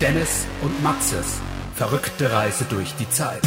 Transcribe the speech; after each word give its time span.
Dennis 0.00 0.46
und 0.62 0.82
Maxes 0.82 1.38
verrückte 1.74 2.32
Reise 2.32 2.64
durch 2.64 2.94
die 2.94 3.10
Zeit. 3.10 3.42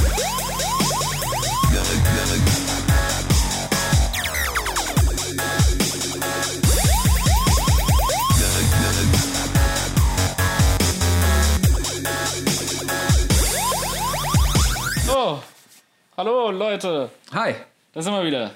Hallo 16.22 16.52
Leute, 16.52 17.10
Hi. 17.34 17.56
da 17.94 18.02
sind 18.04 18.14
wir 18.14 18.24
wieder. 18.24 18.52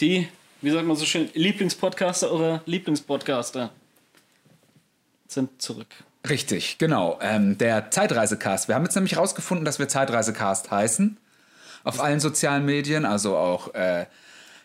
Die, 0.00 0.26
wie 0.62 0.70
sagt 0.70 0.84
man 0.84 0.96
so 0.96 1.04
schön, 1.04 1.30
Lieblingspodcaster 1.34 2.32
oder 2.32 2.60
Lieblingspodcaster 2.66 3.70
sind 5.28 5.62
zurück. 5.62 5.86
Richtig, 6.28 6.76
genau. 6.78 7.20
Ähm, 7.22 7.56
der 7.56 7.92
Zeitreisecast. 7.92 8.66
Wir 8.66 8.74
haben 8.74 8.82
jetzt 8.82 8.96
nämlich 8.96 9.16
rausgefunden, 9.16 9.64
dass 9.64 9.78
wir 9.78 9.86
Zeitreisecast 9.86 10.72
heißen. 10.72 11.16
Auf 11.84 12.00
allen 12.00 12.18
sozialen 12.18 12.64
Medien, 12.64 13.04
also 13.04 13.36
auch 13.36 13.72
äh, 13.74 14.06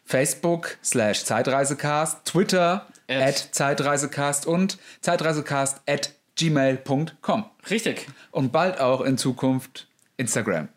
Facebook 0.04 0.79
slash 0.84 1.26
Zeitreisecast, 1.26 2.26
Twitter 2.26 2.88
At. 3.07 3.21
at 3.21 3.38
Zeitreisecast 3.52 4.48
und 4.48 4.79
Zeitreisecast 5.02 5.81
at 5.88 6.13
gmail.com. 6.35 7.45
Richtig. 7.70 8.07
Und 8.31 8.51
bald 8.51 8.79
auch 8.79 9.01
in 9.01 9.20
Zukunft 9.20 9.85
Instagram, 10.18 10.68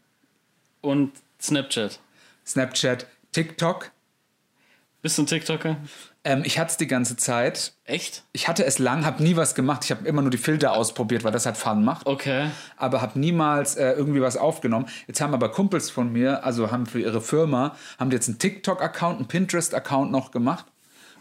Und 0.83 1.13
Snapchat. 1.43 1.99
Snapchat, 2.47 3.07
TikTok. 3.33 3.91
Bist 5.03 5.19
du 5.19 5.23
ein 5.23 5.27
TikToker? 5.27 5.77
Ähm, 6.23 6.43
ich 6.45 6.61
hatte 6.61 6.71
es 6.71 6.77
die 6.77 6.87
ganze 6.87 7.17
Zeit. 7.17 7.73
Echt? 7.85 8.23
Ich 8.33 8.47
hatte 8.47 8.65
es 8.65 8.79
lang, 8.79 9.05
habe 9.05 9.21
nie 9.21 9.35
was 9.35 9.57
gemacht. 9.57 9.85
Ich 9.85 9.91
habe 9.91 10.07
immer 10.07 10.23
nur 10.23 10.31
die 10.31 10.39
Filter 10.39 10.75
ausprobiert, 10.75 11.25
weil 11.25 11.33
das 11.33 11.45
halt 11.45 11.57
Fun 11.57 11.85
macht. 11.85 12.07
Okay. 12.07 12.51
aber 12.77 13.03
habe 13.03 13.19
niemals 13.19 13.75
äh, 13.75 13.91
irgendwie 13.91 14.21
was 14.21 14.37
aufgenommen. 14.37 14.87
Jetzt 15.09 15.21
haben 15.21 15.35
aber 15.35 15.51
Kumpels 15.51 15.91
von 15.91 16.13
mir, 16.13 16.45
also 16.45 16.71
haben 16.71 16.87
für 16.87 17.01
ihre 17.01 17.21
Firma, 17.21 17.75
haben 17.99 18.13
jetzt 18.13 18.29
einen 18.29 18.39
TikTok-Account, 18.39 19.19
einen 19.19 19.27
Pinterest-Account 19.27 20.13
noch 20.13 20.31
gemacht 20.31 20.67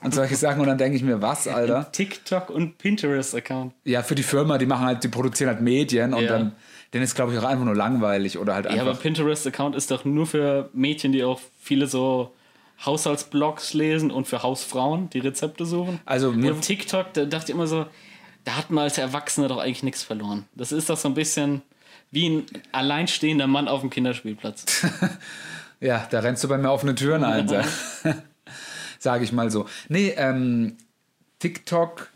und 0.04 0.14
solche 0.14 0.36
Sachen. 0.36 0.62
Und 0.62 0.68
dann 0.68 0.78
denke 0.78 0.96
ich 0.96 1.04
mir, 1.04 1.24
was, 1.24 1.48
Alter? 1.48 1.92
TikTok 1.92 2.52
und 2.52 2.78
Pinterest-Account. 2.78 3.74
Ja, 3.86 4.04
für 4.04 4.14
die 4.14 4.22
Firma, 4.24 4.60
die 4.60 4.68
machen 4.68 4.86
halt, 4.86 5.04
die 5.04 5.08
produzieren 5.08 5.50
halt 5.50 5.62
Medien 5.62 6.14
und 6.14 6.24
Ja. 6.26 6.52
Dann, 6.92 7.02
ist, 7.02 7.16
glaube 7.16 7.34
ich, 7.34 7.40
auch 7.40 7.44
einfach 7.44 7.66
nur 7.66 7.76
langweilig 7.76 8.38
oder 8.38 8.54
halt 8.56 8.66
Ja, 8.66 8.82
aber 8.82 8.92
einfach. 8.92 9.02
Pinterest-Account 9.02 9.76
ist 9.76 9.92
doch 9.92 10.06
nur 10.06 10.28
für 10.28 10.70
Mädchen, 10.74 11.12
die 11.12 11.24
auch 11.24 11.40
viele 11.60 11.88
so 11.88 12.34
Haushaltsblogs 12.86 13.74
lesen 13.74 14.12
und 14.12 14.28
für 14.28 14.44
Hausfrauen, 14.44 15.10
die 15.10 15.20
Rezepte 15.20 15.66
suchen. 15.66 16.00
Also 16.06 16.32
mir- 16.32 16.54
und 16.54 16.62
TikTok, 16.62 17.14
da 17.14 17.26
dachte 17.26 17.52
ich 17.52 17.56
immer 17.56 17.68
so, 17.68 17.86
da 18.44 18.56
hat 18.58 18.72
man 18.72 18.84
als 18.86 18.98
Erwachsener 18.98 19.48
doch 19.48 19.60
eigentlich 19.60 19.84
nichts 19.84 20.04
verloren. 20.04 20.46
Das 20.56 20.72
ist 20.72 20.90
doch 20.90 20.98
so 20.98 21.08
ein 21.08 21.14
bisschen 21.14 21.62
wie 22.10 22.28
ein 22.30 22.46
alleinstehender 22.72 23.48
Mann 23.48 23.68
auf 23.68 23.82
dem 23.82 23.90
Kinderspielplatz. 23.90 24.86
ja, 25.80 26.08
da 26.10 26.20
rennst 26.20 26.44
du 26.44 26.48
bei 26.48 26.58
mir 26.58 26.72
offene 26.72 26.96
Türen 26.96 27.24
ein, 27.24 27.48
sag- 27.48 27.66
sage 29.00 29.24
ich 29.24 29.32
mal 29.32 29.50
so. 29.52 29.66
Nee, 29.88 30.14
ähm, 30.18 30.76
TikTok. 31.40 32.10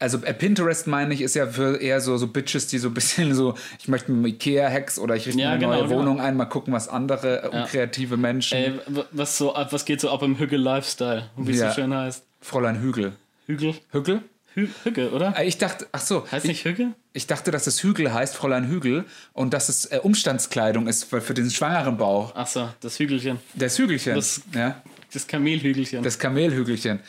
Also 0.00 0.18
äh, 0.24 0.32
Pinterest 0.34 0.86
meine 0.86 1.12
ich, 1.14 1.20
ist 1.20 1.34
ja 1.34 1.46
für 1.46 1.76
eher 1.80 2.00
so, 2.00 2.16
so 2.16 2.26
Bitches, 2.26 2.66
die 2.66 2.78
so 2.78 2.88
ein 2.88 2.94
bisschen 2.94 3.34
so, 3.34 3.54
ich 3.78 3.86
möchte 3.86 4.10
mit 4.10 4.32
Ikea-Hacks 4.34 4.98
oder 4.98 5.14
ich 5.14 5.26
richte 5.26 5.40
Ja, 5.40 5.48
mir 5.48 5.52
eine 5.52 5.60
genau, 5.60 5.72
neue 5.74 5.82
genau. 5.88 6.00
Wohnung 6.00 6.20
ein, 6.20 6.36
mal 6.36 6.46
gucken, 6.46 6.72
was 6.72 6.88
andere 6.88 7.42
äh, 7.44 7.48
unkreative 7.48 8.16
Menschen. 8.16 8.56
Ey, 8.58 8.72
was, 9.12 9.36
so, 9.38 9.54
was 9.70 9.84
geht 9.84 10.00
so 10.00 10.10
ab 10.10 10.22
im 10.22 10.38
Hügel-Lifestyle, 10.38 11.28
wie 11.36 11.52
es 11.52 11.60
Ja. 11.60 11.68
so 11.68 11.74
schön 11.76 11.94
heißt? 11.94 12.24
Fräulein 12.40 12.80
Hügel. 12.80 13.12
Hügel? 13.46 13.74
Hügel? 13.92 14.22
Hü 14.54 14.66
Hügel, 14.84 15.10
oder? 15.10 15.38
Äh, 15.38 15.46
Ich 15.46 15.58
dachte, 15.58 15.86
ach 15.92 16.00
so, 16.00 16.26
Heißt 16.32 16.44
ich, 16.44 16.48
nicht 16.48 16.64
Hügel? 16.64 16.94
ich 17.12 17.26
dachte, 17.28 17.50
dass 17.52 17.66
es 17.68 17.82
Hügel 17.84 18.12
heißt, 18.12 18.34
Fräulein 18.34 18.66
Hügel, 18.68 19.04
und 19.32 19.52
dass 19.54 19.68
es 19.68 19.84
äh, 19.84 20.00
Umstandskleidung 20.02 20.88
ist 20.88 21.04
für, 21.04 21.20
für 21.20 21.34
den 21.34 21.50
schwangeren 21.50 21.98
Bauch. 21.98 22.34
Achso, 22.34 22.68
das 22.80 22.98
Hügelchen. 22.98 23.38
Das 23.54 23.78
Hügelchen. 23.78 24.14
Das- 24.16 24.40
ja, 24.54 24.80
Das 25.12 25.26
Kamelhügelchen. 25.26 26.02
das 26.02 26.18
Kamelhügelchen. 26.18 27.00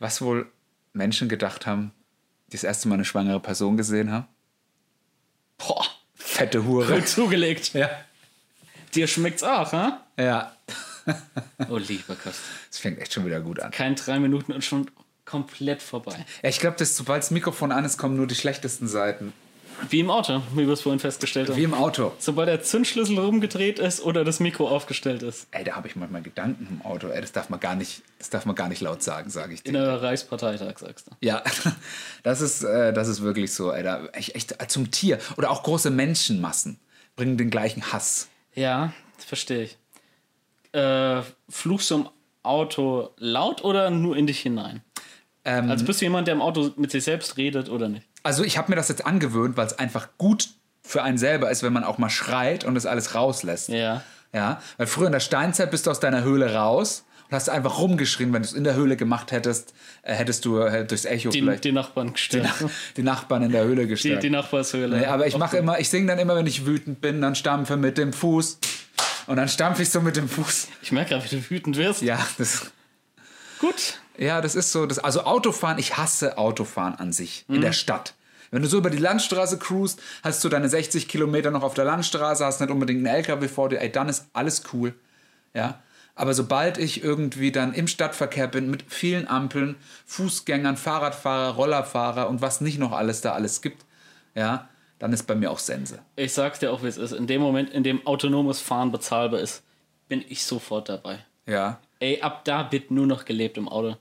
Was 0.00 0.20
wohl 0.20 0.46
Menschen 0.92 1.28
gedacht 1.28 1.64
haben, 1.66 1.92
das 2.50 2.64
erste 2.64 2.88
Mal 2.88 2.94
eine 2.94 3.04
schwangere 3.04 3.40
Person 3.40 3.76
gesehen 3.76 4.10
haben? 4.10 4.26
Boah, 5.58 5.84
Fette 6.14 6.64
Hure. 6.64 6.94
gut 6.94 7.08
zugelegt. 7.08 7.72
ja. 7.74 7.90
Dir 8.94 9.06
schmeckt's 9.06 9.42
auch, 9.42 9.72
ha? 9.72 10.04
Ja. 10.18 10.52
Oh, 11.68 11.76
lieber 11.76 12.14
Gott. 12.16 12.34
Das 12.68 12.78
fängt 12.78 12.98
echt 13.00 13.12
schon 13.12 13.24
wieder 13.24 13.40
gut 13.40 13.60
an. 13.60 13.70
Kein 13.70 13.94
drei 13.94 14.18
Minuten 14.18 14.52
und 14.52 14.64
schon 14.64 14.90
komplett 15.24 15.80
vorbei. 15.82 16.24
Ja, 16.42 16.48
ich 16.48 16.58
glaube, 16.58 16.76
dass 16.76 16.96
sobald 16.96 17.22
das 17.22 17.30
Mikrofon 17.30 17.72
an 17.72 17.84
ist, 17.84 17.98
kommen 17.98 18.16
nur 18.16 18.26
die 18.26 18.34
schlechtesten 18.34 18.88
Seiten. 18.88 19.32
Wie 19.88 20.00
im 20.00 20.10
Auto, 20.10 20.42
wie 20.54 20.66
wir 20.66 20.72
es 20.74 20.82
vorhin 20.82 21.00
festgestellt 21.00 21.48
haben. 21.48 21.56
Wie 21.56 21.64
im 21.64 21.74
Auto. 21.74 22.12
Sobald 22.18 22.48
der 22.48 22.62
Zündschlüssel 22.62 23.18
rumgedreht 23.18 23.78
ist 23.78 24.02
oder 24.02 24.24
das 24.24 24.40
Mikro 24.40 24.68
aufgestellt 24.68 25.22
ist. 25.22 25.46
Ey, 25.50 25.64
da 25.64 25.76
habe 25.76 25.88
ich 25.88 25.96
manchmal 25.96 26.22
Gedanken 26.22 26.66
im 26.70 26.82
Auto. 26.86 27.08
Ey, 27.08 27.20
das 27.20 27.32
darf 27.32 27.48
man 27.48 27.60
gar 27.60 27.74
nicht, 27.74 28.02
das 28.18 28.30
darf 28.30 28.46
man 28.46 28.54
gar 28.54 28.68
nicht 28.68 28.80
laut 28.80 29.02
sagen, 29.02 29.30
sage 29.30 29.54
ich 29.54 29.62
dir. 29.62 29.68
In 29.68 29.74
der 29.74 30.02
Reichsparteitag, 30.02 30.78
sagst 30.78 31.06
du. 31.08 31.12
Ja, 31.20 31.42
das 32.22 32.40
ist, 32.40 32.62
äh, 32.62 32.92
das 32.92 33.08
ist 33.08 33.22
wirklich 33.22 33.52
so, 33.54 33.72
ey, 33.72 33.82
da, 33.82 34.06
echt, 34.12 34.34
echt 34.34 34.70
zum 34.70 34.90
Tier. 34.90 35.18
Oder 35.36 35.50
auch 35.50 35.62
große 35.62 35.90
Menschenmassen 35.90 36.78
bringen 37.16 37.36
den 37.36 37.50
gleichen 37.50 37.92
Hass. 37.92 38.28
Ja, 38.54 38.92
das 39.16 39.24
verstehe 39.24 39.62
ich. 39.64 39.76
Äh, 40.72 41.22
fluchst 41.48 41.90
du 41.90 41.94
im 41.96 42.08
Auto 42.42 43.10
laut 43.18 43.64
oder 43.64 43.90
nur 43.90 44.16
in 44.16 44.26
dich 44.26 44.40
hinein? 44.40 44.82
Ähm, 45.44 45.70
Also 45.70 45.84
bist 45.84 46.00
du 46.00 46.04
jemand, 46.04 46.26
der 46.28 46.34
im 46.34 46.42
Auto 46.42 46.70
mit 46.76 46.90
sich 46.90 47.04
selbst 47.04 47.36
redet 47.36 47.68
oder 47.68 47.88
nicht? 47.88 48.06
Also 48.22 48.44
ich 48.44 48.58
habe 48.58 48.70
mir 48.70 48.76
das 48.76 48.88
jetzt 48.88 49.06
angewöhnt, 49.06 49.56
weil 49.56 49.66
es 49.66 49.78
einfach 49.78 50.08
gut 50.18 50.48
für 50.82 51.02
einen 51.02 51.18
selber 51.18 51.50
ist, 51.50 51.62
wenn 51.62 51.72
man 51.72 51.84
auch 51.84 51.98
mal 51.98 52.10
schreit 52.10 52.64
und 52.64 52.74
das 52.74 52.86
alles 52.86 53.14
rauslässt. 53.14 53.68
Ja. 53.68 54.02
Ja, 54.32 54.62
weil 54.76 54.86
früher 54.86 55.06
in 55.06 55.12
der 55.12 55.20
Steinzeit 55.20 55.70
bist 55.70 55.86
du 55.86 55.90
aus 55.90 55.98
deiner 56.00 56.22
Höhle 56.22 56.54
raus 56.54 57.04
und 57.28 57.34
hast 57.34 57.48
einfach 57.50 57.78
rumgeschrien. 57.78 58.32
Wenn 58.32 58.42
du 58.42 58.46
es 58.48 58.54
in 58.54 58.62
der 58.64 58.74
Höhle 58.74 58.96
gemacht 58.96 59.32
hättest, 59.32 59.74
äh, 60.02 60.14
hättest 60.14 60.44
du 60.44 60.58
äh, 60.60 60.84
durchs 60.86 61.04
Echo 61.04 61.30
Die, 61.30 61.40
vielleicht 61.40 61.64
die 61.64 61.72
Nachbarn 61.72 62.12
gestellt. 62.12 62.48
die 62.96 63.02
Nachbarn 63.02 63.42
in 63.42 63.50
der 63.52 63.64
Höhle 63.64 63.82
Die, 63.82 63.88
gestellt. 63.88 64.22
die 64.22 64.30
Nachbarshöhle. 64.30 64.98
Nee, 64.98 65.06
aber 65.06 65.26
ich 65.26 65.36
mache 65.36 65.56
immer, 65.56 65.80
ich 65.80 65.88
singe 65.90 66.06
dann 66.06 66.18
immer, 66.20 66.36
wenn 66.36 66.46
ich 66.46 66.64
wütend 66.64 67.00
bin, 67.00 67.20
dann 67.20 67.34
stampfe 67.34 67.76
mit 67.76 67.98
dem 67.98 68.12
Fuß. 68.12 68.58
Und 69.26 69.36
dann 69.36 69.48
stampfe 69.48 69.82
ich 69.82 69.90
so 69.90 70.00
mit 70.00 70.16
dem 70.16 70.28
Fuß. 70.28 70.68
Ich 70.82 70.92
merke 70.92 71.10
gerade, 71.10 71.24
wie 71.30 71.36
du 71.36 71.50
wütend 71.50 71.76
wirst. 71.76 72.02
Ja, 72.02 72.24
das, 72.38 72.70
Gut. 73.58 73.98
Ja, 74.20 74.40
das 74.40 74.54
ist 74.54 74.70
so. 74.70 74.86
Das, 74.86 74.98
also 74.98 75.22
Autofahren, 75.22 75.78
ich 75.78 75.96
hasse 75.96 76.36
Autofahren 76.36 76.94
an 76.94 77.12
sich 77.12 77.44
in 77.48 77.62
der 77.62 77.72
Stadt. 77.72 78.14
Wenn 78.50 78.62
du 78.62 78.68
so 78.68 78.78
über 78.78 78.90
die 78.90 78.98
Landstraße 78.98 79.58
cruist, 79.58 80.00
hast 80.22 80.42
du 80.44 80.48
deine 80.48 80.68
60 80.68 81.08
Kilometer 81.08 81.50
noch 81.50 81.62
auf 81.62 81.74
der 81.74 81.84
Landstraße, 81.84 82.44
hast 82.44 82.60
nicht 82.60 82.70
unbedingt 82.70 83.06
einen 83.06 83.16
LKW 83.16 83.48
vor 83.48 83.68
dir, 83.68 83.80
ey, 83.80 83.90
dann 83.90 84.08
ist 84.08 84.26
alles 84.32 84.64
cool. 84.72 84.94
Ja. 85.54 85.80
Aber 86.16 86.34
sobald 86.34 86.76
ich 86.76 87.02
irgendwie 87.02 87.52
dann 87.52 87.72
im 87.72 87.86
Stadtverkehr 87.86 88.48
bin 88.48 88.70
mit 88.70 88.84
vielen 88.88 89.26
Ampeln, 89.26 89.76
Fußgängern, 90.04 90.76
Fahrradfahrer, 90.76 91.54
Rollerfahrer 91.54 92.28
und 92.28 92.42
was 92.42 92.60
nicht 92.60 92.78
noch 92.78 92.92
alles 92.92 93.22
da 93.22 93.32
alles 93.32 93.62
gibt, 93.62 93.86
ja, 94.34 94.68
dann 94.98 95.14
ist 95.14 95.26
bei 95.26 95.34
mir 95.34 95.50
auch 95.50 95.60
Sense. 95.60 95.98
Ich 96.16 96.34
sag's 96.34 96.58
dir 96.58 96.72
auch, 96.72 96.82
wie 96.82 96.88
es 96.88 96.98
ist. 96.98 97.12
In 97.12 97.26
dem 97.26 97.40
Moment, 97.40 97.70
in 97.70 97.84
dem 97.84 98.06
autonomes 98.06 98.60
Fahren 98.60 98.92
bezahlbar 98.92 99.40
ist, 99.40 99.62
bin 100.08 100.22
ich 100.28 100.44
sofort 100.44 100.90
dabei. 100.90 101.20
Ja. 101.46 101.78
Ey, 102.00 102.20
ab 102.20 102.44
da 102.44 102.70
wird 102.70 102.90
nur 102.90 103.06
noch 103.06 103.24
gelebt 103.24 103.56
im 103.56 103.68
Auto. 103.68 103.96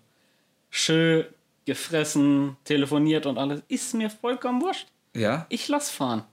Schön 0.70 1.26
gefressen, 1.66 2.58
telefoniert 2.64 3.26
und 3.26 3.38
alles. 3.38 3.62
Ist 3.68 3.94
mir 3.94 4.10
vollkommen 4.10 4.62
wurscht. 4.62 4.88
Ja. 5.16 5.46
Ich 5.50 5.68
lass 5.68 5.90
fahren. 5.90 6.24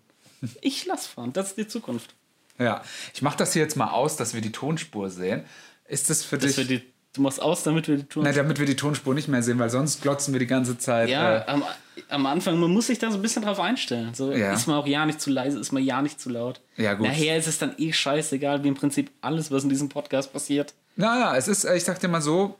Ich 0.60 0.86
lass 0.86 1.06
fahren. 1.06 1.32
Das 1.32 1.48
ist 1.48 1.58
die 1.58 1.66
Zukunft. 1.68 2.14
Ja. 2.58 2.82
Ich 3.14 3.22
mache 3.22 3.36
das 3.36 3.52
hier 3.52 3.62
jetzt 3.62 3.76
mal 3.76 3.90
aus, 3.90 4.16
dass 4.16 4.34
wir 4.34 4.40
die 4.40 4.52
Tonspur 4.52 5.10
sehen. 5.10 5.44
Ist 5.88 6.08
das 6.10 6.24
für 6.24 6.38
Dass 6.38 6.54
dich. 6.56 6.66
die, 6.68 6.82
du 7.12 7.20
machst 7.20 7.40
aus, 7.40 7.62
damit 7.62 7.86
wir 7.88 7.96
die 7.96 8.04
tun. 8.04 8.22
Na, 8.24 8.32
damit 8.32 8.58
wir 8.58 8.66
die 8.66 8.76
Tonspur 8.76 9.14
nicht 9.14 9.28
mehr 9.28 9.42
sehen, 9.42 9.58
weil 9.58 9.70
sonst 9.70 10.02
glotzen 10.02 10.32
wir 10.34 10.38
die 10.40 10.46
ganze 10.46 10.78
Zeit. 10.78 11.08
Ja, 11.08 11.38
Äh, 11.38 11.44
am, 11.48 11.64
am 12.08 12.26
Anfang, 12.26 12.58
man 12.58 12.70
muss 12.70 12.86
sich 12.88 12.98
da 12.98 13.10
so 13.10 13.16
ein 13.18 13.22
bisschen 13.22 13.42
drauf 13.42 13.60
einstellen. 13.60 14.14
So, 14.14 14.32
Ja. 14.32 14.52
Ist 14.54 14.66
man 14.66 14.76
auch 14.76 14.86
ja 14.86 15.04
nicht 15.06 15.20
zu 15.20 15.30
leise, 15.30 15.58
ist 15.58 15.72
man 15.72 15.82
ja 15.84 16.00
nicht 16.02 16.18
zu 16.20 16.28
laut. 16.30 16.60
Ja, 16.76 16.94
gut. 16.94 17.06
Nachher 17.06 17.36
ist 17.36 17.46
es 17.46 17.58
dann 17.58 17.74
eh 17.78 17.92
scheißegal, 17.92 18.64
wie 18.64 18.68
im 18.68 18.74
Prinzip 18.74 19.10
alles, 19.20 19.50
was 19.50 19.62
in 19.64 19.68
diesem 19.68 19.88
Podcast 19.88 20.32
passiert. 20.32 20.74
naja, 20.96 21.36
es 21.36 21.48
ist, 21.48 21.64
äh, 21.64 21.76
ich 21.76 21.84
sag 21.84 22.00
dir 22.00 22.08
mal 22.08 22.22
so, 22.22 22.56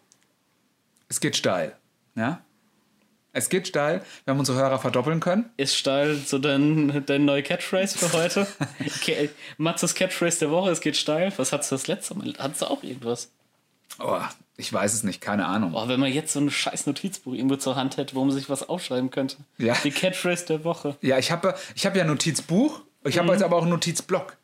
es 1.08 1.20
geht 1.20 1.36
steil. 1.36 1.76
Ja? 2.14 2.40
Es 3.32 3.50
geht 3.50 3.68
steil. 3.68 4.02
Wir 4.24 4.32
haben 4.32 4.38
unsere 4.38 4.58
Hörer 4.58 4.78
verdoppeln 4.78 5.20
können. 5.20 5.50
Ist 5.58 5.76
steil 5.76 6.16
so 6.16 6.38
dein, 6.38 7.04
dein 7.04 7.26
neue 7.26 7.42
Catchphrase 7.42 7.98
für 7.98 8.12
heute? 8.14 8.46
okay, 8.80 9.28
Matzes 9.58 9.94
Catchphrase 9.94 10.38
der 10.38 10.50
Woche, 10.50 10.70
es 10.70 10.80
geht 10.80 10.96
steil. 10.96 11.32
Was 11.36 11.52
hattest 11.52 11.70
du 11.70 11.74
das 11.74 11.86
letzte 11.86 12.14
Mal? 12.14 12.32
Hattest 12.38 12.62
du 12.62 12.66
auch 12.66 12.82
irgendwas? 12.82 13.30
Oh, 13.98 14.20
Ich 14.56 14.72
weiß 14.72 14.94
es 14.94 15.02
nicht, 15.02 15.20
keine 15.20 15.46
Ahnung. 15.46 15.72
Boah, 15.72 15.86
wenn 15.86 16.00
man 16.00 16.10
jetzt 16.10 16.32
so 16.32 16.40
ein 16.40 16.50
scheiß 16.50 16.86
Notizbuch 16.86 17.34
irgendwo 17.34 17.56
zur 17.56 17.76
Hand 17.76 17.98
hätte, 17.98 18.14
wo 18.14 18.24
man 18.24 18.34
sich 18.34 18.48
was 18.48 18.66
aufschreiben 18.68 19.10
könnte. 19.10 19.36
Ja. 19.58 19.76
Die 19.84 19.90
Catchphrase 19.90 20.46
der 20.46 20.64
Woche. 20.64 20.96
Ja, 21.02 21.18
ich 21.18 21.30
habe 21.30 21.54
ich 21.74 21.84
hab 21.84 21.94
ja 21.94 22.02
ein 22.02 22.08
Notizbuch, 22.08 22.80
ich 23.04 23.18
habe 23.18 23.32
jetzt 23.32 23.42
aber 23.42 23.56
auch 23.56 23.62
einen 23.62 23.70
Notizblock. 23.70 24.36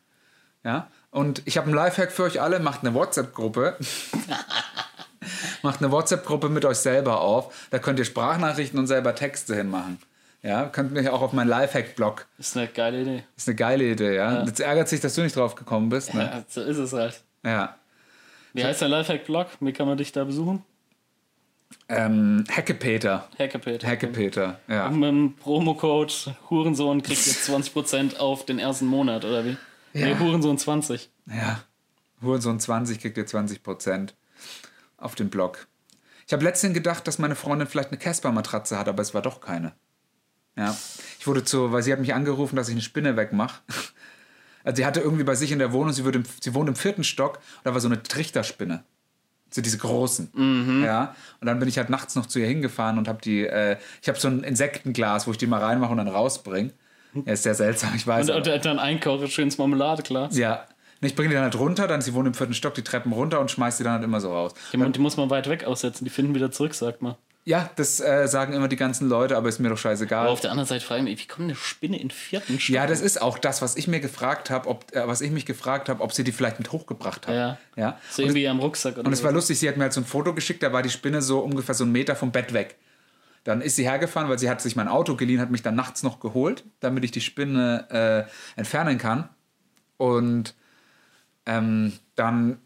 Ja, 0.63 0.87
und 1.09 1.41
ich 1.45 1.57
habe 1.57 1.65
einen 1.67 1.75
Lifehack 1.75 2.11
für 2.11 2.23
euch 2.23 2.39
alle, 2.41 2.59
macht 2.59 2.81
eine 2.81 2.93
WhatsApp-Gruppe. 2.93 3.77
macht 5.61 5.81
eine 5.81 5.91
WhatsApp-Gruppe 5.91 6.49
mit 6.49 6.65
euch 6.65 6.77
selber 6.77 7.21
auf. 7.21 7.67
Da 7.71 7.79
könnt 7.79 7.99
ihr 7.99 8.05
Sprachnachrichten 8.05 8.79
und 8.79 8.87
selber 8.87 9.15
Texte 9.15 9.55
hinmachen. 9.55 9.99
Ja, 10.41 10.65
könnt 10.65 10.91
mich 10.91 11.07
auch 11.09 11.21
auf 11.21 11.31
meinen 11.31 11.47
Lifehack-Blog. 11.47 12.27
Ist 12.37 12.57
eine 12.57 12.67
geile 12.67 13.01
Idee. 13.01 13.23
Ist 13.37 13.47
eine 13.47 13.55
geile 13.55 13.85
Idee, 13.85 14.15
ja. 14.15 14.43
Jetzt 14.43 14.59
ärgert 14.59 14.89
sich, 14.89 14.99
dass 14.99 15.15
du 15.15 15.21
nicht 15.21 15.37
drauf 15.37 15.55
gekommen 15.55 15.87
bist. 15.87 16.13
Ne? 16.13 16.21
Ja, 16.21 16.43
so 16.47 16.61
ist 16.61 16.77
es 16.77 16.91
halt. 16.91 17.21
Ja. 17.45 17.77
Wie 18.51 18.63
heißt 18.63 18.81
dein 18.81 18.91
Lifehack-Blog? 18.91 19.47
Wie 19.61 19.71
kann 19.71 19.87
man 19.87 19.97
dich 19.97 20.11
da 20.11 20.25
besuchen? 20.25 20.63
Ähm, 21.89 22.43
Hackepeter. 22.51 23.27
Hackepeter. 23.39 23.87
Hackepeter, 23.87 24.59
ja. 24.67 24.87
Und 24.87 24.99
mit 24.99 25.09
dem 25.09 25.35
Promocode 25.35 26.35
Hurensohn 26.49 27.01
kriegt 27.01 27.25
ihr 27.25 27.33
20% 27.33 28.17
auf 28.17 28.45
den 28.45 28.59
ersten 28.59 28.85
Monat, 28.85 29.25
oder 29.25 29.45
wie? 29.45 29.57
Ja. 29.93 30.07
Nee, 30.07 30.19
Hurensohn 30.19 30.57
20. 30.57 31.09
Ja. 31.27 31.61
Hurensohn 32.21 32.59
20 32.59 32.99
kriegt 32.99 33.17
ihr 33.17 33.25
20% 33.25 34.09
auf 35.03 35.15
den 35.15 35.29
Blog. 35.29 35.67
Ich 36.25 36.33
habe 36.33 36.43
letztens 36.43 36.73
gedacht, 36.73 37.07
dass 37.07 37.19
meine 37.19 37.35
Freundin 37.35 37.67
vielleicht 37.67 37.89
eine 37.89 37.97
Casper-Matratze 37.97 38.77
hat, 38.77 38.87
aber 38.87 39.01
es 39.01 39.13
war 39.13 39.21
doch 39.21 39.41
keine. 39.41 39.73
Ja. 40.55 40.75
Ich 41.19 41.27
wurde 41.27 41.43
zu, 41.43 41.71
weil 41.71 41.83
sie 41.83 41.91
hat 41.91 41.99
mich 41.99 42.13
angerufen, 42.13 42.55
dass 42.55 42.69
ich 42.69 42.73
eine 42.73 42.81
Spinne 42.81 43.15
wegmache. 43.17 43.61
Also 44.65 44.77
sie 44.77 44.85
hatte 44.85 45.01
irgendwie 45.01 45.25
bei 45.25 45.35
sich 45.35 45.51
in 45.51 45.59
der 45.59 45.73
Wohnung, 45.73 45.91
sie, 45.91 46.05
würde 46.05 46.23
sie 46.39 46.53
wohnt 46.53 46.69
im 46.69 46.77
vierten 46.77 47.03
Stock, 47.03 47.35
und 47.35 47.65
da 47.65 47.73
war 47.73 47.81
so 47.81 47.89
eine 47.89 48.01
Trichterspinne. 48.01 48.85
So 49.49 49.61
diese 49.61 49.77
großen. 49.77 50.81
Ja. 50.85 51.17
Und 51.41 51.47
dann 51.47 51.59
bin 51.59 51.67
ich 51.67 51.77
halt 51.77 51.89
nachts 51.89 52.15
noch 52.15 52.27
zu 52.27 52.39
ihr 52.39 52.47
hingefahren 52.47 52.97
und 52.97 53.09
habe 53.09 53.19
die, 53.21 53.45
äh, 53.45 53.75
ich 54.01 54.07
habe 54.07 54.17
so 54.17 54.29
ein 54.29 54.41
Insektenglas, 54.41 55.27
wo 55.27 55.31
ich 55.31 55.37
die 55.37 55.47
mal 55.47 55.61
reinmache 55.61 55.91
und 55.91 55.97
dann 55.97 56.07
rausbringe. 56.07 56.71
Ja, 57.25 57.33
ist 57.33 57.43
sehr 57.43 57.55
seltsam, 57.55 57.91
ich 57.93 58.07
weiß. 58.07 58.29
Und, 58.29 58.47
und 58.47 58.65
dann 58.65 58.79
einkaufe, 58.79 59.27
schönes 59.27 59.57
Marmeladeglas. 59.57 60.37
ja. 60.37 60.65
Und 61.03 61.09
Ich 61.09 61.15
bringe 61.15 61.29
die 61.29 61.35
dann 61.35 61.43
halt 61.43 61.57
runter, 61.57 61.87
dann 61.87 62.01
sie 62.01 62.13
wohnt 62.13 62.27
im 62.27 62.33
vierten 62.33 62.53
Stock, 62.53 62.73
die 62.73 62.83
Treppen 62.83 63.11
runter 63.11 63.39
und 63.39 63.51
schmeiß 63.51 63.77
die 63.77 63.83
dann 63.83 63.93
halt 63.93 64.03
immer 64.03 64.21
so 64.21 64.33
raus. 64.33 64.53
Die, 64.71 64.91
die 64.91 64.99
muss 64.99 65.17
man 65.17 65.29
weit 65.29 65.49
weg 65.49 65.65
aussetzen, 65.65 66.05
die 66.05 66.09
finden 66.09 66.33
wieder 66.33 66.51
zurück, 66.51 66.73
sagt 66.73 67.01
man. 67.01 67.15
Ja, 67.45 67.69
das 67.75 67.99
äh, 67.99 68.25
sagen 68.27 68.53
immer 68.53 68.69
die 68.69 68.77
ganzen 68.77 69.09
Leute, 69.09 69.35
aber 69.35 69.49
ist 69.49 69.59
mir 69.59 69.67
doch 69.67 69.77
scheißegal. 69.77 70.21
Aber 70.21 70.31
auf 70.31 70.39
der 70.39 70.51
anderen 70.51 70.67
Seite 70.67 70.85
frage 70.85 70.99
ich 71.01 71.03
mich, 71.03 71.23
wie 71.23 71.27
kommt 71.27 71.43
eine 71.49 71.55
Spinne 71.55 71.99
in 71.99 72.09
vierten 72.09 72.57
Stock? 72.57 72.73
Ja, 72.73 72.87
das 72.87 73.01
ist 73.01 73.21
auch 73.21 73.37
das, 73.37 73.61
was 73.61 73.75
ich 73.75 73.89
mir 73.89 73.99
gefragt 73.99 74.49
habe, 74.49 74.69
ob, 74.69 74.95
äh, 74.95 75.05
was 75.07 75.19
ich 75.19 75.29
mich 75.29 75.45
gefragt 75.45 75.89
habe, 75.89 76.01
ob 76.01 76.13
sie 76.13 76.23
die 76.23 76.31
vielleicht 76.31 76.59
mit 76.59 76.71
hochgebracht 76.71 77.27
hat. 77.27 77.35
Ja. 77.35 77.57
ja. 77.75 77.99
So 78.09 78.21
irgendwie 78.21 78.47
am 78.47 78.61
Rucksack 78.61 78.97
oder 78.97 79.07
Und 79.07 79.11
es 79.11 79.23
war 79.25 79.33
lustig, 79.33 79.59
sie 79.59 79.67
hat 79.67 79.75
mir 79.75 79.83
halt 79.83 79.93
so 79.93 79.99
ein 79.99 80.05
Foto 80.05 80.33
geschickt, 80.33 80.63
da 80.63 80.71
war 80.71 80.83
die 80.83 80.89
Spinne 80.89 81.21
so 81.21 81.39
ungefähr 81.39 81.75
so 81.75 81.83
einen 81.83 81.91
Meter 81.91 82.15
vom 82.15 82.31
Bett 82.31 82.53
weg. 82.53 82.77
Dann 83.43 83.59
ist 83.59 83.75
sie 83.75 83.83
hergefahren, 83.83 84.29
weil 84.29 84.39
sie 84.39 84.49
hat 84.49 84.61
sich 84.61 84.77
mein 84.77 84.87
Auto 84.87 85.17
geliehen, 85.17 85.41
hat 85.41 85.51
mich 85.51 85.61
dann 85.61 85.75
nachts 85.75 86.01
noch 86.01 86.21
geholt, 86.21 86.63
damit 86.79 87.03
ich 87.03 87.11
die 87.11 87.19
Spinne 87.19 88.25
äh, 88.55 88.57
entfernen 88.57 88.97
kann. 88.97 89.27
Und 89.97 90.55
ähm, 91.45 91.93
dann 92.15 92.57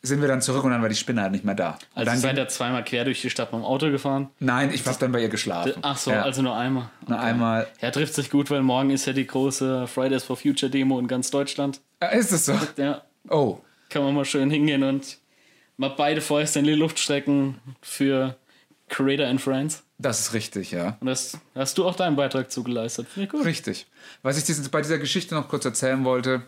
sind 0.00 0.20
wir 0.20 0.28
dann 0.28 0.40
zurück 0.40 0.62
und 0.64 0.70
dann 0.70 0.80
war 0.80 0.88
die 0.88 0.94
Spinne 0.94 1.22
halt 1.22 1.32
nicht 1.32 1.44
mehr 1.44 1.56
da. 1.56 1.76
Also 1.94 2.10
dann 2.10 2.18
seid 2.18 2.36
ihr 2.38 2.46
zweimal 2.48 2.84
quer 2.84 3.04
durch 3.04 3.20
die 3.20 3.30
Stadt 3.30 3.52
mit 3.52 3.60
dem 3.60 3.64
Auto 3.64 3.90
gefahren? 3.90 4.30
nein, 4.38 4.72
ich 4.72 4.86
habe 4.86 4.96
dann 4.98 5.10
bei 5.12 5.20
ihr 5.20 5.28
geschlafen. 5.28 5.72
Ach 5.82 5.98
so, 5.98 6.12
ja. 6.12 6.22
also 6.22 6.40
nur 6.40 6.56
einmal. 6.56 6.88
Nur 7.08 7.18
einmal. 7.18 7.66
Ja, 7.80 7.90
trifft 7.90 8.14
sich 8.14 8.30
gut, 8.30 8.48
weil 8.50 8.62
morgen 8.62 8.90
ist 8.90 9.06
ja 9.06 9.12
die 9.12 9.26
große 9.26 9.86
Fridays 9.88 10.22
for 10.24 10.36
Future 10.36 10.70
Demo 10.70 10.98
in 11.00 11.08
ganz 11.08 11.30
Deutschland. 11.30 11.80
Ist 12.12 12.32
es 12.32 12.46
so? 12.46 12.58
Ja, 12.76 13.02
Oh, 13.28 13.58
kann 13.90 14.02
man 14.02 14.14
mal 14.14 14.24
schön 14.24 14.50
hingehen 14.50 14.82
und 14.84 15.18
mal 15.76 15.90
beide 15.90 16.20
Fäuste 16.20 16.60
in 16.60 16.64
die 16.64 16.74
Luft 16.74 16.98
strecken 16.98 17.58
für 17.82 18.36
Creator 18.88 19.26
and 19.26 19.40
Friends. 19.40 19.82
das 19.98 20.20
ist 20.20 20.32
richtig, 20.32 20.70
ja. 20.70 20.96
Und 21.00 21.08
das 21.08 21.38
hast 21.54 21.76
du 21.76 21.86
auch 21.86 21.94
deinen 21.96 22.16
Beitrag 22.16 22.50
zugeleistet. 22.50 23.08
Finde 23.08 23.26
ich 23.26 23.30
gut. 23.32 23.44
Richtig. 23.44 23.86
Was 24.22 24.38
ich 24.48 24.70
bei 24.70 24.80
dieser 24.80 24.98
Geschichte 24.98 25.34
noch 25.34 25.48
kurz 25.48 25.64
erzählen 25.64 26.04
wollte, 26.04 26.42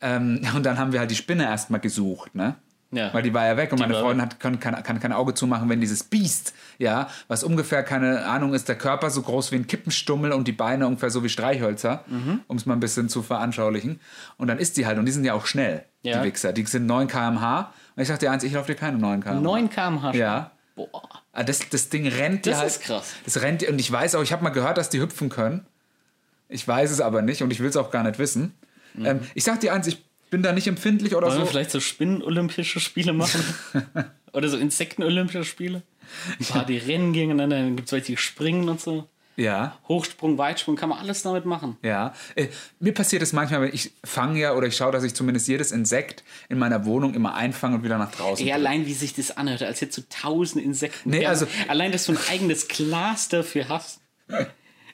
ähm, 0.00 0.40
und 0.54 0.64
dann 0.64 0.78
haben 0.78 0.92
wir 0.92 1.00
halt 1.00 1.10
die 1.10 1.16
Spinne 1.16 1.44
erstmal 1.44 1.80
gesucht, 1.80 2.34
ne? 2.34 2.54
Ja. 2.90 3.12
Weil 3.12 3.22
die 3.22 3.34
war 3.34 3.44
ja 3.44 3.58
weg 3.58 3.70
und 3.70 3.80
meine 3.80 3.92
war 3.92 4.00
Freundin 4.00 4.22
hat, 4.22 4.40
kann, 4.40 4.58
kann, 4.60 4.82
kann 4.82 4.98
kein 4.98 5.12
Auge 5.12 5.34
zumachen, 5.34 5.68
wenn 5.68 5.78
dieses 5.78 6.04
Biest, 6.04 6.54
ja, 6.78 7.08
was 7.28 7.44
ungefähr, 7.44 7.82
keine 7.82 8.24
Ahnung 8.24 8.54
ist, 8.54 8.66
der 8.66 8.76
Körper 8.78 9.10
so 9.10 9.20
groß 9.20 9.52
wie 9.52 9.56
ein 9.56 9.66
Kippenstummel 9.66 10.32
und 10.32 10.48
die 10.48 10.52
Beine 10.52 10.86
ungefähr 10.86 11.10
so 11.10 11.22
wie 11.22 11.28
Streichhölzer, 11.28 12.02
Mhm. 12.06 12.40
um 12.46 12.56
es 12.56 12.64
mal 12.64 12.72
ein 12.72 12.80
bisschen 12.80 13.10
zu 13.10 13.22
veranschaulichen. 13.22 14.00
Und 14.38 14.48
dann 14.48 14.58
ist 14.58 14.78
die 14.78 14.86
halt, 14.86 14.96
und 14.96 15.04
die 15.04 15.12
sind 15.12 15.24
ja 15.24 15.34
auch 15.34 15.44
schnell, 15.44 15.84
Ja. 16.00 16.22
die 16.22 16.28
Wichser. 16.28 16.54
Die 16.54 16.64
sind 16.64 16.86
9 16.86 17.08
km/h. 17.08 17.74
Und 17.94 18.00
ich 18.02 18.08
sagte 18.08 18.24
dir 18.24 18.32
eins, 18.32 18.42
ich 18.42 18.54
laufe 18.54 18.72
dir 18.72 18.78
keine 18.78 18.96
9 18.96 19.22
km/h. 19.22 19.38
9 19.42 19.68
km/h. 19.68 20.14
Ja. 20.14 20.50
Boah. 20.74 20.88
Ah, 21.34 21.42
Das, 21.44 21.60
das 21.68 21.90
Ding 21.90 22.06
rennt 22.08 22.46
Das 22.46 22.52
ja 22.52 22.58
halt, 22.60 22.68
ist 22.70 22.80
krass. 22.80 23.12
Das 23.26 23.42
rennt 23.42 23.68
und 23.68 23.78
ich 23.78 23.92
weiß 23.92 24.14
auch, 24.14 24.22
ich 24.22 24.32
habe 24.32 24.42
mal 24.42 24.48
gehört, 24.50 24.78
dass 24.78 24.88
die 24.88 24.98
hüpfen 24.98 25.28
können. 25.28 25.66
Ich 26.48 26.66
weiß 26.66 26.90
es 26.90 27.02
aber 27.02 27.20
nicht 27.20 27.42
und 27.42 27.50
ich 27.50 27.60
will 27.60 27.68
es 27.68 27.76
auch 27.76 27.90
gar 27.90 28.02
nicht 28.02 28.18
wissen. 28.18 28.54
Ähm, 29.04 29.20
ich 29.34 29.44
sag 29.44 29.60
dir 29.60 29.72
eins, 29.74 29.86
ich 29.86 29.98
bin 30.30 30.42
da 30.42 30.52
nicht 30.52 30.66
empfindlich 30.66 31.14
oder 31.14 31.26
Mhm. 31.28 31.30
Wollen 31.30 31.40
so. 31.40 31.46
wir 31.46 31.50
vielleicht 31.50 31.70
so 31.70 31.80
Spinnen-Olympische 31.80 32.80
Spiele 32.80 33.12
machen? 33.12 33.42
Oder 34.34 34.48
so 34.50 34.58
Insekten-Olympische 34.58 35.44
Spiele? 35.44 35.82
Boah, 36.52 36.64
die 36.64 36.76
rennen 36.76 37.14
gegeneinander, 37.14 37.56
dann 37.56 37.76
gibt 37.76 37.88
es 37.88 37.92
welche, 37.92 38.06
die 38.12 38.16
springen 38.18 38.68
und 38.68 38.78
so. 38.80 39.08
Ja, 39.36 39.78
Hochsprung, 39.88 40.36
Weitsprung, 40.36 40.74
kann 40.76 40.88
man 40.90 40.98
alles 40.98 41.22
damit 41.22 41.44
machen. 41.46 41.76
ja. 41.82 42.12
Äh, 42.34 42.48
mir 42.80 42.92
passiert 42.92 43.22
es 43.22 43.32
manchmal, 43.32 43.62
wenn 43.62 43.72
ich 43.72 43.92
fange 44.04 44.40
ja 44.40 44.52
oder 44.54 44.66
ich 44.66 44.76
schaue, 44.76 44.90
dass 44.92 45.04
ich 45.04 45.14
zumindest 45.14 45.46
jedes 45.48 45.70
Insekt 45.72 46.24
in 46.48 46.58
meiner 46.58 46.84
Wohnung 46.84 47.14
immer 47.14 47.34
einfange 47.36 47.76
und 47.76 47.84
wieder 47.84 47.96
nach 47.98 48.10
draußen. 48.10 48.44
Ey, 48.46 48.52
allein 48.52 48.84
wie 48.84 48.94
sich 48.94 49.14
das 49.14 49.34
anhört, 49.36 49.62
als 49.62 49.80
hättest 49.80 49.98
du 49.98 50.02
tausend 50.10 50.62
Insekten. 50.64 51.10
Nee, 51.10 51.22
Ja, 51.22 51.28
also- 51.30 51.46
allein, 51.68 51.90
dass 51.92 52.04
du 52.06 52.12
ein 52.12 52.18
eigenes 52.30 52.68
Glas 52.68 53.28
dafür 53.28 53.68
hast. 53.70 54.00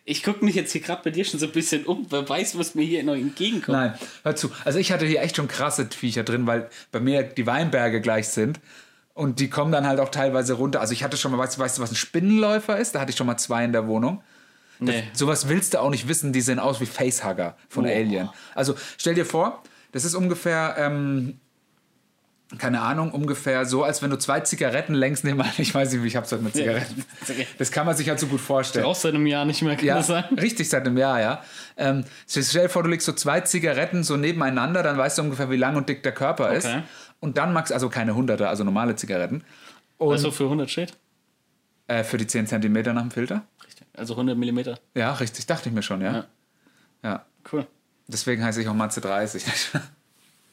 Ich 0.06 0.23
gucke 0.23 0.45
mich 0.45 0.55
jetzt 0.55 0.73
hier 0.73 0.83
gerade 0.83 1.01
bei 1.03 1.11
dir 1.11 1.25
schon 1.25 1.41
so 1.41 1.47
ein 1.47 1.53
bisschen 1.53 1.87
um. 1.87 2.06
Wer 2.11 2.29
weiß, 2.29 2.59
was 2.59 2.75
mir 2.75 2.85
hier 2.85 3.03
noch 3.05 3.15
entgegenkommt. 3.15 3.79
Nein, 3.79 3.95
hör 4.23 4.37
zu. 4.37 4.51
Also 4.65 4.79
ich 4.79 4.93
hatte 4.93 5.06
hier 5.06 5.23
echt 5.23 5.37
schon 5.37 5.49
krasse 5.49 5.87
Viecher 5.87 6.25
drin, 6.25 6.47
weil 6.47 6.69
bei 6.93 7.01
mir 7.01 7.23
die 7.23 7.47
Weinberge 7.47 8.01
gleich 8.03 8.29
sind. 8.29 8.61
Und 9.15 9.41
die 9.41 9.49
kommen 9.49 9.73
dann 9.73 9.87
halt 9.87 10.01
auch 10.01 10.11
teilweise 10.11 10.55
runter. 10.55 10.81
Also 10.81 10.93
ich 10.93 11.05
hatte 11.05 11.17
schon 11.17 11.31
mal, 11.33 11.39
weißt, 11.39 11.56
du- 11.56 11.61
weißt 11.62 11.79
du, 11.79 11.83
was 11.83 11.93
ein 11.93 11.97
Spinnenläufer 11.97 12.77
ist? 12.79 12.95
Da 12.95 13.01
hatte 13.01 13.11
ich 13.12 13.17
schon 13.17 13.27
mal 13.29 13.37
zwei 13.39 13.65
in 13.65 13.73
der 13.73 13.87
Wohnung. 13.87 14.23
Nee. 14.81 15.05
Sowas 15.15 15.49
willst 15.49 15.73
du 15.75 15.79
auch 15.81 15.89
nicht 15.91 16.09
wissen, 16.09 16.33
die 16.33 16.41
sehen 16.41 16.59
aus 16.59 16.81
wie 16.81 16.87
Facehugger 16.87 17.57
von 17.69 17.85
Oh. 17.87 17.89
Alien. 17.89 18.29
Also 18.57 18.75
stell 18.99 19.15
dir 19.15 19.25
vor, 19.25 19.62
das 19.93 20.05
ist 20.05 20.15
ungefähr, 20.15 20.75
ähm, 20.79 21.39
keine 22.59 22.81
Ahnung, 22.83 23.11
ungefähr 23.12 23.65
so, 23.67 23.85
als 23.85 24.03
wenn 24.03 24.11
du 24.11 24.17
zwei 24.19 24.41
Zigaretten 24.41 24.95
längst 24.95 25.25
nebeneinander, 25.25 25.61
ich 25.61 25.75
weiß 25.75 25.93
nicht, 25.93 26.03
wie 26.03 26.06
ich 26.09 26.17
hab's 26.17 26.31
heute 26.33 26.43
mit 26.43 26.55
Zigaretten. 26.55 27.05
Das 27.59 27.71
kann 27.71 27.87
man 27.87 27.97
sich 27.97 28.09
halt 28.09 28.19
so 28.21 28.27
gut 28.27 28.41
vorstellen. 28.41 28.85
Auch 28.85 28.95
seit 28.95 29.15
einem 29.15 29.27
Jahr 29.27 29.45
nicht 29.45 29.62
mehr, 29.62 29.77
kann 29.77 29.85
Ja, 29.87 29.97
das 29.97 30.06
sein? 30.09 30.25
richtig, 30.41 30.69
seit 30.69 30.87
einem 30.87 30.97
Jahr, 30.97 31.21
ja. 31.21 31.43
Ähm, 31.76 32.05
stell 32.28 32.43
dir 32.64 32.69
vor, 32.69 32.83
du 32.83 32.90
legst 32.90 33.07
so 33.07 33.12
zwei 33.12 33.40
Zigaretten 33.40 34.05
so 34.05 34.17
nebeneinander, 34.17 34.83
dann 34.83 34.97
weißt 34.99 35.19
du 35.19 35.23
ungefähr, 35.23 35.50
wie 35.50 35.57
lang 35.57 35.76
und 35.76 35.88
dick 35.88 36.02
der 36.02 36.12
Körper 36.12 36.52
ist. 36.52 36.67
Okay. 36.67 36.83
Und 37.21 37.38
dann 37.38 37.52
magst 37.52 37.73
also 37.73 37.88
keine 37.88 38.14
Hunderte, 38.14 38.49
also 38.49 38.64
normale 38.64 38.97
Zigaretten. 38.97 39.45
Und 39.99 40.12
Also 40.12 40.31
für 40.31 40.45
100 40.45 40.71
steht? 40.71 40.97
äh, 41.88 42.05
für 42.05 42.17
die 42.19 42.26
10 42.26 42.47
Zentimeter 42.47 42.93
nach 42.93 43.02
dem 43.02 43.11
Filter? 43.11 43.43
Richtig. 43.67 43.87
Also 43.97 44.14
100 44.14 44.37
Millimeter. 44.37 44.78
Ja, 44.95 45.12
richtig, 45.14 45.47
dachte 45.47 45.69
ich 45.69 45.75
mir 45.75 45.83
schon, 45.83 46.00
ja. 46.00 46.12
Ja. 46.12 46.25
Ja. 47.02 47.25
Cool. 47.52 47.67
Deswegen 48.07 48.45
heiße 48.45 48.61
ich 48.61 48.69
auch 48.69 48.75
Matze 48.75 49.00
30. 49.00 49.45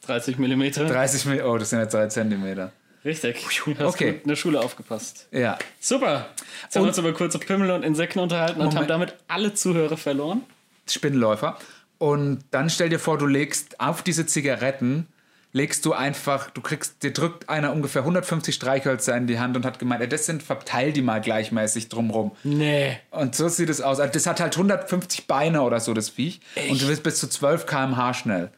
30 0.06 0.38
Millimeter. 0.38 0.84
30 0.86 1.26
Mil 1.26 1.42
oh, 1.42 1.56
das 1.58 1.70
sind 1.70 1.80
jetzt 1.80 1.94
3 1.94 2.06
Zentimeter. 2.08 2.72
Richtig. 3.04 3.44
Hast 3.78 3.94
Okay. 3.94 4.20
in 4.22 4.28
der 4.28 4.36
Schule 4.36 4.60
aufgepasst. 4.60 5.26
Ja. 5.32 5.58
Super. 5.80 6.26
Jetzt 6.62 6.76
haben 6.76 6.84
wir 6.84 6.88
uns 6.88 6.98
über 6.98 7.12
kurze 7.12 7.38
Pimmel 7.38 7.70
und 7.72 7.82
Insekten 7.84 8.20
unterhalten 8.20 8.60
und 8.60 8.66
Moment. 8.66 8.78
haben 8.78 8.88
damit 8.88 9.14
alle 9.28 9.54
Zuhörer 9.54 9.96
verloren. 9.96 10.42
Spinnenläufer. 10.88 11.58
Und 11.98 12.44
dann 12.50 12.70
stell 12.70 12.88
dir 12.88 12.98
vor, 12.98 13.18
du 13.18 13.26
legst 13.26 13.80
auf 13.80 14.02
diese 14.02 14.26
Zigaretten, 14.26 15.06
legst 15.52 15.84
du 15.84 15.92
einfach, 15.92 16.50
du 16.50 16.60
kriegst, 16.60 17.02
dir 17.02 17.12
drückt 17.12 17.48
einer 17.48 17.72
ungefähr 17.72 18.02
150 18.02 18.54
Streichhölzer 18.54 19.16
in 19.16 19.26
die 19.26 19.38
Hand 19.38 19.56
und 19.56 19.64
hat 19.64 19.78
gemeint, 19.78 20.12
das 20.12 20.26
sind, 20.26 20.42
verteil 20.42 20.92
die 20.92 21.02
mal 21.02 21.20
gleichmäßig 21.20 21.88
drumrum. 21.88 22.32
Nee. 22.42 22.98
Und 23.10 23.34
so 23.36 23.48
sieht 23.48 23.68
es 23.68 23.80
aus. 23.80 24.00
Also 24.00 24.12
das 24.12 24.26
hat 24.26 24.40
halt 24.40 24.56
150 24.56 25.26
Beine 25.26 25.62
oder 25.62 25.78
so, 25.80 25.92
das 25.94 26.08
Viech. 26.08 26.40
Und 26.70 26.80
du 26.82 26.86
bist 26.86 27.02
bis 27.02 27.18
zu 27.18 27.28
12 27.28 27.66
km/h 27.66 28.14
schnell. 28.14 28.50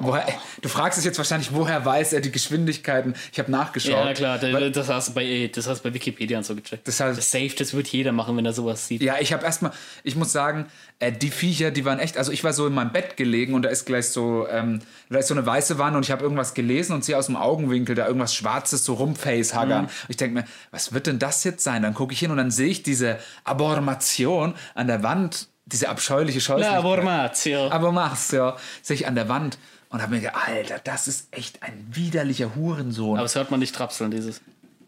Woher, 0.00 0.26
du 0.62 0.68
fragst 0.68 0.98
dich 0.98 1.04
jetzt 1.04 1.18
wahrscheinlich, 1.18 1.52
woher 1.52 1.84
weiß 1.84 2.12
er 2.12 2.20
die 2.20 2.30
Geschwindigkeiten? 2.32 3.14
Ich 3.32 3.38
habe 3.38 3.50
nachgeschaut. 3.50 3.92
Ja, 3.92 4.12
klar, 4.14 4.42
Weil- 4.42 4.70
das 4.72 4.88
hast, 4.88 5.08
du 5.08 5.14
bei, 5.14 5.50
das 5.54 5.66
hast 5.66 5.82
bei 5.82 5.92
Wikipedia 5.94 6.38
und 6.38 6.44
so 6.44 6.54
gecheckt. 6.54 6.86
Das 6.88 7.00
heißt- 7.00 7.16
das 7.16 7.30
Safe, 7.30 7.50
das 7.58 7.74
wird 7.74 7.88
jeder 7.88 8.12
machen, 8.12 8.36
wenn 8.36 8.46
er 8.46 8.52
sowas 8.52 8.86
sieht. 8.86 9.02
Ja, 9.02 9.16
ich 9.20 9.32
habe 9.32 9.44
erstmal, 9.44 9.72
ich 10.04 10.16
muss 10.16 10.32
sagen, 10.32 10.66
äh, 10.98 11.12
die 11.12 11.30
Viecher, 11.30 11.70
die 11.70 11.84
waren 11.84 11.98
echt, 11.98 12.18
also 12.18 12.30
ich 12.32 12.44
war 12.44 12.52
so 12.52 12.66
in 12.66 12.74
meinem 12.74 12.92
Bett 12.92 13.16
gelegen 13.16 13.54
und 13.54 13.62
da 13.62 13.70
ist 13.70 13.86
gleich 13.86 14.08
so, 14.08 14.46
ähm, 14.50 14.80
da 15.08 15.18
ist 15.18 15.28
so 15.28 15.34
eine 15.34 15.46
weiße 15.46 15.78
Wand 15.78 15.96
und 15.96 16.04
ich 16.04 16.10
habe 16.10 16.22
irgendwas 16.22 16.54
gelesen 16.54 16.92
und 16.92 17.04
sehe 17.04 17.16
aus 17.16 17.26
dem 17.26 17.36
Augenwinkel 17.36 17.94
da 17.94 18.06
irgendwas 18.06 18.34
Schwarzes 18.34 18.84
so 18.84 18.94
rumfacehaggern. 18.94 19.88
Ich 20.08 20.16
denke 20.16 20.34
mir, 20.40 20.44
was 20.70 20.92
wird 20.92 21.06
denn 21.06 21.18
das 21.18 21.42
jetzt 21.44 21.64
sein? 21.64 21.82
Dann 21.82 21.94
gucke 21.94 22.12
ich 22.12 22.18
hin 22.20 22.30
und 22.30 22.36
dann 22.36 22.50
sehe 22.50 22.68
ich 22.68 22.82
diese 22.82 23.18
Abormation 23.44 24.54
an 24.74 24.86
der 24.86 25.02
Wand, 25.02 25.48
diese 25.72 25.88
abscheuliche 25.88 26.40
Scheußlichkeit. 26.40 26.76
Labormatio. 26.76 27.70
Aber 27.70 27.92
mach's, 27.92 28.30
ja. 28.30 28.56
Sehe 28.82 28.94
ich 28.96 29.06
an 29.06 29.14
der 29.14 29.28
Wand 29.28 29.58
und 29.90 30.02
habe 30.02 30.14
mir 30.14 30.20
gedacht, 30.20 30.48
Alter, 30.48 30.78
das 30.82 31.08
ist 31.08 31.28
echt 31.32 31.62
ein 31.62 31.86
widerlicher 31.92 32.54
Hurensohn. 32.54 33.16
Aber 33.16 33.24
das 33.24 33.34
hört 33.34 33.50
man 33.50 33.60
nicht 33.60 33.74
trapseln, 33.74 34.10
dieses. 34.10 34.40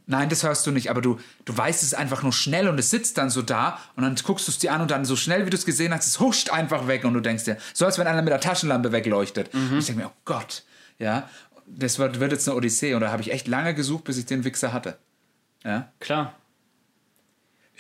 Nein, 0.07 0.29
das 0.29 0.43
hörst 0.43 0.67
du 0.67 0.73
nicht, 0.73 0.91
aber 0.91 1.01
du, 1.01 1.21
du 1.45 1.57
weißt 1.57 1.83
es 1.83 1.95
einfach 1.95 2.23
nur 2.23 2.33
schnell 2.33 2.69
und 2.69 2.79
es 2.79 2.91
sitzt 2.91 3.19
dann 3.19 3.31
so 3.31 3.41
da 3.41 3.79
und 3.97 4.03
dann 4.03 4.17
guckst 4.17 4.49
du 4.49 4.51
es 4.51 4.59
dir 4.59 4.73
an 4.73 4.81
und 4.81 4.91
dann 4.91 5.05
so 5.05 5.15
schnell, 5.15 5.47
wie 5.47 5.51
du 5.51 5.57
es 5.57 5.65
gesehen 5.65 5.95
hast, 5.95 6.07
es 6.07 6.21
huscht 6.21 6.51
einfach 6.51 6.89
weg 6.89 7.05
und 7.05 7.15
du 7.15 7.21
denkst 7.21 7.45
dir, 7.45 7.57
so 7.73 7.87
als 7.87 7.99
wenn 7.99 8.07
einer 8.07 8.21
mit 8.21 8.33
der 8.33 8.41
Taschenlampe 8.41 8.91
wegleuchtet. 8.91 9.55
Und 9.55 9.79
ich 9.79 9.87
denke 9.87 10.03
mir, 10.03 10.09
oh 10.09 10.17
Gott, 10.25 10.65
ja, 10.99 11.29
das 11.67 11.99
wird, 11.99 12.19
wird 12.19 12.33
jetzt 12.33 12.49
eine 12.49 12.57
Odyssee 12.57 12.95
und 12.95 13.01
da 13.01 13.13
habe 13.13 13.23
ich 13.23 13.33
echt 13.33 13.47
lange 13.47 13.75
gesucht, 13.75 14.05
bis 14.05 14.19
ich 14.19 14.27
den 14.27 14.45
Wichser 14.45 14.73
hatte. 14.73 14.99
Ja, 15.65 15.89
Klar. 16.01 16.35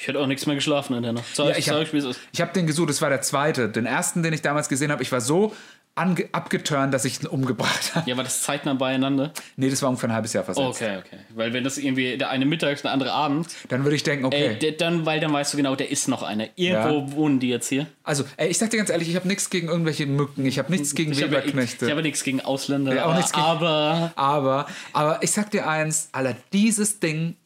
Ich 0.02 0.09
hätte 0.09 0.18
auch 0.18 0.26
nichts 0.26 0.47
mehr 0.47 0.56
geschlafen 0.56 0.97
in 0.97 1.04
der 1.04 1.12
Nacht. 1.12 1.37
Sag, 1.37 1.47
ja 1.50 1.56
ich 1.56 1.68
habe 1.71 1.85
ich, 2.32 2.40
hab 2.40 2.52
den 2.54 2.66
gesucht, 2.66 2.88
das 2.90 3.00
war 3.00 3.09
der 3.09 3.23
zweite. 3.23 3.68
Den 3.68 3.87
ersten, 3.87 4.25
den 4.25 4.32
ich 4.32 4.42
damals 4.42 4.68
gesehen 4.68 4.90
habe, 4.90 5.00
ich 5.00 5.12
war 5.12 5.21
so 5.21 5.54
abgeturnt, 5.94 6.92
dass 6.92 7.04
ich 7.04 7.23
ihn 7.23 7.28
umgebracht 7.28 7.94
habe. 7.94 8.11
Ja, 8.11 8.16
war 8.16 8.25
das 8.25 8.42
zeitnah 8.42 8.75
beieinander? 8.75 9.32
Nee, 9.54 9.71
das 9.71 9.80
war 9.80 9.90
ungefähr 9.90 10.09
ein 10.09 10.14
halbes 10.14 10.32
Jahr 10.32 10.42
versetzt. 10.42 10.66
Okay, 10.82 10.97
okay. 10.99 11.18
Weil 11.37 11.52
wenn 11.52 11.62
das 11.62 11.78
irgendwie 11.78 12.18
der 12.18 12.30
eine 12.30 12.47
mittags, 12.47 12.82
der 12.82 12.90
andere 12.90 13.12
Abend, 13.12 13.47
Dann 13.68 13.85
würde 13.85 13.94
ich 13.94 14.02
denken, 14.02 14.25
okay. 14.25 14.56
ey, 14.61 14.76
dann, 14.76 15.06
weil 15.06 15.21
dann 15.21 15.32
weißt 15.32 15.52
du 15.52 15.56
genau, 15.59 15.76
der 15.76 15.92
ist 15.92 16.09
noch 16.09 16.25
einer. 16.25 16.49
Irgendwo 16.56 17.12
wohnen 17.12 17.38
die 17.38 17.50
jetzt 17.50 17.68
hier. 17.68 17.87
Also, 18.02 18.25
ey, 18.38 18.49
ich 18.49 18.59
sag 18.59 18.71
dir 18.71 18.78
ganz 18.78 18.90
ehrlich, 18.90 19.09
ich 19.09 19.14
habe 19.14 19.28
nichts 19.28 19.50
gegen 19.50 19.68
irgendwelche 19.68 20.06
Mücken, 20.06 20.44
ich 20.47 20.59
habe 20.59 20.73
nichts 20.73 20.97
gegen 20.97 21.12
Ich 21.12 21.23
habe, 21.23 21.37
ich, 21.37 21.42
Weberknechte. 21.42 21.85
ich 21.85 21.90
habe 21.92 22.02
nichts 22.02 22.25
gegen 22.25 22.40
Ausländer, 22.40 22.92
Ja, 22.92 23.04
auch 23.06 23.14
nichts 23.14 23.30
gegen- 23.30 23.44
aber 23.44 24.12
aber, 24.16 24.66
aber 24.94 25.23
ich 25.23 25.30
sag 25.30 25.52
dir 25.52 25.68
eins, 25.68 26.09
Alter, 26.11 26.35
dieses 26.52 26.99
Ding, 26.99 27.37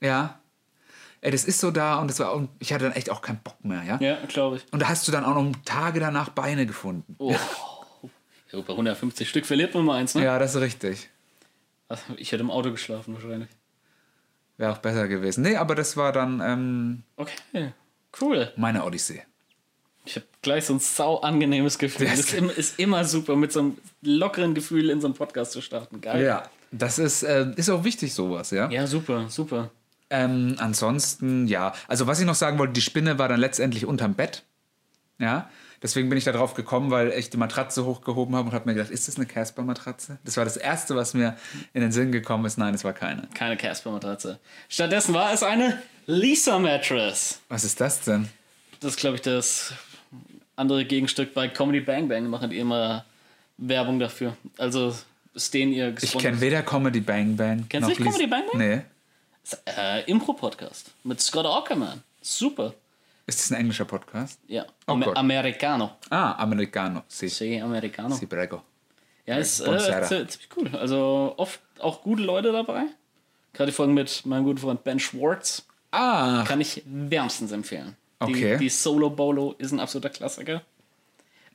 ja, 0.00 0.38
ey, 1.20 1.30
das 1.30 1.44
ist 1.44 1.60
so 1.60 1.70
da 1.70 1.98
und 2.00 2.08
das 2.08 2.18
war, 2.20 2.34
und 2.34 2.48
ich 2.58 2.72
hatte 2.72 2.84
dann 2.84 2.92
echt 2.92 3.10
auch 3.10 3.20
keinen 3.22 3.38
Bock 3.42 3.62
mehr, 3.64 3.82
ja. 3.82 3.98
ja, 4.00 4.18
glaube 4.26 4.56
ich. 4.56 4.64
Und 4.72 4.80
da 4.82 4.88
hast 4.88 5.06
du 5.08 5.12
dann 5.12 5.24
auch 5.24 5.34
noch 5.34 5.52
Tage 5.64 6.00
danach 6.00 6.28
Beine 6.30 6.66
gefunden. 6.66 7.14
Oh. 7.18 7.34
Ja, 8.52 8.60
bei 8.60 8.72
150 8.72 9.28
Stück 9.28 9.44
verliert 9.46 9.74
man 9.74 9.84
mal 9.84 9.96
eins, 9.96 10.14
ne? 10.14 10.24
Ja, 10.24 10.38
das 10.38 10.54
ist 10.54 10.60
richtig. 10.60 11.10
Ich 12.16 12.32
hätte 12.32 12.42
im 12.42 12.50
Auto 12.50 12.70
geschlafen 12.70 13.14
wahrscheinlich. 13.14 13.48
Wäre 14.56 14.72
auch 14.72 14.78
besser 14.78 15.06
gewesen. 15.08 15.42
Nee, 15.42 15.56
aber 15.56 15.74
das 15.74 15.96
war 15.96 16.12
dann 16.12 16.40
ähm, 16.40 17.02
Okay, 17.16 17.72
cool. 18.20 18.52
meine 18.56 18.84
Odyssee. 18.84 19.22
Ich 20.04 20.14
habe 20.16 20.26
gleich 20.42 20.64
so 20.66 20.74
ein 20.74 20.78
sau 20.78 21.18
angenehmes 21.20 21.78
Gefühl. 21.78 22.06
Das 22.06 22.20
ist- 22.20 22.28
ist, 22.32 22.34
im- 22.38 22.50
ist 22.50 22.78
immer 22.78 23.04
super, 23.04 23.34
mit 23.36 23.52
so 23.52 23.60
einem 23.60 23.78
lockeren 24.02 24.54
Gefühl 24.54 24.88
in 24.90 25.00
so 25.00 25.08
einen 25.08 25.14
Podcast 25.14 25.52
zu 25.52 25.60
starten. 25.60 26.00
Geil. 26.00 26.24
Ja, 26.24 26.44
das 26.70 26.98
ist, 26.98 27.24
äh, 27.24 27.52
ist 27.56 27.68
auch 27.68 27.82
wichtig, 27.84 28.14
sowas, 28.14 28.50
ja. 28.52 28.70
Ja, 28.70 28.86
super, 28.86 29.28
super. 29.28 29.70
Ähm, 30.10 30.56
ansonsten, 30.58 31.46
ja. 31.48 31.72
Also, 31.88 32.06
was 32.06 32.20
ich 32.20 32.26
noch 32.26 32.34
sagen 32.34 32.58
wollte, 32.58 32.74
die 32.74 32.80
Spinne 32.80 33.18
war 33.18 33.28
dann 33.28 33.40
letztendlich 33.40 33.86
unterm 33.86 34.14
Bett. 34.14 34.42
Ja. 35.18 35.48
Deswegen 35.82 36.08
bin 36.08 36.16
ich 36.16 36.24
da 36.24 36.32
drauf 36.32 36.54
gekommen, 36.54 36.90
weil 36.90 37.12
ich 37.12 37.28
die 37.30 37.36
Matratze 37.36 37.84
hochgehoben 37.84 38.34
habe 38.34 38.48
und 38.48 38.54
habe 38.54 38.68
mir 38.68 38.74
gedacht, 38.74 38.90
ist 38.90 39.08
das 39.08 39.16
eine 39.16 39.26
Casper-Matratze? 39.26 40.18
Das 40.24 40.36
war 40.36 40.44
das 40.44 40.56
Erste, 40.56 40.96
was 40.96 41.12
mir 41.12 41.36
in 41.74 41.82
den 41.82 41.92
Sinn 41.92 42.12
gekommen 42.12 42.44
ist. 42.46 42.56
Nein, 42.56 42.74
es 42.74 42.82
war 42.82 42.92
keine. 42.92 43.28
Keine 43.34 43.56
Casper-Matratze. 43.56 44.38
Stattdessen 44.68 45.12
war 45.12 45.32
es 45.32 45.42
eine 45.42 45.82
Lisa-Mattress. 46.06 47.40
Was 47.48 47.64
ist 47.64 47.80
das 47.80 48.00
denn? 48.00 48.28
Das 48.80 48.92
ist, 48.92 49.00
glaube 49.00 49.16
ich, 49.16 49.22
das 49.22 49.74
andere 50.56 50.84
Gegenstück 50.84 51.34
bei 51.34 51.48
Comedy 51.48 51.80
Bang 51.80 52.08
Bang. 52.08 52.28
Machen 52.28 52.50
die 52.50 52.58
immer 52.58 53.04
Werbung 53.58 53.98
dafür. 53.98 54.36
Also 54.56 54.94
ist 55.34 55.52
denen 55.52 55.72
ihr 55.72 55.94
Ich 56.00 56.16
kenne 56.16 56.40
weder 56.40 56.62
Comedy 56.62 57.00
Bang 57.00 57.36
Bang. 57.36 57.66
Kennst 57.68 57.88
du 57.88 57.92
nicht 57.92 58.02
Comedy 58.02 58.26
Bang 58.26 58.44
Bang? 58.50 58.58
Nee. 58.58 58.82
Äh, 59.66 60.02
Impro-Podcast 60.10 60.92
mit 61.04 61.20
Scott 61.20 61.46
Ackerman. 61.46 62.02
Super. 62.20 62.74
Ist 63.26 63.40
das 63.40 63.50
ein 63.50 63.60
englischer 63.60 63.84
Podcast? 63.84 64.40
Ja. 64.46 64.66
Oh 64.86 64.92
Amer 64.92 65.06
Gott. 65.06 65.16
Americano. 65.16 65.96
Ah, 66.10 66.32
Americano. 66.32 67.02
Si. 67.08 67.28
Sí, 67.28 67.60
Americano. 67.60 68.14
Si 68.14 68.26
prego. 68.26 68.62
Ja, 69.26 69.36
ist 69.36 69.60
äh, 69.60 70.26
ziemlich 70.28 70.48
cool. 70.56 70.70
Also 70.76 71.34
oft 71.36 71.60
auch 71.80 72.02
gute 72.02 72.22
Leute 72.22 72.52
dabei. 72.52 72.84
Gerade 73.52 73.70
die 73.70 73.74
Folgen 73.74 73.94
mit 73.94 74.24
meinem 74.26 74.44
guten 74.44 74.58
Freund 74.58 74.84
Ben 74.84 75.00
Schwartz 75.00 75.66
Ah, 75.90 76.44
kann 76.46 76.60
ich 76.60 76.82
wärmstens 76.84 77.52
empfehlen. 77.52 77.96
Okay. 78.18 78.52
Die, 78.58 78.64
die 78.64 78.68
Solo 78.68 79.10
Bolo 79.10 79.54
ist 79.58 79.72
ein 79.72 79.80
absoluter 79.80 80.10
Klassiker. 80.10 80.62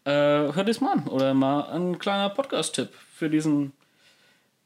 Äh, 0.03 0.11
hört 0.11 0.67
es 0.67 0.81
mal 0.81 0.93
an. 0.93 1.07
Oder 1.07 1.33
mal 1.33 1.69
ein 1.69 1.99
kleiner 1.99 2.29
Podcast-Tipp 2.29 2.89
für 3.13 3.29
diesen 3.29 3.71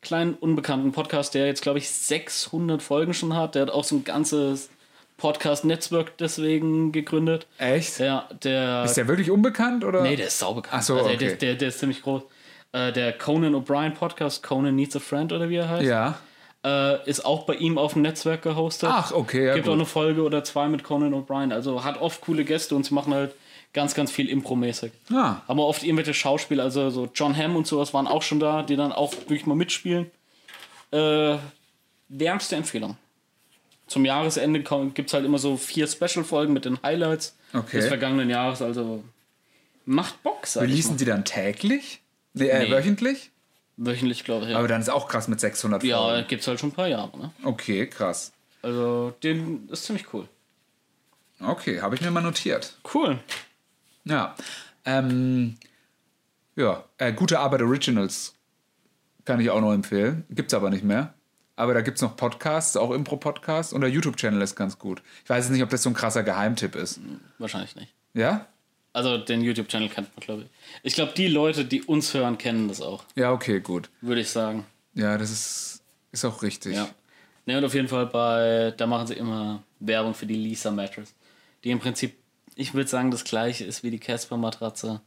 kleinen 0.06 0.36
unbekannten 0.36 0.94
Podcast, 0.94 1.34
der 1.34 1.48
jetzt, 1.48 1.62
glaube 1.62 1.80
ich, 1.80 1.90
600 1.90 2.82
Folgen 2.82 3.14
schon 3.14 3.36
hat. 3.36 3.56
Der 3.56 3.64
hat 3.64 3.70
auch 3.70 3.84
so 3.84 3.98
ein 3.98 4.04
ganzes 4.06 4.70
Podcast-Netzwerk 5.18 6.18
deswegen 6.18 6.92
gegründet. 6.92 7.48
echt? 7.58 8.00
Ja, 8.00 8.28
der. 8.44 8.84
Ist 8.84 8.96
der 8.98 9.08
wirklich 9.08 9.32
unbekannt 9.32 9.84
oder? 9.84 10.02
Nee, 10.02 10.16
der 10.16 10.28
ist 10.28 10.40
saubekannt. 10.40 10.76
Ach 10.78 10.82
so, 10.84 10.96
also 10.96 11.06
der, 11.08 11.16
okay. 11.16 11.26
der, 11.28 11.36
der, 11.38 11.56
der 11.56 11.68
ist 11.70 11.80
ziemlich 11.80 12.02
groß. 12.02 12.22
Äh, 12.74 12.92
der 12.92 13.14
Conan 13.14 13.56
O'Brien 13.56 13.92
Podcast, 13.92 14.44
Conan 14.44 14.76
Needs 14.76 14.96
a 14.96 15.00
Friend 15.00 15.32
oder 15.34 15.50
wie 15.50 15.56
er 15.56 15.70
heißt, 15.70 15.86
Ja. 15.86 16.20
äh, 16.66 17.10
ist 17.10 17.26
auch 17.26 17.46
bei 17.46 17.56
ihm 17.56 17.78
auf 17.78 17.94
dem 17.94 18.02
Netzwerk 18.02 18.42
gehostet. 18.42 18.90
Ach, 18.92 19.12
okay, 19.14 19.48
ja, 19.48 19.54
Gibt 19.54 19.66
gut. 19.66 19.72
auch 19.72 19.78
eine 19.78 19.86
Folge 19.86 20.22
oder 20.24 20.44
zwei 20.44 20.68
mit 20.68 20.84
Conan 20.84 21.14
O'Brien. 21.14 21.54
Also 21.54 21.84
hat 21.84 22.02
oft 22.02 22.22
coole 22.22 22.44
Gäste 22.44 22.76
und 22.76 22.86
sie 22.86 22.94
machen 22.94 23.14
halt 23.14 23.34
ganz, 23.76 23.94
ganz 23.94 24.10
viel 24.12 24.28
Impro-mäßig. 24.30 24.92
Ah. 25.14 25.42
Haben 25.48 25.60
oft 25.60 25.84
irgendwelche 25.84 26.16
Schauspieler, 26.16 26.64
also 26.64 26.90
so 26.90 27.08
John 27.14 27.38
Hamm 27.38 27.56
und 27.56 27.68
sowas 27.68 27.94
waren 27.94 28.08
auch 28.08 28.24
schon 28.24 28.40
da, 28.40 28.64
die 28.64 28.76
dann 28.76 28.92
auch 28.92 29.14
wirklich 29.14 29.46
mal 29.46 29.56
mitspielen. 29.56 30.10
Äh, 30.92 31.38
wärmste 32.10 32.56
Empfehlung. 32.56 32.98
Zum 33.88 34.04
Jahresende 34.06 34.62
gibt 34.96 35.10
es 35.10 35.14
halt 35.14 35.26
immer 35.26 35.38
so 35.38 35.58
vier 35.58 35.86
Special-Folgen 35.88 36.54
mit 36.54 36.66
den 36.66 36.82
Highlights 36.82 37.36
Okay. 37.54 37.78
des 37.78 37.88
vergangenen 37.88 38.30
Jahres. 38.32 38.62
Also 38.64 39.04
macht 39.86 40.24
Bock, 40.24 40.48
sag 40.48 40.64
ich 40.64 40.70
Releasen 40.72 40.98
die 40.98 41.06
dann 41.06 41.24
täglich? 41.24 42.02
Nee, 42.34 42.48
äh, 42.48 42.64
Nee. 42.66 42.72
wöchentlich? 42.72 43.30
Wöchentlich, 43.78 44.24
glaube 44.24 44.46
ich. 44.46 44.52
Ja, 44.52 44.58
Aber 44.58 44.68
dann 44.68 44.82
ist 44.82 44.90
auch 44.90 45.08
krass 45.08 45.28
mit 45.28 45.40
600 45.40 45.84
ja 45.84 45.98
Folgen. 46.00 46.28
gibt 46.28 46.42
es 46.42 46.48
halt 46.48 46.60
schon 46.60 46.70
ein 46.70 46.74
paar 46.74 46.88
Jahre. 46.88 47.16
Ne? 47.18 47.32
Okay, 47.44 47.86
krass. 47.88 48.32
Also, 48.62 49.14
den 49.22 49.68
ist 49.70 49.84
ziemlich 49.86 50.12
cool. 50.14 50.28
Okay, 51.42 51.82
habe 51.82 51.94
ich 51.96 52.02
mir 52.02 52.10
mal 52.12 52.22
notiert. 52.22 52.78
Cool. 52.94 53.20
Ja. 54.06 54.36
Ähm, 54.86 55.56
ja, 56.56 56.84
äh, 56.98 57.12
gute 57.14 57.40
Arbeit 57.40 57.62
Originals 57.62 58.34
kann 59.26 59.40
ich 59.40 59.50
auch 59.50 59.62
noch 59.62 59.74
empfehlen. 59.74 60.24
Gibt's 60.30 60.54
aber 60.54 60.70
nicht 60.70 60.84
mehr. 60.84 61.14
Aber 61.58 61.74
da 61.74 61.82
gibt's 61.82 62.02
noch 62.02 62.18
Podcasts, 62.18 62.76
auch 62.76 62.92
Impro-Podcasts 62.92 63.72
und 63.74 63.82
der 63.82 63.90
YouTube-Channel 63.90 64.42
ist 64.42 64.56
ganz 64.56 64.78
gut. 64.78 65.02
Ich 65.24 65.30
weiß 65.30 65.46
jetzt 65.46 65.54
nicht, 65.54 65.64
ob 65.64 65.70
das 65.70 65.84
so 65.84 65.90
ein 65.90 65.94
krasser 65.94 66.22
Geheimtipp 66.24 66.76
ist. 66.76 67.00
Wahrscheinlich 67.40 67.76
nicht. 67.76 67.94
Ja? 68.14 68.46
Also, 68.92 69.18
den 69.18 69.42
YouTube-Channel 69.42 69.90
kennt 69.90 70.10
man, 70.16 70.24
glaube 70.26 70.42
ich. 70.44 70.50
Ich 70.84 70.96
glaube, 70.96 71.14
die 71.16 71.28
Leute, 71.28 71.66
die 71.66 71.82
uns 71.84 72.14
hören, 72.14 72.38
kennen 72.38 72.68
das 72.68 72.82
auch, 72.82 73.04
Ja, 73.16 73.32
okay, 73.32 73.60
gut. 73.62 73.90
würde 74.02 74.22
ich 74.22 74.30
sagen. 74.30 74.66
Ja, 74.94 75.18
das 75.18 75.32
ist, 75.32 75.82
ist 76.12 76.26
auch 76.26 76.44
richtig. 76.44 76.76
Ja. 76.76 76.88
Ne, 77.46 77.58
und 77.58 77.66
auf 77.66 77.74
jeden 77.74 77.88
Fall 77.88 78.06
bei, 78.08 78.74
da 78.76 78.86
machen 78.88 79.08
sie 79.08 79.14
immer 79.16 79.64
Werbung 79.80 80.14
für 80.14 80.26
die 80.26 80.36
Lisa 80.36 80.72
Mattress. 80.72 81.14
Die 81.64 81.72
im 81.72 81.80
Prinzip, 81.80 82.18
ich 82.56 82.74
würde 82.74 82.90
sagen, 82.90 83.12
das 83.12 83.24
gleiche 83.24 83.66
ist 83.66 83.84
wie 83.84 83.92
die 83.92 84.00
Casper-Matratze, 84.00 85.02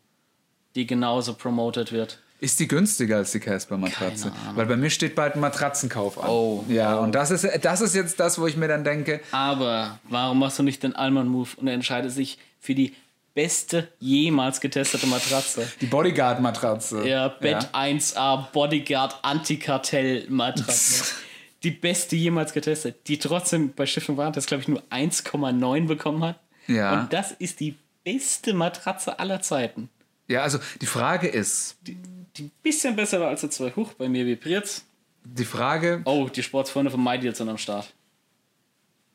die 0.74 0.86
genauso 0.86 1.34
promoted 1.34 1.92
wird. 1.92 2.20
Ist 2.40 2.60
die 2.60 2.68
günstiger 2.68 3.16
als 3.16 3.32
die 3.32 3.40
Casper-Matratze? 3.40 4.30
Weil 4.54 4.66
bei 4.66 4.76
mir 4.76 4.90
steht 4.90 5.16
bald 5.16 5.34
ein 5.34 5.40
Matratzenkauf 5.40 6.22
an. 6.22 6.30
Oh. 6.30 6.64
Ja, 6.68 6.96
und 6.98 7.12
das 7.12 7.32
ist, 7.32 7.48
das 7.62 7.80
ist 7.80 7.96
jetzt 7.96 8.20
das, 8.20 8.38
wo 8.38 8.46
ich 8.46 8.56
mir 8.56 8.68
dann 8.68 8.84
denke, 8.84 9.20
Aber 9.32 9.98
warum 10.04 10.38
machst 10.38 10.58
du 10.58 10.62
nicht 10.62 10.82
den 10.84 10.94
Allmann-Move 10.94 11.48
und 11.56 11.66
entscheidest 11.66 12.16
dich 12.16 12.38
für 12.60 12.76
die 12.76 12.94
beste 13.34 13.88
jemals 13.98 14.60
getestete 14.60 15.08
Matratze? 15.08 15.66
die 15.80 15.86
Bodyguard-Matratze. 15.86 17.08
Ja, 17.08 17.26
Bett 17.26 17.70
1A 17.72 18.52
Bodyguard 18.52 19.18
Antikartell-Matratze. 19.22 21.14
die 21.64 21.72
beste 21.72 22.14
jemals 22.14 22.52
getestet, 22.52 23.08
die 23.08 23.18
trotzdem 23.18 23.72
bei 23.72 23.84
Schiff 23.84 24.08
und 24.08 24.16
Warentest, 24.16 24.46
glaube 24.46 24.62
ich, 24.62 24.68
nur 24.68 24.82
1,9 24.90 25.86
bekommen 25.88 26.22
hat. 26.22 26.38
Ja. 26.68 27.00
Und 27.00 27.12
das 27.12 27.32
ist 27.32 27.60
die 27.60 27.76
beste 28.04 28.54
Matratze 28.54 29.18
aller 29.18 29.42
Zeiten. 29.42 29.88
Ja, 30.28 30.42
also 30.42 30.58
die 30.80 30.86
Frage 30.86 31.26
ist, 31.26 31.76
Die 31.86 31.96
ein 32.44 32.50
bisschen 32.62 32.94
besser 32.94 33.18
war 33.20 33.28
als 33.28 33.40
der 33.40 33.50
2 33.50 33.70
Hoch. 33.72 33.94
Bei 33.94 34.08
mir 34.08 34.24
vibriert's. 34.26 34.84
die 35.24 35.44
Frage, 35.44 36.02
Oh, 36.04 36.28
die 36.28 36.42
Sportsfreunde 36.42 36.90
von 36.90 37.02
MyDeal 37.02 37.34
sind 37.34 37.48
am 37.48 37.58
Start. 37.58 37.92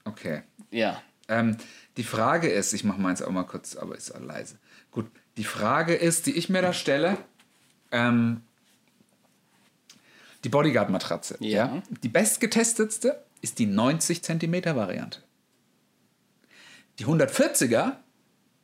okay. 0.06 0.42
Ja. 0.72 1.02
Ähm, 1.30 1.56
die 1.98 2.04
Frage 2.04 2.50
ist, 2.50 2.74
ich 2.74 2.84
mache 2.84 3.00
meins 3.00 3.22
auch 3.22 3.30
mal 3.32 3.44
kurz, 3.46 3.76
aber 3.76 3.96
ist 3.96 4.14
auch 4.14 4.20
leise. 4.20 4.58
Gut, 4.92 5.06
die 5.38 5.44
Frage 5.46 5.94
ist, 5.94 6.26
die 6.26 6.32
ich 6.36 6.50
mir 6.50 6.62
da 6.64 6.74
stelle, 6.74 7.18
ähm, 7.92 8.42
die 10.44 10.50
Bodyguard-Matratze. 10.50 11.38
Ja. 11.40 11.82
Die 12.02 12.10
bestgetestetste 12.10 13.24
ist 13.42 13.60
die 13.60 13.66
90 13.68 14.22
cm 14.24 14.66
Variante. 14.76 15.20
Die 17.00 17.06
140er 17.06 17.94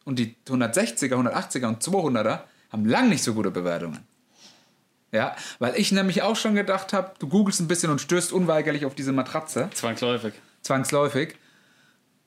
und 0.05 0.19
die 0.19 0.35
160er, 0.47 1.13
180er 1.13 1.67
und 1.67 1.83
200er 1.83 2.41
haben 2.71 2.85
lang 2.85 3.09
nicht 3.09 3.23
so 3.23 3.33
gute 3.33 3.51
Bewertungen. 3.51 3.99
Ja, 5.11 5.35
weil 5.57 5.75
ich 5.75 5.91
nämlich 5.91 6.21
auch 6.21 6.35
schon 6.35 6.53
gedacht 6.53 6.93
habe, 6.93 7.13
du 7.17 7.27
googelst 7.27 7.59
ein 7.59 7.67
bisschen 7.67 7.89
und 7.89 7.99
stößt 7.99 8.31
unweigerlich 8.31 8.85
auf 8.85 8.93
diese 8.93 9.11
Matratze 9.11 9.69
Zwangsläufig. 9.73 10.33
zwangsläufig. 10.61 11.35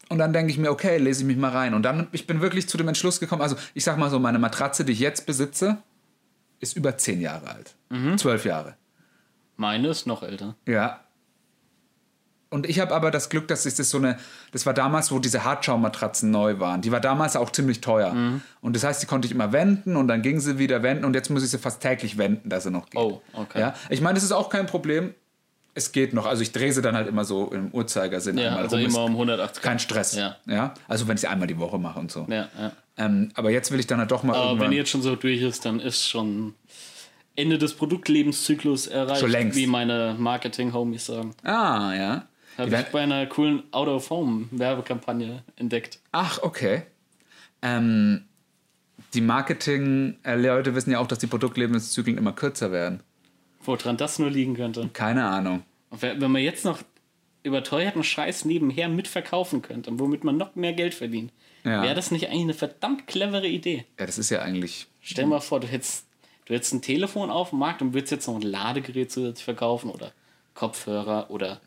Und 0.09 0.19
dann 0.19 0.33
denke 0.33 0.51
ich 0.51 0.59
mir, 0.59 0.71
okay, 0.71 0.99
lese 0.99 1.21
ich 1.23 1.27
mich 1.27 1.37
mal 1.37 1.53
rein. 1.53 1.75
Und 1.75 1.85
dann, 1.85 2.09
ich 2.11 2.27
bin 2.27 2.41
wirklich 2.41 2.69
zu 2.69 2.77
dem 2.77 2.89
Entschluss 2.89 3.21
gekommen, 3.21 3.41
also 3.41 3.57
ich 3.73 3.85
sag 3.85 3.99
mal 3.99 4.11
so, 4.11 4.19
meine 4.19 4.39
Matratze, 4.41 4.85
die 4.85 4.93
ich 4.93 4.99
jetzt 4.99 5.27
besitze, 5.27 5.79
ist 6.59 6.77
über 6.77 6.99
zehn 6.99 7.21
Jahre 7.21 7.49
alt. 7.51 7.75
Zwölf 8.19 8.45
Jahre. 8.45 8.77
Meine 9.57 9.89
ist 9.89 10.07
noch 10.07 10.23
älter. 10.23 10.57
Ja. 10.67 11.01
Und 12.53 12.69
ich 12.69 12.79
habe 12.81 12.95
aber 12.95 13.11
das 13.11 13.31
Glück, 13.31 13.49
dass 13.49 13.65
ich 13.65 13.75
das 13.75 13.89
so 13.89 13.99
eine, 13.99 14.19
das 14.53 14.67
war 14.67 14.75
damals, 14.75 15.11
wo 15.11 15.19
diese 15.19 15.43
Hartschaummatratzen 15.45 16.31
neu 16.31 16.61
waren. 16.61 16.83
Die 16.83 16.93
war 16.93 17.01
damals 17.01 17.35
auch 17.35 17.51
ziemlich 17.51 17.81
teuer. 17.81 18.13
Mhm. 18.13 18.43
Und 18.61 18.77
das 18.77 18.85
heißt, 18.85 19.03
die 19.03 19.07
konnte 19.07 19.27
ich 19.27 19.33
immer 19.33 19.53
wenden 19.53 19.97
und 19.97 20.07
dann 20.09 20.21
ging 20.21 20.39
sie 20.39 20.59
wieder 20.59 20.83
wenden 20.83 21.05
und 21.05 21.15
jetzt 21.15 21.31
muss 21.31 21.43
ich 21.43 21.51
sie 21.51 21.59
fast 21.59 21.81
täglich 21.81 22.19
wenden, 22.19 22.51
dass 22.51 22.65
sie 22.65 22.71
noch 22.71 22.91
geht. 22.91 23.01
Oh, 23.01 23.23
okay. 23.33 23.59
Ja, 23.59 23.75
ich 23.89 24.03
meine, 24.03 24.15
das 24.15 24.23
ist 24.23 24.33
auch 24.33 24.51
kein 24.51 24.67
Problem. 24.67 25.15
Es 25.75 25.93
geht 25.93 26.13
noch. 26.13 26.27
Also 26.27 26.43
ich 26.43 26.53
drehe 26.53 26.71
sie 26.71 26.83
dann 26.83 26.95
halt 26.95 27.09
immer 27.09 27.25
so 27.25 27.51
im 27.51 27.71
Uhrzeigersinn 27.71 28.37
Ja, 28.37 28.49
einmal 28.49 28.65
also 28.65 28.77
rum. 28.77 28.85
Immer 28.85 29.05
um 29.05 29.13
180 29.13 29.63
kein 29.63 29.79
Stress. 29.79 30.15
Ja. 30.15 30.37
ja. 30.47 30.75
Also 30.87 31.09
wenn 31.09 31.15
ich 31.15 31.23
sie 31.23 31.29
einmal 31.29 31.49
die 31.49 31.59
Woche 31.59 31.79
mache 31.79 31.99
und 31.99 32.13
so. 32.13 32.27
Ja, 32.29 32.49
ja. 32.59 32.73
Ähm, 32.99 33.31
aber 33.35 33.51
jetzt 33.51 33.73
will 33.73 33.81
ich 33.81 33.87
dann 33.87 33.99
halt 33.99 34.11
doch 34.11 34.23
mal 34.23 34.37
Aber 34.37 34.61
wenn 34.61 34.73
jetzt 34.73 34.91
schon 34.91 35.01
so 35.01 35.17
durch 35.17 35.41
ist, 35.41 35.65
dann 35.65 35.81
ist 35.81 36.07
schon 36.07 36.55
Ende 37.35 37.57
des 37.57 37.73
Produktlebenszyklus 37.73 38.87
erreicht, 38.87 39.21
Schon 39.21 39.31
längst. 39.31 39.57
wie 39.57 39.67
meine 39.67 40.15
Marketing-Homies 40.19 41.07
sagen. 41.07 41.35
ah, 41.45 41.95
ja. 41.95 42.27
Habe 42.59 42.69
ich 42.77 42.87
bei 42.87 43.01
einer 43.03 43.27
coolen 43.27 43.63
Out-of-Home-Werbekampagne 43.73 45.43
entdeckt. 45.57 46.01
Ach, 46.13 46.41
okay. 46.43 46.83
Ähm, 47.63 48.25
die 49.15 49.21
Marketing-Leute 49.21 50.75
wissen 50.75 50.91
ja 50.91 50.99
auch, 50.99 51.07
dass 51.07 51.19
die 51.19 51.27
Produktlebenszyklen 51.27 52.19
immer 52.19 52.33
kürzer 52.33 52.73
werden. 52.73 53.01
Woran 53.65 53.97
das 53.97 54.19
nur 54.19 54.31
liegen 54.31 54.55
könnte. 54.55 54.89
Keine 54.93 55.25
Ahnung. 55.25 55.63
Und 55.91 56.03
wenn 56.03 56.31
man 56.31 56.43
jetzt 56.43 56.65
noch 56.65 56.79
überteuerten 57.45 58.05
Scheiß 58.05 58.45
nebenher 58.45 58.89
mitverkaufen 58.89 59.63
könnte, 59.63 59.91
womit 59.99 60.25
man 60.25 60.37
noch 60.37 60.55
mehr 60.55 60.73
Geld 60.73 60.95
verdient, 60.95 61.33
Ja. 61.65 61.83
wäre 61.83 61.95
das 61.95 62.11
nicht 62.11 62.29
eigentlich 62.29 62.43
eine 62.43 62.55
verdammt 62.55 63.07
clevere 63.07 63.47
Idee? 63.49 63.85
Ja, 63.99 64.07
das 64.07 64.19
ist 64.19 64.31
ja 64.31 64.43
eigentlich. 64.43 64.87
Stell 65.01 65.25
dir 65.25 65.31
mal 65.31 65.41
vor, 65.41 65.61
du 65.61 65.67
hättest, 65.67 66.07
du 66.47 66.55
hättest 66.55 66.73
ein 66.75 66.83
Telefon 66.83 67.31
auf 67.31 67.51
dem 67.51 67.59
Markt 67.59 67.83
und 67.83 67.95
würdest 67.95 68.13
jetzt 68.13 68.27
noch 68.27 68.37
ein 68.37 68.43
Ladegerät 68.43 69.11
zusätzlich 69.11 69.45
verkaufen 69.45 69.91
oder 69.91 70.13
Kopfhörer 70.55 71.31
oder 71.31 71.61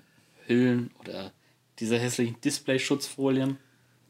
Hüllen 0.48 0.92
oder 1.00 1.32
diese 1.80 1.98
hässlichen 1.98 2.40
Display-Schutzfolien. 2.42 3.58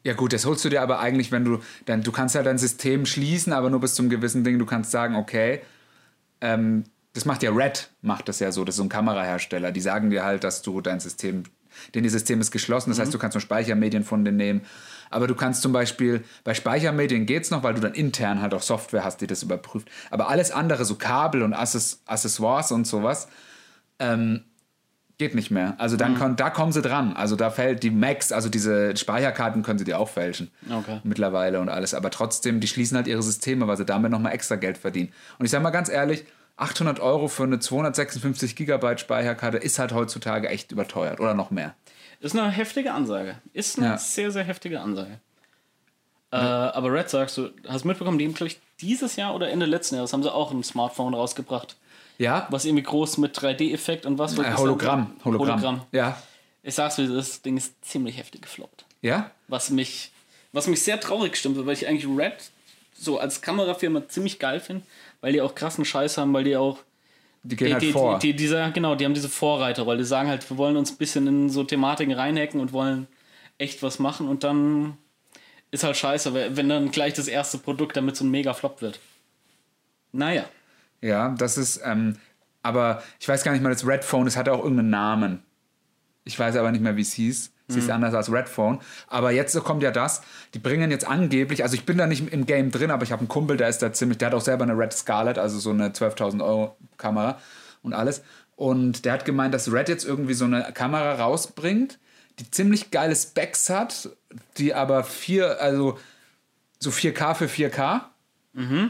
Ja 0.03 0.13
gut, 0.13 0.33
das 0.33 0.45
holst 0.45 0.63
du 0.63 0.69
dir 0.69 0.81
aber 0.81 0.99
eigentlich, 0.99 1.31
wenn 1.31 1.45
du 1.45 1.59
dann 1.85 2.03
du 2.03 2.11
kannst 2.11 2.35
ja 2.35 2.43
dein 2.43 2.59
System 2.59 3.05
schließen, 3.07 3.53
aber 3.53 3.69
nur 3.71 3.79
bis 3.79 3.95
zum 3.95 4.09
gewissen 4.09 4.43
Ding. 4.43 4.59
Du 4.59 4.65
kannst 4.65 4.91
sagen, 4.91 5.15
okay, 5.15 5.61
ähm, 6.41 6.83
das 7.13 7.25
macht 7.25 7.41
ja 7.43 7.51
Red, 7.51 7.89
macht 8.01 8.27
das 8.29 8.39
ja 8.39 8.51
so, 8.51 8.63
das 8.65 8.75
ist 8.75 8.77
so 8.77 8.83
ein 8.83 8.89
Kamerahersteller. 8.89 9.71
Die 9.71 9.81
sagen 9.81 10.11
dir 10.11 10.23
halt, 10.23 10.43
dass 10.43 10.61
du 10.61 10.81
dein 10.81 10.99
System, 10.99 11.43
denn 11.95 12.03
ihr 12.03 12.09
System 12.11 12.39
ist 12.41 12.51
geschlossen, 12.51 12.91
das 12.91 12.99
heißt, 12.99 13.13
du 13.13 13.17
kannst 13.17 13.35
nur 13.35 13.41
Speichermedien 13.41 14.03
von 14.03 14.23
denen 14.23 14.37
nehmen. 14.37 14.61
Aber 15.09 15.27
du 15.27 15.33
kannst 15.33 15.61
zum 15.61 15.71
Beispiel, 15.71 16.23
bei 16.43 16.53
Speichermedien 16.53 17.25
geht's 17.25 17.51
noch, 17.51 17.63
weil 17.63 17.73
du 17.73 17.81
dann 17.81 17.93
intern 17.93 18.41
halt 18.41 18.53
auch 18.53 18.61
Software 18.61 19.03
hast, 19.03 19.21
die 19.21 19.27
das 19.27 19.43
überprüft. 19.43 19.87
Aber 20.11 20.29
alles 20.29 20.51
andere, 20.51 20.83
so 20.85 20.95
Kabel 20.95 21.41
und 21.41 21.53
Access 21.53 22.01
Accessoires 22.05 22.71
und 22.71 22.85
sowas, 22.85 23.27
ähm, 23.99 24.43
geht 25.17 25.33
nicht 25.35 25.49
mehr. 25.51 25.75
Also 25.77 25.95
dann 25.97 26.17
kon, 26.17 26.35
da 26.35 26.49
kommen 26.49 26.71
sie 26.71 26.81
dran. 26.81 27.13
Also 27.15 27.35
da 27.35 27.49
fällt 27.49 27.83
die 27.83 27.89
Macs, 27.91 28.31
also 28.31 28.49
diese 28.49 28.95
Speicherkarten 28.97 29.63
können 29.63 29.79
sie 29.79 29.85
dir 29.85 29.99
auch 29.99 30.09
fälschen. 30.09 30.51
Okay. 30.69 30.99
Mittlerweile 31.03 31.59
und 31.61 31.69
alles. 31.69 31.93
Aber 31.93 32.09
trotzdem, 32.09 32.59
die 32.59 32.67
schließen 32.67 32.97
halt 32.97 33.07
ihre 33.07 33.23
Systeme, 33.23 33.67
weil 33.67 33.77
sie 33.77 33.85
damit 33.85 34.11
nochmal 34.11 34.33
extra 34.33 34.55
Geld 34.55 34.77
verdienen. 34.77 35.11
Und 35.39 35.45
ich 35.45 35.51
sag 35.51 35.61
mal 35.63 35.69
ganz 35.71 35.89
ehrlich, 35.89 36.25
800 36.57 36.99
Euro 36.99 37.27
für 37.27 37.43
eine 37.43 37.59
256 37.59 38.55
Gigabyte 38.55 38.99
Speicherkarte 38.99 39.57
ist 39.57 39.79
halt 39.79 39.93
heutzutage 39.93 40.47
echt 40.49 40.71
überteuert 40.71 41.19
oder 41.19 41.33
noch 41.33 41.51
mehr. 41.51 41.75
Ist 42.21 42.37
eine 42.37 42.49
heftige 42.49 42.93
Ansage. 42.93 43.35
Ist 43.53 43.77
eine 43.77 43.87
Ja. 43.87 43.97
sehr, 43.97 44.31
sehr 44.31 44.43
heftige 44.43 44.79
Ansage. 44.81 45.19
Äh, 46.31 46.37
aber 46.37 46.91
Red 46.91 47.09
sagst 47.09 47.37
du, 47.37 47.49
hast 47.67 47.85
mitbekommen, 47.85 48.17
die 48.17 48.25
haben, 48.25 48.33
glaube 48.33 48.47
ich, 48.49 48.59
dieses 48.81 49.15
Jahr 49.15 49.35
oder 49.35 49.49
Ende 49.49 49.65
letzten 49.65 49.95
Jahres 49.95 50.11
haben 50.11 50.23
sie 50.23 50.33
auch 50.33 50.51
ein 50.51 50.63
Smartphone 50.63 51.13
rausgebracht. 51.13 51.77
Ja, 52.17 52.47
Was 52.49 52.65
irgendwie 52.65 52.83
groß 52.83 53.17
mit 53.17 53.37
3D-Effekt 53.37 54.05
und 54.05 54.17
was 54.17 54.33
äh, 54.33 54.37
wirklich- 54.37 54.57
Hologramm, 54.57 55.15
Hologramm. 55.25 55.81
Ja, 55.91 56.17
Ich 56.63 56.75
sag's 56.75 56.97
wie 56.97 57.07
das 57.07 57.41
Ding 57.41 57.57
ist 57.57 57.73
ziemlich 57.85 58.17
heftig 58.17 58.41
gefloppt. 58.41 58.85
ja, 59.01 59.31
Was 59.47 59.69
mich, 59.69 60.11
was 60.53 60.67
mich 60.67 60.81
sehr 60.81 60.99
traurig 60.99 61.35
stimmt, 61.35 61.63
weil 61.65 61.73
ich 61.73 61.87
eigentlich 61.87 62.07
Red 62.07 62.35
so 62.97 63.19
als 63.19 63.41
Kamerafirma 63.41 64.07
ziemlich 64.07 64.39
geil 64.39 64.59
finde, 64.61 64.83
weil 65.19 65.33
die 65.33 65.41
auch 65.41 65.53
krassen 65.55 65.83
Scheiß 65.83 66.17
haben, 66.17 66.33
weil 66.33 66.45
die 66.45 66.55
auch 66.55 66.79
die 67.43 67.55
gehen 67.57 67.67
die, 67.67 67.73
halt 67.73 67.83
die, 67.83 67.91
vor. 67.91 68.17
Die, 68.19 68.31
die, 68.31 68.35
dieser, 68.37 68.71
genau, 68.71 68.95
die 68.95 69.03
haben 69.05 69.13
diese 69.13 69.29
Vorreiterrolle. 69.29 69.99
Die 69.99 70.03
sagen 70.05 70.29
halt, 70.29 70.49
wir 70.49 70.57
wollen 70.57 70.77
uns 70.77 70.91
ein 70.91 70.97
bisschen 70.97 71.27
in 71.27 71.49
so 71.49 71.63
Thematiken 71.63 72.13
reinhacken 72.13 72.59
und 72.61 72.71
wollen 72.73 73.07
echt 73.57 73.83
was 73.83 73.99
machen 73.99 74.27
und 74.27 74.43
dann 74.43 74.97
ist 75.71 75.83
halt 75.83 75.97
scheiße, 75.97 76.55
wenn 76.55 76.69
dann 76.69 76.89
gleich 76.91 77.13
das 77.13 77.27
erste 77.27 77.57
Produkt 77.57 77.97
damit 77.97 78.15
so 78.15 78.23
ein 78.23 78.31
mega 78.31 78.53
Flop 78.53 78.81
wird. 78.81 78.99
Naja. 80.13 80.45
Ja, 81.01 81.29
das 81.37 81.57
ist, 81.57 81.81
ähm, 81.83 82.17
aber 82.63 83.03
ich 83.19 83.27
weiß 83.27 83.43
gar 83.43 83.51
nicht 83.51 83.61
mal, 83.61 83.69
das 83.69 83.85
Red 83.85 84.03
Phone, 84.03 84.25
das 84.25 84.37
hatte 84.37 84.51
auch 84.51 84.63
irgendeinen 84.63 84.89
Namen. 84.89 85.43
Ich 86.23 86.37
weiß 86.37 86.55
aber 86.55 86.71
nicht 86.71 86.81
mehr, 86.81 86.95
wie 86.95 87.01
es 87.01 87.13
hieß. 87.13 87.51
Es 87.67 87.75
hieß 87.75 87.89
anders 87.89 88.13
als 88.13 88.31
Red 88.31 88.47
Phone. 88.47 88.79
Aber 89.07 89.31
jetzt 89.31 89.55
kommt 89.63 89.81
ja 89.81 89.89
das, 89.89 90.21
die 90.53 90.59
bringen 90.59 90.91
jetzt 90.91 91.07
angeblich, 91.07 91.63
also 91.63 91.75
ich 91.75 91.85
bin 91.85 91.97
da 91.97 92.05
nicht 92.05 92.31
im 92.31 92.45
Game 92.45 92.69
drin, 92.69 92.91
aber 92.91 93.03
ich 93.03 93.11
habe 93.11 93.21
einen 93.21 93.27
Kumpel, 93.27 93.57
der 93.57 93.69
ist 93.69 93.81
da 93.81 93.91
ziemlich, 93.91 94.19
der 94.19 94.27
hat 94.27 94.35
auch 94.35 94.41
selber 94.41 94.63
eine 94.63 94.77
Red 94.77 94.93
Scarlet, 94.93 95.39
also 95.39 95.57
so 95.57 95.71
eine 95.71 95.89
12.000 95.89 96.43
Euro 96.45 96.77
Kamera 96.97 97.39
und 97.81 97.93
alles. 97.93 98.21
Und 98.55 99.05
der 99.05 99.13
hat 99.13 99.25
gemeint, 99.25 99.53
dass 99.53 99.71
Red 99.71 99.89
jetzt 99.89 100.05
irgendwie 100.05 100.35
so 100.35 100.45
eine 100.45 100.71
Kamera 100.73 101.15
rausbringt, 101.15 101.97
die 102.39 102.49
ziemlich 102.51 102.91
geile 102.91 103.15
Specs 103.15 103.69
hat, 103.69 104.09
die 104.57 104.73
aber 104.73 105.03
vier, 105.03 105.59
also 105.59 105.97
so 106.79 106.91
4K 106.91 107.33
für 107.33 107.45
4K. 107.45 108.01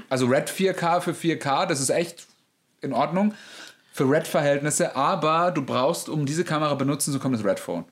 Also 0.09 0.27
Red 0.27 0.49
4K 0.49 1.01
für 1.01 1.11
4K, 1.11 1.65
das 1.65 1.79
ist 1.79 1.89
echt 1.89 2.27
in 2.81 2.93
Ordnung 2.93 3.33
für 3.93 4.09
Red-Verhältnisse, 4.09 4.95
aber 4.95 5.51
du 5.51 5.61
brauchst, 5.63 6.09
um 6.09 6.25
diese 6.25 6.43
Kamera 6.43 6.75
benutzen 6.75 7.11
zu 7.13 7.19
können, 7.19 7.33
das 7.33 7.43
Red 7.45 7.59
Phone. 7.59 7.85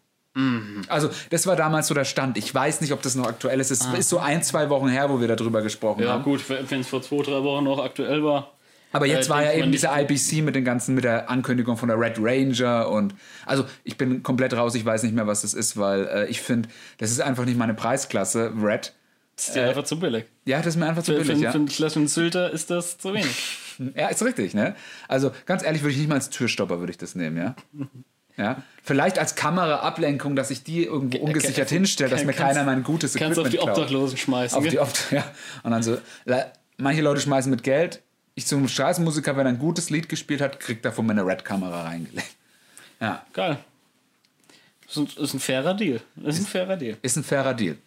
Also, 0.88 1.10
das 1.30 1.46
war 1.46 1.56
damals 1.56 1.88
so 1.88 1.94
der 1.94 2.06
Stand. 2.06 2.38
Ich 2.40 2.54
weiß 2.54 2.82
nicht, 2.82 2.92
ob 2.92 3.04
das 3.04 3.14
noch 3.14 3.28
aktuell 3.28 3.60
ist. 3.60 3.70
Es 3.70 3.86
ist 3.86 4.10
so 4.10 4.18
ein, 4.18 4.42
zwei 4.42 4.70
Wochen 4.70 4.88
her, 4.90 5.10
wo 5.12 5.22
wir 5.22 5.28
darüber 5.28 5.62
gesprochen 5.62 6.04
Ja, 6.04 6.14
haben. 6.14 6.24
gut, 6.24 6.44
wenn 6.50 6.82
es 6.82 6.88
vor 6.88 7.04
zwei, 7.04 7.22
drei 7.22 7.44
Wochen 7.44 7.64
noch 7.66 7.84
aktuell 7.84 8.24
war. 8.24 8.52
Aber 8.92 9.06
jetzt 9.06 9.28
Äh, 9.28 9.30
war 9.30 9.44
ja 9.44 9.54
eben 9.54 9.72
diese 9.72 9.90
IBC 9.92 10.44
mit 10.44 10.56
den 10.56 10.66
ganzen, 10.66 10.96
mit 10.96 11.04
der 11.04 11.30
Ankündigung 11.30 11.78
von 11.78 11.88
der 11.90 12.00
Red 12.00 12.18
Ranger 12.20 12.90
und 12.90 13.14
also 13.46 13.66
ich 13.84 13.98
bin 13.98 14.22
komplett 14.24 14.54
raus, 14.56 14.76
ich 14.76 14.86
weiß 14.86 15.04
nicht 15.04 15.14
mehr, 15.16 15.26
was 15.28 15.42
das 15.42 15.54
ist, 15.54 15.78
weil 15.78 16.06
äh, 16.08 16.26
ich 16.28 16.42
finde, 16.42 16.70
das 17.00 17.10
ist 17.12 17.22
einfach 17.22 17.46
nicht 17.46 17.58
meine 17.58 17.74
Preisklasse, 17.76 18.52
Red. 18.62 18.94
Das 19.36 19.50
ist 19.50 19.56
ja 19.56 19.68
einfach 19.70 19.84
zu 19.84 20.00
billig. 20.00 20.26
Ja, 20.46 20.58
das 20.60 20.68
ist 20.68 20.76
mir 20.78 20.86
einfach 20.88 21.04
zu 21.04 21.14
Für, 21.14 21.20
billig, 21.22 21.38
für, 21.38 21.44
ja. 21.44 21.52
für 21.52 21.58
einen 21.58 21.68
klassischen 21.68 22.08
Sylter 22.08 22.52
ist 22.52 22.70
das 22.70 22.98
zu 22.98 23.14
wenig. 23.14 23.58
Ja, 23.96 24.10
ist 24.10 24.22
richtig, 24.24 24.54
ne? 24.54 24.76
Also 25.08 25.32
ganz 25.48 25.64
ehrlich, 25.64 25.82
würde 25.82 25.94
ich 25.94 25.98
nicht 25.98 26.08
mal 26.08 26.14
als 26.16 26.30
Türstopper 26.30 26.78
würde 26.80 26.92
ich 26.92 26.98
das 27.00 27.16
nehmen, 27.16 27.38
ja. 27.38 27.56
Ja, 28.38 28.64
vielleicht 28.84 29.18
als 29.20 29.34
Kameraablenkung, 29.36 30.36
dass 30.36 30.50
ich 30.52 30.64
die 30.64 30.86
irgendwo 30.86 31.18
ungesichert 31.20 31.70
kann- 31.70 31.78
hinstelle, 31.78 32.10
dass 32.12 32.24
mir 32.24 32.34
kannst- 32.34 32.56
keiner 32.56 32.64
mein 32.66 32.84
gutes 32.84 33.14
Kannst 33.16 33.40
auf 33.40 33.50
die. 33.50 33.60
Obdachlosen 33.60 34.18
schmeißen. 34.18 34.58
Auf 34.58 34.68
die 34.68 34.78
Opt 34.80 35.08
ja. 35.12 35.24
Und 35.64 35.72
dann 35.72 35.82
so, 35.84 35.98
manche 36.78 37.02
Leute 37.02 37.22
schmeißen 37.22 37.50
mit 37.50 37.62
Geld. 37.64 38.02
Ich 38.36 38.46
zum 38.48 38.68
Straßenmusiker, 38.68 39.36
wenn 39.38 39.46
er 39.48 39.54
ein 39.54 39.60
gutes 39.60 39.90
Lied 39.92 40.10
gespielt 40.10 40.42
hat, 40.42 40.60
kriegt 40.60 40.84
er 40.86 40.92
von 40.92 41.06
mir 41.06 41.12
eine 41.14 41.26
Red-Kamera 41.26 41.84
reingelegt. 41.84 42.36
Ja, 43.00 43.24
Geil. 43.34 43.58
Ist 44.88 44.98
ein, 44.98 45.08
ist 45.18 45.34
ein 45.34 45.40
fairer 45.40 45.74
Deal. 45.76 46.02
Ist 46.24 46.40
ein 46.40 46.46
fairer 46.46 46.78
Deal. 46.78 46.98
ist 47.02 47.16
ein 47.18 47.24
fairer 47.24 47.54
Deal. 47.54 47.78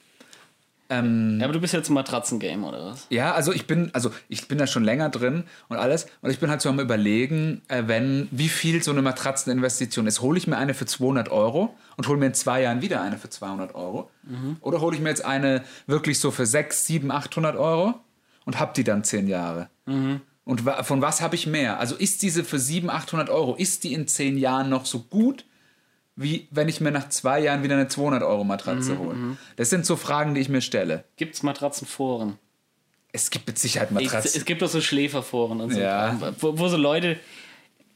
Ähm, 0.88 1.38
Ja, 1.40 1.44
aber 1.46 1.52
du 1.54 1.60
bist 1.60 1.72
jetzt 1.74 1.90
ein 1.90 1.94
Matratzengame, 1.94 2.66
oder 2.66 2.86
was? 2.86 3.06
ja, 3.10 3.32
also 3.34 3.52
ich 3.52 3.66
bin, 3.66 3.90
also 3.92 4.12
ich 4.28 4.46
bin 4.48 4.58
da 4.58 4.66
schon 4.66 4.84
länger 4.84 5.08
drin 5.10 5.44
und 5.68 5.76
alles. 5.76 6.06
Und 6.22 6.30
ich 6.30 6.38
bin 6.38 6.48
halt 6.50 6.60
so 6.60 6.68
am 6.68 6.78
überlegen, 6.80 7.62
äh, 7.68 7.82
wenn, 7.86 8.28
wie 8.30 8.48
viel 8.48 8.82
so 8.82 8.90
eine 8.92 9.02
Matratzeninvestition 9.02 10.06
ist. 10.06 10.20
Hole 10.20 10.38
ich 10.38 10.46
mir 10.46 10.56
eine 10.56 10.74
für 10.74 10.86
200 10.86 11.28
Euro 11.30 11.74
und 11.96 12.08
hole 12.08 12.18
mir 12.18 12.26
in 12.26 12.34
zwei 12.34 12.62
Jahren 12.62 12.82
wieder 12.82 13.00
eine 13.02 13.18
für 13.18 13.28
200 13.30 13.74
Euro? 13.74 14.10
Oder 14.60 14.80
hole 14.80 14.96
ich 14.96 15.02
mir 15.02 15.08
jetzt 15.10 15.24
eine 15.24 15.62
wirklich 15.86 16.18
so 16.18 16.30
für 16.30 16.46
6, 16.46 16.86
7, 16.86 17.10
800 17.12 17.56
Euro 17.56 17.94
und 18.44 18.58
hab 18.58 18.74
die 18.74 18.82
dann 18.84 19.04
10 19.04 19.28
Jahre? 19.28 19.68
Und 20.44 20.64
wa 20.64 20.82
von 20.84 21.02
was 21.02 21.20
habe 21.20 21.34
ich 21.34 21.46
mehr? 21.46 21.78
Also 21.80 21.96
ist 21.96 22.22
diese 22.22 22.44
für 22.44 22.58
700, 22.58 22.96
800 23.02 23.30
Euro, 23.30 23.54
ist 23.56 23.84
die 23.84 23.92
in 23.92 24.06
10 24.06 24.36
Jahren 24.38 24.68
noch 24.68 24.86
so 24.86 25.00
gut, 25.00 25.44
wie 26.16 26.48
wenn 26.50 26.68
ich 26.68 26.80
mir 26.80 26.90
nach 26.90 27.08
zwei 27.10 27.40
Jahren 27.40 27.62
wieder 27.62 27.74
eine 27.74 27.88
200 27.88 28.22
Euro 28.22 28.42
Matratze 28.44 28.98
hole? 28.98 29.36
Das 29.56 29.70
sind 29.70 29.84
so 29.86 29.96
Fragen, 29.96 30.34
die 30.34 30.40
ich 30.40 30.48
mir 30.48 30.60
stelle. 30.62 31.04
Gibt's 31.16 31.42
Matratzenforen? 31.42 32.38
Es 33.12 33.30
gibt 33.30 33.46
mit 33.46 33.58
Sicherheit 33.58 33.88
Ich, 33.90 33.94
Matratzen. 33.94 34.32
es 34.38 34.44
gibt 34.44 34.62
doch 34.62 34.68
so 34.68 34.80
Schläferforen 34.80 35.60
und 35.60 35.72
so. 35.72 35.80
Ja. 35.80 36.18
Wo, 36.40 36.58
wo 36.58 36.68
so 36.68 36.76
Leute. 36.76 37.18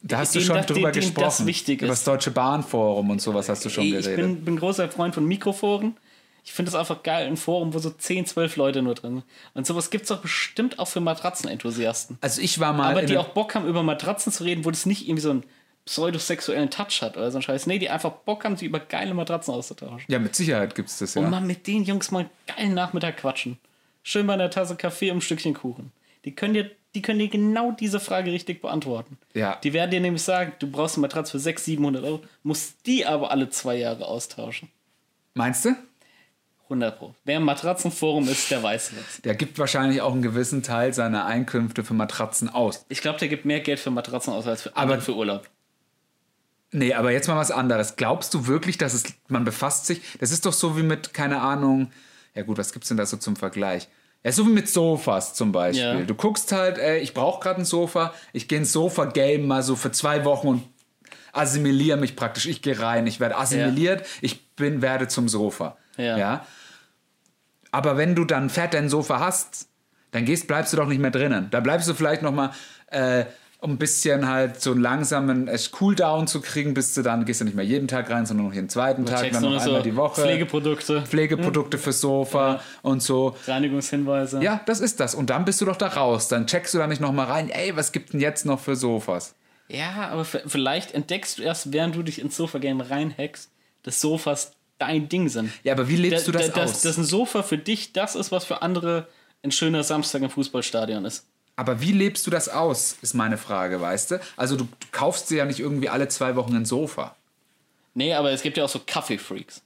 Da 0.03 0.19
hast 0.19 0.35
du 0.35 0.41
schon 0.41 0.57
das- 0.57 0.67
drüber 0.67 0.93
denen 0.93 1.13
das 1.13 1.15
gesprochen. 1.15 1.47
wichtig 1.47 1.81
Über 1.83 1.89
das 1.91 2.05
Deutsche 2.05 2.31
Bahnforum 2.31 3.11
und 3.11 3.21
sowas 3.21 3.49
hast 3.51 3.65
du 3.65 3.69
schon 3.69 3.85
Ey, 3.85 3.91
geredet. 3.91 4.11
ich 4.13 4.17
bin, 4.17 4.45
bin 4.45 4.57
großer 4.57 4.89
Freund 4.89 5.15
von 5.15 5.27
Mikroforen. 5.27 5.97
Ich 6.43 6.53
finde 6.55 6.71
es 6.71 6.75
einfach 6.75 7.03
geil, 7.03 7.27
ein 7.27 7.37
Forum, 7.37 7.75
wo 7.75 7.79
so 7.81 7.91
10, 7.91 8.25
12 8.25 8.57
Leute 8.57 8.81
nur 8.81 8.95
drin 8.95 9.17
sind. 9.17 9.25
Und 9.53 9.67
sowas 9.67 9.91
gibt 9.91 10.05
es 10.05 10.09
doch 10.09 10.23
bestimmt 10.23 10.79
auch 10.79 10.89
für 10.89 11.01
Matratzenenthusiasten. 11.01 12.17
also 12.23 12.41
ich 12.41 12.59
war 12.61 12.73
mal 12.73 12.91
Aber 12.93 13.03
die 13.03 13.19
auch 13.19 13.29
Bock 13.29 13.55
haben, 13.55 13.67
über 13.67 13.83
Matratzen 13.83 14.33
zu 14.33 14.45
reden, 14.45 14.65
wo 14.65 14.71
das 14.71 14.87
nicht 14.87 15.03
irgendwie 15.07 15.21
so 15.21 15.31
einen 15.31 15.45
pseudosexuellen 15.87 16.71
Touch 16.71 17.03
hat 17.03 17.16
oder 17.16 17.31
so 17.31 17.38
ein 17.38 17.43
Scheiß. 17.43 17.66
Nee, 17.66 17.79
die 17.79 17.90
einfach 17.90 18.11
Bock 18.11 18.45
haben, 18.45 18.57
sich 18.57 18.69
über 18.69 18.81
geile 18.81 19.14
Matratzen 19.14 19.55
auszutauschen. 19.55 20.05
ja 20.09 20.19
mit 20.19 20.35
Sicherheit 20.37 20.75
gibt 20.75 20.88
es 20.88 20.99
das 20.99 21.14
ja. 21.14 21.23
Und 21.23 21.31
mal 21.31 21.40
mit 21.40 21.66
den 21.66 21.85
Jungs 21.85 22.11
mal 22.11 22.21
einen 22.21 22.31
geilen 22.47 22.75
Nachmittag 22.75 23.16
quatschen. 23.19 23.59
Schön 24.03 24.27
bei 24.27 24.35
einer 24.35 24.51
Tasse 24.51 24.77
Kaffee 24.77 25.11
und 25.11 25.19
ein 25.19 25.21
Stückchen 25.21 25.55
Kuchen. 25.55 25.93
Die 26.25 26.35
können 26.35 26.55
dir 26.55 26.71
die 26.95 27.03
können 27.03 27.21
dir 27.21 27.29
genau 27.29 27.71
diese 27.71 28.01
Frage 28.01 28.33
richtig 28.33 28.61
beantworten. 28.61 29.16
Ja. 29.33 29.57
Die 29.62 29.73
werden 29.73 29.93
dir 29.93 30.01
nämlich 30.01 30.23
sagen, 30.25 30.55
du 30.59 30.69
brauchst 30.69 30.97
eine 30.97 31.03
Matratze 31.03 31.31
für 31.33 31.38
600, 31.38 31.64
700 31.64 32.05
Euro, 32.05 32.21
musst 32.43 32.85
die 32.85 33.07
aber 33.07 33.31
alle 33.31 33.49
zwei 33.49 33.77
Jahre 33.77 34.07
austauschen. 34.07 34.69
Meinst 35.35 35.64
du? 35.64 35.77
100 36.64 36.99
Pro. 36.99 37.14
Wer 37.25 37.37
im 37.37 37.45
Matratzenforum 37.45 38.27
ist, 38.29 38.51
der 38.51 38.62
weiß 38.64 38.93
das. 38.97 39.23
Der 39.23 39.37
gibt 39.37 39.59
wahrscheinlich 39.61 40.01
auch 40.01 40.12
einen 40.12 40.23
gewissen 40.23 40.64
Teil 40.64 40.93
seiner 40.93 41.27
Einkünfte 41.27 41.85
für 41.85 41.95
Matratzen 41.95 42.49
aus. 42.49 42.85
Ich 42.88 43.01
glaube, 43.03 43.21
der 43.21 43.29
gibt 43.29 43.45
mehr 43.45 43.61
Geld 43.61 43.79
für 43.79 43.90
Matratzen 43.93 44.33
aus 44.33 44.49
als 44.49 44.62
für, 44.62 44.77
Aber- 44.77 45.01
für 45.01 45.14
Urlaub. 45.14 45.49
Nee, 46.73 46.95
aber 46.95 47.11
jetzt 47.11 47.27
mal 47.27 47.37
was 47.37 47.51
anderes. 47.51 47.97
Glaubst 47.97 48.33
du 48.35 48.47
wirklich, 48.47 48.79
dass 48.79 48.95
es, 48.95 49.05
man 49.29 49.45
befasst 49.45 49.87
sich, 49.87 50.03
das 50.19 50.31
ist 50.31 50.47
doch 50.47 50.53
so 50.53 50.77
wie 50.77 50.83
mit, 50.83 51.13
keine 51.15 51.41
Ahnung, 51.41 51.91
ja 52.35 52.43
gut, 52.43 52.59
was 52.59 52.73
gibt's 52.73 52.89
denn 52.89 52.97
da 52.97 53.07
so 53.07 53.17
zum 53.17 53.37
Vergleich? 53.37 53.89
Ja, 54.23 54.33
so 54.33 54.47
wie 54.47 54.51
mit 54.51 54.69
Sofas 54.69 55.35
zum 55.35 55.51
Beispiel. 55.51 55.83
Ja. 55.83 56.03
Du 56.03 56.15
guckst 56.15 56.53
halt, 56.53 56.79
ey, 56.79 56.99
ich 56.99 57.15
brauche 57.15 57.41
gerade 57.41 57.61
ein 57.61 57.65
Sofa, 57.65 58.15
ich 58.33 58.49
gehe 58.49 58.59
ins 58.59 58.73
Sofa-Game 58.73 59.47
mal 59.47 59.63
so 59.63 59.77
für 59.77 59.91
zwei 59.93 60.25
Wochen 60.25 60.49
und 60.49 60.63
assimiliere 61.33 61.97
mich 61.97 62.17
praktisch. 62.17 62.47
Ich 62.47 62.63
gehe 62.63 62.79
rein, 62.79 63.07
ich 63.07 63.19
werde 63.19 63.37
assimiliert, 63.37 64.07
ich 64.21 64.55
bin, 64.57 64.83
werde 64.83 65.09
zum 65.09 65.29
Sofa. 65.29 65.77
Ja. 65.97 66.19
ja. 66.19 66.47
Aber 67.73 67.97
wenn 67.97 68.15
du 68.15 68.25
dann 68.25 68.51
fett 68.51 68.75
dein 68.75 68.89
Sofa 68.89 69.21
hast, 69.21 69.69
dann 70.11 70.25
gehst, 70.25 70.47
bleibst 70.47 70.73
du 70.73 70.77
doch 70.77 70.87
nicht 70.87 71.01
mehr 71.01 71.11
drinnen. 71.11 71.49
Da 71.51 71.61
bleibst 71.61 71.89
du 71.89 71.95
vielleicht 71.95 72.23
noch 72.23 72.33
mal, 72.33 72.53
äh, 72.89 73.25
um 73.61 73.73
ein 73.73 73.79
bisschen 73.79 74.27
halt 74.27 74.61
so 74.61 74.70
einen 74.70 74.81
langsamen 74.81 75.51
Cooldown 75.73 76.27
zu 76.27 76.40
kriegen, 76.40 76.73
bis 76.73 76.94
du 76.94 77.03
dann 77.03 77.25
gehst 77.27 77.40
du 77.40 77.44
nicht 77.44 77.55
mehr 77.55 77.64
jeden 77.64 77.88
Tag 77.88 78.09
rein, 78.11 78.25
sondern 78.25 78.46
noch 78.46 78.55
jeden 78.55 78.70
zweiten 78.70 79.05
Tag, 79.05 79.31
dann 79.33 79.42
noch 79.42 79.51
einmal 79.51 79.61
so 79.61 79.81
die 79.81 79.96
Woche. 79.96 80.23
Pflegeprodukte, 80.23 81.03
Pflegeprodukte 81.03 81.77
fürs 81.77 82.01
Sofa 82.01 82.61
und 82.83 83.03
so. 83.03 83.37
Reinigungshinweise. 83.46 84.42
Ja, 84.42 84.61
das 84.64 84.81
ist 84.81 84.99
das. 84.99 85.14
Und 85.14 85.31
dann 85.31 85.44
bist 85.44 85.61
du 85.61 85.66
doch 85.66 85.77
da 85.77 85.88
raus. 85.88 86.29
Dann 86.29 86.46
checkst 86.46 86.73
du 86.73 86.79
da 86.79 86.87
nicht 86.87 87.01
noch 87.01 87.12
mal 87.12 87.27
rein, 87.27 87.51
ey, 87.51 87.77
was 87.77 87.92
gibt 87.92 88.14
denn 88.14 88.20
jetzt 88.20 88.46
noch 88.46 88.61
für 88.61 88.77
Sofas? 88.77 89.35
Ja, 89.68 90.09
aber 90.09 90.25
vielleicht 90.25 90.94
entdeckst 90.94 91.38
du 91.38 91.42
erst, 91.42 91.73
während 91.73 91.94
du 91.94 92.03
dich 92.03 92.20
ins 92.20 92.37
Sofa-Game 92.37 92.81
reinhackst, 92.81 93.51
dass 93.83 94.01
Sofas 94.01 94.53
dein 94.79 95.09
Ding 95.09 95.29
sind. 95.29 95.53
Ja, 95.62 95.75
aber 95.75 95.88
wie 95.88 95.96
lebst 95.96 96.27
du 96.27 96.33
das 96.33 96.51
da, 96.51 96.64
aus? 96.64 96.73
Dass, 96.73 96.83
dass 96.83 96.96
ein 96.96 97.05
Sofa 97.05 97.42
für 97.42 97.59
dich 97.59 97.92
das 97.92 98.16
ist, 98.16 98.33
was 98.33 98.44
für 98.44 98.62
andere 98.62 99.07
ein 99.42 99.53
schöner 99.53 99.85
Samstag 99.85 100.23
im 100.23 100.31
Fußballstadion 100.31 101.05
ist. 101.05 101.27
Aber 101.61 101.83
wie 101.83 101.92
lebst 101.92 102.27
du 102.27 102.31
das 102.31 102.49
aus, 102.49 102.96
ist 103.03 103.12
meine 103.12 103.37
Frage, 103.37 103.83
weißt 103.83 104.12
du? 104.12 104.20
Also 104.38 104.57
du, 104.57 104.64
du 104.64 104.87
kaufst 104.92 105.29
dir 105.29 105.37
ja 105.37 105.44
nicht 105.44 105.61
irgendwie 105.61 105.90
alle 105.90 106.09
zwei 106.09 106.35
Wochen 106.35 106.57
ein 106.57 106.64
Sofa. 106.64 107.16
Nee, 107.92 108.14
aber 108.14 108.31
es 108.31 108.40
gibt 108.40 108.57
ja 108.57 108.64
auch 108.64 108.68
so 108.70 108.81
Kaffee-Freaks. 108.87 109.61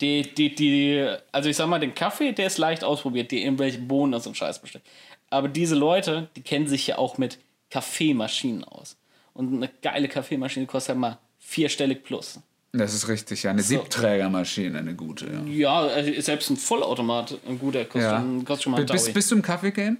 Die, 0.00 0.22
die, 0.22 0.56
die, 0.56 1.08
also 1.30 1.48
ich 1.48 1.56
sag 1.56 1.68
mal, 1.68 1.78
den 1.78 1.94
Kaffee, 1.94 2.32
der 2.32 2.48
ist 2.48 2.58
leicht 2.58 2.82
ausprobiert, 2.82 3.30
die 3.30 3.44
irgendwelche 3.44 3.78
Bohnen 3.78 4.18
so 4.20 4.30
einen 4.30 4.34
Scheiß 4.34 4.58
bestellt. 4.58 4.82
Aber 5.30 5.46
diese 5.46 5.76
Leute, 5.76 6.30
die 6.34 6.42
kennen 6.42 6.66
sich 6.66 6.88
ja 6.88 6.98
auch 6.98 7.16
mit 7.16 7.38
Kaffeemaschinen 7.70 8.64
aus. 8.64 8.96
Und 9.34 9.54
eine 9.54 9.70
geile 9.80 10.08
Kaffeemaschine 10.08 10.66
kostet 10.66 10.96
halt 10.96 10.98
mal 10.98 11.18
vierstellig 11.38 12.02
plus. 12.02 12.40
Das 12.72 12.92
ist 12.92 13.06
richtig, 13.06 13.44
ja. 13.44 13.52
Eine 13.52 13.62
Siebträgermaschine, 13.62 14.76
eine 14.76 14.96
gute, 14.96 15.26
ja. 15.26 15.44
Ja, 15.44 15.78
also 15.86 16.20
selbst 16.20 16.50
ein 16.50 16.56
Vollautomat, 16.56 17.38
ein 17.46 17.60
guter, 17.60 17.84
kostet, 17.84 18.02
ja. 18.02 18.18
schon, 18.18 18.44
kostet 18.44 18.64
schon 18.64 18.72
mal 18.72 18.80
ein 18.80 18.86
bist, 18.86 19.14
bist 19.14 19.30
du 19.30 19.36
im 19.36 19.42
Kaffee-Game? 19.42 19.98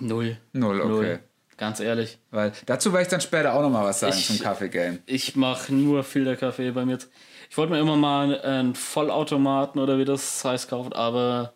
Null. 0.00 0.36
Null, 0.52 0.80
okay. 0.80 1.18
Ganz 1.56 1.80
ehrlich. 1.80 2.18
Weil 2.30 2.52
dazu 2.66 2.92
werde 2.92 3.02
ich 3.02 3.08
dann 3.08 3.20
später 3.20 3.52
auch 3.54 3.60
noch 3.60 3.70
mal 3.70 3.84
was 3.84 4.00
sagen 4.00 4.14
Ich- 4.16 4.26
zum 4.26 4.38
Kaffee-Game. 4.38 5.00
Ich 5.06 5.36
mache 5.36 5.74
nur 5.74 6.02
Filterkaffee 6.04 6.70
bei 6.70 6.84
mir. 6.86 6.98
Ich 7.50 7.56
wollte 7.58 7.72
mir 7.72 7.80
immer 7.80 7.96
mal 7.96 8.40
einen 8.40 8.74
Vollautomaten 8.74 9.80
oder 9.80 9.98
wie 9.98 10.04
das 10.04 10.44
heißt 10.44 10.70
kaufen, 10.70 10.92
aber 10.92 11.52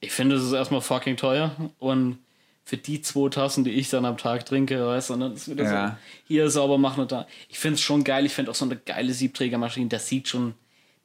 ich 0.00 0.12
finde, 0.12 0.36
es 0.36 0.44
ist 0.44 0.52
erstmal 0.52 0.80
fucking 0.82 1.16
teuer. 1.16 1.50
Und 1.78 2.18
für 2.64 2.76
die 2.76 3.00
zwei 3.00 3.28
Tassen, 3.30 3.64
die 3.64 3.70
ich 3.72 3.88
dann 3.90 4.04
am 4.04 4.16
Tag 4.18 4.44
trinke, 4.46 4.86
weißt 4.86 5.10
du, 5.10 5.14
und 5.14 5.20
dann 5.20 5.32
ist 5.34 5.48
wieder 5.48 5.64
Ja. 5.64 5.88
so, 5.88 5.94
hier 6.28 6.50
sauber 6.50 6.78
machen 6.78 7.00
und 7.00 7.12
da. 7.12 7.26
Ich 7.48 7.58
finde 7.58 7.74
es 7.76 7.80
schon 7.80 8.04
geil. 8.04 8.26
Ich 8.26 8.32
finde 8.34 8.50
auch 8.50 8.54
so 8.56 8.64
eine 8.64 8.76
geile 8.76 9.12
Siebträgermaschine, 9.12 9.88
das 9.88 10.06
sieht 10.06 10.28
schon, 10.28 10.54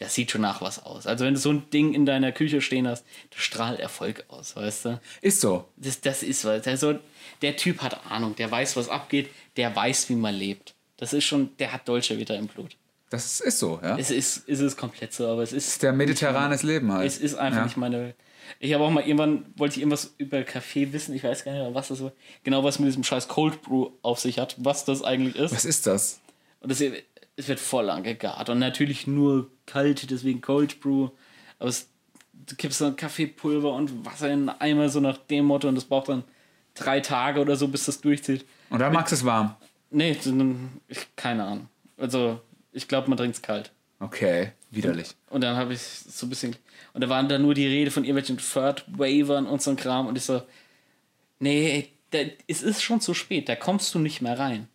das 0.02 0.16
sieht 0.16 0.32
schon 0.32 0.42
nach 0.42 0.62
was 0.62 0.84
aus. 0.84 1.06
Also 1.06 1.26
wenn 1.26 1.36
du 1.36 1.40
so 1.40 1.52
ein 1.52 1.70
Ding 1.70 1.94
in 1.94 2.08
deiner 2.08 2.32
Küche 2.32 2.60
stehen 2.62 2.88
hast, 2.88 3.06
das 3.30 3.40
strahlt 3.40 3.80
Erfolg 3.80 4.26
aus, 4.30 4.56
weißt 4.56 4.86
du. 4.86 5.00
Ist 5.22 5.42
so. 5.42 5.66
Das, 5.78 6.02
das 6.02 6.24
ist 6.24 6.44
was. 6.44 6.64
Der, 6.64 6.76
so, 6.76 6.98
der 7.44 7.56
Typ 7.56 7.84
hat 7.84 8.08
Ahnung, 8.10 8.36
der 8.36 8.50
weiß, 8.50 8.76
was 8.78 8.90
abgeht, 8.90 9.30
der 9.58 9.76
weiß, 9.76 10.10
wie 10.10 10.16
man 10.16 10.34
lebt. 10.34 10.74
Das 10.98 11.14
ist 11.14 11.26
schon, 11.26 11.56
der 11.58 11.72
hat 11.72 11.88
Dolce 11.88 12.18
wieder 12.18 12.36
im 12.36 12.48
Blut. 12.48 12.78
Das 13.12 13.42
ist 13.42 13.60
so, 13.60 13.80
ja. 13.84 13.96
Es 13.96 14.10
ist, 14.10 14.50
es 14.50 14.60
ist 14.60 14.76
komplett 14.76 15.14
so, 15.14 15.28
aber 15.28 15.44
es 15.44 15.54
ist. 15.54 15.84
der 15.84 15.94
mediterranes 15.94 16.64
Leben 16.64 16.92
halt. 16.92 17.06
Es 17.06 17.20
ist 17.20 17.36
einfach 17.36 17.60
ja. 17.60 17.66
nicht 17.66 17.78
meine 17.78 18.00
Welt. 18.00 18.16
Ich 18.60 18.74
habe 18.74 18.84
auch 18.84 18.90
mal 18.90 19.04
irgendwann, 19.04 19.46
wollte 19.56 19.76
ich 19.76 19.82
irgendwas 19.82 20.16
über 20.18 20.42
Kaffee 20.42 20.94
wissen, 20.94 21.14
ich 21.14 21.24
weiß 21.24 21.44
gar 21.44 21.52
nicht 21.52 21.62
mehr, 21.62 21.76
was 21.76 21.90
das 21.90 22.02
war. 22.02 22.12
Genau, 22.44 22.64
was 22.64 22.80
mit 22.80 22.88
diesem 22.88 23.04
scheiß 23.04 23.28
Cold 23.28 23.62
Brew 23.62 23.92
auf 24.02 24.20
sich 24.20 24.40
hat, 24.40 24.56
was 24.58 24.84
das 24.84 25.04
eigentlich 25.04 25.36
ist. 25.36 25.54
Was 25.54 25.66
ist 25.66 25.86
das? 25.86 26.22
Und 26.60 26.72
das, 26.72 26.82
es 27.42 27.48
wird 27.48 27.60
voll 27.60 27.86
lang 27.86 28.04
gegart. 28.04 28.50
Und 28.50 28.60
natürlich 28.60 29.08
nur 29.08 29.50
kalt, 29.71 30.10
deswegen 30.10 30.41
Cold 30.41 30.79
Brew. 30.79 31.10
Aber 31.60 31.69
es, 31.69 31.89
du 32.34 32.55
kippst 32.55 32.81
dann 32.81 32.95
Kaffeepulver 32.95 33.73
und 33.73 34.05
Wasser 34.05 34.27
in 34.27 34.49
einen 34.49 34.62
Eimer, 34.62 34.89
so 34.89 34.99
nach 34.99 35.17
dem 35.17 35.45
Motto, 35.45 35.67
und 35.67 35.75
das 35.75 35.86
braucht 35.86 36.10
dann 36.10 36.23
drei 36.73 36.99
Tage 36.99 37.39
oder 37.39 37.55
so, 37.55 37.67
bis 37.67 37.86
das 37.86 38.01
durchzieht. 38.01 38.45
Und 38.69 38.79
dann 38.79 38.93
magst 38.93 39.12
du 39.12 39.15
es 39.15 39.25
warm. 39.25 39.55
Nee, 39.89 40.17
ich, 40.88 41.15
keine 41.15 41.43
Ahnung. 41.43 41.67
Also, 41.97 42.39
ich 42.71 42.88
glaube, 42.88 43.10
man 43.10 43.17
trinkt 43.17 43.36
es 43.36 43.41
kalt. 43.41 43.71
Okay, 43.99 44.53
widerlich. 44.71 45.15
Und 45.29 45.41
dann 45.41 45.55
habe 45.57 45.73
ich 45.73 45.81
so 45.81 46.25
ein 46.25 46.29
bisschen. 46.29 46.55
Und 46.93 47.01
da 47.01 47.10
waren 47.10 47.29
da 47.29 47.38
nur 47.38 47.53
die 47.53 47.67
Rede 47.67 47.91
von 47.91 48.03
irgendwelchen 48.03 48.38
Third-Wavern 48.38 49.45
und 49.45 49.62
so 49.62 49.71
ein 49.71 49.77
Kram. 49.77 50.07
Und 50.07 50.17
ich 50.17 50.23
so, 50.23 50.41
nee, 51.39 51.89
da, 52.12 52.19
es 52.47 52.63
ist 52.63 52.81
schon 52.81 53.01
zu 53.01 53.13
spät, 53.13 53.49
da 53.49 53.55
kommst 53.55 53.93
du 53.93 53.99
nicht 53.99 54.21
mehr 54.21 54.39
rein. 54.39 54.67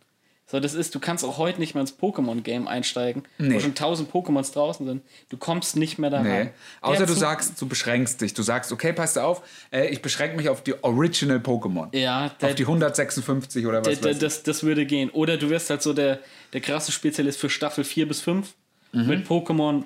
So, 0.49 0.61
das 0.61 0.75
ist, 0.75 0.95
du 0.95 1.01
kannst 1.01 1.25
auch 1.25 1.39
heute 1.39 1.59
nicht 1.59 1.75
mehr 1.75 1.81
ins 1.81 1.99
Pokémon-Game 1.99 2.69
einsteigen, 2.69 3.25
Nee. 3.39 3.55
wo 3.57 3.59
schon 3.61 3.75
tausend 3.75 4.13
Pokémons 4.13 4.53
draußen 4.53 4.87
sind. 4.87 5.03
Du 5.29 5.37
kommst 5.37 5.75
nicht 5.75 5.99
mehr 5.99 6.09
da 6.09 6.23
Nee. 6.23 6.31
rein. 6.31 6.51
Außer 6.83 6.99
Der 6.99 7.07
du 7.09 7.15
sagst, 7.15 7.61
du 7.61 7.67
beschränkst 7.67 8.21
dich. 8.21 8.33
Du 8.33 8.43
sagst, 8.43 8.71
okay, 8.71 8.93
passt 8.93 9.19
auf, 9.19 9.43
äh, 9.73 9.89
ich 9.89 10.03
beschränke 10.03 10.37
mich 10.37 10.49
auf 10.49 10.63
die 10.63 10.81
Original 10.85 11.39
Pokémon. 11.39 11.89
Ja, 11.97 12.29
der, 12.41 12.51
Auf 12.51 12.55
die 12.55 12.65
156 12.65 13.67
oder 13.67 13.85
was 13.85 13.99
der, 14.01 14.11
weiß 14.11 14.19
das, 14.21 14.45
das 14.45 14.63
würde 14.63 14.87
gehen. 14.87 15.11
Oder 15.11 15.37
du 15.37 15.51
wirst 15.51 15.69
halt 15.69 15.83
so 15.83 15.93
der, 15.93 16.21
der 16.53 16.61
krasse 16.61 16.93
Spezialist 16.93 17.41
für 17.41 17.51
Staffel 17.51 17.83
4 17.83 18.07
bis 18.07 18.21
5 18.21 18.55
Mhm. 18.93 19.07
mit 19.09 19.27
Pokémon 19.27 19.83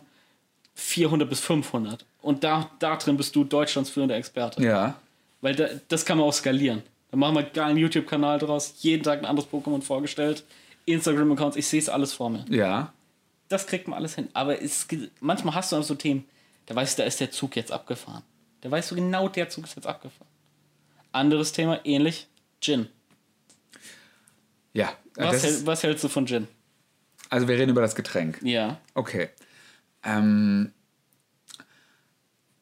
400 0.74 1.28
bis 1.28 1.40
500. 1.40 2.04
Und 2.20 2.44
da, 2.44 2.70
da 2.80 2.96
drin 2.96 3.16
bist 3.16 3.34
du 3.34 3.44
Deutschlands 3.44 3.88
führender 3.90 4.16
Experte. 4.16 4.62
Ja. 4.62 4.96
Weil 5.40 5.54
da, 5.54 5.68
das 5.88 6.04
kann 6.04 6.18
man 6.18 6.26
auch 6.26 6.32
skalieren. 6.34 6.82
Dann 7.10 7.20
machen 7.20 7.34
wir 7.34 7.40
einen 7.40 7.52
geilen 7.52 7.76
YouTube-Kanal 7.76 8.38
draus, 8.38 8.74
jeden 8.78 9.02
Tag 9.02 9.18
ein 9.18 9.24
anderes 9.24 9.50
Pokémon 9.50 9.82
vorgestellt, 9.82 10.44
Instagram-Accounts, 10.86 11.56
ich 11.56 11.66
sehe 11.66 11.80
es 11.80 11.88
alles 11.88 12.12
vor 12.12 12.30
mir. 12.30 12.44
Ja. 12.48 12.92
Das 13.48 13.66
kriegt 13.66 13.88
man 13.88 13.98
alles 13.98 14.14
hin. 14.14 14.28
Aber 14.32 14.60
es, 14.62 14.86
manchmal 15.20 15.54
hast 15.54 15.72
du 15.72 15.76
auch 15.76 15.82
so 15.82 15.94
Themen, 15.96 16.24
da 16.66 16.74
weißt 16.74 16.98
du, 16.98 17.02
da 17.02 17.06
ist 17.06 17.18
der 17.20 17.30
Zug 17.32 17.56
jetzt 17.56 17.72
abgefahren. 17.72 18.22
Da 18.60 18.70
weißt 18.70 18.90
du 18.90 18.94
genau, 18.94 19.28
der 19.28 19.48
Zug 19.48 19.64
ist 19.64 19.74
jetzt 19.74 19.86
abgefahren. 19.86 20.28
Anderes 21.12 21.52
Thema, 21.52 21.80
ähnlich, 21.84 22.28
Gin. 22.60 22.88
Ja. 24.72 24.92
Was, 25.16 25.32
Das 25.32 25.42
hält, 25.44 25.66
was 25.66 25.82
hältst 25.82 26.04
du 26.04 26.08
von 26.08 26.26
Gin? 26.26 26.46
also 27.28 27.46
wir 27.48 27.56
reden 27.56 27.70
über 27.70 27.80
das 27.80 27.94
Getränk. 27.94 28.40
Ja. 28.42 28.78
Okay. 28.94 29.30
Ähm, 30.04 30.72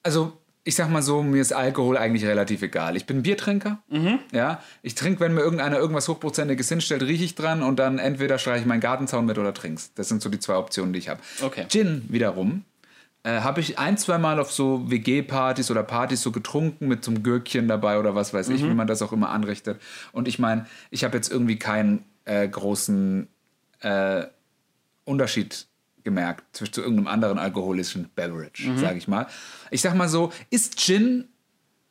also, 0.03 0.38
ich 0.69 0.75
sag 0.75 0.91
mal 0.91 1.01
so, 1.01 1.23
mir 1.23 1.41
ist 1.41 1.55
Alkohol 1.55 1.97
eigentlich 1.97 2.27
relativ 2.27 2.61
egal. 2.61 2.95
Ich 2.95 3.07
bin 3.07 3.23
Biertrinker. 3.23 3.79
Ja. 4.33 4.63
Ich 4.83 4.95
trinke, 4.95 5.21
wenn 5.21 5.33
mir 5.33 5.41
irgendeiner 5.41 5.79
irgendwas 5.79 6.09
Hochprozentiges 6.09 6.69
hinstellt, 6.69 7.03
rieche 7.05 7.25
ich 7.25 7.35
dran 7.35 7.63
und 7.63 7.79
dann 7.79 7.99
entweder 7.99 8.39
streiche 8.39 8.61
ich 8.61 8.67
meinen 8.67 8.83
Gartenzaun 8.83 9.25
mit 9.25 9.39
oder 9.39 9.55
trink's. 9.55 9.95
Das 9.95 10.09
sind 10.11 10.21
so 10.21 10.29
die 10.29 10.39
zwei 10.39 10.57
Optionen, 10.57 10.93
die 10.93 10.99
ich 10.99 11.09
habe. 11.09 11.21
Okay. 11.41 11.65
Gin 11.71 12.05
wiederum. 12.11 12.65
Äh, 13.23 13.41
habe 13.41 13.61
ich 13.61 13.79
ein, 13.79 13.97
zwei 13.97 14.19
Mal 14.19 14.39
auf 14.39 14.53
so 14.53 14.91
WG-Partys 14.91 15.71
oder 15.71 15.83
Partys 15.83 16.21
so 16.21 16.33
getrunken 16.33 16.87
mit 16.87 17.03
so 17.03 17.13
einem 17.13 17.23
Gürkchen 17.23 17.67
dabei 17.67 17.99
oder 17.99 18.15
was 18.15 18.35
weiß 18.35 18.51
ich, 18.51 18.63
wie 18.63 18.75
man 18.75 18.87
das 18.87 19.01
auch 19.01 19.13
immer 19.15 19.31
anrichtet. 19.31 19.81
Und 20.13 20.29
ich 20.29 20.39
meine, 20.39 20.67
ich 20.91 21.03
habe 21.03 21.17
jetzt 21.17 21.33
irgendwie 21.33 21.59
keinen 21.59 22.05
äh, 22.27 22.47
großen 22.47 23.27
äh, 23.81 24.27
Unterschied 25.07 25.68
gemerkt 26.09 26.57
zwischen 26.57 26.73
zu 26.73 26.81
irgendeinem 26.81 27.09
anderen 27.09 27.39
alkoholischen 27.39 28.09
Beverage, 28.15 28.69
Mhm. 28.69 28.79
sage 28.79 28.97
ich 28.99 29.07
mal. 29.09 29.27
Ich 29.71 29.83
sag 29.83 29.95
mal 29.95 30.09
so, 30.09 30.33
ist 30.49 30.79
Gin 30.81 31.29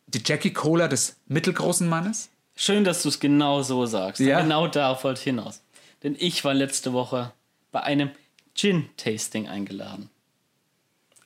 die 0.07 0.21
Jackie 0.25 0.51
Cola 0.53 0.87
des 0.87 1.17
mittelgroßen 1.27 1.87
Mannes? 1.87 2.29
Schön, 2.55 2.83
dass 2.83 3.03
du 3.03 3.09
es 3.09 3.19
genau 3.19 3.61
so 3.61 3.85
sagst. 3.85 4.19
Ja. 4.19 4.41
Genau 4.41 4.67
darauf 4.67 5.03
wollte 5.03 5.19
ich 5.19 5.25
hinaus. 5.25 5.61
Denn 6.01 6.15
ich 6.17 6.43
war 6.43 6.53
letzte 6.55 6.91
Woche 6.93 7.31
bei 7.71 7.81
einem 7.83 8.09
Gin-Tasting 8.55 9.47
eingeladen. 9.47 10.09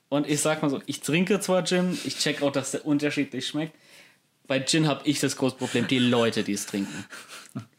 Und 0.09 0.27
ich 0.27 0.41
sag 0.41 0.61
mal 0.61 0.69
so, 0.69 0.81
ich 0.87 0.99
trinke 0.99 1.39
zwar 1.39 1.63
Gin, 1.63 1.97
ich 2.03 2.17
check 2.17 2.41
auch, 2.41 2.51
dass 2.51 2.71
der 2.71 2.85
unterschiedlich 2.85 3.47
schmeckt. 3.47 3.73
Bei 4.47 4.59
Gin 4.59 4.87
habe 4.87 5.01
ich 5.07 5.19
das 5.19 5.37
große 5.37 5.55
Problem, 5.55 5.87
die 5.87 5.99
Leute, 5.99 6.43
die 6.43 6.53
es 6.53 6.65
trinken. 6.65 7.05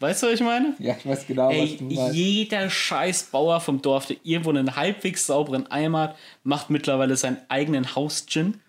Weißt 0.00 0.22
du, 0.22 0.26
was 0.26 0.34
ich 0.34 0.40
meine? 0.40 0.74
Ja, 0.78 0.96
ich 0.98 1.06
weiß 1.06 1.26
genau, 1.26 1.50
Ey, 1.50 1.78
jeder 2.12 2.68
scheiß 2.68 3.24
Bauer 3.24 3.60
vom 3.60 3.80
Dorf, 3.80 4.06
der 4.06 4.16
irgendwo 4.22 4.50
einen 4.50 4.76
halbwegs 4.76 5.26
sauberen 5.26 5.66
Eimer 5.70 6.00
hat, 6.00 6.16
macht 6.44 6.70
mittlerweile 6.70 7.16
seinen 7.16 7.38
eigenen 7.48 7.94
Haus-Gin. 7.94 8.60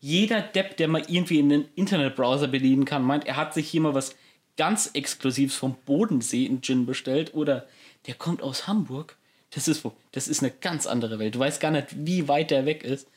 Jeder 0.00 0.42
Depp, 0.42 0.76
der 0.76 0.88
mal 0.88 1.02
irgendwie 1.08 1.38
in 1.38 1.48
den 1.48 1.64
Internetbrowser 1.76 2.48
bedienen 2.48 2.84
kann, 2.84 3.02
meint, 3.02 3.26
er 3.26 3.36
hat 3.36 3.54
sich 3.54 3.68
hier 3.68 3.80
mal 3.80 3.94
was 3.94 4.14
ganz 4.56 4.90
exklusiv 4.92 5.54
vom 5.54 5.76
Bodensee 5.86 6.46
einen 6.46 6.62
Gin 6.62 6.86
bestellt 6.86 7.34
oder 7.34 7.66
der 8.06 8.14
kommt 8.14 8.42
aus 8.42 8.66
Hamburg. 8.66 9.16
Das 9.54 9.68
ist, 9.68 9.84
das 10.12 10.28
ist 10.28 10.42
eine 10.42 10.52
ganz 10.52 10.86
andere 10.86 11.18
Welt. 11.18 11.36
Du 11.36 11.38
weißt 11.38 11.60
gar 11.60 11.70
nicht, 11.70 11.88
wie 11.90 12.28
weit 12.28 12.50
der 12.50 12.66
weg 12.66 12.82
ist. 12.82 13.08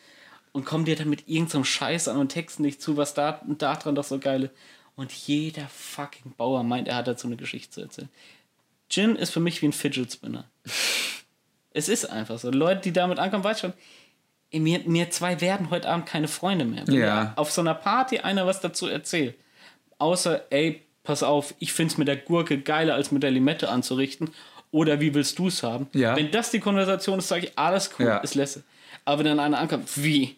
Und 0.54 0.66
kommen 0.66 0.86
dir 0.86 0.96
dann 0.96 1.10
mit 1.10 1.28
irgendeinem 1.28 1.66
Scheiß 1.66 2.08
an 2.08 2.18
und 2.18 2.30
texten 2.30 2.64
dich 2.64 2.80
zu, 2.80 2.98
was 2.98 3.14
da 3.14 3.42
und 3.48 3.62
da 3.62 3.76
dran 3.76 3.96
doch 3.96 4.04
so 4.04 4.18
geil 4.20 4.44
ist. 4.46 4.52
Und 4.96 5.12
jeder 5.12 5.68
fucking 5.70 6.34
Bauer 6.36 6.64
meint, 6.64 6.88
er 6.88 6.96
hat 6.96 7.08
dazu 7.08 7.28
eine 7.28 7.36
Geschichte 7.38 7.70
zu 7.72 7.82
erzählen. 7.82 8.10
Gin 8.90 9.16
ist 9.16 9.30
für 9.32 9.40
mich 9.40 9.62
wie 9.62 9.68
ein 9.68 9.74
Fidget 9.74 10.12
Spinner. 10.12 10.46
es 11.74 11.90
ist 11.90 12.06
einfach 12.10 12.40
so. 12.40 12.50
Leute, 12.50 12.82
die 12.82 12.94
damit 12.94 13.20
ankommen, 13.20 13.44
weißt 13.44 13.62
schon, 13.62 13.74
mir, 14.52 14.80
mir 14.86 15.10
zwei 15.12 15.40
werden 15.42 15.70
heute 15.70 15.90
Abend 15.90 16.06
keine 16.08 16.28
Freunde 16.28 16.66
mehr. 16.66 16.88
Wenn 16.88 16.96
Ja. 16.96 17.34
auf 17.36 17.52
so 17.52 17.62
einer 17.62 17.76
Party 17.76 18.20
einer 18.20 18.48
was 18.48 18.62
dazu 18.62 18.88
erzählt. 18.88 19.36
Außer, 20.00 20.46
ey, 20.52 20.82
pass 21.04 21.22
auf, 21.24 21.54
ich 21.60 21.74
find's 21.74 21.98
mit 21.98 22.08
der 22.08 22.18
Gurke 22.18 22.60
geiler 22.60 22.96
als 22.96 23.12
mit 23.12 23.24
der 23.24 23.32
Limette 23.32 23.70
anzurichten. 23.70 24.30
Oder 24.72 25.00
wie 25.00 25.14
willst 25.14 25.38
du's 25.40 25.64
haben? 25.64 25.88
Ja. 25.94 26.16
Wenn 26.16 26.32
das 26.32 26.52
die 26.52 26.60
Konversation 26.60 27.20
ist, 27.20 27.28
sage 27.28 27.48
ich, 27.48 27.58
alles 27.58 27.92
cool, 28.00 28.06
Ja. 28.08 28.18
ist 28.18 28.36
lässig. 28.36 28.64
Aber 29.08 29.20
wenn 29.20 29.26
dann 29.26 29.40
einer 29.40 29.58
ankommt, 29.58 30.04
wie? 30.04 30.36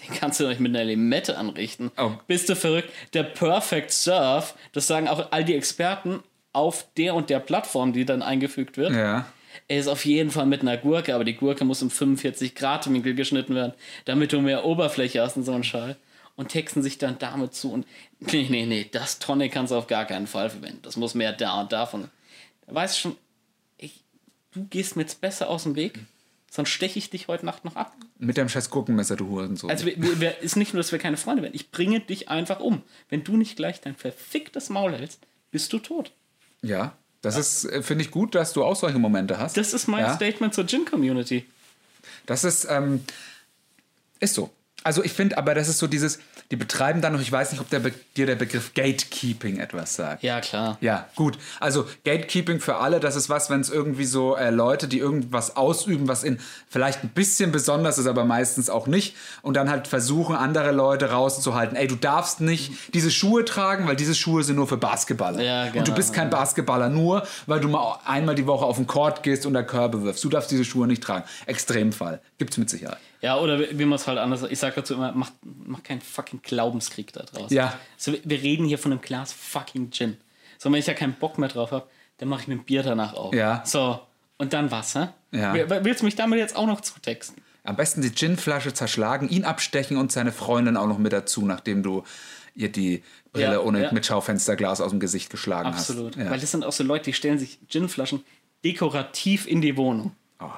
Den 0.00 0.14
kannst 0.14 0.38
du 0.38 0.44
doch 0.44 0.50
nicht 0.50 0.60
mit 0.60 0.76
einer 0.76 0.84
Limette 0.84 1.36
anrichten. 1.36 1.90
Oh. 1.98 2.12
Bist 2.28 2.48
du 2.48 2.54
verrückt? 2.54 2.88
Der 3.14 3.24
Perfect 3.24 3.90
Surf, 3.90 4.54
das 4.70 4.86
sagen 4.86 5.08
auch 5.08 5.32
all 5.32 5.44
die 5.44 5.56
Experten 5.56 6.22
auf 6.52 6.86
der 6.96 7.16
und 7.16 7.30
der 7.30 7.40
Plattform, 7.40 7.92
die 7.92 8.04
dann 8.04 8.22
eingefügt 8.22 8.76
wird. 8.76 8.92
Ja. 8.92 9.26
Er 9.66 9.78
ist 9.80 9.88
auf 9.88 10.04
jeden 10.04 10.30
Fall 10.30 10.46
mit 10.46 10.60
einer 10.60 10.76
Gurke, 10.76 11.16
aber 11.16 11.24
die 11.24 11.34
Gurke 11.34 11.64
muss 11.64 11.82
im 11.82 11.90
45 11.90 12.54
Grad 12.54 12.88
Winkel 12.92 13.16
geschnitten 13.16 13.56
werden, 13.56 13.72
damit 14.04 14.32
du 14.32 14.40
mehr 14.40 14.64
Oberfläche 14.64 15.20
hast 15.20 15.36
und 15.36 15.42
so 15.42 15.52
ein 15.52 15.64
Schall. 15.64 15.96
Und 16.36 16.48
texten 16.48 16.80
sich 16.80 16.98
dann 16.98 17.18
damit 17.18 17.54
zu 17.54 17.72
und 17.72 17.88
nee, 18.20 18.46
nee, 18.48 18.66
nee, 18.66 18.86
das 18.88 19.18
Tonic 19.18 19.50
kannst 19.50 19.72
du 19.72 19.76
auf 19.76 19.88
gar 19.88 20.04
keinen 20.04 20.28
Fall 20.28 20.48
verwenden. 20.48 20.78
Das 20.82 20.96
muss 20.96 21.14
mehr 21.14 21.32
da 21.32 21.60
und 21.60 21.72
davon. 21.72 22.08
Weißt 22.68 23.00
schon, 23.00 23.16
ich, 23.78 24.04
du 24.52 24.64
gehst 24.66 24.94
mir 24.94 25.02
jetzt 25.02 25.20
besser 25.20 25.50
aus 25.50 25.64
dem 25.64 25.74
Weg, 25.74 25.98
sonst 26.52 26.68
steche 26.68 26.98
ich 26.98 27.08
dich 27.08 27.28
heute 27.28 27.46
Nacht 27.46 27.64
noch 27.64 27.76
ab. 27.76 27.96
Mit 28.18 28.36
deinem 28.36 28.50
scheiß 28.50 28.68
Gurkenmesser, 28.68 29.16
du 29.16 29.26
Hurensohn. 29.28 29.70
Also 29.70 29.86
wir, 29.86 30.20
wir, 30.20 30.38
ist 30.40 30.56
nicht 30.56 30.74
nur, 30.74 30.82
dass 30.82 30.92
wir 30.92 30.98
keine 30.98 31.16
Freunde 31.16 31.42
werden. 31.42 31.54
Ich 31.54 31.70
bringe 31.70 32.00
dich 32.00 32.28
einfach 32.28 32.60
um. 32.60 32.82
Wenn 33.08 33.24
du 33.24 33.38
nicht 33.38 33.56
gleich 33.56 33.80
dein 33.80 33.96
verficktes 33.96 34.68
Maul 34.68 34.92
hältst, 34.92 35.20
bist 35.50 35.72
du 35.72 35.78
tot. 35.78 36.12
ja. 36.60 36.96
Das 37.22 37.36
ist, 37.36 37.66
äh, 37.66 37.84
finde 37.84 38.02
ich 38.02 38.10
gut, 38.10 38.34
dass 38.34 38.52
du 38.52 38.64
auch 38.64 38.74
solche 38.74 38.98
Momente 38.98 39.38
hast. 39.38 39.56
Das 39.56 39.72
ist 39.72 39.86
mein 39.86 40.00
ja? 40.00 40.16
Statement 40.16 40.52
zur 40.54 40.66
Gin-Community. 40.66 41.46
Das 42.26 42.42
ist, 42.42 42.66
ähm, 42.68 43.04
ist 44.18 44.34
so. 44.34 44.50
Also 44.84 45.04
ich 45.04 45.12
finde 45.12 45.38
aber, 45.38 45.54
das 45.54 45.68
ist 45.68 45.78
so 45.78 45.86
dieses, 45.86 46.18
die 46.50 46.56
betreiben 46.56 47.00
dann 47.00 47.12
noch, 47.12 47.20
ich 47.20 47.30
weiß 47.30 47.52
nicht, 47.52 47.60
ob 47.60 47.70
der 47.70 47.80
Be 47.80 47.92
dir 48.16 48.26
der 48.26 48.34
Begriff 48.36 48.74
Gatekeeping 48.74 49.58
etwas 49.58 49.94
sagt. 49.96 50.22
Ja, 50.22 50.40
klar. 50.40 50.76
Ja, 50.80 51.08
gut. 51.14 51.38
Also 51.60 51.86
Gatekeeping 52.04 52.60
für 52.60 52.76
alle, 52.76 53.00
das 53.00 53.16
ist 53.16 53.28
was, 53.28 53.48
wenn 53.48 53.60
es 53.60 53.70
irgendwie 53.70 54.04
so 54.04 54.36
äh, 54.36 54.50
Leute, 54.50 54.88
die 54.88 54.98
irgendwas 54.98 55.56
ausüben, 55.56 56.08
was 56.08 56.24
in 56.24 56.38
vielleicht 56.68 57.04
ein 57.04 57.08
bisschen 57.08 57.52
besonders 57.52 57.98
ist, 57.98 58.06
aber 58.06 58.24
meistens 58.24 58.68
auch 58.70 58.86
nicht, 58.86 59.16
und 59.42 59.54
dann 59.56 59.70
halt 59.70 59.88
versuchen, 59.88 60.36
andere 60.36 60.72
Leute 60.72 61.10
rauszuhalten. 61.10 61.76
Ey, 61.76 61.86
du 61.86 61.96
darfst 61.96 62.40
nicht 62.40 62.72
diese 62.94 63.10
Schuhe 63.10 63.44
tragen, 63.44 63.86
weil 63.86 63.96
diese 63.96 64.14
Schuhe 64.14 64.42
sind 64.42 64.56
nur 64.56 64.66
für 64.66 64.76
Basketballer. 64.76 65.42
Ja, 65.42 65.64
Und 65.64 65.74
du 65.74 65.82
genau. 65.84 65.96
bist 65.96 66.12
kein 66.12 66.30
Basketballer 66.30 66.88
nur, 66.88 67.26
weil 67.46 67.60
du 67.60 67.68
mal 67.68 67.98
einmal 68.04 68.34
die 68.34 68.46
Woche 68.46 68.64
auf 68.64 68.76
den 68.76 68.86
Court 68.86 69.22
gehst 69.22 69.46
und 69.46 69.54
da 69.54 69.62
Körbe 69.62 70.02
wirfst. 70.02 70.22
Du 70.24 70.28
darfst 70.28 70.50
diese 70.50 70.64
Schuhe 70.64 70.86
nicht 70.86 71.02
tragen. 71.02 71.24
Extremfall. 71.46 72.20
Gibt's 72.38 72.58
mit 72.58 72.68
Sicherheit. 72.70 72.98
Ja, 73.22 73.38
oder 73.38 73.58
wie 73.60 73.84
man 73.84 73.96
es 73.96 74.06
halt 74.06 74.18
anders. 74.18 74.42
Ich 74.50 74.58
sag 74.58 74.74
dazu 74.74 74.94
immer, 74.94 75.12
mach, 75.12 75.30
mach 75.42 75.82
keinen 75.82 76.00
fucking 76.00 76.42
Glaubenskrieg 76.42 77.12
da 77.12 77.22
draus. 77.22 77.50
Ja. 77.52 77.78
So, 77.96 78.12
wir- 78.12 78.42
reden 78.42 78.66
hier 78.66 78.78
von 78.78 78.92
einem 78.92 79.00
Glas 79.00 79.32
fucking 79.32 79.90
Gin. 79.92 80.16
So, 80.58 80.70
wenn 80.70 80.78
ich 80.80 80.86
ja 80.86 80.94
keinen 80.94 81.14
Bock 81.14 81.38
mehr 81.38 81.48
drauf 81.48 81.70
habe, 81.70 81.86
dann 82.18 82.28
mache 82.28 82.42
ich 82.42 82.48
mir 82.48 82.54
ein 82.54 82.64
Bier 82.64 82.82
danach 82.82 83.14
auf. 83.14 83.32
Ja. 83.34 83.62
So, 83.64 84.00
und 84.38 84.52
dann 84.52 84.70
was, 84.70 84.94
hä? 84.96 85.08
Ja. 85.30 85.54
Will- 85.54 85.84
Willst 85.84 86.02
du 86.02 86.04
mich 86.04 86.16
damit 86.16 86.38
jetzt 86.40 86.56
auch 86.56 86.66
noch 86.66 86.80
zutexten? 86.80 87.40
Am 87.64 87.76
besten 87.76 88.02
die 88.02 88.10
Ginflasche 88.10 88.74
zerschlagen, 88.74 89.28
ihn 89.28 89.44
abstechen 89.44 89.96
und 89.96 90.10
seine 90.10 90.32
Freundin 90.32 90.76
auch 90.76 90.88
noch 90.88 90.98
mit 90.98 91.12
dazu, 91.12 91.42
nachdem 91.46 91.84
du 91.84 92.02
ihr 92.56 92.70
die 92.72 93.04
Brille 93.32 93.52
Ja, 93.52 93.60
ohne 93.60 93.84
ja. 93.84 93.92
mit 93.92 94.04
Schaufensterglas 94.04 94.80
aus 94.80 94.90
dem 94.90 94.98
Gesicht 94.98 95.30
geschlagen 95.30 95.68
Absolut. 95.68 96.16
hast. 96.16 96.24
Ja. 96.24 96.30
Weil 96.32 96.40
das 96.40 96.50
sind 96.50 96.64
auch 96.64 96.72
so 96.72 96.82
Leute, 96.82 97.04
die 97.04 97.12
stellen 97.12 97.38
sich 97.38 97.60
Ginflaschen 97.68 98.24
dekorativ 98.64 99.46
in 99.46 99.60
die 99.60 99.76
Wohnung. 99.76 100.12
Oh. 100.40 100.50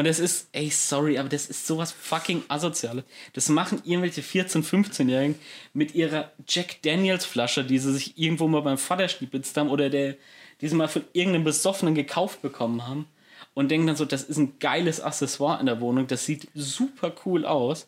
Und 0.00 0.06
es 0.06 0.18
ist, 0.18 0.48
ey, 0.52 0.70
sorry, 0.70 1.18
aber 1.18 1.28
das 1.28 1.44
ist 1.44 1.66
sowas 1.66 1.92
fucking 1.92 2.44
asoziales. 2.48 3.04
Das 3.34 3.50
machen 3.50 3.82
irgendwelche 3.84 4.22
14-, 4.22 4.64
15-Jährigen 4.64 5.34
mit 5.74 5.94
ihrer 5.94 6.32
Jack 6.48 6.80
Daniels 6.80 7.26
Flasche, 7.26 7.64
die 7.64 7.78
sie 7.78 7.92
sich 7.92 8.16
irgendwo 8.16 8.48
mal 8.48 8.62
beim 8.62 8.78
Vater 8.78 9.08
schnipitzt 9.08 9.58
haben 9.58 9.68
oder 9.68 9.90
der, 9.90 10.16
die 10.62 10.68
sie 10.68 10.74
mal 10.74 10.88
von 10.88 11.04
irgendeinem 11.12 11.44
Besoffenen 11.44 11.94
gekauft 11.94 12.40
bekommen 12.40 12.86
haben. 12.86 13.08
Und 13.52 13.70
denken 13.70 13.88
dann 13.88 13.96
so, 13.96 14.06
das 14.06 14.22
ist 14.22 14.38
ein 14.38 14.58
geiles 14.58 15.02
Accessoire 15.02 15.60
in 15.60 15.66
der 15.66 15.82
Wohnung, 15.82 16.06
das 16.06 16.24
sieht 16.24 16.48
super 16.54 17.12
cool 17.26 17.44
aus. 17.44 17.86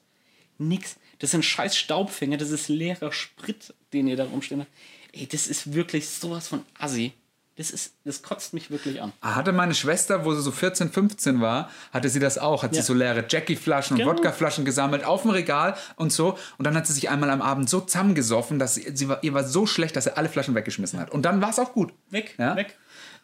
Nix. 0.59 0.96
Das 1.18 1.31
sind 1.31 1.46
scheiß 1.46 1.75
Staubfänger, 1.79 2.37
das 2.37 2.51
ist 2.51 2.68
leerer 2.68 3.11
Sprit, 3.11 3.72
den 3.94 4.07
ihr 4.07 4.16
da 4.16 4.25
rumstehen 4.25 4.61
habt. 4.61 4.70
Ey, 5.14 5.27
das 5.27 5.46
ist 5.46 5.72
wirklich 5.72 6.07
sowas 6.11 6.46
von 6.46 6.61
assi. 6.79 7.14
Das 7.56 7.70
ist, 7.70 7.94
das 8.04 8.22
kotzt 8.22 8.54
mich 8.54 8.70
wirklich 8.70 9.02
an. 9.02 9.12
Hatte 9.20 9.52
meine 9.52 9.74
Schwester, 9.74 10.24
wo 10.24 10.32
sie 10.34 10.40
so 10.40 10.50
14, 10.50 10.90
15 10.90 11.40
war, 11.42 11.70
hatte 11.92 12.08
sie 12.08 12.18
das 12.18 12.38
auch. 12.38 12.62
Hat 12.62 12.74
Ja. 12.74 12.80
sie 12.80 12.86
so 12.86 12.94
leere 12.94 13.26
Jackie-Flaschen 13.28 13.94
und 13.96 13.98
Genau. 14.00 14.12
Wodka-Flaschen 14.12 14.64
gesammelt 14.64 15.04
auf 15.04 15.22
dem 15.22 15.32
Regal 15.32 15.76
und 15.96 16.12
so. 16.14 16.38
Und 16.56 16.66
dann 16.66 16.74
hat 16.74 16.86
sie 16.86 16.94
sich 16.94 17.10
einmal 17.10 17.28
am 17.28 17.42
Abend 17.42 17.68
so 17.68 17.80
zusammengesoffen, 17.82 18.58
dass 18.58 18.76
sie, 18.76 18.96
sie 18.96 19.06
war, 19.08 19.22
ihr 19.22 19.34
war 19.34 19.44
so 19.44 19.66
schlecht, 19.66 19.96
dass 19.96 20.04
sie 20.04 20.16
alle 20.16 20.30
Flaschen 20.30 20.54
weggeschmissen 20.54 20.98
hat. 20.98 21.10
Und 21.10 21.22
dann 21.22 21.42
war 21.42 21.50
es 21.50 21.58
auch 21.58 21.74
gut. 21.74 21.92
Weg, 22.08 22.34
Ja? 22.38 22.56
weg. 22.56 22.74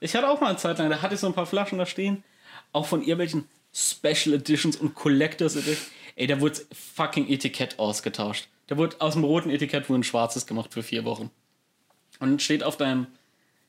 Ich 0.00 0.14
hatte 0.14 0.28
auch 0.28 0.40
mal 0.42 0.48
eine 0.48 0.58
Zeit 0.58 0.78
lang, 0.78 0.90
da 0.90 1.00
hatte 1.00 1.14
ich 1.14 1.20
so 1.20 1.26
ein 1.26 1.32
paar 1.34 1.46
Flaschen 1.46 1.78
da 1.78 1.86
stehen, 1.86 2.22
auch 2.72 2.86
von 2.86 3.00
irgendwelchen 3.00 3.48
Special 3.72 4.34
Editions 4.34 4.76
und 4.76 4.94
Collectors 4.94 5.56
Editions. 5.56 5.86
Ey, 6.16 6.26
da 6.26 6.38
wurde 6.40 6.60
fucking 6.94 7.28
Etikett 7.28 7.78
ausgetauscht. 7.78 8.48
Da 8.66 8.76
wurde 8.76 9.00
aus 9.00 9.14
dem 9.14 9.24
roten 9.24 9.48
Etikett 9.48 9.88
wurde 9.88 10.00
ein 10.00 10.04
schwarzes 10.04 10.44
gemacht 10.46 10.74
für 10.74 10.82
vier 10.82 11.04
Wochen. 11.06 11.30
Und 12.20 12.42
steht 12.42 12.62
auf 12.62 12.76
deinem 12.76 13.06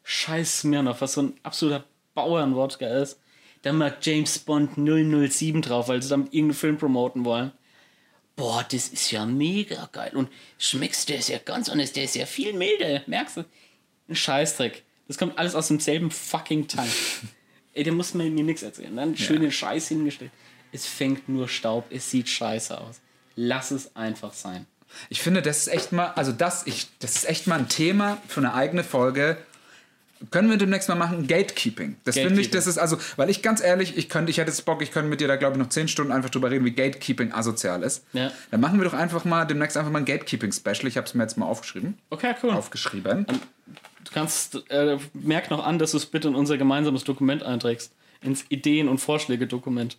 scheiß 0.10 0.62
Smirnoff, 0.62 1.02
was 1.02 1.14
so 1.14 1.22
ein 1.22 1.34
absoluter 1.44 1.86
Bauernwodka 2.16 2.88
ist, 2.88 3.20
da 3.62 3.72
mal 3.72 3.96
James 4.02 4.40
Bond 4.40 4.72
007 4.76 5.62
drauf, 5.62 5.88
weil 5.88 6.02
sie 6.02 6.10
damit 6.10 6.34
irgendeinen 6.34 6.58
Film 6.58 6.78
promoten 6.80 7.26
wollen. 7.26 7.52
Boah, 8.36 8.66
das 8.72 8.88
ist 8.88 9.12
ja 9.12 9.26
mega 9.28 9.88
geil. 9.92 10.12
Und 10.16 10.30
schmeckst, 10.58 11.10
der 11.10 11.20
ist 11.20 11.30
ja 11.30 11.38
ganz 11.38 11.70
anders, 11.70 11.94
der 11.94 12.06
ist 12.06 12.16
ja 12.16 12.26
viel 12.26 12.54
milder. 12.54 13.04
Merkst 13.06 13.38
du? 13.38 13.46
Ein 14.08 14.16
Scheißdreck. 14.16 14.82
Das 15.08 15.20
kommt 15.20 15.38
alles 15.38 15.54
aus 15.54 15.68
demselben 15.68 16.10
fucking 16.10 16.68
Tank. 16.68 16.90
Ey, 17.74 17.84
der 17.84 17.94
muss 17.94 18.16
mir, 18.16 18.32
mir 18.32 18.44
nichts 18.44 18.64
erzählen. 18.64 18.96
Dann 18.96 19.16
schön 19.16 19.42
den 19.42 19.52
Scheiß 19.52 19.90
hingestellt. 19.90 20.32
Es 20.72 20.88
fängt 20.88 21.30
nur 21.30 21.48
Staub, 21.48 21.86
es 21.92 22.10
sieht 22.10 22.30
scheiße 22.30 22.80
aus. 22.80 23.00
Lass 23.36 23.70
es 23.70 23.96
einfach 23.96 24.34
sein. 24.34 24.66
Ich 25.10 25.22
finde, 25.22 25.44
das 25.44 25.60
ist 25.60 25.68
echt 25.68 25.92
mal, 25.92 26.08
also 26.14 26.32
das, 26.32 26.66
ich, 26.66 26.88
das 26.98 27.16
ist 27.16 27.30
echt 27.30 27.46
mal 27.46 27.60
ein 27.60 27.70
Thema 27.70 28.20
für 28.28 28.40
eine 28.40 28.56
eigene 28.56 28.84
Folge. 28.84 29.38
Können 30.32 30.50
wir 30.50 30.58
demnächst 30.58 30.90
mal 30.90 30.96
machen? 30.96 31.28
Gatekeeping. 31.28 31.96
Das 32.04 32.16
finde 32.16 32.42
ich, 32.42 32.50
das 32.52 32.68
ist 32.68 32.78
also, 32.78 32.98
weil 33.16 33.30
ich 33.30 33.42
ganz 33.42 33.62
ehrlich, 33.62 33.98
ich 33.98 34.10
könnte, 34.10 34.32
ich 34.32 34.38
hätte 34.38 34.50
jetzt 34.52 34.66
Bock, 34.66 34.82
ich 34.82 34.92
könnte 34.92 35.10
mit 35.10 35.22
dir 35.22 35.30
da, 35.30 35.38
glaube 35.38 35.54
ich, 35.54 35.60
noch 35.60 35.70
zehn 35.70 35.88
Stunden 35.88 36.12
einfach 36.12 36.30
drüber 36.30 36.52
reden, 36.52 36.66
wie 36.66 36.72
Gatekeeping 36.72 37.32
asozial 37.32 37.84
ist. 37.84 38.04
Ja. 38.12 38.32
Dann 38.52 38.60
machen 38.60 38.80
wir 38.80 38.84
doch 38.86 38.94
einfach 38.94 39.24
mal 39.24 39.46
demnächst 39.46 39.78
einfach 39.78 39.92
mal 39.92 40.00
ein 40.00 40.06
Gatekeeping-Special. 40.06 40.88
Ich 40.88 40.98
habe 40.98 41.08
es 41.08 41.14
mir 41.14 41.24
jetzt 41.24 41.38
mal 41.38 41.46
aufgeschrieben. 41.46 41.98
Okay, 42.10 42.36
cool. 42.44 42.52
Aufgeschrieben. 42.52 43.26
Du 43.28 44.12
kannst, 44.14 44.70
äh, 44.70 44.98
merk 45.14 45.50
noch 45.52 45.66
an, 45.66 45.80
dass 45.80 45.92
du 45.92 45.98
es 45.98 46.06
bitte 46.06 46.28
in 46.28 46.36
unser 46.36 46.58
gemeinsames 46.58 47.06
Dokument 47.06 47.44
einträgst. 47.44 47.94
Ins 48.22 48.44
Ideen- 48.50 48.90
und 48.90 48.98
Vorschläge-Dokument. 48.98 49.98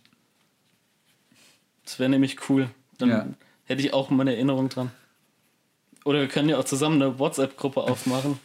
Das 1.83 1.97
wäre 1.97 2.09
nämlich 2.09 2.37
cool. 2.49 2.69
Dann 2.99 3.09
Ja. 3.09 3.25
hätte 3.65 3.81
ich 3.81 3.93
auch 3.93 4.11
mal 4.11 4.21
eine 4.21 4.33
Erinnerung 4.35 4.69
dran. 4.69 4.91
Oder 6.05 6.19
wir 6.21 6.27
können 6.27 6.49
ja 6.49 6.57
auch 6.57 6.65
zusammen 6.65 7.01
eine 7.01 7.17
WhatsApp-Gruppe 7.17 7.81
aufmachen. 7.81 8.39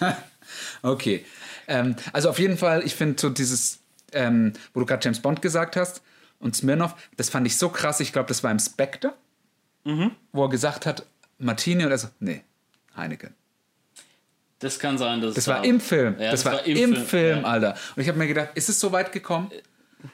Okay. 0.82 1.26
Ähm, 1.66 1.94
also 2.14 2.30
auf 2.30 2.38
jeden 2.38 2.56
Fall, 2.56 2.82
ich 2.84 2.94
finde 2.94 3.20
so 3.20 3.28
dieses, 3.28 3.80
ähm, 4.12 4.54
wo 4.72 4.80
du 4.80 4.86
gerade 4.86 5.04
James 5.04 5.20
Bond 5.20 5.42
gesagt 5.42 5.76
hast 5.76 6.00
und 6.40 6.56
Smirnoff, 6.56 6.94
das 7.16 7.28
fand 7.28 7.46
ich 7.46 7.58
so 7.58 7.68
krass. 7.68 8.00
Ich 8.00 8.12
glaube, 8.12 8.28
das 8.28 8.42
war 8.42 8.50
im 8.50 8.58
Spectre, 8.58 9.12
wo 10.32 10.44
er 10.44 10.48
gesagt 10.48 10.86
hat, 10.86 11.04
Martini 11.38 11.84
und 11.84 11.90
er 11.90 11.98
so, 11.98 12.08
nee, 12.20 12.42
Heineken. 12.96 13.34
Das 14.58 14.78
kann 14.78 14.98
sein, 14.98 15.20
dass 15.20 15.34
Das 15.34 15.44
es 15.44 15.48
war 15.48 15.64
im 15.64 15.80
Film. 15.80 16.16
Ja, 16.18 16.30
das, 16.30 16.44
war, 16.44 16.64
im 16.66 16.96
Film, 16.96 17.40
ja. 17.40 17.44
Alter. 17.44 17.74
Und 17.94 18.02
ich 18.02 18.08
habe 18.08 18.18
mir 18.18 18.26
gedacht, 18.26 18.48
ist 18.54 18.68
es 18.68 18.80
so 18.80 18.90
weit 18.90 19.12
gekommen? 19.12 19.50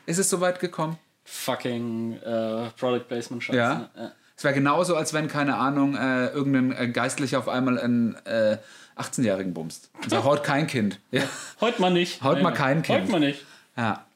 Ist 0.06 0.18
es 0.18 0.28
so 0.28 0.40
weit 0.40 0.60
gekommen? 0.60 0.98
Fucking 1.24 2.14
äh, 2.18 2.70
Product 2.76 3.04
Placement 3.08 3.42
Scheiße. 3.42 3.56
Ja. 3.56 3.90
ne? 3.96 4.12
Es 4.36 4.44
wäre 4.44 4.54
genauso, 4.54 4.96
als 4.96 5.14
wenn, 5.14 5.28
keine 5.28 5.56
Ahnung, 5.56 5.96
äh, 5.96 6.26
irgendein 6.28 6.72
äh, 6.72 6.88
Geistlicher 6.88 7.38
auf 7.38 7.48
einmal 7.48 7.78
einen 7.78 8.16
äh, 8.26 8.58
18-Jährigen 8.96 9.54
bumst. 9.54 9.90
Und 10.02 10.10
sagt, 10.10 10.24
heute 10.24 10.42
kein 10.42 10.66
Kind. 10.66 11.00
Ja. 11.10 11.22
Heute 11.60 11.80
mal 11.80 11.90
nicht. 11.90 12.22
Heute 12.22 12.42
mal 12.42 12.52
kein 12.52 12.82
Kind. 12.82 13.00
Heute 13.00 13.10
mal 13.10 13.20
nicht. 13.20 13.44
ja. 13.76 14.06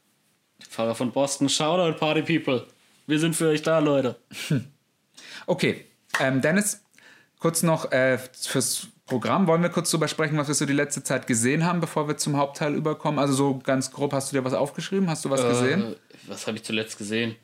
Fahrer 0.69 0.95
von 0.95 1.13
Boston, 1.13 1.49
Shoutout 1.49 1.99
Party 1.99 2.23
People. 2.23 2.67
Wir 3.07 3.19
sind 3.19 3.35
für 3.37 3.49
euch 3.49 3.63
da, 3.63 3.79
Leute. 3.79 4.17
Okay, 5.47 5.87
ähm, 6.21 6.43
Dennis, 6.43 6.83
Kurz 7.39 7.63
noch 7.63 7.93
äh, 7.93 8.19
fürs 8.19 8.89
Programm. 9.07 9.47
Wollen 9.47 9.63
wir 9.63 9.71
kurz 9.71 9.91
drüber 9.91 10.09
sprechen, 10.09 10.37
was 10.37 10.49
wir 10.49 10.55
so 10.55 10.67
die 10.67 10.73
letzte 10.73 11.05
Zeit 11.05 11.27
gesehen 11.27 11.65
haben, 11.65 11.81
bevor 11.81 12.09
wir 12.09 12.17
zum 12.17 12.37
Hauptteil 12.37 12.75
überkommen? 12.75 13.21
Also 13.21 13.33
so 13.33 13.59
ganz 13.59 13.93
grob, 13.93 14.13
hast 14.13 14.33
du 14.33 14.37
dir 14.37 14.45
was 14.45 14.55
aufgeschrieben? 14.55 15.09
Hast 15.09 15.25
du 15.25 15.31
was 15.31 15.43
gesehen? 15.43 15.93
Äh, 15.93 15.97
was 16.27 16.47
habe 16.47 16.57
ich 16.57 16.65
zuletzt 16.65 16.99
gesehen? 16.99 17.37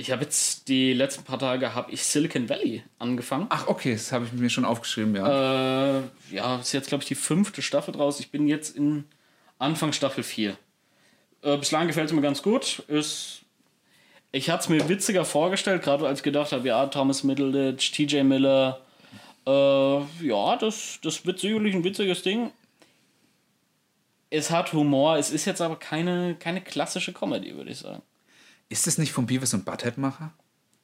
Ich 0.00 0.10
habe 0.10 0.22
jetzt 0.24 0.68
die 0.68 0.94
letzten 0.94 1.24
paar 1.24 1.38
Tage 1.38 1.74
habe 1.74 1.92
ich 1.92 2.02
Silicon 2.02 2.48
Valley 2.48 2.82
angefangen. 2.98 3.46
Ach, 3.50 3.68
okay, 3.68 3.92
das 3.92 4.12
habe 4.12 4.24
ich 4.24 4.32
mir 4.32 4.48
schon 4.48 4.64
aufgeschrieben, 4.64 5.14
ja. 5.14 5.98
Äh, 5.98 6.02
ja, 6.30 6.56
ist 6.56 6.72
jetzt 6.72 6.88
glaube 6.88 7.02
ich 7.02 7.08
die 7.08 7.14
fünfte 7.14 7.60
Staffel 7.60 7.92
draus. 7.92 8.18
Ich 8.18 8.30
bin 8.30 8.48
jetzt 8.48 8.74
in 8.74 9.04
Anfang 9.58 9.92
Staffel 9.92 10.24
4. 10.24 10.56
Äh, 11.42 11.56
bislang 11.58 11.86
gefällt 11.86 12.06
es 12.06 12.14
mir 12.14 12.22
ganz 12.22 12.40
gut. 12.40 12.78
Ist, 12.88 13.42
ich 14.32 14.48
hatte 14.48 14.62
es 14.62 14.68
mir 14.70 14.88
witziger 14.88 15.26
vorgestellt, 15.26 15.82
gerade 15.82 16.06
als 16.06 16.20
ich 16.20 16.24
gedacht 16.24 16.52
habe, 16.52 16.66
ja, 16.66 16.86
Thomas 16.86 17.22
Middleditch, 17.22 17.92
TJ 17.92 18.22
Miller. 18.22 18.80
Äh, 19.46 19.98
ja, 20.26 20.56
das, 20.56 20.98
das 21.02 21.26
wird 21.26 21.40
sicherlich 21.40 21.74
ein 21.74 21.84
witziges 21.84 22.22
Ding. 22.22 22.52
Es 24.30 24.50
hat 24.50 24.72
Humor, 24.72 25.18
es 25.18 25.30
ist 25.30 25.44
jetzt 25.44 25.60
aber 25.60 25.76
keine, 25.76 26.36
keine 26.36 26.62
klassische 26.62 27.12
Comedy, 27.12 27.54
würde 27.54 27.70
ich 27.72 27.78
sagen. 27.80 28.00
Ist 28.70 28.86
es 28.86 28.96
nicht 28.96 29.12
vom 29.12 29.26
Beavis 29.26 29.52
und 29.52 29.66
Butthead 29.66 29.98
Macher? 29.98 30.32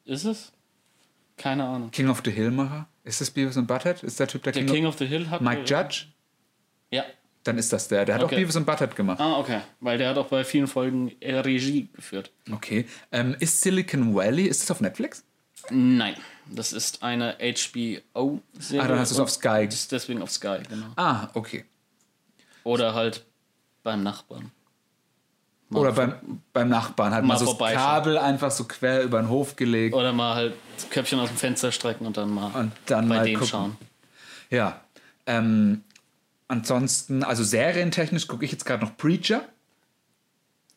Ist 0.05 0.25
es? 0.25 0.53
Keine 1.39 1.65
Ahnung. 1.65 1.91
King 1.91 2.09
of 2.11 2.21
the 2.25 2.31
Hill 2.31 2.51
Macher? 2.51 2.87
Ist 3.05 3.21
das 3.23 3.31
Beavis 3.31 3.57
und 3.57 3.67
Butthead? 3.67 4.03
Ist 4.03 4.21
der 4.21 4.27
Typ 4.29 4.43
der, 4.43 4.53
Der 4.53 4.65
King, 4.65 4.75
King 4.75 4.87
of 4.87 4.99
the 4.99 5.07
Hill 5.07 5.31
hat. 5.31 5.41
Mike 5.41 5.63
Judge? 5.65 6.07
Ja. 6.91 7.05
Dann 7.45 7.59
ist 7.59 7.73
das 7.73 7.87
der. 7.89 8.05
Der 8.05 8.17
hat 8.17 8.23
Okay. 8.25 8.35
auch 8.35 8.39
Beavis 8.41 8.57
und 8.57 8.67
Butthead 8.67 8.95
gemacht. 8.97 9.21
Ah, 9.21 9.39
okay. 9.39 9.61
Weil 9.81 9.99
der 9.99 10.11
hat 10.11 10.19
auch 10.19 10.27
bei 10.27 10.43
vielen 10.45 10.67
Folgen 10.67 11.13
äh, 11.21 11.37
Regie 11.39 11.89
geführt. 11.95 12.33
Okay. 12.51 12.87
Ähm, 13.13 13.37
ist 13.39 13.61
Silicon 13.61 14.15
Valley, 14.15 14.45
ist 14.47 14.63
das 14.63 14.71
auf 14.73 14.81
Netflix? 14.81 15.23
Nein, 15.71 16.17
das 16.51 16.73
ist 16.73 17.03
eine 17.03 17.37
HBO-Serie. 17.41 18.83
Ah, 18.83 18.89
dann 18.89 18.99
hast 18.99 19.11
du 19.11 19.15
es 19.15 19.21
auf 19.21 19.31
Sky. 19.31 19.67
Das 19.67 19.75
ist 19.75 19.93
deswegen 19.93 20.23
auf 20.23 20.31
Sky, 20.31 20.59
genau. 20.69 20.87
Ah, 20.97 21.29
okay. 21.35 21.65
Oder 22.65 22.95
halt 22.95 23.25
beim 23.83 24.03
Nachbarn. 24.03 24.51
Mal 25.69 25.81
Oder 25.81 25.93
beim, 25.93 26.15
beim 26.53 26.69
Nachbarn 26.69 27.13
hat 27.13 27.23
Mal 27.25 27.37
man 27.37 27.45
so 27.45 27.53
das. 27.55 27.73
Kabel 27.75 28.19
einfach 28.19 28.53
so 28.53 28.65
quer 28.65 29.03
über 29.03 29.21
den 29.21 29.29
Hof 29.29 29.57
gelegt. 29.57 29.95
Oder 29.95 30.13
mal 30.13 30.35
halt 30.37 30.55
das 30.77 30.89
Köpfchen 30.91 31.19
aus 31.19 31.29
dem 31.29 31.37
Fenster 31.37 31.73
strecken 31.73 32.07
und 32.07 32.17
dann 32.17 32.31
mal 32.31 32.53
Und 32.55 32.73
dann 32.87 33.09
bei 33.09 33.17
mal 33.17 33.25
denen 33.25 33.35
gucken. 33.37 33.49
schauen. 33.51 33.77
Ja. 34.51 34.81
Ähm, 35.27 35.83
ansonsten, 36.49 37.25
also 37.25 37.43
serientechnisch 37.43 38.29
gucke 38.29 38.45
ich 38.45 38.53
jetzt 38.53 38.65
gerade 38.65 38.85
noch 38.85 38.97
Preacher. 38.97 39.43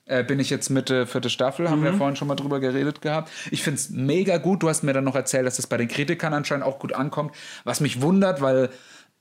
Äh, 0.05 0.23
bin 0.23 0.39
ich 0.39 0.49
jetzt 0.49 0.69
Mitte 0.71 1.05
vierte 1.05 1.29
Staffel, 1.29 1.69
haben 1.69 1.81
Mhm. 1.81 1.83
wir 1.83 1.93
vorhin 1.93 2.15
schon 2.15 2.27
mal 2.27 2.35
drüber 2.35 2.59
geredet 2.59 2.99
gehabt. 3.03 3.29
Ich 3.51 3.61
finde 3.61 3.79
es 3.79 3.91
mega 3.91 4.37
gut. 4.37 4.63
Du 4.63 4.69
hast 4.69 4.81
mir 4.81 4.93
dann 4.93 5.03
noch 5.03 5.13
erzählt, 5.15 5.45
dass 5.45 5.57
das 5.57 5.67
bei 5.67 5.77
den 5.77 5.87
Kritikern 5.87 6.33
anscheinend 6.33 6.65
auch 6.65 6.79
gut 6.79 6.93
ankommt. 6.93 7.35
Was 7.63 7.79
mich 7.79 8.01
wundert, 8.01 8.41
weil 8.41 8.69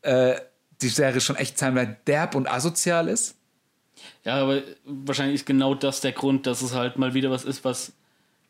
äh, 0.00 0.36
die 0.80 0.88
Serie 0.88 1.20
schon 1.20 1.36
echt 1.36 1.58
teilweise 1.58 1.96
derb 2.06 2.34
und 2.34 2.50
asozial 2.50 3.08
ist. 3.08 3.34
Ja, 4.24 4.36
aber 4.42 4.62
wahrscheinlich 4.84 5.36
ist 5.36 5.46
genau 5.46 5.74
das 5.74 6.00
der 6.00 6.12
Grund, 6.12 6.46
dass 6.46 6.62
es 6.62 6.74
halt 6.74 6.98
mal 6.98 7.14
wieder 7.14 7.30
was 7.30 7.44
ist, 7.44 7.64
was 7.64 7.92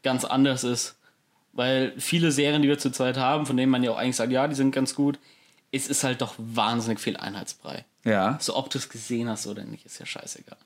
ganz 0.02 0.24
anders 0.24 0.64
ist. 0.64 0.96
Weil 1.52 1.92
viele 1.98 2.30
Serien, 2.30 2.62
die 2.62 2.68
wir 2.68 2.78
zurzeit 2.78 3.16
haben, 3.16 3.46
von 3.46 3.56
denen 3.56 3.70
man 3.70 3.82
ja 3.82 3.90
auch 3.90 3.96
eigentlich 3.96 4.16
sagt, 4.16 4.30
ja, 4.32 4.46
die 4.46 4.54
sind 4.54 4.70
ganz 4.72 4.94
gut, 4.94 5.18
es 5.72 5.88
ist 5.88 6.04
halt 6.04 6.20
doch 6.20 6.34
wahnsinnig 6.38 7.00
viel 7.00 7.16
Einheitsbrei. 7.16 7.84
Ja, 8.04 8.38
So, 8.40 8.56
ob 8.56 8.70
du 8.70 8.78
es 8.78 8.88
gesehen 8.88 9.28
hast 9.28 9.46
oder 9.46 9.64
nicht, 9.64 9.84
ist 9.84 9.98
ja 9.98 10.06
scheißegal. 10.06 10.56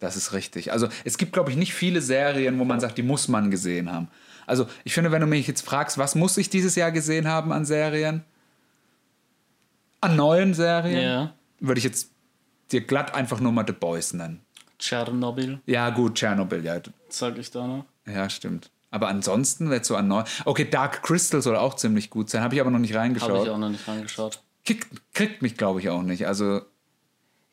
das 0.00 0.16
ist 0.16 0.32
richtig. 0.32 0.72
Also 0.72 0.88
es 1.04 1.16
gibt, 1.16 1.32
glaube 1.32 1.50
ich, 1.50 1.56
nicht 1.56 1.72
viele 1.74 2.02
Serien, 2.02 2.58
wo 2.58 2.64
man 2.64 2.80
sagt, 2.80 2.98
die 2.98 3.02
muss 3.02 3.28
man 3.28 3.50
gesehen 3.50 3.90
haben. 3.90 4.08
Also 4.46 4.68
ich 4.84 4.92
finde, 4.94 5.10
wenn 5.10 5.20
du 5.20 5.26
mich 5.26 5.46
jetzt 5.46 5.62
fragst, 5.64 5.96
was 5.96 6.14
muss 6.14 6.36
ich 6.36 6.50
dieses 6.50 6.74
Jahr 6.76 6.92
gesehen 6.92 7.28
haben 7.28 7.52
an 7.52 7.64
Serien? 7.64 8.24
An 10.00 10.16
neuen 10.16 10.54
Serien? 10.54 11.02
Ja. 11.02 11.34
würde 11.60 11.78
ich 11.78 11.84
jetzt 11.84 12.10
dir 12.72 12.80
glatt 12.82 13.14
einfach 13.14 13.40
nur 13.40 13.52
mal 13.52 13.64
The 13.66 13.72
Boys 13.72 14.12
nennen. 14.12 14.40
Tschernobyl, 14.78 15.60
Ja, 15.66 15.90
gut, 15.90 16.16
Tschernobyl, 16.16 16.64
ja. 16.64 16.80
sag 17.08 17.38
ich 17.38 17.50
da 17.50 17.66
noch. 17.66 17.84
Ja, 18.06 18.28
stimmt. 18.28 18.70
Aber 18.90 19.08
ansonsten, 19.08 19.70
jetzt 19.72 19.88
so 19.88 19.96
an 19.96 20.06
neu. 20.08 20.22
Okay, 20.44 20.68
Dark 20.68 21.02
Crystal 21.02 21.42
soll 21.42 21.56
auch 21.56 21.74
ziemlich 21.74 22.08
gut 22.10 22.30
sein. 22.30 22.42
Habe 22.42 22.54
ich 22.54 22.60
aber 22.60 22.70
noch 22.70 22.78
nicht 22.78 22.94
Habe 22.94 23.06
ich 23.12 23.20
reingeschaut. 23.20 23.48
auch 23.48 23.58
noch 23.58 23.68
nicht 23.70 23.86
reingeschaut. 23.88 24.42
Kriegt, 24.64 24.88
kriegt 25.12 25.42
mich, 25.42 25.56
glaube 25.56 25.80
ich, 25.80 25.88
auch 25.90 26.02
nicht. 26.02 26.26
Also, 26.26 26.60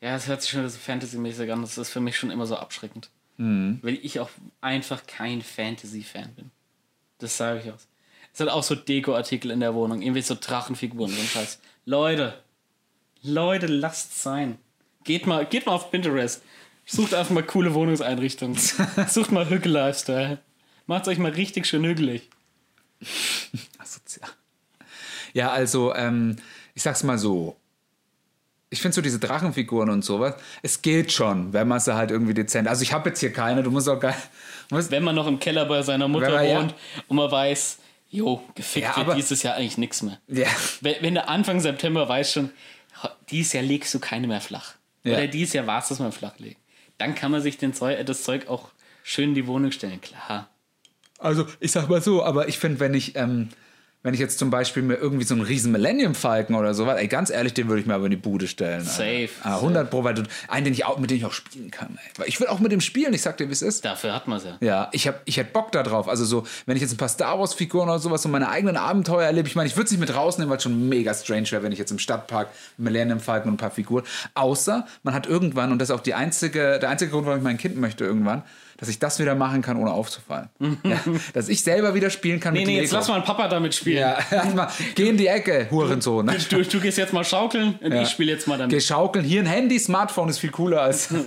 Ja, 0.00 0.14
es 0.16 0.26
hört 0.26 0.42
sich 0.42 0.50
schon 0.50 0.60
wieder 0.60 0.70
so 0.70 0.78
Fantasy-mäßig 0.78 1.50
an. 1.52 1.62
Das 1.62 1.76
ist 1.78 1.90
für 1.90 2.00
mich 2.00 2.16
schon 2.16 2.30
immer 2.30 2.46
so 2.46 2.56
abschreckend. 2.56 3.10
Mhm. 3.36 3.78
Weil 3.82 3.94
ich 4.02 4.20
auch 4.20 4.30
einfach 4.60 5.06
kein 5.06 5.42
Fantasy-Fan 5.42 6.34
bin. 6.34 6.50
Das 7.18 7.36
sage 7.36 7.60
ich 7.64 7.70
auch. 7.72 7.78
Es 8.32 8.40
hat 8.40 8.48
auch 8.48 8.62
so 8.62 8.74
Deko-Artikel 8.74 9.50
in 9.50 9.60
der 9.60 9.74
Wohnung. 9.74 10.02
Irgendwie 10.02 10.22
so 10.22 10.36
Drachenfiguren 10.40 11.10
und 11.12 11.26
Scheiß. 11.28 11.58
Leute, 11.84 12.34
Leute, 13.22 13.66
lasst 13.66 14.22
sein. 14.22 14.58
Geht 15.04 15.26
mal, 15.26 15.44
geht 15.46 15.66
mal 15.66 15.72
auf 15.72 15.90
Pinterest. 15.90 16.42
Sucht 16.86 17.14
einfach 17.14 17.32
mal 17.32 17.42
coole 17.42 17.72
Wohnungseinrichtungen. 17.74 18.56
Sucht 19.08 19.32
mal 19.32 19.48
Hügel-Lifestyle. 19.48 20.38
Macht 20.86 21.08
euch 21.08 21.18
mal 21.18 21.30
richtig 21.32 21.66
schön 21.66 21.84
hügelig. 21.84 22.28
asozial. 23.78 24.28
Ja, 25.32 25.50
also, 25.50 25.94
ähm, 25.94 26.36
ich 26.74 26.82
sag's 26.82 27.02
mal 27.02 27.18
so. 27.18 27.56
Ich 28.70 28.80
finde 28.82 28.94
so 28.96 29.00
diese 29.02 29.18
Drachenfiguren 29.20 29.88
und 29.88 30.04
sowas, 30.04 30.34
es 30.62 30.82
geht 30.82 31.12
schon, 31.12 31.52
wenn 31.52 31.68
man 31.68 31.78
sie 31.80 31.94
halt 31.94 32.10
irgendwie 32.10 32.34
dezent. 32.34 32.66
Also 32.66 32.82
ich 32.82 32.92
habe 32.92 33.08
jetzt 33.10 33.20
hier 33.20 33.32
keine, 33.32 33.62
du 33.62 33.70
musst 33.70 33.88
auch 33.88 34.00
gar. 34.00 34.14
Musst, 34.70 34.90
Wenn 34.90 35.04
man 35.04 35.14
noch 35.14 35.26
im 35.26 35.38
Keller 35.38 35.66
bei 35.66 35.82
seiner 35.82 36.08
Mutter 36.08 36.30
man- 36.30 36.48
ja. 36.48 36.58
wohnt 36.58 36.74
und 37.08 37.16
man 37.18 37.30
weiß, 37.30 37.78
jo, 38.10 38.42
gefickt 38.54 38.86
Ja, 38.86 38.96
wird 38.96 39.06
aber- 39.08 39.14
dieses 39.14 39.42
Jahr 39.42 39.56
eigentlich 39.56 39.76
nichts 39.78 40.00
mehr. 40.02 40.18
ja. 40.26 40.46
Wenn, 40.80 40.94
wenn 41.02 41.14
du 41.14 41.28
Anfang 41.28 41.60
September 41.60 42.08
weißt 42.08 42.32
schon, 42.32 42.50
dieses 43.30 43.52
Jahr 43.52 43.62
legst 43.62 43.92
du 43.94 43.98
keine 44.00 44.26
mehr 44.26 44.40
flach. 44.40 44.72
Ja. 45.04 45.12
Oder 45.12 45.26
dieses 45.26 45.54
Jahr 45.54 45.66
war 45.66 45.80
es 45.80 45.88
das 45.88 45.98
mal 45.98 46.12
flach 46.12 46.38
legen. 46.38 46.60
Dann 46.98 47.14
kann 47.14 47.30
man 47.30 47.40
sich 47.40 47.58
den 47.58 47.74
Zeug, 47.74 48.04
das 48.06 48.22
Zeug 48.24 48.48
auch 48.48 48.70
schön 49.02 49.30
in 49.30 49.34
die 49.34 49.46
Wohnung 49.46 49.70
stellen, 49.70 50.00
klar. 50.00 50.48
Also, 51.18 51.46
ich 51.60 51.72
sag 51.72 51.88
mal 51.88 52.02
so, 52.02 52.22
aber 52.24 52.48
ich 52.48 52.58
finde, 52.58 52.80
wenn 52.80 52.94
ich, 52.94 53.16
ähm, 53.16 53.48
wenn 54.04 54.12
ich 54.12 54.20
jetzt 54.20 54.38
zum 54.38 54.50
Beispiel 54.50 54.82
mir 54.82 54.96
irgendwie 54.96 55.24
so 55.24 55.34
einen 55.34 55.42
riesen 55.42 55.72
Millennium 55.72 56.14
Falken 56.14 56.54
oder 56.54 56.74
sowas, 56.74 56.98
ey, 57.00 57.08
ganz 57.08 57.30
ehrlich, 57.30 57.54
den 57.54 57.68
würde 57.68 57.80
ich 57.80 57.86
mir 57.86 57.94
aber 57.94 58.04
in 58.04 58.10
die 58.10 58.16
Bude 58.18 58.46
stellen. 58.46 58.84
Safe, 58.84 59.30
Ah, 59.42 59.56
100 59.56 59.90
Pro, 59.90 60.04
weil 60.04 60.12
du, 60.12 60.22
einen, 60.46 60.64
den 60.66 60.74
ich 60.74 60.84
auch, 60.84 60.98
mit 60.98 61.10
dem 61.10 61.16
ich 61.16 61.24
auch 61.24 61.32
spielen 61.32 61.70
kann, 61.70 61.98
ey. 62.18 62.26
Ich 62.28 62.38
will 62.38 62.46
auch 62.48 62.60
mit 62.60 62.70
dem 62.70 62.82
spielen, 62.82 63.14
ich 63.14 63.22
sag 63.22 63.38
dir, 63.38 63.48
wie 63.48 63.52
es 63.52 63.62
ist. 63.62 63.82
Dafür 63.84 64.14
hat 64.14 64.28
man 64.28 64.36
es 64.38 64.44
ja. 64.44 64.56
Ja, 64.60 64.88
ich, 64.92 65.08
hab, 65.08 65.22
ich 65.24 65.38
hätte 65.38 65.52
Bock 65.52 65.72
da 65.72 65.82
drauf. 65.82 66.06
Also 66.06 66.26
so, 66.26 66.46
wenn 66.66 66.76
ich 66.76 66.82
jetzt 66.82 66.92
ein 66.92 66.98
paar 66.98 67.08
Star 67.08 67.40
Wars 67.40 67.54
Figuren 67.54 67.88
oder 67.88 67.98
sowas 67.98 68.22
und 68.26 68.30
meine 68.30 68.50
eigenen 68.50 68.76
Abenteuer 68.76 69.24
erlebe, 69.24 69.48
ich 69.48 69.56
meine, 69.56 69.68
ich 69.68 69.76
würde 69.76 69.86
es 69.86 69.90
nicht 69.90 70.00
mit 70.00 70.14
rausnehmen, 70.14 70.50
weil 70.50 70.58
es 70.58 70.62
schon 70.62 70.88
mega 70.88 71.14
strange 71.14 71.50
wäre, 71.50 71.62
wenn 71.62 71.72
ich 71.72 71.78
jetzt 71.78 71.90
im 71.90 71.98
Stadtpark 71.98 72.48
Millennium 72.76 73.20
Falcon 73.20 73.48
und 73.48 73.54
ein 73.54 73.56
paar 73.56 73.70
Figuren. 73.70 74.04
Außer 74.34 74.86
man 75.02 75.14
hat 75.14 75.26
irgendwann, 75.26 75.72
und 75.72 75.78
das 75.78 75.88
ist 75.88 75.94
auch 75.94 76.00
die 76.00 76.12
einzige, 76.12 76.78
der 76.78 76.90
einzige 76.90 77.10
Grund, 77.10 77.24
warum 77.24 77.38
ich 77.38 77.44
mein 77.44 77.56
Kind 77.56 77.78
möchte 77.78 78.04
irgendwann, 78.04 78.42
dass 78.76 78.88
ich 78.88 78.98
das 78.98 79.18
wieder 79.18 79.34
machen 79.34 79.62
kann, 79.62 79.76
ohne 79.76 79.92
aufzufallen. 79.92 80.48
ja, 80.84 81.00
dass 81.32 81.48
ich 81.48 81.62
selber 81.62 81.94
wieder 81.94 82.10
spielen 82.10 82.40
kann 82.40 82.54
Nee, 82.54 82.60
mit 82.60 82.68
nee, 82.68 82.80
jetzt 82.80 82.92
lass 82.92 83.08
mal 83.08 83.14
einen 83.14 83.24
Papa 83.24 83.48
damit 83.48 83.74
spielen. 83.74 83.98
Ja, 83.98 84.18
erstmal, 84.30 84.68
geh 84.94 85.08
in 85.08 85.16
die 85.16 85.26
Ecke, 85.26 85.68
Hurensohn. 85.70 86.26
Ne? 86.26 86.36
Du, 86.48 86.62
du 86.62 86.80
gehst 86.80 86.98
jetzt 86.98 87.12
mal 87.12 87.24
schaukeln 87.24 87.78
und 87.80 87.92
ich 87.92 88.08
spiele 88.08 88.32
jetzt 88.32 88.46
mal 88.48 88.58
damit. 88.58 88.70
Geh 88.70 88.80
schaukeln. 88.80 89.24
Hier 89.24 89.40
ein 89.40 89.46
Handy, 89.46 89.78
Smartphone 89.78 90.28
ist 90.28 90.38
viel 90.38 90.50
cooler 90.50 90.82
als. 90.82 91.08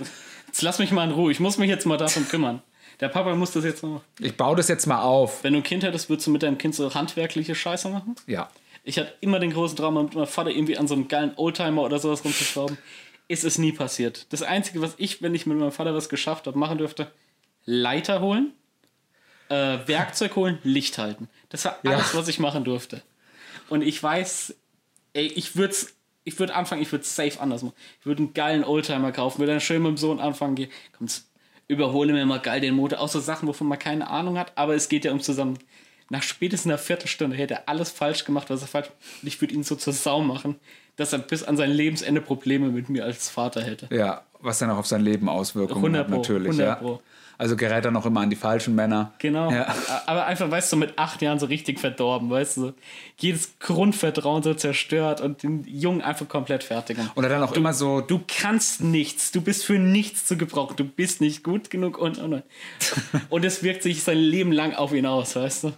Jetzt 0.48 0.62
lass 0.62 0.78
mich 0.78 0.90
mal 0.92 1.04
in 1.04 1.10
Ruhe. 1.10 1.30
Ich 1.30 1.40
muss 1.40 1.58
mich 1.58 1.68
jetzt 1.68 1.84
mal 1.84 1.98
darum 1.98 2.26
kümmern. 2.26 2.62
Der 3.00 3.08
Papa 3.08 3.34
muss 3.34 3.52
das 3.52 3.64
jetzt 3.64 3.82
noch. 3.82 4.02
Ich 4.18 4.36
baue 4.36 4.56
das 4.56 4.66
jetzt 4.68 4.86
mal 4.86 5.02
auf. 5.02 5.44
Wenn 5.44 5.52
du 5.52 5.60
ein 5.60 5.62
Kind 5.62 5.84
hättest, 5.84 6.08
würdest 6.08 6.26
du 6.26 6.30
mit 6.30 6.42
deinem 6.42 6.58
Kind 6.58 6.74
so 6.74 6.92
handwerkliche 6.94 7.54
Scheiße 7.54 7.88
machen? 7.90 8.16
Ja. 8.26 8.48
Ich 8.82 8.98
hatte 8.98 9.12
immer 9.20 9.38
den 9.38 9.52
großen 9.52 9.76
Traum, 9.76 10.02
mit 10.02 10.14
meinem 10.14 10.26
Vater 10.26 10.50
irgendwie 10.50 10.78
an 10.78 10.88
so 10.88 10.94
einem 10.94 11.06
geilen 11.06 11.32
Oldtimer 11.36 11.82
oder 11.82 11.98
sowas 11.98 12.24
rumzuschrauben. 12.24 12.78
Ist 13.28 13.44
es 13.44 13.58
nie 13.58 13.72
passiert. 13.72 14.26
Das 14.30 14.42
Einzige, 14.42 14.80
was 14.80 14.94
ich, 14.96 15.20
wenn 15.20 15.34
ich 15.34 15.46
mit 15.46 15.58
meinem 15.58 15.70
Vater 15.70 15.94
was 15.94 16.08
geschafft 16.08 16.46
habe, 16.46 16.58
machen 16.58 16.78
dürfte, 16.78 17.08
Leiter 17.70 18.22
holen, 18.22 18.52
äh, 19.50 19.78
Werkzeug 19.86 20.34
holen, 20.36 20.58
Licht 20.62 20.96
halten. 20.96 21.28
Das 21.50 21.66
war 21.66 21.78
Ja. 21.82 21.92
alles, 21.92 22.14
was 22.14 22.26
ich 22.28 22.38
machen 22.38 22.64
durfte. 22.64 23.02
Und 23.68 23.82
ich 23.82 24.02
weiß, 24.02 24.54
ey, 25.12 25.26
ich 25.26 25.54
würde 25.54 25.74
ich 26.24 26.38
würd 26.38 26.50
anfangen, 26.50 26.82
ich 26.82 26.92
würde 26.92 27.04
safe 27.04 27.40
anders 27.40 27.62
machen. 27.62 27.74
Ich 28.00 28.06
würde 28.06 28.22
einen 28.22 28.34
geilen 28.34 28.64
Oldtimer 28.64 29.12
kaufen, 29.12 29.38
würde 29.38 29.52
dann 29.52 29.60
schön 29.60 29.82
mit 29.82 29.90
dem 29.90 29.96
Sohn 29.96 30.18
anfangen, 30.20 30.54
gehen, 30.54 30.70
komm, 30.96 31.08
überhole 31.68 32.12
mir 32.14 32.24
mal 32.24 32.40
geil 32.40 32.60
den 32.60 32.74
Motor. 32.74 33.00
Auch 33.00 33.08
so 33.08 33.20
Sachen, 33.20 33.48
wovon 33.48 33.66
man 33.66 33.78
keine 33.78 34.08
Ahnung 34.08 34.38
hat, 34.38 34.52
aber 34.56 34.74
es 34.74 34.88
geht 34.88 35.04
ja 35.04 35.12
um 35.12 35.20
zusammen. 35.20 35.58
Nach 36.10 36.22
spätestens 36.22 36.70
einer 36.70 36.78
Viertelstunde 36.78 37.36
hätte 37.36 37.54
er 37.54 37.68
alles 37.68 37.90
falsch 37.90 38.24
gemacht, 38.24 38.48
was 38.48 38.62
er 38.62 38.68
falsch 38.68 38.88
Und 39.22 39.28
ich 39.28 39.40
würde 39.42 39.54
ihn 39.54 39.62
so 39.62 39.76
zur 39.76 39.92
Sau 39.92 40.22
machen, 40.22 40.56
dass 40.96 41.12
er 41.12 41.18
bis 41.18 41.42
an 41.42 41.58
sein 41.58 41.70
Lebensende 41.70 42.22
Probleme 42.22 42.70
mit 42.70 42.88
mir 42.88 43.04
als 43.04 43.28
Vater 43.28 43.62
hätte. 43.62 43.94
Ja, 43.94 44.22
was 44.40 44.58
dann 44.58 44.70
auch 44.70 44.78
auf 44.78 44.86
sein 44.86 45.02
Leben 45.02 45.28
Auswirkungen 45.28 45.84
100 45.84 46.00
hat, 46.00 46.08
Pro, 46.08 46.16
natürlich. 46.16 46.48
100 46.48 46.66
ja. 46.66 46.74
Pro. 46.76 47.02
Also 47.40 47.54
gerät 47.56 47.84
er 47.84 47.92
noch 47.92 48.04
immer 48.04 48.20
an 48.20 48.30
die 48.30 48.36
falschen 48.36 48.74
Männer. 48.74 49.12
Genau. 49.20 49.52
Ja. 49.52 49.72
Aber 50.06 50.26
einfach, 50.26 50.50
weißt 50.50 50.72
du, 50.72 50.76
mit 50.76 50.98
acht 50.98 51.22
Jahren 51.22 51.38
so 51.38 51.46
richtig 51.46 51.78
verdorben, 51.78 52.28
weißt 52.30 52.56
du, 52.56 52.72
jedes 53.16 53.60
Grundvertrauen 53.60 54.42
so 54.42 54.54
zerstört 54.54 55.20
und 55.20 55.44
den 55.44 55.62
Jungen 55.64 56.02
einfach 56.02 56.28
komplett 56.28 56.64
fertig. 56.64 56.98
machen. 56.98 57.12
Und 57.14 57.22
er 57.22 57.30
dann 57.30 57.44
auch 57.44 57.52
immer 57.52 57.72
so, 57.72 58.00
Du 58.00 58.20
kannst 58.26 58.80
nichts, 58.80 59.30
du 59.30 59.40
bist 59.40 59.64
für 59.64 59.78
nichts 59.78 60.24
zu 60.26 60.36
gebrauchen, 60.36 60.74
du 60.76 60.84
bist 60.84 61.20
nicht 61.20 61.44
gut 61.44 61.70
genug 61.70 61.96
und 61.98 62.18
und 62.18 62.32
und. 62.34 62.42
Und 63.30 63.44
es 63.44 63.62
wirkt 63.62 63.84
sich 63.84 64.02
sein 64.02 64.18
Leben 64.18 64.50
lang 64.50 64.74
auf 64.74 64.92
ihn 64.92 65.06
aus, 65.06 65.36
weißt 65.36 65.64
du? 65.64 65.72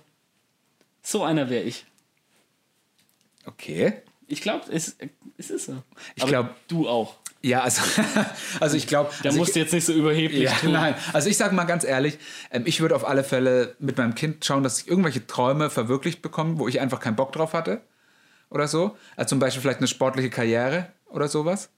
So 1.03 1.23
einer 1.25 1.51
wäre 1.51 1.65
ich. 1.65 1.85
okay, 3.47 3.95
Ich 4.29 4.41
glaube, 4.43 4.65
es, 4.73 4.97
es 5.37 5.51
ist 5.51 5.67
so. 5.67 5.83
Ich 6.15 6.23
Aber 6.23 6.31
glaub- 6.31 6.55
Du 6.69 6.89
auch. 6.89 7.17
Ja, 7.43 7.61
also, 7.63 7.83
also 8.61 8.77
ich 8.77 8.87
glaube. 8.87 9.11
Da 9.23 9.31
also 9.31 9.39
musst 9.39 9.51
ich, 9.51 9.55
du 9.55 9.61
jetzt 9.61 9.73
nicht 9.73 9.87
so 9.87 9.93
überheblich 9.93 10.43
Ja, 10.43 10.53
tun. 10.53 10.73
nein. 10.73 10.95
Also 11.13 11.29
ich 11.31 11.37
sage 11.37 11.55
mal 11.55 11.65
ganz 11.65 11.85
ehrlich, 11.85 12.19
ähm, 12.51 12.65
ich 12.67 12.81
würde 12.81 12.95
auf 12.95 13.09
alle 13.09 13.25
Fälle 13.25 13.75
mit 13.79 13.97
meinem 13.97 14.15
Kind 14.15 14.45
schauen, 14.45 14.63
dass 14.63 14.83
ich 14.83 14.89
irgendwelche 14.89 15.27
Träume 15.27 15.71
verwirklicht 15.71 16.23
bekomme, 16.23 16.59
wo 16.59 16.69
ich 16.69 16.81
einfach 16.81 17.01
keinen 17.01 17.17
Bock 17.17 17.33
drauf 17.33 17.53
hatte. 17.53 17.81
Oder 18.51 18.69
so. 18.69 18.97
Also 19.17 19.31
zum 19.31 19.39
Beispiel 19.39 19.63
vielleicht 19.63 19.79
eine 19.79 19.87
sportliche 19.87 20.29
Karriere 20.29 20.89
oder 21.09 21.29
sowas. 21.29 21.71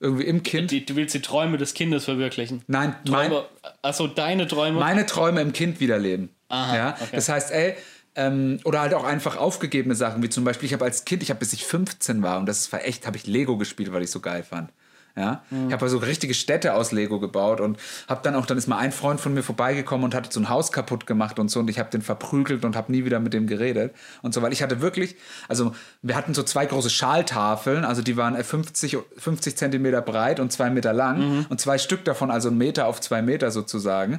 Irgendwie 0.00 0.24
im 0.24 0.42
Kind. 0.42 0.70
Die, 0.70 0.84
du 0.84 0.96
willst 0.96 1.14
die 1.14 1.22
Träume 1.22 1.56
des 1.56 1.72
Kindes 1.74 2.04
verwirklichen. 2.04 2.62
Nein, 2.66 2.94
mein, 3.08 3.30
Träume, 3.30 3.46
achso, 3.80 4.06
deine 4.06 4.46
Träume. 4.46 4.78
meine 4.78 5.06
Träume 5.06 5.40
im 5.40 5.52
Kind 5.52 5.80
wiederleben. 5.80 6.28
Aha, 6.48 6.76
ja? 6.76 6.96
okay. 7.00 7.08
Das 7.12 7.28
heißt, 7.28 7.50
ey, 7.52 7.74
ähm, 8.16 8.60
oder 8.64 8.80
halt 8.80 8.94
auch 8.94 9.04
einfach 9.04 9.36
aufgegebene 9.36 9.94
Sachen, 9.94 10.22
wie 10.22 10.28
zum 10.28 10.44
Beispiel, 10.44 10.66
ich 10.66 10.72
habe 10.72 10.84
als 10.84 11.04
Kind, 11.04 11.22
ich 11.22 11.30
habe 11.30 11.40
bis 11.40 11.52
ich 11.52 11.64
15 11.64 12.22
war 12.22 12.38
und 12.38 12.46
das 12.46 12.70
war 12.72 12.84
echt, 12.84 13.06
habe 13.06 13.16
ich 13.16 13.26
Lego 13.26 13.56
gespielt, 13.56 13.92
weil 13.92 14.02
ich 14.02 14.10
so 14.10 14.20
geil 14.20 14.42
fand. 14.42 14.70
Ja, 15.16 15.42
Mhm. 15.50 15.68
ich 15.68 15.72
habe 15.72 15.84
also 15.84 15.98
richtige 15.98 16.34
Städte 16.34 16.74
aus 16.74 16.90
Lego 16.90 17.20
gebaut 17.20 17.60
und 17.60 17.78
habe 18.08 18.20
dann 18.24 18.34
auch, 18.34 18.46
dann 18.46 18.58
ist 18.58 18.66
mal 18.66 18.78
ein 18.78 18.90
Freund 18.90 19.20
von 19.20 19.32
mir 19.32 19.44
vorbeigekommen 19.44 20.04
und 20.04 20.12
hat 20.14 20.32
so 20.32 20.40
ein 20.40 20.48
Haus 20.48 20.72
kaputt 20.72 21.06
gemacht 21.06 21.38
und 21.38 21.50
so 21.52 21.60
und 21.60 21.70
ich 21.70 21.78
habe 21.78 21.88
den 21.88 22.02
verprügelt 22.02 22.64
und 22.64 22.74
habe 22.74 22.90
nie 22.90 23.04
wieder 23.04 23.20
mit 23.20 23.32
dem 23.32 23.46
geredet 23.46 23.94
und 24.22 24.34
so, 24.34 24.42
weil 24.42 24.52
ich 24.52 24.60
hatte 24.60 24.80
wirklich, 24.80 25.14
also 25.48 25.72
wir 26.02 26.16
hatten 26.16 26.34
so 26.34 26.42
zwei 26.42 26.66
große 26.66 26.90
Schaltafeln, 26.90 27.84
also 27.84 28.02
die 28.02 28.16
waren 28.16 28.34
äh, 28.34 28.42
50, 28.42 28.98
50 29.16 29.56
Zentimeter 29.56 30.00
breit 30.02 30.40
und 30.40 30.52
zwei 30.52 30.68
Meter 30.70 30.92
lang 30.92 31.18
Mhm. 31.18 31.46
und 31.48 31.60
zwei 31.60 31.78
Stück 31.78 32.04
davon, 32.04 32.32
also 32.32 32.48
ein 32.48 32.58
Meter 32.58 32.86
auf 32.86 33.00
zwei 33.00 33.22
Meter 33.22 33.52
sozusagen. 33.52 34.18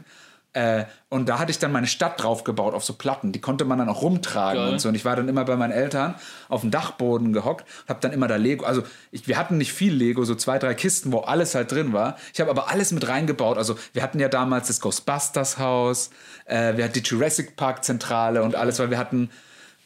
Äh, 0.55 0.85
und 1.09 1.27
da 1.27 1.37
hatte 1.37 1.51
ich 1.51 1.59
dann 1.59 1.73
meine 1.73 1.85
Stadt 1.85 2.23
drauf 2.23 2.45
gebaut 2.45 2.73
auf 2.73 2.85
so 2.85 2.93
Platten. 2.93 3.33
Die 3.33 3.41
konnte 3.41 3.65
man 3.65 3.77
dann 3.77 3.89
auch 3.89 4.01
rumtragen 4.01 4.63
Geil. 4.63 4.71
und 4.71 4.79
so. 4.79 4.87
Und 4.87 4.95
ich 4.95 5.03
war 5.03 5.17
dann 5.17 5.27
immer 5.27 5.43
bei 5.43 5.57
meinen 5.57 5.73
Eltern 5.73 6.15
auf 6.47 6.61
dem 6.61 6.71
Dachboden 6.71 7.33
gehockt, 7.33 7.67
habe 7.89 7.99
dann 7.99 8.13
immer 8.13 8.29
da 8.29 8.37
Lego. 8.37 8.63
Also 8.63 8.83
ich, 9.11 9.27
wir 9.27 9.37
hatten 9.37 9.57
nicht 9.57 9.73
viel 9.73 9.93
Lego, 9.93 10.23
so 10.23 10.33
zwei, 10.33 10.57
drei 10.57 10.73
Kisten, 10.73 11.11
wo 11.11 11.19
alles 11.19 11.55
halt 11.55 11.73
drin 11.73 11.91
war. 11.91 12.15
Ich 12.33 12.39
habe 12.39 12.49
aber 12.49 12.69
alles 12.69 12.93
mit 12.93 13.05
reingebaut. 13.05 13.57
Also 13.57 13.77
wir 13.91 14.01
hatten 14.01 14.17
ja 14.17 14.29
damals 14.29 14.67
das 14.67 14.79
Ghostbusters 14.79 15.59
Haus, 15.59 16.09
äh, 16.45 16.77
wir 16.77 16.85
hatten 16.85 16.93
die 16.93 17.01
Jurassic 17.01 17.57
Park 17.57 17.83
Zentrale 17.83 18.41
und 18.41 18.55
alles, 18.55 18.79
weil 18.79 18.89
wir 18.89 18.97
hatten, 18.97 19.29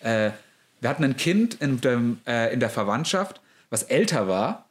äh, 0.02 0.30
wir 0.82 0.90
hatten 0.90 1.04
ein 1.04 1.18
Kind 1.18 1.56
in, 1.56 1.82
dem, 1.82 2.22
äh, 2.28 2.54
in 2.54 2.60
der 2.60 2.70
Verwandtschaft, 2.70 3.42
was 3.72 3.82
älter 3.82 4.28
war, 4.28 4.66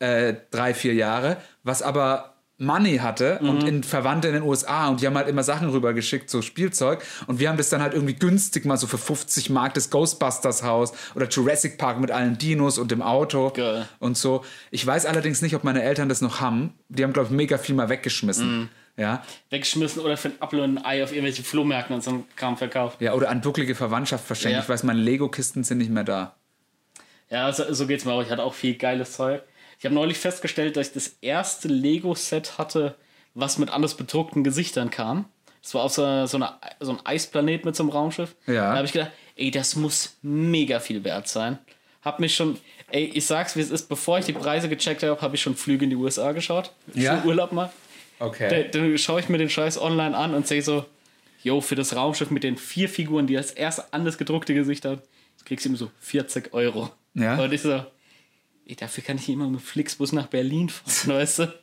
äh, 0.00 0.34
drei, 0.50 0.74
vier 0.74 0.92
Jahre, 0.92 1.38
was 1.62 1.80
aber 1.80 2.34
Money 2.60 2.98
hatte 2.98 3.38
und 3.38 3.64
in 3.64 3.82
Verwandte 3.82 4.28
in 4.28 4.34
den 4.34 4.42
USA 4.42 4.88
und 4.88 5.00
die 5.00 5.06
haben 5.06 5.16
halt 5.16 5.28
immer 5.28 5.42
Sachen 5.42 5.70
rübergeschickt, 5.70 6.28
so 6.28 6.42
Spielzeug 6.42 7.02
und 7.26 7.40
wir 7.40 7.48
haben 7.48 7.56
das 7.56 7.70
dann 7.70 7.80
halt 7.80 7.94
irgendwie 7.94 8.14
günstig 8.14 8.66
mal 8.66 8.76
so 8.76 8.86
für 8.86 8.98
50 8.98 9.48
Mark 9.48 9.74
das 9.74 9.88
Ghostbusters 9.90 10.62
Haus 10.62 10.92
oder 11.14 11.26
Jurassic 11.26 11.78
Park 11.78 11.98
mit 12.00 12.10
allen 12.10 12.36
Dinos 12.36 12.76
und 12.76 12.90
dem 12.90 13.00
Auto 13.00 13.50
Geil. 13.50 13.88
und 13.98 14.16
so. 14.18 14.44
Ich 14.70 14.86
weiß 14.86 15.06
allerdings 15.06 15.40
nicht, 15.40 15.54
ob 15.56 15.64
meine 15.64 15.82
Eltern 15.82 16.08
das 16.10 16.20
noch 16.20 16.40
haben. 16.40 16.74
Die 16.90 17.02
haben, 17.02 17.12
glaube 17.14 17.28
ich, 17.28 17.34
mega 17.34 17.56
viel 17.56 17.74
mal 17.74 17.88
weggeschmissen. 17.88 18.68
Ja. 18.96 19.22
Weggeschmissen 19.48 20.02
oder 20.02 20.18
für 20.18 20.28
ein 20.28 20.34
Apfel 20.40 20.60
und 20.60 20.76
ein 20.78 20.84
Ei 20.84 21.02
auf 21.02 21.12
irgendwelche 21.12 21.42
Flohmärkten 21.42 21.94
und 21.94 22.04
so 22.04 22.10
einen 22.10 22.24
Kram 22.36 22.58
verkauft. 22.58 23.00
ja, 23.00 23.14
oder 23.14 23.30
an 23.30 23.40
bucklige 23.40 23.74
Verwandtschaft 23.74 24.26
verschenkt. 24.26 24.56
Ja. 24.56 24.60
Ich 24.62 24.68
weiß, 24.68 24.82
meine 24.82 25.00
Lego-Kisten 25.00 25.64
sind 25.64 25.78
nicht 25.78 25.90
mehr 25.90 26.04
da. 26.04 26.36
Ja, 27.30 27.50
so, 27.52 27.72
so 27.72 27.86
geht's 27.86 28.04
mir 28.04 28.12
auch. 28.12 28.22
Ich 28.22 28.30
hatte 28.30 28.42
auch 28.42 28.52
viel 28.52 28.74
geiles 28.74 29.12
Zeug. 29.12 29.42
Ich 29.80 29.86
habe 29.86 29.94
neulich 29.94 30.18
festgestellt, 30.18 30.76
dass 30.76 30.88
ich 30.88 30.92
das 30.92 31.16
erste 31.22 31.66
Lego-Set 31.66 32.58
hatte, 32.58 32.96
was 33.32 33.56
mit 33.56 33.70
anders 33.70 33.94
bedruckten 33.94 34.44
Gesichtern 34.44 34.90
kam. 34.90 35.24
Das 35.62 35.72
war 35.72 35.84
auf 35.84 35.92
so, 35.92 36.26
so, 36.26 36.36
eine, 36.36 36.52
so 36.80 36.92
ein 36.92 36.98
Eisplanet 37.06 37.64
mit 37.64 37.74
so 37.74 37.84
einem 37.84 37.90
Raumschiff. 37.90 38.36
Ja. 38.46 38.72
Da 38.72 38.76
habe 38.76 38.84
ich 38.84 38.92
gedacht, 38.92 39.10
ey, 39.36 39.50
das 39.50 39.76
muss 39.76 40.18
mega 40.20 40.80
viel 40.80 41.02
wert 41.02 41.28
sein. 41.28 41.58
Hab 42.02 42.20
mich 42.20 42.36
schon, 42.36 42.58
ey, 42.90 43.04
ich 43.06 43.24
sag's 43.24 43.56
wie 43.56 43.60
es 43.60 43.70
ist, 43.70 43.88
bevor 43.88 44.18
ich 44.18 44.26
die 44.26 44.34
Preise 44.34 44.68
gecheckt 44.68 45.02
habe, 45.02 45.18
habe 45.22 45.36
ich 45.36 45.40
schon 45.40 45.56
Flüge 45.56 45.84
in 45.84 45.90
die 45.90 45.96
USA 45.96 46.32
geschaut. 46.32 46.72
Ja? 46.92 47.18
Für 47.18 47.28
Urlaub 47.28 47.52
mal. 47.52 47.72
Okay. 48.18 48.68
Da, 48.70 48.78
dann 48.78 48.98
schaue 48.98 49.20
ich 49.20 49.30
mir 49.30 49.38
den 49.38 49.48
Scheiß 49.48 49.80
online 49.80 50.14
an 50.14 50.34
und 50.34 50.46
sehe 50.46 50.60
so, 50.60 50.84
yo, 51.42 51.62
für 51.62 51.74
das 51.74 51.96
Raumschiff 51.96 52.30
mit 52.30 52.44
den 52.44 52.58
vier 52.58 52.90
Figuren, 52.90 53.26
die 53.26 53.34
das 53.34 53.50
erste 53.50 53.90
anders 53.94 54.18
gedruckte 54.18 54.52
Gesicht 54.52 54.84
hat, 54.84 55.02
kriegst 55.46 55.64
du 55.64 55.70
ihm 55.70 55.76
so 55.76 55.90
40 56.00 56.52
Euro. 56.52 56.90
Ja. 57.14 57.42
Und 57.42 57.50
ich 57.54 57.62
so, 57.62 57.82
ey, 58.70 58.76
dafür 58.76 59.02
kann 59.02 59.16
ich 59.16 59.28
immer 59.28 59.48
mit 59.48 59.60
Flixbus 59.60 60.12
nach 60.12 60.28
Berlin 60.28 60.68
fahren, 60.68 61.16
weißt 61.16 61.40
du? 61.40 61.60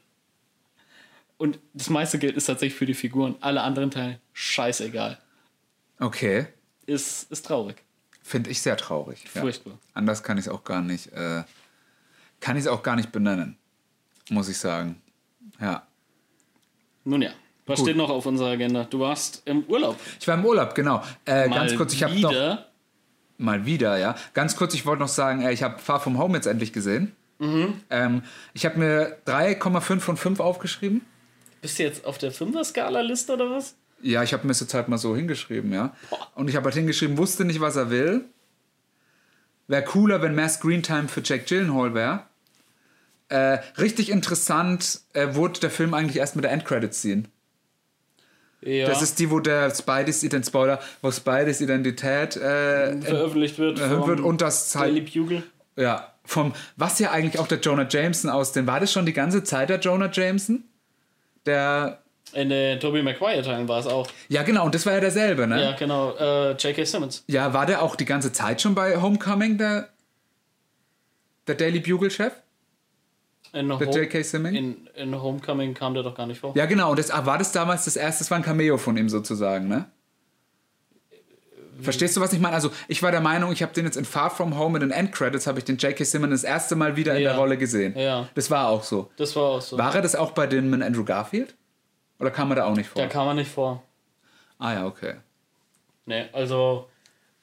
Und 1.37 1.59
das 1.73 1.89
meiste 1.89 2.19
Geld 2.19 2.35
ist 2.35 2.45
tatsächlich 2.45 2.77
für 2.77 2.85
die 2.85 2.95
Figuren. 2.95 3.35
Alle 3.41 3.61
anderen 3.61 3.91
Teile, 3.91 4.19
scheißegal. 4.33 5.19
Okay. 5.99 6.47
Ist, 6.85 7.31
ist 7.31 7.45
traurig. 7.45 7.77
Finde 8.23 8.49
ich 8.49 8.61
sehr 8.61 8.75
traurig. 8.75 9.23
Ja. 9.33 9.41
Furchtbar. 9.41 9.77
Anders 9.93 10.23
kann 10.23 10.37
ich 10.37 10.45
es 10.45 10.51
auch 10.51 10.63
gar 10.63 10.81
nicht, 10.81 11.13
äh, 11.13 11.43
kann 12.39 12.57
ich 12.57 12.61
es 12.61 12.67
auch 12.67 12.83
gar 12.83 12.95
nicht 12.95 13.11
benennen, 13.11 13.57
muss 14.29 14.49
ich 14.49 14.57
sagen. 14.57 15.01
Ja. 15.61 15.87
Nun 17.03 17.21
ja, 17.21 17.31
was 17.67 17.79
Gut. 17.79 17.87
steht 17.87 17.97
noch 17.97 18.09
auf 18.09 18.25
unserer 18.25 18.49
Agenda? 18.49 18.83
Du 18.83 18.99
warst 18.99 19.43
im 19.45 19.63
Urlaub. 19.63 19.97
Ich 20.19 20.27
war 20.27 20.35
im 20.35 20.45
Urlaub, 20.45 20.75
genau. 20.75 21.03
Äh, 21.23 21.49
ganz 21.49 21.75
kurz, 21.75 21.93
ich 21.93 22.03
habe 22.03 22.19
noch. 22.19 22.33
Mal 23.37 23.65
wieder, 23.65 23.97
ja. 23.97 24.15
Ganz 24.33 24.55
kurz, 24.55 24.73
ich 24.73 24.85
wollte 24.85 25.01
noch 25.01 25.09
sagen, 25.09 25.41
äh, 25.41 25.51
ich 25.51 25.63
habe 25.63 25.79
Far 25.79 25.99
From 25.99 26.17
Home 26.17 26.35
jetzt 26.35 26.47
endlich 26.47 26.73
gesehen. 26.73 27.15
Ähm, 27.39 28.23
ich 28.53 28.65
habe 28.65 28.79
mir 28.79 29.17
3,5 29.25 29.99
von 29.99 30.17
5 30.17 30.39
aufgeschrieben. 30.39 31.01
Bist 31.61 31.79
du 31.79 31.83
jetzt 31.83 32.05
auf 32.05 32.17
der 32.17 32.31
Fünfer-Skala-Liste 32.31 33.33
oder 33.33 33.51
was? 33.51 33.75
Ja, 34.01 34.23
ich 34.23 34.33
habe 34.33 34.43
mir 34.43 34.49
das 34.49 34.59
jetzt 34.59 34.73
halt 34.73 34.87
mal 34.89 34.97
so 34.97 35.15
hingeschrieben, 35.15 35.73
ja. 35.73 35.95
Und 36.35 36.49
ich 36.49 36.55
habe 36.55 36.65
halt 36.65 36.75
hingeschrieben, 36.75 37.17
wusste 37.17 37.45
nicht, 37.45 37.61
was 37.61 37.75
er 37.75 37.89
will. 37.89 38.25
Wäre 39.67 39.83
cooler, 39.83 40.21
wenn 40.21 40.35
mehr 40.35 40.49
Screentime 40.49 41.07
für 41.07 41.21
Jack 41.23 41.47
Gyllenhaal 41.47 41.93
wäre. 41.93 42.23
Äh, 43.29 43.59
richtig 43.77 44.09
interessant 44.09 45.01
äh, 45.13 45.35
wurde 45.35 45.59
der 45.59 45.69
Film 45.71 45.93
eigentlich 45.93 46.17
erst 46.17 46.35
mit 46.35 46.45
der 46.45 46.51
Endcredit-Scene. 46.51 47.23
Ja. 48.61 48.87
Das 48.87 49.01
ist 49.01 49.19
die, 49.19 49.29
wo 49.29 49.39
der 49.39 49.73
Spideys, 49.73 50.25
Spoiler, 50.45 50.79
wo 51.01 51.11
Spideys 51.11 51.61
Identität 51.61 52.35
äh, 52.37 52.99
veröffentlicht 53.01 53.59
wird. 53.59 53.79
wird 53.79 54.19
und 54.19 54.41
das 54.41 54.71
Daily 54.71 55.01
Bugle. 55.01 55.43
ja, 55.75 56.11
vom, 56.25 56.53
was 56.75 56.99
ja 56.99 57.11
eigentlich 57.11 57.39
auch 57.39 57.47
der 57.47 57.59
Jonah 57.59 57.87
Jameson 57.89 58.29
aus 58.29 58.51
den, 58.51 58.67
war 58.67 58.79
das 58.79 58.91
schon 58.91 59.05
die 59.05 59.13
ganze 59.13 59.43
Zeit 59.43 59.69
der 59.69 59.79
Jonah 59.79 60.09
Jameson? 60.11 60.63
Der, 61.45 61.99
In 62.33 62.49
den 62.49 62.79
Tobey 62.79 63.01
Maguire-Teilen 63.03 63.67
war 63.67 63.79
es 63.79 63.87
auch. 63.87 64.09
ja 64.27 64.43
genau, 64.43 64.65
und 64.65 64.75
das 64.75 64.85
war 64.85 64.93
ja 64.93 64.99
derselbe, 64.99 65.47
ne? 65.47 65.61
Ja, 65.61 65.71
genau. 65.77 66.15
Äh, 66.17 66.51
J.K. 66.53 66.83
Simmons. 66.83 67.23
Ja, 67.27 67.53
war 67.53 67.65
der 67.65 67.81
auch 67.81 67.95
die 67.95 68.05
ganze 68.05 68.33
Zeit 68.33 68.61
schon 68.61 68.75
bei 68.75 68.99
Homecoming, 69.01 69.57
der, 69.57 69.87
der 71.45 71.55
Daily 71.55 71.79
Bugle-Chef? 71.79 72.33
In, 73.57 73.67
Der 73.69 73.89
J.K. 73.89 74.23
Simmons? 74.23 74.55
in, 74.57 74.87
in 74.95 75.21
Homecoming 75.21 75.73
kam 75.73 75.93
der 75.93 76.03
doch 76.03 76.15
gar 76.15 76.25
nicht 76.27 76.39
vor. 76.39 76.55
Ja, 76.55 76.65
genau. 76.65 76.91
Und 76.91 76.99
das, 76.99 77.11
ah, 77.11 77.25
war 77.25 77.37
das 77.37 77.51
damals 77.51 77.85
das 77.85 77.95
erste, 77.95 78.23
das 78.23 78.31
war 78.31 78.37
ein 78.37 78.43
Cameo 78.43 78.77
von 78.77 78.95
ihm 78.97 79.09
sozusagen, 79.09 79.67
ne? 79.67 79.85
Verstehst 81.79 82.17
du, 82.17 82.21
was 82.21 82.33
ich 82.33 82.39
meine? 82.39 82.55
Also, 82.55 82.71
ich 82.87 83.03
war 83.03 83.11
der 83.11 83.21
Meinung, 83.21 83.51
ich 83.51 83.61
habe 83.61 83.71
den 83.71 83.85
jetzt 83.85 83.97
in 83.97 84.05
Far 84.05 84.31
From 84.31 84.57
Home 84.57 84.77
in 84.77 84.81
den 84.81 84.91
Endcredits, 84.91 85.45
habe 85.45 85.59
ich 85.59 85.65
den 85.65 85.77
J.K. 85.77 86.03
Simmons 86.05 86.31
das 86.41 86.43
erste 86.43 86.75
Mal 86.75 86.95
wieder 86.95 87.15
in 87.15 87.21
Ja. 87.21 87.29
der 87.31 87.37
Rolle 87.37 87.55
gesehen. 87.57 87.95
Ja. 87.97 88.27
Das 88.33 88.49
war 88.49 88.67
auch 88.69 88.83
so. 88.83 89.11
Das 89.17 89.35
war 89.35 89.43
auch 89.43 89.61
so. 89.61 89.77
War 89.77 89.93
er 89.93 90.01
das 90.01 90.15
auch 90.15 90.31
bei 90.31 90.47
dem 90.47 90.71
mit 90.71 90.81
Andrew 90.81 91.03
Garfield? 91.03 91.53
Oder 92.19 92.31
kam 92.31 92.49
er 92.51 92.55
da 92.55 92.63
auch 92.65 92.75
nicht 92.75 92.89
vor? 92.89 92.99
Da 92.99 93.07
kam 93.07 93.27
er 93.27 93.35
nicht 93.35 93.51
vor. 93.51 93.83
ah 94.57 94.73
ja, 94.73 94.85
okay. 94.87 95.15
Nee, 96.07 96.25
also, 96.33 96.87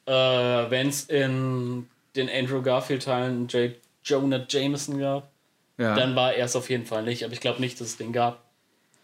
äh, 0.06 0.12
wenn 0.12 0.88
es 0.88 1.04
in 1.04 1.88
den 2.16 2.28
Andrew 2.28 2.60
Garfield-Teilen 2.60 3.46
J. 3.46 3.72
Jonah 4.02 4.44
Jameson 4.48 4.98
gab, 4.98 5.30
Ja. 5.76 5.94
dann 5.94 6.14
war 6.14 6.34
er 6.34 6.44
es 6.44 6.54
auf 6.56 6.70
jeden 6.70 6.86
Fall 6.86 7.02
nicht. 7.02 7.24
Aber 7.24 7.32
ich 7.32 7.40
glaube 7.40 7.60
nicht, 7.60 7.80
dass 7.80 7.88
es 7.88 7.96
den 7.96 8.12
gab. 8.12 8.42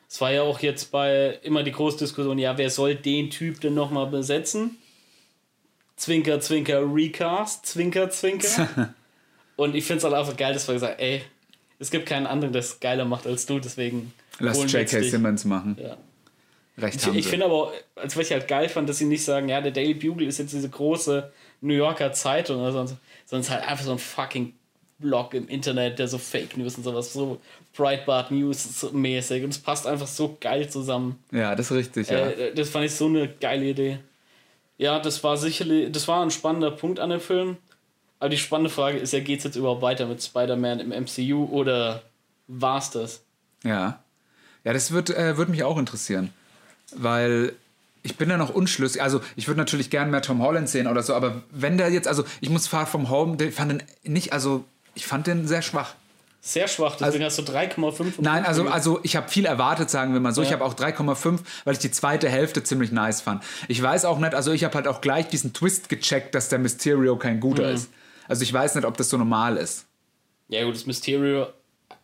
Es 0.09 0.21
war 0.21 0.33
ja 0.33 0.43
auch 0.43 0.61
jetzt 0.61 0.91
bei 0.91 1.39
immer 1.43 1.63
die 1.63 1.73
große 1.73 1.99
Diskussion, 1.99 2.39
ja, 2.39 2.59
wer 2.59 2.71
soll 2.71 2.95
den 2.97 3.31
Typ 3.31 3.61
denn 3.61 3.75
nochmal 3.75 4.07
besetzen? 4.09 4.77
Zwinker, 5.97 6.41
Zwinker, 6.41 6.83
Recast, 6.83 7.67
Zwinker, 7.67 8.11
Zwinker. 8.11 8.95
Und 9.57 9.75
ich 9.75 9.85
finde 9.85 9.99
es 9.99 10.05
halt 10.05 10.15
einfach 10.15 10.37
geil, 10.37 10.55
dass 10.55 10.67
wir 10.67 10.75
gesagt 10.75 11.01
ey, 11.01 11.23
es 11.79 11.91
gibt 11.91 12.07
keinen 12.07 12.27
anderen, 12.27 12.53
der 12.53 12.61
es 12.61 12.81
geiler 12.81 13.05
macht 13.05 13.27
als 13.27 13.47
du, 13.47 13.59
deswegen. 13.59 14.13
Lass 14.39 14.59
J.K. 14.73 15.03
Simmons 15.03 15.45
machen. 15.45 15.77
Ja. 15.81 15.97
Recht 16.79 16.97
Ich, 16.97 17.07
haben 17.07 17.17
ich 17.17 17.25
sie. 17.25 17.31
finde 17.31 17.45
aber, 17.47 17.55
auch, 17.55 17.73
als 17.97 18.17
was 18.17 18.27
ich 18.27 18.33
halt 18.33 18.49
geil 18.49 18.69
fand, 18.69 18.89
dass 18.89 18.99
sie 18.99 19.05
nicht 19.05 19.25
sagen, 19.25 19.49
ja, 19.49 19.61
der 19.61 19.73
Daily 19.73 19.95
Bugle 19.95 20.27
ist 20.27 20.39
jetzt 20.39 20.53
diese 20.53 20.69
große 20.71 21.31
New 21.61 21.75
Yorker 21.75 22.13
Zeitung 22.13 22.61
oder 22.61 22.73
sonst, 22.73 22.97
sondern 23.27 23.41
es 23.43 23.49
ist 23.49 23.51
halt 23.55 23.69
einfach 23.69 23.85
so 23.85 23.93
ein 23.93 23.99
fucking 23.99 24.55
Blog 25.01 25.35
im 25.35 25.49
Internet, 25.49 25.99
der 25.99 26.09
so 26.09 26.19
Fake 26.19 26.57
News 26.57 26.77
und 26.77 26.85
sowas, 26.85 27.13
so 27.13 27.41
Breitbart 27.77 28.31
News 28.31 28.87
mäßig 28.93 29.45
und 29.45 29.51
es 29.51 29.59
passt 29.59 29.87
einfach 29.87 30.07
so 30.07 30.37
geil 30.41 30.69
zusammen. 30.69 31.19
Ja, 31.31 31.55
das 31.55 31.71
ist 31.71 31.77
richtig, 31.77 32.11
ja. 32.11 32.29
Äh, 32.29 32.55
das 32.55 32.71
fand 32.71 32.85
ich 32.87 32.95
so 32.95 33.07
eine 33.07 33.29
geile 33.29 33.65
Idee. 33.65 33.99
Ja, 34.79 34.99
das 34.99 35.23
war 35.25 35.37
sicherlich, 35.37 35.93
das 35.93 36.09
war 36.09 36.23
ein 36.23 36.31
spannender 36.31 36.71
Punkt 36.71 37.01
an 37.01 37.11
dem 37.11 37.21
Film. 37.21 37.57
Aber 38.19 38.29
die 38.29 38.39
spannende 38.39 38.71
Frage 38.71 38.99
ist 38.99 39.13
ja, 39.13 39.21
geht 39.21 39.39
es 39.39 39.45
jetzt 39.45 39.57
überhaupt 39.57 39.83
weiter 39.83 40.07
mit 40.07 40.23
Spider-Man 40.23 40.81
im 40.81 40.91
MCU 40.91 41.47
oder 41.51 42.03
war's 42.49 42.91
das? 42.91 43.23
Ja. 43.65 44.03
Ja, 44.63 44.73
das 44.75 44.93
wird, 44.93 45.11
äh, 45.11 45.39
wird 45.39 45.49
mich 45.49 45.65
auch 45.65 45.79
interessieren. 45.79 46.33
Weil 46.95 47.55
ich 48.03 48.17
bin 48.17 48.29
da 48.29 48.37
noch 48.37 48.55
unschlüssig. 48.55 49.03
Also, 49.03 49.21
ich 49.37 49.49
würde 49.49 49.59
natürlich 49.59 49.91
gerne 49.91 50.11
mehr 50.11 50.23
Tom 50.23 50.43
Holland 50.43 50.69
sehen 50.69 50.87
oder 50.87 51.03
so, 51.03 51.15
aber 51.15 51.43
wenn 51.51 51.79
der 51.79 51.91
jetzt, 51.91 52.09
also, 52.09 52.25
ich 52.41 52.51
muss 52.51 52.67
Far 52.67 52.87
From 52.87 53.11
Home, 53.11 53.37
den 53.37 53.53
fand 53.53 53.73
den 53.73 53.83
nicht, 54.05 54.33
also, 54.33 54.65
ich 54.95 55.07
fand 55.07 55.27
den 55.27 55.47
sehr 55.47 55.63
schwach. 55.63 55.95
Sehr 56.43 56.69
schwach, 56.69 56.97
deswegen 56.97 57.23
hast 57.25 57.37
du 57.39 57.43
3,5. 57.43 58.01
und 58.17 58.23
Nein, 58.23 58.47
also, 58.47 58.63
5. 58.63 58.75
also 58.75 59.01
ich 59.03 59.15
habe 59.15 59.29
viel 59.29 59.45
erwartet, 59.45 59.91
sagen 59.91 60.15
wir 60.15 60.21
mal 60.21 60.33
so. 60.33 60.41
Ich 60.41 60.49
Ja. 60.49 60.55
habe 60.55 60.65
auch 60.65 60.73
3,5, 60.73 61.41
weil 61.65 61.75
ich 61.75 61.81
die 61.81 61.91
zweite 61.91 62.31
Hälfte 62.31 62.63
ziemlich 62.65 62.93
nice 62.93 63.21
fand. 63.21 63.43
Ich 63.69 63.83
weiß 63.83 64.07
auch 64.07 64.19
nicht, 64.19 64.35
also 64.35 64.51
ich 64.53 64.65
habe 64.65 64.75
halt 64.75 64.89
auch 64.89 65.03
gleich 65.03 65.29
diesen 65.29 65.53
Twist 65.53 65.91
gecheckt, 65.91 66.35
dass 66.35 66.49
der 66.49 66.59
Mysterio 66.59 67.17
kein 67.17 67.41
guter 67.41 67.69
Mhm. 67.69 67.75
ist. 67.75 67.91
Also 68.27 68.43
ich 68.43 68.53
weiß 68.53 68.75
nicht, 68.75 68.87
ob 68.87 68.97
das 68.97 69.11
so 69.11 69.19
normal 69.19 69.59
ist. 69.59 69.85
Ja, 70.49 70.65
gut, 70.65 70.75
das 70.75 70.87
Mysterio 70.87 71.49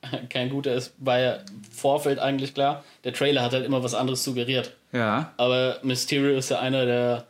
kein 0.29 0.51
guter 0.51 0.75
ist, 0.75 0.93
war 0.99 1.19
ja 1.19 1.33
im 1.37 1.65
Vorfeld 1.75 2.19
eigentlich 2.19 2.53
klar. 2.53 2.85
Der 3.05 3.15
Trailer 3.15 3.43
hat 3.43 3.53
halt 3.53 3.65
immer 3.65 3.83
was 3.83 3.95
anderes 3.95 4.23
suggeriert. 4.23 4.75
Ja. 4.93 5.33
Aber 5.39 5.79
Mysterio 5.83 6.37
ist 6.37 6.51
ja 6.51 6.59
einer 6.61 6.85
der, 6.85 7.27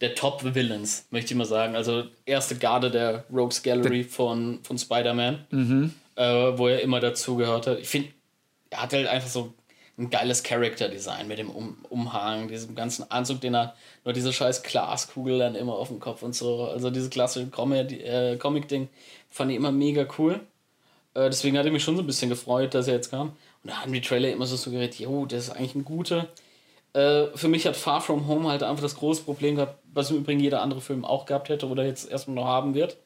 der 0.00 0.14
Top-Villains, 0.14 1.06
möchte 1.10 1.32
ich 1.32 1.38
mal 1.38 1.44
sagen. 1.46 1.74
Also 1.74 2.04
erste 2.26 2.56
Garde 2.56 2.90
der 2.90 3.24
Rogues 3.32 3.62
Gallery 3.62 4.04
von, 4.04 4.60
von 4.62 4.78
Spider-Man, 4.78 5.46
äh, 6.16 6.58
wo 6.58 6.68
er 6.68 6.80
immer 6.82 7.00
dazugehört 7.00 7.66
hat. 7.66 7.78
Ich 7.80 7.88
finde, 7.88 8.08
er 8.70 8.82
hat 8.82 8.92
halt 8.92 9.06
einfach 9.06 9.28
so 9.28 9.54
ein 9.98 10.10
geiles 10.10 10.42
Character-Design 10.42 11.26
mit 11.26 11.38
dem 11.38 11.48
um 11.48 11.78
Umhang, 11.88 12.48
diesem 12.48 12.74
ganzen 12.74 13.10
Anzug, 13.10 13.40
den 13.40 13.54
er, 13.54 13.74
nur 14.04 14.12
diese 14.12 14.30
scheiß 14.32 14.62
Glaskugel 14.62 15.38
dann 15.38 15.54
immer 15.54 15.72
auf 15.72 15.88
dem 15.88 16.00
Kopf 16.00 16.22
und 16.22 16.34
so. 16.34 16.64
Also 16.64 16.90
dieses 16.90 17.08
klassische 17.08 17.46
Comedy- 17.46 18.02
äh, 18.02 18.36
Comic-Ding 18.36 18.88
fand 19.30 19.50
ich 19.50 19.56
immer 19.56 19.72
mega 19.72 20.06
cool. 20.18 20.40
Äh, 21.14 21.30
deswegen 21.30 21.56
hatte 21.56 21.68
ich 21.68 21.72
mich 21.72 21.82
schon 21.82 21.96
so 21.96 22.02
ein 22.02 22.06
bisschen 22.06 22.28
gefreut, 22.28 22.74
dass 22.74 22.88
er 22.88 22.94
jetzt 22.94 23.10
kam. 23.10 23.28
Und 23.62 23.70
da 23.70 23.80
haben 23.80 23.92
die 23.94 24.02
Trailer 24.02 24.30
immer 24.30 24.44
so 24.44 24.56
suggeriert, 24.56 24.98
jo, 24.98 25.24
das 25.24 25.44
ist 25.44 25.50
eigentlich 25.50 25.74
ein 25.74 25.84
guter. 25.86 26.28
Äh, 26.96 27.36
für 27.36 27.48
mich 27.48 27.66
hat 27.66 27.76
Far 27.76 28.00
From 28.00 28.26
Home 28.26 28.48
halt 28.48 28.62
einfach 28.62 28.82
das 28.82 28.96
große 28.96 29.22
Problem 29.22 29.56
gehabt, 29.56 29.78
was 29.92 30.10
im 30.10 30.16
Übrigen 30.16 30.40
jeder 30.40 30.62
andere 30.62 30.80
Film 30.80 31.04
auch 31.04 31.26
gehabt 31.26 31.50
hätte 31.50 31.68
oder 31.68 31.84
jetzt 31.84 32.10
erstmal 32.10 32.36
noch 32.36 32.46
haben 32.46 32.74
wird, 32.74 32.96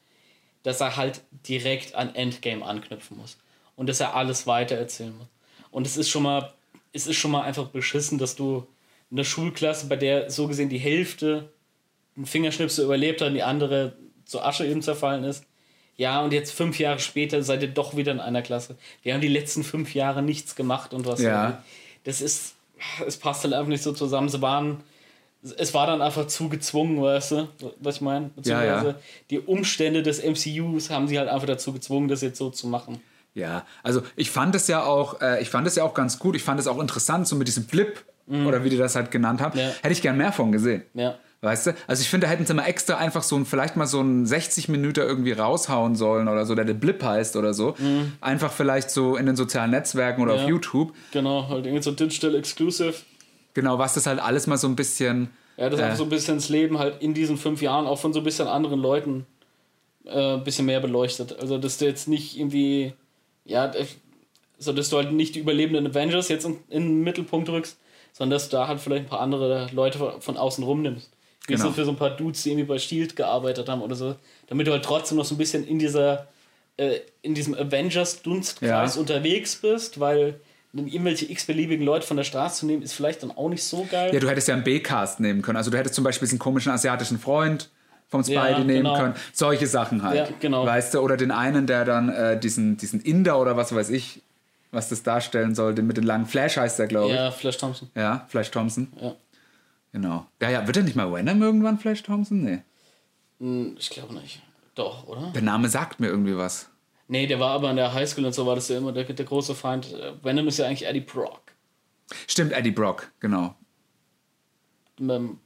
dass 0.63 0.79
er 0.79 0.95
halt 0.95 1.21
direkt 1.49 1.93
an 1.95 2.15
Endgame 2.15 2.65
anknüpfen 2.65 3.17
muss. 3.17 3.37
Und 3.75 3.89
dass 3.89 3.99
er 3.99 4.15
alles 4.15 4.47
weiter 4.47 4.77
erzählen 4.77 5.17
muss. 5.17 5.27
Und 5.71 5.85
es 5.85 5.97
ist 5.97 6.09
schon 6.09 6.23
mal, 6.23 6.53
es 6.93 7.05
ist 7.05 7.17
schon 7.17 7.31
mal 7.31 7.41
einfach 7.41 7.67
beschissen, 7.67 8.17
dass 8.17 8.37
du 8.37 8.65
in 9.09 9.17
der 9.17 9.25
Schulklasse, 9.25 9.87
bei 9.87 9.97
der 9.97 10.29
so 10.31 10.47
gesehen 10.47 10.69
die 10.69 10.77
Hälfte 10.77 11.49
einen 12.15 12.25
Fingerschnipsel 12.25 12.85
überlebt 12.85 13.19
hat 13.19 13.29
und 13.29 13.33
die 13.33 13.43
andere 13.43 13.97
zur 14.23 14.45
Asche 14.45 14.65
eben 14.65 14.81
zerfallen 14.81 15.25
ist. 15.25 15.43
Ja, 15.97 16.21
und 16.21 16.31
jetzt 16.31 16.53
fünf 16.53 16.79
Jahre 16.79 16.99
später 16.99 17.43
seid 17.43 17.61
ihr 17.61 17.67
doch 17.67 17.97
wieder 17.97 18.13
in 18.13 18.21
einer 18.21 18.41
Klasse. 18.41 18.77
Wir 19.03 19.13
haben 19.13 19.21
die 19.21 19.27
letzten 19.27 19.65
fünf 19.65 19.93
Jahre 19.93 20.21
nichts 20.21 20.55
gemacht 20.55 20.93
und 20.93 21.05
was. 21.05 21.21
Ja. 21.21 21.61
Das 22.05 22.21
ist, 22.21 22.55
es 23.05 23.17
passt 23.17 23.43
halt 23.43 23.53
einfach 23.53 23.69
nicht 23.69 23.83
so 23.83 23.91
zusammen. 23.91 24.29
Sie 24.29 24.41
waren, 24.41 24.83
es 25.57 25.73
war 25.73 25.87
dann 25.87 26.01
einfach 26.01 26.27
zu 26.27 26.49
gezwungen, 26.49 27.01
weißt 27.01 27.31
du, 27.31 27.47
was 27.79 27.95
ich 27.95 28.01
meine? 28.01 28.31
Beziehungsweise 28.35 28.87
ja. 28.87 28.95
die 29.29 29.39
Umstände 29.39 30.03
des 30.03 30.23
MCUs 30.23 30.89
haben 30.89 31.07
sie 31.07 31.17
halt 31.17 31.29
einfach 31.29 31.47
dazu 31.47 31.73
gezwungen, 31.73 32.07
das 32.07 32.21
jetzt 32.21 32.37
so 32.37 32.49
zu 32.49 32.67
machen. 32.67 33.01
Ja, 33.33 33.65
also 33.81 34.03
ich 34.15 34.29
fand 34.29 34.55
es 34.55 34.67
ja 34.67 34.83
auch, 34.83 35.21
äh, 35.21 35.41
ich 35.41 35.49
fand 35.49 35.65
es 35.65 35.75
ja 35.75 35.83
auch 35.83 35.93
ganz 35.93 36.19
gut. 36.19 36.35
Ich 36.35 36.43
fand 36.43 36.59
es 36.59 36.67
auch 36.67 36.79
interessant, 36.79 37.27
so 37.27 37.35
mit 37.35 37.47
diesem 37.47 37.65
Blip 37.65 38.03
oder 38.27 38.63
wie 38.63 38.69
die 38.69 38.77
das 38.77 38.95
halt 38.95 39.11
genannt 39.11 39.41
haben. 39.41 39.57
Mhm. 39.57 39.65
Ja. 39.65 39.71
Hätte 39.81 39.91
ich 39.91 40.01
gern 40.01 40.17
mehr 40.17 40.31
von 40.31 40.51
gesehen. 40.51 40.83
Ja. 40.93 41.15
Weißt 41.43 41.67
du? 41.67 41.75
Also 41.87 42.01
ich 42.01 42.09
finde, 42.09 42.27
da 42.27 42.31
hätten 42.31 42.45
sie 42.45 42.53
mal 42.53 42.65
extra 42.65 42.97
einfach 42.97 43.23
so 43.23 43.35
ein, 43.35 43.45
vielleicht 43.47 43.75
mal 43.75 43.87
so 43.87 43.99
einen 43.99 44.27
60 44.27 44.69
Minuten 44.69 44.99
irgendwie 44.99 45.31
raushauen 45.31 45.95
sollen 45.95 46.27
oder 46.27 46.45
so, 46.45 46.53
der 46.53 46.65
der 46.65 46.75
Blip 46.75 47.01
heißt 47.03 47.35
oder 47.35 47.53
so. 47.55 47.75
Einfach 48.21 48.51
vielleicht 48.51 48.91
so 48.91 49.15
in 49.15 49.25
den 49.25 49.35
sozialen 49.35 49.71
Netzwerken 49.71 50.21
oder 50.21 50.33
Mhm. 50.33 50.37
Ja. 50.37 50.43
auf 50.45 50.49
YouTube. 50.49 50.93
Genau, 51.11 51.49
halt 51.49 51.65
irgendwie 51.65 51.81
so 51.83 51.91
Digital 51.91 52.35
Exclusive. 52.35 52.93
Genau, 53.55 53.79
was 53.79 53.95
das 53.95 54.05
halt 54.05 54.19
alles 54.19 54.45
mal 54.45 54.57
so 54.57 54.67
ein 54.67 54.75
bisschen. 54.75 55.29
Ja, 55.57 55.65
das 55.69 55.79
ist 55.79 55.81
Äh. 55.81 55.85
einfach 55.85 55.97
so 55.97 56.03
ein 56.03 56.09
bisschen 56.09 56.35
das 56.37 56.49
Leben 56.49 56.77
halt 56.77 57.01
in 57.01 57.13
diesen 57.15 57.37
fünf 57.37 57.61
Jahren 57.63 57.87
auch 57.87 57.97
von 57.99 58.13
so 58.13 58.19
ein 58.19 58.23
bisschen 58.23 58.47
anderen 58.47 58.79
Leuten 58.79 59.25
äh, 60.05 60.33
ein 60.35 60.43
bisschen 60.43 60.67
mehr 60.67 60.79
beleuchtet. 60.79 61.39
Also, 61.39 61.57
dass 61.57 61.77
du 61.79 61.85
jetzt 61.85 62.07
nicht 62.07 62.37
irgendwie, 62.37 62.93
ja, 63.45 63.71
so 64.59 64.73
dass 64.73 64.89
du 64.89 64.97
halt 64.97 65.11
nicht 65.11 65.33
die 65.35 65.39
überlebenden 65.39 65.87
Avengers 65.87 66.29
jetzt 66.29 66.45
in, 66.45 66.57
in 66.69 66.83
den 66.83 67.01
Mittelpunkt 67.03 67.49
rückst, 67.49 67.79
sondern 68.13 68.35
dass 68.35 68.49
du 68.49 68.57
da 68.57 68.67
halt 68.67 68.79
vielleicht 68.79 69.05
ein 69.05 69.09
paar 69.09 69.21
andere 69.21 69.69
Leute 69.73 69.97
von 70.19 70.37
außen 70.37 70.63
rumnimmst. 70.63 71.09
Wie 71.47 71.53
Genau. 71.53 71.65
so 71.65 71.71
für 71.71 71.85
so 71.85 71.91
ein 71.91 71.97
paar 71.97 72.11
Dudes, 72.11 72.43
die 72.43 72.49
irgendwie 72.51 72.67
bei 72.67 72.77
Shield 72.77 73.15
gearbeitet 73.15 73.67
haben 73.67 73.81
oder 73.81 73.95
so. 73.95 74.15
Damit 74.47 74.67
du 74.67 74.71
halt 74.71 74.83
trotzdem 74.85 75.17
noch 75.17 75.25
so 75.25 75.35
ein 75.35 75.37
bisschen 75.37 75.65
in 75.67 75.79
dieser, 75.79 76.27
äh, 76.77 76.99
in 77.23 77.33
diesem 77.33 77.55
Avengers-Dunstkreis 77.55 78.95
Ja. 78.95 78.99
unterwegs 78.99 79.55
bist, 79.55 79.99
weil 79.99 80.39
irgendwelche 80.73 81.29
x-beliebigen 81.29 81.85
Leute 81.85 82.05
von 82.07 82.15
der 82.17 82.23
Straße 82.23 82.59
zu 82.61 82.65
nehmen, 82.65 82.81
ist 82.83 82.93
vielleicht 82.93 83.23
dann 83.23 83.31
auch 83.31 83.49
nicht 83.49 83.63
so 83.63 83.85
geil. 83.89 84.13
Ja, 84.13 84.19
du 84.19 84.29
hättest 84.29 84.47
ja 84.47 84.53
einen 84.53 84.63
B-Cast 84.63 85.19
nehmen 85.19 85.41
können. 85.41 85.57
Also 85.57 85.69
du 85.71 85.77
hättest 85.77 85.95
zum 85.95 86.03
Beispiel 86.03 86.27
diesen 86.27 86.39
komischen 86.39 86.71
asiatischen 86.71 87.19
Freund 87.19 87.69
vom 88.07 88.23
Spidey 88.23 88.35
Ja, 88.37 88.59
nehmen 88.59 88.83
genau. 88.83 88.97
können. 88.97 89.15
Solche 89.33 89.67
Sachen 89.67 90.03
halt. 90.03 90.17
Ja, 90.17 90.27
genau. 90.39 90.65
Weißt 90.65 90.93
du, 90.93 90.99
oder 90.99 91.17
den 91.17 91.31
einen, 91.31 91.65
der 91.67 91.85
dann 91.85 92.09
äh, 92.09 92.39
diesen, 92.39 92.77
diesen 92.77 93.01
Inder 93.01 93.39
oder 93.39 93.57
was 93.57 93.73
weiß 93.75 93.89
ich, 93.89 94.21
was 94.71 94.87
das 94.89 95.03
darstellen 95.03 95.55
sollte, 95.55 95.81
mit 95.81 95.97
den 95.97 96.05
langen 96.05 96.25
Flash 96.25 96.55
heißt 96.55 96.79
der, 96.79 96.87
glaube 96.87 97.09
ich. 97.09 97.15
Ja, 97.15 97.31
Flash 97.31 97.57
Thompson. 97.57 97.89
Ja, 97.95 98.25
Flash 98.29 98.51
Thompson. 98.51 98.87
Ja. 99.01 99.15
Genau. 99.91 100.25
Ja, 100.41 100.49
ja, 100.49 100.65
wird 100.67 100.77
er 100.77 100.83
nicht 100.83 100.95
mal 100.95 101.11
Venom 101.11 101.41
irgendwann, 101.41 101.77
Flash 101.79 102.03
Thompson? 102.03 102.43
Nee. 102.43 102.61
Hm, 103.39 103.75
Ich 103.77 103.89
glaube 103.89 104.13
nicht. 104.13 104.41
Doch, 104.75 105.05
oder? 105.07 105.31
Der 105.33 105.41
Name 105.41 105.67
sagt 105.69 105.99
mir 105.99 106.07
irgendwie 106.07 106.37
was. 106.37 106.69
Nee, 107.07 107.27
der 107.27 107.39
war 107.41 107.49
aber 107.51 107.69
in 107.71 107.75
der 107.75 107.93
Highschool 107.93 108.25
und 108.25 108.33
so 108.33 108.45
war 108.45 108.55
das 108.55 108.69
ja 108.69 108.77
immer 108.77 108.93
der, 108.93 109.03
der 109.03 109.25
große 109.25 109.53
Feind. 109.53 109.91
Äh, 109.91 110.13
Venom 110.23 110.47
ist 110.47 110.59
ja 110.59 110.67
eigentlich 110.67 110.85
Eddie 110.87 111.01
Brock. 111.01 111.41
Stimmt, 112.27 112.53
Eddie 112.53 112.71
Brock, 112.71 113.11
genau. 113.19 113.55
Ähm, 114.99 115.39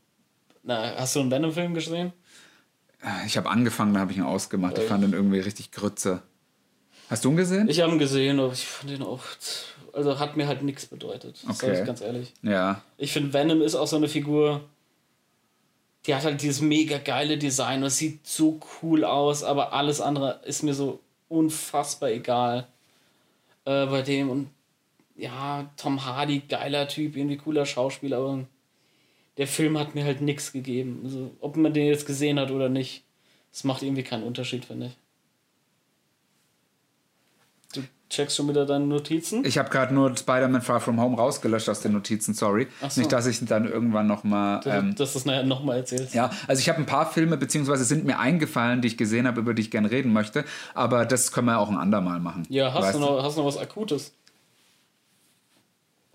Na, 0.64 0.96
hast 0.98 1.16
du 1.16 1.22
einen 1.22 1.32
Venom-Film 1.32 1.74
gesehen? 1.74 2.14
Ich 3.26 3.38
habe 3.38 3.50
angefangen, 3.50 3.93
da 3.93 4.00
habe 4.00 4.12
ich 4.12 4.18
ihn 4.18 4.24
ausgemacht. 4.24 4.78
Ich 4.78 4.86
fand 4.86 5.04
ihn 5.04 5.14
irgendwie 5.14 5.39
richtig 5.39 5.72
Grütze. 5.72 6.24
Hast 7.10 7.24
du 7.24 7.30
ihn 7.30 7.38
gesehen? 7.38 7.70
Ich 7.70 7.82
habe 7.82 7.91
ihn 7.93 8.00
gesehen, 8.00 8.39
aber 8.39 8.52
ich 8.54 8.66
fand 8.66 8.91
ihn 8.91 9.04
auch. 9.04 9.22
Also 9.96 10.20
hat 10.20 10.36
mir 10.36 10.48
halt 10.48 10.62
nichts 10.62 10.86
bedeutet. 10.86 11.43
Okay. 11.48 11.80
ich 11.80 11.86
ganz 11.86 12.02
ehrlich. 12.02 12.34
ja. 12.41 12.82
Ich 12.98 13.14
finde, 13.14 13.34
Venom 13.34 13.62
ist 13.62 13.76
auch 13.76 13.88
so 13.88 13.96
eine 13.96 14.10
Figur, 14.10 14.62
die 16.06 16.14
hat 16.14 16.24
halt 16.24 16.41
dieses 16.41 16.62
mega 16.62 16.98
geile 16.98 17.38
Design 17.38 17.82
und 17.82 17.88
es 17.88 17.98
sieht 17.98 18.28
so 18.28 18.60
cool 18.82 19.04
aus, 19.04 19.43
aber 19.43 19.74
alles 19.74 20.02
andere 20.02 20.41
ist 20.46 20.64
mir 20.64 20.74
so 20.74 21.00
unfassbar 21.30 22.10
egal 22.10 22.68
äh, 23.66 23.86
bei 23.88 24.02
dem. 24.02 24.30
Und 24.30 24.50
ja, 25.16 25.72
Tom 25.78 26.06
Hardy, 26.06 26.43
geiler 26.48 26.88
Typ, 26.88 27.16
irgendwie 27.16 27.38
cooler 27.38 27.66
Schauspieler, 27.66 28.18
aber 28.18 28.46
der 29.38 29.48
Film 29.48 29.78
hat 29.78 29.96
mir 29.96 30.06
halt 30.06 30.22
nichts 30.22 30.52
gegeben. 30.52 31.02
Also, 31.04 31.32
ob 31.41 31.58
man 31.58 31.74
den 31.74 31.88
jetzt 31.88 32.06
gesehen 32.06 32.39
hat 32.39 32.52
oder 32.52 32.70
nicht, 32.70 33.04
das 33.52 33.64
macht 33.64 33.82
irgendwie 33.82 34.04
keinen 34.04 34.24
Unterschied, 34.24 34.66
finde 34.66 34.88
ich. 34.88 34.98
Du 37.74 37.84
checkst 38.16 38.36
schon 38.38 38.47
wieder 38.49 38.66
deine 38.66 38.86
Notizen? 38.86 39.45
Ich 39.45 39.57
habe 39.57 39.70
gerade 39.70 39.93
nur 39.93 40.16
Spider-Man 40.16 40.61
Far 40.61 40.80
From 40.80 40.99
Home 40.99 41.16
rausgelöscht 41.18 41.70
aus 41.70 41.82
den 41.82 41.91
Notizen, 41.93 42.34
sorry. 42.34 42.68
So. 42.89 43.01
Nicht, 43.01 43.11
dass 43.11 43.26
ich 43.28 43.43
dann 43.45 43.70
irgendwann 43.70 44.07
nochmal. 44.07 44.61
dass, 44.61 44.74
Ähm, 44.74 44.95
dass 44.95 45.13
du 45.13 45.20
das 45.20 45.26
nachher 45.26 45.43
nochmal 45.43 45.78
erzählst. 45.78 46.13
ja, 46.13 46.32
also 46.47 46.59
ich 46.59 46.70
habe 46.70 46.80
ein 46.80 46.86
paar 46.86 47.11
Filme, 47.11 47.38
beziehungsweise 47.38 47.84
sind 47.84 48.05
mir 48.05 48.18
eingefallen, 48.20 48.82
die 48.82 48.88
ich 48.88 48.97
gesehen 48.97 49.28
habe, 49.28 49.39
über 49.41 49.53
die 49.53 49.61
ich 49.61 49.72
gerne 49.72 49.91
reden 49.91 50.13
möchte. 50.13 50.45
Aber 50.74 51.05
das 51.05 51.32
können 51.32 51.47
wir 51.47 51.59
auch 51.59 51.70
ein 51.70 51.78
andermal 51.78 52.20
machen. 52.20 52.45
Ja, 52.49 52.74
hast 52.74 52.95
du, 52.95 52.99
noch, 52.99 53.22
hast 53.24 53.36
du 53.38 53.41
noch 53.41 53.47
was 53.47 53.57
Akutes? 53.57 54.13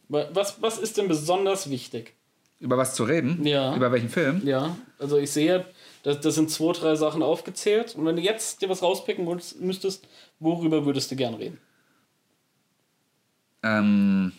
Wa- 0.08 0.28
Was, 0.32 0.60
was 0.60 0.78
ist 0.78 0.96
denn 0.96 1.08
besonders 1.08 1.70
wichtig? 1.70 2.14
Über 2.58 2.76
was 2.76 2.94
zu 2.94 3.04
reden? 3.04 3.46
Ja. 3.46 3.74
Über 3.74 3.90
welchen 3.92 4.08
Film? 4.10 4.42
Ja, 4.44 4.76
also 4.98 5.16
ich 5.16 5.30
sehe, 5.30 5.64
das, 6.02 6.20
das 6.20 6.34
sind 6.34 6.50
zwei, 6.50 6.72
drei 6.72 6.94
Sachen 6.94 7.22
aufgezählt. 7.22 7.94
Und 7.96 8.04
wenn 8.04 8.16
du 8.16 8.22
jetzt 8.22 8.60
dir 8.60 8.68
was 8.68 8.82
rauspicken 8.82 9.26
müsstest, 9.60 10.06
worüber 10.40 10.84
würdest 10.84 11.10
du 11.10 11.16
gern 11.16 11.34
reden? 11.34 11.58
Ähm, 13.62 14.32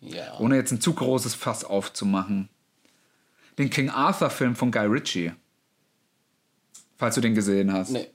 Ja. 0.00 0.38
ohne 0.38 0.56
jetzt 0.56 0.70
ein 0.72 0.80
zu 0.80 0.92
großes 0.94 1.34
Fass 1.34 1.64
aufzumachen. 1.64 2.48
Den 3.58 3.70
King 3.70 3.90
Arthur-Film 3.90 4.56
von 4.56 4.70
Guy 4.70 4.86
Ritchie. 4.86 5.32
Falls 6.96 7.14
du 7.14 7.20
den 7.20 7.34
gesehen 7.34 7.72
hast. 7.72 7.90
Nee. 7.90 8.08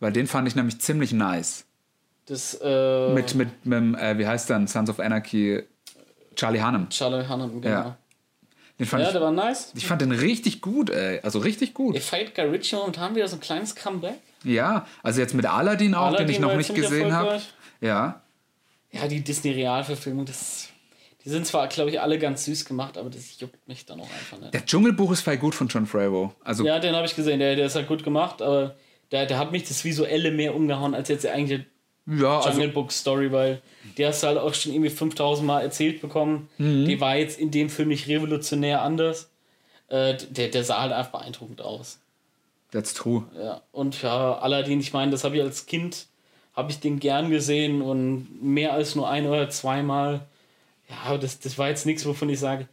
Weil 0.00 0.12
den 0.12 0.26
fand 0.26 0.46
ich 0.48 0.54
nämlich 0.54 0.80
ziemlich 0.80 1.12
nice. 1.12 1.64
Das, 2.26 2.58
äh, 2.62 3.14
Mit, 3.14 3.34
mit, 3.34 3.64
mit 3.64 3.78
dem, 3.78 3.94
äh, 3.94 4.18
wie 4.18 4.26
heißt 4.26 4.50
der, 4.50 4.66
Sons 4.66 4.90
of 4.90 5.00
Anarchy, 5.00 5.62
Charlie 6.36 6.60
Hunnam. 6.62 6.88
Charlie 6.90 7.26
Hunnam, 7.26 7.60
genau. 7.60 7.74
Ja. 7.74 7.84
Ja, 7.84 7.96
Den 8.78 8.86
fand 8.86 9.02
der 9.04 9.14
ich, 9.14 9.20
war 9.20 9.32
nice. 9.32 9.72
ich 9.74 9.86
fand 9.86 10.02
den 10.02 10.12
richtig 10.12 10.60
gut, 10.60 10.90
ey. 10.90 11.20
Also 11.22 11.38
richtig 11.40 11.74
gut. 11.74 11.94
Ihr 11.94 12.00
feiert 12.02 12.34
Guy 12.34 12.44
Ritchie 12.44 12.76
und 12.76 12.98
haben 12.98 13.16
wieder 13.16 13.26
so 13.28 13.36
ein 13.36 13.40
kleines 13.40 13.74
Comeback. 13.74 14.20
Ja, 14.44 14.86
also 15.02 15.20
jetzt 15.20 15.34
mit 15.34 15.46
Aladdin 15.46 15.94
auch, 15.94 16.08
den 16.10 16.16
Aladdin 16.16 16.28
ich 16.34 16.38
noch 16.40 16.54
nicht 16.56 16.74
gesehen 16.74 17.12
habe. 17.12 17.40
Ja. 17.80 18.22
Ja, 18.92 19.06
die 19.08 19.20
Disney-Realverfilmung, 19.20 20.24
das. 20.24 20.68
Die 21.24 21.30
sind 21.30 21.46
zwar, 21.46 21.66
glaube 21.68 21.90
ich, 21.90 22.00
alle 22.00 22.18
ganz 22.18 22.44
süß 22.44 22.64
gemacht, 22.64 22.96
aber 22.96 23.10
das 23.10 23.38
juckt 23.40 23.66
mich 23.68 23.84
dann 23.84 24.00
auch 24.00 24.08
einfach 24.10 24.38
nicht. 24.38 24.54
Der 24.54 24.64
Dschungelbuch 24.64 25.10
ist 25.12 25.22
voll 25.22 25.36
gut 25.36 25.54
von 25.54 25.68
John 25.68 25.84
Favreau. 25.84 26.32
Also 26.42 26.64
Ja, 26.64 26.78
den 26.78 26.94
habe 26.94 27.06
ich 27.06 27.14
gesehen, 27.16 27.40
der, 27.40 27.56
der 27.56 27.66
ist 27.66 27.74
halt 27.74 27.88
gut 27.88 28.02
gemacht, 28.04 28.40
aber 28.40 28.76
der, 29.10 29.26
der 29.26 29.38
hat 29.38 29.52
mich 29.52 29.64
das 29.64 29.84
Visuelle 29.84 30.30
mehr 30.30 30.54
umgehauen 30.54 30.94
als 30.94 31.08
jetzt 31.08 31.24
der 31.24 31.34
eigentliche 31.34 31.66
Ja, 32.06 32.38
also 32.38 32.50
Jungle 32.50 32.68
Book 32.68 32.92
Story, 32.92 33.32
weil 33.32 33.60
die 33.98 34.06
hast 34.06 34.22
du 34.22 34.28
halt 34.28 34.38
auch 34.38 34.54
schon 34.54 34.72
irgendwie 34.72 34.90
5000 34.90 35.46
Mal 35.46 35.60
erzählt 35.62 36.00
bekommen. 36.00 36.48
Mhm. 36.56 36.86
Die 36.86 37.00
war 37.00 37.16
jetzt 37.16 37.38
in 37.38 37.50
dem 37.50 37.68
Film 37.68 37.88
nicht 37.88 38.06
revolutionär 38.08 38.82
anders. 38.82 39.30
Äh, 39.88 40.16
der, 40.30 40.48
der 40.48 40.64
sah 40.64 40.80
halt 40.82 40.92
einfach 40.92 41.12
beeindruckend 41.12 41.60
aus. 41.60 41.98
that's 42.70 42.94
true. 42.94 43.24
Ja. 43.36 43.62
Und 43.72 44.00
ja, 44.02 44.38
Aladdin, 44.38 44.80
ich 44.80 44.92
meine, 44.92 45.10
das 45.10 45.24
habe 45.24 45.36
ich 45.36 45.42
als 45.42 45.66
Kind, 45.66 46.06
habe 46.58 46.72
ich 46.72 46.80
den 46.80 46.98
gern 46.98 47.30
gesehen 47.30 47.82
und 47.82 48.42
mehr 48.42 48.72
als 48.72 48.96
nur 48.96 49.08
ein 49.08 49.26
oder 49.26 49.48
zweimal. 49.48 50.26
Ja, 50.88 50.96
aber 51.04 51.18
das, 51.18 51.38
das 51.38 51.56
war 51.56 51.68
jetzt 51.68 51.86
nichts, 51.86 52.04
wovon 52.04 52.28
ich 52.30 52.40
sage, 52.40 52.66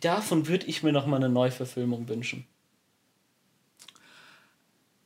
davon 0.00 0.48
würde 0.48 0.64
ich 0.64 0.82
mir 0.82 0.92
noch 0.92 1.04
mal 1.06 1.16
eine 1.16 1.28
Neuverfilmung 1.28 2.08
wünschen. 2.08 2.46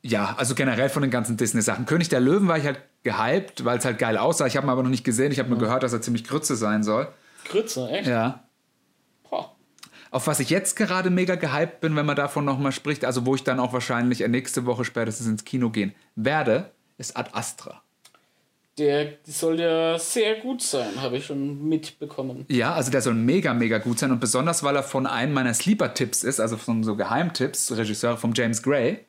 Ja, 0.02 0.36
also 0.38 0.54
generell 0.54 0.88
von 0.88 1.02
den 1.02 1.10
ganzen 1.10 1.36
Disney-Sachen. 1.36 1.84
König 1.84 2.10
der 2.10 2.20
Löwen 2.20 2.46
war 2.46 2.58
ich 2.58 2.64
halt 2.64 2.80
gehypt, 3.02 3.64
weil 3.64 3.78
es 3.78 3.84
halt 3.84 3.98
geil 3.98 4.16
aussah. 4.16 4.46
Ich 4.46 4.56
habe 4.56 4.68
ihn 4.68 4.70
aber 4.70 4.84
noch 4.84 4.90
nicht 4.90 5.04
gesehen. 5.04 5.32
Ich 5.32 5.40
habe 5.40 5.48
nur 5.48 5.58
gehört, 5.58 5.82
dass 5.82 5.92
er 5.92 6.00
ziemlich 6.00 6.22
Grütze 6.22 6.54
sein 6.54 6.84
soll. 6.84 7.08
Grütze, 7.46 7.88
echt? 7.90 8.06
Ja. 8.06 8.44
Boah. 9.28 9.56
Auf 10.12 10.28
was 10.28 10.38
ich 10.38 10.50
jetzt 10.50 10.76
gerade 10.76 11.10
mega 11.10 11.34
gehypt 11.34 11.80
bin, 11.80 11.96
wenn 11.96 12.06
man 12.06 12.14
davon 12.14 12.44
nochmal 12.44 12.70
spricht, 12.70 13.04
also 13.04 13.26
wo 13.26 13.34
ich 13.34 13.42
dann 13.42 13.58
auch 13.58 13.72
wahrscheinlich 13.72 14.20
nächste 14.28 14.64
Woche 14.64 14.84
spätestens 14.84 15.26
ins 15.26 15.44
Kino 15.44 15.70
gehen 15.70 15.92
werde, 16.14 16.70
ist 16.98 17.16
Ad 17.16 17.30
Astra. 17.32 17.82
Der 18.78 19.12
soll 19.26 19.60
ja 19.60 19.98
sehr 19.98 20.36
gut 20.36 20.62
sein, 20.62 20.88
habe 21.02 21.18
ich 21.18 21.26
schon 21.26 21.68
mitbekommen. 21.68 22.46
Ja, 22.48 22.72
also 22.72 22.90
der 22.90 23.02
soll 23.02 23.12
mega, 23.14 23.52
mega 23.52 23.76
gut 23.78 23.98
sein 23.98 24.10
und 24.12 24.20
besonders, 24.20 24.62
weil 24.62 24.74
er 24.76 24.82
von 24.82 25.06
einem 25.06 25.34
meiner 25.34 25.52
Sleeper-Tipps 25.52 26.24
ist, 26.24 26.40
also 26.40 26.56
von 26.56 26.82
so 26.82 26.96
Geheimtipps, 26.96 27.76
Regisseur 27.76 28.16
von 28.16 28.32
James 28.34 28.62
Gray. 28.62 29.00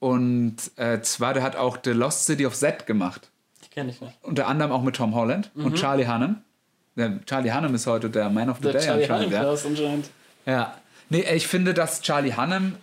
Und 0.00 0.56
äh, 0.76 1.00
zwar, 1.02 1.34
der 1.34 1.42
hat 1.44 1.56
auch 1.56 1.78
The 1.82 1.90
Lost 1.90 2.26
City 2.26 2.46
of 2.46 2.54
Z 2.54 2.86
gemacht. 2.86 3.30
Die 3.64 3.68
kenne 3.70 3.90
ich 3.90 4.00
nicht. 4.00 4.12
Unter 4.22 4.48
anderem 4.48 4.72
auch 4.72 4.82
mit 4.82 4.96
Tom 4.96 5.14
Holland 5.14 5.50
und 5.54 5.76
Charlie 5.76 6.06
Hunnam. 6.06 6.42
Der 6.96 7.24
Charlie 7.26 7.52
Hunnam 7.52 7.74
ist 7.74 7.86
heute 7.86 8.10
der 8.10 8.28
Man 8.28 8.50
of 8.50 8.56
the 8.58 8.64
Der 8.64 8.72
Day 8.72 8.82
Charlie 8.86 9.02
anscheinend. 9.04 9.32
Ja. 9.32 9.40
Hunnam 9.42 9.58
anscheinend. 9.66 10.10
ja. 10.46 10.74
Nee, 11.10 11.24
ich 11.34 11.46
finde, 11.46 11.74
dass 11.74 12.00
Charlie 12.00 12.34
Hunnam 12.34 12.76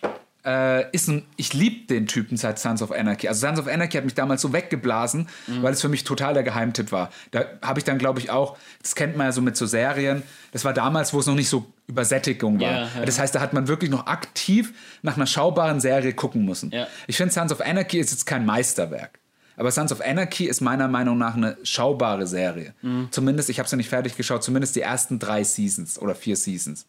äh, 0.45 0.89
ist 0.91 1.07
ein, 1.07 1.25
ich 1.37 1.53
liebe 1.53 1.87
den 1.87 2.07
Typen 2.07 2.37
seit 2.37 2.59
Sons 2.59 2.81
of 2.81 2.91
Anarchy. 2.91 3.27
Also 3.27 3.47
Sons 3.47 3.59
of 3.59 3.67
Anarchy 3.67 3.97
hat 3.97 4.05
mich 4.05 4.15
damals 4.15 4.41
so 4.41 4.53
weggeblasen, 4.53 5.27
weil 5.61 5.73
es 5.73 5.81
für 5.81 5.89
mich 5.89 6.03
total 6.03 6.33
der 6.33 6.43
Geheimtipp 6.43 6.91
war. 6.91 7.11
Da 7.31 7.45
habe 7.61 7.79
ich 7.79 7.83
dann, 7.83 7.97
glaube 7.97 8.19
ich, 8.19 8.31
auch, 8.31 8.57
das 8.81 8.95
kennt 8.95 9.17
man 9.17 9.27
ja 9.27 9.31
so 9.31 9.41
mit 9.41 9.55
so 9.55 9.65
Serien, 9.65 10.23
das 10.51 10.65
war 10.65 10.73
damals, 10.73 11.13
wo 11.13 11.19
es 11.19 11.27
noch 11.27 11.35
nicht 11.35 11.49
so 11.49 11.65
Übersättigung 11.87 12.59
war. 12.59 12.71
Ja, 12.71 12.89
ja. 12.95 13.05
Das 13.05 13.19
heißt, 13.19 13.35
da 13.35 13.39
hat 13.39 13.53
man 13.53 13.67
wirklich 13.67 13.89
noch 13.89 14.07
aktiv 14.07 14.73
nach 15.01 15.15
einer 15.15 15.27
schaubaren 15.27 15.79
Serie 15.79 16.13
gucken 16.13 16.45
müssen. 16.45 16.71
Ja. 16.71 16.87
Ich 17.07 17.17
finde, 17.17 17.33
Sons 17.33 17.51
of 17.51 17.61
Anarchy 17.61 17.99
ist 17.99 18.11
jetzt 18.11 18.25
kein 18.25 18.45
Meisterwerk. 18.45 19.19
Aber 19.57 19.69
Sons 19.71 19.91
of 19.91 20.01
Anarchy 20.01 20.45
ist 20.45 20.61
meiner 20.61 20.87
Meinung 20.87 21.17
nach 21.17 21.35
eine 21.35 21.57
schaubare 21.63 22.25
Serie. 22.25 22.73
Mhm. 22.81 23.09
Zumindest, 23.11 23.49
ich 23.49 23.59
habe 23.59 23.65
es 23.65 23.71
ja 23.71 23.77
nicht 23.77 23.89
fertig 23.89 24.17
geschaut, 24.17 24.43
zumindest 24.43 24.75
die 24.75 24.81
ersten 24.81 25.19
drei 25.19 25.43
Seasons 25.43 25.99
oder 25.99 26.15
vier 26.15 26.35
Seasons. 26.35 26.87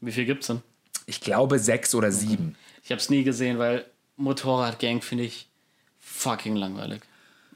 Wie 0.00 0.12
viel 0.12 0.26
gibt's 0.26 0.46
denn? 0.46 0.62
Ich 1.06 1.20
glaube 1.20 1.58
sechs 1.58 1.94
oder 1.94 2.10
sieben. 2.12 2.56
Ich 2.82 2.90
habe 2.90 3.00
es 3.00 3.10
nie 3.10 3.24
gesehen, 3.24 3.58
weil 3.58 3.84
Motorradgang 4.16 5.02
finde 5.02 5.24
ich 5.24 5.48
fucking 6.00 6.56
langweilig. 6.56 7.00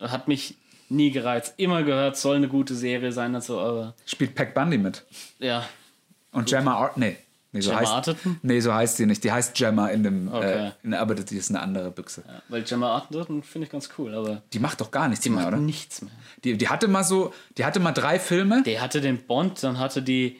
Hat 0.01 0.29
mich 0.29 0.55
nie 0.89 1.11
gereizt. 1.11 1.55
Immer 1.57 1.83
gehört, 1.83 2.17
soll 2.17 2.37
eine 2.37 2.49
gute 2.49 2.75
Serie 2.75 3.13
sein 3.13 3.35
und 3.35 3.43
so, 3.45 3.59
aber 3.61 3.95
Spielt 4.07 4.35
Pac 4.35 4.55
Bundy 4.55 4.79
mit. 4.79 5.05
ja. 5.39 5.69
Und 6.31 6.47
Gemma 6.49 6.75
Art. 6.75 6.97
Nee. 6.99 7.17
Nee 7.53 7.63
so, 7.63 7.71
Gemma 7.71 7.81
heißt, 7.81 7.93
Arterton? 7.93 8.39
nee, 8.43 8.61
so 8.61 8.73
heißt 8.75 8.99
sie 8.99 9.07
nicht. 9.07 9.25
Die 9.25 9.33
heißt 9.33 9.55
Gemma 9.55 9.89
in 9.89 10.03
dem. 10.03 10.29
Okay. 10.33 10.69
Äh, 10.69 10.73
in, 10.83 10.93
aber 10.93 11.15
die 11.15 11.37
ist 11.37 11.49
eine 11.49 11.61
andere 11.61 11.91
Büchse. 11.91 12.23
ja. 12.27 12.43
Weil 12.49 12.63
Gemma 12.63 12.95
Arterton 12.95 13.43
finde 13.43 13.65
ich 13.67 13.73
ganz 13.73 13.89
cool, 13.97 14.15
aber 14.15 14.43
Die 14.53 14.59
macht 14.59 14.81
doch 14.83 14.91
gar 14.91 15.09
nichts 15.09 15.23
die 15.23 15.31
mehr, 15.31 15.39
macht 15.45 15.49
oder? 15.49 15.57
nichts 15.57 16.03
mehr. 16.03 16.13
Die, 16.45 16.59
die 16.59 16.69
hatte 16.69 16.87
mal 16.87 17.03
so. 17.05 17.33
Die 17.57 17.65
hatte 17.65 17.81
mal 17.81 17.93
drei 17.93 18.19
Filme. 18.19 18.63
Der 18.65 18.83
hatte 18.83 19.01
den 19.01 19.19
Bond, 19.27 19.63
dann 19.63 19.79
hatte 19.79 20.03
die. 20.03 20.39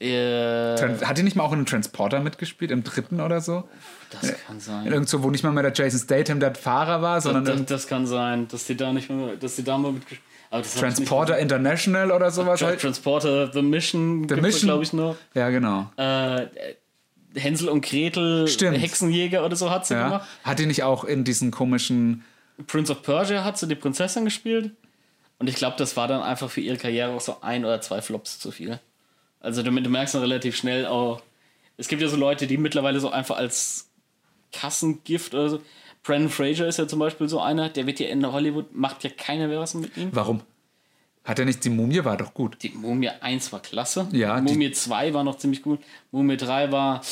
Äh, 0.00 0.76
Hat 1.04 1.18
die 1.18 1.22
nicht 1.22 1.36
mal 1.36 1.44
auch 1.44 1.52
in 1.52 1.58
einem 1.58 1.66
Transporter 1.66 2.20
mitgespielt, 2.20 2.70
im 2.70 2.82
dritten 2.84 3.20
oder 3.20 3.40
so? 3.40 3.68
das 4.10 4.32
kann 4.46 4.58
sein. 4.58 4.86
Irgendwo, 4.86 5.22
wo 5.22 5.30
nicht 5.30 5.44
mal 5.44 5.52
mehr 5.52 5.62
der 5.62 5.72
Jason 5.74 6.00
Statham 6.00 6.40
der 6.40 6.54
Fahrer 6.54 7.00
war, 7.02 7.20
sondern 7.20 7.44
Das, 7.44 7.54
irgend- 7.54 7.70
das 7.70 7.86
kann 7.86 8.06
sein, 8.06 8.48
dass 8.48 8.64
die 8.66 8.76
da 8.76 8.92
nicht 8.92 9.08
mehr, 9.10 9.36
dass 9.36 9.56
die 9.56 9.62
da 9.64 9.76
mal 9.78 9.92
mitgespielt 9.92 10.22
das 10.50 10.74
nicht 10.74 10.80
Transporter 10.80 11.38
International 11.38 12.10
oder 12.10 12.30
sowas 12.32 12.54
gesehen. 12.54 12.68
halt. 12.70 12.80
Transporter 12.80 13.52
The 13.52 13.62
Mission, 13.62 14.26
The 14.28 14.34
Mission. 14.36 14.68
glaube 14.68 14.82
ich, 14.82 14.92
noch. 14.92 15.16
Ja, 15.34 15.48
genau. 15.50 15.88
Äh, 15.96 16.46
Hänsel 17.36 17.68
und 17.68 17.84
Gretel, 17.84 18.48
Stimmt. 18.48 18.80
Hexenjäger 18.80 19.44
oder 19.44 19.54
so 19.54 19.70
hat 19.70 19.86
sie 19.86 19.94
Ja. 19.94 20.04
gemacht. 20.04 20.28
Hat 20.42 20.58
die 20.58 20.66
nicht 20.66 20.82
auch 20.82 21.04
in 21.04 21.22
diesen 21.22 21.52
komischen. 21.52 22.24
Prince 22.66 22.90
of 22.90 23.02
Persia 23.02 23.44
hat 23.44 23.58
sie 23.58 23.68
die 23.68 23.76
Prinzessin 23.76 24.24
gespielt. 24.24 24.72
Und 25.38 25.48
ich 25.48 25.54
glaube, 25.54 25.76
das 25.78 25.96
war 25.96 26.08
dann 26.08 26.20
einfach 26.22 26.50
für 26.50 26.60
ihre 26.60 26.76
Karriere 26.78 27.10
auch 27.12 27.20
so 27.20 27.36
ein 27.42 27.64
oder 27.64 27.80
zwei 27.80 28.02
Flops 28.02 28.40
zu 28.40 28.50
viel. 28.50 28.80
Also 29.40 29.62
du, 29.62 29.70
du 29.70 29.90
merkst 29.90 30.14
dann 30.14 30.22
relativ 30.22 30.56
schnell 30.56 30.86
auch, 30.86 31.22
es 31.76 31.88
gibt 31.88 32.02
ja 32.02 32.08
so 32.08 32.16
Leute, 32.16 32.46
die 32.46 32.56
mittlerweile 32.58 33.00
so 33.00 33.10
einfach 33.10 33.36
als 33.38 33.88
Kassengift 34.52 35.34
oder 35.34 35.48
so. 35.50 35.60
Brandon 36.02 36.30
Fraser 36.30 36.66
ist 36.66 36.78
ja 36.78 36.86
zum 36.88 36.98
Beispiel 36.98 37.28
so 37.28 37.40
einer, 37.40 37.68
der 37.68 37.86
wird 37.86 38.00
ja 38.00 38.08
in 38.08 38.24
Hollywood, 38.30 38.74
macht 38.74 39.04
ja 39.04 39.10
keiner 39.10 39.48
mehr 39.48 39.60
was 39.60 39.74
mit 39.74 39.96
ihm. 39.96 40.08
Warum? 40.12 40.40
Hat 41.24 41.38
er 41.38 41.44
nicht. 41.44 41.62
Die 41.64 41.70
Mumie 41.70 42.02
war 42.04 42.16
doch 42.16 42.32
gut. 42.32 42.56
Die 42.62 42.70
Mumie 42.70 43.10
1 43.10 43.52
war 43.52 43.60
klasse. 43.60 44.08
Ja, 44.12 44.40
die- 44.40 44.52
Mumie 44.52 44.72
2 44.72 45.12
war 45.12 45.22
noch 45.24 45.36
ziemlich 45.36 45.62
gut. 45.62 45.80
Mumie 46.10 46.38
3 46.38 46.72
war, 46.72 47.02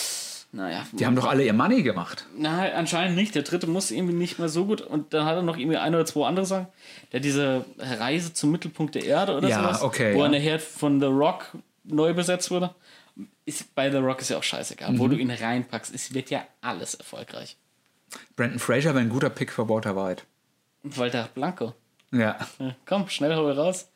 naja. 0.53 0.87
Die 0.93 1.05
haben 1.05 1.15
doch 1.15 1.27
alle 1.27 1.45
ihr 1.45 1.53
Money 1.53 1.83
gemacht. 1.83 2.25
Na, 2.37 2.63
anscheinend 2.73 3.17
nicht. 3.17 3.35
Der 3.35 3.43
dritte 3.43 3.67
muss 3.67 3.91
irgendwie 3.91 4.15
nicht 4.15 4.39
mehr 4.39 4.49
so 4.49 4.65
gut. 4.65 4.81
Und 4.81 5.13
dann 5.13 5.27
hat 5.27 5.37
er 5.37 5.43
noch 5.43 5.59
irgendwie 5.59 5.77
ein 5.77 5.95
oder 5.95 6.07
zwei 6.07 6.27
andere 6.27 6.47
Sachen. 6.47 6.69
Der 7.13 7.21
diese 7.21 7.67
Reise 7.79 8.33
zum 8.33 8.51
Mittelpunkt 8.51 8.95
der 8.95 9.05
Erde 9.05 9.37
oder 9.37 9.47
Ja, 9.49 9.61
sowas. 9.63 9.83
okay, 9.83 10.15
Wo 10.15 10.21
ja. 10.21 10.25
er 10.25 10.31
nachher 10.31 10.59
von 10.59 10.99
The 11.01 11.07
Rock 11.07 11.53
neu 11.89 12.15
besetzt 12.15 12.51
wurde. 12.51 12.75
Ist, 13.45 13.75
bei 13.75 13.91
The 13.91 13.99
Rock 13.99 14.21
ist 14.21 14.31
ja 14.31 14.39
auch 14.39 14.43
scheißegal. 14.43 14.93
Mhm. 14.93 14.99
Wo 14.99 15.09
du 15.09 15.17
ihn 15.17 15.31
reinpackst, 15.31 15.95
es 15.95 16.15
wird 16.15 16.31
ja 16.31 16.45
alles 16.61 16.95
erfolgreich. 16.95 17.57
Brandon 18.37 18.59
Fraser 18.59 18.95
wäre 18.95 19.01
ein 19.01 19.09
guter 19.09 19.31
Pick 19.31 19.53
für 19.53 19.69
Walter 19.69 19.97
White. 19.97 20.23
Walter 20.83 21.29
Blanco. 21.35 21.75
Ja. 22.13 22.39
Ja, 22.59 22.75
komm, 22.87 23.09
schnell 23.09 23.37
hol 23.37 23.53
raus. 23.53 23.89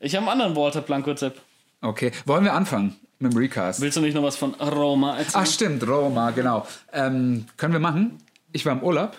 Ich 0.00 0.14
habe 0.14 0.28
einen 0.28 0.40
anderen 0.40 0.56
Walter 0.56 0.82
Blanco-Tipp. 0.82 1.40
Okay. 1.80 2.12
Wollen 2.26 2.44
wir 2.44 2.52
anfangen 2.52 2.96
mit 3.18 3.32
dem 3.32 3.38
Recast? 3.38 3.80
Willst 3.80 3.96
du 3.96 4.00
nicht 4.00 4.14
noch 4.14 4.22
was 4.22 4.36
von 4.36 4.54
Roma 4.54 5.16
erzählen? 5.16 5.44
Ach, 5.44 5.46
stimmt, 5.46 5.86
Roma, 5.86 6.30
genau. 6.32 6.66
Ähm, 6.92 7.46
können 7.56 7.72
wir 7.72 7.80
machen? 7.80 8.18
Ich 8.52 8.66
war 8.66 8.72
im 8.72 8.82
Urlaub. 8.82 9.16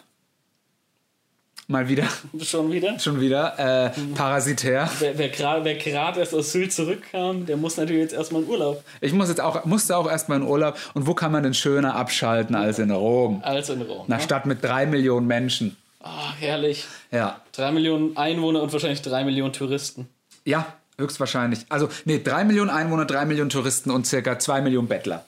Mal 1.68 1.90
wieder. 1.90 2.08
Schon 2.44 2.72
wieder? 2.72 3.00
Schon 3.00 3.20
wieder. 3.20 3.88
Äh, 3.88 3.90
parasitär. 4.14 4.88
Wer, 5.00 5.18
wer 5.18 5.30
gerade 5.76 6.20
erst 6.20 6.36
aus 6.36 6.52
Sylt 6.52 6.72
zurückkam, 6.72 7.48
der 7.48 7.58
muss 7.58 7.78
natürlich 7.78 8.04
jetzt 8.04 8.14
erstmal 8.14 8.44
in 8.44 8.50
Urlaub. 8.50 8.84
Ich 9.02 9.14
muss 9.14 9.30
jetzt 9.30 9.42
auch, 9.42 9.66
musste 9.66 9.98
auch 9.98 10.08
erstmal 10.08 10.40
in 10.40 10.48
Urlaub. 10.48 10.78
Und 10.94 11.08
wo 11.08 11.16
kann 11.16 11.32
man 11.32 11.42
denn 11.42 11.56
schöner 11.56 11.96
abschalten 11.96 12.56
als 12.56 12.78
in 12.78 12.92
Rom? 12.92 13.42
Als 13.44 13.70
in 13.70 13.82
Rom. 13.82 14.06
Einer 14.06 14.18
ne? 14.18 14.22
Stadt 14.22 14.46
mit 14.46 14.64
drei 14.64 14.86
Millionen 14.86 15.26
Menschen. 15.26 15.76
Ah, 16.02 16.34
herrlich. 16.38 16.86
Ja. 17.10 17.42
Drei 17.52 17.72
Millionen 17.72 18.16
Einwohner 18.16 18.62
und 18.62 18.72
wahrscheinlich 18.72 19.02
drei 19.02 19.24
Millionen 19.24 19.54
Touristen. 19.54 20.08
Ja, 20.44 20.68
höchstwahrscheinlich. 21.00 21.66
Also, 21.70 21.90
nee, 22.06 22.22
drei 22.24 22.44
Millionen 22.44 22.70
Einwohner, 22.70 23.06
drei 23.06 23.26
Millionen 23.26 23.50
Touristen 23.50 23.90
und 23.90 24.06
circa 24.06 24.38
zwei 24.38 24.62
Millionen 24.62 24.88
Bettler. 24.88 25.26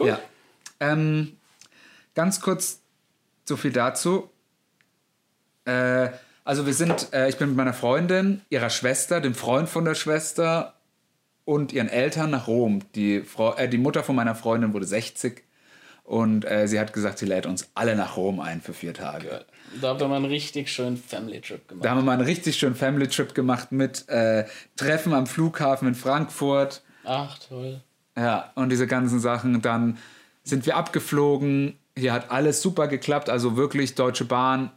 Cool. 0.00 0.08
Ja. 0.08 0.20
Ähm, 0.80 1.36
ganz 2.14 2.40
kurz 2.40 2.80
so 3.44 3.58
viel 3.58 3.72
dazu. 3.72 4.30
Äh, 5.68 6.10
also 6.44 6.66
wir 6.66 6.72
sind, 6.72 7.12
äh, 7.12 7.28
ich 7.28 7.36
bin 7.36 7.48
mit 7.48 7.56
meiner 7.56 7.74
Freundin, 7.74 8.40
ihrer 8.48 8.70
Schwester, 8.70 9.20
dem 9.20 9.34
Freund 9.34 9.68
von 9.68 9.84
der 9.84 9.94
Schwester 9.94 10.74
und 11.44 11.72
ihren 11.72 11.88
Eltern 11.88 12.30
nach 12.30 12.46
Rom. 12.46 12.80
Die, 12.94 13.20
Frau, 13.20 13.54
äh, 13.54 13.68
die 13.68 13.78
Mutter 13.78 14.02
von 14.02 14.16
meiner 14.16 14.34
Freundin 14.34 14.72
wurde 14.72 14.86
60 14.86 15.42
und 16.04 16.50
äh, 16.50 16.66
sie 16.66 16.80
hat 16.80 16.94
gesagt, 16.94 17.18
sie 17.18 17.26
lädt 17.26 17.44
uns 17.44 17.68
alle 17.74 17.94
nach 17.94 18.16
Rom 18.16 18.40
ein 18.40 18.62
für 18.62 18.72
vier 18.72 18.94
Tage. 18.94 19.44
Da 19.82 19.88
habt 19.88 20.00
ihr 20.00 20.08
mal 20.08 20.16
einen 20.16 20.24
richtig 20.24 20.72
schönen 20.72 20.96
Family-Trip 20.96 21.68
gemacht. 21.68 21.84
Da 21.84 21.90
haben 21.90 21.98
wir 21.98 22.04
mal 22.04 22.12
einen 22.12 22.24
richtig 22.24 22.56
schönen 22.56 22.74
Family 22.74 23.08
Trip 23.08 23.34
gemacht 23.34 23.70
mit 23.70 24.08
äh, 24.08 24.46
Treffen 24.76 25.12
am 25.12 25.26
Flughafen 25.26 25.86
in 25.86 25.94
Frankfurt. 25.94 26.82
Ach, 27.04 27.38
toll. 27.46 27.82
Ja, 28.16 28.52
und 28.54 28.70
diese 28.70 28.86
ganzen 28.86 29.20
Sachen. 29.20 29.60
Dann 29.60 29.98
sind 30.44 30.64
wir 30.64 30.76
abgeflogen. 30.76 31.78
Hier 31.94 32.14
hat 32.14 32.30
alles 32.30 32.62
super 32.62 32.88
geklappt. 32.88 33.28
Also 33.28 33.58
wirklich 33.58 33.94
Deutsche 33.94 34.24
Bahn. 34.24 34.70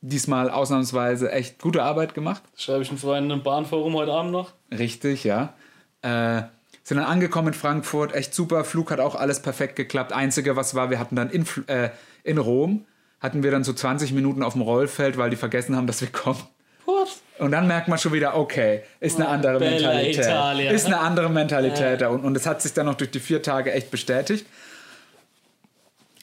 Diesmal 0.00 0.50
ausnahmsweise 0.50 1.32
echt 1.32 1.58
gute 1.60 1.82
Arbeit 1.82 2.14
gemacht. 2.14 2.42
Schreibe 2.56 2.82
ich 2.82 2.88
einen 2.90 2.98
Freund 2.98 3.30
im 3.32 3.42
Bahnforum 3.42 3.94
heute 3.94 4.12
Abend 4.12 4.30
noch. 4.30 4.52
Richtig, 4.70 5.24
ja. 5.24 5.54
Äh, 6.02 6.42
sind 6.84 6.98
dann 6.98 7.06
angekommen 7.06 7.48
in 7.48 7.54
Frankfurt. 7.54 8.14
Echt 8.14 8.32
super. 8.32 8.64
Flug 8.64 8.90
hat 8.90 9.00
auch 9.00 9.14
alles 9.14 9.42
perfekt 9.42 9.76
geklappt. 9.76 10.12
Einzige, 10.12 10.56
was 10.56 10.74
war, 10.74 10.90
wir 10.90 10.98
hatten 10.98 11.16
dann 11.16 11.30
in, 11.30 11.44
äh, 11.66 11.90
in 12.22 12.38
Rom, 12.38 12.86
hatten 13.20 13.42
wir 13.42 13.50
dann 13.50 13.64
so 13.64 13.72
20 13.72 14.12
Minuten 14.12 14.42
auf 14.42 14.54
dem 14.54 14.62
Rollfeld, 14.62 15.18
weil 15.18 15.30
die 15.30 15.36
vergessen 15.36 15.76
haben, 15.76 15.86
dass 15.86 16.00
wir 16.00 16.08
kommen. 16.08 16.42
What? 16.86 17.08
Und 17.38 17.50
dann 17.50 17.66
merkt 17.66 17.88
man 17.88 17.98
schon 17.98 18.12
wieder, 18.12 18.36
okay, 18.36 18.82
ist 19.00 19.16
eine 19.16 19.28
andere 19.28 19.58
Bella 19.58 19.88
Mentalität. 19.88 20.24
Italia. 20.24 20.70
Ist 20.70 20.86
eine 20.86 20.98
andere 21.00 21.28
Mentalität 21.28 22.00
da 22.00 22.08
unten. 22.08 22.26
Und 22.26 22.36
es 22.36 22.46
hat 22.46 22.62
sich 22.62 22.72
dann 22.72 22.86
noch 22.86 22.94
durch 22.94 23.10
die 23.10 23.20
vier 23.20 23.42
Tage 23.42 23.72
echt 23.72 23.90
bestätigt. 23.90 24.46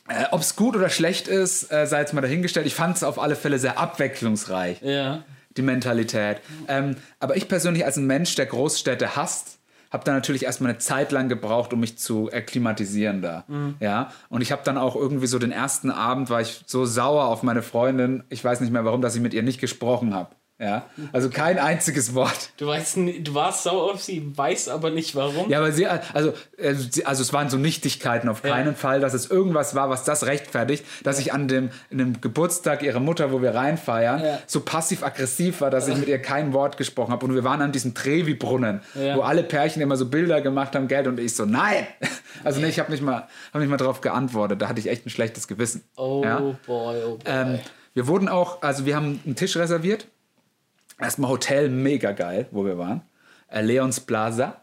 Äh, 0.08 0.26
Ob 0.32 0.42
es 0.42 0.56
gut 0.56 0.76
oder 0.76 0.90
schlecht 0.90 1.28
ist, 1.28 1.72
äh, 1.72 1.88
sei 1.88 2.00
jetzt 2.02 2.14
mal 2.14 2.22
dahingestellt. 2.22 2.68
Ich 2.68 2.76
fand 2.76 2.96
es 2.98 3.04
auf 3.04 3.20
alle 3.20 3.36
Fälle 3.36 3.58
sehr 3.60 3.80
abwechslungsreich. 3.80 4.82
Ja. 4.82 5.24
die 5.58 5.62
Mentalität. 5.62 6.42
Ähm, 6.68 6.98
aber 7.20 7.38
ich 7.38 7.48
persönlich 7.48 7.86
als 7.86 7.96
ein 7.98 8.06
Mensch, 8.06 8.36
der 8.36 8.46
Großstädte 8.46 9.16
hasst, 9.16 9.60
habe 9.90 10.04
da 10.04 10.12
natürlich 10.12 10.44
erstmal 10.44 10.72
eine 10.72 10.80
Zeit 10.80 11.14
lang 11.14 11.30
gebraucht, 11.30 11.72
um 11.72 11.80
mich 11.80 11.98
zu 11.98 12.30
akklimatisieren 12.32 13.22
da. 13.22 13.46
Ja, 13.80 14.12
und 14.28 14.42
ich 14.42 14.52
habe 14.52 14.62
dann 14.66 14.78
auch 14.78 14.98
irgendwie 14.98 15.28
so 15.28 15.40
den 15.40 15.54
ersten 15.54 15.90
Abend 15.92 16.30
war 16.30 16.42
ich 16.42 16.64
so 16.66 16.86
sauer 16.86 17.26
auf 17.28 17.44
meine 17.44 17.62
Freundin, 17.62 18.26
ich 18.28 18.44
weiß 18.44 18.60
nicht 18.60 18.74
mehr 18.74 18.84
warum, 18.84 19.02
dass 19.02 19.16
ich 19.16 19.22
mit 19.22 19.34
ihr 19.34 19.44
nicht 19.44 19.62
gesprochen 19.62 20.14
habe. 20.14 20.36
Ja, 20.58 20.86
also 21.12 21.30
kein 21.30 21.60
einziges 21.60 22.14
Wort. 22.16 22.52
Du, 22.56 22.68
weißt, 22.68 22.96
du 22.96 23.34
warst 23.34 23.64
sauer 23.64 23.92
auf 23.92 24.02
sie, 24.02 24.32
weißt 24.38 24.70
aber 24.70 24.90
nicht 24.90 25.14
warum. 25.14 25.50
Ja, 25.50 25.58
aber 25.58 25.74
sie, 25.74 25.86
also, 25.86 26.34
sie, 26.58 27.06
also 27.06 27.24
es 27.24 27.34
waren 27.34 27.50
so 27.50 27.58
Nichtigkeiten 27.58 28.30
auf 28.30 28.42
keinen 28.42 28.74
Fall, 28.78 29.02
dass 29.02 29.14
es 29.14 29.30
irgendwas 29.30 29.76
war, 29.76 29.90
was 29.90 30.06
das 30.06 30.26
rechtfertigt, 30.26 30.86
dass 31.04 31.20
ich 31.20 31.34
an 31.34 31.50
dem, 31.50 31.72
dem 31.92 32.22
Geburtstag 32.22 32.84
ihrer 32.84 33.02
Mutter, 33.02 33.34
wo 33.34 33.42
wir 33.42 33.54
reinfeiern, 33.54 34.24
Ja. 34.24 34.40
so 34.48 34.62
passiv-aggressiv 34.62 35.60
war, 35.60 35.70
dass 35.72 35.90
ich 35.90 35.98
mit 35.98 36.08
ihr 36.08 36.22
kein 36.22 36.54
Wort 36.54 36.78
gesprochen 36.78 37.12
habe. 37.12 37.26
Und 37.26 37.34
wir 37.36 37.44
waren 37.44 37.62
an 37.62 37.74
diesem 37.74 37.94
Trevi-Brunnen, 37.94 38.80
Ja. 38.94 39.18
wo 39.18 39.22
alle 39.24 39.44
Pärchen 39.44 39.82
immer 39.82 39.98
so 39.98 40.06
Bilder 40.06 40.40
gemacht 40.40 40.74
haben, 40.74 40.88
Geld, 40.88 41.08
und 41.08 41.20
ich 41.20 41.36
so, 41.36 41.46
nein! 41.46 41.86
Also 42.44 42.60
nee, 42.60 42.68
ich 42.68 42.80
habe 42.80 42.92
nicht 42.92 43.02
mal, 43.02 43.28
hab 43.54 43.62
nicht 43.62 43.70
mal 43.70 43.78
darauf 43.78 44.02
geantwortet. 44.02 44.62
Da 44.62 44.68
hatte 44.68 44.80
ich 44.80 44.88
echt 44.90 45.06
ein 45.06 45.10
schlechtes 45.10 45.48
Gewissen. 45.48 45.84
Oh 45.96 46.22
Ja? 46.24 46.40
boy, 46.40 46.56
oh 46.68 47.16
boy. 47.18 47.20
Ähm, 47.26 47.60
wir 47.94 48.08
wurden 48.08 48.28
auch, 48.28 48.62
also 48.62 48.86
wir 48.86 48.96
haben 48.96 49.22
einen 49.26 49.36
Tisch 49.38 49.56
reserviert. 49.56 50.06
Erstmal 51.00 51.30
Hotel, 51.30 51.70
mega 51.70 52.12
geil, 52.12 52.48
wo 52.52 52.66
wir 52.66 52.78
waren. 52.78 53.02
Äh, 53.50 53.62
Leons 53.62 54.00
Plaza. 54.00 54.62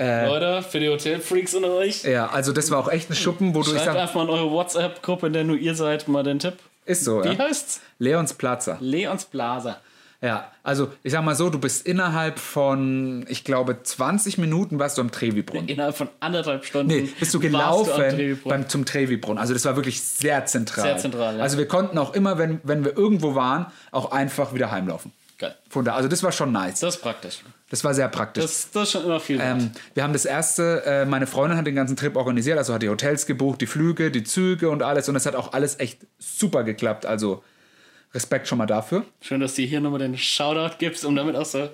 Leute, 0.00 0.62
für 0.62 0.78
die 0.78 0.88
Hotelfreaks 0.88 1.54
unter 1.54 1.72
euch, 1.72 2.04
Ja, 2.04 2.28
also 2.28 2.52
das 2.52 2.70
war 2.70 2.78
auch 2.78 2.88
echt 2.88 3.10
ein 3.10 3.16
Schuppen, 3.16 3.52
wo 3.54 3.62
du, 3.62 3.74
ich 3.74 3.82
schreibt 3.82 3.96
einfach 3.96 4.14
mal 4.14 4.22
in 4.24 4.30
eure 4.30 4.50
WhatsApp-Gruppe, 4.52 5.26
in 5.26 5.32
der 5.32 5.42
nur 5.42 5.56
ihr 5.56 5.74
seid, 5.74 6.06
mal 6.06 6.22
den 6.22 6.38
Tipp. 6.38 6.54
ist 6.84 7.04
so, 7.04 7.24
Wie 7.24 7.30
ja. 7.32 7.38
heißt's? 7.38 7.80
Leons 7.98 8.34
Plaza. 8.34 8.76
Leons 8.80 9.24
Blaser. 9.24 9.80
Ja, 10.20 10.50
also 10.64 10.92
ich 11.02 11.12
sag 11.12 11.24
mal 11.24 11.34
so, 11.34 11.48
du 11.50 11.58
bist 11.58 11.86
innerhalb 11.86 12.38
von, 12.40 13.24
ich 13.28 13.42
glaube, 13.44 13.82
20 13.82 14.38
Minuten 14.38 14.78
warst 14.78 14.98
du 14.98 15.02
am 15.02 15.10
Trevi-Brunnen. 15.10 15.68
Innerhalb 15.68 15.96
von 15.96 16.08
anderthalb 16.20 16.64
Stunden 16.64 16.88
Nee, 16.88 17.08
bist 17.18 17.34
du 17.34 17.40
gelaufen 17.40 17.92
Trevi-Brunnen. 17.92 18.60
beim, 18.62 18.68
zum 18.68 18.84
Trevi-Brunnen. 18.84 19.38
Also 19.38 19.52
das 19.52 19.64
war 19.64 19.74
wirklich 19.76 20.00
sehr 20.00 20.44
zentral. 20.46 20.84
Sehr 20.84 20.96
zentral, 20.98 21.36
ja. 21.36 21.42
Also 21.42 21.56
wir 21.58 21.66
konnten 21.66 21.98
auch 21.98 22.14
immer, 22.14 22.36
wenn, 22.38 22.60
wenn 22.64 22.84
wir 22.84 22.96
irgendwo 22.96 23.34
waren, 23.36 23.66
auch 23.92 24.10
einfach 24.12 24.54
wieder 24.54 24.70
heimlaufen. 24.72 25.12
Geil. 25.38 25.54
Von 25.68 25.84
da, 25.84 25.94
also 25.94 26.08
das 26.08 26.22
war 26.24 26.32
schon 26.32 26.50
nice. 26.50 26.80
Das 26.80 26.96
ist 26.96 27.00
praktisch. 27.00 27.42
Das 27.70 27.84
war 27.84 27.94
sehr 27.94 28.08
praktisch. 28.08 28.42
Das, 28.42 28.70
das 28.72 28.82
ist 28.84 28.92
schon 28.92 29.04
immer 29.04 29.20
viel. 29.20 29.38
Ähm, 29.40 29.70
wir 29.94 30.02
haben 30.02 30.12
das 30.12 30.24
erste, 30.24 30.82
äh, 30.84 31.04
meine 31.04 31.28
Freundin 31.28 31.56
hat 31.56 31.66
den 31.66 31.76
ganzen 31.76 31.96
Trip 31.96 32.16
organisiert, 32.16 32.58
also 32.58 32.74
hat 32.74 32.82
die 32.82 32.88
Hotels 32.88 33.24
gebucht, 33.24 33.60
die 33.60 33.68
Flüge, 33.68 34.10
die 34.10 34.24
Züge 34.24 34.68
und 34.68 34.82
alles 34.82 35.08
und 35.08 35.14
es 35.14 35.26
hat 35.26 35.36
auch 35.36 35.52
alles 35.52 35.78
echt 35.78 36.06
super 36.18 36.64
geklappt. 36.64 37.06
Also 37.06 37.44
Respekt 38.14 38.48
schon 38.48 38.58
mal 38.58 38.66
dafür. 38.66 39.04
Schön, 39.20 39.40
dass 39.40 39.54
du 39.54 39.62
hier 39.62 39.80
nochmal 39.80 40.00
den 40.00 40.18
Shoutout 40.18 40.76
gibst, 40.78 41.04
um 41.04 41.14
damit 41.14 41.36
auch 41.36 41.44
so 41.44 41.68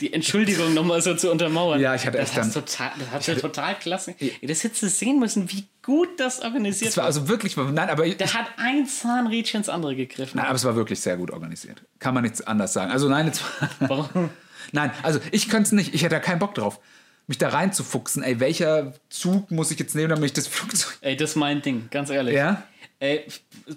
die 0.00 0.12
Entschuldigung 0.12 0.74
nochmal 0.74 1.00
so 1.02 1.14
zu 1.14 1.30
untermauern. 1.30 1.80
Ja, 1.80 1.94
ich 1.94 2.04
hatte 2.06 2.18
das 2.18 2.30
echt 2.30 2.38
dann- 2.38 2.52
total, 2.52 2.90
Das 2.98 3.10
hast 3.12 3.28
du 3.28 3.36
total 3.40 3.78
klasse. 3.78 4.14
Das 4.42 4.64
hättest 4.64 4.82
du 4.82 4.88
sehen 4.88 5.20
müssen, 5.20 5.50
wie 5.52 5.66
gut 5.82 6.08
das 6.18 6.40
organisiert 6.40 6.90
Es 6.90 6.96
war 6.96 7.04
also 7.04 7.28
wirklich, 7.28 7.56
nein, 7.56 7.78
aber, 7.90 8.04
ich, 8.06 8.16
Da 8.16 8.32
hat 8.34 8.46
ein 8.56 8.86
Zahnrädchen 8.86 9.58
ins 9.60 9.68
andere 9.68 9.94
gegriffen. 9.94 10.36
nein, 10.38 10.46
aber 10.46 10.56
es 10.56 10.64
war 10.64 10.74
wirklich 10.74 11.00
sehr 11.00 11.16
gut 11.16 11.30
organisiert. 11.30 11.82
Kann 12.00 12.12
man 12.14 12.24
nichts 12.24 12.40
anders 12.40 12.72
sagen. 12.72 12.90
Also 12.90 13.08
nein, 13.08 13.26
jetzt, 13.26 13.42
Warum? 13.80 14.30
nein, 14.72 14.90
also 15.02 15.20
ich 15.30 15.48
könnte 15.48 15.68
es 15.68 15.72
nicht. 15.72 15.94
Ich 15.94 16.02
hätte 16.02 16.16
da 16.16 16.20
keinen 16.20 16.40
Bock 16.40 16.54
drauf, 16.54 16.80
mich 17.28 17.38
da 17.38 17.50
reinzufuchsen. 17.50 18.22
Ey, 18.24 18.40
welcher 18.40 18.94
Zug 19.10 19.50
muss 19.52 19.70
ich 19.70 19.78
jetzt 19.78 19.94
nehmen, 19.94 20.08
damit 20.10 20.24
ich 20.26 20.32
das 20.32 20.46
Flugzeug... 20.48 20.98
Ey, 21.02 21.16
das 21.16 21.30
ist 21.30 21.36
mein 21.36 21.62
Ding, 21.62 21.88
ganz 21.90 22.10
ehrlich. 22.10 22.34
Ja? 22.34 22.64
Ey, 22.98 23.26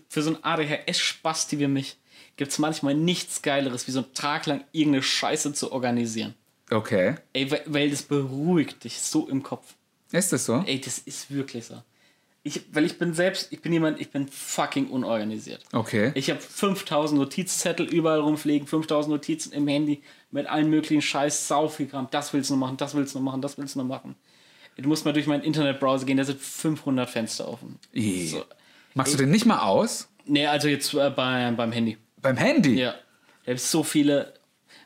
für 0.10 0.22
so 0.24 0.32
einen 0.34 0.44
ADHS-Spasti 0.44 1.60
wie 1.60 1.68
mich 1.68 1.98
gibt 2.38 2.52
es 2.52 2.60
manchmal 2.60 2.94
nichts 2.94 3.42
Geileres, 3.42 3.88
wie 3.88 3.92
so 3.92 4.00
einen 4.00 4.14
Tag 4.14 4.46
lang 4.46 4.64
irgendeine 4.72 5.04
Scheiße 5.04 5.54
zu 5.54 5.72
organisieren. 5.72 6.36
Okay. 6.70 7.16
Ey, 7.34 7.52
weil, 7.52 7.64
weil 7.66 7.90
das 7.90 8.04
beruhigt 8.04 8.84
dich 8.84 9.00
so 9.00 9.28
im 9.28 9.44
Kopf. 9.44 9.74
Ist 10.12 10.32
das 10.32 10.46
so? 10.46 10.64
Ey, 10.66 10.80
das 10.80 11.00
ist 11.00 11.32
wirklich 11.32 11.66
so. 11.66 11.82
Ich, 12.44 12.62
weil 12.72 12.86
ich 12.86 12.98
bin 12.98 13.14
selbst, 13.14 13.52
ich 13.52 13.62
bin 13.62 13.74
jemand, 13.74 14.00
ich 14.00 14.10
bin 14.10 14.30
fucking 14.30 14.88
unorganisiert. 14.88 15.66
Okay. 15.74 16.12
Ich 16.14 16.30
habe 16.30 16.40
5000 16.40 17.20
Notizzettel 17.20 17.86
überall 17.86 18.22
rumfliegen, 18.22 18.68
5000 18.68 19.12
Notizen 19.12 19.52
im 19.52 19.68
Handy 19.68 20.02
mit 20.32 20.48
allen 20.48 20.70
möglichen 20.70 21.02
Scheiß, 21.02 21.48
sau 21.48 21.68
viel 21.68 21.88
Kram. 21.88 22.08
Das 22.10 22.34
willst 22.34 22.50
du 22.50 22.54
noch 22.54 22.60
machen, 22.60 22.78
das 22.78 22.96
willst 22.96 23.16
du 23.16 23.20
noch 23.20 23.26
machen, 23.26 23.42
das 23.42 23.58
willst 23.58 23.76
du 23.76 23.80
noch 23.80 23.86
machen. 23.86 24.16
Du 24.78 24.88
musst 24.88 25.04
mal 25.04 25.12
durch 25.12 25.28
meinen 25.28 25.44
Internetbrowser 25.44 26.06
gehen, 26.06 26.18
da 26.18 26.24
sind 26.24 26.40
500 26.40 27.10
Fenster 27.10 27.48
offen. 27.48 27.80
So. 27.94 28.46
Machst 28.94 29.14
du 29.14 29.18
den 29.18 29.32
nicht 29.32 29.46
mal 29.46 29.60
aus? 29.60 30.08
Nee, 30.26 30.46
also 30.46 30.68
jetzt 30.68 30.94
äh, 30.94 31.10
bei, 31.10 31.52
beim 31.52 31.72
Handy. 31.72 31.98
Beim 32.22 32.38
Handy? 32.38 32.80
Ja. 32.80 32.96
Da 33.46 33.54
gibt 33.54 33.62
so 33.62 33.84
viele, 33.84 34.34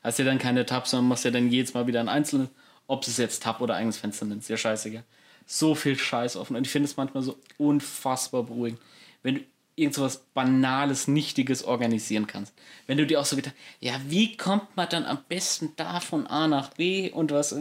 hast 0.04 0.20
ja 0.20 0.26
dann 0.26 0.38
keine 0.38 0.66
Tabs, 0.66 0.92
sondern 0.92 1.08
machst 1.08 1.26
ja 1.26 1.32
dann 1.32 1.50
jedes 1.50 1.74
Mal 1.74 1.88
wieder 1.88 2.00
ein 2.00 2.10
einzelnes, 2.10 2.50
ob 2.88 3.08
es 3.08 3.18
jetzt 3.18 3.44
Tab 3.44 3.62
oder 3.62 3.76
eigenes 3.76 3.98
Fenster 3.98 4.26
nennt, 4.26 4.42
ist 4.42 4.50
ja 4.50 4.58
scheißegal. 4.58 5.04
So 5.46 5.76
viel 5.76 5.98
Scheiß 5.98 6.36
offen. 6.36 6.56
Und 6.56 6.66
ich 6.66 6.72
finde 6.72 6.88
es 6.88 6.98
manchmal 6.98 7.24
so 7.24 7.38
unfassbar 7.58 8.44
beruhigend, 8.44 8.80
wenn 9.24 9.36
du 9.36 9.42
irgend 9.76 9.96
so 9.96 10.02
was 10.02 10.18
Banales, 10.34 11.08
Nichtiges 11.08 11.64
organisieren 11.64 12.28
kannst. 12.28 12.54
Wenn 12.88 12.98
du 12.98 13.08
dir 13.08 13.20
auch 13.20 13.26
so 13.26 13.38
wieder, 13.38 13.52
ja, 13.80 13.94
wie 14.08 14.38
kommt 14.38 14.76
man 14.76 14.90
dann 14.90 15.06
am 15.06 15.20
besten 15.28 15.74
da 15.76 16.00
von 16.00 16.28
A 16.28 16.48
nach 16.48 16.70
B 16.74 17.10
und 17.12 17.32
was? 17.32 17.56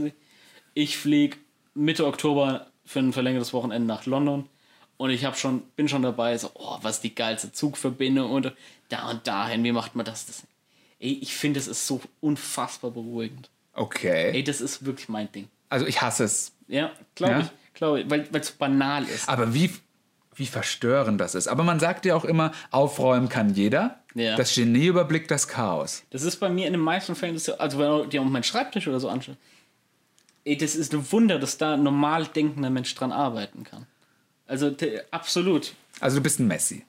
Ich 0.75 0.99
fliege 0.99 1.39
Mitte 1.75 2.07
Oktober 2.07 2.67
für 2.85 2.99
ein 2.99 3.13
verlängertes 3.13 3.53
Wochenende 3.53 3.87
nach 3.87 4.07
London 4.07 4.49
und 5.01 5.09
ich 5.09 5.25
hab 5.25 5.39
schon, 5.39 5.63
bin 5.77 5.89
schon 5.89 6.03
dabei, 6.03 6.37
so, 6.37 6.51
oh, 6.53 6.77
was 6.83 7.01
die 7.01 7.15
geilste 7.15 7.51
Zugverbindung 7.51 8.31
und 8.31 8.53
da 8.91 9.09
und 9.09 9.27
dahin, 9.27 9.65
wie 9.65 9.73
macht 9.73 9.97
man 9.97 10.05
das? 10.05 10.27
das? 10.27 10.43
Ey, 10.99 11.19
ich 11.23 11.35
finde, 11.35 11.59
es 11.59 11.69
ist 11.69 11.87
so 11.87 12.03
unfassbar 12.21 12.91
beruhigend. 12.91 13.49
Okay. 13.73 14.33
Ey, 14.35 14.45
das 14.45 14.61
ist 14.61 14.85
wirklich 14.85 15.09
mein 15.09 15.33
Ding. 15.33 15.49
Also 15.71 15.87
ich 15.87 16.03
hasse 16.03 16.25
es. 16.25 16.53
Ja, 16.69 16.91
glaube 17.15 17.33
Ja? 17.33 17.41
ich. 17.41 17.47
Glaube 17.73 18.01
ich, 18.03 18.11
weil 18.11 18.29
es 18.31 18.49
so 18.49 18.55
banal 18.59 19.05
ist. 19.05 19.27
Aber 19.27 19.55
wie, 19.55 19.71
wie 20.35 20.45
verstörend 20.45 21.19
das 21.19 21.35
ist. 21.35 21.49
Aber 21.49 21.63
man 21.63 21.81
sagt 21.81 22.05
ja 22.05 22.15
auch 22.15 22.27
immer, 22.27 22.53
aufräumen 22.71 23.31
kann 23.31 23.55
jeder. 23.55 24.01
Ja. 24.15 24.37
Das 24.37 24.55
Genie 24.55 24.89
überblickt 24.89 25.31
das 25.31 25.49
Chaos. 25.49 26.03
Das 26.11 26.25
ist 26.25 26.37
bei 26.37 26.51
mir 26.51 26.67
in 26.67 26.75
den 26.75 26.83
meisten 26.83 27.15
Fällen, 27.15 27.33
das 27.33 27.49
also 27.49 27.79
wenn 27.79 27.89
du 27.89 28.05
dir 28.05 28.21
auch 28.21 28.27
meinen 28.27 28.43
Schreibtisch 28.43 28.87
oder 28.87 29.01
so 29.01 29.09
anschaust, 29.09 29.39
ey, 30.45 30.59
das 30.59 30.75
ist 30.75 30.93
ein 30.93 31.11
Wunder, 31.11 31.39
dass 31.39 31.57
da 31.57 31.73
ein 31.73 31.83
normal 31.83 32.27
denkender 32.27 32.69
Mensch 32.69 32.95
dran 32.95 33.13
arbeiten 33.13 33.65
kann. 33.65 33.87
Also 34.51 34.73
absolut. 35.13 35.73
Also 36.01 36.17
du 36.17 36.23
bist 36.23 36.41
ein 36.41 36.49
Messi. 36.49 36.85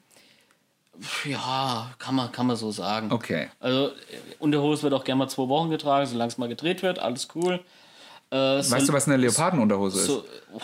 Ja, 1.25 1.93
kann 1.99 2.15
man, 2.15 2.31
kann 2.31 2.47
man 2.47 2.55
so 2.55 2.71
sagen. 2.71 3.11
Okay. 3.11 3.49
Also 3.59 3.91
Unterhose 4.39 4.83
wird 4.83 4.93
auch 4.93 5.03
gerne 5.03 5.19
mal 5.19 5.29
zwei 5.29 5.47
Wochen 5.47 5.69
getragen, 5.69 6.05
solange 6.07 6.29
es 6.29 6.37
mal 6.37 6.49
gedreht 6.49 6.81
wird, 6.81 6.97
alles 6.99 7.27
cool. 7.35 7.59
Äh, 8.31 8.61
so, 8.61 8.75
Weißt 8.75 8.89
du, 8.89 8.93
was 8.93 9.07
eine 9.07 9.17
Leopardenunterhose 9.17 9.99
ist? 9.99 10.05
so, 10.07 10.25
oh, 10.53 10.59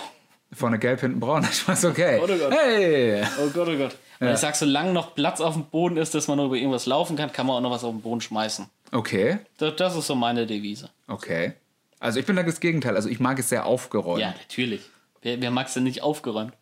Vorne 0.54 0.80
gelb, 0.80 1.02
hinten 1.02 1.20
braun. 1.20 1.46
Ich 1.52 1.68
weiß, 1.68 1.86
okay. 1.86 2.20
Gott, 2.20 2.32
oh 2.32 2.38
Gott. 2.38 2.52
Hey! 2.52 3.24
oh 3.44 3.50
Gott, 3.54 3.68
oh 3.68 3.78
Gott. 3.78 3.96
Weil 4.20 4.34
ich 4.34 4.40
sag, 4.40 4.56
solange 4.56 4.92
noch 4.92 5.14
Platz 5.14 5.40
auf 5.40 5.54
dem 5.54 5.66
Boden 5.66 5.98
ist, 5.98 6.16
dass 6.16 6.28
man 6.28 6.38
noch 6.38 6.46
über 6.48 6.56
irgendwas 6.56 6.88
laufen 6.88 7.16
kann, 7.16 7.32
kann 7.32 7.46
man 7.46 7.58
auch 7.58 7.62
noch 7.62 7.72
was 7.72 7.84
auf 7.84 7.94
den 7.94 8.02
Boden 8.02 8.22
schmeißen. 8.22 8.66
Okay, 8.92 9.38
Das, 9.60 9.76
das 9.76 9.96
ist 9.96 10.08
so 10.08 10.16
meine 10.16 10.48
Devise. 10.48 10.90
okay. 11.08 11.54
Also 12.00 12.20
ich 12.20 12.28
bin 12.28 12.36
da 12.36 12.44
das 12.44 12.60
Gegenteil. 12.60 12.96
Also 12.96 13.10
ich 13.10 13.20
mag 13.20 13.40
es 13.40 13.50
sehr 13.50 13.66
aufgeräumt. 13.66 14.22
Ja, 14.22 14.28
natürlich. 14.30 14.82
Wer, 15.24 15.42
wer 15.42 15.50
mag 15.50 15.68
es 15.68 15.74
denn 15.74 15.84
nicht 15.84 16.04
aufgeräumt? 16.04 16.54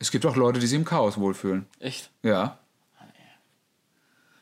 Es 0.00 0.10
gibt 0.10 0.26
auch 0.26 0.34
Leute, 0.34 0.58
die 0.58 0.66
sich 0.66 0.76
im 0.76 0.84
Chaos 0.84 1.18
wohlfühlen. 1.18 1.66
Echt? 1.78 2.10
Ja. 2.22 2.58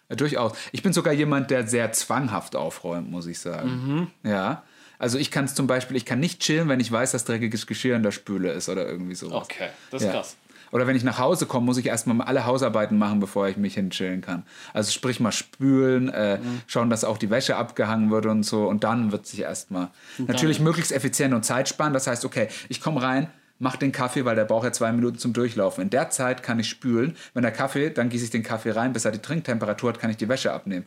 ja. 0.08 0.16
Durchaus. 0.16 0.52
Ich 0.72 0.82
bin 0.82 0.92
sogar 0.94 1.12
jemand, 1.12 1.50
der 1.50 1.66
sehr 1.66 1.92
zwanghaft 1.92 2.56
aufräumt, 2.56 3.10
muss 3.10 3.26
ich 3.26 3.38
sagen. 3.40 4.10
Ja. 4.22 4.62
Also 4.98 5.18
ich 5.18 5.30
kann 5.30 5.44
es 5.44 5.54
zum 5.54 5.66
Beispiel, 5.66 5.96
ich 5.96 6.06
kann 6.06 6.18
nicht 6.20 6.40
chillen, 6.40 6.68
wenn 6.68 6.80
ich 6.80 6.90
weiß, 6.90 7.12
dass 7.12 7.24
dreckiges 7.24 7.66
Geschirr 7.66 7.94
in 7.96 8.02
der 8.02 8.10
Spüle 8.10 8.50
ist 8.52 8.68
oder 8.68 8.86
irgendwie 8.88 9.14
sowas. 9.14 9.44
Okay, 9.44 9.68
das 9.90 10.00
ist 10.02 10.06
Ja. 10.06 10.12
krass. 10.14 10.36
Oder 10.70 10.86
wenn 10.86 10.96
ich 10.96 11.04
nach 11.04 11.18
Hause 11.18 11.46
komme, 11.46 11.64
muss 11.66 11.78
ich 11.78 11.86
erstmal 11.86 12.20
alle 12.26 12.44
Hausarbeiten 12.44 12.98
machen, 12.98 13.20
bevor 13.20 13.48
ich 13.48 13.56
mich 13.56 13.74
hinchillen 13.74 14.20
kann. 14.20 14.44
Also 14.74 14.90
sprich 14.92 15.18
mal 15.18 15.32
spülen, 15.32 16.08
äh, 16.10 16.38
schauen, 16.66 16.90
dass 16.90 17.04
auch 17.04 17.16
die 17.16 17.30
Wäsche 17.30 17.56
abgehangen 17.56 18.10
wird 18.10 18.26
und 18.26 18.42
so. 18.42 18.68
Und 18.68 18.84
dann 18.84 19.10
wird 19.10 19.26
sich 19.26 19.40
erstmal 19.40 19.88
natürlich 20.18 20.60
möglichst 20.60 20.92
effizient 20.92 21.32
und 21.32 21.44
Zeit 21.44 21.68
sparen. 21.70 21.94
Das 21.94 22.06
heißt, 22.06 22.24
okay, 22.26 22.48
ich 22.68 22.82
komme 22.82 23.00
rein, 23.02 23.30
mach 23.58 23.76
den 23.76 23.92
Kaffee, 23.92 24.24
weil 24.24 24.36
der 24.36 24.44
braucht 24.44 24.64
ja 24.64 24.72
zwei 24.72 24.92
Minuten 24.92 25.18
zum 25.18 25.32
Durchlaufen. 25.32 25.82
In 25.82 25.90
der 25.90 26.10
Zeit 26.10 26.42
kann 26.42 26.58
ich 26.58 26.68
spülen. 26.68 27.16
Wenn 27.34 27.42
der 27.42 27.52
Kaffee, 27.52 27.90
dann 27.90 28.08
gieße 28.08 28.24
ich 28.24 28.30
den 28.30 28.42
Kaffee 28.42 28.70
rein, 28.70 28.92
bis 28.92 29.04
er 29.04 29.10
die 29.12 29.18
Trinktemperatur 29.20 29.90
hat, 29.90 30.00
kann 30.00 30.10
ich 30.10 30.16
die 30.16 30.28
Wäsche 30.28 30.52
abnehmen. 30.52 30.86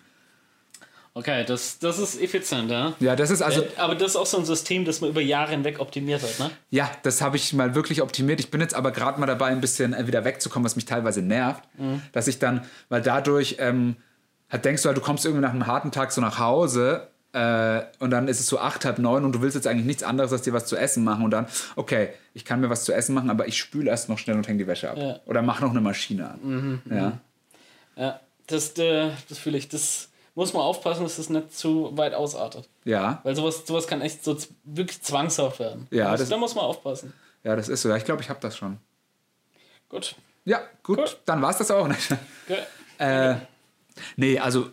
Okay, 1.13 1.43
das, 1.45 1.77
das 1.79 1.99
ist 1.99 2.21
effizient, 2.21 2.71
ja. 2.71 2.93
Ja, 3.01 3.17
das 3.17 3.31
ist 3.31 3.41
also, 3.41 3.63
Äh, 3.63 3.67
Aber 3.75 3.95
das 3.95 4.11
ist 4.11 4.15
auch 4.15 4.25
so 4.25 4.37
ein 4.37 4.45
System, 4.45 4.85
das 4.85 5.01
man 5.01 5.09
über 5.09 5.19
Jahre 5.19 5.51
hinweg 5.51 5.81
optimiert 5.81 6.21
hat, 6.23 6.39
ne? 6.39 6.51
ja, 6.69 6.89
das 7.03 7.21
habe 7.21 7.35
ich 7.35 7.51
mal 7.51 7.75
wirklich 7.75 8.01
optimiert. 8.01 8.39
Ich 8.39 8.49
bin 8.49 8.61
jetzt 8.61 8.73
aber 8.73 8.91
gerade 8.91 9.19
mal 9.19 9.25
dabei, 9.25 9.47
ein 9.47 9.59
bisschen 9.59 9.93
äh, 9.93 10.07
wieder 10.07 10.23
wegzukommen, 10.23 10.63
was 10.65 10.77
mich 10.77 10.85
teilweise 10.85 11.21
nervt. 11.21 11.63
Dass 12.13 12.27
ich 12.29 12.39
dann, 12.39 12.61
weil 12.87 13.01
dadurch, 13.01 13.57
ähm, 13.59 13.97
halt 14.49 14.63
denkst 14.63 14.83
du 14.83 14.87
halt, 14.87 14.97
du 14.97 15.01
kommst 15.01 15.25
irgendwie 15.25 15.41
nach 15.41 15.51
einem 15.51 15.67
harten 15.67 15.91
Tag 15.91 16.13
so 16.13 16.21
nach 16.21 16.39
Hause 16.39 17.09
äh, 17.33 17.81
und 17.99 18.11
dann 18.11 18.27
ist 18.27 18.39
es 18.39 18.47
so 18.47 18.59
acht, 18.59 18.83
halb 18.85 18.99
neun 18.99 19.23
und 19.25 19.31
du 19.33 19.41
willst 19.41 19.55
jetzt 19.55 19.67
eigentlich 19.67 19.85
nichts 19.85 20.03
anderes, 20.03 20.31
als 20.33 20.41
dir 20.41 20.53
was 20.53 20.65
zu 20.65 20.75
essen 20.75 21.03
machen 21.03 21.23
und 21.23 21.31
dann, 21.31 21.47
okay, 21.75 22.09
ich 22.33 22.43
kann 22.45 22.59
mir 22.61 22.69
was 22.69 22.83
zu 22.83 22.93
essen 22.93 23.13
machen, 23.15 23.29
aber 23.29 23.47
ich 23.47 23.57
spüle 23.57 23.89
erst 23.89 24.09
noch 24.09 24.17
schnell 24.17 24.35
und 24.37 24.47
hänge 24.47 24.59
die 24.59 24.67
Wäsche 24.67 24.89
ab. 24.89 24.97
Ja. 24.97 25.19
Oder 25.25 25.41
mach 25.41 25.61
noch 25.61 25.69
eine 25.71 25.81
Maschine 25.81 26.29
an. 26.31 26.81
Ja. 26.89 27.19
Ja, 27.95 28.19
das, 28.47 28.77
äh, 28.77 29.11
das 29.29 29.37
fühle 29.37 29.57
ich. 29.57 29.69
Das 29.69 30.09
muss 30.35 30.53
man 30.53 30.61
aufpassen, 30.63 31.03
dass 31.03 31.17
das 31.17 31.29
nicht 31.29 31.53
zu 31.57 31.95
weit 31.97 32.13
ausartet. 32.13 32.67
Ja, 32.85 33.19
Weil 33.23 33.35
sowas, 33.35 33.63
sowas 33.65 33.85
kann 33.87 34.01
echt 34.01 34.23
so 34.23 34.37
wirklich 34.63 35.01
zwangshaft 35.01 35.59
werden. 35.59 35.87
Ja, 35.91 36.05
da 36.05 36.11
muss, 36.11 36.19
das- 36.21 36.29
da 36.29 36.37
muss 36.37 36.55
man 36.55 36.65
aufpassen. 36.65 37.13
ja, 37.43 37.55
das 37.55 37.67
ist 37.69 37.81
so. 37.81 37.93
Ich 37.95 38.05
glaube, 38.05 38.21
ich 38.21 38.29
habe 38.29 38.39
das 38.41 38.55
schon. 38.57 38.77
Gut. 39.89 40.15
Ja, 40.45 40.61
gut, 40.83 40.97
Gut. 40.97 41.17
dann 41.25 41.41
war 41.41 41.51
es 41.51 41.57
das 41.57 41.69
auch 41.71 41.87
nicht. 41.87 42.09
Ge- 42.47 42.57
Äh, 42.97 43.35
nee, 44.15 44.37
also 44.39 44.69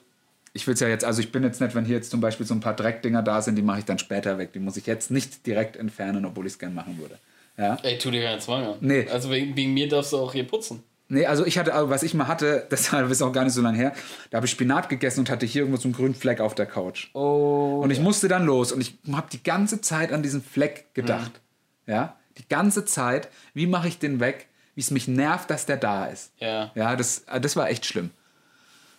ich 0.59 0.67
will 0.67 0.75
es 0.75 0.81
ja 0.81 0.89
jetzt, 0.89 1.05
also 1.05 1.21
ich 1.21 1.31
bin 1.31 1.45
jetzt 1.45 1.61
nicht, 1.61 1.77
wenn 1.77 1.85
hier 1.85 1.95
jetzt 1.95 2.11
zum 2.11 2.21
Beispiel 2.21 2.45
so 2.45 2.53
ein 2.53 2.59
paar 2.59 2.75
Dreckdinger 2.75 3.23
da 3.23 3.41
sind, 3.41 3.55
die 3.55 3.63
mache 3.63 3.79
ich 3.79 3.85
dann 3.85 4.01
später 4.01 4.39
weg. 4.39 4.53
Die 4.53 4.59
muss 4.59 4.77
ich 4.77 4.87
jetzt 4.87 5.09
nicht 5.09 5.47
direkt 5.47 5.77
entfernen, 5.77 6.27
obwohl 6.27 6.47
ich 6.47 6.55
es 6.55 6.59
gern 6.59 6.75
machen 6.75 6.99
würde. 6.99 7.17
Ja. 7.57 7.79
Ey, 7.85 7.97
tu 7.97 8.11
dir 8.11 8.25
keinen 8.25 8.41
Zwang 8.41 8.65
an. 8.65 8.75
Nee. 8.81 9.07
Also 9.09 9.31
wegen, 9.31 9.55
wegen 9.55 9.73
mir 9.73 9.89
darfst 9.89 10.13
du 10.13 10.19
auch 10.19 10.33
hier 10.33 10.45
putzen. 10.45 10.83
Nee, 11.09 11.27
also 11.27 11.47
ich 11.47 11.59
hatte, 11.59 11.75
also 11.75 11.91
was 11.91 12.03
ich 12.03 12.13
mal 12.13 12.27
hatte, 12.27 12.67
das 12.71 12.93
ist 12.93 13.23
auch 13.23 13.33
gar 13.33 13.45
nicht 13.45 13.53
so 13.53 13.63
lange 13.63 13.79
her, 13.79 13.95
da 14.31 14.37
habe 14.37 14.47
ich 14.47 14.51
Spinat 14.51 14.89
gegessen 14.89 15.21
und 15.21 15.31
hatte 15.31 15.47
hier 15.47 15.63
irgendwo 15.63 15.81
so 15.81 15.87
einen 15.87 15.95
grünen 15.95 16.17
Fleck 16.17 16.41
auf 16.41 16.57
der 16.57 16.67
Couch. 16.67 17.11
Oh. 17.15 17.81
Und 17.83 17.93
ich 17.93 18.01
musste 18.01 18.27
dann 18.27 18.45
los 18.45 18.73
und 18.73 18.81
ich 18.81 18.99
habe 19.13 19.29
die 19.33 19.43
ganze 19.43 19.81
Zeit 19.81 20.13
an 20.13 20.25
diesen 20.25 20.43
Fleck 20.43 20.93
gedacht. 20.93 21.41
Ja, 21.87 22.17
die 22.37 22.49
ganze 22.49 22.85
Zeit, 22.85 23.29
wie 23.55 23.69
mache 23.69 23.87
ich 23.87 24.01
den 24.01 24.19
weg, 24.19 24.49
wie 24.75 24.81
es 24.81 24.91
mich 24.91 25.07
nervt, 25.07 25.51
dass 25.51 25.67
der 25.67 25.77
da 25.77 26.07
ist. 26.07 26.33
Ja. 26.39 26.73
Ja, 26.75 26.97
das, 26.97 27.25
das 27.41 27.55
war 27.55 27.71
echt 27.71 27.87
schlimm. 27.87 28.11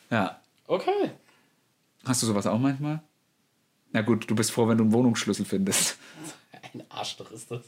Ja, 0.09 0.39
Okay. 0.69 1.09
Hast 2.09 2.23
du 2.23 2.25
sowas 2.25 2.47
auch 2.47 2.57
manchmal? 2.57 3.01
Na 3.91 4.01
gut, 4.01 4.27
du 4.27 4.33
bist 4.33 4.49
froh, 4.51 4.67
wenn 4.67 4.79
du 4.79 4.83
einen 4.83 4.93
Wohnungsschlüssel 4.93 5.45
findest. 5.45 5.95
Ein 6.73 6.83
Arschloch 6.89 7.29
ist 7.29 7.51
das. 7.51 7.61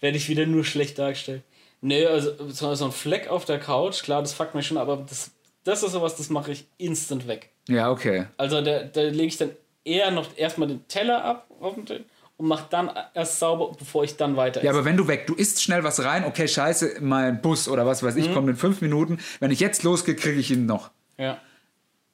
Werde 0.00 0.18
ich 0.18 0.28
wieder 0.28 0.44
nur 0.44 0.62
schlecht 0.62 0.98
dargestellt. 0.98 1.42
Nee, 1.80 2.04
also 2.04 2.50
so 2.50 2.84
ein 2.84 2.92
Fleck 2.92 3.28
auf 3.28 3.44
der 3.46 3.58
Couch, 3.58 4.02
klar, 4.02 4.20
das 4.20 4.34
fuckt 4.34 4.54
mich 4.54 4.66
schon, 4.66 4.76
aber 4.76 4.98
das, 5.08 5.30
das 5.64 5.82
ist 5.82 5.92
sowas, 5.92 6.16
das 6.16 6.28
mache 6.28 6.52
ich 6.52 6.66
instant 6.76 7.28
weg. 7.28 7.50
Ja, 7.68 7.90
okay. 7.90 8.26
Also 8.36 8.60
da, 8.60 8.82
da 8.82 9.02
lege 9.02 9.26
ich 9.28 9.36
dann 9.38 9.50
eher 9.84 10.10
noch 10.10 10.36
erstmal 10.36 10.68
den 10.68 10.86
Teller 10.88 11.24
ab 11.24 11.46
auf 11.60 11.74
den 11.76 11.86
Tisch 11.86 12.02
und 12.36 12.48
mache 12.48 12.66
dann 12.68 12.90
erst 13.14 13.38
sauber, 13.38 13.72
bevor 13.78 14.04
ich 14.04 14.16
dann 14.16 14.36
weiter 14.36 14.62
Ja, 14.62 14.70
esse. 14.70 14.78
aber 14.78 14.84
wenn 14.84 14.96
du 14.98 15.08
weg, 15.08 15.26
du 15.26 15.34
isst 15.34 15.62
schnell 15.62 15.82
was 15.82 16.02
rein, 16.04 16.24
okay, 16.24 16.46
scheiße, 16.48 16.96
mein 17.00 17.40
Bus 17.40 17.68
oder 17.68 17.86
was 17.86 18.02
weiß 18.02 18.16
ich, 18.16 18.32
kommt 18.34 18.48
in 18.50 18.56
fünf 18.56 18.82
Minuten. 18.82 19.18
Wenn 19.40 19.50
ich 19.50 19.60
jetzt 19.60 19.82
losgehe, 19.82 20.14
kriege 20.14 20.38
ich 20.40 20.50
ihn 20.50 20.66
noch. 20.66 20.90
Ja. 21.16 21.40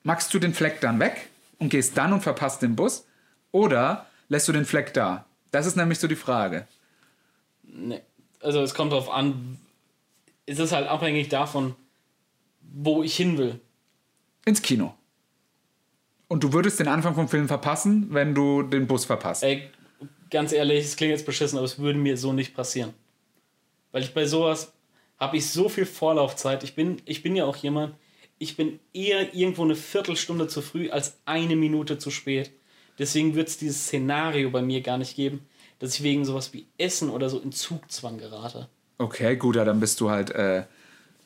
Machst 0.04 0.32
du 0.34 0.38
den 0.38 0.54
Fleck 0.54 0.80
dann 0.80 1.00
weg 1.00 1.28
und 1.62 1.68
gehst 1.68 1.96
dann 1.96 2.12
und 2.12 2.22
verpasst 2.22 2.60
den 2.60 2.74
Bus? 2.74 3.06
Oder 3.52 4.06
lässt 4.28 4.48
du 4.48 4.52
den 4.52 4.64
Fleck 4.64 4.92
da? 4.94 5.26
Das 5.52 5.64
ist 5.64 5.76
nämlich 5.76 6.00
so 6.00 6.08
die 6.08 6.16
Frage. 6.16 6.66
Nee. 7.62 8.00
Also 8.40 8.60
es 8.62 8.74
kommt 8.74 8.92
drauf 8.92 9.08
an, 9.08 9.58
es 10.44 10.58
ist 10.58 10.72
halt 10.72 10.88
abhängig 10.88 11.28
davon, 11.28 11.76
wo 12.60 13.04
ich 13.04 13.16
hin 13.16 13.38
will. 13.38 13.60
Ins 14.44 14.60
Kino. 14.60 14.94
Und 16.26 16.42
du 16.42 16.52
würdest 16.52 16.80
den 16.80 16.88
Anfang 16.88 17.14
vom 17.14 17.28
Film 17.28 17.46
verpassen, 17.46 18.08
wenn 18.10 18.34
du 18.34 18.62
den 18.64 18.88
Bus 18.88 19.04
verpasst. 19.04 19.44
Ey, 19.44 19.70
ganz 20.30 20.52
ehrlich, 20.52 20.84
es 20.84 20.96
klingt 20.96 21.12
jetzt 21.12 21.26
beschissen, 21.26 21.58
aber 21.58 21.66
es 21.66 21.78
würde 21.78 21.98
mir 21.98 22.16
so 22.16 22.32
nicht 22.32 22.54
passieren. 22.54 22.92
Weil 23.92 24.02
ich 24.02 24.14
bei 24.14 24.24
sowas 24.24 24.72
habe 25.20 25.36
ich 25.36 25.48
so 25.48 25.68
viel 25.68 25.86
Vorlaufzeit. 25.86 26.64
Ich 26.64 26.74
bin, 26.74 27.00
ich 27.04 27.22
bin 27.22 27.36
ja 27.36 27.44
auch 27.44 27.56
jemand, 27.56 27.94
ich 28.42 28.56
bin 28.56 28.80
eher 28.92 29.34
irgendwo 29.34 29.62
eine 29.62 29.76
Viertelstunde 29.76 30.48
zu 30.48 30.62
früh 30.62 30.90
als 30.90 31.16
eine 31.26 31.54
Minute 31.54 31.98
zu 31.98 32.10
spät. 32.10 32.50
Deswegen 32.98 33.36
wird 33.36 33.48
es 33.48 33.56
dieses 33.56 33.84
Szenario 33.84 34.50
bei 34.50 34.62
mir 34.62 34.80
gar 34.80 34.98
nicht 34.98 35.14
geben, 35.14 35.46
dass 35.78 35.94
ich 35.94 36.02
wegen 36.02 36.24
sowas 36.24 36.52
wie 36.52 36.66
Essen 36.76 37.08
oder 37.08 37.28
so 37.28 37.38
in 37.38 37.52
Zugzwang 37.52 38.18
gerate. 38.18 38.68
Okay, 38.98 39.36
gut, 39.36 39.54
ja, 39.54 39.64
dann 39.64 39.78
bist 39.78 40.00
du 40.00 40.10
halt, 40.10 40.30
äh, 40.32 40.64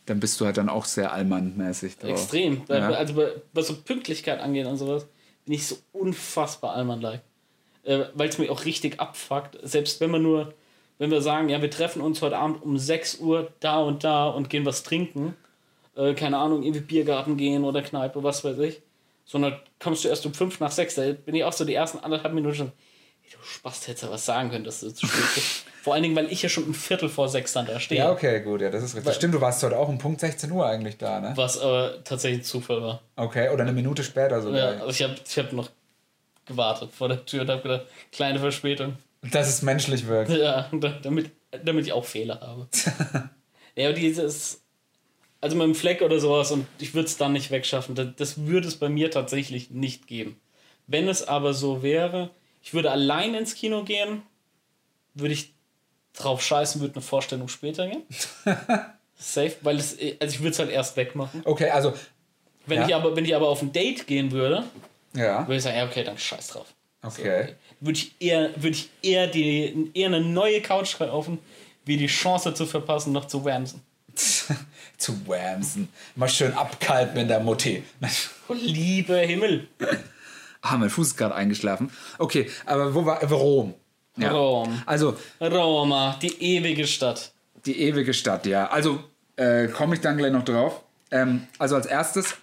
dann 0.05 0.21
bist 0.21 0.39
du 0.41 0.45
halt 0.45 0.59
dann 0.59 0.69
auch 0.69 0.85
sehr 0.85 1.11
allmannmäßig 1.11 1.97
drauf. 1.97 2.11
Extrem. 2.11 2.63
Ja. 2.69 2.91
Also 2.91 3.15
bei, 3.15 3.33
was 3.55 3.69
so 3.69 3.77
Pünktlichkeit 3.77 4.39
angeht 4.39 4.67
und 4.67 4.77
sowas, 4.77 5.07
bin 5.47 5.55
ich 5.55 5.67
so 5.67 5.79
unfassbar 5.93 6.75
allmann-like. 6.75 7.23
Äh, 7.85 8.05
Weil 8.13 8.29
es 8.29 8.37
mir 8.37 8.51
auch 8.51 8.67
richtig 8.67 9.01
abfuckt. 9.01 9.59
Selbst 9.63 10.03
wenn 10.03 10.11
wir 10.11 10.19
nur, 10.19 10.53
wenn 10.99 11.11
wir 11.11 11.23
sagen, 11.23 11.49
ja, 11.49 11.63
wir 11.63 11.71
treffen 11.71 12.03
uns 12.03 12.21
heute 12.21 12.37
Abend 12.37 12.63
um 12.63 12.77
6 12.77 13.21
Uhr 13.21 13.53
da 13.61 13.81
und 13.81 14.05
da 14.05 14.29
und 14.29 14.51
gehen 14.51 14.67
was 14.67 14.83
trinken, 14.83 15.35
äh, 15.97 16.15
keine 16.15 16.39
Ahnung, 16.39 16.63
irgendwie 16.63 16.81
Biergarten 16.81 17.37
gehen 17.37 17.65
oder 17.65 17.83
Kneipe, 17.83 18.23
was 18.23 18.45
weiß 18.45 18.59
ich, 18.59 18.83
sondern 19.25 19.59
kommst 19.81 20.05
du 20.05 20.09
erst 20.09 20.25
um 20.27 20.35
5 20.35 20.61
nach 20.61 20.71
6, 20.71 20.95
da 20.97 21.13
bin 21.13 21.35
ich 21.35 21.45
auch 21.45 21.53
so 21.53 21.65
die 21.65 21.75
ersten 21.75 21.99
anderthalb 21.99 22.35
Minuten 22.35 22.55
schon, 22.55 22.73
du 23.33 23.37
Spast, 23.43 23.89
hättest 23.89 24.05
ja 24.05 24.11
was 24.11 24.25
sagen 24.25 24.51
können, 24.51 24.65
dass 24.65 24.81
du 24.81 24.91
zu 24.93 25.07
spät 25.07 25.25
bist. 25.35 25.65
Vor 25.83 25.95
allen 25.95 26.03
Dingen, 26.03 26.17
weil 26.17 26.33
ich 26.33 26.43
ja 26.43 26.49
schon 26.49 26.65
um 26.65 26.75
Viertel 26.75 27.09
vor 27.09 27.29
sechs 27.29 27.53
dann 27.53 27.65
da 27.65 27.79
stehe. 27.79 28.01
Ja, 28.01 28.11
okay, 28.11 28.41
gut, 28.41 28.61
ja, 28.61 28.71
das 28.71 28.83
ist 28.83 28.97
richtig. 28.97 29.15
Stimmt, 29.15 29.35
du 29.35 29.41
warst 29.41 29.63
heute 29.63 29.79
auch 29.79 29.89
um 29.89 29.99
Punkt 29.99 30.19
16 30.21 30.51
Uhr 30.51 30.67
eigentlich 30.67 30.99
da, 30.99 31.21
ne? 31.21 31.33
Was 31.37 31.61
aber 31.61 32.03
tatsächlich 32.03 32.45
Zufall 32.45 32.83
war. 32.83 33.03
Okay, 33.15 33.51
oder 33.51 33.63
eine 33.63 33.73
Minute 33.73 34.03
später 34.03 34.43
sogar. 34.43 34.75
Ja, 34.75 34.81
also 34.81 34.89
ich 34.91 35.01
habe 35.05 35.15
ich 35.25 35.39
hab 35.39 35.53
noch 35.53 35.71
gewartet 36.45 36.91
vor 36.93 37.07
der 37.09 37.25
Tür 37.25 37.43
und 37.43 37.51
habe 37.51 37.63
gedacht, 37.63 37.87
kleine 38.11 38.41
Verspätung. 38.41 38.97
Dass 39.31 39.49
es 39.49 39.63
menschlich 39.63 40.09
wirkt. 40.09 40.31
Ja, 40.33 40.69
da- 40.73 40.99
damit, 41.03 41.31
damit 41.65 41.87
ich 41.87 41.93
auch 41.93 42.05
Fehler 42.05 42.41
habe. 42.41 42.67
ja, 43.77 43.89
aber 43.89 43.95
dieses, 43.97 44.63
also 45.47 45.57
mit 45.57 45.65
dem 45.65 45.75
Fleck 45.75 46.03
oder 46.03 46.19
sowas 46.19 46.51
und 46.51 46.67
ich 46.79 46.95
würde 46.95 47.07
es 47.07 47.17
dann 47.17 47.33
nicht 47.33 47.51
wegschaffen, 47.51 47.95
das, 47.95 48.09
das 48.17 48.47
würde 48.47 48.67
es 48.69 48.77
bei 48.77 48.89
mir 48.89 49.11
tatsächlich 49.11 49.71
nicht 49.71 50.07
geben. 50.07 50.41
Wenn 50.87 51.09
es 51.09 51.27
aber 51.27 51.55
so 51.55 51.83
wäre, 51.83 52.31
ich 52.63 52.75
würde 52.75 52.91
allein 52.91 53.35
ins 53.35 53.55
Kino 53.55 53.85
gehen, 53.85 54.23
würde 55.15 55.35
ich 55.35 55.53
drauf 56.15 56.43
scheißen, 56.43 56.81
würde 56.81 56.95
eine 56.95 57.03
Vorstellung 57.03 57.49
später 57.49 57.87
gehen. 57.89 58.03
Safe, 59.19 59.55
weil 59.63 59.77
es, 59.77 59.97
also 60.21 60.35
ich 60.35 60.41
würde 60.41 60.51
es 60.51 60.59
halt 60.59 60.71
erst 60.71 60.97
wegmachen. 60.97 61.43
Okay, 61.45 61.71
also, 61.71 61.95
Wenn, 62.67 62.81
Ja. 62.81 62.87
ich 62.89 62.95
aber, 62.95 63.17
wenn 63.17 63.25
ich 63.25 63.35
aber 63.35 63.49
auf 63.49 63.63
ein 63.63 63.73
Date 63.73 64.07
gehen 64.07 64.31
würde, 64.33 64.65
ja, 65.15 65.47
würde 65.47 65.57
ich 65.57 65.63
sagen, 65.63 65.77
ja, 65.77 65.87
okay, 65.87 66.05
dann 66.05 66.19
scheiß 66.19 66.49
drauf. 66.49 66.67
okay. 67.03 67.55
Würde 67.81 67.99
ich 67.99 68.15
eher, 68.21 68.51
würde 68.57 68.77
ich 68.77 68.91
eher, 69.03 69.27
die, 69.27 69.91
eher 69.95 70.07
eine 70.09 70.21
neue 70.21 70.61
Couch 70.61 70.97
kaufen, 70.99 71.39
wie 71.85 71.97
die 71.97 72.07
Chance 72.09 72.53
zu 72.55 72.67
verpassen, 72.67 73.13
noch 73.13 73.27
zu 73.27 73.45
wamsen. 73.45 73.81
Zu 74.99 75.27
wamsen. 75.27 75.89
Mal 76.15 76.29
schön 76.29 76.55
abkalten 76.55 77.19
in 77.19 77.29
der. 77.29 77.45
Oh, 77.47 77.57
lieber 78.55 79.19
Himmel. 79.19 79.69
Ah, 80.63 80.77
mein 80.77 80.91
Fuß 80.91 81.09
ist 81.09 81.17
gerade 81.17 81.35
eingeschlafen. 81.35 81.91
Okay, 82.19 82.51
aber 82.65 82.95
wo 82.95 83.05
war 83.05 83.23
Rom? 83.25 83.75
Ja. 84.17 84.31
Rom. 84.33 84.83
Also, 84.87 85.17
Roma, 85.41 86.17
die 86.23 86.43
ewige 86.43 86.87
Stadt. 86.87 87.33
die 87.67 87.81
ewige 87.83 88.15
Stadt, 88.15 88.47
ja. 88.47 88.69
Also, 88.69 89.03
äh, 89.37 89.69
komme 89.69 89.95
ich 89.95 90.01
dann 90.01 90.17
gleich 90.17 90.33
noch 90.33 90.45
drauf. 90.45 90.83
Ähm, 91.11 91.47
also, 91.59 91.77
als 91.77 91.87
erstes, 91.87 92.35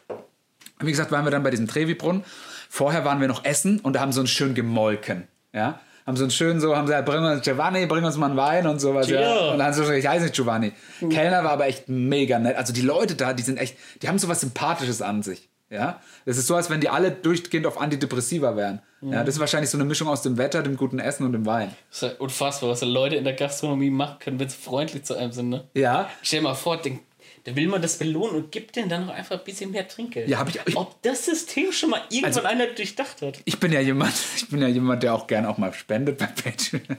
wie 0.79 0.91
gesagt, 0.91 1.11
waren 1.11 1.25
wir 1.25 1.31
dann 1.31 1.43
bei 1.43 1.49
diesem 1.49 1.67
Trevi-Brunnen. 1.67 2.23
Vorher 2.69 3.03
waren 3.05 3.19
wir 3.19 3.27
noch 3.27 3.43
essen 3.45 3.79
und 3.79 3.93
da 3.93 3.99
haben 3.99 4.11
sie 4.11 4.19
uns 4.19 4.29
schön 4.29 4.53
gemolken. 4.53 5.27
Ja. 5.53 5.79
Haben 6.05 6.17
sie 6.17 6.23
uns 6.23 6.35
schön 6.35 6.59
so, 6.59 6.75
haben 6.75 6.87
sie 6.87 6.91
gesagt, 6.93 7.07
bring 7.07 7.23
uns 7.23 7.41
Giovanni, 7.43 7.85
bring 7.85 8.03
uns 8.03 8.17
mal 8.17 8.27
einen 8.27 8.37
Wein 8.37 8.67
und 8.67 8.79
sowas. 8.79 9.09
Ja. 9.09 9.51
Und 9.51 9.57
dann 9.57 9.67
haben 9.67 9.73
sie 9.73 9.81
gesagt, 9.81 9.99
ich 9.99 10.07
heiße 10.07 10.23
nicht 10.23 10.35
Giovanni. 10.35 10.73
Kellner 11.09 11.43
war 11.43 11.51
aber 11.51 11.67
echt 11.67 11.87
mega 11.87 12.39
nett. 12.39 12.57
Also 12.57 12.73
die 12.73 12.81
Leute 12.81 13.15
da, 13.15 13.33
die 13.33 13.43
sind 13.43 13.57
echt, 13.57 13.77
die 14.01 14.07
haben 14.07 14.19
so 14.19 14.27
was 14.27 14.41
Sympathisches 14.41 15.01
an 15.01 15.23
sich. 15.23 15.49
Ja. 15.69 16.01
Das 16.25 16.37
ist 16.37 16.47
so, 16.47 16.55
als 16.55 16.69
wenn 16.69 16.81
die 16.81 16.89
alle 16.89 17.11
durchgehend 17.11 17.65
auf 17.65 17.81
Antidepressiva 17.81 18.55
wären. 18.55 18.81
Ja. 19.01 19.23
Das 19.23 19.35
ist 19.35 19.39
wahrscheinlich 19.39 19.69
so 19.69 19.77
eine 19.77 19.85
Mischung 19.85 20.07
aus 20.07 20.21
dem 20.21 20.37
Wetter, 20.37 20.61
dem 20.61 20.77
guten 20.77 20.99
Essen 20.99 21.25
und 21.25 21.33
dem 21.33 21.45
Wein. 21.45 21.75
Das 21.89 22.03
ist 22.03 22.09
ja 22.09 22.17
unfassbar, 22.19 22.69
was 22.69 22.81
die 22.81 22.85
Leute 22.85 23.15
in 23.15 23.23
der 23.23 23.33
Gastronomie 23.33 23.89
machen 23.89 24.17
können, 24.19 24.39
wenn 24.39 24.49
sie 24.49 24.57
freundlich 24.57 25.03
zu 25.03 25.15
einem 25.15 25.31
sind. 25.31 25.49
Ne? 25.49 25.67
Ja. 25.73 26.09
Stell 26.21 26.39
dir 26.39 26.43
mal 26.43 26.53
vor, 26.53 26.77
den, 26.77 26.99
da 27.45 27.55
will 27.55 27.67
man 27.67 27.81
das 27.81 27.97
belohnen 27.97 28.35
und 28.35 28.51
gibt 28.51 28.75
denen 28.75 28.89
dann 28.89 29.05
noch 29.05 29.13
einfach 29.13 29.37
ein 29.37 29.43
bisschen 29.43 29.71
mehr 29.71 29.87
Trinkgeld. 29.87 30.29
Ja, 30.29 30.39
hab 30.39 30.49
ich- 30.49 30.59
ich- 30.65 30.77
Ob 30.77 31.01
das 31.01 31.25
System 31.25 31.71
schon 31.71 31.89
mal 31.89 32.01
irgendwann 32.09 32.25
Also- 32.25 32.43
einer 32.43 32.67
durchdacht 32.67 33.21
hat. 33.21 33.39
Ich 33.45 33.59
bin 33.59 33.71
ja 33.73 33.79
jemand, 33.81 34.13
ich 34.35 34.47
bin 34.49 34.61
ja 34.61 34.67
jemand, 34.67 35.03
der 35.03 35.13
auch 35.13 35.27
gern 35.27 35.45
auch 35.45 35.57
mal 35.57 35.73
spendet 35.73 36.17
bei 36.17 36.27
Patreon. 36.27 36.97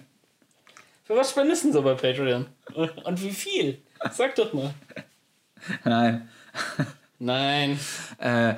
Für 1.05 1.17
was 1.17 1.31
spendest 1.31 1.63
du 1.65 1.67
denn 1.69 1.73
so 1.75 1.83
bei 1.83 1.95
Patreon? 1.95 2.47
Und 3.05 3.23
wie 3.23 3.31
viel? 3.33 3.79
Sag 4.13 4.35
doch 4.37 4.53
mal. 4.53 4.73
Nein. 5.85 6.29
Nein. 7.19 7.79
Äh, 8.19 8.55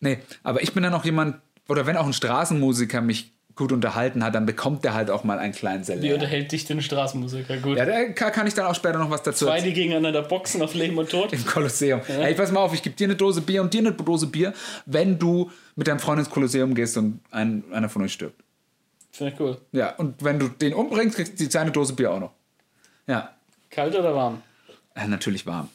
nee, 0.00 0.18
aber 0.42 0.62
ich 0.62 0.72
bin 0.72 0.82
dann 0.82 0.94
auch 0.94 1.04
jemand, 1.04 1.40
oder 1.68 1.86
wenn 1.86 1.96
auch 1.96 2.06
ein 2.06 2.12
Straßenmusiker 2.12 3.00
mich 3.00 3.32
gut 3.56 3.72
unterhalten 3.72 4.22
hat, 4.22 4.34
dann 4.34 4.44
bekommt 4.44 4.84
der 4.84 4.92
halt 4.94 5.10
auch 5.10 5.24
mal 5.24 5.38
einen 5.38 5.54
kleinen 5.54 5.80
Wie 5.80 5.86
Salär. 5.86 6.14
unterhält 6.14 6.52
dich 6.52 6.66
denn 6.66 6.82
Straßenmusiker? 6.82 7.56
Gut. 7.56 7.78
Ja, 7.78 7.86
da 7.86 8.04
kann 8.30 8.46
ich 8.46 8.52
dann 8.54 8.66
auch 8.66 8.74
später 8.74 8.98
noch 8.98 9.10
was 9.10 9.22
dazu 9.22 9.46
Zwei, 9.46 9.62
die 9.62 9.72
gegeneinander 9.72 10.22
boxen 10.22 10.60
auf 10.62 10.74
Leben 10.74 10.96
und 10.98 11.10
Tod. 11.10 11.32
Im 11.32 11.44
Kolosseum. 11.46 12.02
Ey, 12.06 12.34
pass 12.34 12.52
mal 12.52 12.60
auf, 12.60 12.74
ich 12.74 12.82
gebe 12.82 12.94
dir 12.94 13.06
eine 13.06 13.16
Dose 13.16 13.40
Bier 13.40 13.62
und 13.62 13.72
dir 13.72 13.80
eine 13.80 13.92
Dose 13.92 14.26
Bier, 14.26 14.52
wenn 14.84 15.18
du 15.18 15.50
mit 15.74 15.88
deinem 15.88 15.98
Freund 15.98 16.18
ins 16.18 16.28
Kolosseum 16.30 16.74
gehst 16.74 16.98
und 16.98 17.20
ein, 17.30 17.64
einer 17.72 17.88
von 17.88 18.02
euch 18.02 18.12
stirbt. 18.12 18.42
Finde 19.10 19.32
ich 19.32 19.40
cool. 19.40 19.58
Ja, 19.72 19.94
und 19.96 20.22
wenn 20.22 20.38
du 20.38 20.48
den 20.48 20.74
umbringst, 20.74 21.16
kriegst 21.16 21.40
du 21.40 21.50
seine 21.50 21.70
Dose 21.70 21.94
Bier 21.94 22.12
auch 22.12 22.20
noch. 22.20 22.32
Ja, 23.06 23.34
Kalt 23.70 23.94
oder 23.94 24.14
warm? 24.14 24.42
äh, 24.94 25.06
natürlich 25.06 25.46
warm. 25.46 25.68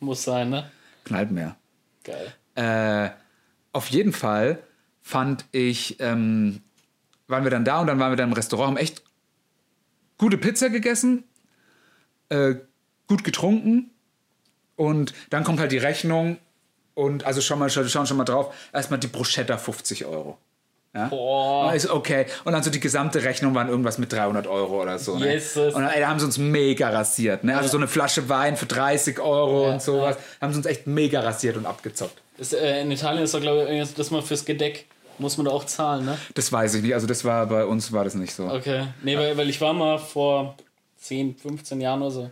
Muss 0.00 0.24
sein, 0.24 0.48
ne? 0.48 0.70
Knallt 1.04 1.30
mehr. 1.30 1.56
Geil. 2.04 2.32
Äh, 2.54 3.10
auf 3.72 3.88
jeden 3.88 4.12
Fall 4.12 4.58
fand 5.02 5.44
ich, 5.52 5.96
ähm, 6.00 6.62
waren 7.28 7.44
wir 7.44 7.50
dann 7.50 7.64
da 7.64 7.80
und 7.80 7.86
dann 7.86 7.98
waren 8.00 8.10
wir 8.12 8.16
dann 8.16 8.28
im 8.28 8.34
Restaurant, 8.34 8.70
haben 8.70 8.76
echt 8.76 9.02
gute 10.18 10.36
Pizza 10.38 10.68
gegessen, 10.70 11.24
äh, 12.30 12.56
gut 13.06 13.22
getrunken 13.24 13.90
und 14.76 15.14
dann 15.30 15.44
kommt 15.44 15.60
halt 15.60 15.72
die 15.72 15.78
Rechnung 15.78 16.38
Und 16.94 17.24
also 17.24 17.40
schon 17.40 17.60
mal, 17.60 17.70
schauen 17.70 18.06
schon 18.08 18.16
mal 18.16 18.24
drauf. 18.24 18.52
Erstmal 18.72 18.98
die 18.98 19.06
Bruschetta 19.06 19.56
50 19.56 20.04
Euro. 20.04 20.36
Ja? 20.92 21.06
Boah. 21.06 21.72
Ist 21.72 21.88
okay. 21.88 22.26
Und 22.44 22.54
dann 22.54 22.64
so 22.64 22.70
die 22.70 22.80
gesamte 22.80 23.22
Rechnung 23.22 23.54
waren 23.54 23.68
irgendwas 23.68 23.98
mit 23.98 24.12
300 24.12 24.48
Euro 24.48 24.82
oder 24.82 24.98
so. 24.98 25.16
Ne? 25.16 25.34
Jesus. 25.34 25.74
Und 25.74 25.82
dann, 25.82 25.92
ey, 25.92 26.00
da 26.00 26.08
haben 26.08 26.18
sie 26.18 26.26
uns 26.26 26.38
mega 26.38 26.90
rasiert. 26.90 27.44
Ne? 27.44 27.56
Also 27.56 27.68
so 27.68 27.76
eine 27.76 27.86
Flasche 27.86 28.28
Wein 28.28 28.56
für 28.56 28.66
30 28.66 29.20
Euro 29.20 29.70
und 29.70 29.80
sowas. 29.80 30.16
Haben 30.40 30.52
sie 30.52 30.58
uns 30.58 30.66
echt 30.66 30.88
mega 30.88 31.20
rasiert 31.20 31.56
und 31.56 31.66
abgezockt. 31.66 32.20
Das, 32.36 32.52
äh, 32.52 32.80
in 32.82 32.90
Italien 32.90 33.22
ist 33.22 33.32
doch, 33.32 33.40
glaube 33.40 33.68
ich, 33.72 33.94
dass 33.94 34.10
man 34.10 34.24
fürs 34.24 34.44
Gedeck 34.44 34.86
muss 35.18 35.36
man 35.36 35.46
da 35.46 35.52
auch 35.52 35.64
zahlen, 35.64 36.04
ne? 36.04 36.18
Das 36.34 36.52
weiß 36.52 36.74
ich 36.74 36.82
nicht. 36.82 36.94
Also 36.94 37.06
das 37.06 37.24
war 37.24 37.46
bei 37.46 37.64
uns 37.64 37.92
war 37.92 38.04
das 38.04 38.14
nicht 38.14 38.34
so. 38.34 38.44
Okay. 38.48 38.86
Nee, 39.02 39.16
weil, 39.16 39.36
weil 39.36 39.48
ich 39.50 39.60
war 39.60 39.72
mal 39.72 39.98
vor 39.98 40.56
10, 40.98 41.36
15 41.36 41.80
Jahren 41.80 42.02
oder 42.02 42.10
so, 42.10 42.30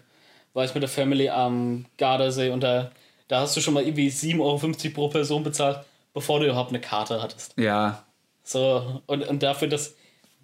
war 0.54 0.64
ich 0.64 0.74
mit 0.74 0.82
der 0.82 0.88
Family 0.90 1.28
am 1.28 1.86
Gardasee 1.98 2.50
und 2.50 2.60
da, 2.62 2.90
da 3.28 3.40
hast 3.40 3.56
du 3.56 3.60
schon 3.60 3.74
mal 3.74 3.82
irgendwie 3.82 4.08
7,50 4.08 4.40
Euro 4.40 4.94
pro 4.94 5.08
Person 5.08 5.42
bezahlt, 5.42 5.80
bevor 6.14 6.40
du 6.40 6.46
überhaupt 6.46 6.70
eine 6.70 6.80
Karte 6.80 7.22
hattest. 7.22 7.54
Ja. 7.56 8.04
So, 8.42 9.02
und, 9.06 9.26
und 9.28 9.42
dafür 9.42 9.68
das, 9.68 9.94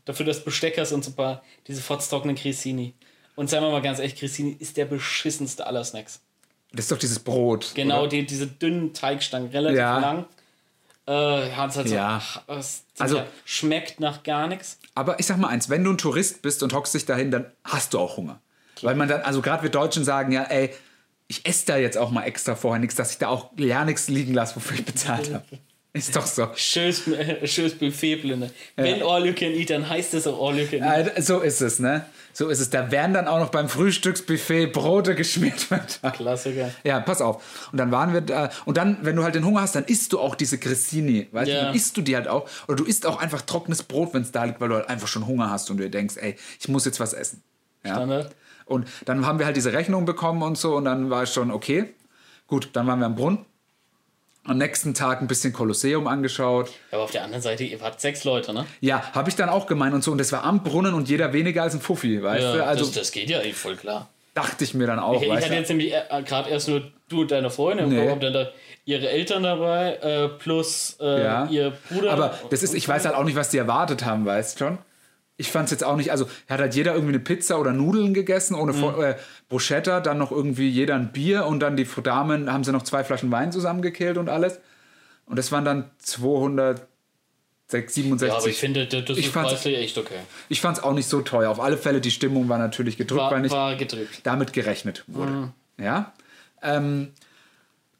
dafür 0.04 0.26
das 0.26 0.44
Besteck 0.44 0.76
hast 0.78 0.92
und 0.92 1.04
so 1.04 1.10
ein 1.12 1.14
paar, 1.14 1.42
diese 1.66 1.80
fotztrockenen 1.80 2.36
Cressini. 2.36 2.94
Und 3.36 3.48
sagen 3.48 3.64
wir 3.64 3.70
mal 3.70 3.80
ganz 3.80 3.98
ehrlich, 3.98 4.16
Cressini 4.16 4.56
ist 4.58 4.76
der 4.76 4.84
beschissenste 4.84 5.66
aller 5.66 5.84
Snacks. 5.84 6.20
Das 6.72 6.86
ist 6.86 6.92
doch 6.92 6.98
dieses 6.98 7.18
Brot. 7.18 7.72
Genau, 7.74 8.06
die, 8.06 8.24
diese 8.26 8.46
dünnen 8.46 8.92
Teigstangen, 8.94 9.50
relativ 9.50 9.78
Ja. 9.78 9.98
lang. 9.98 10.24
Äh, 11.08 11.48
ja, 11.50 11.66
das 11.66 11.76
halt 11.76 11.88
so, 11.88 11.94
Ja. 11.94 12.22
es 12.48 12.84
Also- 12.98 13.16
ja, 13.18 13.26
schmeckt 13.44 13.98
nach 14.00 14.22
gar 14.22 14.46
nichts. 14.46 14.78
Aber 14.94 15.18
ich 15.18 15.26
sag 15.26 15.36
mal 15.38 15.48
eins, 15.48 15.68
wenn 15.68 15.82
du 15.82 15.90
ein 15.90 15.98
Tourist 15.98 16.42
bist 16.42 16.62
und 16.62 16.72
hockst 16.72 16.94
dich 16.94 17.04
dahin, 17.06 17.30
dann 17.30 17.46
hast 17.64 17.94
du 17.94 17.98
auch 17.98 18.16
Hunger. 18.16 18.40
Weil 18.82 18.94
man 18.94 19.08
dann, 19.08 19.22
also 19.22 19.42
gerade 19.42 19.62
wir 19.62 19.70
Deutschen 19.70 20.04
sagen 20.04 20.32
ja, 20.32 20.42
ey, 20.44 20.70
ich 21.28 21.46
esse 21.46 21.66
da 21.66 21.76
jetzt 21.76 21.96
auch 21.96 22.10
mal 22.10 22.24
extra 22.24 22.54
vorher 22.54 22.78
nichts, 22.80 22.94
dass 22.96 23.12
ich 23.12 23.18
da 23.18 23.28
auch 23.28 23.50
ja 23.56 23.84
nichts 23.84 24.08
liegen 24.08 24.34
lasse, 24.34 24.56
wofür 24.56 24.76
ich 24.78 24.84
bezahlt 24.84 25.32
habe. 25.32 25.44
Ist 25.94 26.16
doch 26.16 26.24
so. 26.24 26.48
Schönes, 26.56 27.06
äh, 27.08 27.46
schönes 27.46 27.74
Buffet, 27.78 28.16
Blinde. 28.16 28.50
Wenn 28.76 29.02
All 29.02 29.26
You 29.26 29.34
Can 29.34 29.52
Eat, 29.52 29.68
dann 29.70 29.86
heißt 29.88 30.14
es 30.14 30.26
auch 30.26 30.40
All 30.48 30.58
You 30.58 30.66
Can 30.66 30.82
Eat. 30.82 31.16
Äh, 31.18 31.20
so 31.22 31.40
ist 31.40 31.60
es, 31.60 31.78
ne? 31.80 32.06
So 32.34 32.48
ist 32.48 32.60
es. 32.60 32.70
Da 32.70 32.90
werden 32.90 33.12
dann 33.12 33.28
auch 33.28 33.38
noch 33.38 33.50
beim 33.50 33.68
Frühstücksbuffet 33.68 34.68
Brote 34.72 35.14
geschmiert. 35.14 35.68
Klassiker. 36.14 36.70
Ja, 36.84 37.00
pass 37.00 37.20
auf. 37.20 37.68
Und 37.72 37.78
dann 37.78 37.90
waren 37.92 38.12
wir 38.14 38.20
da. 38.22 38.50
Und 38.64 38.76
dann, 38.76 38.98
wenn 39.02 39.16
du 39.16 39.22
halt 39.24 39.34
den 39.34 39.44
Hunger 39.44 39.60
hast, 39.60 39.74
dann 39.74 39.84
isst 39.84 40.12
du 40.12 40.18
auch 40.20 40.34
diese 40.34 40.58
Grissini. 40.58 41.28
Weißt 41.32 41.48
du, 41.50 41.54
Ja. 41.54 41.64
dann 41.66 41.74
isst 41.74 41.96
du 41.96 42.00
die 42.02 42.16
halt 42.16 42.28
auch. 42.28 42.48
Oder 42.68 42.76
du 42.76 42.84
isst 42.84 43.06
auch 43.06 43.20
einfach 43.20 43.42
trockenes 43.42 43.82
Brot, 43.82 44.14
wenn 44.14 44.22
es 44.22 44.32
da 44.32 44.44
liegt, 44.44 44.60
weil 44.60 44.68
du 44.70 44.76
halt 44.76 44.88
einfach 44.88 45.08
schon 45.08 45.26
Hunger 45.26 45.50
hast 45.50 45.70
und 45.70 45.76
du 45.76 45.82
dir 45.84 45.90
denkst, 45.90 46.16
ey, 46.16 46.36
ich 46.58 46.68
muss 46.68 46.84
jetzt 46.84 47.00
was 47.00 47.12
essen. 47.12 47.42
Ja? 47.84 47.94
Standard. 47.96 48.34
Und 48.64 48.86
dann 49.04 49.26
haben 49.26 49.38
wir 49.38 49.46
halt 49.46 49.56
diese 49.56 49.72
Rechnung 49.72 50.04
bekommen 50.04 50.42
und 50.42 50.56
so. 50.56 50.76
Und 50.76 50.84
dann 50.86 51.10
war 51.10 51.24
es 51.24 51.34
schon 51.34 51.50
okay. 51.50 51.92
Gut, 52.46 52.70
dann 52.72 52.86
waren 52.86 52.98
wir 53.00 53.06
am 53.06 53.14
Brunnen. 53.14 53.44
Am 54.44 54.58
nächsten 54.58 54.92
Tag 54.92 55.20
ein 55.20 55.28
bisschen 55.28 55.52
Kolosseum 55.52 56.08
angeschaut. 56.08 56.70
Aber 56.90 57.02
auf 57.04 57.12
der 57.12 57.22
anderen 57.22 57.42
Seite, 57.42 57.62
ihr 57.62 57.80
wart 57.80 58.00
sechs 58.00 58.24
Leute, 58.24 58.52
ne? 58.52 58.66
Ja, 58.80 59.02
habe 59.12 59.28
ich 59.30 59.36
dann 59.36 59.48
auch 59.48 59.66
gemeint 59.66 59.94
und 59.94 60.02
so. 60.02 60.10
Und 60.10 60.18
das 60.18 60.32
war 60.32 60.42
am 60.42 60.64
Brunnen 60.64 60.94
und 60.94 61.08
jeder 61.08 61.32
weniger 61.32 61.62
als 61.62 61.74
ein 61.74 61.80
Fuffi, 61.80 62.20
weißt 62.22 62.54
du? 62.56 62.64
Also 62.66 62.86
das, 62.86 62.94
das 62.94 63.12
geht 63.12 63.30
ja 63.30 63.40
eh 63.40 63.52
voll 63.52 63.76
klar. 63.76 64.08
dachte 64.34 64.64
ich 64.64 64.74
mir 64.74 64.86
dann 64.88 64.98
auch, 64.98 65.22
Ich, 65.22 65.28
ich 65.28 65.32
hatte 65.32 65.54
jetzt 65.54 65.68
nämlich 65.68 65.92
äh, 65.94 66.22
gerade 66.24 66.50
erst 66.50 66.68
nur 66.68 66.90
du 67.08 67.20
und 67.20 67.30
deine 67.30 67.50
Freundin, 67.50 67.88
Nee. 67.90 68.08
habt 68.10 68.22
dann 68.22 68.32
da 68.32 68.48
ihre 68.84 69.08
Eltern 69.08 69.44
dabei, 69.44 69.94
äh, 70.02 70.28
plus 70.28 70.96
äh, 71.00 71.22
Ja. 71.22 71.46
ihr 71.48 71.72
Bruder. 71.88 72.10
Aber 72.12 72.36
das 72.50 72.64
ist, 72.64 72.74
ich 72.74 72.88
weiß 72.88 73.04
halt 73.04 73.14
auch 73.14 73.22
nicht, 73.24 73.36
was 73.36 73.50
die 73.50 73.58
erwartet 73.58 74.04
haben, 74.04 74.26
weißt 74.26 74.60
du 74.60 74.64
schon? 74.64 74.78
Ich 75.42 75.50
fand 75.50 75.64
es 75.66 75.72
jetzt 75.72 75.82
auch 75.84 75.96
nicht, 75.96 76.10
also 76.12 76.26
hat 76.48 76.60
halt 76.60 76.74
jeder 76.74 76.92
irgendwie 76.94 77.14
eine 77.14 77.18
Pizza 77.22 77.58
oder 77.58 77.72
Nudeln 77.72 78.14
gegessen, 78.14 78.54
ohne 78.54 78.72
Vor- 78.72 79.02
äh, 79.04 79.16
Bruschetta, 79.48 80.00
dann 80.00 80.16
noch 80.18 80.30
irgendwie 80.30 80.68
jeder 80.68 80.94
ein 80.94 81.10
Bier 81.12 81.46
und 81.46 81.58
dann 81.60 81.76
die 81.76 81.86
Damen 82.02 82.50
haben 82.52 82.62
sie 82.64 82.70
noch 82.72 82.82
zwei 82.82 83.02
Flaschen 83.04 83.30
Wein 83.32 83.50
zusammengekehlt 83.52 84.18
und 84.18 84.28
alles. 84.28 84.60
Und 85.26 85.36
das 85.38 85.50
waren 85.50 85.64
dann 85.64 85.90
267. 85.98 86.86
Ja, 88.28 88.36
aber 88.36 88.46
ich 88.46 88.58
finde, 88.58 88.86
das, 88.86 89.18
Ich 89.18 89.26
ist 89.26 89.32
preislich 89.32 89.76
echt 89.78 89.98
okay. 89.98 90.18
Ich 90.48 90.60
fand 90.60 90.78
es 90.78 90.82
auch 90.84 90.92
nicht 90.92 91.08
so 91.08 91.20
teuer. 91.22 91.50
Auf 91.50 91.60
alle 91.60 91.76
Fälle, 91.76 92.00
die 92.00 92.10
Stimmung 92.10 92.48
war 92.48 92.58
natürlich 92.58 92.96
gedrückt, 92.96 93.22
weil 93.24 93.30
War, 93.32 93.40
nicht 93.40 93.52
war 93.52 93.74
gedrückt. 93.76 94.20
damit 94.24 94.52
gerechnet 94.52 95.04
wurde. 95.06 95.32
Mhm. 95.32 95.52
Ja. 95.78 96.12
Ähm, 96.62 97.08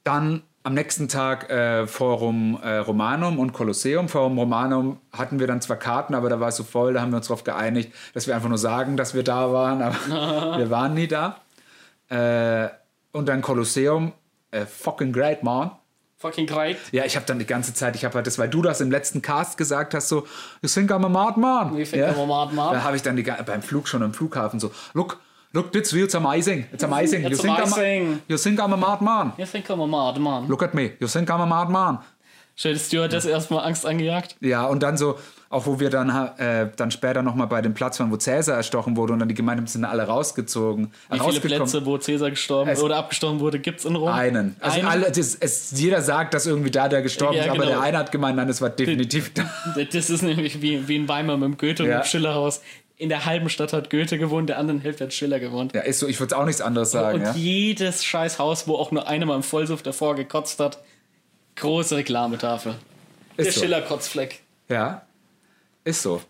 dann 0.05 0.43
am 0.65 0.75
nächsten 0.75 1.09
Tag 1.09 1.51
äh, 1.51 1.87
Forum 1.87 2.59
äh, 2.63 2.77
Romanum 2.79 3.39
und 3.39 3.53
Kolosseum. 3.53 4.09
Forum 4.09 4.39
Romanum 4.39 5.01
hatten 5.13 5.41
wir 5.41 5.47
dann 5.47 5.61
zwar 5.61 5.77
Karten, 5.77 6.15
aber 6.15 6.29
da 6.29 6.41
war 6.41 6.49
es 6.49 6.57
so 6.57 6.65
voll, 6.65 6.95
da 6.95 7.01
haben 7.01 7.11
wir 7.11 7.17
uns 7.17 7.27
darauf 7.27 7.45
geeinigt, 7.45 7.93
dass 8.15 8.27
wir 8.27 8.35
einfach 8.35 8.49
nur 8.49 8.59
sagen, 8.59 8.97
dass 8.97 9.15
wir 9.15 9.25
da 9.25 9.53
waren, 9.53 9.83
aber 9.83 9.97
wir 10.59 10.71
waren 10.71 10.95
nie 10.95 11.09
da. 11.09 11.41
Äh, 12.09 12.69
und 13.13 13.29
dann 13.29 13.43
Kolosseum, 13.43 14.13
äh, 14.51 14.67
fucking 14.67 15.13
great, 15.13 15.43
man. 15.43 15.73
Fucking 16.19 16.47
great. 16.47 16.77
Ja, 16.93 17.05
ich 17.05 17.17
habe 17.17 17.27
dann 17.27 17.41
die 17.41 17.47
ganze 17.47 17.75
Zeit, 17.75 17.97
ich 17.97 18.05
habe 18.05 18.15
halt 18.15 18.29
das, 18.29 18.39
weil 18.39 18.49
du 18.49 18.63
das 18.63 18.81
im 18.81 18.93
letzten 18.93 19.23
Cast 19.23 19.59
gesagt 19.59 19.93
hast, 19.93 20.09
so, 20.09 20.27
you 20.63 20.69
think 20.69 20.93
I'm 20.93 21.05
a 21.05 21.09
mad 21.09 21.37
man. 21.37 21.77
You 21.77 21.85
think 21.85 21.97
ja? 21.97 22.13
I'm 22.13 22.23
a 22.23 22.27
mad 22.27 22.55
man? 22.55 22.75
Da 22.75 22.85
habe 22.85 22.95
ich 22.95 23.03
dann 23.03 23.17
die, 23.17 23.25
beim 23.25 23.63
Flug 23.63 23.89
schon 23.89 24.05
am 24.05 24.15
Flughafen 24.15 24.61
so, 24.61 24.71
look, 24.95 25.19
look, 25.53 25.73
this 25.73 25.93
view, 25.93 26.05
it's 26.05 26.15
amazing, 26.15 26.67
it's 26.73 26.85
amazing. 26.85 27.25
It's 27.25 27.31
you, 27.31 27.37
think 27.43 27.59
I'm 27.59 27.73
a, 27.73 27.77
amazing. 27.77 28.23
you 28.29 28.37
think 28.39 28.59
I'm 28.61 28.73
a 28.73 28.77
mad 28.77 29.01
man. 29.01 29.33
You 29.39 29.47
think 29.47 29.69
I'm 29.71 29.81
a 29.81 29.87
mad 29.87 30.19
man. 30.19 30.47
Look 30.49 30.63
at 30.63 30.75
me, 30.75 30.93
you 31.01 31.09
think 31.09 31.29
I'm 31.31 31.41
a 31.41 31.47
mad 31.47 31.69
man. 31.71 31.99
Stuart 32.55 33.13
das 33.13 33.25
erstmal 33.25 33.65
Angst 33.65 33.87
angejagt. 33.87 34.37
Ja, 34.41 34.67
und 34.67 34.83
dann 34.83 34.99
so, 34.99 35.17
auch 35.49 35.65
wo 35.67 35.81
wir 35.81 35.89
dann, 35.89 36.11
äh, 36.37 36.69
dann 36.77 36.91
später 36.91 37.23
nochmal 37.23 37.47
bei 37.47 37.63
dem 37.63 37.73
Platz 37.73 37.99
waren, 37.99 38.11
wo 38.13 38.17
Cäsar 38.19 38.57
erstochen 38.57 38.95
wurde 38.97 39.15
und 39.15 39.21
dann 39.21 39.29
die 39.29 39.35
Gemeinde 39.35 39.67
sind 39.67 39.87
alle 39.87 40.03
rausgezogen. 40.05 40.93
Wie 41.11 41.19
viele 41.19 41.41
Plätze, 41.41 41.87
wo 41.87 41.97
Cäsar 41.97 42.29
gestorben 42.31 42.71
Es- 42.71 42.83
oder 42.83 42.97
abgestochen 42.99 43.41
wurde, 43.41 43.59
gibt's 43.59 43.87
in 43.87 43.97
Rom? 43.97 44.09
Einen. 44.11 44.55
Also 44.61 44.79
Einen? 44.79 44.87
Alle, 44.89 45.11
das, 45.11 45.35
es, 45.35 45.73
jeder 45.81 46.03
sagt, 46.03 46.35
dass 46.35 46.47
irgendwie 46.47 46.71
da 46.71 46.89
der 46.89 47.01
gestorben 47.01 47.37
Ja, 47.37 47.45
ist, 47.45 47.49
aber 47.49 47.59
genau. 47.61 47.71
der 47.71 47.81
eine 47.81 47.99
hat 47.99 48.13
gemeint, 48.13 48.37
nein, 48.37 48.49
das 48.49 48.61
war 48.61 48.69
definitiv 48.71 49.33
da. 49.33 49.51
Das 49.91 50.11
ist 50.11 50.23
nämlich 50.23 50.61
wie, 50.61 50.87
wie 50.87 50.97
in 50.97 51.09
Weimar 51.09 51.39
mit 51.39 51.49
dem 51.49 51.57
Goethe 51.57 51.85
und 51.85 51.89
Ja. 51.89 52.01
dem 52.01 52.05
Schillerhaus. 52.05 52.61
In 53.03 53.09
der 53.09 53.25
halben 53.25 53.49
Stadt 53.49 53.73
hat 53.73 53.91
Goethe 53.91 54.17
gewohnt, 54.17 54.49
der 54.49 54.59
anderen 54.59 54.81
Hälfte 54.81 55.03
hat 55.05 55.13
Schiller 55.13 55.41
gewohnt. 55.41 55.75
Ja, 55.75 55.81
ist 55.81 55.99
so, 55.99 56.07
ich 56.07 56.21
würde 56.21 56.37
auch 56.37 56.45
nichts 56.45 56.61
anderes 56.61 56.93
sagen. 56.93 57.19
und 57.19 57.25
Ja. 57.25 57.35
jedes 57.35 58.05
scheiß 58.05 58.39
Haus, 58.39 58.69
wo 58.69 58.77
auch 58.77 58.93
nur 58.93 59.09
einer 59.09 59.27
mal 59.27 59.35
im 59.35 59.43
Vollsuff 59.43 59.83
davor 59.83 60.15
gekotzt 60.15 60.61
hat, 60.61 60.79
große 61.57 61.97
Reklametafel. 61.97 62.77
Der 63.37 63.47
Ist 63.47 63.57
so. 63.57 63.63
Schiller-Kotzfleck. 63.63 64.41
Ja, 64.69 65.03
ist 65.83 66.03
so. 66.03 66.23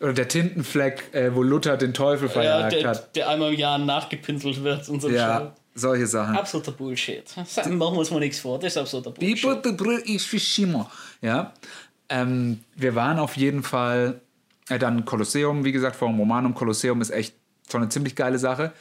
Oder 0.00 0.12
der 0.12 0.28
Tintenfleck, 0.28 1.12
äh, 1.12 1.34
wo 1.34 1.42
Luther 1.42 1.76
den 1.76 1.92
Teufel 1.92 2.28
Ja, 2.28 2.32
verjagt 2.32 2.72
der, 2.72 2.88
hat. 2.88 3.16
der 3.16 3.28
einmal 3.28 3.52
im 3.52 3.58
Jahr 3.58 3.78
nachgepinselt 3.78 4.62
wird 4.62 4.88
und 4.88 5.00
so 5.02 5.08
Ja, 5.10 5.54
solche 5.74 6.06
Sachen. 6.06 6.36
Absoluter 6.36 6.70
Bullshit. 6.70 7.24
Machen 7.36 7.78
wir 7.78 7.98
uns 7.98 8.12
mal 8.12 8.20
nichts 8.20 8.38
vor, 8.38 8.60
das 8.60 8.74
ist 8.74 8.78
absoluter 8.78 9.10
Bullshit. 9.10 9.44
Ja, 11.20 11.52
ähm, 12.08 12.60
wir 12.76 12.94
waren 12.94 13.18
auf 13.18 13.36
jeden 13.36 13.64
Fall 13.64 14.20
dann 14.68 15.04
Kolosseum, 15.04 15.64
wie 15.64 15.72
gesagt, 15.72 15.96
Forum 15.96 16.18
Romanum. 16.18 16.54
Kolosseum 16.54 17.00
ist 17.00 17.10
echt 17.10 17.34
schon 17.70 17.82
eine 17.82 17.90
ziemlich 17.90 18.16
geile 18.16 18.38
Sache, 18.38 18.72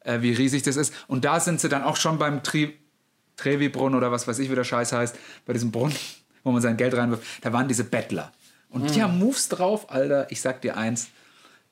äh, 0.00 0.20
wie 0.20 0.32
riesig 0.32 0.62
das 0.62 0.76
ist. 0.76 0.92
Und 1.06 1.24
da 1.24 1.40
sind 1.40 1.60
sie 1.60 1.68
dann 1.68 1.82
auch 1.82 1.96
schon 1.96 2.18
beim 2.18 2.42
Tri 2.42 2.74
Trevi-Brunnen 3.36 3.96
oder 3.96 4.12
was 4.12 4.28
weiß 4.28 4.38
ich, 4.38 4.48
wie 4.48 4.54
der 4.54 4.62
Scheiß 4.62 4.92
heißt, 4.92 5.16
bei 5.44 5.52
diesem 5.52 5.72
Brunnen, 5.72 5.96
wo 6.44 6.52
man 6.52 6.62
sein 6.62 6.76
Geld 6.76 6.96
reinwirft. 6.96 7.24
Da 7.42 7.52
waren 7.52 7.66
diese 7.66 7.84
Bettler. 7.84 8.32
Und 8.68 8.94
die 8.94 9.02
haben 9.02 9.18
Moves 9.18 9.48
drauf, 9.48 9.90
Alter. 9.90 10.30
Ich 10.30 10.40
sag 10.40 10.60
dir 10.60 10.76
eins. 10.76 11.08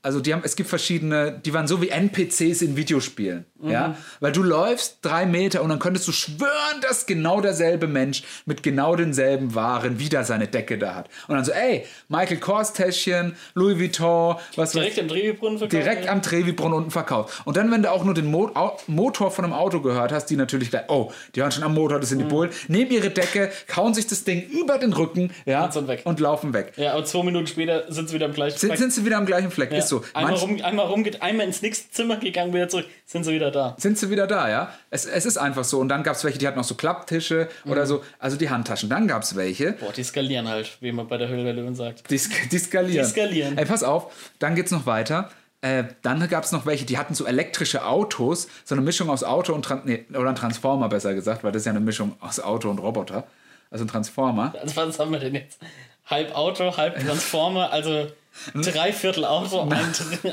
Also 0.04 0.18
die 0.20 0.32
haben, 0.32 0.42
es 0.44 0.56
gibt 0.56 0.68
verschiedene, 0.68 1.40
die 1.44 1.54
waren 1.54 1.68
so 1.68 1.80
wie 1.80 1.88
NPCs 1.88 2.60
in 2.62 2.76
Videospielen, 2.76 3.44
ja, 3.62 3.96
weil 4.18 4.32
du 4.32 4.42
läufst 4.42 4.98
drei 5.02 5.26
Meter 5.26 5.62
und 5.62 5.68
dann 5.68 5.78
könntest 5.78 6.08
du 6.08 6.12
schwören, 6.12 6.80
dass 6.80 7.06
genau 7.06 7.40
derselbe 7.40 7.86
Mensch 7.86 8.24
mit 8.44 8.64
genau 8.64 8.96
denselben 8.96 9.54
Waren 9.54 10.00
wieder 10.00 10.24
seine 10.24 10.48
Decke 10.48 10.76
da 10.76 10.96
hat. 10.96 11.08
Und 11.28 11.36
dann 11.36 11.44
so, 11.44 11.52
ey, 11.52 11.86
Michael 12.08 12.38
Kors 12.38 12.72
Täschchen, 12.72 13.36
Louis 13.54 13.78
Vuitton, 13.78 14.34
was 14.56 14.72
Direkt 14.72 14.96
weiß 14.96 15.02
im 15.04 15.08
Trevi-Brunnen 15.08 15.58
verkauft? 15.58 15.72
direkt 15.84 16.08
am 16.08 16.20
Trevi-Brunnen 16.20 16.76
unten 16.78 16.90
verkauft. 16.90 17.40
Und 17.44 17.56
dann, 17.56 17.70
wenn 17.70 17.82
du 17.82 17.90
auch 17.92 18.04
nur 18.04 18.14
den 18.14 18.26
Mo 18.28 18.50
Motor 18.88 19.30
von 19.30 19.44
einem 19.44 19.54
Auto 19.54 19.80
gehört 19.80 20.10
hast, 20.10 20.26
die 20.26 20.36
natürlich 20.36 20.70
gleich, 20.70 20.84
oh, 20.88 21.12
die 21.36 21.42
hören 21.42 21.52
schon 21.52 21.62
am 21.62 21.74
Motor, 21.74 22.00
das 22.00 22.08
sind 22.08 22.18
die 22.18 22.24
Bullen, 22.24 22.50
nehmen 22.66 22.90
ihre 22.90 23.10
Decke, 23.10 23.52
kauen 23.68 23.94
sich 23.94 24.08
das 24.08 24.24
Ding 24.24 24.42
über 24.48 24.78
den 24.78 24.92
Rücken, 24.94 25.30
ja, 25.46 25.64
Und 25.66 25.72
sind 25.72 25.86
weg. 25.86 26.02
und 26.04 26.18
laufen 26.18 26.52
weg. 26.54 26.72
Ja, 26.76 26.94
aber 26.94 27.04
zwei 27.04 27.22
Minuten 27.22 27.46
später 27.46 27.84
sind 27.92 28.08
sie 28.08 28.16
wieder 28.16 28.26
am 28.26 28.32
gleichen 28.34 28.58
Sind, 28.58 28.70
Fleck. 28.70 28.78
sind 28.80 28.92
sie 28.92 29.04
wieder 29.04 29.16
am 29.18 29.26
gleichen 29.26 29.52
Fleck, 29.52 29.70
Ja. 29.70 29.78
ist 29.78 29.91
so. 29.98 30.04
Einmal, 30.14 30.32
Manch- 30.34 30.42
rum, 30.42 30.60
einmal 30.62 30.86
rumgeht, 30.86 31.22
einmal 31.22 31.46
ins 31.46 31.62
nächste 31.62 31.90
Zimmer 31.90 32.16
gegangen, 32.16 32.52
wieder 32.52 32.68
zurück, 32.68 32.86
sind 33.06 33.24
sie 33.24 33.32
wieder 33.32 33.50
da. 33.50 33.74
sind 33.78 33.98
sie 33.98 34.10
wieder 34.10 34.26
da, 34.26 34.48
ja. 34.48 34.72
Es, 34.90 35.04
es 35.04 35.24
ist 35.26 35.36
einfach 35.38 35.64
so. 35.64 35.78
Und 35.78 35.88
dann 35.88 36.02
gab 36.02 36.16
es 36.16 36.24
welche, 36.24 36.38
die 36.38 36.46
hatten 36.46 36.58
noch 36.58 36.64
so 36.64 36.74
Klapptische 36.74 37.48
Mhm. 37.64 37.70
oder 37.72 37.86
so, 37.86 38.02
also 38.18 38.36
die 38.36 38.50
Handtaschen. 38.50 38.88
Dann 38.88 39.06
gab 39.08 39.22
es 39.22 39.36
welche, 39.36 39.72
Boah, 39.72 39.92
die 39.92 40.02
skalieren 40.04 40.48
halt, 40.48 40.76
wie 40.80 40.92
man 40.92 41.06
bei 41.08 41.16
der 41.18 41.28
Höhle 41.28 41.44
der 41.44 41.52
Löwen 41.54 41.74
sagt. 41.74 42.10
die, 42.10 42.20
die 42.50 42.58
skalieren. 42.58 43.04
Die 43.04 43.10
skalieren. 43.10 43.56
Ey, 43.58 43.64
pass 43.64 43.82
auf, 43.82 44.12
dann 44.38 44.54
geht's 44.54 44.70
noch 44.72 44.86
weiter. 44.86 45.30
Äh, 45.60 45.84
dann 46.02 46.28
gab 46.28 46.42
es 46.42 46.50
noch 46.50 46.66
welche, 46.66 46.84
die 46.86 46.98
hatten 46.98 47.14
so 47.14 47.24
elektrische 47.24 47.84
Autos, 47.86 48.48
so 48.64 48.74
eine 48.74 48.82
Mischung 48.82 49.08
aus 49.10 49.22
Auto 49.22 49.52
und 49.54 49.64
Tran 49.64 49.82
nee, 49.84 50.04
oder 50.10 50.28
ein 50.30 50.34
Transformer 50.34 50.88
besser 50.88 51.14
gesagt, 51.14 51.44
weil 51.44 51.52
das 51.52 51.62
ist 51.62 51.66
ja 51.66 51.70
eine 51.70 51.78
Mischung 51.80 52.16
aus 52.20 52.40
Auto 52.40 52.68
und 52.68 52.78
Roboter. 52.80 53.24
Also 53.70 53.84
ein 53.84 53.88
Transformer. 53.88 54.52
Also 54.60 54.74
was 54.74 54.98
haben 54.98 55.12
wir 55.12 55.20
denn 55.20 55.36
jetzt? 55.36 55.58
Halb 56.06 56.34
Auto, 56.34 56.76
halb 56.76 56.98
Transformer, 56.98 57.70
also 57.70 58.08
Drei 58.54 58.92
Viertel 58.92 59.24
Auto, 59.24 59.60
ein, 59.62 59.72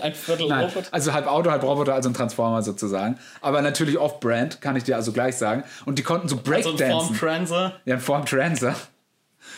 ein 0.02 0.14
Viertel 0.14 0.48
Nein, 0.48 0.66
Roboter. 0.66 0.88
also 0.92 1.14
halb 1.14 1.28
Auto, 1.28 1.52
halb 1.52 1.64
Roboter, 1.64 1.94
also 1.94 2.10
ein 2.10 2.14
Transformer 2.14 2.62
sozusagen. 2.62 3.20
Aber 3.42 3.62
natürlich 3.62 3.98
off-brand, 3.98 4.62
kann 4.62 4.76
ich 4.76 4.84
dir 4.84 4.96
also 4.96 5.12
gleich 5.12 5.36
sagen. 5.36 5.64
Und 5.86 6.00
die 6.00 6.04
konnten 6.04 6.28
so 6.28 6.36
So 6.36 6.42
ein 6.42 6.44
Breakdancen. 6.44 7.16
Form 7.16 7.18
Transer. 7.18 7.74
Ja, 7.86 7.96
in 7.96 8.02
Form 8.02 8.26
Transer. 8.26 8.76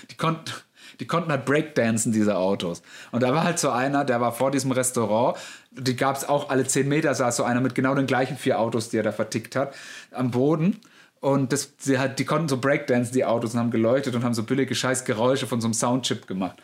Die 0.10 0.16
konnten, 0.16 0.52
die 1.00 1.08
konnten 1.08 1.32
halt 1.32 1.46
Breakdancen, 1.46 2.12
diese 2.12 2.38
Autos. 2.38 2.82
Und 3.12 3.24
da 3.24 3.34
war 3.34 3.44
halt 3.44 3.60
so 3.60 3.70
einer, 3.70 4.06
der 4.06 4.22
war 4.22 4.32
vor 4.32 4.52
diesem 4.52 4.72
Restaurant. 4.72 5.38
Die 5.72 5.96
gab 5.96 6.18
es 6.18 6.28
auch 6.28 6.50
alle 6.50 6.66
10 6.66 6.88
Meter, 6.88 7.14
saß 7.14 7.38
so 7.38 7.44
einer 7.44 7.62
mit 7.62 7.76
genau 7.76 7.96
den 7.96 8.08
gleichen 8.08 8.38
vier 8.38 8.60
Autos, 8.60 8.90
die 8.90 8.98
er 8.98 9.04
da 9.04 9.12
vertickt 9.12 9.56
hat, 9.56 9.74
am 10.12 10.32
Boden. 10.32 10.80
Und 11.20 11.54
das, 11.54 11.74
sie 11.78 12.00
halt, 12.00 12.18
die 12.18 12.26
konnten 12.26 12.50
so 12.50 12.58
Breakdancen, 12.58 13.14
die 13.14 13.24
Autos, 13.24 13.54
und 13.54 13.60
haben 13.60 13.70
geleuchtet 13.72 14.16
und 14.16 14.24
haben 14.24 14.34
so 14.34 14.44
billige 14.44 14.74
Scheißgeräusche 14.74 15.46
von 15.46 15.62
so 15.62 15.68
einem 15.68 15.76
Soundchip 15.76 16.26
gemacht. 16.26 16.58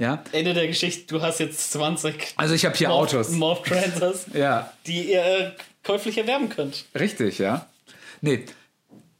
Ja, 0.00 0.24
Ende 0.32 0.54
der 0.54 0.66
Geschichte, 0.66 1.06
du 1.14 1.20
hast 1.22 1.40
jetzt 1.40 1.72
20 1.72 2.32
also 2.36 2.54
ich 2.54 2.64
habe 2.64 2.74
hier 2.74 2.88
Morph- 2.88 2.92
Autos. 3.16 3.28
Morph 3.30 3.62
Transers, 3.62 4.26
Ja, 4.34 4.72
die 4.86 5.12
ihr 5.12 5.22
äh, 5.24 5.50
käuflich 5.84 6.16
erwerben 6.16 6.48
könnt. 6.48 6.86
Richtig, 6.98 7.38
ja. 7.38 7.66
Nee. 8.22 8.46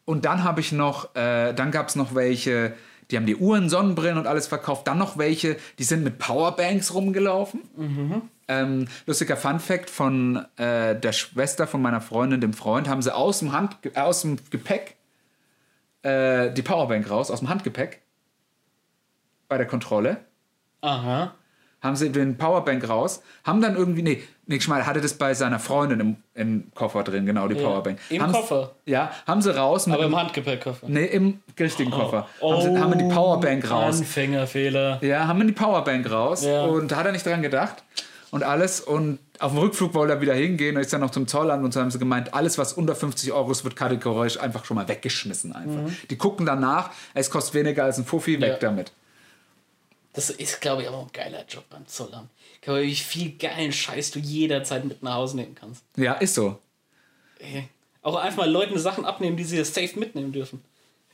Und 0.07 0.25
dann 0.25 0.43
habe 0.43 0.61
ich 0.63 0.73
noch, 0.73 1.15
äh, 1.15 1.53
dann 1.53 1.71
gab 1.71 1.89
es 1.89 1.97
noch 1.97 2.15
welche, 2.15 2.73
die 3.11 3.17
haben 3.19 3.27
die 3.27 3.37
Uhren, 3.37 3.69
Sonnenbrillen 3.69 4.17
und 4.17 4.27
alles 4.27 4.47
verkauft. 4.47 4.89
Dann 4.89 4.97
noch 4.97 5.19
welche, 5.19 5.57
die 5.79 5.85
sind 5.85 6.03
mit 6.03 6.19
Powerbanks 6.19 6.95
rumgelaufen. 6.95 7.61
Ähm, 8.49 8.89
lustiger 9.07 9.37
Fun 9.37 9.61
Fact 9.61 9.91
von 9.91 10.47
äh, 10.57 10.99
der 10.99 11.13
Schwester 11.13 11.67
von 11.67 11.83
meiner 11.83 12.01
Freundin, 12.01 12.41
dem 12.41 12.55
Freund, 12.55 12.89
haben 12.89 13.03
sie 13.03 13.15
aus 13.15 13.41
dem, 13.41 13.53
Hand, 13.53 13.77
äh, 13.85 13.99
aus 14.01 14.23
dem 14.23 14.39
Gepäck 14.51 14.97
äh, 16.03 16.51
die 16.53 16.63
Powerbank 16.63 17.09
raus, 17.11 17.31
aus 17.31 17.41
dem 17.41 17.51
Handgepäck 17.51 18.01
bei 19.47 19.59
der 19.59 19.67
Kontrolle 19.67 20.25
Aha. 20.83 21.33
haben 21.83 21.97
sie 21.97 22.11
den 22.11 22.37
Powerbank 22.37 22.87
raus, 22.89 23.23
haben 23.45 23.61
dann 23.63 23.75
irgendwie, 23.77 24.03
nee, 24.03 24.23
Nick 24.47 24.63
Schmal 24.63 24.85
hatte 24.87 25.01
das 25.01 25.15
bei 25.15 25.33
seiner 25.33 25.59
Freundin 25.59 26.01
im, 26.01 26.17
im 26.35 26.71
Koffer 26.75 27.03
drin, 27.05 27.25
genau, 27.25 27.49
die 27.49 27.55
Powerbank. 27.55 27.99
Im 28.11 28.21
Haben's- 28.23 28.37
Koffer? 28.37 28.73
Ja, 28.85 29.11
haben 29.27 29.41
sie 29.41 29.55
raus 29.57 29.89
Aber 29.89 30.05
im 30.05 30.15
Handgepäckkoffer. 30.17 30.87
nee, 30.89 31.07
im 31.07 31.41
richtigen 31.59 31.91
Koffer. 31.91 32.27
Oh, 32.41 32.53
haben, 32.53 32.63
sie, 32.75 32.81
haben 32.81 32.99
die 32.99 33.15
Powerbank 33.15 33.71
raus. 33.71 33.99
Anfängerfehler. 34.01 34.99
Ja, 35.03 35.27
haben 35.27 35.39
wir 35.41 35.47
die 35.47 35.53
Powerbank 35.53 36.11
raus 36.11 36.45
Ja. 36.45 36.65
und 36.65 36.91
da 36.93 36.97
hat 36.97 37.07
er 37.07 37.13
nicht 37.13 37.25
dran 37.25 37.41
gedacht 37.43 37.83
und 38.31 38.43
alles 38.43 38.81
und 38.81 39.19
auf 39.39 39.53
dem 39.53 39.59
Rückflug 39.61 39.95
wollte 39.95 40.13
er 40.15 40.21
wieder 40.21 40.35
hingehen 40.35 40.77
und 40.77 40.83
ist 40.83 40.93
dann 40.93 41.01
noch 41.01 41.11
zum 41.11 41.27
Zollamt 41.27 41.65
und 41.65 41.73
so 41.73 41.81
haben 41.81 41.91
sie 41.91 41.99
gemeint, 41.99 42.35
alles 42.35 42.59
was 42.59 42.75
unter 42.75 42.95
50 42.95 43.33
Euro 43.33 43.51
ist, 43.51 43.65
wird 43.65 43.75
kategorisch 43.77 44.39
einfach 44.39 44.67
schon 44.67 44.75
mal 44.75 44.87
weggeschmissen 44.87 45.55
einfach. 45.55 45.91
Die 46.11 46.19
gucken 46.19 46.45
danach, 46.45 46.91
es 47.15 47.31
kostet 47.31 47.55
weniger 47.55 47.85
als 47.85 47.97
ein 47.99 48.05
Fuffi, 48.05 48.33
weg 48.33 48.41
Mhm. 48.41 48.45
Ja. 48.53 48.57
damit. 48.59 48.93
Das 50.13 50.31
ist, 50.31 50.61
glaube 50.61 50.83
ich, 50.83 50.89
aber 50.89 50.99
ein 50.99 51.13
geiler 51.13 51.45
Job 51.47 51.65
beim 51.71 51.87
Zollamt. 51.87 52.31
Ich 52.55 52.61
glaube, 52.63 52.83
wie 52.83 52.95
viel 52.95 53.37
geilen 53.39 53.73
Scheiß 53.73 54.11
du 54.11 54.19
jederzeit 54.19 54.85
mit 54.85 55.03
nach 55.03 55.15
Hause 55.15 55.37
nehmen 55.37 55.55
kannst. 55.55 55.85
Ja, 55.97 56.15
ist 56.15 56.35
so. 56.35 56.59
Ey. 57.39 57.69
Auch 58.03 58.17
einfach 58.17 58.39
mal 58.39 58.51
Leuten 58.51 58.79
Sachen 58.79 59.05
abnehmen, 59.05 59.37
die 59.37 59.45
sie 59.45 59.59
das 59.59 59.73
safe 59.73 59.99
mitnehmen 59.99 60.33
dürfen. 60.33 60.65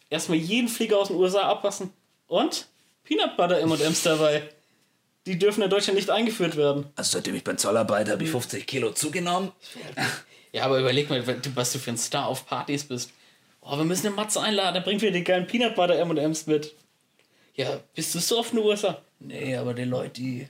Erstmal 0.08 0.38
jeden 0.38 0.68
Flieger 0.68 0.98
aus 0.98 1.08
den 1.08 1.16
USA 1.16 1.42
abpassen. 1.42 1.92
Und 2.26 2.68
Peanut 3.04 3.36
Butter 3.36 3.60
M&M's 3.60 4.02
dabei. 4.02 4.48
Die 5.26 5.38
dürfen 5.38 5.62
in 5.62 5.70
Deutschland 5.70 5.96
nicht 5.96 6.10
eingeführt 6.10 6.56
werden. 6.56 6.86
Also 6.94 7.16
seitdem 7.18 7.34
ich 7.34 7.44
beim 7.44 7.58
Zollarbeit 7.58 8.08
habe 8.08 8.22
ich 8.24 8.30
50 8.30 8.66
Kilo 8.66 8.92
zugenommen. 8.92 9.52
Ja, 10.52 10.64
aber 10.64 10.78
überleg 10.78 11.10
mal, 11.10 11.22
was 11.54 11.72
du 11.72 11.78
für 11.78 11.90
ein 11.90 11.98
Star 11.98 12.26
auf 12.28 12.46
Partys 12.46 12.84
bist. 12.84 13.10
Oh, 13.60 13.76
wir 13.76 13.84
müssen 13.84 14.04
den 14.04 14.14
Matze 14.14 14.40
einladen, 14.40 14.74
der 14.74 14.80
bringt 14.80 15.02
wieder 15.02 15.12
die 15.12 15.24
geilen 15.24 15.48
Peanut 15.48 15.74
Butter 15.74 15.98
M&M's 15.98 16.46
mit. 16.46 16.72
Ja, 17.56 17.80
bist 17.94 18.14
du 18.14 18.18
so 18.18 18.38
oft 18.38 18.52
in 18.52 18.58
den 18.58 18.66
USA? 18.66 18.98
Nee, 19.18 19.56
aber 19.56 19.74
die 19.74 19.84
Leute, 19.84 20.10
die, 20.10 20.48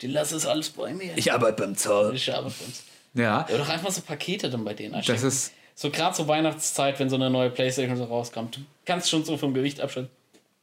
die 0.00 0.06
lassen 0.06 0.36
es 0.36 0.46
alles 0.46 0.70
bei 0.70 0.92
mir. 0.94 1.12
Ich 1.16 1.32
arbeite 1.32 1.62
beim 1.62 1.76
Zoll. 1.76 2.14
Ich 2.14 2.32
arbeite 2.32 2.54
bei 2.58 2.64
uns. 2.64 2.82
Ja, 3.14 3.46
Ja, 3.50 3.58
doch 3.58 3.68
einfach 3.68 3.90
so 3.90 4.00
Pakete 4.00 4.48
dann 4.50 4.64
bei 4.64 4.74
denen 4.74 4.94
einstecken. 4.94 5.22
das 5.22 5.34
ist. 5.34 5.52
So 5.74 5.90
gerade 5.90 6.16
zur 6.16 6.26
Weihnachtszeit, 6.26 6.98
wenn 6.98 7.08
so 7.08 7.14
eine 7.16 7.30
neue 7.30 7.50
Playstation 7.50 7.96
so 7.96 8.04
rauskommt. 8.04 8.56
Du 8.56 8.60
kannst 8.84 9.08
schon 9.10 9.24
so 9.24 9.36
vom 9.36 9.54
Gewicht 9.54 9.80
abschätzen. 9.80 10.10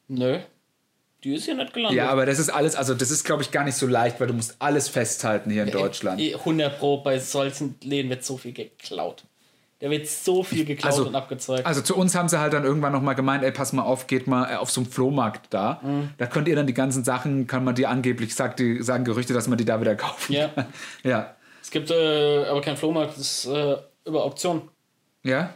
Nö. 0.09 0.39
Die 1.23 1.33
ist 1.33 1.45
hier 1.45 1.55
nicht 1.55 1.73
gelandet. 1.73 1.97
Ja, 1.97 2.09
aber 2.09 2.25
das 2.25 2.37
ist 2.37 2.49
alles, 2.49 2.75
also 2.75 2.93
das 2.93 3.11
ist, 3.11 3.23
glaube 3.23 3.41
ich, 3.41 3.51
gar 3.51 3.63
nicht 3.63 3.75
so 3.77 3.87
leicht, 3.87 4.19
weil 4.19 4.27
du 4.27 4.33
musst 4.33 4.57
alles 4.59 4.89
festhalten 4.89 5.49
hier 5.49 5.63
in 5.63 5.71
Deutschland. 5.71 6.19
Eh, 6.19 6.35
100 6.35 6.77
Pro 6.77 6.97
bei 6.97 7.17
solchen 7.19 7.75
Läden 7.81 8.09
wird 8.09 8.25
so 8.25 8.37
viel 8.37 8.51
geklaut. 8.51 9.23
Da 9.85 9.91
wird 9.91 10.07
so 10.07 10.41
viel 10.41 10.65
geklaut 10.65 10.93
Also- 10.93 11.05
und 11.05 11.13
abgezeugt. 11.15 11.63
Also 11.63 11.79
zu 11.79 11.95
uns 11.95 12.15
haben 12.15 12.27
sie 12.27 12.39
halt 12.39 12.53
dann 12.53 12.63
irgendwann 12.63 12.91
nochmal 12.91 13.13
gemeint, 13.13 13.43
ey, 13.43 13.51
pass 13.51 13.71
mal 13.71 13.83
auf, 13.83 14.07
geht 14.07 14.25
mal 14.25 14.51
äh, 14.51 14.55
auf 14.55 14.71
so 14.71 14.81
einen 14.81 14.89
Flohmarkt 14.89 15.53
da. 15.53 15.79
Mhm. 15.83 16.09
Da 16.17 16.25
könnt 16.25 16.47
ihr 16.47 16.55
dann 16.55 16.65
die 16.65 16.73
ganzen 16.73 17.03
Sachen, 17.03 17.45
kann 17.45 17.63
man 17.63 17.75
die 17.75 17.85
angeblich, 17.85 18.33
sagt 18.33 18.57
die, 18.57 18.81
sagen 18.81 19.03
Gerüchte, 19.03 19.33
dass 19.33 19.47
man 19.47 19.59
die 19.59 19.65
da 19.65 19.79
wieder 19.79 19.93
kaufen 19.95 20.33
Ja. 20.33 20.47
kann. 20.47 20.65
Ja. 21.03 21.35
Es 21.61 21.69
gibt 21.69 21.91
äh, 21.91 22.45
aber 22.45 22.61
kein 22.61 22.77
Flohmarkt, 22.77 23.11
das 23.11 23.45
ist 23.45 23.45
äh, 23.45 23.75
über 24.05 24.23
Auktion. 24.23 24.63
Ja? 25.21 25.53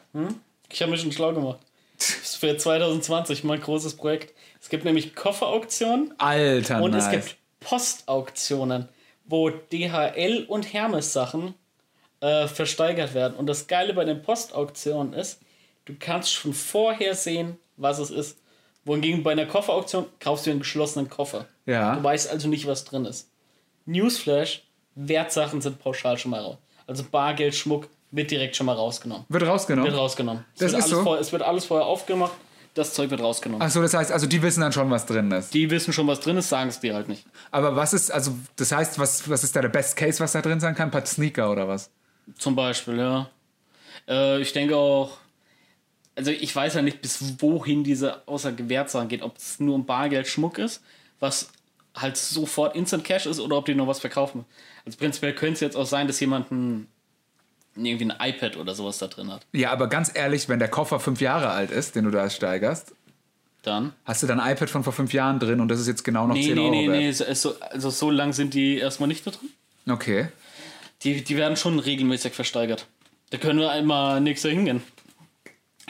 Ich 0.72 0.80
habe 0.84 0.92
mich 0.92 1.02
schon 1.02 1.12
schlau 1.12 1.34
gemacht. 1.34 1.58
Das 1.98 2.10
ist 2.10 2.36
für 2.36 2.56
2020 2.56 3.44
mein 3.46 3.60
großes 3.60 3.96
Projekt. 3.96 4.36
Es 4.62 4.70
gibt 4.70 4.86
nämlich 4.86 5.16
Kofferauktionen 5.16 6.14
Alter, 6.20 6.84
und 6.84 6.92
nice. 6.92 7.06
es 7.06 7.10
gibt 7.12 7.36
Postauktionen, 7.62 8.90
wo 9.26 9.50
DHL 9.50 10.46
und 10.48 10.72
Hermes 10.72 11.14
Sachen 11.14 11.56
äh, 12.22 12.48
versteigert 12.48 13.14
werden. 13.14 13.36
Und 13.36 13.48
das 13.48 13.68
Geile 13.68 13.94
bei 13.94 14.06
den 14.06 14.22
Postauktionen 14.22 15.14
ist, 15.14 15.40
du 15.86 15.94
kannst 16.00 16.32
schon 16.34 16.54
vorher 16.54 17.16
sehen, 17.16 17.58
was 17.78 18.00
es 18.00 18.10
ist. 18.12 18.38
Wohingegen 18.86 19.24
bei 19.24 19.32
einer 19.34 19.46
Kofferauktion 19.46 20.06
kaufst 20.20 20.46
du 20.46 20.52
einen 20.52 20.60
geschlossenen 20.60 21.10
Koffer. 21.10 21.46
Ja. 21.66 21.96
Du 21.96 22.04
weißt 22.04 22.30
also 22.30 22.48
nicht, 22.48 22.66
was 22.68 22.86
drin 22.86 23.06
ist. 23.06 23.30
Newsflash, 23.86 24.64
Wertsachen 24.96 25.62
sind 25.62 25.80
pauschal 25.80 26.18
schon 26.18 26.32
mal 26.32 26.42
raus. 26.42 26.58
Also 26.88 27.04
Bargeld, 27.04 27.56
Schmuck 27.56 27.88
wird 28.12 28.32
direkt 28.32 28.56
schon 28.56 28.66
mal 28.66 28.74
rausgenommen. 28.76 29.26
Wird 29.30 29.46
rausgenommen? 29.46 29.90
Wird 29.92 30.00
rausgenommen. 30.00 30.46
Es, 30.56 30.60
Das 30.60 30.72
wird 30.72 30.80
ist 30.80 30.86
alles 30.86 30.98
so? 30.98 31.04
vorher, 31.04 31.22
es 31.22 31.32
wird 31.32 31.42
alles 31.44 31.66
vorher 31.66 31.86
aufgemacht, 31.86 32.34
das 32.74 32.94
Zeug 32.94 33.10
wird 33.10 33.22
rausgenommen. 33.22 33.62
Achso, 33.62 33.82
das 33.82 33.94
heißt, 33.94 34.12
also 34.12 34.26
die 34.28 34.42
wissen 34.42 34.62
dann 34.62 34.72
schon, 34.72 34.90
was 34.90 35.06
drin 35.06 35.32
ist. 35.32 35.54
Die 35.54 35.70
wissen 35.70 35.94
schon, 35.94 36.08
was 36.08 36.20
drin 36.20 36.38
ist, 36.38 36.50
sagen 36.50 36.70
es 36.70 36.80
dir 36.80 36.96
halt 36.96 37.08
nicht. 37.08 37.26
Aber 37.52 37.76
was 37.76 37.94
ist, 37.94 38.12
also 38.12 38.32
das 38.56 38.72
heißt, 38.72 38.98
was, 39.00 39.30
was 39.30 39.44
ist 39.44 39.56
da 39.56 39.62
der 39.62 39.70
Best 39.70 39.96
Case, 39.98 40.20
was 40.20 40.32
da 40.32 40.42
drin 40.42 40.60
sein 40.60 40.76
kann? 40.76 40.88
Ein 40.88 40.92
paar 40.92 41.06
Sneaker 41.06 41.52
oder 41.52 41.68
was? 41.68 41.92
Zum 42.38 42.56
Beispiel, 42.56 42.98
ja. 42.98 43.30
Äh, 44.08 44.42
ich 44.42 44.54
denke 44.54 44.76
auch, 44.76 45.18
also 46.16 46.32
ich 46.32 46.54
weiß 46.56 46.76
ja 46.76 46.82
nicht, 46.82 47.02
bis 47.02 47.36
wohin 47.42 47.84
diese 47.84 48.28
außer 48.28 48.52
Gewertsachen 48.52 49.08
geht, 49.08 49.22
ob 49.22 49.38
es 49.38 49.60
nur 49.60 49.76
um 49.76 49.86
Bargeld 49.86 50.28
Schmuck 50.28 50.58
ist, 50.58 50.82
was 51.20 51.50
halt 51.96 52.18
sofort 52.18 52.76
Instant 52.76 53.04
Cash 53.04 53.26
ist 53.26 53.40
oder 53.40 53.58
ob 53.58 53.66
die 53.66 53.76
noch 53.76 53.88
was 53.88 54.00
verkaufen. 54.00 54.46
Also 54.86 54.98
prinzipiell 54.98 55.34
könnte 55.34 55.54
es 55.56 55.60
jetzt 55.62 55.76
auch 55.76 55.86
sein, 55.86 56.08
dass 56.08 56.20
jemand 56.20 56.52
ein, 56.52 56.88
irgendwie 57.76 58.12
ein 58.12 58.30
iPad 58.30 58.58
oder 58.58 58.76
sowas 58.76 58.98
da 58.98 59.08
drin 59.08 59.32
hat. 59.32 59.46
Ja, 59.54 59.72
aber 59.72 59.88
ganz 59.88 60.12
ehrlich, 60.14 60.50
wenn 60.50 60.60
der 60.60 60.68
Koffer 60.70 61.00
fünf 61.00 61.22
Jahre 61.22 61.50
alt 61.50 61.72
ist, 61.72 61.96
den 61.96 62.06
du 62.06 62.12
da 62.12 62.30
steigerst, 62.30 62.94
Dann. 63.64 63.94
hast 64.06 64.24
du 64.24 64.28
dann 64.28 64.40
ein 64.40 64.54
iPad 64.56 64.70
von 64.70 64.84
vor 64.84 64.94
fünf 64.94 65.14
Jahren 65.14 65.40
drin 65.40 65.60
und 65.62 65.68
das 65.70 65.80
ist 65.80 65.88
jetzt 65.88 66.04
genau 66.04 66.28
noch 66.28 66.36
Nee, 66.36 66.44
10 66.48 66.56
nee, 66.56 66.62
Euro 66.62 66.72
nee, 66.72 66.88
wert. 66.90 67.28
nee. 67.28 67.34
So, 67.34 67.60
also 67.60 67.90
so 67.90 68.12
lang 68.12 68.34
sind 68.34 68.54
die 68.54 68.78
erstmal 68.78 69.08
nicht 69.08 69.26
da 69.26 69.32
drin. 69.32 69.50
Okay. 69.90 70.28
Die, 71.04 71.24
die 71.24 71.38
werden 71.38 71.56
schon 71.56 71.80
regelmäßig 71.80 72.34
versteigert. 72.34 72.88
Da 73.30 73.38
können 73.38 73.60
wir 73.60 73.72
einmal 73.72 74.20
nächstes 74.22 74.52
Jahr 74.52 74.58
hingehen. 74.58 74.82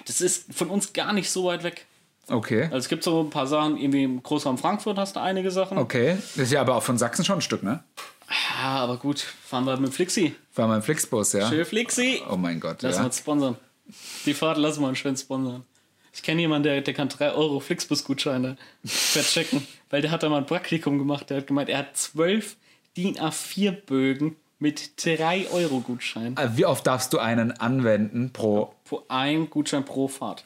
Das 0.05 0.21
ist 0.21 0.53
von 0.53 0.69
uns 0.69 0.93
gar 0.93 1.13
nicht 1.13 1.29
so 1.29 1.45
weit 1.45 1.63
weg. 1.63 1.85
Okay. 2.27 2.63
Also 2.65 2.77
es 2.77 2.89
gibt 2.89 3.03
so 3.03 3.21
ein 3.21 3.29
paar 3.29 3.47
Sachen, 3.47 3.77
irgendwie 3.77 4.03
im 4.03 4.21
Großraum 4.21 4.57
Frankfurt 4.57 4.97
hast 4.97 5.15
du 5.15 5.21
einige 5.21 5.51
Sachen. 5.51 5.77
Okay. 5.77 6.17
Das 6.35 6.45
ist 6.45 6.51
ja 6.51 6.61
aber 6.61 6.75
auch 6.75 6.83
von 6.83 6.97
Sachsen 6.97 7.25
schon 7.25 7.39
ein 7.39 7.41
Stück, 7.41 7.63
ne? 7.63 7.83
Ja, 8.29 8.67
aber 8.77 8.97
gut, 8.97 9.19
fahren 9.19 9.65
wir 9.65 9.77
mit 9.77 9.93
Flixi. 9.93 10.35
War 10.53 10.67
mein 10.67 10.83
Flixbus, 10.83 11.33
ja. 11.33 11.49
Schön 11.49 11.65
Flixi. 11.65 12.21
Oh 12.29 12.35
mein 12.35 12.59
Gott, 12.59 12.83
Lass 12.83 12.95
ja. 12.95 13.01
mal 13.01 13.05
uns 13.07 13.17
sponsern. 13.17 13.55
Die 14.25 14.35
Fahrt 14.35 14.57
lassen 14.57 14.81
wir 14.81 14.87
uns 14.87 14.99
schön 14.99 15.17
sponsern. 15.17 15.63
Ich 16.13 16.21
kenne 16.21 16.41
jemanden, 16.41 16.63
der, 16.63 16.81
der 16.81 16.93
kann 16.93 17.09
3 17.09 17.31
Euro 17.31 17.59
Flixbus-Gutscheine 17.59 18.57
verchecken, 18.83 19.65
weil 19.89 20.01
der 20.01 20.11
hat 20.11 20.21
da 20.21 20.29
mal 20.29 20.37
ein 20.37 20.45
Praktikum 20.45 20.99
gemacht. 20.99 21.29
Der 21.29 21.37
hat 21.37 21.47
gemeint, 21.47 21.69
er 21.69 21.79
hat 21.79 21.97
12 21.97 22.57
DIN 22.97 23.17
A4-Bögen 23.17 24.35
mit 24.59 25.03
3 25.05 25.47
Euro 25.51 25.79
Gutschein. 25.79 26.37
Äh, 26.37 26.49
Wie 26.55 26.65
oft 26.65 26.85
darfst 26.85 27.13
du 27.13 27.19
einen 27.19 27.51
anwenden 27.51 28.31
pro. 28.31 28.73
Pro 28.85 29.03
ein 29.07 29.49
Gutschein 29.49 29.85
pro 29.85 30.07
Fahrt. 30.07 30.45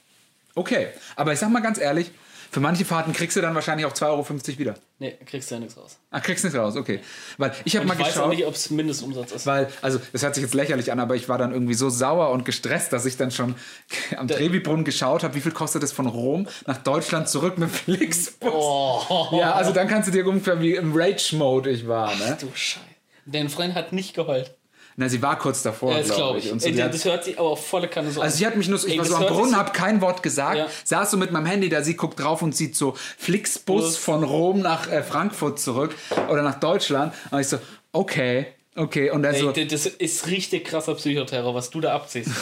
Okay, 0.55 0.87
aber 1.15 1.33
ich 1.33 1.39
sag 1.39 1.49
mal 1.49 1.61
ganz 1.61 1.79
ehrlich, 1.79 2.11
für 2.51 2.59
manche 2.59 2.85
Fahrten 2.85 3.13
kriegst 3.13 3.35
du 3.35 3.41
dann 3.41 3.55
wahrscheinlich 3.55 3.87
auch 3.87 3.93
2,50 3.93 4.03
Euro 4.09 4.59
wieder. 4.59 4.75
Nee, 4.99 5.17
kriegst 5.25 5.49
du 5.49 5.55
ja 5.55 5.59
nichts 5.59 5.75
raus. 5.75 5.97
Ach, 6.11 6.21
kriegst 6.21 6.45
nicht 6.45 6.55
raus, 6.55 6.75
okay. 6.75 6.99
Weil 7.39 7.51
ich 7.65 7.75
habe 7.75 7.87
mal 7.87 7.95
ich 7.95 8.01
weiß 8.01 8.09
auch 8.09 8.13
geschaut. 8.13 8.29
nicht, 8.29 8.45
ob 8.45 8.53
es 8.53 8.69
Mindestumsatz 8.69 9.31
ist. 9.31 9.47
Weil, 9.47 9.69
also, 9.81 9.99
das 10.11 10.21
hört 10.21 10.35
sich 10.35 10.43
jetzt 10.43 10.53
lächerlich 10.53 10.91
an, 10.91 10.99
aber 10.99 11.15
ich 11.15 11.27
war 11.27 11.39
dann 11.39 11.51
irgendwie 11.51 11.73
so 11.73 11.89
sauer 11.89 12.29
und 12.29 12.45
gestresst, 12.45 12.93
dass 12.93 13.07
ich 13.07 13.17
dann 13.17 13.31
schon 13.31 13.55
am 14.17 14.27
Trevi-Brunnen 14.27 14.85
geschaut 14.85 15.23
habe, 15.23 15.33
wie 15.33 15.41
viel 15.41 15.51
kostet 15.51 15.81
es 15.81 15.91
von 15.91 16.05
Rom 16.05 16.47
nach 16.67 16.77
Deutschland 16.77 17.27
zurück 17.27 17.57
mit 17.57 17.71
Flixbus. 17.71 18.53
Oh, 18.53 19.29
Ja, 19.31 19.53
also 19.53 19.71
dann 19.73 19.87
kannst 19.87 20.09
du 20.09 20.11
dir 20.11 20.27
ungefähr 20.27 20.61
wie 20.61 20.75
im 20.75 20.93
Rage-Mode 20.95 21.71
ich 21.71 21.87
war, 21.87 22.15
ne? 22.15 22.37
du 22.39 22.49
Scheiße. 22.53 22.92
Dein 23.25 23.49
Freund 23.49 23.73
hat 23.75 23.93
nicht 23.93 24.13
geheult. 24.15 24.55
Na, 24.95 25.09
sie 25.09 25.23
war 25.23 25.39
kurz 25.39 25.63
davor, 25.63 25.91
Ja, 25.93 25.97
das 25.99 26.07
glaube 26.07 26.19
glaube 26.21 26.37
ich. 26.39 26.45
ich. 26.45 26.51
Und 26.51 26.61
so, 26.61 26.67
Ey, 26.69 26.75
hat- 26.75 26.93
das 26.93 27.03
hört 27.05 27.23
sich 27.23 27.39
aber 27.39 27.49
auf 27.49 27.65
volle 27.65 27.87
Kanne 27.87 28.11
so 28.11 28.21
also 28.21 28.37
sie 28.37 28.45
hat 28.45 28.55
mich 28.55 28.67
nur 28.67 28.77
so, 28.77 28.85
ich 28.87 28.93
Ey, 28.93 28.99
war 28.99 29.05
so 29.05 29.15
am 29.15 29.25
Brunnen, 29.25 29.51
so- 29.51 29.57
hab 29.57 29.73
kein 29.73 30.01
Wort 30.01 30.21
gesagt, 30.21 30.57
Ja. 30.57 30.67
saß 30.83 31.09
so 31.09 31.17
mit 31.17 31.31
meinem 31.31 31.47
Handy 31.47 31.67
da, 31.69 31.81
sie 31.81 31.95
guckt 31.95 32.19
drauf 32.19 32.43
und 32.43 32.55
sieht 32.55 32.75
so 32.75 32.93
Flixbus 33.17 33.83
Bus. 33.85 33.97
von 33.97 34.23
Rom 34.23 34.59
nach 34.59 34.87
äh, 34.91 35.01
Frankfurt 35.01 35.59
zurück 35.59 35.95
oder 36.29 36.43
nach 36.43 36.59
Deutschland. 36.59 37.11
Und 37.31 37.39
ich 37.39 37.47
so, 37.47 37.57
okay, 37.91 38.47
okay. 38.75 39.09
Und 39.09 39.25
so, 39.35 39.51
Ey, 39.51 39.67
das 39.67 39.87
ist 39.87 40.27
richtig 40.27 40.65
krasser 40.65 40.93
Psychoterror, 40.93 41.55
was 41.55 41.71
du 41.71 41.81
da 41.81 41.95
abziehst. 41.95 42.29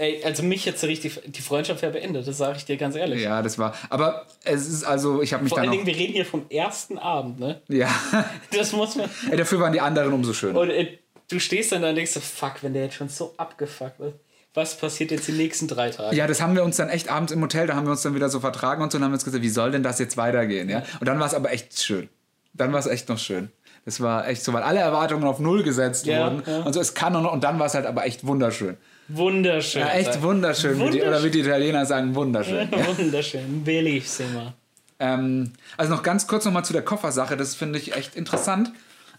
Ey, 0.00 0.24
also 0.24 0.42
mich 0.42 0.64
jetzt 0.64 0.82
richtig, 0.84 1.20
die 1.26 1.42
Freundschaft 1.42 1.82
wäre 1.82 1.92
beendet, 1.92 2.26
das 2.26 2.38
sage 2.38 2.56
ich 2.56 2.64
dir 2.64 2.78
ganz 2.78 2.96
ehrlich. 2.96 3.22
ja, 3.22 3.42
das 3.42 3.58
war, 3.58 3.74
aber 3.90 4.26
es 4.44 4.66
ist 4.66 4.82
also, 4.82 5.20
ich 5.20 5.34
habe 5.34 5.42
mich 5.42 5.50
Vor 5.50 5.58
dann 5.58 5.68
allen 5.68 5.72
Dingen, 5.76 5.86
wir 5.86 5.94
reden 5.94 6.14
hier 6.14 6.24
vom 6.24 6.46
ersten 6.48 6.96
Abend, 6.96 7.38
ne? 7.38 7.60
ja, 7.68 7.88
Das 8.56 8.72
muss 8.72 8.96
man. 8.96 9.10
Ey, 9.30 9.36
dafür 9.36 9.60
waren 9.60 9.74
die 9.74 9.80
anderen 9.82 10.12
umso 10.14 10.32
schöner. 10.32 10.58
Und 10.60 10.70
äh, 10.70 10.98
du 11.30 11.38
stehst 11.38 11.72
dann 11.72 11.82
da 11.82 11.90
und 11.90 11.96
denkst 11.96 12.12
so, 12.12 12.20
fuck, 12.20 12.62
wenn 12.62 12.72
der 12.72 12.84
jetzt 12.84 12.94
schon 12.94 13.10
so 13.10 13.34
abgefuckt 13.36 14.00
ist, 14.00 14.14
was 14.54 14.76
passiert 14.78 15.10
jetzt 15.10 15.28
die 15.28 15.32
nächsten 15.32 15.68
drei 15.68 15.90
Tage? 15.90 16.16
Ja, 16.16 16.26
das 16.26 16.40
haben 16.40 16.54
wir 16.56 16.64
uns 16.64 16.76
dann 16.78 16.88
echt 16.88 17.08
abends 17.10 17.30
im 17.30 17.42
Hotel, 17.42 17.66
da 17.66 17.74
haben 17.74 17.84
wir 17.86 17.92
uns 17.92 18.00
dann 18.02 18.14
wieder 18.14 18.30
so 18.30 18.40
vertragen 18.40 18.82
und 18.82 18.90
so 18.90 18.96
und 18.98 19.04
haben 19.04 19.12
uns 19.12 19.24
gesagt, 19.24 19.42
wie 19.44 19.48
soll 19.50 19.70
denn 19.70 19.82
das 19.82 19.98
jetzt 19.98 20.16
weitergehen, 20.16 20.68
ja? 20.70 20.82
Und 20.98 21.06
dann 21.06 21.20
war 21.20 21.26
es 21.26 21.34
aber 21.34 21.52
echt 21.52 21.78
schön. 21.80 22.08
Dann 22.54 22.72
war 22.72 22.80
es 22.80 22.86
echt 22.86 23.08
noch 23.10 23.18
schön. 23.18 23.52
Das 23.84 24.00
war 24.00 24.26
echt 24.28 24.42
so, 24.44 24.52
weil 24.52 24.62
alle 24.62 24.80
Erwartungen 24.80 25.24
auf 25.24 25.38
Null 25.38 25.62
gesetzt 25.62 26.04
Ja, 26.06 26.24
wurden. 26.24 26.42
ja. 26.46 26.60
Und 26.62 26.72
so, 26.72 26.80
es 26.80 26.94
kann 26.94 27.12
noch, 27.12 27.32
und 27.32 27.44
dann 27.44 27.58
war 27.58 27.66
es 27.66 27.74
halt 27.74 27.86
aber 27.86 28.04
echt 28.06 28.26
wunderschön. 28.26 28.76
Wunderschön. 29.12 29.82
Ja, 29.82 29.90
echt 29.90 30.22
wunderschön, 30.22 30.78
Wie 30.78 30.90
die, 30.90 31.02
oder 31.02 31.22
wie 31.22 31.30
die 31.30 31.40
Italiener 31.40 31.84
sagen, 31.86 32.14
wunderschön. 32.14 32.68
Wunderschön. 32.96 33.64
Bellissima. 33.64 34.54
Ähm, 34.98 35.52
also 35.76 35.94
noch 35.94 36.02
ganz 36.02 36.26
kurz 36.26 36.44
nochmal 36.44 36.64
zu 36.64 36.72
der 36.72 36.82
Koffersache, 36.82 37.36
das 37.36 37.54
finde 37.54 37.78
ich 37.78 37.94
echt 37.94 38.14
interessant. 38.14 38.72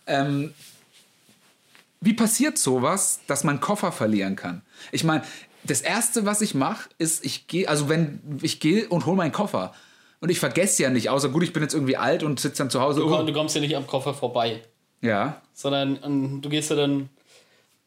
Ähm, 0.08 0.54
wie 2.00 2.14
passiert 2.14 2.58
sowas, 2.58 3.20
dass 3.28 3.44
man 3.44 3.60
Koffer 3.60 3.92
verlieren 3.92 4.36
kann? 4.36 4.62
Ich 4.92 5.04
meine, 5.04 5.24
das 5.64 5.82
erste, 5.82 6.26
was 6.26 6.42
ich 6.42 6.56
mache, 6.56 6.90
ist, 6.98 7.24
ich 7.26 7.48
gehe, 7.48 7.68
also 7.70 7.90
wenn 7.90 8.20
ich 8.42 8.60
gehe 8.60 8.88
und 8.90 9.06
hole 9.06 9.18
meinen 9.18 9.32
Koffer. 9.32 9.74
Und 10.20 10.30
ich 10.30 10.40
vergesse 10.40 10.84
ja 10.84 10.90
nicht, 10.90 11.10
außer 11.10 11.30
gut, 11.30 11.44
ich 11.44 11.54
bin 11.54 11.64
jetzt 11.64 11.74
irgendwie 11.74 11.98
alt 11.98 12.24
und 12.24 12.40
sitze 12.40 12.60
dann 12.60 12.70
zu 12.70 12.80
Hause. 12.82 13.02
Du, 13.02 13.16
Oh, 13.16 13.24
du 13.24 13.34
kommst 13.34 13.56
ja 13.56 13.62
nicht 13.62 13.76
am 13.76 13.88
Koffer 13.88 14.14
vorbei, 14.14 14.62
ja, 15.02 15.42
sondern 15.54 16.42
du 16.42 16.50
gehst 16.50 16.70
ja 16.70 16.76
dann 16.76 17.10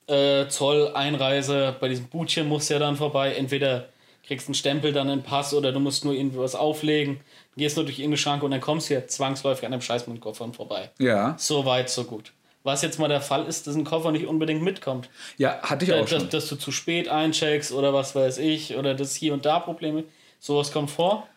äh, 0.06 0.46
Zoll, 0.48 0.92
Einreise, 0.94 1.76
bei 1.80 1.88
diesem 1.88 2.06
Bootchen 2.08 2.48
musst 2.48 2.68
du 2.70 2.74
ja 2.74 2.80
dann 2.80 2.96
vorbei. 2.96 3.34
Entweder 3.34 3.88
kriegst 4.26 4.48
einen 4.48 4.54
Stempel, 4.54 4.92
dann 4.92 5.08
einen 5.10 5.22
Pass 5.22 5.52
oder 5.54 5.72
du 5.72 5.80
musst 5.80 6.04
nur 6.04 6.14
irgendwie 6.14 6.38
was 6.38 6.54
auflegen, 6.54 7.20
gehst 7.56 7.76
nur 7.76 7.84
durch 7.84 7.98
irgendeine 7.98 8.16
Schranke 8.18 8.44
und 8.44 8.50
dann 8.52 8.60
kommst 8.60 8.88
du 8.90 8.94
ja 8.94 9.06
zwangsläufig 9.06 9.64
an 9.66 9.72
dem 9.72 9.80
scheiß 9.82 10.06
mit 10.06 10.20
Koffer 10.20 10.50
vorbei. 10.52 10.90
ja, 10.98 11.34
So 11.38 11.64
weit, 11.66 11.90
so 11.90 12.04
gut. 12.04 12.32
Was 12.62 12.80
jetzt 12.80 12.98
mal 12.98 13.08
der 13.08 13.20
Fall 13.20 13.44
ist, 13.46 13.66
dass 13.66 13.74
ein 13.74 13.84
Koffer 13.84 14.10
nicht 14.12 14.26
unbedingt 14.26 14.62
mitkommt. 14.62 15.10
ja, 15.36 15.60
hatte 15.60 15.84
ich 15.84 15.92
auch 15.92 16.00
dass, 16.08 16.08
schon. 16.22 16.30
dass 16.30 16.48
du 16.48 16.56
zu 16.56 16.72
spät 16.72 17.08
eincheckst 17.10 17.72
oder 17.72 17.92
was 17.92 18.14
weiß 18.14 18.38
ich, 18.38 18.76
oder 18.76 18.94
dass 18.94 19.14
hier 19.14 19.34
und 19.34 19.44
da 19.44 19.58
Probleme. 19.60 20.04
Sowas 20.40 20.72
kommt 20.72 20.90
vor. 20.90 21.28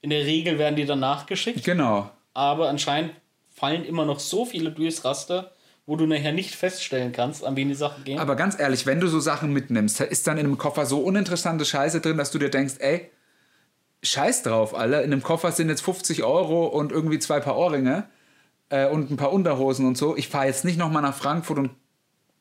In 0.00 0.10
der 0.10 0.24
Regel 0.24 0.58
werden 0.58 0.76
die 0.76 0.84
dann 0.84 1.00
nachgeschickt, 1.00 1.64
Genau. 1.64 2.08
aber 2.34 2.68
anscheinend 2.68 3.12
fallen 3.52 3.84
immer 3.84 4.04
noch 4.04 4.20
so 4.20 4.44
viele 4.44 4.70
durchs 4.70 5.04
Raster, 5.04 5.50
wo 5.86 5.96
du 5.96 6.06
nachher 6.06 6.32
nicht 6.32 6.54
feststellen 6.54 7.12
kannst, 7.12 7.44
an 7.44 7.56
wen 7.56 7.68
die 7.68 7.74
Sachen 7.74 8.04
gehen. 8.04 8.18
Aber 8.18 8.36
ganz 8.36 8.58
ehrlich, 8.58 8.86
wenn 8.86 9.00
du 9.00 9.08
so 9.08 9.18
Sachen 9.20 9.52
mitnimmst, 9.52 10.00
ist 10.00 10.26
dann 10.26 10.38
in 10.38 10.46
einem 10.46 10.58
Koffer 10.58 10.86
so 10.86 11.00
uninteressante 11.00 11.64
Scheiße 11.64 12.00
drin, 12.00 12.16
dass 12.16 12.30
du 12.30 12.38
dir 12.38 12.50
denkst, 12.50 12.74
ey, 12.78 13.10
scheiß 14.02 14.42
drauf, 14.42 14.74
alle. 14.76 14.98
In 15.02 15.12
einem 15.12 15.22
Koffer 15.22 15.52
sind 15.52 15.68
jetzt 15.68 15.82
50 15.82 16.22
Euro 16.24 16.66
und 16.66 16.92
irgendwie 16.92 17.18
zwei 17.18 17.40
Paar 17.40 17.56
Ohrringe 17.56 18.04
äh, 18.68 18.86
und 18.88 19.10
ein 19.10 19.16
paar 19.16 19.32
Unterhosen 19.32 19.86
und 19.86 19.96
so. 19.96 20.16
Ich 20.16 20.28
fahre 20.28 20.46
jetzt 20.46 20.64
nicht 20.64 20.78
nochmal 20.78 21.02
nach 21.02 21.14
Frankfurt 21.16 21.58
und 21.58 21.70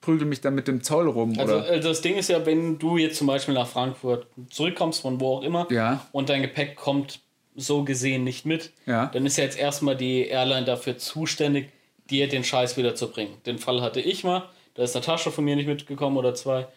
prügel 0.02 0.26
mich 0.28 0.42
dann 0.42 0.56
mit 0.56 0.68
dem 0.68 0.82
Zoll 0.84 1.08
rum, 1.08 1.36
also 1.38 1.58
oder? 1.58 1.70
äh, 1.70 1.80
das 1.80 2.02
Ding 2.02 2.16
ist 2.18 2.28
ja, 2.30 2.44
wenn 2.48 2.80
du 2.80 2.98
jetzt 2.98 3.18
zum 3.18 3.28
Beispiel 3.28 3.54
nach 3.54 3.68
Frankfurt 3.68 4.26
zurückkommst, 4.50 5.02
von 5.02 5.20
wo 5.20 5.36
auch 5.38 5.44
immer, 5.44 5.68
Ja. 5.72 6.04
und 6.12 6.30
dein 6.30 6.42
Gepäck 6.42 6.76
kommt 6.76 7.20
so 7.56 7.84
gesehen 7.84 8.24
nicht 8.24 8.44
mit, 8.46 8.72
Ja. 8.88 9.08
dann 9.14 9.28
ist 9.28 9.38
ja 9.38 9.44
jetzt 9.44 9.60
erstmal 9.60 9.96
die 9.96 10.26
Airline 10.26 10.66
dafür 10.66 10.98
zuständig, 10.98 11.70
dir 12.12 12.28
den 12.28 12.44
Scheiß 12.44 12.78
wieder 12.78 12.94
zu 12.94 13.10
bringen. 13.10 13.38
Den 13.46 13.58
Fall 13.58 13.82
hatte 13.82 14.02
ich 14.02 14.24
mal, 14.24 14.44
da 14.76 14.84
ist 14.84 14.96
eine 14.96 15.04
Tasche 15.04 15.32
von 15.32 15.44
mir 15.44 15.56
nicht 15.56 15.68
mitgekommen 15.68 16.18
oder 16.18 16.36
zwei. 16.36 16.68